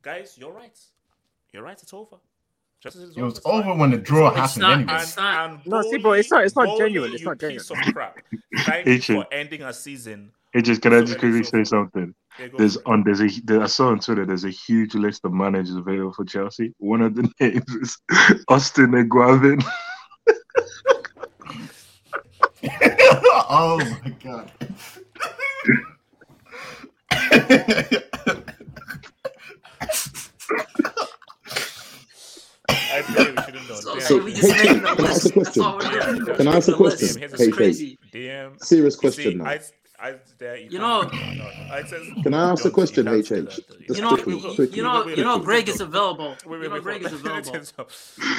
guys, 0.02 0.36
you're 0.36 0.52
right. 0.52 0.78
You're 1.52 1.62
right, 1.62 1.81
it's 1.81 1.93
over. 1.94 2.16
Justice 2.82 3.15
It 3.15 3.23
was 3.23 3.35
it's 3.36 3.43
fine. 3.44 3.62
over 3.62 3.74
when 3.78 3.90
the 3.90 3.98
draw 3.98 4.28
It's 4.28 4.36
happened 4.39 4.62
not- 4.62 4.73
anyway. 4.78 4.94
it's 5.02 5.16
not- 5.16 5.51
And 5.51 5.66
No, 5.66 5.82
see, 5.82 5.98
bro, 5.98 6.12
it's 6.12 6.31
not- 6.31 6.44
it's 6.44 6.57
not 6.57 6.65
Boehly, 6.66 6.78
genuine, 6.78 7.12
it's 7.12 7.20
you 7.23 7.27
not 7.28 7.39
piece 7.39 7.70
of 7.70 7.77
crap. 7.93 8.19
Thank 8.65 9.09
you 9.09 9.16
for 9.16 9.27
ending 9.32 9.62
a 9.62 9.73
season. 9.73 10.32
Hey, 10.52 10.62
just 10.62 10.81
can 10.82 10.94
I 10.94 11.02
just 11.02 11.19
quickly 11.19 11.44
say 11.44 11.62
something? 11.65 12.15
There 12.39 12.47
you 12.47 12.52
go. 12.52 12.59
There's 12.59 12.77
on 12.78 13.05
there's 13.05 13.20
a 13.20 13.28
there, 13.44 13.62
I 13.62 13.66
saw 13.66 13.89
on 13.89 14.01
Twitter 14.01 14.24
there's 14.27 14.44
a 14.44 14.51
huge 14.51 14.94
list 14.94 15.24
of 15.24 15.32
managers 15.32 15.77
available 15.77 16.12
for 16.12 16.24
Chelsea. 16.24 16.74
One 16.78 17.02
of 17.02 17.15
the 17.15 17.31
names 17.40 17.62
is 17.74 17.98
Austin 18.48 18.93
Eguavoen. 18.93 19.62
oh 23.48 23.78
my 24.02 24.11
god. 24.24 24.51
I 32.69 33.02
feel 33.02 33.35
we 33.94 34.34
shouldn't. 34.34 34.36
So, 34.36 34.42
Damn. 34.42 34.44
so 34.44 34.50
Hey, 34.50 34.74
can 34.74 35.06
I 35.06 35.10
ask 35.10 35.26
a 35.26 35.32
question? 35.32 35.62
all. 35.62 35.78
Can 35.80 36.48
I 36.48 36.56
ask 36.56 36.68
a 36.68 36.72
question? 36.74 37.18
Hey, 37.18 37.24
a 37.26 37.36
hey. 37.36 37.50
crazy. 37.50 37.98
DM. 38.12 38.62
Serious 38.62 38.96
question 38.96 39.32
see, 39.32 39.34
now. 39.38 39.44
I, 39.46 39.60
I, 40.02 40.14
there, 40.38 40.56
you, 40.56 40.64
You 40.70 40.78
can't- 40.78 41.12
know- 41.12 41.18
no, 41.18 41.34
no, 41.34 41.50
I 41.74 41.82
says, 41.84 42.06
Can 42.22 42.34
I 42.34 42.50
ask 42.52 42.64
a 42.64 42.70
question, 42.70 43.04
can't 43.06 43.24
HH? 43.26 43.60
You 43.88 44.00
know, 44.00 44.16
you, 44.16 44.66
you 44.72 44.82
know, 44.82 45.06
you 45.06 45.24
know, 45.24 45.38
Greg 45.38 45.68
is 45.68 45.80
available. 45.80 46.36
Wait, 46.44 46.44
You 46.46 46.50
wait, 46.50 46.62
know, 46.68 46.70
wait, 46.74 46.82
Greg 46.82 47.02
is 47.04 47.12
available. 47.20 47.54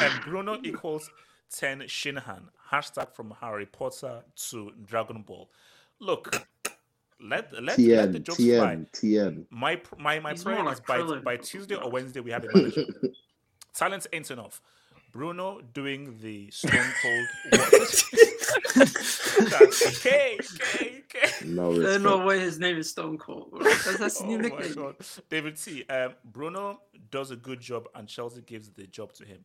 and 0.02 0.22
Bruno 0.24 0.58
equals 0.64 1.10
10 1.56 1.82
Shinahan. 1.82 2.44
Hashtag 2.72 3.14
from 3.14 3.34
Harry 3.42 3.66
Potter 3.66 4.24
to 4.50 4.72
Dragon 4.86 5.22
Ball. 5.24 5.50
Look, 6.00 6.36
let, 7.22 7.52
let, 7.54 7.78
let 7.78 7.78
the 7.78 8.20
TN, 8.20 8.24
jokes 8.24 8.38
fly. 8.38 8.46
TN, 8.46 8.90
TN. 8.92 9.46
My 9.52 9.80
my 10.00 10.20
my 10.20 10.32
He's 10.32 10.44
prayer 10.44 10.64
more 10.64 10.74
is 10.74 10.80
by 10.80 11.04
by 11.20 11.38
Tuesday 11.38 11.76
or 11.76 11.92
Wednesday 11.92 12.22
we 12.22 12.32
have 12.32 12.44
a 12.46 12.48
manager. 12.56 12.86
Talent 13.76 14.08
ain't 14.12 14.32
enough. 14.32 14.62
Bruno 15.12 15.62
doing 15.74 16.18
the 16.22 16.50
Stone 16.52 16.94
Cold. 17.02 17.28
K 20.02 20.38
okay, 20.56 21.04
okay. 21.06 21.32
No 21.46 21.74
There's 21.74 22.02
respect. 22.02 22.04
no 22.04 22.26
way 22.26 22.40
his 22.40 22.60
name 22.60 22.78
is 22.78 22.90
Stone 22.90 23.18
Cold. 23.18 23.50
That's, 23.62 23.98
that's 23.98 24.22
Oh 24.22 24.26
new 24.26 24.38
my 24.38 24.44
nickname. 24.44 24.74
god, 24.74 24.96
David 25.30 25.58
T. 25.58 25.84
Um, 25.90 26.14
Bruno 26.26 26.82
does 27.12 27.32
a 27.32 27.36
good 27.36 27.60
job, 27.60 27.88
and 27.96 28.08
Chelsea 28.08 28.42
gives 28.42 28.70
the 28.70 28.88
job 28.88 29.14
to 29.14 29.26
him. 29.26 29.44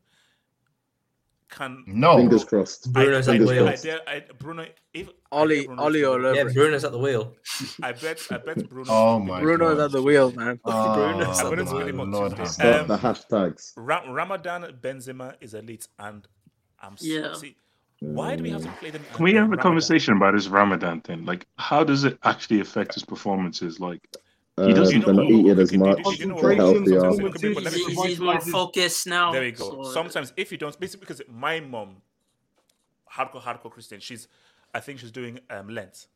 Can 1.48 1.84
No. 1.86 2.16
Fingers 2.16 2.44
crossed. 2.44 2.92
Bruno's 2.92 3.28
at 3.28 3.38
the 3.38 3.46
wheel. 3.46 3.68
I 3.68 3.76
dare, 3.76 4.00
I, 4.08 4.22
Bruno, 4.38 4.66
if 4.92 5.08
Ollie, 5.30 5.58
I 5.58 5.60
dare 5.60 5.66
Bruno 5.66 5.82
Ollie 5.82 6.00
to- 6.00 6.06
all 6.10 6.26
over 6.26 6.34
Yeah. 6.34 6.52
Bruno's 6.52 6.84
at 6.84 6.92
the 6.92 6.98
wheel. 6.98 7.34
I 7.82 7.92
bet, 7.92 8.20
I 8.30 8.38
bet 8.38 8.68
Bruno. 8.68 8.90
Oh 8.90 9.18
my 9.18 9.40
Bruno's 9.40 9.76
god. 9.76 9.80
Ah, 9.80 9.84
at 9.86 9.92
the 9.92 10.02
wheel, 10.02 10.32
man. 10.32 10.60
Oh, 10.64 10.94
Bruno's 10.94 11.38
at 11.40 11.50
the 11.50 11.76
wheel 11.76 12.00
on 12.00 12.10
Lord 12.10 12.36
Tuesday. 12.36 12.64
have 12.72 12.84
Start 12.86 12.88
the 12.88 12.96
hashtags. 12.98 13.72
Ra- 13.76 14.04
Ramadan 14.10 14.62
Benzema 14.80 15.34
is 15.40 15.54
elite, 15.54 15.86
and 15.98 16.26
I'm 16.80 16.94
s- 16.94 17.04
Yeah. 17.04 17.32
see. 17.34 17.56
Why 18.00 18.36
do 18.36 18.42
we 18.42 18.50
have 18.50 18.62
to 18.62 18.68
play 18.72 18.90
them? 18.90 19.02
Can 19.14 19.24
we 19.24 19.32
have 19.32 19.44
a 19.44 19.44
Ramadan? 19.44 19.62
conversation 19.62 20.14
about 20.16 20.34
this 20.34 20.48
Ramadan 20.48 21.00
thing? 21.00 21.24
Like, 21.24 21.46
how 21.56 21.82
does 21.82 22.04
it 22.04 22.18
actually 22.24 22.60
affect 22.60 22.92
his 22.94 23.04
performances? 23.04 23.80
Like, 23.80 24.02
Uh, 24.58 24.66
he 24.68 24.72
doesn't. 24.72 25.04
they're 25.04 25.12
not 25.14 25.24
eating 25.26 25.58
as 25.58 25.72
much. 25.74 26.18
you 26.18 26.34
They're 26.40 26.54
healthier. 26.56 27.00
Sometimes 27.00 27.18
it 27.18 27.32
could 27.32 27.40
be- 27.42 27.54
but 27.54 27.62
let 27.64 27.72
me- 27.74 27.84
He's, 27.84 28.04
he's 28.04 28.20
more 28.20 28.40
focused 28.40 29.06
now. 29.06 29.32
There 29.32 29.42
we 29.42 29.52
go. 29.52 29.84
so- 29.84 29.92
Sometimes 29.92 30.32
if 30.36 30.50
you 30.50 30.56
don't, 30.58 30.78
basically 30.80 31.00
because 31.06 31.20
my 31.28 31.60
mom, 31.60 31.96
hardcore 33.12 33.42
hardcore 33.42 33.70
Christian, 33.70 34.00
she's, 34.00 34.28
I 34.74 34.80
think 34.80 34.98
she's 35.00 35.10
doing 35.12 35.40
um, 35.50 35.68
Lent 35.68 36.06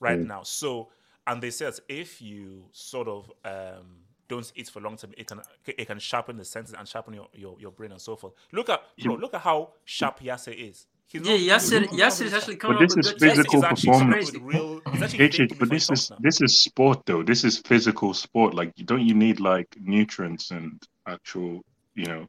right 0.00 0.18
Mm. 0.18 0.26
now. 0.26 0.42
So 0.42 0.88
and 1.26 1.42
they 1.42 1.50
said 1.50 1.74
if 1.88 2.20
you 2.20 2.64
sort 2.72 3.08
of 3.08 3.30
um, 3.44 3.96
don't 4.28 4.50
eat 4.56 4.68
for 4.68 4.80
long 4.80 4.96
term, 4.96 5.12
it 5.16 5.26
can 5.26 5.40
it 5.66 5.86
can 5.86 5.98
sharpen 5.98 6.36
the 6.36 6.44
senses 6.44 6.74
and 6.78 6.86
sharpen 6.88 7.14
your, 7.14 7.28
your, 7.34 7.56
your 7.60 7.70
brain 7.70 7.92
and 7.92 8.00
so 8.00 8.16
forth. 8.16 8.34
Look 8.52 8.68
at 8.68 8.82
bro, 9.02 9.14
look 9.14 9.34
at 9.34 9.40
how 9.42 9.72
sharp 9.84 10.20
Yasser 10.20 10.54
is. 10.54 10.86
He's 11.06 11.22
Yeah, 11.22 11.56
Yasser- 11.56 11.86
Yasser 11.88 12.26
is 12.26 12.34
actually 12.34 12.56
coming 12.56 12.78
But 12.78 12.84
up 12.84 12.88
this 12.88 12.96
with 12.96 13.06
is 13.06 13.12
good 13.12 13.20
physical 13.20 13.60
He's 13.60 13.64
actually 13.64 13.92
performance. 13.92 14.32
with 14.32 14.42
real. 14.42 14.80
He's 14.92 15.02
actually 15.02 15.46
HH, 15.46 15.58
but 15.58 15.70
this 15.70 15.90
is 15.90 16.10
now. 16.10 16.16
this 16.20 16.40
is 16.40 16.58
sport 16.58 17.06
though. 17.06 17.22
This 17.22 17.44
is 17.44 17.58
physical 17.58 18.14
sport. 18.14 18.54
Like, 18.54 18.74
don't 18.84 19.06
you 19.06 19.14
need 19.14 19.40
like 19.40 19.68
nutrients 19.80 20.50
and 20.50 20.82
actual, 21.06 21.62
you 21.94 22.06
know? 22.06 22.26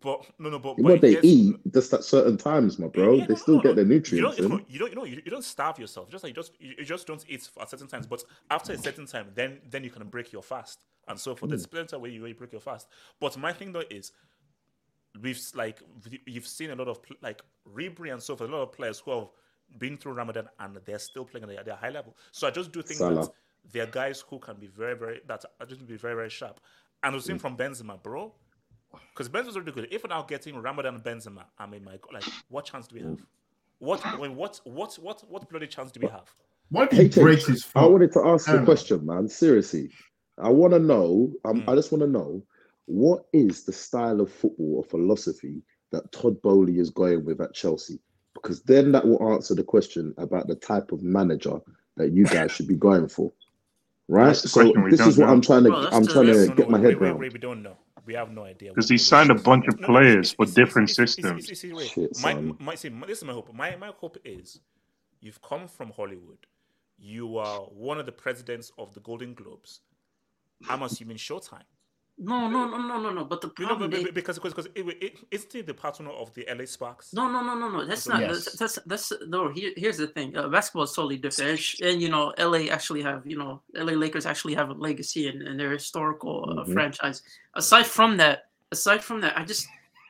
But 0.00 0.26
no, 0.38 0.50
no, 0.50 0.58
but, 0.58 0.76
but 0.76 0.82
What 0.82 1.00
they 1.00 1.12
yes, 1.12 1.24
eat 1.24 1.56
just 1.72 1.92
at 1.94 2.04
certain 2.04 2.36
times, 2.36 2.78
my 2.78 2.88
bro. 2.88 3.24
They 3.24 3.34
still 3.36 3.60
get 3.60 3.74
their 3.74 3.86
nutrients. 3.86 4.38
You 4.38 4.48
don't, 4.48 4.70
you 4.70 4.78
don't, 4.78 4.90
you 4.90 4.96
know, 4.96 5.04
you, 5.04 5.22
you 5.24 5.30
don't 5.30 5.44
starve 5.44 5.78
yourself. 5.78 6.10
Just 6.10 6.24
like 6.24 6.30
you 6.30 6.34
just, 6.34 6.52
you, 6.60 6.74
you 6.78 6.84
just 6.84 7.06
don't 7.06 7.24
eat 7.26 7.48
at 7.58 7.70
certain 7.70 7.86
times. 7.86 8.06
But 8.06 8.22
after 8.50 8.74
a 8.74 8.78
certain 8.78 9.06
time, 9.06 9.28
then 9.34 9.60
then 9.70 9.82
you 9.82 9.90
can 9.90 10.06
break 10.08 10.30
your 10.30 10.42
fast 10.42 10.80
and 11.08 11.18
so 11.18 11.34
forth. 11.34 11.50
There's 11.50 11.64
hmm. 11.64 11.70
plenty 11.70 11.96
of 11.96 12.02
way 12.02 12.10
you, 12.10 12.20
where 12.20 12.28
you 12.28 12.34
break 12.34 12.52
your 12.52 12.60
fast. 12.60 12.88
But 13.20 13.36
my 13.38 13.52
thing 13.52 13.72
though 13.72 13.84
is, 13.90 14.12
we've 15.20 15.40
like 15.54 15.80
you've 16.26 16.46
seen 16.46 16.70
a 16.70 16.74
lot 16.74 16.88
of 16.88 17.02
pl- 17.02 17.16
like 17.22 17.42
Ribery 17.72 18.12
and 18.12 18.22
so 18.22 18.36
forth. 18.36 18.50
A 18.50 18.52
lot 18.52 18.62
of 18.62 18.72
players 18.72 18.98
who 18.98 19.10
have 19.12 19.28
been 19.78 19.96
through 19.96 20.12
Ramadan 20.12 20.48
and 20.60 20.78
they're 20.84 20.98
still 20.98 21.24
playing 21.24 21.48
at 21.50 21.64
their 21.64 21.76
high 21.76 21.90
level. 21.90 22.16
So 22.32 22.46
I 22.46 22.50
just 22.50 22.72
do 22.72 22.82
think 22.82 22.98
Salah. 22.98 23.22
that 23.22 23.30
there 23.72 23.84
are 23.84 23.90
guys 23.90 24.24
who 24.28 24.38
can 24.38 24.56
be 24.56 24.66
very, 24.66 24.94
very 24.96 25.20
that 25.26 25.44
are 25.60 25.66
just 25.66 25.86
be 25.86 25.96
very, 25.96 26.14
very 26.14 26.30
sharp. 26.30 26.60
And 27.02 27.14
we've 27.14 27.24
seen 27.24 27.38
from 27.38 27.56
Benzema, 27.56 28.02
bro. 28.02 28.32
Because 29.12 29.28
Benzema's 29.28 29.56
already 29.56 29.72
good. 29.72 29.88
If 29.90 30.04
we're 30.04 30.08
now 30.08 30.22
getting 30.22 30.56
Ramadan 30.56 30.94
and 30.94 31.04
Benzema, 31.04 31.44
I 31.58 31.66
mean, 31.66 31.84
my 31.84 31.92
God, 31.92 32.12
like, 32.12 32.24
what 32.48 32.64
chance 32.64 32.86
do 32.86 32.94
we 32.94 33.02
have? 33.02 33.18
What, 33.80 34.06
I 34.06 34.16
mean, 34.16 34.36
what, 34.36 34.60
what, 34.64 34.94
what, 34.94 35.22
what 35.28 35.48
bloody 35.50 35.66
chance 35.66 35.90
do 35.90 36.00
we 36.00 36.08
have? 36.08 36.32
What 36.70 36.92
if 36.92 36.98
he 36.98 37.08
HH, 37.08 37.22
breaks 37.22 37.46
his 37.46 37.66
I 37.74 37.84
wanted 37.86 38.12
to 38.12 38.20
ask 38.24 38.48
you 38.48 38.54
a 38.56 38.64
question, 38.64 39.04
man. 39.04 39.28
Seriously, 39.28 39.90
I 40.38 40.48
want 40.48 40.72
to 40.72 40.78
know. 40.78 41.32
Um, 41.44 41.62
Hmm. 41.62 41.70
I 41.70 41.74
just 41.74 41.92
want 41.92 42.02
to 42.02 42.08
know 42.08 42.42
what 42.86 43.26
is 43.32 43.64
the 43.64 43.72
style 43.72 44.20
of 44.20 44.32
football 44.32 44.76
or 44.76 44.84
philosophy 44.84 45.62
that 45.92 46.10
Todd 46.12 46.40
Boehly 46.42 46.78
is 46.78 46.90
going 46.90 47.24
with 47.24 47.40
at 47.40 47.54
Chelsea? 47.54 47.98
Because 48.34 48.62
then 48.62 48.92
that 48.92 49.06
will 49.06 49.32
answer 49.32 49.54
the 49.54 49.62
question 49.64 50.14
about 50.18 50.48
the 50.48 50.56
type 50.56 50.92
of 50.92 51.02
manager 51.02 51.60
that 51.96 52.12
you 52.12 52.24
guys 52.24 52.50
should 52.52 52.66
be 52.68 52.74
going 52.74 53.08
for, 53.08 53.32
right? 54.08 54.36
So 54.36 54.72
this 54.90 55.00
is 55.00 55.16
what 55.16 55.26
know. 55.26 55.32
I'm 55.32 55.40
trying 55.40 55.64
to. 55.64 55.70
Bro, 55.70 55.88
I'm 55.92 56.06
trying 56.06 56.26
to 56.26 56.48
get 56.54 56.68
no, 56.68 56.76
my 56.76 56.78
head 56.78 56.98
wait, 57.00 57.08
around. 57.08 57.18
wait, 57.20 57.32
we 57.32 57.38
don't 57.38 57.62
know. 57.62 57.76
We 58.06 58.14
have 58.14 58.32
no 58.32 58.44
idea. 58.44 58.70
Because 58.70 58.88
he 58.90 58.98
signed 58.98 59.30
a 59.30 59.34
bunch 59.34 59.66
of 59.68 59.80
No, 59.80 59.86
no, 59.86 59.92
players 59.94 60.32
for 60.32 60.44
different 60.44 60.90
it's- 60.90 60.98
it's- 60.98 61.14
systems. 61.14 61.44
it's- 61.50 61.64
it's- 61.64 61.88
Shit, 61.88 62.22
My, 62.22 62.34
my, 62.58 62.74
see, 62.74 62.90
my- 62.90 63.06
this 63.06 63.18
is 63.18 63.24
my 63.24 63.32
hope. 63.32 63.54
My, 63.54 63.76
my 63.76 63.92
hope 63.96 64.18
is 64.26 64.60
you've 65.20 65.40
come 65.40 65.66
from 65.68 65.90
Hollywood. 65.90 66.46
You 66.98 67.38
are 67.38 67.60
one 67.60 67.98
of 67.98 68.04
the 68.04 68.12
presidents 68.12 68.72
of 68.76 68.92
the 68.92 69.00
Golden 69.00 69.32
Globes. 69.32 69.80
I'm 70.68 70.82
assuming 70.82 71.16
Showtime. 71.16 71.62
No, 72.16 72.48
no, 72.48 72.66
no, 72.68 72.78
no, 72.78 73.00
no, 73.00 73.10
no. 73.10 73.24
But 73.24 73.40
the 73.40 73.48
You 73.58 73.64
know, 73.64 73.68
problem 73.70 73.90
be- 73.90 73.96
is, 74.02 74.10
because 74.12 74.36
because 74.38 74.54
because 74.54 74.66
it, 74.76 74.86
it, 75.02 75.18
isn't 75.32 75.52
he 75.52 75.62
the 75.62 75.74
partner 75.74 76.10
of 76.10 76.32
the 76.34 76.46
LA 76.48 76.64
Sparks? 76.64 77.12
no, 77.12 77.28
no, 77.28 77.42
no, 77.42 77.54
no, 77.58 77.68
no. 77.68 77.84
That's 77.84 78.06
not. 78.06 78.20
Yes. 78.20 78.44
That's, 78.56 78.76
that's 78.86 79.08
that's 79.10 79.12
no. 79.26 79.48
Here, 79.50 79.72
here's 79.76 79.96
the 79.96 80.06
thing. 80.06 80.36
Uh, 80.36 80.48
basketball 80.48 80.84
is 80.84 80.92
totally 80.92 81.16
different, 81.18 81.60
and, 81.80 81.90
and 81.90 82.02
you 82.02 82.08
know, 82.08 82.32
LA 82.38 82.70
actually 82.70 83.02
have 83.02 83.26
you 83.26 83.36
know, 83.36 83.62
LA 83.74 83.94
Lakers 83.94 84.26
actually 84.26 84.54
have 84.54 84.70
a 84.70 84.74
legacy 84.74 85.26
and, 85.28 85.42
and 85.42 85.58
their 85.58 85.72
historical 85.72 86.44
uh, 86.48 86.64
Mhm. 86.64 86.72
franchise. 86.72 87.22
Aside 87.54 87.86
from 87.86 88.16
that, 88.18 88.46
aside 88.70 89.02
from 89.02 89.20
that, 89.22 89.36
I 89.36 89.44
just 89.44 89.66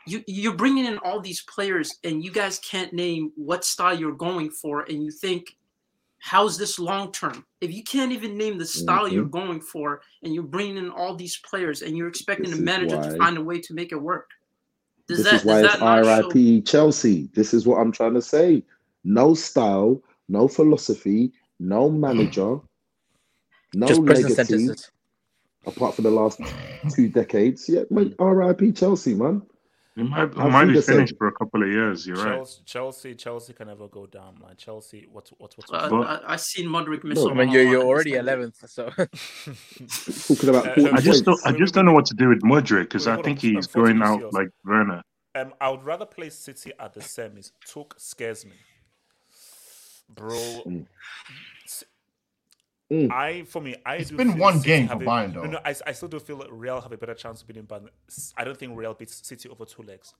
you 0.06 0.22
you're 0.26 0.52
bringing 0.54 0.84
in 0.84 0.98
all 0.98 1.20
these 1.20 1.40
players, 1.42 1.98
and 2.04 2.22
you 2.22 2.30
guys 2.30 2.58
can't 2.58 2.92
name 2.92 3.32
what 3.34 3.64
style 3.64 3.98
you're 3.98 4.12
going 4.28 4.50
for, 4.50 4.82
and 4.82 5.02
you 5.02 5.10
think. 5.10 5.56
How's 6.24 6.56
this 6.56 6.78
long 6.78 7.12
term? 7.12 7.44
If 7.60 7.70
you 7.70 7.84
can't 7.84 8.10
even 8.10 8.38
name 8.38 8.56
the 8.56 8.64
style 8.64 9.06
you're 9.06 9.24
mm-hmm. 9.24 9.46
going 9.46 9.60
for, 9.60 10.00
and 10.22 10.32
you're 10.32 10.42
bringing 10.42 10.78
in 10.78 10.88
all 10.88 11.14
these 11.14 11.36
players, 11.44 11.82
and 11.82 11.98
you're 11.98 12.08
expecting 12.08 12.46
This 12.46 12.54
the 12.54 12.62
is 12.62 12.64
manager 12.64 12.96
to 12.96 13.18
find 13.18 13.36
a 13.36 13.42
way 13.42 13.60
to 13.60 13.74
make 13.74 13.92
it 13.92 14.00
work, 14.00 14.30
does 15.06 15.18
This 15.18 15.26
that 15.26 15.34
is 15.34 15.44
why 15.44 15.60
does 15.60 15.64
it's 15.64 15.80
that 15.80 15.84
not 15.84 16.04
show? 16.06 16.30
RIP 16.30 16.64
Chelsea. 16.64 17.28
This 17.34 17.52
is 17.52 17.66
what 17.66 17.76
I'm 17.76 17.92
trying 17.92 18.14
to 18.14 18.22
say. 18.22 18.62
No 19.04 19.34
style, 19.34 20.02
no 20.30 20.48
philosophy, 20.48 21.30
no 21.60 21.90
manager, 21.90 22.58
no 23.74 23.86
Just 23.86 24.00
legacy. 24.00 24.34
sentences. 24.34 24.90
Apart 25.66 25.94
from 25.94 26.04
the 26.04 26.10
last 26.10 26.40
two 26.94 27.10
decades, 27.10 27.68
yeah, 27.68 27.82
mate, 27.90 28.14
RIP 28.18 28.74
Chelsea, 28.74 29.14
man. 29.14 29.42
He 29.96 30.02
might, 30.02 30.34
he 30.34 30.40
might 30.40 30.64
be 30.64 30.70
Fuga 30.72 30.82
said. 30.82 30.94
finished 30.96 31.14
for 31.18 31.28
a 31.28 31.32
couple 31.32 31.62
of 31.62 31.68
years. 31.68 32.04
You're 32.04 32.16
right. 32.16 32.34
Chelsea, 32.38 32.62
Chelsea, 32.64 33.14
Chelsea 33.14 33.52
can 33.52 33.68
never 33.68 33.86
go 33.86 34.06
down, 34.06 34.36
man. 34.40 34.56
Chelsea, 34.56 35.06
what, 35.10 35.30
what, 35.38 35.54
what? 35.56 35.70
Uh, 35.72 35.88
But- 35.88 36.24
I, 36.26 36.32
I 36.32 36.36
seen 36.36 36.66
Modric 36.66 37.04
miss. 37.04 37.16
No, 37.18 37.28
a 37.28 37.30
I 37.30 37.34
mean, 37.34 37.50
you're, 37.50 37.62
you're 37.62 37.84
already 37.84 38.12
11th, 38.12 38.68
so 38.68 38.90
Talking 40.34 40.48
about 40.48 40.66
Uh, 40.66 40.74
40 40.74 40.90
I 40.90 41.00
just 41.00 41.24
don't. 41.24 41.40
I 41.46 41.52
just 41.52 41.74
don't 41.74 41.84
know 41.86 41.92
what 41.92 42.06
to 42.06 42.14
do 42.14 42.28
with 42.28 42.42
Modric 42.42 42.84
because 42.84 43.06
I 43.06 43.14
think 43.22 43.38
on. 43.38 43.50
he's 43.54 43.66
going 43.68 44.02
out 44.02 44.16
serious. 44.18 44.32
like 44.34 44.48
Werner. 44.64 45.02
Um, 45.36 45.52
I 45.60 45.70
would 45.70 45.84
rather 45.84 46.06
play 46.06 46.30
City 46.30 46.72
at 46.78 46.92
the 46.94 47.00
semis. 47.00 47.52
Took 47.72 47.94
scares 47.98 48.44
me, 48.44 48.52
bro. 50.08 50.36
Mm. 52.92 53.10
I 53.10 53.44
for 53.44 53.62
me, 53.62 53.76
I 53.86 53.96
It's 53.96 54.10
do 54.10 54.16
been 54.16 54.36
one 54.38 54.58
City 54.58 54.66
game 54.66 54.86
have 54.88 54.98
for 54.98 55.04
a- 55.04 55.06
Bayern, 55.06 55.34
No, 55.34 55.44
no, 55.44 55.58
I, 55.64 55.74
I 55.86 55.92
still 55.92 56.08
do 56.08 56.20
feel 56.20 56.36
that 56.38 56.52
Real 56.52 56.80
have 56.80 56.92
a 56.92 56.98
better 56.98 57.14
chance 57.14 57.40
of 57.40 57.48
beating 57.48 57.64
Bayern. 57.66 57.88
S- 58.08 58.34
I 58.36 58.44
don't 58.44 58.56
think 58.58 58.76
Real 58.78 58.92
beats 58.94 59.26
City 59.26 59.48
over 59.48 59.64
two 59.64 59.82
legs. 59.82 60.14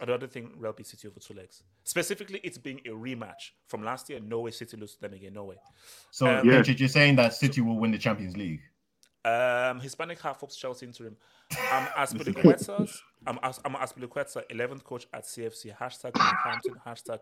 I 0.00 0.06
don't 0.06 0.28
think 0.32 0.52
Real 0.56 0.72
beats 0.72 0.90
City 0.90 1.06
over 1.08 1.20
two 1.20 1.34
legs. 1.34 1.62
Specifically, 1.84 2.40
it's 2.42 2.58
being 2.58 2.80
a 2.86 2.88
rematch 2.90 3.50
from 3.68 3.84
last 3.84 4.08
year. 4.10 4.18
No 4.18 4.40
way 4.40 4.50
City 4.50 4.76
lose 4.76 4.94
to 4.94 5.00
them 5.02 5.12
again. 5.12 5.34
No 5.34 5.44
way. 5.44 5.56
So, 6.10 6.26
Um, 6.26 6.48
Yeah. 6.48 6.62
HH, 6.62 6.80
you're 6.80 6.88
saying 6.88 7.16
that 7.16 7.34
City 7.34 7.60
will 7.60 7.78
win 7.78 7.90
the 7.92 7.98
Champions 7.98 8.36
League? 8.36 8.62
Um, 9.24 9.78
Hispanic 9.80 10.20
half 10.20 10.42
ups 10.42 10.56
Chelsea 10.56 10.86
interim. 10.86 11.16
I'm 11.70 11.86
Azpilicueta's. 11.96 13.02
I'm 13.26 13.38
As- 13.42 13.60
I'm 13.64 13.74
Aspilicueta, 13.74 14.42
11th 14.50 14.82
coach 14.84 15.06
at 15.12 15.24
CFC. 15.24 15.76
Hashtag 15.76 16.16
Northampton. 16.16 16.74
Hashtag. 16.86 17.20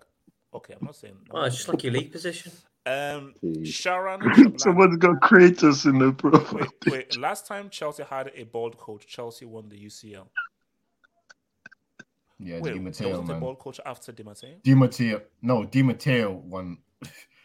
Okay, 0.55 0.75
I'm 0.81 0.85
not 0.87 0.97
saying. 0.97 1.17
Oh, 1.31 1.43
it's 1.43 1.57
just 1.57 1.69
like 1.69 1.83
your 1.85 1.93
league 1.93 2.11
position. 2.13 2.53
Um, 2.85 3.35
Sharon. 3.65 4.21
Shablan- 4.23 4.61
Someone's 4.61 4.97
got 4.97 5.21
Kratos 5.21 5.87
in 5.87 5.99
the 5.99 6.13
profile. 6.13 6.67
Wait, 6.87 6.93
wait. 6.93 7.17
Last 7.19 7.47
time 7.47 7.71
Chelsea 7.71 8.03
had 8.03 8.33
a 8.35 8.45
bald 8.45 8.77
coach, 8.79 9.07
Chelsea 9.07 9.45
won 9.45 9.69
the 9.69 9.77
UCL. 9.77 10.27
Yeah, 12.39 12.59
Wait, 12.59 12.65
Di 12.65 12.71
there 12.73 12.83
Matteo, 12.83 13.09
wasn't 13.11 13.29
a 13.29 13.33
man. 13.35 13.41
bald 13.41 13.59
coach 13.61 13.79
after 13.87 14.11
Di 14.11 14.25
Matteo. 14.25 14.57
Di 14.65 14.75
Matteo. 14.75 15.21
No, 15.43 15.65
Di 15.65 15.83
Matteo 15.83 16.33
won. 16.33 16.79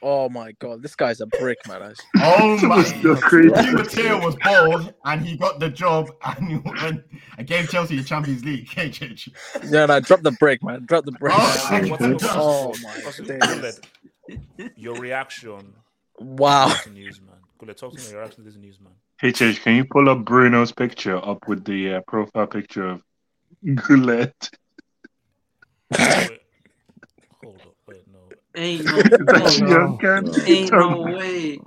oh 0.02 0.28
my 0.30 0.54
god, 0.54 0.82
this 0.82 0.96
guy's 0.96 1.22
a 1.22 1.28
brick, 1.28 1.60
man. 1.68 1.84
I- 1.84 1.94
Oh 2.24 2.58
my! 2.68 2.82
Someone's. 2.84 2.92
Di 3.22 3.72
Matteo 3.74 4.20
was 4.26 4.36
bald, 4.44 4.92
and 5.06 5.22
he 5.24 5.38
got 5.38 5.60
the 5.60 5.70
job, 5.70 6.10
and 6.26 6.50
he 6.50 6.58
went 6.58 7.04
and 7.38 7.46
gave 7.48 7.70
Chelsea 7.70 7.96
the 7.98 8.04
Champions 8.04 8.44
League. 8.44 8.68
HH. 8.76 9.30
No, 9.70 9.86
no, 9.86 10.00
drop 10.00 10.22
the 10.22 10.32
brick, 10.32 10.64
man. 10.64 10.84
Drop 10.88 11.06
the 11.06 11.12
brick. 11.12 11.34
Oh, 11.38 11.68
man. 11.70 11.90
What's 11.92 12.24
up? 12.26 12.32
Oh 12.38 12.74
my 12.82 12.90
What's 13.04 13.20
up? 13.20 13.28
days. 13.28 13.40
Guled, 13.40 13.80
Your 14.76 15.00
reaction 15.00 15.74
Wow. 16.20 16.68
to 16.68 16.74
this 16.74 16.88
news, 16.94 17.22
man. 17.22 17.36
Guled, 17.60 17.78
talk 17.78 17.94
to 17.94 18.00
me. 18.00 18.10
Your 18.12 18.20
reaction 18.22 18.44
to 18.44 18.50
this 18.50 18.58
news, 18.60 18.80
man. 18.80 18.94
HH, 19.22 19.62
can 19.62 19.76
you 19.76 19.86
pull 19.86 20.10
up 20.10 20.24
Bruno's 20.26 20.72
picture 20.72 21.18
up 21.18 21.48
with 21.48 21.64
the 21.66 21.96
uh, 21.96 22.02
profile 22.08 22.48
picture 22.48 22.88
of 22.88 23.04
Guled? 23.64 24.34
Wait, 25.92 26.42
hold 27.42 27.56
up. 27.62 27.76
Wait, 27.88 28.04
no. 28.12 28.20
Ain't 28.56 28.86
no, 28.86 28.98
It's 28.98 29.34
ain't 29.34 29.34
actually 29.34 29.62
no, 29.70 29.86
uncanny. 29.86 30.32
ain't 30.46 30.72
no 30.72 31.02
way. 31.02 31.60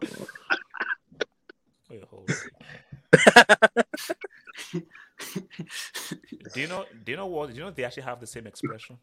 Wait, 1.88 2.04
hold 2.04 2.30
up. 2.30 2.38
do 6.52 6.60
you 6.60 6.66
know? 6.68 6.84
Do 7.04 7.12
you 7.12 7.16
know 7.16 7.26
what? 7.26 7.48
Do 7.50 7.54
you 7.56 7.60
know 7.62 7.70
they 7.70 7.84
actually 7.84 8.04
have 8.04 8.20
the 8.20 8.26
same 8.26 8.46
expression? 8.46 8.98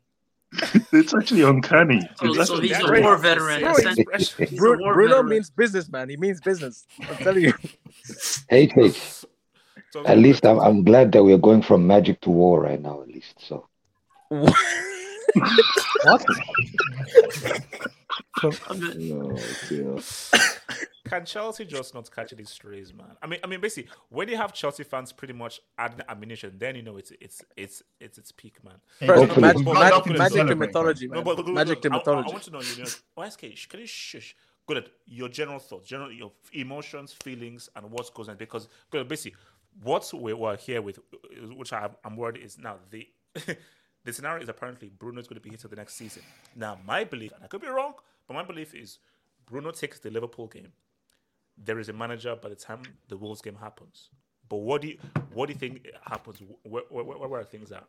It's 0.93 1.13
actually 1.13 1.41
uncanny. 1.43 1.99
So, 2.15 2.25
It's 2.27 2.35
so 2.35 2.41
actually 2.41 2.67
he's 2.69 2.79
a 2.79 2.87
Right. 2.87 3.03
war 3.03 3.17
veteran. 3.17 3.61
Bro, 3.61 3.71
essentially. 3.75 4.05
expression. 4.13 4.57
A 4.57 4.61
war 4.61 4.93
Bruno 4.93 5.09
veteran. 5.15 5.29
means 5.29 5.49
business, 5.49 5.89
man. 5.89 6.09
He 6.09 6.17
means 6.17 6.39
business. 6.41 6.85
I'm 7.09 7.17
telling 7.17 7.43
you. 7.43 7.53
Hey, 8.49 8.67
HH, 8.67 9.25
at 10.05 10.17
least 10.17 10.45
I'm, 10.45 10.59
I'm 10.59 10.83
glad 10.85 11.11
that 11.11 11.23
we're 11.23 11.37
going 11.37 11.61
from 11.61 11.85
magic 11.85 12.21
to 12.21 12.29
war 12.29 12.61
right 12.61 12.81
now, 12.81 13.01
at 13.01 13.09
least. 13.09 13.35
So, 13.39 13.67
what? 14.29 14.55
Oh, 18.43 18.51
dear. 19.69 19.97
Can 21.07 21.25
Chelsea 21.25 21.63
just 21.65 21.93
not 21.93 22.11
catch 22.13 22.31
these 22.31 22.49
strays, 22.49 22.93
man? 22.93 23.15
I 23.21 23.27
mean, 23.27 23.39
I 23.43 23.47
mean, 23.47 23.61
basically, 23.61 23.89
when 24.09 24.27
you 24.27 24.35
have 24.35 24.51
Chelsea 24.53 24.83
fans 24.83 25.13
pretty 25.13 25.33
much 25.33 25.61
adding 25.77 26.01
ammunition, 26.09 26.55
then 26.57 26.75
you 26.75 26.81
know 26.81 26.97
it's 26.97 27.11
it's 27.21 27.41
it's 27.55 27.81
it's 28.01 28.17
its 28.17 28.31
peak, 28.33 28.61
man. 28.63 28.75
Bro, 29.05 29.15
No, 29.15 29.21
Hopefully. 29.25 29.41
but- 29.41 29.41
magic- 29.41 29.65
but- 29.65 29.73
magic- 29.73 29.93
but- 29.93 30.03
but- 30.07 30.17
magic 30.17 30.37
but- 30.43 30.51
and 30.51 30.59
mythology, 30.59 31.07
No, 31.07 31.21
but 31.21 31.37
look, 31.37 31.45
look, 31.45 31.55
Magic 31.55 31.75
look, 31.77 31.85
and 31.85 31.93
I- 31.93 31.97
I- 31.97 31.99
I 31.99 32.01
mythology. 32.01 32.31
want 32.31 32.43
to 32.43 32.51
know, 32.51 32.61
you 32.61 32.77
know, 32.83 32.89
OSK, 33.17 33.69
can 33.69 33.79
you 33.79 33.87
shush? 33.87 34.35
Good 34.67 34.77
at 34.77 34.89
your 35.05 35.29
general 35.29 35.59
thoughts, 35.59 35.87
general 35.87 36.11
your 36.11 36.33
emotions, 36.51 37.13
feelings, 37.13 37.69
and 37.77 37.89
what 37.89 38.13
goes 38.13 38.27
on. 38.27 38.35
Because 38.35 38.67
good, 38.89 39.07
basically, 39.07 39.39
what 39.81 40.11
we 40.13 40.33
were 40.33 40.57
here 40.57 40.81
with, 40.81 40.99
uh, 40.99 41.55
which 41.55 41.71
I, 41.71 41.89
I'm 42.03 42.17
worried 42.17 42.35
is 42.43 42.57
now 42.57 42.75
the 42.89 43.07
the 44.03 44.11
scenario 44.13 44.43
is 44.43 44.49
apparently 44.49 44.89
Bruno 44.89 45.21
is 45.21 45.27
going 45.27 45.35
to 45.35 45.41
be 45.41 45.49
here 45.51 45.57
till 45.57 45.69
the 45.69 45.75
next 45.77 45.95
season. 45.95 46.23
Now, 46.55 46.77
my 46.85 47.05
belief, 47.05 47.31
and 47.33 47.43
I 47.45 47.47
could 47.47 47.61
be 47.61 47.67
wrong, 47.67 47.93
but 48.27 48.33
my 48.33 48.43
belief 48.43 48.73
is 48.73 48.99
Bruno 49.45 49.71
takes 49.71 49.99
the 49.99 50.09
Liverpool 50.09 50.47
game. 50.47 50.71
There 51.57 51.79
is 51.79 51.89
a 51.89 51.93
manager 51.93 52.35
by 52.35 52.49
the 52.49 52.55
time 52.55 52.83
the 53.07 53.17
Wolves 53.17 53.41
game 53.41 53.55
happens. 53.55 54.09
But 54.49 54.57
what 54.57 54.81
do 54.81 54.89
you 54.89 54.97
what 55.33 55.47
do 55.47 55.53
you 55.53 55.59
think 55.59 55.87
happens? 56.03 56.39
Where, 56.63 56.83
where, 56.89 57.03
where, 57.03 57.27
where 57.27 57.39
are 57.41 57.43
things 57.43 57.71
at? 57.71 57.85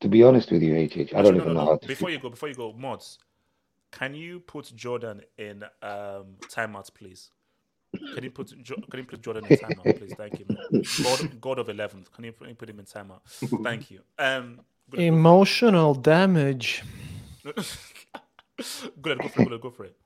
To 0.00 0.08
be 0.08 0.22
honest 0.22 0.50
with 0.50 0.62
you, 0.62 0.74
HH, 0.74 1.14
I 1.14 1.22
don't 1.22 1.36
no, 1.36 1.42
even 1.42 1.46
no, 1.48 1.52
know 1.52 1.52
no. 1.52 1.66
how 1.66 1.76
to. 1.76 1.86
Before 1.86 2.10
you 2.10 2.18
go, 2.18 2.28
before 2.28 2.48
you 2.48 2.54
go, 2.54 2.72
mods, 2.72 3.18
can 3.90 4.14
you 4.14 4.40
put 4.40 4.72
Jordan 4.76 5.22
in 5.38 5.62
um, 5.82 6.36
timeout, 6.48 6.92
please? 6.92 7.30
Can 8.14 8.24
you 8.24 8.30
put 8.30 8.52
Jo- 8.62 8.82
Can 8.90 9.00
you 9.00 9.06
put 9.06 9.22
Jordan 9.22 9.46
in 9.46 9.56
timeout, 9.56 9.98
please? 9.98 10.12
Thank 10.14 10.38
you, 10.38 10.46
man. 10.48 10.82
God, 11.02 11.40
God 11.40 11.58
of 11.60 11.68
eleventh. 11.68 12.12
Can 12.12 12.24
you 12.24 12.32
put, 12.32 12.58
put 12.58 12.68
him 12.68 12.78
in 12.78 12.84
timeout? 12.84 13.20
Thank 13.62 13.90
you. 13.90 14.00
Um. 14.18 14.60
Emotional 14.92 15.94
damage. 15.94 16.84
Good, 19.02 19.18
go 19.20 19.28
for 19.28 19.42
it. 19.42 19.48
Good, 19.48 19.60
go 19.60 19.70
for 19.70 19.84
it. 19.84 19.96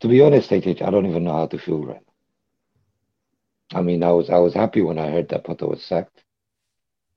To 0.00 0.08
be 0.08 0.20
honest, 0.20 0.50
HH, 0.50 0.82
I 0.82 0.90
don't 0.90 1.06
even 1.06 1.24
know 1.24 1.32
how 1.32 1.46
to 1.46 1.58
feel 1.58 1.84
right. 1.84 2.02
I 3.72 3.82
mean, 3.82 4.02
I 4.02 4.10
was 4.10 4.30
I 4.30 4.38
was 4.38 4.54
happy 4.54 4.82
when 4.82 4.98
I 4.98 5.10
heard 5.10 5.28
that 5.30 5.44
Potter 5.44 5.66
was 5.66 5.82
sacked, 5.82 6.22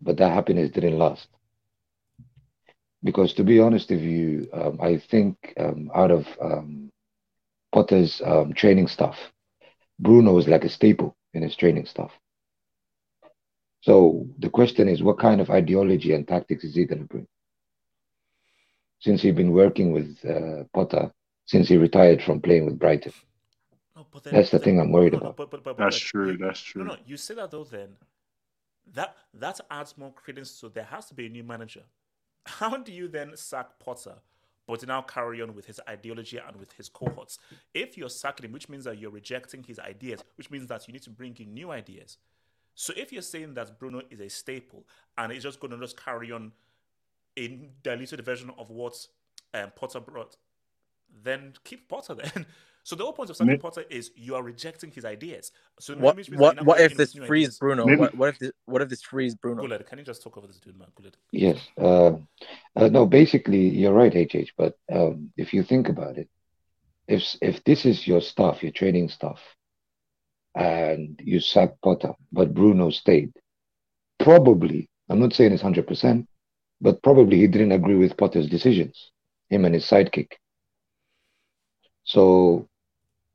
but 0.01 0.17
that 0.17 0.34
happiness 0.34 0.71
didn't 0.71 0.97
last. 0.97 1.27
Because 3.03 3.34
to 3.35 3.43
be 3.43 3.59
honest 3.59 3.89
with 3.89 4.01
you, 4.01 4.47
um, 4.53 4.79
I 4.81 4.97
think 4.97 5.53
um, 5.59 5.91
out 5.93 6.11
of 6.11 6.25
um, 6.41 6.89
Potter's 7.73 8.21
um, 8.25 8.53
training 8.53 8.88
staff, 8.88 9.17
Bruno 9.99 10.38
is 10.38 10.47
like 10.47 10.63
a 10.63 10.69
staple 10.69 11.15
in 11.34 11.43
his 11.43 11.55
training 11.55 11.85
staff. 11.85 12.11
So 13.81 14.27
the 14.39 14.49
question 14.49 14.89
is, 14.89 15.03
what 15.03 15.19
kind 15.19 15.39
of 15.41 15.49
ideology 15.49 16.13
and 16.13 16.27
tactics 16.27 16.63
is 16.63 16.75
he 16.75 16.85
going 16.85 17.01
to 17.01 17.07
bring? 17.07 17.27
Since 18.99 19.22
he's 19.22 19.36
been 19.36 19.52
working 19.52 19.91
with 19.91 20.18
uh, 20.26 20.64
Potter 20.74 21.11
since 21.45 21.69
he 21.69 21.78
retired 21.78 22.22
from 22.22 22.41
playing 22.41 22.65
with 22.65 22.78
Brighton. 22.80 23.14
but 24.11 24.24
then- 24.24 24.34
That's 24.34 24.52
the 24.52 24.57
but 24.57 24.65
thing 24.65 24.80
I'm 24.80 24.91
worried 24.91 25.14
No, 25.14 25.19
no, 25.19 25.24
about. 25.28 25.38
but- 25.38 25.52
but- 25.52 25.64
but- 25.64 25.78
That's 25.78 25.98
but 25.98 26.02
true, 26.06 26.32
you- 26.32 26.38
that's 26.38 26.76
No, 26.76 26.84
true. 26.84 26.84
no. 26.95 26.98
You 27.06 27.15
say 27.18 27.36
that 27.36 27.52
though. 27.52 27.64
Then 27.64 27.95
that 28.94 29.15
that 29.34 29.60
adds 29.69 29.98
more 29.98 30.11
credence. 30.14 30.52
So 30.52 30.69
there 30.69 30.84
has 30.86 31.06
to 31.07 31.14
be 31.14 31.26
a 31.26 31.30
new 31.30 31.44
manager. 31.44 31.84
How 32.45 32.76
do 32.78 32.91
you 32.91 33.07
then 33.07 33.36
sack 33.38 33.80
Potter, 33.80 34.15
but 34.65 34.86
now 34.88 35.02
carry 35.02 35.41
on 35.41 35.53
with 35.56 35.65
his 35.65 35.80
ideology 35.88 36.38
and 36.38 36.56
with 36.57 36.72
his 36.74 36.90
cohorts? 36.90 37.40
If 37.74 37.98
you're 37.98 38.10
sacking 38.10 38.45
him, 38.45 38.52
which 38.53 38.68
means 38.69 38.86
that 38.86 38.98
you're 38.98 39.11
rejecting 39.11 39.64
his 39.64 39.80
ideas, 39.80 40.24
which 40.36 40.49
means 40.52 40.68
that 40.68 40.88
you 40.88 40.94
need 40.94 41.03
to 41.03 41.10
bring 41.10 41.36
in 41.38 41.53
new 41.53 41.72
ideas. 41.72 42.18
So 42.76 42.94
if 42.95 43.11
you're 43.11 43.22
saying 43.24 43.53
that 43.56 43.80
Bruno 43.80 44.02
is 44.10 44.19
a 44.22 44.30
staple 44.30 44.86
and 45.18 45.32
he's 45.32 45.44
just 45.44 45.60
going 45.60 45.72
to 45.72 45.80
just 45.80 45.98
carry 46.02 46.32
on 46.32 46.52
a 47.38 47.47
diluted 47.84 48.23
version 48.26 48.51
of 48.57 48.69
what 48.69 48.95
um, 49.53 49.72
Potter 49.76 49.99
brought, 49.99 50.35
then 51.23 51.53
keep 51.64 51.88
Potter 51.88 52.15
then. 52.22 52.45
So 52.84 52.95
the 52.95 53.03
whole 53.03 53.11
point 53.11 53.30
of 53.30 53.35
sacking 53.35 53.53
May- 53.53 53.57
Potter 53.57 53.84
is 53.89 54.11
you 54.15 54.35
are 54.35 54.41
rejecting 54.43 54.91
his 54.91 55.03
ideas. 55.03 55.51
So 55.80 55.93
What 55.95 56.15
which 56.15 56.30
means 56.30 56.39
that 56.39 56.55
what 56.57 56.65
what 56.65 56.80
if 56.80 56.95
this 56.95 57.14
frees 57.14 57.47
ideas. 57.47 57.57
Bruno? 57.59 57.85
Maybe- 57.85 57.99
What, 57.99 58.15
what 58.15 58.30
if 58.30 58.39
this, 58.39 58.51
what 58.65 58.81
if 58.81 58.89
this 58.89 59.01
frees 59.01 59.35
Bruno? 59.35 59.61
Guled, 59.68 59.85
can 59.85 59.99
you 59.99 60.05
just 60.05 60.23
talk 60.23 60.38
over 60.38 60.47
this 60.47 60.57
dude, 60.59 60.80
man? 60.80 60.88
Guled. 60.95 61.18
Yes. 61.31 61.59
Uh, 61.77 62.14
uh, 62.77 62.88
no, 62.88 63.05
basically, 63.05 63.68
you're 63.68 63.93
right, 63.93 64.14
HH. 64.14 64.51
But 64.57 64.77
um, 64.91 65.31
if 65.35 65.53
you 65.53 65.64
think 65.64 65.89
about 65.89 66.18
it, 66.18 66.30
if 67.09 67.23
if 67.41 67.61
this 67.65 67.85
is 67.85 68.07
your 68.07 68.22
stuff, 68.22 68.64
your 68.64 68.72
training 68.72 69.09
stuff, 69.09 69.41
and 70.55 71.19
you 71.23 71.39
sack 71.41 71.76
Potter, 71.84 72.14
but 72.31 72.53
Bruno 72.53 72.89
stayed, 72.89 73.34
probably, 74.18 74.89
I'm 75.09 75.19
not 75.19 75.34
saying 75.34 75.51
it's 75.53 75.64
100%, 75.64 76.26
but 76.82 77.02
probably 77.04 77.38
he 77.38 77.48
didn't 77.48 77.72
agree 77.72 77.95
with 77.95 78.18
Potter's 78.18 78.48
decisions, 78.49 79.12
him 79.49 79.66
and 79.66 79.74
his 79.76 79.86
sidekick. 79.86 80.34
So 82.04 82.68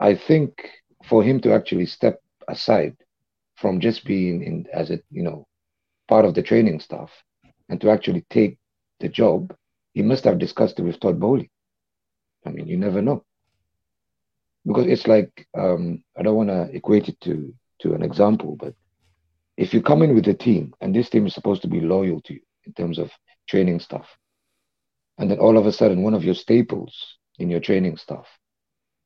I 0.00 0.14
think 0.14 0.68
for 1.04 1.22
him 1.22 1.40
to 1.40 1.52
actually 1.52 1.86
step 1.86 2.20
aside 2.48 2.96
from 3.56 3.80
just 3.80 4.04
being 4.04 4.42
in 4.42 4.66
as 4.72 4.90
a, 4.90 5.00
you 5.10 5.22
know, 5.22 5.46
part 6.08 6.24
of 6.24 6.34
the 6.34 6.42
training 6.42 6.80
staff 6.80 7.10
and 7.68 7.80
to 7.80 7.90
actually 7.90 8.24
take 8.30 8.58
the 9.00 9.08
job, 9.08 9.54
he 9.94 10.02
must 10.02 10.24
have 10.24 10.38
discussed 10.38 10.78
it 10.78 10.82
with 10.82 11.00
Todd 11.00 11.20
Boehly. 11.20 11.50
I 12.46 12.50
mean, 12.50 12.66
you 12.68 12.76
never 12.76 13.02
know. 13.02 13.24
Because 14.66 14.86
it's 14.86 15.06
like 15.06 15.46
um, 15.58 16.02
I 16.16 16.22
don't 16.22 16.36
want 16.36 16.50
to 16.50 16.70
equate 16.74 17.08
it 17.08 17.20
to 17.22 17.52
to 17.80 17.94
an 17.94 18.02
example, 18.02 18.56
but 18.58 18.74
if 19.56 19.74
you 19.74 19.82
come 19.82 20.02
in 20.02 20.14
with 20.14 20.28
a 20.28 20.34
team 20.34 20.72
and 20.80 20.94
this 20.94 21.10
team 21.10 21.26
is 21.26 21.34
supposed 21.34 21.62
to 21.62 21.68
be 21.68 21.80
loyal 21.80 22.20
to 22.22 22.34
you 22.34 22.40
in 22.64 22.72
terms 22.72 22.98
of 22.98 23.10
training 23.48 23.80
stuff, 23.80 24.06
and 25.18 25.30
then 25.30 25.38
all 25.38 25.58
of 25.58 25.66
a 25.66 25.72
sudden 25.72 26.02
one 26.02 26.14
of 26.14 26.24
your 26.24 26.34
staples 26.34 27.16
in 27.38 27.50
your 27.50 27.60
training 27.60 27.96
staff 27.96 28.26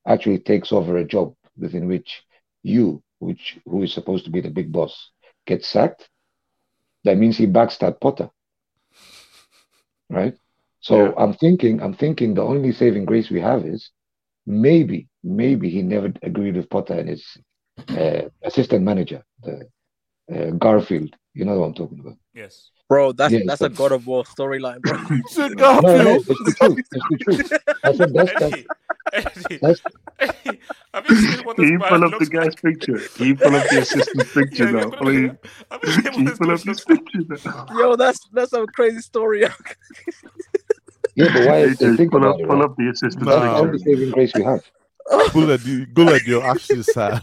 actually 0.07 0.39
takes 0.39 0.73
over 0.73 0.97
a 0.97 1.05
job 1.05 1.35
within 1.57 1.89
which 1.89 2.23
you, 2.63 3.03
which 3.19 3.59
who 3.65 3.83
is 3.83 3.93
supposed 3.93 4.25
to 4.25 4.31
be 4.31 4.41
the 4.41 4.51
big 4.51 4.73
boss, 4.73 5.11
gets 5.47 5.67
sacked, 5.67 6.09
that 7.05 7.19
means 7.19 7.37
he 7.37 7.47
backstabbed 7.47 8.01
Potter. 8.01 8.31
Right? 10.11 10.37
So 10.81 11.17
I'm 11.17 11.35
thinking, 11.35 11.83
I'm 11.83 11.95
thinking 11.95 12.35
the 12.35 12.43
only 12.43 12.73
saving 12.73 13.07
grace 13.07 13.31
we 13.31 13.41
have 13.41 13.65
is 13.65 13.91
maybe, 14.47 15.09
maybe 15.25 15.69
he 15.71 15.83
never 15.83 16.13
agreed 16.23 16.57
with 16.57 16.71
Potter 16.71 16.95
and 16.95 17.09
his 17.09 17.37
uh, 17.89 18.23
assistant 18.43 18.85
manager, 18.85 19.25
the 19.43 19.69
uh, 20.35 20.51
Garfield. 20.53 21.15
You 21.35 21.44
know 21.44 21.59
what 21.59 21.66
I'm 21.66 21.74
talking 21.74 22.01
about? 22.01 22.16
Yes. 22.35 22.70
Bro, 22.89 23.12
that's 23.12 23.32
Yeah, 23.32 23.40
that's 23.47 23.59
so- 23.61 23.66
a 23.66 23.70
God 23.70 23.93
of 23.93 24.07
War 24.07 24.24
storyline, 24.24 24.81
bro. 24.81 24.97
No, 25.57 25.81
no, 25.81 26.15
it's 26.15 26.27
the 26.27 26.55
truth. 26.61 26.78
It's 26.78 26.89
the 26.90 27.19
truth. 27.19 27.53
I 27.85 27.93
said 27.94 28.12
that's 28.15 28.32
that's, 29.12 29.44
Eddie, 29.47 29.59
that's 29.62 29.81
have 30.94 31.07
you 31.09 31.16
seen 31.16 31.44
what 31.44 31.57
Can 31.57 31.69
you 31.69 31.78
pull 31.78 32.05
up 32.05 32.19
the 32.19 32.27
guy's 32.27 32.47
like? 32.47 32.62
picture? 32.62 32.98
Can 33.16 33.27
you 33.27 33.36
pull 33.36 33.55
up 33.55 33.69
the 33.69 33.78
assistant's 33.81 34.32
picture 34.35 34.65
Yeah, 34.65 34.70
now, 34.70 34.90
please? 34.90 35.31
Have 35.70 35.81
you 35.85 35.90
seen 35.93 36.03
Can 36.03 36.12
what 36.12 36.19
you 36.19 36.24
this 36.24 36.39
pull 36.39 36.51
up 36.53 36.61
his 36.61 36.81
picture 36.85 37.51
now? 37.51 37.66
Yo, 37.78 37.97
that's 37.97 38.20
that's 38.32 38.53
a 38.53 38.66
crazy 38.66 39.01
story. 39.01 39.43
yeah, 39.43 39.53
but 41.32 41.47
why? 41.47 41.66
AJ, 41.66 41.97
think 41.97 42.12
pull 42.12 42.24
up, 42.27 42.39
it, 42.40 42.47
pull 42.47 42.57
right? 42.57 42.65
up 42.65 42.77
the 42.77 42.89
assistant's 42.89 43.27
That's 43.27 43.39
the 43.40 43.44
Nah. 43.47 43.59
only 43.59 43.78
saving 43.78 44.11
grace 44.11 44.32
we 44.35 44.43
have. 44.44 44.62
Guled, 45.33 45.65
you, 45.65 45.87
Guled, 45.87 46.23
you're 46.27 46.45
actually 46.45 46.83
sad. 46.83 47.20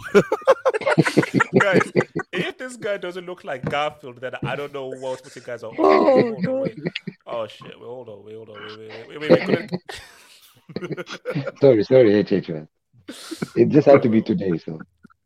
Guys, 1.60 1.92
if 2.32 2.58
this 2.58 2.78
guy 2.78 2.98
doesn't 2.98 3.26
look 3.26 3.44
like 3.44 3.64
Garfield, 3.66 4.22
then 4.22 4.34
I 4.44 4.56
don't 4.56 4.74
know 4.74 4.88
what 4.88 5.24
what 5.24 5.36
you 5.36 5.42
guys 5.42 5.64
are. 5.64 5.72
Oh, 5.78 6.32
hold 6.32 6.46
on. 6.48 6.70
Oh 7.26 7.48
shit! 7.48 7.80
Wait, 7.80 7.86
hold 7.86 8.10
on, 8.10 8.26
wait, 8.26 8.36
hold 8.36 8.50
on, 8.50 8.62
wait, 8.62 8.78
wait, 9.08 9.20
wait, 9.20 9.48
wait, 9.48 9.48
wait. 9.50 9.72
Sorry, 11.62 11.84
sorry, 11.84 12.24
HH 12.24 12.50
man. 12.50 12.68
It 13.56 13.70
just 13.70 13.88
had 13.88 14.02
to 14.04 14.10
be 14.10 14.22
today, 14.22 14.58
so 14.58 14.80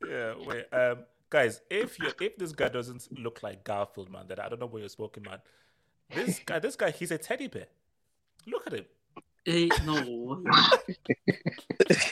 Yeah, 0.07 0.33
wait. 0.45 0.65
Um, 0.73 0.99
guys, 1.29 1.61
if 1.69 1.99
you 1.99 2.11
if 2.21 2.37
this 2.37 2.51
guy 2.53 2.69
doesn't 2.69 3.07
look 3.19 3.43
like 3.43 3.63
Garfield, 3.63 4.11
man, 4.11 4.25
then 4.27 4.39
I 4.39 4.49
don't 4.49 4.59
know 4.59 4.65
what 4.67 4.79
you're 4.79 4.89
smoking, 4.89 5.23
man. 5.23 5.39
This 6.13 6.39
guy, 6.39 6.59
this 6.59 6.75
guy, 6.75 6.91
he's 6.91 7.11
a 7.11 7.17
teddy 7.17 7.47
bear. 7.47 7.67
Look 8.47 8.65
at 8.67 8.73
him. 8.73 8.85
Hey, 9.47 9.69
no. 9.85 10.43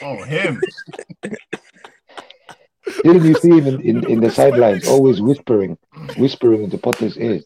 Oh, 0.00 0.22
him. 0.24 0.58
didn't 3.02 3.24
you 3.26 3.34
see 3.34 3.50
him 3.50 3.66
in, 3.66 3.80
in, 3.82 4.10
in 4.10 4.20
the 4.22 4.30
sidelines 4.30 4.88
always 4.88 5.20
whispering, 5.20 5.76
whispering 6.16 6.62
into 6.62 6.78
Potter's 6.78 7.18
ears? 7.18 7.44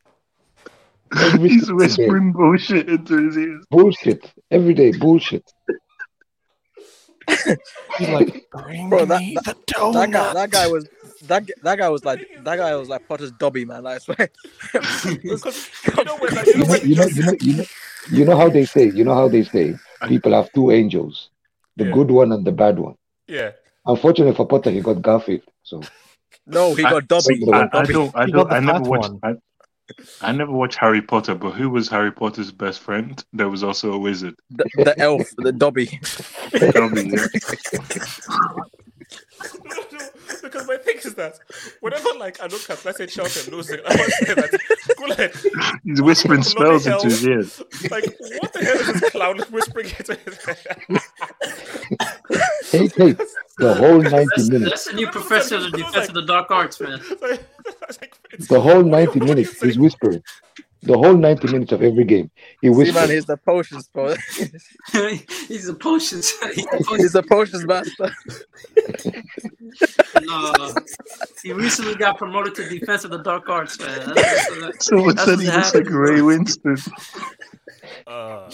Every 1.19 1.49
He's 1.49 1.67
single 1.67 1.79
day. 1.79 1.85
whispering 1.87 2.31
bullshit 2.31 2.89
into 2.89 3.27
his 3.27 3.37
ears. 3.37 3.67
Bullshit. 3.69 4.33
Every 4.53 4.75
day, 4.75 4.93
bullshit. 4.93 5.53
He's 7.99 8.09
like, 8.11 8.47
bring 8.53 8.91
Bro, 8.91 9.07
that, 9.07 9.21
me 9.21 9.37
that, 9.45 9.57
the 9.67 9.91
that 9.93 10.11
guy 10.13 10.35
that 10.35 10.51
guy 10.51 10.69
was 10.69 10.89
that 11.23 11.49
that 11.65 11.79
guy 11.79 11.89
was 11.89 12.05
like 12.05 12.29
that 12.45 12.57
guy 12.57 12.77
was 12.77 12.89
like 12.89 13.09
Potter's 13.09 13.33
Dobby, 13.33 13.65
man. 13.65 13.87
I 13.87 13.99
swear. 13.99 14.31
Because 14.73 15.69
you 15.97 16.05
know 16.05 16.17
when, 16.17 16.35
like, 16.35 16.47
you 16.85 16.91
You 16.91 16.95
know 16.95 17.07
know, 17.07 17.35
when 17.49 17.67
you 18.11 18.25
know, 18.25 18.37
how 18.37 18.49
they 18.49 18.65
say, 18.65 18.91
you 18.91 19.05
know 19.05 19.15
how 19.15 19.29
they 19.29 19.45
say, 19.45 19.77
people 20.09 20.33
have 20.33 20.51
two 20.53 20.71
angels, 20.71 21.31
the 21.77 21.85
Yeah. 21.87 21.93
good 21.93 22.11
one 22.11 22.33
and 22.33 22.45
the 22.47 22.53
bad 22.53 22.79
one. 22.79 22.95
yeah. 23.29 23.53
Unfortunately 23.87 24.35
for 24.35 24.47
Potter, 24.47 24.71
he 24.71 24.81
got 24.83 25.01
Garfield. 25.01 25.41
So 25.63 25.81
no, 26.47 26.75
he 26.75 26.85
I- 26.85 26.91
got 26.91 27.09
Dobby. 27.09 27.43
I- 27.53 27.63
I, 27.63 27.67
got 27.67 27.75
I 27.75 27.85
don't, 27.93 28.17
I 28.17 28.27
don't, 28.27 28.49
got 28.49 28.53
I 28.53 28.61
never 28.61 28.79
fat 28.79 28.87
watched. 28.89 29.11
I, 29.23 29.35
I 30.21 30.33
never 30.33 30.53
watched 30.53 30.79
Harry 30.79 31.03
Potter, 31.03 31.35
but 31.35 31.53
who 31.53 31.71
was 31.71 31.89
Harry 31.89 32.13
Potter's 32.13 32.53
best 32.53 32.81
friend? 32.81 33.25
There 33.33 33.49
was 33.49 33.65
also 33.65 33.93
a 33.93 33.99
wizard. 33.99 34.35
The, 34.51 34.65
the 34.77 34.99
elf, 34.99 35.29
the 35.39 35.53
Dobby. 35.53 35.99
Dobby, 36.53 37.09
yeah. 37.09 37.27
because 40.51 40.67
my 40.67 40.77
thing 40.77 40.97
is 40.99 41.15
that 41.15 41.39
whenever 41.81 42.09
like 42.19 42.41
I 42.43 42.47
look 42.47 42.69
at 42.71 42.85
let's 42.85 42.99
say 42.99 43.07
Chelsea 43.07 43.51
losing, 43.51 43.81
I 43.87 43.95
always 43.95 44.19
say 44.19 44.35
that 44.35 44.51
Guled, 44.99 45.81
He's 45.85 46.03
whispering 46.03 46.43
spells 46.43 46.87
into 46.87 47.05
his 47.05 47.27
ears. 47.27 47.63
like 47.91 48.05
what 48.41 48.53
the 48.53 48.65
hell 48.65 48.77
is 48.77 49.01
this 49.01 49.11
clown 49.11 49.39
whispering 49.51 49.87
into 49.99 50.15
his 50.15 50.45
head? 50.45 50.83
Hey, 52.71 52.87
hey, 52.97 53.17
the 53.59 53.75
whole 53.75 54.01
90 54.01 54.13
That's, 54.13 54.49
minutes, 54.49 54.71
that's 54.71 54.85
the 54.85 54.93
new 54.93 55.09
professor 55.09 55.57
of 55.57 55.63
the 55.63 55.79
defense 55.79 56.09
of 56.09 56.15
the 56.15 56.23
dark 56.23 56.53
arts, 56.53 56.81
man. 56.81 57.01
the 58.49 58.61
whole 58.61 58.85
90 58.85 59.19
minutes, 59.19 59.61
he's 59.61 59.77
whispering. 59.77 60.23
The 60.83 60.97
whole 60.97 61.15
90 61.15 61.53
minutes 61.53 61.73
of 61.73 61.83
every 61.83 62.05
game, 62.05 62.31
he 62.63 62.69
See, 62.69 62.71
man, 62.71 62.77
whispers. 62.79 63.11
he's 63.11 63.27
the 63.27 63.37
potions, 63.37 63.89
bro. 63.89 64.15
He's 65.49 65.69
a 65.69 65.75
potions. 65.89 66.33
he's 66.97 67.15
a 67.15 67.23
potions 67.23 67.67
master. 67.67 68.11
no, 70.23 70.75
he 71.43 71.53
recently 71.53 71.95
got 71.97 72.17
promoted 72.19 72.55
to 72.55 72.69
defense 72.69 73.05
of 73.05 73.11
the 73.11 73.19
dark 73.19 73.49
arts, 73.49 73.79
man. 73.79 74.15
That's, 74.15 74.61
that's, 74.61 74.87
Someone 74.87 75.15
that's 75.17 75.25
said 75.27 75.39
what's 75.39 75.43
he 75.43 75.51
looks 75.51 75.73
happening, 75.73 75.93
like 75.93 75.93
Ray 75.93 76.21
Winstone. 76.21 76.93
Uh, 78.07 78.51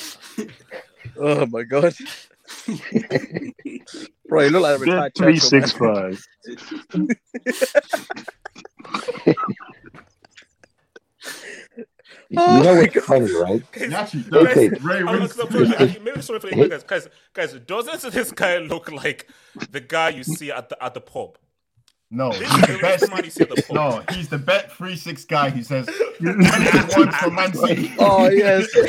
Oh 1.18 1.46
my 1.46 1.62
god. 1.62 1.94
Bro, 4.28 4.42
you 4.42 4.50
look 4.50 4.62
like 4.62 4.80
a 4.80 4.84
Get 4.84 4.92
retired 4.92 5.14
three 5.16 5.38
Churchill, 5.38 5.48
six 5.48 5.80
man. 5.80 6.16
five. 6.16 6.26
You 12.28 12.36
know 12.36 12.44
oh 12.46 12.74
what's 12.80 13.06
funny, 13.06 13.32
right? 13.34 13.62
Actually, 13.92 14.22
Hey, 14.22 14.30
does. 14.30 14.54
hey, 14.54 14.68
Ray 14.82 14.96
I'm 14.98 15.04
not- 15.04 15.30
Winstone. 15.30 15.54
I'm 15.54 15.66
sorry, 15.72 15.84
If- 15.90 16.02
maybe 16.02 16.22
sorry 16.22 16.40
for 16.40 16.48
Hey. 16.48 16.62
the 16.62 16.68
guys. 16.68 16.82
Guys, 16.84 17.08
guys, 17.32 17.52
doesn't 17.60 18.12
this 18.12 18.32
guy 18.32 18.58
look 18.58 18.90
like 18.90 19.28
the 19.70 19.80
guy 19.80 20.08
you 20.10 20.24
see 20.24 20.50
at 20.50 20.68
the 20.68 20.82
at 20.82 20.94
the 20.94 21.00
pub? 21.00 21.38
No, 22.10 22.30
he's 22.30 22.40
the 22.48 22.72
the 22.74 22.78
best. 22.80 23.10
man 23.10 23.24
you 23.24 23.30
see 23.30 23.42
at 23.42 23.50
the 23.50 23.62
pub. 23.62 23.74
No, 23.76 24.02
he's 24.14 24.28
the 24.28 24.38
bet 24.38 24.72
three 24.72 24.96
six 24.96 25.24
guy 25.24 25.50
who 25.50 25.62
says 25.62 25.86
one 26.20 27.12
for 27.12 27.30
Man 27.30 27.52
City. 27.52 27.92
Oh 27.98 28.28
yes. 28.30 28.66
Yeah, 28.76 28.82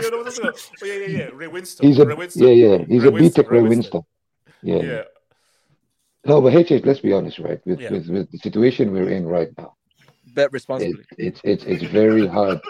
yeah. 0.00 0.10
Oh, 0.12 0.84
yeah, 0.84 0.94
yeah, 0.94 1.06
yeah. 1.06 1.30
Ray 1.32 1.46
Winstone. 1.46 1.84
He's 1.84 1.98
a 1.98 2.06
Ray 2.06 2.14
Winstone. 2.16 2.40
yeah, 2.40 2.48
yeah. 2.78 2.84
He's 2.86 3.02
Ray 3.02 3.08
a 3.08 3.12
Winstone, 3.12 3.18
B-Tech 3.20 3.50
Ray 3.50 3.60
Winstone. 3.60 4.04
Yeah. 4.62 4.76
Yeah. 4.82 5.02
No, 6.26 6.40
but 6.40 6.52
HH, 6.52 6.84
let's 6.84 7.00
be 7.00 7.12
honest, 7.12 7.38
right? 7.38 7.60
With, 7.66 7.80
Yeah. 7.80 7.90
with 7.92 8.08
with 8.08 8.30
the 8.32 8.38
situation 8.38 8.92
we're 8.92 9.10
in 9.10 9.26
right 9.26 9.50
now, 9.58 9.74
Bet 10.34 10.46
it, 10.46 10.52
responsibly. 10.52 11.04
it's 11.18 11.40
it's 11.44 11.64
it's 11.64 11.84
very 11.84 12.26
hard. 12.26 12.60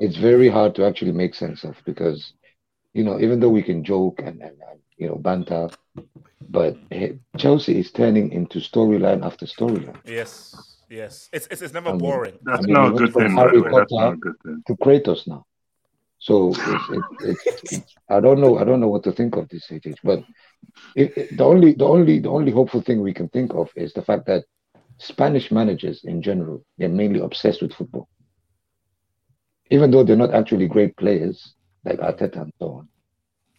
It's 0.00 0.16
very 0.16 0.48
hard 0.48 0.74
to 0.76 0.86
actually 0.86 1.12
make 1.12 1.34
sense 1.34 1.62
of 1.64 1.76
because, 1.84 2.32
you 2.94 3.04
know, 3.04 3.20
even 3.20 3.38
though 3.40 3.50
we 3.50 3.62
can 3.62 3.84
joke 3.84 4.20
and, 4.20 4.40
and, 4.40 4.56
and 4.70 4.78
you 4.96 5.08
know 5.08 5.16
banter, 5.16 5.68
but 6.48 6.76
Chelsea 7.36 7.78
is 7.78 7.90
turning 7.92 8.32
into 8.32 8.58
storyline 8.60 9.24
after 9.24 9.46
storyline. 9.46 9.98
Yes. 10.06 10.54
Yes. 10.88 11.28
It's 11.32 11.46
it's, 11.50 11.62
it's 11.62 11.74
never 11.74 11.90
I 11.90 11.92
mean, 11.92 12.00
boring. 12.00 12.34
I 12.34 12.50
That's 12.52 12.66
mean, 12.66 12.74
not 12.74 12.94
a 12.94 12.98
good 12.98 13.12
thing, 13.12 13.34
by 13.34 13.42
Harry 13.42 13.60
the. 13.62 13.70
That's 13.70 13.92
not 13.92 14.12
a 14.14 14.16
good 14.16 14.36
thing. 14.42 14.62
to 14.66 14.74
Kratos 14.76 15.26
now. 15.26 15.44
So 16.18 16.50
it's, 16.50 16.86
it's, 16.90 17.44
it's, 17.44 17.72
it's 17.72 17.94
I 18.08 18.20
don't 18.20 18.40
know 18.40 18.58
I 18.58 18.64
don't 18.64 18.80
know 18.80 18.88
what 18.88 19.04
to 19.04 19.12
think 19.12 19.36
of 19.36 19.48
this 19.48 19.66
HH, 19.70 19.98
but 20.02 20.22
it, 20.94 21.16
it- 21.16 21.36
the 21.36 21.44
only 21.44 21.74
the 21.74 21.84
only 21.86 22.20
the 22.20 22.30
only 22.30 22.52
hopeful 22.52 22.80
thing 22.82 23.00
we 23.02 23.14
can 23.14 23.28
think 23.28 23.54
of 23.54 23.70
is 23.76 23.92
the 23.92 24.02
fact 24.02 24.26
that 24.26 24.44
Spanish 25.00 25.50
managers 25.50 26.04
in 26.04 26.20
general 26.22 26.64
they're 26.78 26.88
mainly 26.88 27.20
obsessed 27.20 27.62
with 27.62 27.72
football, 27.72 28.08
even 29.70 29.90
though 29.90 30.04
they're 30.04 30.16
not 30.16 30.34
actually 30.34 30.66
great 30.68 30.96
players 30.96 31.54
like 31.84 31.98
Arteta 32.00 32.42
and 32.42 32.52
so 32.58 32.66
on, 32.74 32.88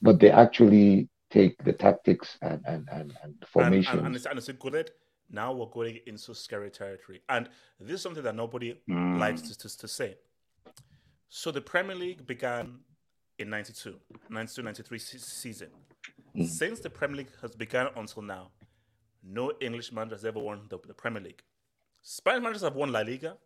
but 0.02 0.20
they 0.20 0.30
actually 0.30 1.10
take 1.32 1.62
the 1.64 1.74
tactics 1.74 2.38
and 2.42 2.62
and 2.66 2.88
and, 2.92 3.14
and 3.24 3.34
And, 3.42 3.46
formations. 3.48 3.98
and, 3.98 4.06
and, 4.08 4.16
it's, 4.16 4.26
and 4.26 4.38
it's 4.38 4.50
a 4.50 4.54
good. 4.54 4.92
Now 5.34 5.54
we're 5.54 5.68
going 5.68 6.00
into 6.06 6.36
scary 6.36 6.70
territory, 6.70 7.22
and 7.30 7.50
this 7.80 7.96
is 7.96 8.02
something 8.02 8.24
that 8.24 8.36
nobody 8.36 8.76
Mm. 8.90 9.18
likes 9.20 9.42
to, 9.44 9.58
to, 9.58 9.78
to 9.78 9.88
say. 9.88 10.18
So 11.30 11.52
the 11.52 11.62
Premier 11.62 11.96
League 11.96 12.28
began 12.28 12.80
in 13.40 13.50
92, 13.50 13.96
92 14.30 14.62
93 14.62 15.00
season. 15.00 15.70
Mm. 16.36 16.46
Since 16.48 16.82
the 16.82 16.90
Premier 16.90 17.18
League 17.20 17.32
has 17.42 17.56
begun 17.56 17.88
until 17.96 18.22
now, 18.24 18.52
no 19.32 19.52
English 19.62 19.92
manager 19.92 20.16
has 20.16 20.26
ever 20.26 20.40
won 20.40 20.62
the, 20.70 20.78
the 20.88 20.94
Premier 20.94 21.22
League. 21.22 21.42
Spanish 22.02 22.42
managers 22.44 22.62
have 22.64 22.76
won 22.76 22.92
La 22.92 23.02
Liga, 23.02 23.38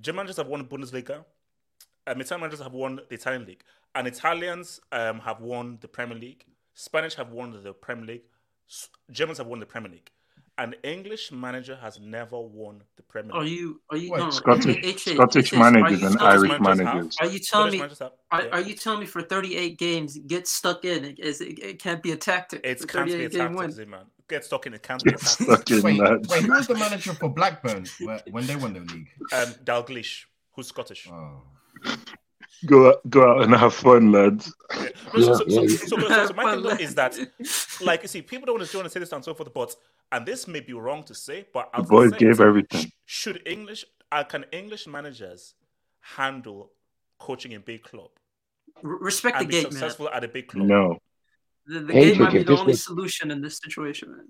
German 0.00 0.18
managers 0.18 0.36
have 0.36 0.46
won 0.46 0.64
Bundesliga, 0.64 1.24
um, 2.06 2.20
Italian 2.20 2.40
managers 2.40 2.60
have 2.60 2.72
won 2.72 3.00
the 3.08 3.14
Italian 3.14 3.44
league, 3.46 3.62
and 3.94 4.06
Italians 4.06 4.80
um, 4.92 5.18
have 5.20 5.40
won 5.40 5.78
the 5.80 5.88
Premier 5.88 6.16
League. 6.18 6.44
Spanish 6.74 7.14
have 7.14 7.30
won 7.30 7.60
the 7.62 7.72
Premier 7.72 8.06
League. 8.06 8.22
S- 8.68 8.88
Germans 9.10 9.38
have 9.38 9.48
won 9.48 9.58
the 9.60 9.66
Premier 9.66 9.90
League. 9.90 10.10
An 10.58 10.74
English 10.84 11.32
manager 11.32 11.74
has 11.76 11.98
never 11.98 12.38
won 12.38 12.82
the 12.96 13.02
Premier 13.02 13.34
Are 13.34 13.42
League. 13.42 13.58
you? 13.58 13.80
Are 13.90 13.96
you? 13.96 14.10
Wait, 14.12 14.18
No, 14.18 14.24
no, 14.26 14.30
Scottish- 14.30 14.76
H- 14.76 15.08
H- 15.08 15.14
Scottish 15.16 15.52
H- 15.52 15.58
are 15.58 15.70
managers 15.72 16.00
you 16.00 16.06
and 16.06 16.18
telling- 16.18 16.32
Irish 16.50 16.60
managers 16.60 16.84
managers. 16.84 17.16
Are 17.20 17.26
you 17.26 17.38
telling 17.38 17.78
Scottish 17.80 18.00
me? 18.00 18.04
have. 18.06 18.12
Are, 18.30 18.42
Yeah. 18.44 18.48
are 18.52 18.60
you 18.60 18.74
telling 18.76 19.00
me 19.00 19.06
for 19.06 19.22
38 19.22 19.78
games, 19.78 20.18
get 20.18 20.46
stuck 20.46 20.84
in? 20.84 21.04
It, 21.04 21.18
is- 21.18 21.40
it, 21.40 21.58
it 21.58 21.78
can't 21.82 22.02
be 22.02 22.12
a 22.12 22.16
tactic. 22.16 22.60
It 22.64 22.86
can't 22.86 23.06
be 23.06 23.14
a 23.14 23.28
38 23.28 23.32
game 23.32 23.56
tactic, 23.56 23.78
win. 23.88 24.00
Z-man. 24.30 24.38
Get 24.40 24.44
stuck 24.44 24.66
in 24.66 24.74
it 24.74 24.82
can't 24.82 25.02
be 25.02 25.10
a 25.10 25.16
tactic. 25.16 25.46
Fucking 25.46 25.82
Wait, 25.82 25.96
nuts. 26.00 26.28
wait, 26.28 26.42
who 26.44 26.52
was 26.52 26.66
the 26.66 26.74
manager 26.74 27.12
for 27.14 27.28
Blackburn 27.28 27.84
when 28.30 28.46
they 28.46 28.56
won 28.56 28.72
the 28.74 28.80
league? 28.80 29.08
Um, 29.32 29.54
Dalglish, 29.64 30.24
who's 30.52 30.68
Scottish. 30.68 31.08
Oh. 31.10 31.42
Go 32.66 32.88
out, 32.90 33.08
go 33.08 33.30
out 33.30 33.42
and 33.44 33.54
have 33.54 33.72
fun, 33.74 34.12
lads. 34.12 34.52
Yeah. 34.76 34.88
No, 35.14 35.20
so, 35.22 35.34
so, 35.34 35.44
Yeah, 35.46 35.54
so, 35.54 35.62
yeah, 35.62 35.68
so, 35.68 35.98
so, 35.98 36.26
so 36.26 36.34
my 36.34 36.54
thing 36.76 36.80
is 36.86 36.94
that, 36.94 37.16
like, 37.80 38.02
you 38.02 38.08
see, 38.08 38.20
people 38.22 38.44
don't 38.46 38.58
want 38.58 38.66
to, 38.66 38.72
don't 38.72 38.80
want 38.82 38.92
to 38.92 38.94
say 38.94 39.00
this 39.00 39.12
and 39.12 39.24
so 39.24 39.32
forth, 39.32 39.52
but 39.54 39.74
and 40.12 40.26
this 40.26 40.46
may 40.46 40.60
be 40.60 40.74
wrong 40.74 41.02
to 41.04 41.14
say, 41.14 41.46
but 41.54 41.70
The 41.72 41.78
I'll 41.78 41.84
boys 41.84 42.12
gave 42.12 42.40
it. 42.40 42.46
everything. 42.46 42.92
Should 43.06 43.40
English, 43.46 43.84
uh, 44.12 44.24
can 44.24 44.44
English 44.52 44.86
managers 44.86 45.54
handle 46.00 46.70
coaching 47.18 47.52
in 47.52 47.60
big 47.62 47.82
club 47.82 48.10
R- 48.84 48.90
Respect 49.00 49.36
the 49.36 49.40
and 49.40 49.48
be 49.48 49.54
gate, 49.54 49.62
man. 49.64 49.72
successful 49.72 50.08
at 50.10 50.22
a 50.24 50.28
big 50.28 50.48
club? 50.48 50.66
No. 50.66 50.98
The, 51.66 51.80
the 51.80 51.92
Hey, 51.92 52.10
gate 52.10 52.20
might 52.20 52.32
be 52.32 52.42
the 52.42 52.52
only 52.58 52.72
was- 52.72 52.84
solution 52.84 53.30
in 53.30 53.40
this 53.40 53.58
situation, 53.58 54.10
man. 54.16 54.28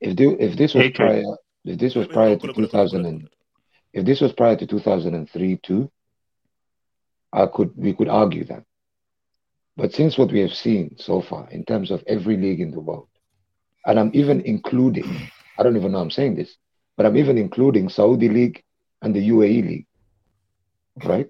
If 0.00 0.16
they, 0.16 0.24
if 0.26 0.56
this 0.56 0.74
was 0.74 0.84
Okay. 0.86 0.92
prior 0.94 1.22
if 1.64 1.78
this 1.78 1.94
was 1.94 2.08
Wait, 2.08 2.08
wait, 2.08 2.14
prior 2.14 2.36
to 2.36 2.46
go, 2.48 2.52
go, 2.52 2.52
go, 2.54 2.60
go, 2.62 2.66
2000 2.66 3.06
and 3.06 3.28
if 3.92 4.04
this 4.04 4.20
was 4.20 4.32
prior 4.32 4.56
to 4.56 4.66
2003 4.66 5.58
too, 5.62 5.90
I 7.32 7.46
could 7.46 7.72
we 7.76 7.92
could 7.94 8.08
argue 8.08 8.44
that. 8.44 8.64
But 9.76 9.92
since 9.92 10.18
what 10.18 10.32
we 10.32 10.40
have 10.40 10.52
seen 10.52 10.96
so 10.98 11.22
far 11.22 11.48
in 11.50 11.64
terms 11.64 11.90
of 11.90 12.02
every 12.06 12.36
league 12.36 12.60
in 12.60 12.72
the 12.72 12.80
world, 12.80 13.08
and 13.86 13.98
I'm 13.98 14.10
even 14.12 14.40
including, 14.42 15.08
I 15.58 15.62
don't 15.62 15.76
even 15.76 15.92
know 15.92 16.00
I'm 16.00 16.10
saying 16.10 16.34
this, 16.34 16.54
but 16.96 17.06
I'm 17.06 17.16
even 17.16 17.38
including 17.38 17.88
Saudi 17.88 18.28
League 18.28 18.62
and 19.00 19.14
the 19.14 19.28
UAE 19.30 19.62
League, 19.68 19.86
right? 21.04 21.28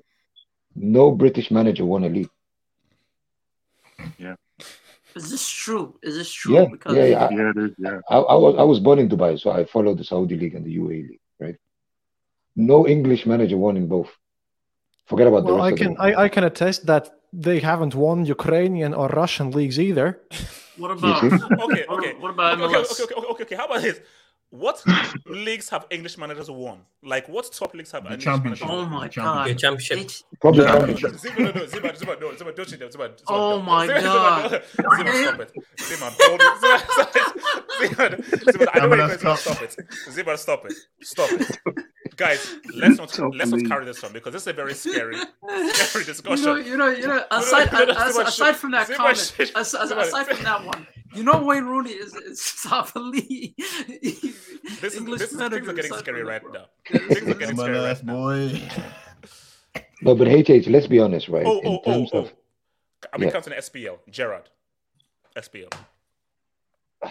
No 0.75 1.11
British 1.13 1.51
manager 1.51 1.85
won 1.85 2.05
a 2.05 2.09
league. 2.09 2.31
Yeah. 5.15 5.23
Is 5.23 5.31
this 5.31 5.49
true? 5.49 5.99
Is 6.03 6.17
this 6.17 6.33
true? 6.33 6.55
Yeah, 6.55 6.67
because 6.71 6.97
yeah, 6.97 7.05
yeah. 7.05 7.29
Yeah, 7.31 7.51
it 7.51 7.59
is. 7.59 7.71
Yeah. 7.79 8.01
I, 8.11 8.17
I 8.17 8.35
was 8.35 8.55
I 8.59 8.63
was 8.63 8.81
born 8.81 8.99
in 8.99 9.09
Dubai, 9.09 9.39
so 9.39 9.51
I 9.51 9.65
followed 9.65 9.99
the 9.99 10.05
Saudi 10.05 10.37
League 10.37 10.55
and 10.55 10.65
the 10.65 10.77
UAE 10.79 11.09
League, 11.11 11.21
right? 11.41 11.57
No 12.57 12.87
English 12.87 13.27
manager 13.27 13.57
won 13.57 13.77
in 13.77 13.87
both. 13.89 14.11
Forget 15.07 15.27
about 15.27 15.47
the 15.47 15.53
rest 15.53 15.65
I 15.65 15.71
of 15.71 15.79
can. 15.79 15.97
I, 15.99 16.15
I 16.25 16.29
can 16.29 16.45
attest 16.45 16.87
that 16.87 17.11
they 17.33 17.61
haven't 17.61 17.95
won 17.95 18.25
Ukrainian 18.25 18.95
or 18.95 19.09
Russian 19.09 19.51
leagues 19.51 19.79
either. 19.79 20.21
What 20.77 20.91
about 20.91 21.21
see? 21.21 21.29
Okay, 21.67 21.85
what, 21.89 21.99
okay. 21.99 22.13
what 22.23 22.31
about 22.31 22.61
okay, 22.61 22.75
MLS? 22.75 22.93
okay, 22.93 23.05
okay, 23.05 23.15
okay, 23.15 23.29
okay, 23.33 23.43
okay. 23.45 23.57
How 23.57 23.67
about 23.67 23.83
this? 23.83 24.01
What 24.55 24.85
leagues 25.25 25.71
have 25.71 25.87
English 25.91 26.19
managers 26.19 26.51
won? 26.51 26.81
Like, 27.03 27.27
what 27.27 27.51
top 27.53 27.73
leagues 27.75 27.91
have 27.93 28.03
The 28.05 28.11
English 28.11 28.25
championship. 28.25 28.69
managers 28.69 28.87
Oh 28.87 28.91
my 28.99 29.09
god! 29.09 29.49
The 29.49 29.55
championship. 29.55 29.99
H- 29.99 30.23
Probably 30.43 30.63
Yeah. 30.65 30.73
championship. 30.77 31.15
Zima, 31.19 31.39
no, 31.41 31.51
no, 31.53 31.67
Zima, 31.67 31.97
Zima, 31.97 32.17
no, 32.21 32.37
Zima, 32.37 32.53
don't 32.53 32.71
you 32.71 32.77
dare, 32.77 32.91
Zima, 32.91 33.05
Zima, 33.17 33.31
Oh 33.31 33.57
no. 33.57 33.63
my 33.63 33.87
Zima, 33.87 34.01
God. 34.03 34.63
Zima, 34.77 34.99
no. 34.99 35.05
Zima, 35.05 35.15
stop 35.25 35.41
it. 35.41 35.53
Zima, 35.81 36.11
hold 36.21 36.41
it. 36.45 36.61
Zima, 37.81 38.17
Zima, 38.27 38.53
Zima, 38.53 38.71
I 38.75 38.79
know 38.81 38.89
where 38.91 38.99
you're. 38.99 39.19
Zima, 39.19 39.37
stop 39.39 39.63
it. 39.63 39.77
Zima, 40.11 40.37
stop 40.37 40.67
it. 40.67 40.75
Stop 41.03 41.31
it. 41.33 41.59
Guys, 42.17 42.57
let's 42.75 42.99
not 42.99 43.09
Top 43.09 43.33
let's 43.35 43.51
not 43.51 43.65
carry 43.67 43.87
this 43.87 44.05
on 44.05 44.13
because 44.13 44.35
this 44.35 44.43
is 44.43 44.49
a 44.49 44.53
very 44.53 44.75
scary, 44.75 45.17
scary 45.17 46.05
You 46.05 46.05
discussion. 46.05 46.45
know, 46.45 46.57
you 46.57 46.77
know, 46.77 46.91
you 46.91 47.07
know. 47.07 47.25
no, 47.31 47.39
Aside, 47.39 47.73
no, 47.73 47.85
no, 47.87 47.93
as- 47.95 48.17
aside 48.19 48.57
from 48.57 48.73
that 48.73 48.87
Zima, 48.87 48.97
comment, 48.99 49.17
shit. 49.19 49.51
as- 49.57 49.75
as- 49.75 49.91
aside 49.91 50.27
from 50.27 50.45
that 50.45 50.63
one, 50.67 50.87
you 51.15 51.23
know 51.23 51.43
Wayne 51.45 51.65
Rooney 51.65 51.91
is 51.93 52.15
is 52.15 52.41
South 52.41 52.95
League. 52.97 53.55
This 53.57 54.95
is 54.95 54.97
English 54.97 55.21
this 55.21 55.33
is 55.33 55.39
things 55.39 55.69
are 55.69 55.73
getting 55.73 55.93
scary 55.95 56.21
from 56.21 56.29
right 56.29 56.43
now. 56.45 56.67
bro. 56.91 56.99
Things 57.09 57.29
are 57.29 57.35
getting 57.35 57.57
scary 57.57 57.77
MLS 57.77 57.87
right 57.87 58.05
now. 58.05 58.13
boy. 58.15 59.83
No, 60.03 60.15
but 60.15 60.27
HH, 60.29 60.67
let's 60.69 60.87
be 60.89 60.99
honest, 60.99 61.29
right? 61.29 61.47
Oh, 61.47 61.61
In 61.61 61.67
oh, 61.67 61.81
oh, 61.85 61.93
terms 61.93 62.11
oh. 62.13 62.19
of 62.21 62.33
I 63.13 63.19
mean, 63.19 63.29
Yeah. 63.29 63.33
comes 63.33 63.47
in 63.47 63.53
SPL. 63.55 63.99
Gerrard. 64.11 64.49
SPL. 65.37 65.73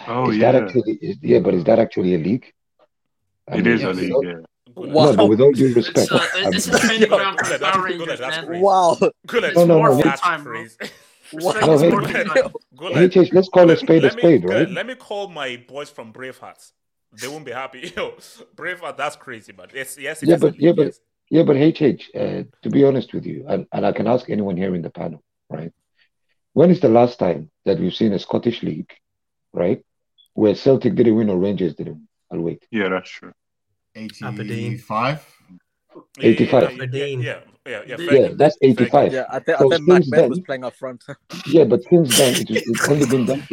Oh 0.08 0.30
is 0.30 0.36
yeah. 0.38 0.52
that 0.52 0.62
actually 0.64 0.92
is, 1.02 1.16
yeah, 1.22 1.38
but 1.40 1.54
is 1.54 1.64
that 1.64 1.78
actually 1.78 2.14
a 2.14 2.18
league? 2.18 2.52
I 3.48 3.56
It 3.58 3.64
mean, 3.64 3.74
is 3.74 3.82
a 3.82 3.86
yes. 3.88 3.96
league. 3.96 4.10
no- 4.10 4.22
Yeah. 4.22 4.34
No, 4.74 5.14
but 5.14 5.28
with 5.28 5.40
all 5.40 5.52
due 5.52 5.74
respect, 5.74 6.08
So, 6.08 6.16
I'm- 6.16 6.50
this 6.50 6.66
is 6.66 6.80
training 6.80 7.08
ground 7.10 7.38
for 7.38 7.44
Good, 7.44 7.60
Power 7.60 7.72
that's- 7.72 7.84
Rangers, 7.84 8.06
good, 8.06 8.18
that's 8.20 8.36
man. 8.38 8.46
crazy. 8.46 8.62
Wow. 8.62 8.98
Good, 9.26 9.54
No, 9.54 9.64
no, 9.66 9.82
no, 9.82 10.00
that's 10.02 10.20
time, 10.22 10.44
bro. 10.44 10.52
crazy. 10.52 10.76
Respect 10.80 10.92
No, 10.92 11.11
is 11.34 11.80
hey, 11.82 11.90
more 11.90 12.02
than 12.02 12.26
time. 12.26 12.52
Hey, 13.10 13.30
let's 13.32 13.48
call 13.48 13.70
a 13.70 13.76
spade 13.76 14.04
a 14.04 14.06
let 14.06 14.16
me- 14.16 14.22
spade, 14.22 14.42
good, 14.42 14.50
right? 14.50 14.70
Let 14.70 14.86
me 14.86 14.94
call 14.94 15.28
my 15.28 15.62
boys 15.68 15.90
from 15.90 16.12
Braveheart. 16.12 16.72
They 17.20 17.28
won't 17.28 17.44
be 17.44 17.52
happy. 17.52 17.92
Yo, 17.96 18.12
Braveheart, 18.56 18.96
that's 18.96 19.16
crazy, 19.16 19.52
but 19.52 19.74
yes, 19.74 19.98
yes, 19.98 20.22
it 20.22 20.28
yeah, 20.28 20.36
is 20.36 20.40
but 20.40 20.58
yeah, 20.58 20.72
but 20.72 20.94
yeah, 21.30 21.42
but 21.42 21.56
HH, 21.56 22.10
uh, 22.14 22.44
to 22.62 22.70
be 22.70 22.84
honest 22.84 23.12
with 23.14 23.26
you, 23.26 23.44
and, 23.48 23.66
and 23.72 23.86
I 23.86 23.92
can 23.92 24.06
ask 24.06 24.28
anyone 24.30 24.56
here 24.56 24.74
in 24.74 24.82
the 24.82 24.90
panel, 24.90 25.22
right? 25.50 25.72
When 26.52 26.70
is 26.70 26.80
the 26.80 26.88
last 26.88 27.18
time 27.18 27.50
that 27.64 27.78
we've 27.78 27.94
seen 27.94 28.12
a 28.12 28.18
Scottish 28.18 28.62
league, 28.62 28.90
right, 29.52 29.84
where 30.34 30.54
Celtic 30.54 30.94
didn't 30.94 31.14
win 31.16 31.30
or 31.30 31.38
Rangers 31.38 31.74
didn't 31.74 31.94
win? 31.94 32.08
I'll 32.30 32.40
wait. 32.40 32.66
Yeah, 32.70 32.88
that's 32.88 33.10
true. 33.10 33.32
Aberdeen. 34.22 34.72
85. 34.72 35.36
Yeah, 35.48 35.96
yeah, 36.18 36.28
85. 36.28 36.76
Yeah, 36.76 36.84
yeah, 36.92 37.04
yeah, 37.04 37.40
yeah, 37.66 37.82
yeah, 37.86 37.96
Yeah, 37.98 38.10
game, 38.10 38.36
that's 38.36 38.56
85. 38.62 39.10
game. 39.10 39.12
Yeah, 39.20 39.24
I 39.30 39.38
think 39.38 39.58
So 39.58 39.72
I 39.72 39.76
think 39.76 39.88
Mac 39.88 40.02
since 40.04 40.10
was 40.28 40.38
then- 40.38 40.44
playing 40.44 40.64
up 40.64 40.74
front. 40.74 41.04
Yeah, 41.46 41.64
but 41.64 41.82
since 41.84 42.16
then, 42.18 42.34
it, 42.34 42.50
it's 42.50 42.88
only 42.88 43.06
been 43.06 43.24
done. 43.26 43.46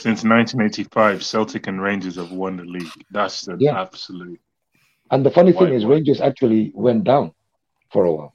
Since 0.00 0.24
1985, 0.24 1.24
Celtic 1.24 1.66
and 1.68 1.80
Rangers 1.80 2.16
have 2.16 2.32
won 2.32 2.56
the 2.56 2.64
league. 2.64 2.90
That's 3.10 3.42
the 3.42 3.56
Yeah. 3.58 3.80
absolute. 3.80 4.40
And 5.10 5.24
the 5.24 5.30
funny 5.30 5.52
thing 5.52 5.72
is, 5.72 5.84
boy. 5.84 5.90
Rangers 5.94 6.20
actually 6.20 6.72
went 6.74 7.04
down 7.04 7.32
for 7.92 8.04
a 8.04 8.12
while. 8.12 8.34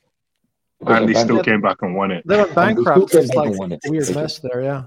And 0.88 1.07
they 1.07 1.13
still 1.13 1.43
came 1.43 1.61
back 1.61 1.77
and 1.81 1.95
won 1.95 2.11
it. 2.11 2.23
They 2.26 2.38
went 2.38 2.57
And 2.57 2.77
they 2.77 2.81
still 2.81 2.84
bankrupt. 2.85 3.11
came 3.11 3.22
It's 3.22 3.30
back 3.30 3.38
like 3.38 3.49
and 3.49 3.57
won 3.59 3.72
it. 3.73 3.80
weird 3.85 4.15
mess 4.15 4.39
there. 4.39 4.61
Yeah. 4.63 4.84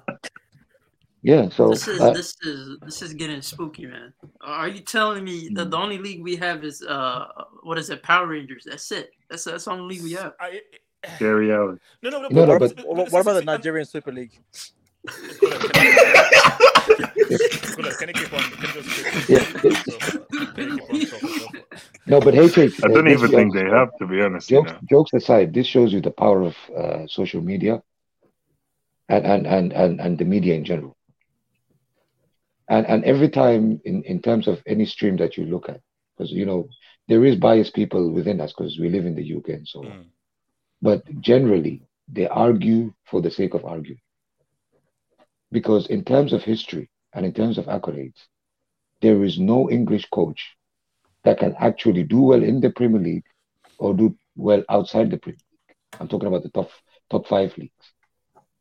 Yeah, 1.23 1.49
so 1.49 1.69
This 1.71 1.89
is 1.89 2.01
uh, 2.03 2.11
this 2.13 2.37
is 2.43 2.79
this 2.85 3.01
is 3.01 3.15
getting 3.15 3.41
spooky, 3.41 3.87
man. 3.87 4.13
Are 4.43 4.69
you 4.69 4.81
telling 4.81 5.25
me 5.25 5.49
that 5.55 5.71
the 5.71 5.77
only 5.79 5.97
league 5.97 6.23
we 6.23 6.37
have 6.37 6.65
is 6.65 6.83
uh 6.83 7.25
what 7.63 7.79
is 7.79 7.89
it, 7.89 8.03
Power 8.03 8.27
Rangers? 8.27 8.65
That's 8.69 8.91
it. 8.93 9.11
That's 9.35 9.45
that's 9.45 9.65
the 9.65 9.71
only 9.73 9.97
league 9.97 10.05
we 10.05 10.13
have. 10.13 10.35
I, 10.39 10.61
Gary 11.19 11.53
Allen. 11.53 11.81
no, 12.03 12.11
no, 12.11 12.23
no, 12.23 12.29
No, 12.29 12.45
no, 12.47 12.59
but, 12.61 12.77
but- 12.77 12.87
What, 12.87 13.11
what 13.13 13.21
about 13.23 13.33
the 13.35 13.43
Nigerian 13.45 13.85
Super 13.85 14.13
League? 14.13 14.39
Good, 15.05 15.13
can 17.99 18.09
you 18.09 18.15
keep 18.15 18.33
on? 18.33 18.43
Can 18.43 18.63
you 18.63 18.69
just 18.83 19.29
Yeah. 19.29 19.41
keep 19.41 19.65
on 19.65 19.75
talking? 19.75 20.21
Can 20.55 20.69
you 20.69 20.77
keep 20.77 20.85
on 21.15 21.21
talking? 21.21 21.63
no, 22.07 22.21
but 22.21 22.35
HH, 22.35 22.39
I 22.39 22.41
uh, 22.87 22.89
don't 22.95 23.05
this 23.07 23.19
even 23.19 23.31
think 23.31 23.53
shows- 23.55 23.63
they 23.65 23.69
have, 23.71 23.89
to 23.99 24.07
be 24.07 24.23
honest. 24.23 24.49
You 24.51 24.59
jokes 24.63 24.73
know. 24.73 24.79
jokes 24.89 25.13
aside, 25.15 25.53
this 25.53 25.67
shows 25.67 25.93
you 25.93 26.01
the 26.01 26.13
power 26.13 26.43
of 26.43 26.55
uh, 26.77 27.07
social 27.09 27.41
media 27.41 27.83
and, 29.09 29.27
and, 29.27 29.47
and, 29.49 29.73
and, 29.73 30.01
and 30.01 30.17
the 30.17 30.25
media 30.25 30.55
in 30.55 30.65
general. 30.65 30.97
And 32.69 32.87
and 32.87 33.05
every 33.05 33.29
time 33.29 33.81
in, 33.85 34.03
in 34.05 34.23
terms 34.23 34.47
of 34.49 34.63
any 34.67 34.87
stream 34.87 35.17
that 35.19 35.37
you 35.37 35.45
look 35.47 35.69
at, 35.69 35.81
because 36.17 36.31
you 36.33 36.47
know, 36.47 36.69
there 37.09 37.25
is 37.25 37.37
biased 37.37 37.75
people 37.75 38.11
within 38.11 38.41
us 38.41 38.53
because 38.53 38.79
we 38.79 38.89
live 38.89 39.07
in 39.07 39.15
the 39.15 39.37
UK 39.37 39.49
and 39.51 39.69
so 39.69 39.81
on. 39.81 39.87
Mm. 39.87 40.05
But 40.83 41.21
generally 41.21 41.83
they 42.09 42.27
argue 42.29 42.93
for 43.05 43.21
the 43.21 43.31
sake 43.31 43.55
of 43.55 43.65
arguing. 43.65 44.01
Because 45.53 45.87
in 45.87 46.05
terms 46.05 46.33
of 46.33 46.43
history 46.43 46.91
and 47.13 47.25
in 47.25 47.33
terms 47.33 47.59
of 47.59 47.67
accolades, 47.67 48.27
there 49.01 49.23
is 49.23 49.39
no 49.39 49.71
English 49.71 50.07
coach 50.11 50.57
that 51.25 51.39
can 51.39 51.55
actually 51.59 52.05
do 52.05 52.21
well 52.21 52.43
in 52.43 52.61
the 52.61 52.71
Premier 52.71 53.01
League 53.01 53.25
or 53.79 53.95
do 53.95 54.17
well 54.37 54.63
outside 54.69 55.11
the 55.11 55.19
Premier 55.19 55.39
League. 55.39 55.77
I'm 56.01 56.09
talking 56.09 56.29
about 56.29 56.43
the 56.43 56.51
top 56.51 56.71
top 57.11 57.27
five 57.27 57.57
leagues. 57.59 57.84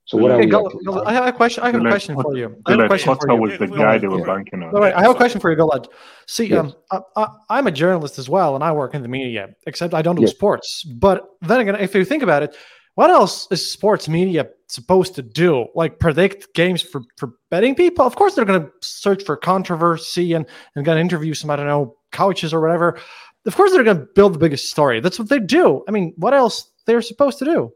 So 0.05 0.17
what 0.17 0.31
are 0.31 0.39
Hey, 0.39 0.45
we 0.45 0.51
Guled, 0.51 1.03
I 1.05 1.13
have 1.13 1.27
a 1.27 1.31
question. 1.31 1.63
I 1.63 1.67
have 1.67 1.75
a 1.75 1.77
Guled, 1.79 1.91
question 1.91 2.21
for 2.21 2.35
you. 2.35 2.55
I 2.65 2.71
have 2.71 2.79
a 2.79 2.83
Guled, 2.83 2.87
question 2.89 3.13
for 3.15 3.27
Potter 3.27 3.33
you. 3.33 3.41
was 3.41 3.57
the 3.59 3.67
guy 3.67 3.93
wait, 3.93 4.01
they 4.01 4.07
were 4.07 4.17
wait, 4.17 4.25
banking 4.25 4.61
on. 4.63 4.73
No, 4.73 4.81
wait, 4.81 4.93
I 4.93 5.01
have 5.01 5.11
a 5.11 5.15
question 5.15 5.39
for 5.39 5.49
you, 5.49 5.55
Guled. 5.55 5.87
See, 6.27 6.45
Yes. 6.47 6.59
um, 6.59 6.73
I, 6.91 7.21
I, 7.23 7.27
I'm 7.57 7.67
a 7.67 7.71
journalist 7.71 8.19
as 8.19 8.27
well, 8.27 8.55
and 8.55 8.63
I 8.63 8.71
work 8.73 8.95
in 8.95 9.01
the 9.01 9.07
media, 9.07 9.49
except 9.65 9.93
I 9.93 10.01
don't 10.01 10.15
do 10.15 10.23
Yes. 10.23 10.31
sports. 10.31 10.83
But 10.83 11.23
then 11.41 11.61
again, 11.61 11.75
if 11.75 11.95
you 11.95 12.03
think 12.03 12.21
about 12.21 12.43
it, 12.43 12.55
what 12.95 13.09
else 13.09 13.47
is 13.49 13.71
sports 13.71 14.07
media 14.09 14.49
supposed 14.67 15.15
to 15.15 15.21
do? 15.23 15.67
Like 15.73 15.99
predict 15.99 16.53
games 16.53 16.81
for, 16.81 17.01
for 17.17 17.31
betting 17.49 17.73
people? 17.73 18.05
Of 18.05 18.15
course, 18.15 18.35
they're 18.35 18.45
going 18.45 18.61
to 18.61 18.71
search 18.81 19.23
for 19.23 19.35
controversy 19.37 20.33
and, 20.33 20.45
and 20.75 20.85
going 20.85 20.97
to 20.97 21.01
interview 21.01 21.33
some, 21.33 21.49
I 21.49 21.55
don't 21.55 21.65
know, 21.65 21.95
coaches 22.11 22.53
or 22.53 22.61
whatever. 22.61 22.99
Of 23.45 23.55
course, 23.55 23.71
they're 23.71 23.83
going 23.83 23.97
to 23.97 24.07
build 24.15 24.33
the 24.33 24.39
biggest 24.39 24.69
story. 24.69 24.99
That's 24.99 25.17
what 25.17 25.29
they 25.29 25.39
do. 25.39 25.83
I 25.87 25.91
mean, 25.91 26.13
what 26.17 26.33
else 26.33 26.71
they're 26.85 27.01
supposed 27.01 27.39
to 27.39 27.45
do? 27.45 27.71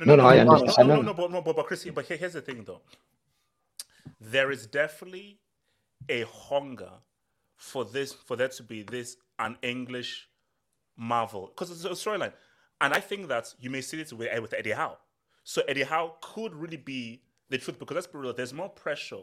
No, 0.00 0.16
no, 0.16 0.26
I 0.26 0.42
no, 0.42 0.52
understand. 0.56 0.88
No, 0.88 0.96
no, 0.96 1.02
no, 1.02 1.14
but, 1.14 1.30
no, 1.30 1.42
but, 1.42 1.56
but 1.56 1.66
Chris, 1.66 1.84
but 1.84 2.04
here- 2.06 2.16
here's 2.16 2.32
the 2.32 2.40
thing, 2.40 2.64
though. 2.64 2.80
There 4.20 4.50
is 4.50 4.66
definitely 4.66 5.38
a 6.08 6.22
hunger 6.22 6.90
for 7.56 7.84
this, 7.84 8.12
for 8.12 8.36
there 8.36 8.48
to 8.48 8.62
be 8.62 8.82
this 8.82 9.16
an 9.38 9.56
English 9.62 10.28
marvel 10.96 11.48
because 11.48 11.70
it's 11.70 11.84
a 11.84 11.90
storyline, 11.90 12.32
and 12.80 12.92
I 12.92 13.00
think 13.00 13.28
that 13.28 13.54
you 13.58 13.70
may 13.70 13.80
see 13.80 14.00
it 14.00 14.12
with, 14.12 14.28
eh, 14.30 14.38
with 14.38 14.54
Eddie 14.54 14.72
Howe. 14.72 14.98
So 15.44 15.62
Eddie 15.68 15.82
Howe 15.82 16.16
could 16.20 16.54
really 16.54 16.76
be 16.76 17.22
the 17.50 17.58
truth 17.58 17.78
because 17.78 17.94
let's 17.94 18.06
be 18.06 18.18
real. 18.18 18.32
There's 18.32 18.52
more 18.54 18.68
pressure 18.68 19.22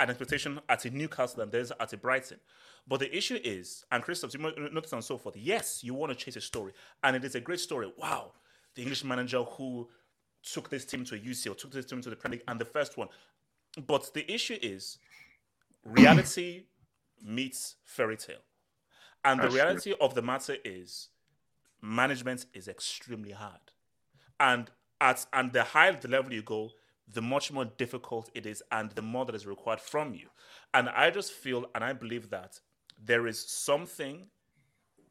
and 0.00 0.10
expectation 0.10 0.60
at 0.68 0.84
a 0.84 0.90
Newcastle 0.90 1.38
than 1.38 1.50
there's 1.50 1.70
at 1.72 1.92
a 1.92 1.96
Brighton. 1.96 2.40
But 2.86 3.00
the 3.00 3.16
issue 3.16 3.38
is, 3.42 3.84
and 3.90 4.02
Christoph, 4.02 4.34
you 4.34 4.40
might 4.40 4.58
notice 4.58 4.92
and 4.92 5.02
so 5.04 5.16
forth. 5.16 5.36
Yes, 5.36 5.82
you 5.82 5.94
want 5.94 6.12
to 6.12 6.16
chase 6.16 6.36
a 6.36 6.40
story, 6.40 6.72
and 7.02 7.16
it 7.16 7.24
is 7.24 7.34
a 7.34 7.40
great 7.40 7.60
story. 7.60 7.92
Wow, 7.96 8.32
the 8.74 8.82
English 8.82 9.04
manager 9.04 9.42
who 9.42 9.88
took 10.42 10.68
this 10.68 10.84
team 10.84 11.04
to 11.04 11.14
a 11.14 11.18
UCL, 11.18 11.56
took 11.56 11.72
this 11.72 11.86
team 11.86 12.00
to 12.02 12.10
the 12.10 12.16
Premier 12.16 12.38
League, 12.38 12.44
and 12.48 12.60
the 12.60 12.64
first 12.64 12.96
one. 12.96 13.08
But 13.86 14.12
the 14.14 14.30
issue 14.32 14.58
is, 14.60 14.98
reality 15.84 16.64
meets 17.22 17.76
fairy 17.84 18.16
tale, 18.16 18.42
and 19.24 19.40
the 19.40 19.48
true. 19.48 19.56
reality 19.56 19.94
of 20.00 20.14
the 20.14 20.22
matter 20.22 20.56
is, 20.64 21.08
management 21.80 22.46
is 22.54 22.68
extremely 22.68 23.32
hard, 23.32 23.72
and 24.38 24.70
at 25.00 25.26
and 25.32 25.52
the 25.52 25.64
higher 25.64 25.92
the 25.92 26.08
level 26.08 26.32
you 26.32 26.42
go, 26.42 26.70
the 27.12 27.22
much 27.22 27.52
more 27.52 27.64
difficult 27.64 28.30
it 28.34 28.46
is, 28.46 28.62
and 28.70 28.90
the 28.92 29.02
more 29.02 29.24
that 29.24 29.34
is 29.34 29.46
required 29.46 29.80
from 29.80 30.14
you. 30.14 30.28
And 30.72 30.88
I 30.88 31.10
just 31.10 31.32
feel, 31.32 31.66
and 31.74 31.84
I 31.84 31.92
believe 31.92 32.30
that 32.30 32.60
there 33.02 33.26
is 33.26 33.38
something 33.38 34.28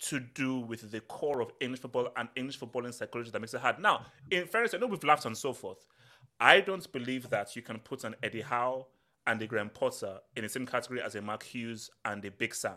to 0.03 0.19
do 0.19 0.59
with 0.59 0.91
the 0.91 0.99
core 1.01 1.41
of 1.41 1.51
English 1.59 1.81
football 1.81 2.09
and 2.17 2.29
English 2.35 2.59
footballing 2.59 2.93
psychology 2.93 3.31
that 3.31 3.39
makes 3.39 3.53
it 3.53 3.61
hard. 3.61 3.79
Now, 3.79 4.05
in 4.29 4.47
fairness, 4.47 4.73
I 4.73 4.77
know 4.77 4.87
we've 4.87 5.03
laughed 5.03 5.25
and 5.25 5.37
so 5.37 5.53
forth. 5.53 5.85
I 6.39 6.61
don't 6.61 6.91
believe 6.91 7.29
that 7.29 7.55
you 7.55 7.61
can 7.61 7.79
put 7.79 8.03
an 8.03 8.15
Eddie 8.21 8.41
Howe 8.41 8.87
and 9.25 9.41
a 9.41 9.47
Graham 9.47 9.69
Potter 9.69 10.19
in 10.35 10.43
the 10.43 10.49
same 10.49 10.65
category 10.65 11.01
as 11.01 11.15
a 11.15 11.21
Mark 11.21 11.43
Hughes 11.43 11.89
and 12.03 12.23
a 12.25 12.31
Big 12.31 12.53
Sam. 12.53 12.75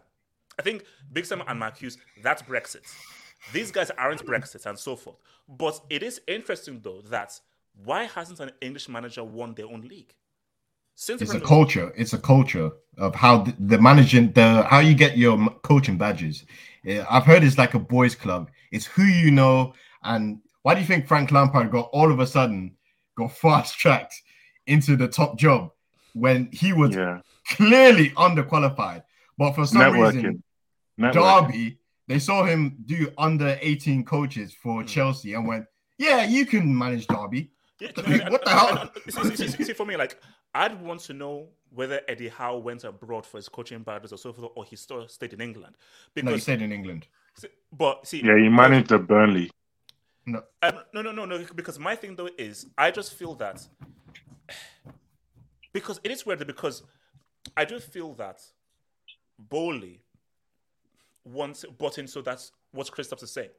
I 0.59 0.63
think 0.63 0.85
Big 1.13 1.27
Sam 1.27 1.43
and 1.47 1.59
Mark 1.59 1.79
Hughes, 1.79 1.99
that's 2.23 2.43
Brexit. 2.43 2.83
These 3.53 3.71
guys 3.71 3.91
aren't 3.91 4.25
Brexit 4.25 4.67
and 4.67 4.79
so 4.79 4.97
forth. 4.97 5.17
But 5.49 5.81
it 5.91 6.03
is 6.03 6.21
interesting, 6.27 6.81
though, 6.83 7.03
that 7.11 7.41
why 7.85 8.05
hasn't 8.05 8.41
an 8.41 8.53
English 8.61 8.89
manager 8.89 9.25
won 9.25 9.55
their 9.55 9.67
own 9.67 9.83
league? 9.83 10.15
Since 10.97 11.21
It's 11.23 11.35
a 11.35 11.41
culture. 11.41 11.93
It's 11.95 12.15
a 12.15 12.19
culture 12.19 12.71
of 12.97 13.15
how 13.15 13.43
the, 13.43 13.55
the 13.61 13.79
managing 13.79 14.33
the 14.33 14.63
how 14.63 14.79
you 14.79 14.95
get 14.95 15.19
your 15.19 15.51
coaching 15.63 15.99
badges. 15.99 16.45
Eh, 16.87 17.05
I've 17.09 17.25
heard 17.25 17.45
it's 17.45 17.59
like 17.59 17.75
a 17.75 17.79
boys' 17.79 18.15
club. 18.15 18.51
It's 18.73 18.87
who 18.87 19.03
you 19.05 19.31
know. 19.31 19.75
And 20.03 20.41
why 20.63 20.75
do 20.75 20.81
you 20.81 20.87
think 20.87 21.07
Frank 21.07 21.31
Lampard 21.33 21.71
got 21.71 21.91
all 21.93 22.11
of 22.11 22.19
a 22.19 22.27
sudden 22.27 22.77
got 23.17 23.33
fast 23.43 23.79
tracked 23.79 24.15
into 24.67 24.97
the 24.97 25.07
top 25.07 25.37
job 25.39 25.71
when 26.15 26.49
he 26.51 26.73
was 26.73 26.97
Yeah. 26.97 27.21
clearly 27.51 28.11
underqualified? 28.11 29.03
But 29.37 29.53
for 29.53 29.67
some 29.67 29.93
reason, 29.93 30.43
Networking. 30.99 31.13
Networking. 31.13 31.47
Derby, 31.47 31.79
they 32.09 32.19
saw 32.19 32.45
him 32.45 32.79
do 32.87 33.13
under 33.19 33.59
18 33.61 34.03
coaches 34.07 34.55
for 34.55 34.81
hmm. 34.81 34.87
Chelsea 34.87 35.35
and 35.35 35.47
went, 35.47 35.67
Yeah, 35.99 36.25
you 36.25 36.47
can 36.47 36.77
manage 36.77 37.07
Derby. 37.07 37.51
Yeah, 37.81 37.89
What 37.95 38.09
no, 38.09 38.17
the- 38.17 38.31
what 38.31 38.45
the 38.45 38.51
hell? 38.51 38.75
no, 38.75 38.83
no, 38.85 39.23
See, 39.29 39.37
see, 39.37 39.49
see, 39.49 39.65
see, 39.65 39.73
for 39.75 39.85
me, 39.85 39.99
like 39.99 40.19
I'd 40.57 40.81
want 40.81 41.01
to 41.03 41.13
know 41.13 41.49
whether 41.71 42.01
Eddie 42.09 42.29
Howe 42.29 42.57
went 42.57 42.85
abroad 42.85 43.27
for 43.27 43.37
his 43.37 43.49
coaching 43.49 43.83
battles 43.83 44.13
or 44.13 44.17
so 44.17 44.33
forth, 44.33 44.51
or 44.57 44.65
he 44.65 44.75
still 44.77 45.07
stayed 45.07 45.35
in 45.35 45.41
England. 45.43 45.77
No, 46.17 46.33
he 46.33 46.39
stayed 46.39 46.63
in 46.63 46.73
England. 46.73 47.07
But 47.71 48.07
see, 48.07 48.25
Yeah, 48.25 48.39
he 48.39 48.49
managed 48.49 48.89
the 48.89 48.99
Burnley. 48.99 49.51
No, 50.25 50.43
um, 50.63 50.79
no, 50.95 51.03
no, 51.03 51.13
no, 51.13 51.27
no. 51.27 51.45
Because 51.55 51.79
my 51.79 51.95
thing 51.95 52.17
though 52.17 52.31
is, 52.39 52.67
I 52.79 52.91
just 52.91 53.13
feel 53.15 53.35
that 53.35 53.67
because 55.75 56.01
it 56.03 56.11
is 56.11 56.25
weird 56.25 56.45
because 56.47 56.83
I 57.55 57.67
do 57.67 57.79
feel 57.79 58.15
that 58.15 58.41
Boehly 59.39 60.01
wants 61.25 61.65
bought 61.79 61.99
into 61.99 62.11
so 62.11 62.23
that's 62.23 62.53
what 62.73 62.91
Christoph 62.91 63.23
is 63.23 63.31
saying. 63.31 63.51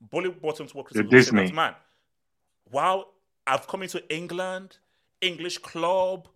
Boehly 0.00 0.30
bought 0.30 0.58
into 0.58 0.76
what 0.76 0.88
The 0.88 1.04
Christoph 1.04 1.14
is 1.14 1.26
saying. 1.26 1.46
Disney. 1.46 1.56
Man, 1.56 1.74
wow, 2.72 3.06
I've 3.46 3.68
come 3.68 3.82
into 3.82 4.02
England, 4.12 4.78
English 5.20 5.58
club. 5.58 6.28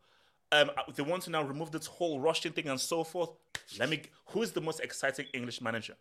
Um, 0.55 0.71
they 0.95 1.03
want 1.03 1.25
to 1.25 1.31
now 1.31 1.43
remove 1.43 1.73
this 1.73 1.87
whole 1.87 2.21
Russian 2.21 2.53
thing 2.53 2.69
and 2.69 2.81
so 2.81 3.03
forth. 3.03 3.31
Let 3.79 3.89
me. 3.89 4.03
Who 4.27 4.43
is 4.43 4.53
the 4.53 4.61
most 4.61 4.79
exciting 4.81 5.27
English 5.35 5.61
manager? 5.61 5.95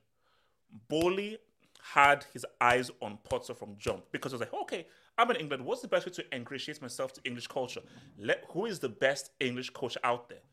Boehly 0.87 1.39
had 1.81 2.25
his 2.31 2.45
eyes 2.61 2.91
on 3.01 3.17
Potter 3.29 3.55
from 3.55 3.75
jump 3.79 4.03
because 4.11 4.31
I 4.31 4.35
was 4.35 4.41
like, 4.41 4.53
okay, 4.53 4.85
I'm 5.17 5.31
in 5.31 5.37
England. 5.37 5.65
What's 5.65 5.81
the 5.81 5.87
best 5.87 6.05
way 6.05 6.11
to 6.13 6.35
ingratiate 6.35 6.81
myself 6.83 7.13
to 7.13 7.21
English 7.25 7.47
culture? 7.47 7.81
Let 8.17 8.45
who 8.49 8.67
is 8.67 8.77
the 8.77 8.89
best 8.89 9.31
English 9.39 9.71
coach 9.71 9.97
out 10.03 10.29
there? 10.29 10.43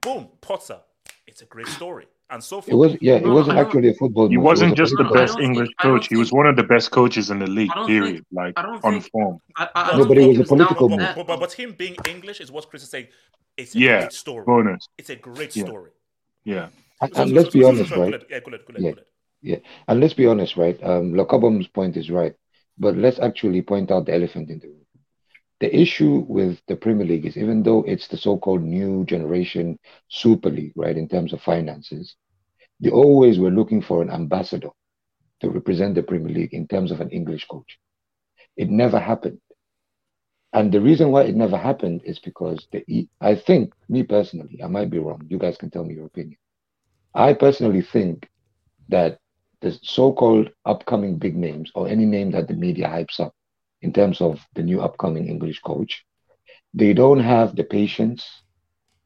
Boom, 0.00 0.28
Potter. 0.40 0.80
it's 1.26 1.42
a 1.42 1.46
great 1.46 1.68
story. 1.68 2.06
And 2.32 2.42
so 2.44 2.62
It 2.66 2.74
was 2.74 2.96
yeah, 3.00 3.16
it 3.16 3.26
wasn't 3.26 3.58
actually 3.58 3.88
a 3.88 3.94
football 3.94 4.28
He 4.28 4.36
move. 4.36 4.44
Was 4.44 4.60
wasn't 4.60 4.72
a 4.72 4.76
just 4.76 4.94
the 4.96 5.04
best. 5.12 5.38
English 5.40 5.68
I 5.78 5.82
don't 5.84 5.96
coach. 5.98 6.08
He 6.08 6.16
was 6.16 6.30
one 6.32 6.46
of 6.46 6.54
the 6.54 6.62
best 6.62 6.90
coaches 6.92 7.30
in 7.30 7.40
the 7.40 7.46
league. 7.48 7.70
Period. 7.86 8.14
think- 8.16 8.26
Like 8.30 8.54
I 8.56 8.62
don't 8.62 8.84
on 8.84 8.92
think- 9.00 9.10
form. 9.10 9.40
I, 9.56 9.64
I, 9.74 9.90
I 9.90 9.96
No, 9.98 10.06
but 10.06 10.16
it 10.18 10.28
was 10.28 10.38
a 10.40 10.44
political 10.44 10.88
move. 10.88 11.00
but, 11.16 11.26
but, 11.26 11.40
but 11.40 11.52
him 11.52 11.74
being 11.76 11.96
English 12.08 12.40
is 12.40 12.52
what 12.52 12.68
Chris 12.70 12.84
is 12.84 12.90
saying. 12.90 13.08
It's 13.56 13.74
a 13.74 13.78
Yeah, 13.78 13.98
great 14.00 14.12
story. 14.12 14.44
bonus. 14.44 14.88
It's 14.96 15.10
a 15.10 15.16
great 15.16 15.56
Yeah. 15.56 15.64
story. 15.64 15.90
Yeah. 16.44 16.68
And, 17.00 17.14
So- 17.14 17.20
and 17.22 17.30
so- 17.30 17.34
let's 17.36 17.48
so- 17.48 17.52
be 17.52 17.60
so- 17.60 17.64
so- 17.64 17.68
honest, 17.76 17.90
so- 17.90 18.00
right? 18.02 18.22
Yeah, 18.30 18.40
go 18.40 18.48
ahead, 18.52 18.60
go 18.66 18.70
ahead, 18.74 18.76
Yeah. 18.76 18.80
go 18.82 18.88
ahead. 18.88 19.04
Yeah, 19.42 19.56
and 19.88 20.00
let's 20.00 20.14
be 20.14 20.26
honest, 20.26 20.56
right? 20.56 20.78
Um, 20.84 21.12
Lokobom's 21.14 21.66
point 21.66 21.96
is 21.96 22.10
right, 22.10 22.34
but 22.78 22.94
let's 22.96 23.18
actually 23.18 23.62
point 23.62 23.90
out 23.90 24.06
the 24.06 24.14
elephant 24.14 24.50
in 24.50 24.58
the 24.60 24.68
room. 24.68 24.76
The 25.60 25.74
issue 25.74 26.24
with 26.26 26.60
the 26.68 26.76
Premier 26.76 27.06
League 27.06 27.26
is 27.26 27.36
even 27.36 27.62
though 27.62 27.82
it's 27.82 28.08
the 28.08 28.16
so-called 28.16 28.62
new 28.62 29.04
generation 29.04 29.78
Super 30.08 30.50
League, 30.50 30.72
right, 30.74 30.96
in 30.96 31.08
terms 31.08 31.32
of 31.32 31.42
finances, 31.42 32.16
they 32.80 32.90
always 32.90 33.38
were 33.38 33.50
looking 33.50 33.82
for 33.82 34.02
an 34.02 34.10
ambassador 34.10 34.70
to 35.40 35.50
represent 35.50 35.94
the 35.94 36.02
Premier 36.02 36.32
League 36.34 36.54
in 36.54 36.66
terms 36.66 36.90
of 36.90 37.00
an 37.00 37.10
English 37.10 37.46
coach. 37.46 37.78
It 38.56 38.70
never 38.70 38.98
happened. 38.98 39.40
And 40.52 40.72
the 40.72 40.80
reason 40.80 41.10
why 41.12 41.24
it 41.24 41.36
never 41.36 41.56
happened 41.56 42.02
is 42.04 42.18
because 42.18 42.66
the 42.72 43.08
I 43.20 43.34
think, 43.34 43.72
me 43.88 44.02
personally, 44.02 44.60
I 44.62 44.66
might 44.66 44.90
be 44.90 44.98
wrong. 44.98 45.22
You 45.28 45.38
guys 45.38 45.56
can 45.56 45.70
tell 45.70 45.84
me 45.84 45.94
your 45.94 46.06
opinion. 46.06 46.38
I 47.14 47.34
personally 47.34 47.82
think 47.82 48.28
that 48.88 49.18
the 49.60 49.78
so-called 49.82 50.50
upcoming 50.64 51.18
big 51.18 51.36
names 51.36 51.70
or 51.74 51.86
any 51.86 52.06
name 52.06 52.30
that 52.32 52.48
the 52.48 52.54
media 52.54 52.88
hypes 52.88 53.20
up 53.20 53.34
in 53.82 53.92
terms 53.92 54.20
of 54.20 54.46
the 54.54 54.62
new 54.62 54.80
upcoming 54.80 55.28
English 55.28 55.60
coach, 55.60 56.04
they 56.74 56.92
don't 56.92 57.20
have 57.20 57.54
the 57.56 57.64
patience, 57.64 58.42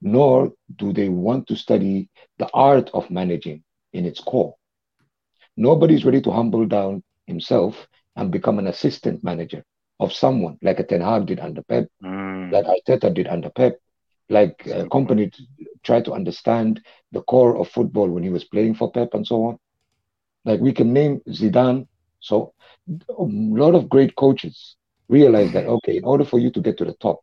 nor 0.01 0.53
do 0.77 0.93
they 0.93 1.09
want 1.09 1.47
to 1.49 1.57
study 1.57 2.09
the 2.39 2.49
art 2.55 2.91
of 2.95 3.11
managing 3.11 3.63
in 3.93 4.05
its 4.05 4.21
core. 4.21 4.55
Nobody's 5.57 6.05
ready 6.05 6.21
to 6.23 6.31
humble 6.31 6.67
down 6.67 7.03
himself 7.27 7.87
and 8.17 8.31
become 8.31 8.59
an 8.59 8.67
assistant 8.67 9.23
manager 9.25 9.65
of 10.01 10.13
someone 10.13 10.59
like 10.63 10.79
a 10.81 10.85
Ten 10.85 11.01
Hag 11.01 11.27
did 11.27 11.41
under 11.41 11.63
Pep, 11.63 11.89
Mm. 12.03 12.53
like 12.53 12.67
Arteta 12.67 13.13
did 13.13 13.27
under 13.29 13.51
Pep, 13.51 13.79
like 14.29 14.67
a 14.67 14.85
Kompany 14.87 15.31
tried 15.83 16.05
to 16.07 16.13
understand 16.13 16.81
the 17.13 17.23
core 17.23 17.57
of 17.59 17.69
football 17.69 18.09
when 18.11 18.23
he 18.23 18.31
was 18.31 18.45
playing 18.45 18.75
for 18.75 18.91
Pep 18.91 19.15
and 19.15 19.27
so 19.27 19.45
on. 19.45 19.59
Like 20.45 20.61
we 20.61 20.73
can 20.73 20.93
name 20.93 21.21
Zidane. 21.29 21.87
So 22.25 22.55
a 23.11 23.23
lot 23.25 23.75
of 23.75 23.89
great 23.91 24.17
coaches 24.17 24.77
realize 25.09 25.53
that 25.53 25.67
okay, 25.67 25.97
in 25.99 26.05
order 26.05 26.25
for 26.25 26.41
you 26.41 26.51
to 26.53 26.61
get 26.61 26.79
to 26.79 26.85
the 26.85 26.95
top, 27.01 27.21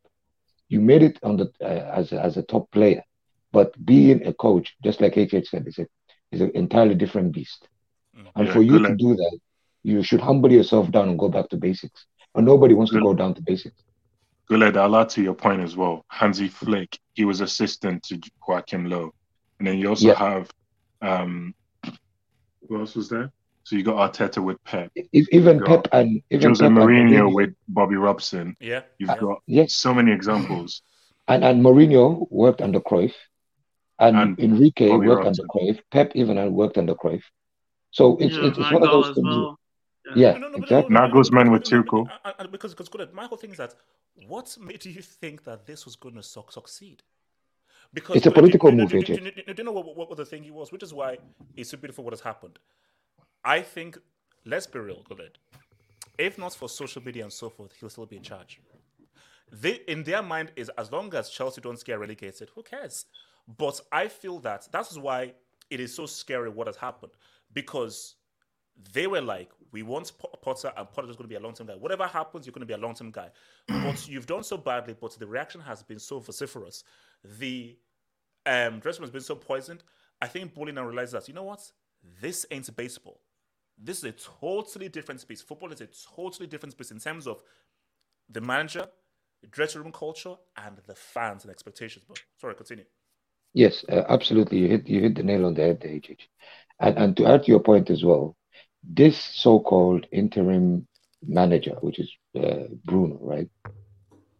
you 0.69 0.81
made 0.81 1.03
it 1.03 1.19
on 1.23 1.37
the 1.37 1.51
uh, 1.61 1.91
as 1.99 2.11
a, 2.13 2.21
as 2.23 2.37
a 2.37 2.43
top 2.43 2.71
player, 2.71 3.03
but 3.51 3.73
being 3.85 4.25
a 4.25 4.33
coach, 4.33 4.75
just 4.83 5.01
like 5.01 5.17
HH 5.17 5.47
said, 5.49 5.67
is 5.67 5.79
a 5.79 5.87
is 6.31 6.41
an 6.41 6.51
entirely 6.55 6.95
different 6.95 7.33
beast. 7.33 7.67
And 8.35 8.49
Yeah, 8.49 8.51
for 8.51 8.61
you 8.61 8.79
good 8.79 8.85
to 8.85 8.93
do 8.93 9.15
that, 9.15 9.39
you 9.83 10.03
should 10.03 10.21
humble 10.21 10.51
yourself 10.51 10.91
down 10.91 11.09
and 11.09 11.19
go 11.19 11.29
back 11.29 11.49
to 11.49 11.57
basics. 11.57 12.05
But 12.33 12.43
nobody 12.43 12.73
wants 12.75 12.91
to 12.93 12.99
go 12.99 13.13
down 13.13 13.35
to 13.35 13.41
basics. 13.41 13.83
Guled, 14.49 14.77
I'll 14.77 14.95
add 14.97 15.09
to 15.11 15.21
your 15.21 15.33
point 15.35 15.61
as 15.61 15.75
well. 15.75 16.05
Hansi 16.09 16.47
Flick, 16.47 16.99
he 17.13 17.25
was 17.25 17.41
assistant 17.41 18.03
to 18.03 18.19
Joachim 18.47 18.85
Low. 18.89 19.11
And 19.59 19.67
then 19.67 19.77
you 19.79 19.89
also 19.89 20.11
Yeah. 20.11 20.13
have 20.13 20.49
um 21.01 21.53
who 22.67 22.79
else 22.79 22.95
was 22.95 23.09
there? 23.09 23.31
So 23.63 23.75
you 23.75 23.83
got 23.83 24.13
Arteta 24.13 24.43
with 24.43 24.63
Pep. 24.63 24.91
Even 25.13 25.63
Pep 25.63 25.87
and 25.91 26.21
even 26.31 26.49
Jose 26.49 26.63
Pep 26.63 26.67
and 26.67 26.77
Mourinho 26.77 27.09
Mourinho, 27.29 27.33
with 27.33 27.53
Bobby 27.67 27.95
Robson. 27.95 28.55
Yeah. 28.59 28.81
You've 28.97 29.09
Uh, 29.11 29.15
got 29.15 29.37
yes. 29.45 29.73
so 29.73 29.93
many 29.93 30.11
examples. 30.11 30.81
and 31.27 31.43
and 31.43 31.63
Mourinho 31.63 32.27
worked 32.31 32.61
under 32.61 32.79
Cruyff, 32.79 33.13
and, 33.99 34.17
And 34.17 34.39
Enrique 34.39 34.89
Bobby 34.89 35.07
worked 35.07 35.25
Robson. 35.25 35.45
under 35.45 35.73
Cruyff. 35.73 35.79
Pep 35.91 36.11
even 36.15 36.53
worked 36.53 36.77
under 36.77 36.95
Cruyff. 36.95 37.21
So 37.91 38.17
it's 38.17 38.35
Yeah, 38.35 38.45
it's, 38.47 38.57
it's 38.57 38.71
one 38.71 38.83
of 38.83 38.89
those 38.89 39.13
things. 39.15 39.25
well. 39.27 39.57
Yeah, 40.15 40.37
no, 40.39 40.47
no, 40.49 40.57
exactly. 40.57 40.93
no, 40.93 41.01
Nagelsmann 41.01 41.51
with 41.51 41.71
no, 41.71 41.77
no, 41.77 41.83
Tuchel. 41.83 42.09
no, 42.39 42.47
because 42.47 42.73
because 42.73 42.89
good. 42.89 43.13
My 43.13 43.25
whole 43.27 43.37
thing 43.37 43.51
is 43.51 43.57
that 43.57 43.75
what 44.27 44.57
made 44.59 44.83
you 44.83 45.01
think 45.01 45.43
that 45.45 45.67
this 45.67 45.85
was 45.85 45.95
going 45.95 46.15
to 46.15 46.23
su- 46.23 46.43
succeed? 46.49 47.03
Because 47.93 48.15
It's 48.17 48.25
a 48.25 48.31
political 48.31 48.71
do- 48.71 48.77
do- 48.77 48.81
move, 48.81 49.05
do- 49.05 49.53
you 49.57 49.63
know 49.63 49.71
what, 49.71 49.85
what, 49.95 50.09
what 50.09 50.17
the 50.17 50.25
thing 50.25 50.43
he 50.43 50.51
was? 50.51 50.71
Which 50.71 50.81
is 50.83 50.93
why 50.93 51.19
it's 51.55 51.69
so 51.69 51.77
beautiful 51.77 52.03
what 52.03 52.13
has 52.13 52.21
happened. 52.21 52.57
I 53.43 53.61
think, 53.61 53.97
let's 54.45 54.67
be 54.67 54.79
real, 54.79 55.03
good. 55.07 55.37
If 56.17 56.37
not 56.37 56.53
for 56.53 56.69
social 56.69 57.01
media 57.01 57.23
and 57.23 57.33
so 57.33 57.49
forth, 57.49 57.73
he'll 57.79 57.89
still 57.89 58.05
be 58.05 58.17
in 58.17 58.23
charge. 58.23 58.61
They, 59.51 59.81
in 59.87 60.03
their 60.03 60.21
mind, 60.21 60.51
is 60.55 60.69
as 60.77 60.91
long 60.91 61.13
as 61.13 61.29
Chelsea 61.29 61.61
don't 61.61 61.83
get 61.83 61.99
relegated, 61.99 62.49
who 62.55 62.63
cares? 62.63 63.05
But 63.47 63.81
I 63.91 64.07
feel 64.07 64.39
that 64.39 64.67
that's 64.71 64.97
why 64.97 65.33
it 65.69 65.79
is 65.79 65.93
so 65.95 66.05
scary 66.05 66.49
what 66.49 66.67
has 66.67 66.77
happened 66.77 67.13
because 67.53 68.15
they 68.93 69.07
were 69.07 69.21
like, 69.21 69.49
we 69.71 69.83
want 69.83 70.11
Po- 70.17 70.29
Potter, 70.41 70.71
and 70.75 70.91
Potter 70.91 71.09
is 71.09 71.15
going 71.15 71.25
to 71.25 71.29
be 71.29 71.35
a 71.35 71.39
long 71.39 71.53
term 71.53 71.67
guy. 71.67 71.73
Whatever 71.75 72.05
happens, 72.07 72.45
you're 72.45 72.53
going 72.53 72.61
to 72.61 72.65
be 72.65 72.73
a 72.73 72.77
long 72.77 72.93
term 72.93 73.11
guy. 73.11 73.29
but 73.67 74.07
you've 74.07 74.25
done 74.25 74.43
so 74.43 74.57
badly, 74.57 74.95
but 74.99 75.17
the 75.17 75.27
reaction 75.27 75.61
has 75.61 75.83
been 75.83 75.99
so 75.99 76.19
vociferous. 76.19 76.83
The 77.39 77.77
um, 78.45 78.79
dressing 78.79 79.01
room 79.01 79.07
has 79.07 79.11
been 79.11 79.21
so 79.21 79.35
poisoned. 79.35 79.83
I 80.21 80.27
think 80.27 80.53
Bowling 80.53 80.75
now 80.75 80.83
realizes 80.83 81.13
that, 81.13 81.27
you 81.27 81.33
know 81.33 81.43
what? 81.43 81.71
This 82.21 82.45
ain't 82.51 82.73
baseball. 82.75 83.21
This 83.77 83.99
is 83.99 84.03
a 84.03 84.11
totally 84.11 84.89
different 84.89 85.21
space. 85.21 85.41
Football 85.41 85.71
is 85.71 85.81
a 85.81 85.87
totally 86.15 86.47
different 86.47 86.73
space 86.73 86.91
in 86.91 86.99
terms 86.99 87.27
of 87.27 87.41
the 88.29 88.41
manager, 88.41 88.87
the 89.41 89.47
dressing 89.47 89.81
room 89.81 89.91
culture, 89.91 90.35
and 90.57 90.77
the 90.87 90.95
fans 90.95 91.43
and 91.43 91.51
expectations. 91.51 92.05
But 92.07 92.19
sorry, 92.37 92.55
continue. 92.55 92.85
Yes, 93.53 93.83
uh, 93.89 94.03
absolutely. 94.07 94.59
You 94.59 94.67
hit 94.67 94.87
you 94.87 95.01
hit 95.01 95.15
the 95.15 95.23
nail 95.23 95.45
on 95.45 95.55
the 95.55 95.61
head, 95.61 95.83
HH. 95.83 96.27
And 96.79 96.97
and 96.97 97.17
to 97.17 97.25
add 97.25 97.43
to 97.43 97.51
your 97.51 97.59
point 97.59 97.89
as 97.89 98.03
well, 98.03 98.35
this 98.83 99.17
so-called 99.17 100.07
interim 100.11 100.87
manager, 101.25 101.75
which 101.81 101.99
is 101.99 102.11
uh, 102.35 102.67
Bruno, 102.85 103.17
right? 103.21 103.49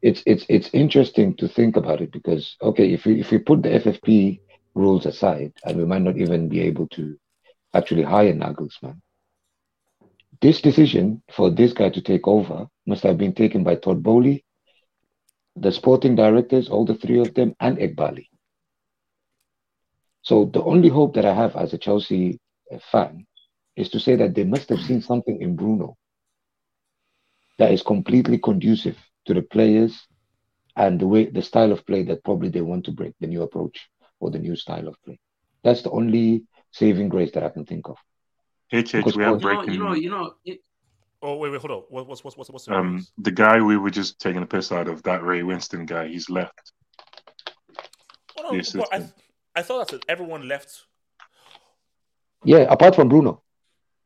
It's 0.02 0.24
it's 0.26 0.46
it's 0.50 0.70
interesting 0.74 1.36
to 1.38 1.48
think 1.48 1.76
about 1.76 2.02
it 2.02 2.12
because 2.12 2.56
okay, 2.62 2.94
if 2.94 3.06
we 3.06 3.20
if 3.20 3.32
we 3.32 3.38
put 3.38 3.64
the 3.64 3.70
FFP 3.70 4.40
rules 4.74 5.06
aside, 5.06 5.54
and 5.66 5.78
we 5.78 5.86
might 5.86 6.02
not 6.02 6.18
even 6.18 6.48
be 6.48 6.62
able 6.62 6.88
to 6.90 7.18
actually 7.74 8.04
hire 8.04 8.34
Nagelsmann, 8.34 9.02
this 10.42 10.62
decision 10.62 11.22
for 11.32 11.50
this 11.50 11.74
guy 11.74 11.90
to 11.90 12.02
take 12.02 12.28
over 12.28 12.68
must 12.86 13.04
have 13.04 13.18
been 13.18 13.34
taken 13.34 13.64
by 13.64 13.76
Todd 13.76 14.04
Boehly, 14.04 14.44
the 15.56 15.72
sporting 15.72 16.16
directors, 16.16 16.70
all 16.70 16.86
the 16.86 16.96
three 16.96 17.20
of 17.20 17.34
them, 17.36 17.56
and 17.60 17.78
Eghbali. 17.78 18.26
So 20.24 20.46
the 20.46 20.64
only 20.64 20.90
hope 20.90 21.14
that 21.16 21.26
I 21.26 21.34
have 21.34 21.56
as 21.56 21.74
a 21.74 21.78
Chelsea 21.78 22.40
uh, 22.72 22.78
fan 22.92 23.26
is 23.76 23.90
to 23.90 24.00
say 24.00 24.16
that 24.16 24.36
they 24.36 24.44
must 24.44 24.70
have 24.70 24.82
seen 24.82 25.02
something 25.02 25.42
in 25.42 25.56
Bruno 25.56 25.96
that 27.58 27.72
is 27.72 27.82
completely 27.82 28.38
conducive 28.38 28.98
to 29.26 29.34
the 29.34 29.42
players 29.42 30.08
and 30.76 31.00
the 31.00 31.08
way 31.08 31.26
the 31.26 31.42
style 31.42 31.72
of 31.72 31.86
play 31.86 32.04
that 32.04 32.24
probably 32.24 32.50
they 32.50 32.62
want 32.62 32.86
to 32.86 32.92
bring, 32.92 33.14
the 33.20 33.28
new 33.28 33.44
approach 33.44 33.90
or 34.20 34.32
the 34.32 34.40
new 34.40 34.56
style 34.56 34.88
of 34.88 34.96
play. 35.06 35.20
That's 35.64 35.82
the 35.84 35.92
only 35.92 36.46
saving 36.72 37.10
grace 37.10 37.32
that 37.34 37.44
I 37.44 37.50
can 37.50 37.66
think 37.66 37.90
of. 37.90 37.98
HH, 38.72 38.92
Because 38.94 39.18
we 39.18 39.24
have 39.24 39.42
You 39.42 39.50
know, 39.50 39.62
you 39.64 39.78
know, 39.80 39.94
you 39.94 40.10
know. 40.10 40.34
It, 40.46 40.60
Oh 41.24 41.36
wait, 41.36 41.52
wait, 41.52 41.62
hold 41.62 41.72
on. 41.72 41.84
What, 41.90 42.08
what's 42.08 42.24
what's 42.24 42.36
what's 42.36 42.50
what's 42.50 42.66
the 42.66 42.74
Um, 42.76 42.96
news? 42.96 43.12
the 43.20 43.30
guy 43.32 43.62
we 43.62 43.78
were 43.78 43.92
just 43.92 44.20
taking 44.20 44.42
a 44.42 44.46
piss 44.46 44.72
out 44.72 44.88
of, 44.88 45.04
that 45.04 45.24
Ray 45.24 45.42
Winstone 45.42 45.86
guy, 45.86 46.08
he's 46.08 46.32
left. 46.32 46.72
Oh, 48.40 48.52
the 48.52 48.58
no, 48.58 48.80
but 48.82 48.90
I, 48.92 48.98
assistant. 48.98 49.14
I 49.56 49.62
thought 49.62 49.88
that 49.90 50.04
everyone 50.10 50.48
left. 50.48 50.86
Yeah, 52.44 52.66
apart 52.72 52.96
from 52.96 53.08
Bruno. 53.08 53.44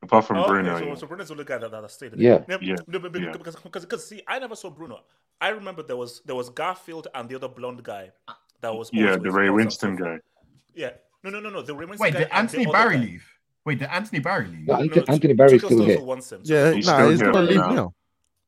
Apart 0.04 0.26
from 0.26 0.38
Oh, 0.40 0.48
Bruno, 0.48 0.76
okay, 0.76 0.84
so, 0.84 0.90
yeah. 0.90 0.96
so 0.96 1.08
Bruno's 1.08 1.28
the 1.30 1.34
only 1.36 1.46
guy 1.46 1.58
that, 1.58 1.72
that 1.72 1.90
stayed. 1.90 2.12
Yeah. 2.18 2.44
Yeah, 2.62 2.76
No, 2.88 3.00
but 3.00 3.16
yeah. 3.18 3.32
because, 3.32 3.56
because, 3.56 3.86
because 3.86 4.06
see, 4.08 4.22
I 4.28 4.38
never 4.40 4.56
saw 4.58 4.70
Bruno. 4.70 5.00
I 5.40 5.50
remember 5.50 5.84
there 5.84 5.96
was 5.96 6.22
there 6.26 6.36
was 6.36 6.50
Garfield 6.50 7.08
and 7.16 7.30
the 7.30 7.36
other 7.36 7.48
blonde 7.48 7.82
guy 7.82 8.12
that 8.60 8.76
was 8.76 8.90
Yeah, 8.92 9.16
the 9.16 9.32
Ray 9.32 9.48
Winstone 9.48 9.98
guy. 9.98 10.20
Yeah, 10.74 10.92
no, 11.24 11.30
no, 11.30 11.40
no, 11.40 11.50
no. 11.50 11.62
The 11.62 11.74
Ray 11.74 11.86
Winstone 11.86 12.00
Wait, 12.00 12.14
guy 12.14 12.20
did 12.20 12.28
Anthony 12.32 12.66
other 12.66 12.74
Barry 12.74 12.96
guy. 12.98 13.02
leave? 13.04 13.32
Wait, 13.66 13.80
did 13.80 13.90
Anthony 13.90 14.20
Barry 14.20 14.48
leave? 14.48 14.68
No, 14.68 14.76
Anthony, 14.76 15.04
No, 15.08 15.14
Anthony 15.14 15.34
Barry's 15.34 15.62
still 15.62 15.70
still 15.72 15.86
here. 15.86 16.02
wants 16.02 16.32
him. 16.32 16.42
Yeah, 16.44 16.72
He's 16.74 16.86
nah, 16.86 16.94
still 16.98 17.10
he's 17.10 17.20
here 17.22 17.32
gonna 17.32 17.46
leave 17.48 17.58
now. 17.58 17.70
now. 17.72 17.94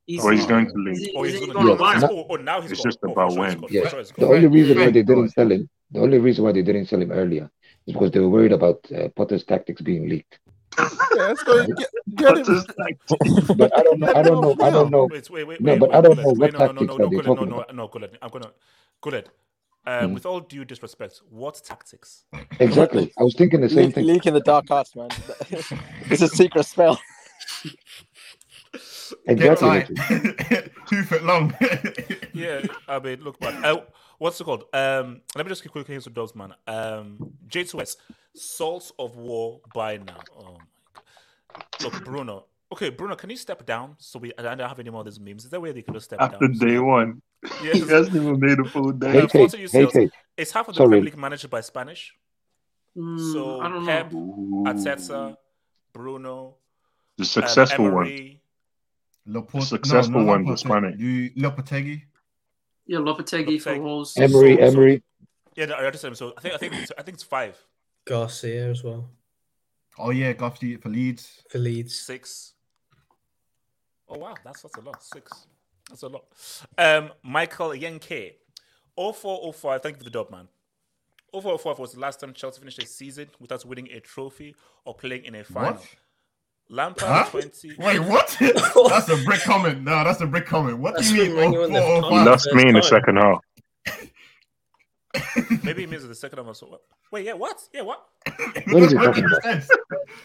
he's, 0.05 0.23
Oh, 0.23 0.29
he's 0.29 0.45
going 0.45 0.65
to 0.67 0.71
is 0.71 0.77
leave. 0.77 0.97
he, 0.97 1.13
Oh, 1.15 1.23
is 1.23 1.31
he's 1.31 1.39
he 1.41 1.45
going 1.47 1.53
going 1.65 1.77
to 1.77 1.83
to 1.83 1.83
Yes, 1.83 2.03
Bayern? 2.03 2.29
no- 2.29 2.35
now 2.43 2.61
he's 2.61 2.71
It's 2.71 2.83
just 2.83 2.99
about 3.03 3.15
for 3.15 3.31
sure 3.31 3.45
he's 3.45 3.53
when. 3.55 3.61
gone. 3.61 3.69
Yeah, 3.71 3.81
For 3.83 3.89
sure 3.89 3.99
he's 3.99 4.11
the 4.11 4.27
only 4.27 4.47
reason 4.47 4.77
why 4.77 4.91
they 4.91 5.03
didn't 5.03 5.29
sell 5.29 5.51
him, 5.51 5.69
the 5.91 5.99
only 6.01 6.19
reason 6.19 6.43
why 6.45 6.51
they 6.51 6.61
didn't 6.61 6.85
sell 6.85 7.01
him 7.01 7.11
earlier 7.11 7.49
is 7.87 7.93
because 7.93 8.11
they 8.11 8.19
were 8.19 8.29
worried 8.29 8.51
about 8.51 8.85
uh, 8.95 9.07
Potter's 9.15 9.43
tactics 9.43 9.81
being 9.81 10.07
leaked. 10.07 10.37
Yeah, 10.77 10.87
let's 11.15 11.41
go 11.43 11.65
get, 11.65 11.89
get 12.15 12.37
him. 12.47 12.63
But 13.57 13.75
I 13.75 13.81
don't 13.81 13.99
know. 13.99 14.13
I 14.13 14.21
don't 14.21 14.41
know. 14.41 14.55
I 14.61 14.69
don't 14.69 14.91
know. 14.91 15.07
Wait, 15.11 15.29
wait, 15.31 15.47
wait, 15.47 15.61
No, 15.61 15.77
but 15.79 15.89
wait, 15.89 15.97
I 15.97 16.01
don't 16.01 16.15
Guled. 16.15 16.17
know 16.27 16.33
Wait, 16.33 16.53
what 16.53 16.53
no, 16.53 16.59
no, 16.59 16.65
no, 16.65 16.67
tactics 16.67 16.87
no, 16.87 16.93
are 16.93 16.99
no, 16.99 17.09
they 17.09 17.15
Guled, 17.15 17.25
no, 17.25 17.35
talking 17.35 17.49
no, 17.49 17.55
about. 17.61 17.75
no, 17.75 17.87
Guled. 17.87 18.09
I'm 18.21 18.29
gonna, 18.29 18.51
Guled. 19.01 19.29
Um, 19.87 20.11
Mm. 20.11 20.13
with 20.15 20.25
all 20.25 20.41
due 20.41 20.65
disrespect, 20.65 21.21
what 21.29 21.61
tactics? 21.63 22.25
Exactly. 22.59 23.11
I 23.17 23.23
was 23.23 23.35
thinking 23.35 23.61
the 23.61 23.69
same 23.69 23.85
Leak, 23.85 23.95
thing. 23.95 24.05
leak 24.05 24.25
in 24.25 24.33
the 24.33 24.41
dark 24.41 24.69
arts, 24.69 24.93
man. 24.97 25.07
it's 26.09 26.21
a 26.21 26.27
secret 26.27 26.65
spell. 26.65 26.99
Get 29.25 29.39
Exactly. 29.39 29.67
tight. 29.69 29.89
Richard. 29.89 30.71
Two 30.89 31.03
foot 31.03 31.23
long. 31.23 31.53
Yeah, 32.33 32.61
I 32.87 32.99
mean, 32.99 33.21
look, 33.21 33.39
man. 33.41 33.63
Uh, 33.63 33.77
what's 34.17 34.39
it 34.41 34.43
called? 34.43 34.65
Um, 34.73 35.21
let 35.35 35.45
me 35.45 35.49
just 35.49 35.63
keep 35.63 35.71
quickly 35.71 35.95
into 35.95 36.09
those, 36.09 36.35
man. 36.35 36.53
Um, 36.67 37.17
J2S, 37.47 37.95
Salts 38.35 38.91
of 38.99 39.15
War 39.15 39.61
by 39.73 39.97
now. 39.97 40.17
Oh 40.37 40.43
my 40.53 40.59
god. 40.93 41.65
Look, 41.81 42.03
Bruno. 42.05 42.45
Okay, 42.71 42.89
Bruno, 42.89 43.15
can 43.15 43.29
you 43.29 43.37
step 43.37 43.65
down 43.65 43.95
so 43.97 44.19
we 44.19 44.33
I 44.37 44.41
don't 44.41 44.59
have 44.59 44.79
any 44.79 44.89
more 44.89 44.99
of 45.01 45.05
these 45.05 45.19
memes? 45.19 45.45
Is 45.45 45.49
there 45.49 45.57
a 45.57 45.61
way 45.61 45.71
they 45.71 45.81
could 45.81 45.93
just 45.93 46.05
step 46.05 46.19
After 46.19 46.47
down? 46.47 46.57
day 46.57 46.79
one, 46.79 47.21
Yeah, 47.63 47.71
he 47.73 47.79
'cause- 47.79 47.89
hasn't 47.89 48.15
even 48.15 48.39
made 48.39 48.59
a 48.59 48.65
full 48.65 48.91
day. 48.91 49.11
Hey, 49.21 49.27
Forza 49.27 49.57
hey, 49.57 49.63
UCLs, 49.63 49.93
hey, 49.93 50.09
It's 50.35 50.51
half 50.51 50.67
of 50.67 50.75
the 50.75 50.79
sorry. 50.79 50.89
Premier 50.89 51.05
League 51.05 51.17
managed 51.17 51.49
by 51.49 51.61
Spanish. 51.61 52.13
Mm, 52.95 53.31
So 53.33 53.61
I 53.61 53.69
don't 53.69 53.85
Pep, 53.85 54.11
know. 54.11 54.63
Arteta, 54.67 55.37
Bruno, 55.93 56.55
The 57.15 57.21
um, 57.21 57.25
successful 57.25 57.85
one. 57.85 58.07
Emery. 58.07 58.41
Laporte, 59.25 59.63
successful 59.65 60.13
no, 60.13 60.19
no, 60.21 60.25
one, 60.25 60.45
the 60.45 60.57
Spanish. 60.57 60.99
You 60.99 61.31
Lopetegui. 61.31 62.01
Yeah, 62.85 62.99
Lopetegui 62.99 63.61
for 63.61 63.79
Wolves. 63.79 64.15
Emery, 64.17 64.55
So- 64.55 64.61
so- 64.61 64.67
Emery. 64.67 65.03
Yeah, 65.55 65.65
no, 65.67 65.75
I 65.75 65.89
just 65.89 66.01
said 66.01 66.15
so. 66.17 66.33
I 66.37 66.41
think 66.41 66.53
I 66.53 66.57
think 66.57 66.73
it's, 66.75 66.91
I 66.97 67.01
think 67.01 67.15
it's 67.15 67.23
five, 67.23 67.57
Garcia 68.05 68.69
as 68.69 68.83
well 68.83 69.09
Oh 69.99 70.11
yeah, 70.11 70.31
Garcia 70.33 70.77
for 70.77 70.89
Leeds. 70.89 71.41
for 71.49 71.57
Leeds. 71.57 71.97
six. 71.99 72.53
Oh 74.09 74.17
wow, 74.17 74.35
that's 74.43 74.61
that's 74.61 74.75
a 74.77 74.81
lot. 74.81 75.03
Six. 75.03 75.47
That's 75.89 76.03
a 76.03 76.07
lot. 76.07 76.25
Um, 76.77 77.11
Michael 77.23 77.69
Yenke, 77.69 78.33
0405. 78.97 79.81
Thank 79.81 79.95
you 79.95 79.97
for 79.99 80.03
the 80.03 80.09
dub, 80.09 80.29
man. 80.31 80.47
0405 81.33 81.79
was 81.79 81.93
the 81.93 81.99
last 81.99 82.19
time 82.19 82.33
Chelsea 82.33 82.59
finished 82.59 82.81
a 82.81 82.85
season 82.85 83.27
without 83.39 83.63
winning 83.65 83.87
a 83.91 83.99
trophy 83.99 84.55
or 84.85 84.93
playing 84.95 85.25
in 85.25 85.35
a 85.35 85.43
final. 85.43 85.73
What? 85.73 85.85
Lampard 86.69 87.07
Huh? 87.07 87.25
20. 87.29 87.75
Wait, 87.79 87.99
what? 87.99 88.35
that's 88.89 89.09
a 89.09 89.23
brick 89.23 89.41
comment. 89.41 89.83
No, 89.83 90.03
that's 90.03 90.19
a 90.19 90.27
brick 90.27 90.45
comment. 90.45 90.77
What 90.79 90.95
That's 90.95 91.09
do 91.09 91.15
you 91.15 91.23
mean? 91.35 91.35
when 91.35 91.53
you 91.53 91.59
Oh, 91.59 91.61
won 91.61 91.73
the 91.73 91.79
four, 91.79 91.89
oh, 91.89 92.01
final. 92.01 92.17
five? 92.17 92.25
That's 92.25 92.53
me 92.53 92.67
in 92.67 92.73
the 92.75 92.81
second 92.83 93.17
half. 93.17 93.39
Maybe 95.63 95.83
it 95.83 95.89
means 95.89 96.05
the 96.07 96.13
second 96.15 96.39
of 96.39 96.49
us. 96.49 96.61
Wait, 97.11 97.25
yeah, 97.25 97.33
what? 97.33 97.61
Yeah, 97.73 97.81
what? 97.83 98.05
What 98.67 98.83
is 98.83 98.91
he 98.91 98.97
talking 98.97 99.23
about? 99.25 99.63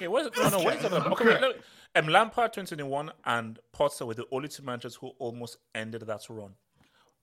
Yeah, 0.00 0.08
what 0.08 0.26
is, 0.26 0.30
no, 0.36 0.48
no, 0.48 0.58
what 0.64 0.76
is 0.76 0.82
that 0.82 0.92
about? 0.92 1.12
Okay, 1.12 1.24
wait, 1.26 1.40
look. 1.40 1.56
Um, 1.94 2.08
Lampard 2.08 2.52
2021 2.54 3.12
and 3.26 3.58
Potter 3.72 4.06
were 4.06 4.14
the 4.14 4.26
only 4.32 4.48
two 4.48 4.62
managers 4.62 4.94
who 4.94 5.08
almost 5.18 5.58
ended 5.74 6.02
that 6.02 6.22
run. 6.30 6.54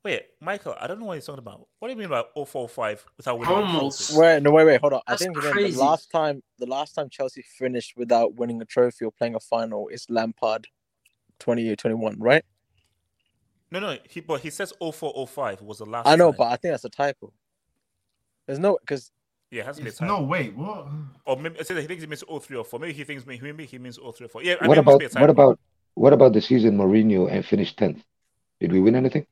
Wait, 0.03 0.27
Michael, 0.39 0.75
I 0.79 0.87
don't 0.87 0.99
know 0.99 1.07
what 1.07 1.15
you're 1.15 1.21
talking 1.21 1.39
about. 1.39 1.67
What 1.79 1.89
do 1.89 1.93
you 1.93 1.99
mean 1.99 2.07
by 2.07 2.23
045 2.33 3.05
without 3.17 3.39
winning? 3.39 3.53
a 3.53 3.57
Almost. 3.57 4.15
Wait, 4.15 4.41
no, 4.41 4.51
wait, 4.51 4.65
wait, 4.65 4.79
hold 4.79 4.93
on. 4.93 5.01
That's 5.07 5.21
I 5.21 5.25
think 5.25 5.37
crazy. 5.37 5.75
the 5.75 5.83
last 5.83 6.09
time, 6.09 6.41
the 6.57 6.67
last 6.67 6.95
time 6.95 7.09
Chelsea 7.09 7.41
finished 7.41 7.97
without 7.97 8.35
winning 8.35 8.61
a 8.61 8.65
trophy 8.65 9.05
or 9.05 9.11
playing 9.11 9.35
a 9.35 9.39
final 9.39 9.89
is 9.89 10.05
Lampard, 10.09 10.67
2021, 11.39 12.17
right? 12.19 12.45
No, 13.71 13.79
no, 13.79 13.97
he 14.09 14.21
but 14.21 14.39
he 14.41 14.49
says 14.49 14.71
0405 14.79 15.61
was 15.61 15.79
the 15.79 15.85
last. 15.85 16.07
I 16.07 16.15
know, 16.15 16.31
time. 16.31 16.37
but 16.37 16.43
I 16.45 16.55
think 16.55 16.73
that's 16.73 16.85
a 16.85 16.89
typo. 16.89 17.33
There's 18.47 18.59
no 18.59 18.77
because 18.79 19.11
yeah, 19.51 19.61
it 19.61 19.65
has 19.65 19.77
to 19.77 19.81
be 19.83 19.89
a 19.89 19.91
It's- 19.91 20.07
No, 20.07 20.21
wait, 20.23 20.55
what? 20.55 20.87
Or 21.25 21.37
maybe 21.37 21.59
I 21.59 21.63
said 21.63 21.77
he 21.77 21.87
thinks 21.87 22.03
he 22.03 22.07
means 22.07 22.23
0304. 22.23 22.79
Maybe 22.79 22.93
he 22.93 23.03
thinks 23.03 23.25
maybe 23.25 23.65
he 23.65 23.77
means 23.79 23.97
0304. 23.97 24.43
Yeah, 24.43 24.55
I 24.61 24.67
What 24.67 24.77
mean, 24.77 24.79
it 24.79 24.85
must 24.85 24.87
about 24.95 24.99
be 24.99 25.05
a 25.05 25.09
time. 25.09 25.21
what 25.21 25.29
about 25.29 25.59
what 25.95 26.13
about 26.13 26.33
the 26.33 26.41
season 26.41 26.77
Mourinho 26.77 27.29
and 27.31 27.45
finished 27.45 27.77
tenth? 27.77 28.03
Did 28.59 28.71
we 28.71 28.79
win 28.79 28.95
anything? 28.95 29.25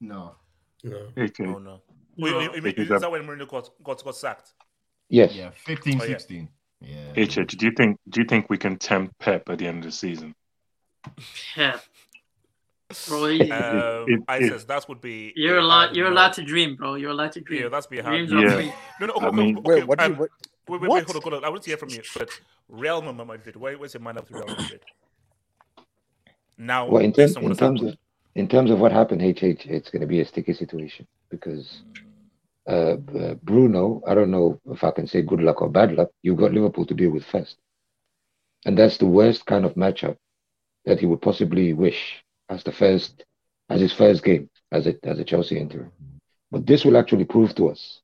No. 0.00 0.36
No. 0.84 1.08
Okay. 1.18 1.44
Oh 1.46 1.58
no. 1.58 1.80
Wait, 2.18 2.30
No. 2.30 2.38
wait, 2.38 2.50
wait, 2.52 2.62
Because 2.62 2.82
is 2.84 2.88
that- 2.88 3.00
that 3.02 3.10
when 3.10 3.22
Mourinho 3.26 3.48
got 3.48 3.70
got 3.82 4.02
got 4.04 4.16
sacked? 4.16 4.52
Yes. 5.08 5.34
Yeah, 5.34 5.50
15, 5.50 6.00
Oh, 6.00 6.04
yeah. 6.04 6.10
16. 6.18 6.48
Yeah. 6.80 7.12
HH, 7.16 7.38
uh, 7.38 7.44
do 7.44 7.66
you 7.66 7.72
think 7.76 7.98
do 8.08 8.20
you 8.20 8.26
think 8.26 8.48
we 8.50 8.58
can 8.58 8.76
tempt 8.78 9.18
Pep 9.18 9.48
at 9.48 9.58
the 9.58 9.66
end 9.66 9.78
of 9.78 9.84
the 9.90 9.92
season? 9.92 10.34
Yeah. 11.56 11.78
Bro, 13.08 13.24
Um, 13.24 13.38
it- 13.40 14.22
I 14.28 14.36
it- 14.38 14.48
says 14.50 14.64
that 14.66 14.88
would 14.88 15.00
be. 15.00 15.32
you're 15.34 15.58
allowed. 15.58 15.96
You're 15.96 16.06
allowed 16.10 16.34
to 16.34 16.42
dream, 16.42 16.76
bro. 16.76 16.94
You're 16.94 17.10
allowed 17.10 17.32
to 17.32 17.40
dream. 17.40 17.62
Yeah, 17.64 17.68
that's 17.68 17.86
be 17.88 17.98
a 17.98 18.02
hard. 18.04 18.14
Dreams 18.14 18.30
no. 18.32 18.38
are 18.38 18.42
Yeah. 18.44 18.54
free. 18.54 18.72
No, 19.00 19.06
no. 19.06 19.14
I 19.16 19.30
mean- 19.32 19.58
okay, 19.58 19.68
Wait, 19.80 19.86
what 19.88 19.98
do 19.98 20.04
you- 20.04 20.12
um, 20.12 20.18
what- 20.18 20.30
Wait, 20.68 20.80
wait, 20.80 20.88
what? 20.88 20.94
wait, 20.96 21.04
hold 21.06 21.16
on, 21.16 21.22
hold 21.22 21.34
on. 21.34 21.44
I 21.44 21.48
want 21.48 21.62
to 21.62 21.70
hear 21.70 21.76
from 21.76 21.88
you. 21.90 22.02
But 22.16 22.30
Real 22.68 23.02
Madrid, 23.02 23.56
where, 23.56 23.76
where's 23.78 23.94
your 23.94 24.00
mind 24.02 24.18
up 24.18 24.28
to 24.28 24.34
Real 24.34 24.46
Madrid? 24.46 24.80
Now, 26.58 26.88
Well, 26.88 27.02
in, 27.02 27.10
based 27.12 27.34
terms 27.34 27.46
in 27.46 27.56
terms 27.56 27.80
happened. 27.80 27.92
of 27.94 27.98
in 28.36 28.48
terms 28.48 28.70
of 28.70 28.78
what 28.80 28.92
happened, 28.92 29.22
HH, 29.22 29.64
it's 29.66 29.90
going 29.90 30.00
to 30.02 30.06
be 30.06 30.20
a 30.20 30.24
sticky 30.24 30.52
situation 30.52 31.06
because 31.30 31.82
uh, 32.68 32.96
uh, 33.18 33.34
Bruno, 33.42 34.02
I 34.06 34.14
don't 34.14 34.30
know 34.30 34.60
if 34.66 34.82
I 34.84 34.90
can 34.90 35.06
say 35.06 35.22
good 35.22 35.40
luck 35.40 35.62
or 35.62 35.68
bad 35.70 35.92
luck. 35.94 36.10
You've 36.22 36.36
got 36.36 36.52
Liverpool 36.52 36.84
to 36.86 36.94
deal 36.94 37.10
with 37.10 37.24
first, 37.24 37.56
and 38.64 38.76
that's 38.76 38.98
the 38.98 39.06
worst 39.06 39.46
kind 39.46 39.64
of 39.64 39.74
matchup 39.74 40.16
that 40.84 40.98
he 41.00 41.06
would 41.06 41.22
possibly 41.22 41.72
wish 41.72 42.24
as 42.48 42.62
the 42.64 42.72
first, 42.72 43.24
as 43.68 43.80
his 43.80 43.92
first 43.92 44.24
game 44.24 44.48
as 44.72 44.86
a 44.86 44.94
as 45.04 45.18
a 45.18 45.24
Chelsea 45.24 45.58
interim. 45.58 45.92
But 46.50 46.66
this 46.66 46.84
will 46.84 46.96
actually 46.96 47.24
prove 47.24 47.54
to 47.56 47.68
us 47.70 48.00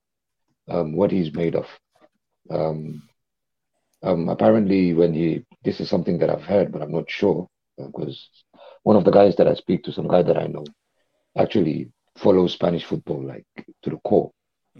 um, 0.69 0.95
what 0.97 1.11
he's 1.11 1.33
made 1.35 1.55
of. 1.55 1.67
Um, 2.51 3.03
um, 4.03 4.29
apparently, 4.29 4.95
when 4.95 5.15
he 5.15 5.45
this 5.65 5.81
is 5.81 5.89
something 5.89 6.19
that 6.19 6.31
I've 6.31 6.43
heard, 6.43 6.73
but 6.73 6.83
I'm 6.83 6.93
not 6.93 7.11
sure 7.11 7.49
because 7.79 8.29
one 8.83 8.97
of 8.97 9.05
the 9.05 9.11
guys 9.11 9.37
that 9.37 9.49
I 9.49 9.55
speak 9.55 9.85
to, 9.85 9.93
some 9.93 10.09
guy 10.09 10.23
that 10.23 10.37
I 10.37 10.47
know, 10.47 10.65
actually 11.37 11.91
follows 12.17 12.53
Spanish 12.53 12.85
football 12.85 13.23
like 13.25 13.47
to 13.83 13.91
the 13.91 13.99
core. 14.05 14.33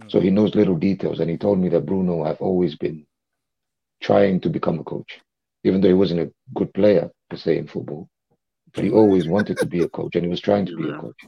So 0.07 0.19
he 0.19 0.29
knows 0.29 0.55
little 0.55 0.75
details, 0.75 1.19
and 1.19 1.29
he 1.29 1.37
told 1.37 1.59
me 1.59 1.69
that 1.69 1.85
Bruno 1.85 2.23
have 2.25 2.41
always 2.41 2.75
been 2.75 3.05
trying 4.01 4.39
to 4.41 4.49
become 4.49 4.79
a 4.79 4.83
coach, 4.83 5.21
even 5.63 5.81
though 5.81 5.87
he 5.87 5.93
wasn't 5.93 6.21
a 6.21 6.31
good 6.53 6.73
player 6.73 7.09
per 7.29 7.37
se 7.37 7.57
in 7.57 7.67
football, 7.67 8.09
but 8.73 8.83
he 8.83 8.91
always 8.91 9.27
wanted 9.27 9.57
to 9.59 9.65
be 9.65 9.83
a 9.83 9.89
coach, 9.89 10.15
and 10.15 10.23
he 10.25 10.29
was 10.29 10.41
trying 10.41 10.65
to 10.65 10.75
be 10.75 10.89
a 10.89 10.93
coach. 10.93 11.25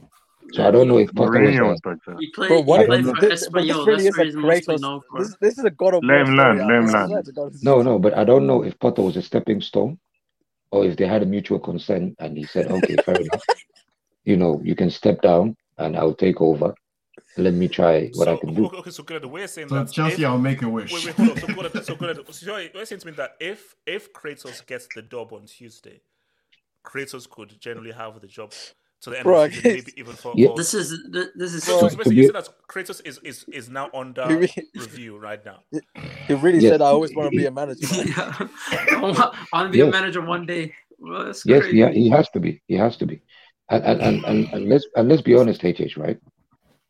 So 0.52 0.66
I 0.66 0.70
don't 0.70 0.88
know 0.88 0.98
if 0.98 1.12
Potter 1.14 1.40
was 1.40 1.54
Mourinho 1.54 1.68
was 1.70 1.80
like 1.84 1.98
that. 2.06 2.16
He 2.20 2.30
played. 2.30 2.48
Bro, 2.48 2.60
what 2.62 2.80
he 2.80 2.86
played 2.86 3.04
for 3.04 3.20
this, 3.20 3.48
but 3.48 3.62
this 3.66 3.76
really 3.76 4.04
That's 4.04 4.06
is 4.06 4.16
where 4.16 4.22
a 4.22 4.24
he's 4.26 4.34
mostly 4.36 4.74
Kratos. 4.76 4.80
known 4.80 5.00
for. 5.10 5.18
This, 5.20 5.36
this 5.40 5.58
is 5.58 5.64
a 5.64 5.70
God 5.70 5.94
of 5.94 6.04
Let 6.04 6.14
War 6.14 6.20
him 6.20 6.26
story. 6.26 6.36
learn, 6.36 6.60
I- 6.60 6.66
let 6.68 6.76
him 6.78 6.86
learn. 6.86 7.08
swear 7.08 7.22
to 7.22 7.32
God, 7.32 7.48
this 7.48 7.56
is- 7.56 7.62
No, 7.64 7.82
no, 7.82 7.98
but 7.98 8.14
I 8.16 8.24
don't 8.24 8.46
know 8.46 8.62
if 8.62 8.78
Potter 8.78 9.02
was 9.02 9.16
a 9.16 9.22
stepping 9.22 9.60
stone 9.60 9.98
or 10.70 10.84
if 10.84 10.96
they 10.96 11.06
had 11.06 11.22
a 11.22 11.26
mutual 11.26 11.58
consent 11.58 12.14
and 12.18 12.36
he 12.36 12.44
said, 12.44 12.66
okay, 12.68 12.96
fair 13.04 13.16
enough. 13.20 13.44
You 14.24 14.36
know, 14.36 14.60
you 14.64 14.74
can 14.74 14.90
step 14.90 15.20
down 15.22 15.56
and 15.78 15.96
I'll 15.96 16.14
take 16.14 16.40
over. 16.40 16.74
Let 17.36 17.54
me 17.54 17.68
try 17.68 18.08
what 18.14 18.28
I 18.28 18.36
can 18.36 18.54
do. 18.54 18.66
okay, 18.66 18.76
okay, 18.78 18.90
so 18.90 19.02
good. 19.02 19.24
We're 19.24 19.46
saying 19.46 19.68
So 19.68 19.74
that 19.74 19.92
Chelsea, 19.92 20.22
if, 20.22 20.28
I'll 20.28 20.38
make 20.38 20.62
a 20.62 20.68
wish. 20.68 20.92
Wait, 20.92 21.04
wait, 21.06 21.14
hold 21.14 21.30
on. 21.30 21.38
So 21.38 21.54
good. 21.54 21.84
So 21.84 21.96
good. 21.96 22.34
So 22.34 22.56
you're 22.56 22.86
saying 22.86 23.00
to 23.00 23.06
me 23.06 23.12
that 23.12 23.36
if 23.40 23.74
if 23.86 24.12
Kratos 24.12 24.64
gets 24.66 24.86
the 24.94 25.02
job 25.02 25.32
on 25.34 25.44
Tuesday, 25.44 26.00
Kratos 26.86 27.28
could 27.28 27.50
generally 27.60 27.92
have 27.92 28.20
the 28.20 28.26
job 28.38 28.52
to 29.02 29.10
the 29.10 29.16
end 29.18 29.24
Bro, 29.24 29.44
of 29.44 29.50
the 29.50 29.56
season, 29.56 29.72
maybe 29.72 29.92
even 29.96 30.14
for. 30.14 30.32
Yeah. 30.36 30.48
for 30.48 30.56
This 30.56 30.72
is 30.74 30.88
this 31.34 31.52
is 31.54 31.62
so, 31.64 31.80
so. 31.80 31.88
so 31.88 31.96
basically, 31.96 32.16
you 32.16 32.26
said 32.26 32.34
that 32.36 32.48
Kratos 32.70 33.00
is, 33.04 33.18
is 33.30 33.44
is 33.52 33.68
now 33.68 33.90
under 33.92 34.26
really- 34.26 34.52
review 34.76 35.18
right 35.18 35.42
now. 35.44 35.58
He 36.28 36.34
really 36.34 36.60
Yes. 36.60 36.72
said, 36.72 36.82
"I 36.82 36.86
always 36.96 37.14
want 37.14 37.30
to 37.32 37.36
be 37.36 37.46
a 37.46 37.50
manager." 37.60 37.86
yeah. 38.04 38.32
I 38.70 39.00
want 39.52 39.66
to 39.66 39.72
be 39.76 39.80
a 39.80 39.90
manager 39.98 40.22
one 40.22 40.46
day. 40.46 40.74
Well, 40.98 41.26
Yes, 41.26 41.42
crazy. 41.42 41.76
yeah, 41.78 41.90
he 41.90 42.08
has 42.10 42.28
to 42.30 42.40
be. 42.40 42.62
He 42.68 42.74
has 42.84 42.96
to 42.98 43.06
be. 43.06 43.20
And 43.68 43.82
and, 43.84 44.00
and, 44.00 44.24
and, 44.24 44.40
and 44.54 44.68
let's 44.70 44.86
and 44.96 45.08
let's 45.10 45.22
be 45.22 45.34
honest, 45.34 45.60
HH, 45.62 45.96
right? 45.96 46.18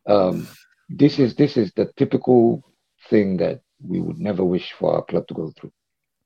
Um, 0.07 0.47
this 0.89 1.19
is 1.19 1.35
this 1.35 1.57
is 1.57 1.73
the 1.75 1.91
typical 1.97 2.63
thing 3.11 3.37
that 3.39 3.61
we 3.83 4.01
would 4.01 4.19
never 4.19 4.45
wish 4.45 4.73
for 4.79 4.95
our 4.95 5.05
club 5.05 5.27
to 5.29 5.35
go 5.35 5.51
through, 5.59 5.73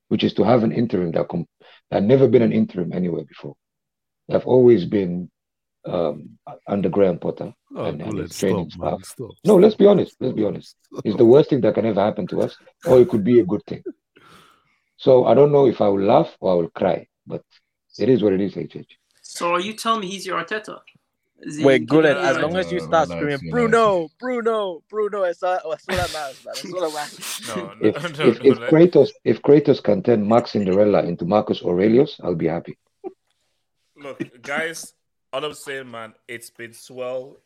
which 0.09 0.25
is 0.25 0.35
to 0.35 0.43
have 0.45 0.63
an 0.63 0.73
interim 0.73 1.11
that 1.13 1.29
com- 1.29 1.47
that 1.91 2.03
never 2.03 2.29
been 2.29 2.43
an 2.43 2.53
interim 2.53 2.93
anywhere 2.93 3.25
before. 3.25 3.55
I've 4.31 4.47
always 4.47 4.85
been 4.85 5.31
um, 5.85 6.39
under 6.67 6.89
Graham 6.89 7.19
Potter 7.19 7.53
Oh, 7.75 7.85
and, 7.85 8.01
and 8.03 8.11
Guled, 8.13 8.23
his 8.29 8.39
training 8.39 8.71
stop, 8.71 8.81
man, 8.83 8.99
staff. 9.05 9.13
stop. 9.15 9.31
No, 9.45 9.57
let's 9.57 9.75
be 9.77 9.87
honest. 9.87 10.17
Let's 10.21 10.35
be 10.35 10.45
honest. 10.45 10.77
It's 11.05 11.17
the 11.17 11.25
worst 11.25 11.51
thing 11.51 11.61
that 11.63 11.75
can 11.75 11.87
ever 11.87 12.01
happen 12.01 12.27
to 12.29 12.43
us, 12.43 12.57
or 12.87 13.01
it 13.01 13.09
could 13.09 13.23
be 13.25 13.41
a 13.41 13.45
good 13.45 13.65
thing. 13.67 13.83
So 14.97 15.25
I 15.25 15.35
don't 15.35 15.53
know 15.53 15.67
if 15.67 15.81
I 15.81 15.89
will 15.89 16.03
laugh 16.03 16.37
or 16.41 16.53
I 16.53 16.55
will 16.57 16.71
cry, 16.71 17.07
but 17.27 17.43
it 17.99 18.09
is 18.09 18.23
what 18.23 18.33
it 18.33 18.41
is, 18.41 18.55
HH. 18.55 18.87
So 19.23 19.53
are 19.55 19.61
you 19.61 19.73
telling 19.75 20.01
me 20.01 20.09
he's 20.09 20.27
your 20.27 20.43
Arteta? 20.43 20.81
Is 21.43 21.57
he 21.57 21.65
Wait, 21.65 21.87
good. 21.87 22.05
giving 22.05 22.23
As 22.23 22.37
you 22.37 22.43
long 22.43 22.57
as 22.57 22.71
you 22.71 22.81
start 22.81 23.09
relax, 23.09 23.39
screaming, 23.39 23.55
relax. 23.55 23.71
Bruno, 23.71 24.09
Bruno, 24.21 24.83
Bruno, 24.91 25.23
it's 25.23 25.43
all, 25.43 25.59
that's 25.71 25.89
all 25.89 25.97
that 25.97 26.13
matters, 26.13 26.45
man. 26.45 26.55
That's 26.55 26.73
all 26.73 26.81
that 26.81 26.95
matters. 26.95 27.41
No, 27.49 27.55
no, 27.57 27.89
If, 27.89 28.19
no, 28.19 28.25
if, 28.27 28.43
no, 28.43 28.51
if 28.51 28.59
no. 28.59 28.67
Kratos 28.69 29.09
if 29.25 29.43
Kratos 29.43 29.83
can 29.83 30.03
turn 30.03 30.29
Max 30.29 30.51
Cinderella 30.51 31.03
into 31.05 31.25
Marcus 31.25 31.63
Aurelius, 31.63 32.21
I'll 32.23 32.35
be 32.35 32.49
happy. 32.49 32.77
Look, 33.97 34.43
guys, 34.43 34.93
all 35.33 35.45
I'm 35.45 35.55
saying, 35.55 35.91
man, 35.91 36.15
it's 36.29 36.51
been 36.51 36.73
swell. 36.75 37.39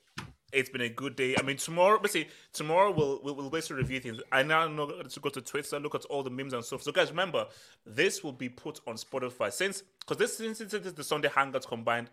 It's 0.53 0.71
been 0.71 0.83
a 0.83 0.89
good 0.89 1.17
day. 1.17 1.35
I 1.37 1.43
mean, 1.43 1.57
tomorrow, 1.57 1.99
basically, 1.99 2.31
tomorrow 2.53 2.93
we'll 2.93 3.21
we'll, 3.23 3.35
we'll 3.35 3.51
basically 3.51 3.77
review 3.83 4.01
things. 4.01 4.21
I 4.31 4.43
now 4.43 4.69
know 4.69 5.03
to 5.03 5.21
go 5.21 5.29
to 5.29 5.41
Twitter, 5.41 5.81
look 5.81 5.95
at 5.95 6.05
all 6.07 6.23
the 6.23 6.31
memes 6.31 6.53
and 6.53 6.65
stuff. 6.65 6.83
So, 6.83 6.93
guys, 6.93 7.11
remember, 7.11 7.47
this 7.87 8.23
will 8.23 8.33
be 8.33 8.49
put 8.49 8.81
on 8.87 8.95
Spotify 8.95 9.53
since 9.53 9.83
because 10.01 10.17
this 10.17 10.37
since, 10.37 10.59
since 10.59 10.73
this 10.73 10.87
is 10.87 10.95
the 10.95 11.05
Sunday 11.05 11.29
Hangouts 11.29 11.67
combined. 11.67 12.11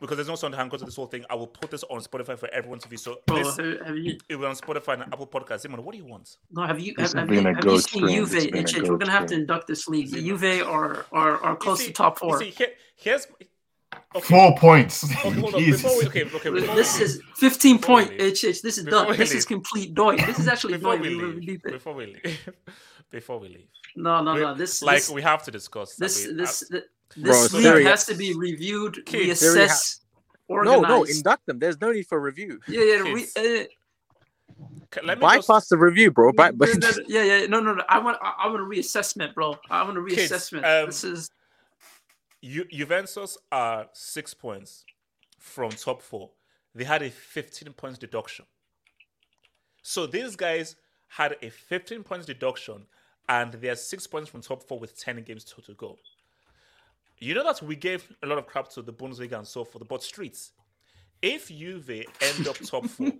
Because 0.00 0.16
there's 0.16 0.28
no 0.28 0.34
Sunday 0.34 0.58
Hangouts 0.58 0.78
to 0.80 0.84
this 0.84 0.96
whole 0.96 1.06
thing, 1.06 1.24
I 1.30 1.34
will 1.36 1.46
put 1.46 1.70
this 1.70 1.84
on 1.84 2.00
Spotify 2.00 2.36
for 2.36 2.48
everyone 2.52 2.80
to 2.80 2.88
view. 2.88 2.98
So 2.98 3.18
Bro, 3.26 3.38
this 3.38 3.56
have, 3.56 3.86
have 3.86 3.96
you 3.96 4.18
it 4.28 4.34
will 4.34 4.42
be 4.42 4.46
on 4.46 4.56
Spotify 4.56 4.94
and 4.94 5.02
Apple 5.04 5.26
Podcasts. 5.28 5.60
Simon, 5.60 5.84
what 5.84 5.92
do 5.92 5.98
you 5.98 6.04
want? 6.04 6.36
no? 6.50 6.62
Have 6.66 6.80
you 6.80 6.94
This 6.96 7.12
have, 7.12 7.28
has 7.28 7.28
have 7.28 7.30
you, 7.30 7.42
been 7.42 7.46
a 7.46 7.54
have 7.54 7.64
you 7.64 7.70
goat 7.70 7.84
seen 7.84 8.02
stream. 8.02 8.08
Juve? 8.08 8.34
It's 8.34 8.46
been 8.46 8.56
a 8.56 8.58
Itch, 8.60 8.88
We're 8.88 8.96
gonna 8.98 9.12
have 9.12 9.26
to 9.26 9.34
induct 9.34 9.68
this 9.68 9.86
league. 9.86 10.08
Juve 10.12 10.66
are 10.66 11.06
are, 11.12 11.36
are 11.38 11.56
close 11.56 11.78
see- 11.80 11.86
to 11.86 11.92
top 11.92 12.18
four. 12.18 12.38
see, 12.40 12.50
here- 12.50 12.72
here's 12.96 13.26
Four 14.22 14.56
points. 14.56 15.04
Okay, 15.04 15.30
hold 15.40 15.54
on. 15.54 15.60
Jesus. 15.60 15.82
Before 15.82 15.98
we, 15.98 16.06
okay, 16.06 16.24
okay. 16.24 16.50
Before 16.50 16.74
This 16.74 16.98
we 16.98 17.04
is 17.04 17.22
15 17.36 17.76
before 17.76 17.96
we 17.96 18.04
point 18.06 18.18
leave, 18.20 18.32
HH. 18.32 18.42
This 18.62 18.78
is 18.78 18.84
before 18.84 18.90
done. 19.02 19.10
we 19.10 19.16
This 19.16 19.28
is 19.30 19.34
leave, 19.36 19.46
complete 19.46 19.94
doy. 19.94 20.16
This 20.16 20.38
is 20.40 20.48
actually 20.48 20.74
before 20.78 20.96
doy. 20.96 21.02
we 21.02 21.08
We 21.16 21.22
leave, 21.22 21.36
leave 21.36 21.60
it. 21.64 21.72
before 21.72 21.94
we 21.94 22.06
leave, 22.06 22.48
before 23.10 23.38
we 23.38 23.48
leave. 23.48 23.68
No, 23.96 24.20
no, 24.22 24.34
we- 24.34 24.40
no. 24.40 24.54
This 24.54 24.82
like 24.82 24.96
this, 24.96 25.10
we 25.10 25.22
have 25.22 25.42
to 25.44 25.50
discuss. 25.52 25.94
that 25.96 26.04
this 26.06 26.28
this 26.36 26.64
this 27.16 27.50
Bro, 27.50 27.58
league 27.58 27.66
Siri- 27.66 27.84
has 27.84 28.06
to 28.06 28.14
be 28.14 28.34
reviewed, 28.34 29.04
Kids, 29.06 29.40
Siri 29.40 29.60
ha- 29.60 29.74
reassessed, 29.74 30.00
No, 30.48 30.80
no, 30.80 31.04
induct 31.04 31.46
them. 31.46 31.58
There's 31.58 31.80
no 31.80 31.92
need 31.92 32.06
for 32.06 32.20
review. 32.20 32.60
yeah, 32.68 32.82
yeah. 32.82 33.12
Re, 33.12 33.26
uh, 33.36 33.64
let 35.02 35.18
me 35.18 35.22
Bypass 35.22 35.46
just, 35.46 35.70
the 35.70 35.78
review, 35.78 36.10
bro. 36.10 36.32
By, 36.32 36.50
no, 36.50 36.66
no, 36.66 36.72
no, 36.74 36.90
yeah, 37.08 37.22
yeah. 37.22 37.46
No, 37.46 37.60
no, 37.60 37.74
no. 37.74 37.82
I 37.88 37.98
want 37.98 38.18
I, 38.22 38.34
I 38.44 38.46
want 38.48 38.60
a 38.60 38.64
reassessment, 38.64 39.34
bro. 39.34 39.56
I 39.70 39.82
want 39.82 39.98
a 39.98 40.04
Kids, 40.04 40.30
reassessment. 40.30 40.64
um, 40.82 40.86
this 40.86 41.02
is 41.04 41.30
Ju- 42.42 42.66
Juventus 42.70 43.36
are 43.50 43.86
six 43.92 44.34
points 44.34 44.84
from 45.38 45.70
top 45.70 46.02
four. 46.02 46.30
They 46.74 46.84
had 46.84 47.02
a 47.02 47.10
15 47.10 47.72
points 47.72 47.98
deduction. 47.98 48.44
So 49.82 50.06
these 50.06 50.36
guys 50.36 50.76
had 51.08 51.36
a 51.42 51.50
15 51.50 52.02
points 52.02 52.26
deduction, 52.26 52.86
and 53.28 53.52
they're 53.54 53.76
six 53.76 54.06
points 54.06 54.28
from 54.30 54.40
top 54.42 54.62
four 54.62 54.78
with 54.78 54.98
10 54.98 55.22
games 55.22 55.44
to, 55.44 55.62
to 55.62 55.74
go. 55.74 55.96
You 57.20 57.34
know 57.34 57.44
that 57.44 57.62
we 57.62 57.76
gave 57.76 58.04
a 58.22 58.26
lot 58.26 58.38
of 58.38 58.46
crap 58.46 58.68
to 58.70 58.82
the 58.82 58.92
Bundesliga 58.92 59.38
and 59.38 59.46
so 59.46 59.64
forth, 59.64 59.86
but 59.88 60.02
streets. 60.02 60.52
If 61.22 61.48
Juve 61.48 61.88
end 62.20 62.48
up 62.48 62.56
top 62.58 62.84
four, 62.86 63.10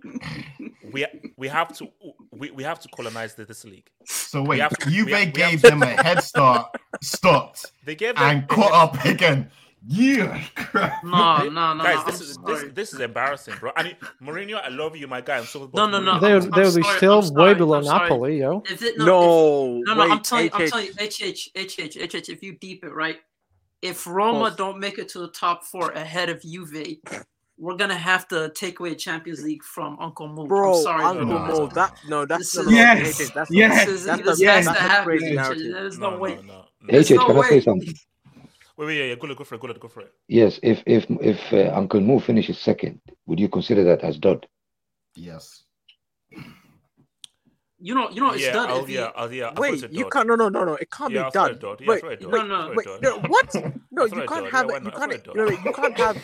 we 0.91 1.05
we 1.37 1.47
have 1.47 1.75
to 1.77 1.87
we, 2.31 2.51
we 2.51 2.61
have 2.63 2.79
to 2.81 2.87
colonize 2.89 3.33
the, 3.33 3.45
this 3.45 3.65
league. 3.65 3.89
So 4.05 4.43
wait, 4.43 4.59
have 4.59 4.77
to- 4.77 4.89
Juve 4.91 5.07
have- 5.09 5.33
we 5.33 5.41
have 5.41 5.51
gave 5.51 5.61
to- 5.61 5.69
them 5.69 5.81
a 5.81 5.87
head 5.87 6.21
start, 6.31 6.75
stopped, 7.01 7.71
They 7.83 7.95
gave 7.95 8.15
them 8.15 8.23
and 8.23 8.47
caught 8.47 8.71
up 8.73 9.05
again. 9.05 9.49
Yeah, 9.87 10.43
crap. 10.55 11.03
no, 11.03 11.47
no, 11.49 11.73
no. 11.75 11.83
guys, 11.83 11.97
no, 11.97 12.05
this 12.05 12.15
I'm 12.15 12.21
is 12.21 12.37
this, 12.37 12.57
sorry. 12.59 12.69
this 12.71 12.93
is 12.93 12.99
embarrassing, 12.99 13.53
bro. 13.59 13.71
I 13.75 13.83
mean, 13.83 13.95
Mourinho, 14.21 14.59
I 14.59 14.69
love 14.69 14.95
you, 14.97 15.07
my 15.07 15.21
guy. 15.21 15.37
I'm 15.37 15.45
so 15.45 15.69
No, 15.75 15.87
no, 15.87 15.99
no. 16.01 16.19
they 16.19 16.31
I'm- 16.33 16.49
they 16.49 16.63
be 16.63 16.81
sorry, 16.83 16.97
still 16.97 17.19
I'm 17.19 17.33
way 17.35 17.53
below 17.53 17.81
Napoli, 17.81 18.39
yo. 18.39 18.63
If 18.67 18.81
it, 18.81 18.97
no, 18.97 19.05
No, 19.05 19.77
if, 19.81 19.85
no, 19.87 19.93
no. 19.93 20.01
I'm 20.01 20.09
wait, 20.09 20.23
telling, 20.23 20.49
I'm 20.53 20.61
HH. 20.61 20.69
telling 20.69 20.85
you, 20.87 20.93
HH, 20.93 21.49
HH, 21.55 21.97
HH. 22.15 22.29
If 22.29 22.41
you 22.43 22.53
deep 22.57 22.83
it 22.83 22.93
right, 22.93 23.17
if 23.85 24.07
Roma 24.07 24.49
Pause. 24.49 24.55
don't 24.55 24.79
make 24.79 24.97
it 24.97 25.09
to 25.09 25.19
the 25.19 25.27
top 25.29 25.63
four 25.63 25.91
ahead 25.91 26.29
of 26.29 26.41
Juve, 26.41 26.97
we're 27.57 27.77
gonna 27.77 27.95
have 27.97 28.27
to 28.29 28.49
take 28.55 28.79
away 28.79 28.95
Champions 28.95 29.43
League 29.43 29.63
from 29.63 29.97
Uncle 29.99 30.27
Mo. 30.27 30.45
Bro, 30.45 30.75
I'm 30.77 30.83
sorry, 30.83 31.03
Uncle 31.05 31.25
bro. 31.25 31.47
Mo, 31.47 31.67
that 31.67 31.93
no, 32.07 32.25
that's 32.25 32.51
This 32.53 32.65
is- 32.65 32.71
Yes, 32.73 33.19
HH, 33.29 33.33
that's 33.33 33.51
yes, 33.51 33.69
not, 33.75 33.85
This, 33.85 33.95
is, 33.95 34.05
that's, 34.05 34.23
this 34.23 34.39
the, 34.39 34.45
has 34.47 34.65
that's 34.65 34.79
to 34.97 35.03
crazy 35.03 35.33
narrative. 35.33 35.73
There's 35.73 35.97
No, 35.99 36.09
no, 36.09 36.15
no, 36.15 36.21
way. 36.21 36.35
no, 36.35 36.41
no. 36.41 36.65
There's 36.87 37.09
HH, 37.09 37.15
no 37.15 37.25
can 37.27 37.35
I 37.35 37.39
way. 37.39 37.49
say 37.49 37.61
something? 37.61 37.93
Wait, 38.77 38.85
wait, 38.87 38.97
yeah, 38.97 39.05
yeah. 39.05 39.15
Go, 39.15 39.33
go 39.33 39.43
for 39.45 39.55
it. 39.55 39.61
Go, 39.61 39.73
go 39.73 39.87
for 39.87 40.01
it. 40.01 40.13
Yes, 40.27 40.59
if 40.61 40.83
if 40.85 41.05
if 41.21 41.39
uh, 41.53 41.71
Uncle 41.73 42.01
Mo 42.01 42.19
finishes 42.19 42.57
second, 42.59 42.99
would 43.25 43.39
you 43.39 43.47
consider 43.47 43.83
that 43.85 44.01
as 44.01 44.17
dud? 44.17 44.45
Yes. 45.15 45.63
You 47.85 47.93
know, 47.93 48.09
you 48.09 48.19
know, 48.19 48.31
it's 48.31 48.41
yeah, 48.41 48.51
done. 48.51 48.67
I'll, 48.71 48.83
if 48.83 48.89
yeah, 48.89 48.99
you, 49.01 49.11
I'll, 49.15 49.31
yeah. 49.31 49.53
Wait, 49.57 49.91
you 49.91 50.09
can't. 50.09 50.27
No, 50.27 50.33
no, 50.33 50.49
no, 50.49 50.63
no. 50.65 50.73
It 50.73 50.89
can't 50.89 51.13
Yeah, 51.13 51.25
be 51.25 51.29
done. 51.29 51.51
it 51.51 51.59
done. 51.59 51.77
Yeah, 51.79 51.87
Wait, 51.87 51.99
throw 51.99 52.09
wait, 52.09 52.21
No, 52.23 52.29
no. 52.47 52.73
Wait. 52.75 52.83
done. 52.83 52.99
No, 53.03 53.19
what? 53.27 53.55
No, 53.91 54.05
you 54.05 54.27
can't 54.27 54.51
have 54.51 54.67
Yeah, 54.67 54.77
it. 54.77 54.83
You 54.85 54.91
can't. 54.91 55.11
Throw 55.11 55.11
it 55.11 55.27
You, 55.27 55.33
know, 55.35 55.45
done. 55.45 55.63
you 55.63 55.71
can't 55.71 55.97
have 55.99 56.23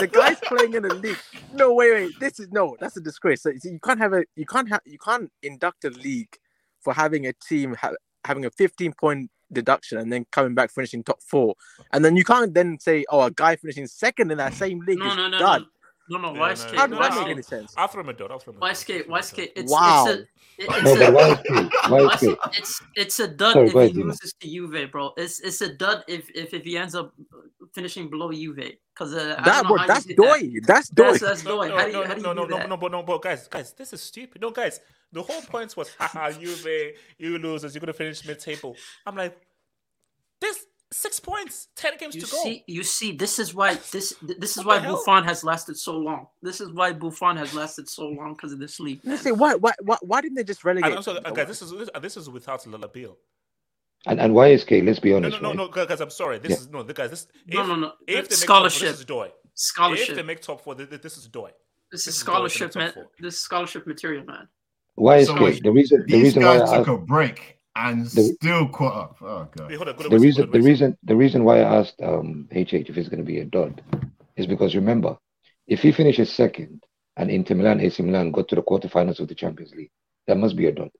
the 0.00 0.06
guys 0.08 0.36
playing 0.46 0.74
in 0.74 0.82
the 0.82 0.94
league. 0.96 1.16
No, 1.54 1.74
wait, 1.74 1.92
wait. 1.92 2.12
This 2.18 2.40
is 2.40 2.48
no. 2.50 2.76
That's 2.80 2.96
a 2.96 3.00
disgrace. 3.00 3.42
So, 3.42 3.50
you 3.50 3.78
can't 3.78 4.00
have 4.00 4.14
a. 4.14 4.24
You 4.34 4.46
can't 4.46 4.68
have. 4.68 4.80
You 4.84 4.98
can't 4.98 5.30
induct 5.44 5.84
a 5.84 5.90
league 5.90 6.36
for 6.80 6.92
having 6.92 7.24
a 7.28 7.32
team 7.34 7.74
ha- 7.74 7.94
having 8.24 8.44
a 8.44 8.50
15 8.50 8.92
point 8.94 9.30
deduction 9.52 9.98
and 9.98 10.12
then 10.12 10.26
coming 10.32 10.56
back 10.56 10.72
finishing 10.72 11.04
top 11.04 11.22
four, 11.22 11.54
and 11.92 12.04
then 12.04 12.16
you 12.16 12.24
can't 12.24 12.52
then 12.52 12.80
say, 12.80 13.04
oh, 13.10 13.22
a 13.22 13.30
guy 13.30 13.54
finishing 13.54 13.86
second 13.86 14.32
in 14.32 14.38
that 14.38 14.54
same 14.54 14.80
league 14.80 14.98
no, 14.98 15.06
is 15.06 15.16
no, 15.16 15.28
no, 15.28 15.38
done. 15.38 15.66
No, 16.10 16.18
no, 16.18 16.32
no. 16.32 16.40
Yeah, 16.40 16.40
Why 16.40 16.54
no, 16.54 16.54
skate? 16.54 16.78
How 16.78 16.86
no, 16.86 16.96
does 16.96 16.98
Why 16.98 17.08
that 17.08 17.14
make 17.14 17.28
any 17.28 17.42
sense? 17.42 17.74
I'll 17.76 17.88
throw 17.88 18.02
him 18.02 18.08
a 18.10 18.12
dud. 18.14 18.30
I'll 18.30 18.38
throw 18.38 18.52
him 18.52 18.58
a 18.58 18.62
Why 18.62 18.68
dud. 18.68 18.76
skate? 18.76 19.08
Why 19.08 19.20
skate? 19.22 19.52
It's 19.56 19.72
Wow. 19.72 20.06
it's 20.06 20.06
a 20.06 20.26
it's 20.58 20.84
No, 20.84 20.92
a 20.96 21.02
is 22.14 22.22
it? 22.22 22.38
It's 22.52 22.82
it's 22.94 23.20
a 23.20 23.28
dud 23.28 23.54
Sorry, 23.54 23.66
if 23.66 23.72
go 23.72 23.80
he 23.80 23.92
loses 23.92 24.34
to 24.40 24.48
Juve, 24.48 24.90
bro. 24.92 25.12
It's 25.16 25.40
it's 25.40 25.60
a 25.62 25.74
dud 25.74 26.04
if 26.08 26.30
if, 26.34 26.54
if 26.54 26.64
he 26.64 26.78
ends 26.78 26.94
up 26.94 27.12
finishing 27.74 28.10
below 28.10 28.32
Juve. 28.32 28.56
Because 28.94 29.14
uh, 29.14 29.36
I 29.38 29.42
That, 29.44 29.62
don't 29.62 29.66
bro, 29.66 29.78
that's 29.86 30.06
you 30.06 30.16
that. 30.20 30.40
doy. 30.40 30.60
That's 30.66 30.88
doy. 30.90 31.18
That's 31.18 31.20
that's 31.20 31.42
doy. 31.42 31.68
no, 31.68 31.76
How 31.76 31.86
do 31.86 31.92
you 31.92 31.92
no, 31.92 32.04
how 32.04 32.14
do 32.14 32.22
you 32.22 32.22
no, 32.22 32.32
no, 32.32 32.46
do 32.46 32.46
no, 32.46 32.58
no, 32.66 32.76
but 32.76 32.92
no, 32.92 33.02
but 33.02 33.22
guys, 33.22 33.48
guys, 33.48 33.72
this 33.74 33.92
is 33.92 34.02
stupid. 34.02 34.42
No, 34.42 34.50
guys, 34.50 34.80
the 35.12 35.22
whole 35.22 35.42
point 35.42 35.76
was, 35.76 35.90
haha, 35.98 36.30
Juve, 36.32 36.94
you 37.18 37.38
losers, 37.38 37.74
you're 37.74 37.80
gonna 37.80 37.92
finish 37.92 38.24
mid-table. 38.24 38.76
I'm 39.06 39.16
like, 39.16 39.36
this 40.40 40.64
six 40.92 41.18
points, 41.20 41.68
ten 41.76 41.96
games 41.98 42.14
You 42.14 42.20
to 42.22 42.30
go. 42.30 42.54
you 42.66 42.82
see, 42.82 43.12
this 43.12 43.38
is 43.38 43.54
why 43.54 43.74
this 43.92 44.14
this 44.22 44.56
is 44.56 44.64
why 44.64 44.78
hell? 44.78 44.96
Buffon 44.96 45.24
has 45.24 45.42
lasted 45.44 45.76
so 45.76 45.96
long. 45.96 46.26
This 46.42 46.60
is 46.60 46.70
why 46.72 46.92
Buffon 46.92 47.36
has 47.36 47.54
lasted 47.54 47.88
so 47.88 48.06
long 48.08 48.34
because 48.34 48.52
of 48.52 48.58
this 48.58 48.78
league. 48.80 49.00
Let's 49.04 49.22
say 49.22 49.32
why, 49.32 49.54
why, 49.54 49.72
why, 49.82 49.96
why 50.02 50.20
didn't 50.20 50.36
they 50.36 50.44
just 50.44 50.64
relegate? 50.64 50.88
And 50.90 50.96
also, 50.96 51.20
guys, 51.20 51.48
this 51.48 51.62
is 51.62 51.70
this, 51.72 51.90
uh, 51.94 51.98
this 51.98 52.16
is 52.16 52.30
without 52.30 52.62
Lalabil. 52.62 53.16
And 54.06 54.20
and 54.20 54.34
YSK, 54.34 54.84
let's 54.86 55.00
be 55.00 55.12
honest, 55.12 55.42
no, 55.42 55.52
no, 55.52 55.64
right? 55.66 55.76
no, 55.76 55.86
guys, 55.86 56.00
I'm 56.00 56.10
sorry. 56.10 56.38
This 56.38 56.50
Yeah. 56.52 56.56
is 56.58 56.68
no, 56.70 56.82
the 56.84 56.94
guys. 56.94 57.10
This 57.10 57.26
if, 57.46 57.54
No, 57.54 57.66
no, 57.66 57.74
no. 57.74 57.92
If 58.06 58.28
they 58.28 58.34
It's 58.34 58.40
make 58.40 58.46
top 58.48 58.58
four, 58.62 58.70
scholarship. 58.70 58.88
this 58.90 58.98
is 59.00 59.04
Doy. 59.04 59.32
Scholarship. 59.54 60.08
If 60.10 60.16
they 60.16 60.22
make 60.22 60.40
top 60.42 60.60
four, 60.60 60.74
th- 60.76 60.88
th- 60.88 61.02
this 61.02 61.16
is 61.16 61.26
Doy. 61.26 61.50
This 61.90 62.04
This 62.04 62.14
is 62.14 62.20
is 62.20 62.22
Doy 62.24 62.32
if 62.32 62.36
they 62.36 62.42
make 62.42 62.50
scholarship, 62.52 62.70
top 62.72 62.96
man. 62.96 63.06
This 63.18 63.34
is 63.34 63.40
scholarship 63.40 63.86
material, 63.86 64.24
man. 64.24 64.48
YSK, 64.98 65.40
wait, 65.40 65.62
the 65.62 65.72
reason 65.72 66.04
the 66.06 66.12
These 66.14 66.22
reason 66.24 66.42
why 66.44 66.54
I 66.54 66.58
guys 66.60 66.70
took 66.70 66.78
asked 66.80 66.88
a 66.88 66.98
break 66.98 67.55
and 67.76 68.06
The- 68.06 68.34
still 68.40 68.68
caught 68.68 68.94
up. 68.96 69.16
Oh 69.22 69.48
god. 69.56 69.68
Wait, 69.68 69.76
hold 69.76 69.88
on, 69.88 69.96
go 69.96 70.02
to 70.04 70.08
the 70.08 70.18
reason 70.18 70.50
the 70.50 70.60
reason 70.62 70.96
the 71.04 71.14
reason 71.16 71.44
why 71.44 71.60
I 71.60 71.78
asked 71.80 72.00
um 72.02 72.48
HH 72.50 72.88
if 72.90 72.96
it's 72.96 73.08
going 73.08 73.24
to 73.24 73.30
be 73.32 73.40
a 73.40 73.44
dud 73.44 73.82
is 74.36 74.46
because 74.46 74.74
remember, 74.74 75.16
if 75.66 75.80
he 75.80 75.92
finishes 75.92 76.32
second 76.32 76.82
and 77.16 77.30
Inter 77.30 77.54
Milan, 77.54 77.80
AC 77.80 78.02
Milan 78.02 78.30
go 78.32 78.42
to 78.42 78.54
the 78.54 78.62
quarterfinals 78.62 79.20
of 79.20 79.28
the 79.28 79.34
Champions 79.34 79.74
League, 79.74 79.90
that 80.26 80.36
must 80.36 80.56
be 80.56 80.66
a 80.66 80.72
dud. 80.72 80.90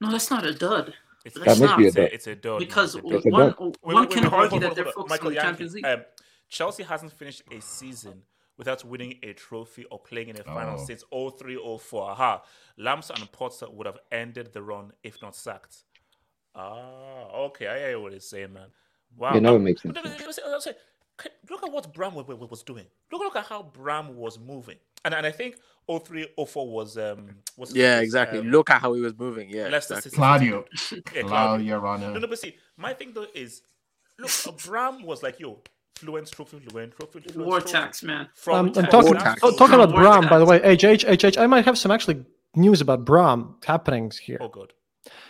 No, 0.00 0.10
that's 0.10 0.30
not 0.30 0.44
a 0.46 0.52
dud. 0.54 0.94
It's, 1.24 1.34
That 1.34 1.44
That 1.44 1.48
must 1.48 1.60
must 1.60 1.70
not. 1.72 1.78
be 1.78 1.84
a 1.84 1.88
it's 1.88 1.96
a, 1.96 2.00
dud. 2.00 2.12
it's 2.12 2.26
a 2.26 2.34
dud. 2.36 2.58
Because 2.60 2.96
man. 2.96 3.04
It's 3.14 3.26
a 3.26 3.30
one, 3.30 3.40
dud. 3.48 3.56
Wait, 3.60 3.76
one 3.82 3.94
wait, 3.96 4.10
can 4.10 4.22
wait, 4.24 4.30
hold 4.30 4.42
argue 4.42 4.56
on, 4.56 4.60
that 4.60 4.66
hold 4.68 4.76
they're 4.76 4.86
on, 4.86 4.92
focused 4.92 5.10
Michael 5.10 5.26
on 5.28 5.30
the 5.32 5.34
Yankee. 5.36 5.48
Champions 5.48 5.74
League. 5.74 5.84
Um, 5.86 6.00
Chelsea 6.48 6.82
hasn't 6.82 7.12
finished 7.12 7.42
a 7.50 7.60
season 7.60 8.22
without 8.58 8.84
winning 8.84 9.18
a 9.22 9.32
trophy 9.32 9.84
or 9.86 9.98
playing 9.98 10.28
in 10.28 10.40
a 10.40 10.44
final 10.44 10.80
Oh. 10.80 10.84
since 10.84 11.04
03 11.10 11.56
04. 11.78 12.10
Aha. 12.10 12.42
Lamps 12.78 13.10
and 13.10 13.30
Potter 13.32 13.66
would 13.70 13.86
have 13.86 13.98
ended 14.10 14.52
the 14.52 14.62
run 14.62 14.92
if 15.02 15.20
not 15.22 15.34
sacked. 15.36 15.84
Ah, 16.54 17.28
okay. 17.48 17.66
I 17.68 17.78
hear 17.88 18.00
what 18.00 18.12
he's 18.12 18.28
saying, 18.28 18.52
man. 18.52 18.68
Wow. 19.16 19.34
Yeah, 19.34 19.40
now 19.40 19.52
Uh, 19.52 19.56
it 19.56 19.58
makes 19.60 19.82
sense. 19.82 19.96
Look 21.48 21.62
at 21.62 21.72
what 21.72 21.94
Bram 21.94 22.14
wa- 22.14 22.22
wa- 22.22 22.34
was 22.46 22.62
doing. 22.62 22.84
Look, 23.10 23.20
look 23.22 23.36
at 23.36 23.46
how 23.46 23.62
Bram 23.62 24.16
was 24.16 24.38
moving. 24.38 24.76
And 25.04 25.14
and 25.14 25.24
I 25.26 25.30
think 25.30 25.56
03 25.88 26.28
04 26.46 26.68
was 26.70 26.98
um 26.98 27.42
was 27.56 27.74
Yeah, 27.74 27.96
was, 27.96 28.04
exactly. 28.04 28.40
um, 28.40 28.50
Look 28.50 28.70
at 28.70 28.82
how 28.82 28.92
he 28.94 29.00
was 29.00 29.16
moving. 29.16 29.48
Yeah, 29.48 29.68
Leicester 29.68 29.94
exactly. 29.94 30.16
Claudio. 30.18 30.64
Yeah, 31.14 31.22
Claudio. 31.22 31.80
Claudio 31.80 32.12
No, 32.12 32.18
no, 32.18 32.26
but 32.26 32.38
see, 32.38 32.56
my 32.76 32.92
thing 32.92 33.12
though 33.14 33.26
is, 33.34 33.62
look, 34.18 34.30
Bram 34.64 35.02
was 35.04 35.22
like, 35.22 35.40
yo, 35.40 35.62
fluent, 35.96 36.30
trophy, 36.30 36.60
fluent, 36.60 36.92
trophy, 36.98 37.20
fluent, 37.20 37.46
War 37.46 37.60
tax, 37.60 38.02
man. 38.02 38.20
Um, 38.20 38.28
From 38.34 38.66
I'm 38.66 38.72
tax, 38.72 38.88
talking, 38.90 39.12
that's 39.12 39.24
tax. 39.24 39.40
oh, 39.42 39.56
talking 39.56 39.74
about 39.74 39.92
War 39.92 40.02
Bram, 40.02 40.28
by 40.28 40.38
the 40.38 40.44
way. 40.44 40.58
tax. 40.58 40.84
H, 40.84 40.84
H, 40.84 41.04
H, 41.06 41.24
H, 41.24 41.38
I 41.38 41.46
might 41.46 41.64
have 41.64 41.78
some 41.78 41.90
actually 41.90 42.24
news 42.54 42.80
about 42.80 43.04
Bram 43.04 43.56
happenings 43.64 44.16
here. 44.18 44.38
Oh 44.40 44.48
god. 44.48 44.72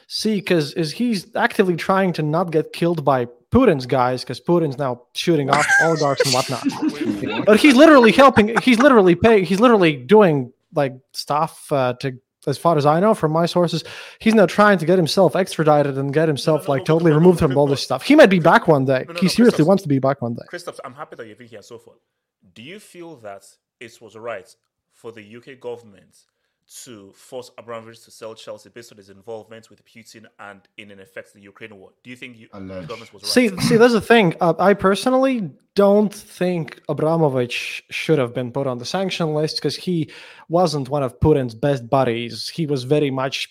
See, 0.08 0.36
because 0.36 0.72
is 0.74 0.92
he's 0.92 1.34
actively 1.34 1.76
trying 1.76 2.12
to 2.14 2.22
not 2.22 2.52
get 2.52 2.72
killed 2.72 3.04
by 3.04 3.26
Putin's 3.52 3.86
guys, 3.86 4.22
because 4.22 4.40
Putin's 4.40 4.78
now 4.78 5.02
shooting 5.14 5.50
off 5.50 5.66
oligarchs 5.82 6.22
and 6.24 6.34
whatnot. 6.34 7.44
But 7.44 7.58
he's 7.58 7.74
literally 7.74 8.12
helping. 8.12 8.56
He's 8.62 8.78
literally 8.78 9.14
pay. 9.14 9.44
He's 9.44 9.60
literally 9.60 9.96
doing 9.96 10.52
like 10.74 10.94
stuff 11.12 11.70
uh, 11.72 11.94
to, 12.00 12.18
as 12.46 12.58
far 12.58 12.76
as 12.76 12.86
I 12.86 13.00
know 13.00 13.14
from 13.14 13.32
my 13.32 13.46
sources, 13.46 13.84
he's 14.18 14.34
now 14.34 14.46
trying 14.46 14.78
to 14.78 14.86
get 14.86 14.96
himself 14.96 15.34
extradited 15.34 15.98
and 15.98 16.12
get 16.12 16.28
himself 16.28 16.66
no, 16.66 16.72
like 16.72 16.80
but- 16.82 16.86
totally 16.86 17.12
removed 17.12 17.38
from 17.38 17.56
all 17.56 17.66
this 17.66 17.82
stuff. 17.82 18.02
He 18.02 18.14
might 18.14 18.30
be 18.30 18.38
back 18.38 18.68
one 18.68 18.84
day. 18.84 19.04
No, 19.06 19.14
no, 19.14 19.20
he 19.20 19.26
no, 19.26 19.30
seriously 19.30 19.64
wants 19.64 19.82
to 19.82 19.88
be 19.88 19.98
back 19.98 20.22
one 20.22 20.34
day. 20.34 20.44
Christoph, 20.48 20.80
I'm 20.84 20.94
happy 20.94 21.16
that 21.16 21.26
you're 21.26 21.36
here 21.36 21.58
and 21.58 21.64
so 21.64 21.78
far. 21.78 21.94
Do 22.54 22.62
you 22.62 22.78
feel 22.78 23.16
that 23.16 23.44
it 23.80 24.00
was 24.00 24.16
right 24.16 24.54
for 24.92 25.12
the 25.12 25.36
UK 25.36 25.60
government 25.60 26.16
to 26.84 27.12
force 27.12 27.50
Abramovich 27.58 28.04
to 28.04 28.10
sell 28.10 28.34
Chelsea 28.34 28.68
based 28.70 28.90
on 28.92 28.98
his 28.98 29.08
involvement 29.08 29.70
with 29.70 29.84
Putin 29.84 30.26
and 30.40 30.60
in, 30.76 30.90
in 30.90 31.00
effect, 31.00 31.32
the 31.32 31.40
Ukraine 31.40 31.76
war? 31.76 31.90
Do 32.02 32.10
you 32.10 32.16
think 32.16 32.36
you, 32.36 32.48
the 32.52 32.58
government 32.58 33.14
was 33.14 33.22
right? 33.22 33.32
See, 33.32 33.48
see, 33.60 33.76
there's 33.76 33.92
the 33.92 34.00
thing. 34.00 34.34
Uh, 34.40 34.54
I 34.58 34.74
personally 34.74 35.50
don't 35.74 36.12
think 36.12 36.80
Abramovich 36.88 37.84
should 37.90 38.18
have 38.18 38.34
been 38.34 38.50
put 38.50 38.66
on 38.66 38.78
the 38.78 38.84
sanction 38.84 39.34
list 39.34 39.56
because 39.56 39.76
he 39.76 40.10
wasn't 40.48 40.88
one 40.88 41.02
of 41.02 41.18
Putin's 41.20 41.54
best 41.54 41.88
buddies. 41.88 42.48
He 42.48 42.66
was 42.66 42.84
very 42.84 43.10
much 43.10 43.48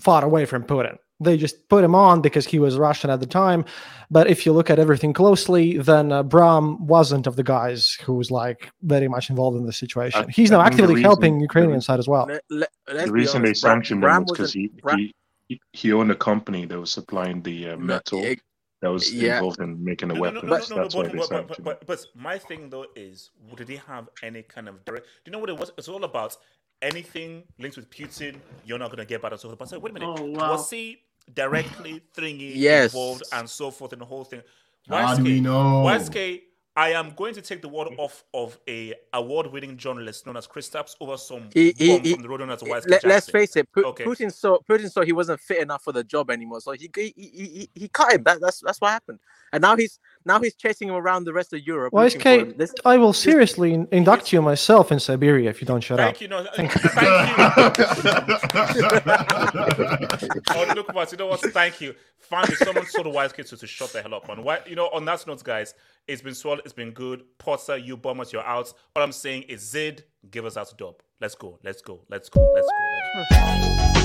far 0.00 0.24
away 0.24 0.44
from 0.44 0.64
Putin. 0.64 0.96
They 1.22 1.36
just 1.36 1.68
put 1.68 1.84
him 1.84 1.94
on 1.94 2.22
because 2.22 2.46
he 2.46 2.58
was 2.58 2.76
Russian 2.78 3.10
at 3.10 3.20
the 3.20 3.26
time. 3.26 3.64
But 4.10 4.28
if 4.28 4.44
you 4.46 4.52
look 4.52 4.70
at 4.70 4.78
everything 4.78 5.12
closely, 5.12 5.76
then 5.78 6.10
uh, 6.12 6.22
Bram 6.22 6.86
wasn't 6.86 7.26
of 7.26 7.36
the 7.36 7.42
guys 7.42 7.98
who 8.04 8.14
was 8.14 8.30
like 8.30 8.70
very 8.82 9.06
much 9.06 9.28
involved 9.30 9.56
in 9.58 9.66
the 9.66 9.72
situation. 9.72 10.24
I- 10.28 10.32
He's 10.32 10.50
I 10.50 10.56
now 10.56 10.62
actively 10.62 10.94
reason- 10.96 11.04
helping 11.04 11.40
Ukrainian 11.40 11.74
re- 11.74 11.80
side 11.88 11.98
as 11.98 12.08
well. 12.08 12.26
Let, 12.26 12.42
let, 12.88 13.06
the 13.06 13.12
reason 13.12 13.42
they 13.42 13.48
honest, 13.48 13.62
Bram- 13.62 13.72
sanctioned 13.76 14.00
Bram 14.00 14.16
him 14.16 14.22
was 14.22 14.30
because 14.32 14.48
wasn't- 14.56 14.72
he, 14.74 14.80
Bram- 14.82 14.98
he 15.48 15.60
he 15.72 15.92
owned 15.92 16.10
a 16.10 16.14
company 16.30 16.64
that 16.64 16.78
was 16.84 16.90
supplying 16.90 17.42
the 17.42 17.70
uh, 17.70 17.76
No, 17.76 17.76
metal 17.92 18.20
ex- 18.24 18.42
that 18.82 18.88
was 18.88 19.12
Yeah. 19.12 19.34
involved 19.36 19.60
in 19.60 19.84
making 19.84 20.08
the 20.08 20.14
No, 20.14 20.20
no, 20.24 20.30
no, 20.30 20.40
no, 20.40 20.48
That's 20.54 20.70
no, 20.70 20.76
no, 20.76 20.82
that's 20.84 20.94
why 20.94 21.02
but, 21.02 21.12
they 21.12 21.18
but, 21.18 21.48
but, 21.48 21.64
but, 21.64 21.86
but 21.86 22.06
my 22.14 22.38
thing 22.38 22.70
though 22.70 22.86
is, 22.96 23.30
did 23.56 23.68
he 23.68 23.76
have 23.92 24.08
any 24.22 24.42
kind 24.42 24.68
of 24.70 24.82
direct? 24.86 25.04
Do 25.22 25.26
you 25.28 25.32
know 25.32 25.38
what 25.40 25.50
it 25.50 25.58
was? 25.58 25.70
It's 25.76 25.88
all 25.88 26.04
about 26.04 26.36
anything 26.82 27.42
linked 27.58 27.76
with 27.76 27.90
Putin. 27.90 28.36
You're 28.64 28.78
not 28.78 28.90
gonna 28.90 29.04
get 29.04 29.20
bad 29.22 29.32
and 29.32 29.40
so 29.40 29.48
forth. 29.48 29.58
But 29.58 29.68
I 29.68 29.70
said, 29.72 29.82
wait 29.82 29.90
a 29.90 29.94
minute, 29.94 30.08
Oh, 30.18 30.24
wow. 30.24 30.52
was 30.52 30.70
he 30.70 31.02
directly 31.34 32.02
thingy 32.16 32.52
Yes. 32.54 32.92
involved 32.92 33.22
and 33.32 33.48
so 33.48 33.70
forth 33.70 33.92
in 33.92 33.98
the 33.98 34.04
whole 34.04 34.24
thing? 34.24 34.42
How 34.88 35.14
do 35.14 35.24
we 35.24 35.40
know? 35.40 35.82
YSK, 35.84 36.42
I 36.76 36.90
am 36.92 37.10
going 37.16 37.34
to 37.34 37.42
take 37.42 37.62
the 37.62 37.68
word 37.68 37.88
off 37.98 38.24
of 38.32 38.58
a 38.68 38.94
award-winning 39.12 39.76
journalist 39.76 40.24
known 40.24 40.36
as 40.36 40.46
Kristaps 40.46 40.94
over 41.00 41.16
some 41.16 41.48
He, 41.52 41.74
he, 41.76 41.96
bum 41.96 42.04
he, 42.04 42.12
from 42.14 42.22
the 42.22 42.28
road 42.28 42.40
known 42.40 42.50
as 42.50 42.62
YSK 42.62 42.88
let, 42.88 43.04
us 43.04 43.28
face 43.28 43.56
it. 43.56 43.70
Pu- 43.72 43.84
Okay. 43.86 44.04
Putin 44.04 44.32
saw 44.32 44.58
Putin 44.68 44.90
saw 44.90 45.02
he 45.02 45.12
wasn't 45.12 45.40
fit 45.40 45.60
enough 45.60 45.82
for 45.82 45.92
the 45.92 46.04
job 46.04 46.30
anymore, 46.30 46.60
so 46.60 46.72
he 46.72 46.88
he, 46.94 47.12
he, 47.16 47.28
he, 47.28 47.70
he 47.74 47.88
cut 47.88 48.12
him. 48.12 48.22
That, 48.22 48.40
that's 48.40 48.60
that's 48.60 48.80
what 48.80 48.90
happened. 48.90 49.18
And 49.52 49.62
now 49.62 49.76
he's 49.76 49.98
now 50.24 50.38
he's 50.40 50.54
chasing 50.54 50.88
him 50.88 50.94
around 50.94 51.24
the 51.24 51.32
rest 51.32 51.52
of 51.52 51.60
Europe. 51.66 51.92
looking 51.94 52.20
for 52.20 52.28
him. 52.28 52.52
YSK, 52.52 52.56
This- 52.58 52.74
I 52.84 52.96
will 52.96 53.12
seriously 53.12 53.74
in- 53.74 53.88
induct 53.90 54.32
you 54.32 54.40
myself 54.42 54.92
in 54.92 55.00
Siberia 55.00 55.50
if 55.50 55.60
you 55.60 55.66
don't 55.66 55.80
shut 55.80 55.98
up. 56.00 56.16
Thank 56.16 56.16
up. 56.16 56.22
you. 56.22 56.28
No, 56.28 56.46
Thank 56.56 56.74
you. 56.74 56.80
oh, 60.50 60.72
look, 60.76 60.94
Matt, 60.94 61.12
you 61.12 61.18
know 61.18 61.26
what? 61.26 61.40
Thank 61.40 61.80
you. 61.80 61.94
Finally, 62.18 62.56
someone 62.56 62.86
told 62.86 63.06
the 63.06 63.10
wise 63.10 63.32
kids 63.32 63.50
to, 63.50 63.56
to 63.56 63.66
shut 63.66 63.92
the 63.92 64.02
hell 64.02 64.14
up, 64.14 64.28
man. 64.28 64.42
Why, 64.42 64.60
you 64.66 64.76
know, 64.76 64.88
on 64.92 65.04
that 65.06 65.26
note, 65.26 65.42
guys, 65.42 65.74
it's 66.06 66.22
been 66.22 66.34
swell. 66.34 66.58
It's 66.64 66.72
been 66.72 66.92
good. 66.92 67.22
Potter, 67.38 67.76
you 67.76 67.96
bombers, 67.96 68.32
you're 68.32 68.46
out. 68.46 68.72
All 68.94 69.02
I'm 69.02 69.12
saying 69.12 69.42
is 69.44 69.68
Zid, 69.68 70.04
give 70.30 70.44
us 70.44 70.56
out 70.56 70.72
dub. 70.76 70.96
Let's 71.20 71.34
go. 71.34 71.58
Let's 71.62 71.82
go. 71.82 72.00
Let's 72.08 72.28
go. 72.28 72.52
Let's 72.54 72.66
go. 72.68 73.24
Let's 73.30 73.94
go. 73.94 73.99